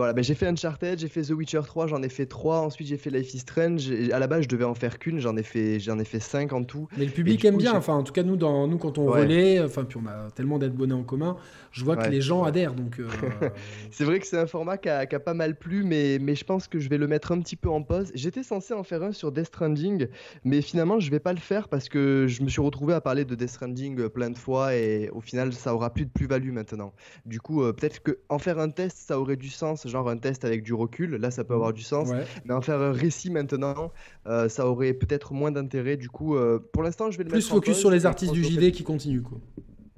voilà, 0.00 0.12
ben 0.12 0.22
j'ai 0.22 0.34
fait 0.34 0.46
Uncharted, 0.46 0.98
j'ai 0.98 1.08
fait 1.08 1.22
The 1.22 1.30
Witcher 1.32 1.60
3, 1.66 1.88
j'en 1.88 2.02
ai 2.02 2.08
fait 2.08 2.26
3, 2.26 2.60
ensuite 2.60 2.88
j'ai 2.88 2.96
fait 2.96 3.10
Life 3.10 3.34
is 3.34 3.40
Strange. 3.40 3.90
À 4.12 4.18
la 4.18 4.26
base, 4.26 4.44
je 4.44 4.48
devais 4.48 4.64
en 4.64 4.74
faire 4.74 4.98
qu'une, 4.98 5.18
j'en 5.18 5.36
ai 5.36 5.42
fait 5.42 5.80
j'en 5.80 5.98
ai 5.98 6.04
fait 6.04 6.20
5 6.20 6.52
en 6.52 6.62
tout. 6.62 6.88
Mais 6.96 7.04
le 7.04 7.10
public 7.10 7.44
aime 7.44 7.56
bien, 7.56 7.74
enfin 7.74 7.94
en 7.94 8.02
tout 8.02 8.12
cas 8.12 8.22
nous 8.22 8.36
dans 8.36 8.66
nous 8.66 8.78
quand 8.78 8.98
on 8.98 9.06
relaie, 9.06 9.60
enfin 9.60 9.84
puis 9.84 9.98
on 10.02 10.08
a 10.08 10.30
tellement 10.30 10.58
d'abonnés 10.58 10.94
en 10.94 11.02
commun, 11.02 11.36
je 11.72 11.84
vois 11.84 11.96
que 11.96 12.08
les 12.08 12.20
gens 12.20 12.44
adhèrent 12.44 12.74
donc 12.74 12.98
euh, 12.98 13.08
C'est 13.90 14.04
vrai 14.04 14.20
que 14.20 14.26
c'est 14.26 14.38
un 14.38 14.46
format 14.46 14.78
qui 14.78 14.88
a, 14.88 15.06
qui 15.06 15.14
a, 15.14 15.20
pas 15.20 15.34
mal 15.34 15.54
plu 15.54 15.82
mais 15.84 16.18
mais 16.18 16.34
je 16.34 16.44
pense 16.44 16.66
que 16.66 16.78
je 16.78 16.88
vais 16.88 16.98
le 16.98 17.06
mettre 17.06 17.32
un 17.32 17.40
petit 17.40 17.56
peu 17.56 17.68
en 17.68 17.82
pause. 17.82 18.10
J'étais 18.14 18.42
censé 18.42 18.72
en 18.72 18.84
faire 18.84 19.02
un 19.02 19.09
sur 19.12 19.32
Death 19.32 19.46
Stranding, 19.46 20.08
mais 20.44 20.60
finalement 20.60 21.00
je 21.00 21.10
vais 21.10 21.20
pas 21.20 21.32
le 21.32 21.38
faire 21.38 21.68
parce 21.68 21.88
que 21.88 22.26
je 22.28 22.42
me 22.42 22.48
suis 22.48 22.60
retrouvé 22.60 22.94
à 22.94 23.00
parler 23.00 23.24
de 23.24 23.34
Death 23.34 23.50
Stranding 23.50 24.08
plein 24.08 24.30
de 24.30 24.38
fois 24.38 24.74
et 24.74 25.10
au 25.10 25.20
final 25.20 25.52
ça 25.52 25.74
aura 25.74 25.90
plus 25.92 26.06
de 26.06 26.10
plus-value 26.10 26.52
maintenant. 26.52 26.92
Du 27.26 27.40
coup, 27.40 27.62
euh, 27.62 27.72
peut-être 27.72 28.02
que 28.02 28.18
en 28.28 28.38
faire 28.38 28.58
un 28.58 28.70
test 28.70 28.98
ça 28.98 29.20
aurait 29.20 29.36
du 29.36 29.48
sens 29.48 29.86
genre 29.86 30.08
un 30.08 30.18
test 30.18 30.44
avec 30.44 30.62
du 30.62 30.74
recul, 30.74 31.16
là 31.16 31.30
ça 31.30 31.44
peut 31.44 31.54
avoir 31.54 31.72
du 31.72 31.82
sens. 31.82 32.08
Mais 32.44 32.54
en 32.54 32.60
faire 32.60 32.80
un 32.80 32.92
récit 32.92 33.30
maintenant, 33.30 33.92
euh, 34.26 34.48
ça 34.48 34.66
aurait 34.66 34.92
peut-être 34.92 35.32
moins 35.32 35.52
d'intérêt. 35.52 35.96
Du 35.96 36.08
coup, 36.08 36.36
euh, 36.36 36.58
pour 36.72 36.82
l'instant, 36.82 37.10
je 37.10 37.18
vais 37.18 37.24
le 37.24 37.30
Plus 37.30 37.48
focus 37.48 37.76
sur 37.76 37.90
les 37.90 38.06
artistes 38.06 38.32
du 38.32 38.44
JV 38.44 38.72
qui 38.72 38.84
continuent. 38.84 39.22
Quoi. 39.22 39.38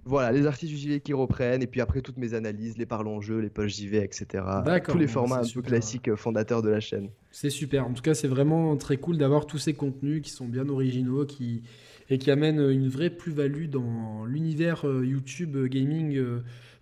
Voilà, 0.04 0.32
les 0.32 0.46
artistes 0.46 0.72
du 0.72 0.78
JV 0.78 1.00
qui 1.00 1.12
reprennent, 1.12 1.62
et 1.62 1.66
puis 1.66 1.80
après 1.80 2.00
toutes 2.00 2.16
mes 2.16 2.34
analyses, 2.34 2.76
les 2.76 2.86
parlons 2.86 3.20
jeux, 3.20 3.38
les 3.38 3.50
poches 3.50 3.76
JV, 3.76 4.02
etc. 4.02 4.44
Tous 4.88 4.98
les 4.98 5.06
formats 5.06 5.40
un 5.40 5.48
peu 5.48 5.62
classiques 5.62 6.08
euh, 6.08 6.16
fondateurs 6.16 6.62
de 6.62 6.70
la 6.70 6.80
chaîne. 6.80 7.08
C'est 7.30 7.50
super. 7.50 7.86
En 7.86 7.92
tout 7.92 8.02
cas, 8.02 8.14
c'est 8.14 8.28
vraiment 8.28 8.76
très 8.76 8.96
cool 8.96 9.16
d'avoir 9.16 9.46
tous 9.46 9.58
ces 9.58 9.74
contenus 9.74 10.22
qui 10.22 10.30
sont 10.30 10.46
bien 10.46 10.68
originaux 10.68 11.24
qui... 11.24 11.62
et 12.10 12.18
qui 12.18 12.30
amènent 12.30 12.70
une 12.70 12.88
vraie 12.88 13.10
plus-value 13.10 13.66
dans 13.66 14.24
l'univers 14.24 14.84
YouTube 14.84 15.56
gaming 15.66 16.20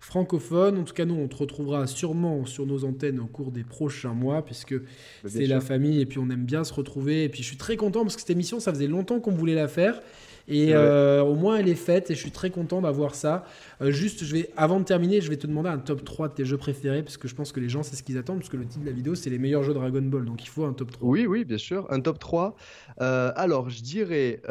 francophone. 0.01 0.79
En 0.79 0.83
tout 0.83 0.93
cas, 0.93 1.05
nous, 1.05 1.15
on 1.15 1.27
te 1.27 1.37
retrouvera 1.37 1.87
sûrement 1.87 2.45
sur 2.45 2.65
nos 2.65 2.83
antennes 2.83 3.19
au 3.19 3.27
cours 3.27 3.51
des 3.51 3.63
prochains 3.63 4.13
mois, 4.13 4.43
puisque 4.43 4.75
bah, 4.75 4.83
c'est 5.27 5.45
la 5.45 5.61
famille 5.61 6.01
et 6.01 6.05
puis 6.05 6.19
on 6.19 6.29
aime 6.29 6.45
bien 6.45 6.63
se 6.63 6.73
retrouver. 6.73 7.23
Et 7.23 7.29
puis 7.29 7.43
je 7.43 7.47
suis 7.47 7.57
très 7.57 7.77
content 7.77 8.01
parce 8.01 8.15
que 8.15 8.21
cette 8.21 8.31
émission, 8.31 8.59
ça 8.59 8.73
faisait 8.73 8.87
longtemps 8.87 9.19
qu'on 9.19 9.31
voulait 9.31 9.55
la 9.55 9.67
faire. 9.67 10.01
Et 10.51 10.75
euh, 10.75 11.23
au 11.23 11.35
moins, 11.35 11.57
elle 11.57 11.69
est 11.69 11.75
faite 11.75 12.11
et 12.11 12.13
je 12.13 12.19
suis 12.19 12.31
très 12.31 12.49
content 12.49 12.81
d'avoir 12.81 13.15
ça. 13.15 13.45
Euh, 13.81 13.89
juste, 13.89 14.25
je 14.25 14.33
vais, 14.33 14.49
avant 14.57 14.81
de 14.81 14.83
terminer, 14.83 15.21
je 15.21 15.29
vais 15.29 15.37
te 15.37 15.47
demander 15.47 15.69
un 15.69 15.77
top 15.77 16.03
3 16.03 16.27
de 16.27 16.33
tes 16.33 16.43
jeux 16.43 16.57
préférés 16.57 17.03
parce 17.03 17.15
que 17.15 17.29
je 17.29 17.35
pense 17.35 17.53
que 17.53 17.61
les 17.61 17.69
gens, 17.69 17.83
c'est 17.83 17.95
ce 17.95 18.03
qu'ils 18.03 18.17
attendent. 18.17 18.39
Parce 18.39 18.49
que 18.49 18.57
le 18.57 18.65
titre 18.65 18.81
de 18.81 18.85
la 18.85 18.91
vidéo, 18.91 19.15
c'est 19.15 19.29
les 19.29 19.39
meilleurs 19.39 19.63
jeux 19.63 19.73
Dragon 19.73 20.01
Ball. 20.01 20.25
Donc 20.25 20.43
il 20.43 20.49
faut 20.49 20.65
un 20.65 20.73
top 20.73 20.91
3. 20.91 21.07
Oui, 21.07 21.25
oui, 21.25 21.45
bien 21.45 21.57
sûr. 21.57 21.87
Un 21.89 22.01
top 22.01 22.19
3. 22.19 22.57
Euh, 22.99 23.31
alors, 23.37 23.69
je 23.69 23.81
dirais, 23.81 24.41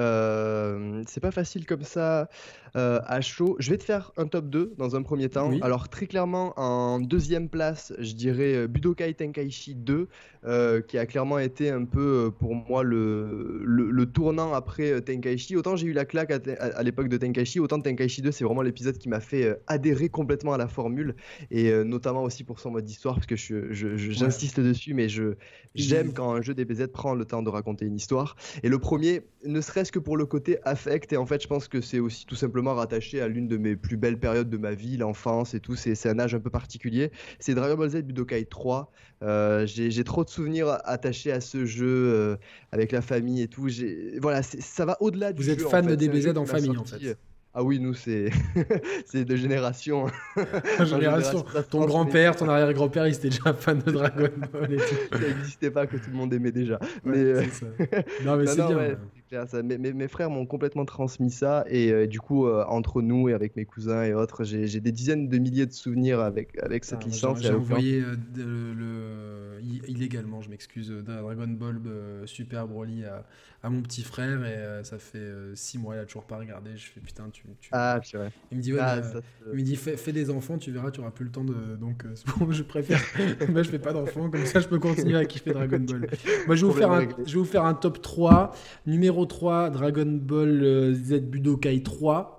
c'est 1.07 1.21
pas 1.21 1.33
facile 1.33 1.67
comme 1.67 1.83
ça 1.83 2.31
à 2.75 3.21
chaud. 3.21 3.57
Je 3.59 3.71
vais 3.71 3.79
te 3.79 3.85
faire 3.85 4.13
un 4.17 4.27
top 4.27 4.49
2 4.49 4.75
dans 4.79 4.97
un 4.97 5.03
premier 5.03 5.29
temps. 5.29 5.51
Alors, 5.63 5.89
très 5.89 6.07
clairement, 6.07 6.53
en 6.57 7.01
deuxième 7.01 7.49
place, 7.49 7.93
je 7.99 8.13
dirais 8.13 8.69
Budokai 8.69 9.15
Tenkaichi 9.15 9.75
2, 9.75 10.09
qui 10.87 10.99
a 10.99 11.07
clairement 11.07 11.39
été 11.39 11.71
un 11.71 11.85
peu 11.85 12.31
pour 12.39 12.55
moi 12.55 12.83
le, 12.83 13.63
le, 13.65 13.91
le 13.91 14.07
tournant 14.07 14.53
après 14.53 15.01
Tenkaichi. 15.01 15.57
Autant 15.57 15.77
j'ai 15.77 15.87
eu 15.87 15.93
la 15.93 16.05
claque 16.05 16.31
à, 16.31 16.83
l'époque 16.83 17.09
de 17.09 17.17
Tenkaichi, 17.17 17.61
autant 17.61 17.81
Tenkaichi 17.81 18.23
2, 18.23 18.31
c'est 18.31 18.45
vraiment 18.45 18.63
l'épisode 18.63 18.99
qui 18.99 19.09
m'a 19.09 19.21
fait 19.21 19.45
euh, 19.45 19.55
adhérer 19.67 20.09
complètement 20.09 20.53
à 20.53 20.59
la 20.59 20.69
formule, 20.69 21.15
et 21.51 21.71
euh, 21.71 21.85
notamment 21.85 22.23
aussi 22.23 22.45
pour 22.45 22.61
son 22.61 22.71
mode 22.71 22.85
d'histoire, 22.85 23.15
parce 23.15 23.27
que 23.27 23.37
j'insiste 23.37 24.57
je, 24.57 24.69
dessus, 24.69 24.95
mais 24.95 25.09
je 25.09 25.35
j'aime 25.75 26.13
quand 26.13 26.33
un 26.33 26.43
jeu 26.43 26.55
DBZ 26.55 26.89
prend 26.93 27.15
le 27.15 27.25
temps 27.25 27.43
de 27.43 27.49
raconter 27.49 27.87
une 27.87 27.95
histoire. 27.95 28.37
Et 28.63 28.69
le 28.69 28.79
premier, 28.79 29.23
ne 29.45 29.61
serait-ce 29.61 29.93
que 29.93 29.99
pour 29.99 30.17
le 30.17 30.27
côté 30.27 30.59
affect, 30.65 31.13
et 31.13 31.17
en 31.17 31.27
fait, 31.27 31.43
je 31.43 31.49
pense 31.49 31.69
que 31.69 31.81
c'est 31.81 32.01
aussi 32.01 32.27
tout 32.27 32.35
simplement 32.35 32.60
rattaché 32.69 33.21
à 33.21 33.29
l'une 33.29 33.49
de 33.49 33.57
mes 33.57 33.77
plus 33.77 33.97
belles 33.97 34.19
périodes 34.19 34.51
de 34.51 34.57
ma 34.57 34.73
vie, 34.73 34.97
l'enfance 34.97 35.55
et 35.55 35.61
tout, 35.61 35.77
c'est 35.77 36.09
un 36.09 36.19
âge 36.19 36.35
un 36.35 36.41
peu 36.41 36.51
particulier. 36.51 37.11
C'est 37.39 37.55
Dragon 37.55 37.77
Ball 37.77 37.91
Z 37.91 38.03
Budokai 38.03 38.45
3. 38.45 38.93
Euh, 39.23 39.67
j'ai 39.67 40.05
trop 40.05 40.25
de 40.25 40.31
souvenirs 40.31 40.79
attachés 40.85 41.33
à 41.33 41.41
ce 41.41 41.65
jeu 41.65 42.39
avec 42.73 42.93
la 42.93 43.03
famille 43.03 43.43
et 43.43 43.49
tout. 43.49 43.69
Voilà, 44.21 44.43
ça 44.43 44.85
va 44.85 44.97
au-delà 45.01 45.33
du 45.33 45.43
Vous 45.43 45.51
êtes 45.51 45.63
fan 45.63 45.87
de 45.87 45.95
DBZ 45.95 46.37
en 46.37 46.47
famille, 46.47 46.77
en 46.77 46.85
fait. 46.85 47.17
Ah 47.53 47.65
oui, 47.65 47.81
nous, 47.81 47.95
c'est 47.95 48.31
de 49.15 49.37
génération. 49.37 50.07
génération. 50.85 51.45
Ton 51.69 51.85
grand-père, 51.85 52.37
ton 52.37 52.49
arrière-grand-père, 52.49 53.09
ils 53.09 53.15
étaient 53.15 53.31
déjà 53.31 53.53
fan 53.59 53.81
de 53.81 53.91
Dragon 53.91 54.29
Ball 54.53 54.73
et 54.73 54.77
tout. 54.77 54.95
ça 55.13 55.19
n'existait 55.19 55.71
pas 55.73 55.87
que 55.87 55.97
tout 55.97 56.11
le 56.11 56.17
monde 56.17 56.33
aimait 56.33 56.53
déjà. 56.53 56.79
mais 57.05 57.19
euh, 57.19 57.43
Non, 58.25 58.37
mais 58.37 58.47
c'est 58.47 58.65
bien. 58.65 58.97
Mes, 59.33 60.09
frères 60.09 60.29
m'ont 60.29 60.45
complètement 60.45 60.85
transmis 60.85 61.31
ça 61.31 61.65
et 61.69 61.93
euh, 61.93 62.09
du 62.09 62.21
coup 62.21 62.47
euh, 62.49 62.65
entre 62.67 63.01
nous 63.01 63.29
et 63.29 63.33
avec 63.33 63.55
mes 63.55 63.65
cousins 63.65 64.03
et 64.03 64.13
autres 64.13 64.43
j'ai 64.43 64.81
des 64.81 64.91
dizaines 64.91 65.29
de 65.29 65.39
milliers 65.39 65.67
de 65.67 65.73
souvenirs 65.73 66.19
avec, 66.19 66.59
avec 66.61 66.85
cette 66.85 67.05
licence. 67.05 67.41
J'ai 67.41 67.53
envoyé 67.53 68.03
le, 68.37 69.61
illégalement, 69.87 70.41
je 70.41 70.51
m'excuse, 70.51 70.91
Dragon 70.91 71.47
Ball 71.47 71.81
Super 72.25 72.67
Broly 72.67 73.05
à, 73.05 73.25
à, 73.63 73.71
mon 73.71 73.83
petit 73.83 74.03
frère 74.03 74.45
et 74.45 74.83
ça 74.85 74.99
fait 74.99 75.31
6 75.55 75.79
mois, 75.79 75.95
il 75.95 76.01
a 76.01 76.07
toujours 76.07 76.25
pas 76.25 76.39
regardé. 76.39 76.71
Je 76.77 76.87
fais 76.87 77.01
putain, 77.01 77.29
tu. 77.31 77.45
tu... 77.61 77.69
Ah. 77.73 78.01
Il 78.51 78.59
me 78.59 78.63
dit, 78.63 78.73
ouais, 78.73 78.81
ah, 78.83 79.01
il 79.53 79.59
me 79.59 79.63
dit 79.63 79.77
fais, 79.77 80.13
des 80.13 80.31
enfants, 80.31 80.59
tu 80.59 80.73
verras, 80.73 80.91
tu 80.91 81.01
auras 81.01 81.11
plus 81.11 81.27
le 81.27 81.31
temps 81.31 81.45
de. 81.45 81.77
Donc 81.77 82.05
bon, 82.39 82.51
je 82.51 82.65
préfère. 82.65 83.01
Moi 83.49 83.63
je 83.63 83.71
fais 83.71 83.79
pas 83.79 83.93
d'enfants, 83.93 84.29
comme 84.29 84.47
ça 84.47 84.59
je 84.59 84.67
peux 84.67 84.81
continuer 84.81 85.19
à 85.19 85.25
kiffer 85.25 85.53
Dragon 85.53 85.79
Ball. 85.79 86.09
Moi 86.47 86.57
je 86.57 86.67
vais, 86.67 86.73
vous 86.73 86.77
faire 86.77 86.91
un, 86.91 87.07
je 87.25 87.33
vais 87.35 87.39
vous 87.39 87.45
faire 87.45 87.65
un 87.65 87.75
top 87.75 88.03
3. 88.03 88.53
Numéro 88.87 89.20
3, 89.27 89.71
Dragon 89.71 90.07
Ball 90.07 90.63
euh, 90.63 90.95
Z 90.95 91.21
Budokai 91.21 91.83
3 91.83 92.39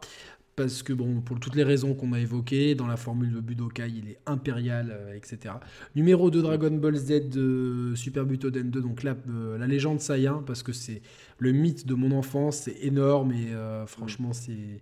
parce 0.57 0.83
que 0.83 0.93
bon, 0.93 1.21
pour 1.21 1.39
toutes 1.39 1.55
les 1.55 1.63
raisons 1.63 1.95
qu'on 1.95 2.13
a 2.13 2.19
évoquées, 2.19 2.75
dans 2.75 2.85
la 2.85 2.97
formule 2.97 3.33
de 3.33 3.39
Budokai, 3.39 3.89
il 3.89 4.09
est 4.09 4.19
impérial, 4.27 4.91
euh, 4.91 5.15
etc. 5.15 5.55
Numéro 5.95 6.29
2, 6.29 6.41
Dragon 6.41 6.71
Ball 6.71 6.95
Z 6.95 7.29
de 7.29 7.93
Super 7.95 8.25
Butoden 8.25 8.69
2, 8.69 8.81
donc 8.81 9.03
euh, 9.05 9.57
la 9.57 9.65
légende 9.65 10.01
Saiyan, 10.01 10.43
parce 10.43 10.61
que 10.61 10.73
c'est 10.73 11.01
le 11.39 11.51
mythe 11.51 11.87
de 11.87 11.95
mon 11.95 12.11
enfance, 12.11 12.57
c'est 12.57 12.77
énorme 12.83 13.31
et 13.31 13.47
franchement, 13.87 14.33
c'est 14.33 14.81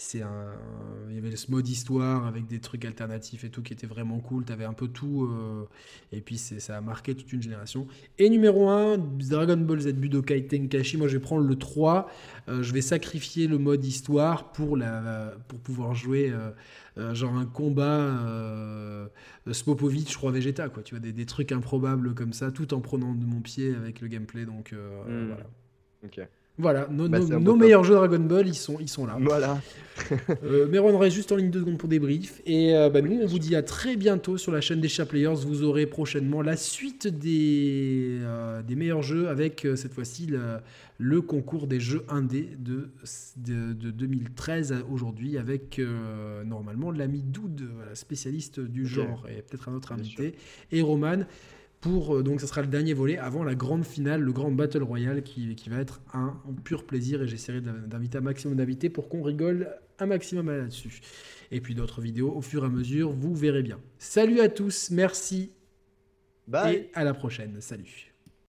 c'est 0.00 0.22
un 0.22 0.54
il 1.10 1.14
y 1.14 1.18
avait 1.18 1.36
ce 1.36 1.50
mode 1.50 1.68
histoire 1.68 2.26
avec 2.26 2.46
des 2.46 2.58
trucs 2.58 2.84
alternatifs 2.84 3.44
et 3.44 3.50
tout 3.50 3.62
qui 3.62 3.72
était 3.74 3.86
vraiment 3.86 4.18
cool. 4.20 4.44
Tu 4.44 4.52
avais 4.52 4.64
un 4.64 4.72
peu 4.72 4.88
tout 4.88 5.24
euh, 5.24 5.66
et 6.10 6.22
puis 6.22 6.38
ça 6.38 6.76
a 6.76 6.80
marqué 6.80 7.14
toute 7.14 7.32
une 7.32 7.42
génération. 7.42 7.86
Et 8.18 8.30
numéro 8.30 8.68
1 8.68 8.96
Dragon 8.98 9.58
Ball 9.58 9.80
Z 9.80 9.92
Budokai 9.92 10.46
Tenkashi 10.46 10.96
moi 10.96 11.06
je 11.06 11.18
vais 11.18 11.22
prendre 11.22 11.46
le 11.46 11.56
3 11.56 12.10
euh, 12.48 12.62
je 12.62 12.72
vais 12.72 12.80
sacrifier 12.80 13.46
le 13.46 13.58
mode 13.58 13.84
histoire 13.84 14.52
pour 14.52 14.76
la 14.76 15.34
pour 15.48 15.60
pouvoir 15.60 15.94
jouer 15.94 16.32
euh, 16.96 17.14
genre 17.14 17.36
un 17.36 17.46
combat 17.46 19.10
Spopovich 19.52 20.10
je 20.10 20.16
crois 20.16 20.30
Vegeta 20.32 20.70
quoi. 20.70 20.82
Tu 20.82 20.94
vois 20.94 21.00
des, 21.00 21.26
trucs 21.26 21.52
improbables 21.52 22.14
comme 22.14 22.32
ça 22.32 22.50
tout 22.50 22.72
en 22.72 22.80
prenant 22.80 23.14
de 23.14 23.24
mon 23.26 23.40
pied 23.40 23.74
avec 23.74 24.00
le 24.00 24.08
gameplay. 24.08 24.46
Donc 24.46 24.72
hmm. 24.72 25.26
voilà. 25.26 25.46
Ok 26.04 26.20
voilà, 26.58 26.86
nos, 26.90 27.08
bah, 27.08 27.18
meilleurs 27.56 27.84
jeux 27.84 27.94
Dragon 27.94 28.18
Ball, 28.18 28.46
ils 28.46 28.54
sont, 28.54 28.76
ils 28.80 28.88
sont 28.88 29.06
là. 29.06 29.16
Voilà. 29.18 29.60
euh, 30.44 30.66
mais 30.70 30.78
on 30.78 30.98
reste 30.98 31.16
juste 31.16 31.32
en 31.32 31.36
ligne 31.36 31.50
de 31.50 31.58
secondes 31.58 31.78
pour 31.78 31.88
débrief. 31.88 32.42
Et 32.46 32.74
euh, 32.74 32.90
bah, 32.90 33.00
nous, 33.00 33.18
on 33.20 33.26
vous 33.26 33.38
dit 33.38 33.56
à 33.56 33.62
très 33.62 33.96
bientôt 33.96 34.36
sur 34.36 34.52
la 34.52 34.60
chaîne 34.60 34.80
des 34.80 34.88
Chat 34.88 35.06
Players. 35.06 35.36
Vous 35.46 35.62
aurez 35.62 35.86
prochainement 35.86 36.42
la 36.42 36.56
suite 36.56 37.06
des, 37.06 38.18
euh, 38.20 38.62
des 38.62 38.76
meilleurs 38.76 39.02
jeux 39.02 39.28
avec 39.28 39.64
euh, 39.64 39.76
cette 39.76 39.94
fois-ci 39.94 40.28
le, 40.98 41.22
concours 41.22 41.66
des 41.66 41.80
jeux 41.80 42.04
indés 42.08 42.50
de, 42.58 42.90
de, 43.36 43.72
de 43.72 43.90
2013 43.90 44.84
aujourd'hui 44.90 45.38
avec 45.38 45.80
normalement 46.44 46.90
l'ami 46.90 47.22
Doud, 47.22 47.62
spécialiste 47.94 48.60
du 48.60 48.86
genre, 48.86 49.26
et 49.28 49.42
peut-être 49.42 49.68
un 49.68 49.74
autre 49.74 49.92
invité, 49.92 50.34
et 50.72 50.82
Roman 50.82 51.24
pour 51.80 52.16
euh, 52.16 52.22
donc 52.22 52.40
ça 52.40 52.46
sera 52.46 52.60
le 52.60 52.68
dernier 52.68 52.94
volet 52.94 53.16
avant 53.16 53.42
la 53.42 53.54
grande 53.54 53.84
finale, 53.84 54.20
le 54.20 54.32
grand 54.32 54.50
battle 54.50 54.82
royal 54.82 55.22
qui, 55.22 55.54
qui 55.54 55.70
va 55.70 55.78
être 55.78 56.00
un, 56.12 56.40
pur 56.64 56.84
plaisir 56.84 57.22
et 57.22 57.28
j'essaierai 57.28 57.60
d'inviter 57.60 58.18
un 58.18 58.22
maximum 58.22 58.56
d'invités 58.56 58.90
pour 58.90 59.08
qu'on 59.08 59.22
rigole 59.22 59.68
un 59.98 60.06
maximum 60.06 60.48
là-dessus. 60.48 61.00
Et 61.50 61.60
puis 61.60 61.74
d'autres 61.74 62.00
vidéos 62.00 62.32
au 62.32 62.42
fur 62.42 62.62
et 62.64 62.66
à 62.66 62.70
mesure, 62.70 63.12
vous 63.12 63.34
verrez 63.34 63.62
bien. 63.62 63.80
Salut 63.98 64.40
à 64.40 64.48
tous, 64.48 64.90
merci 64.90 65.52
Bye. 66.46 66.74
et 66.74 66.90
à 66.94 67.04
la 67.04 67.14
prochaine. 67.14 67.60
Salut. 67.60 68.09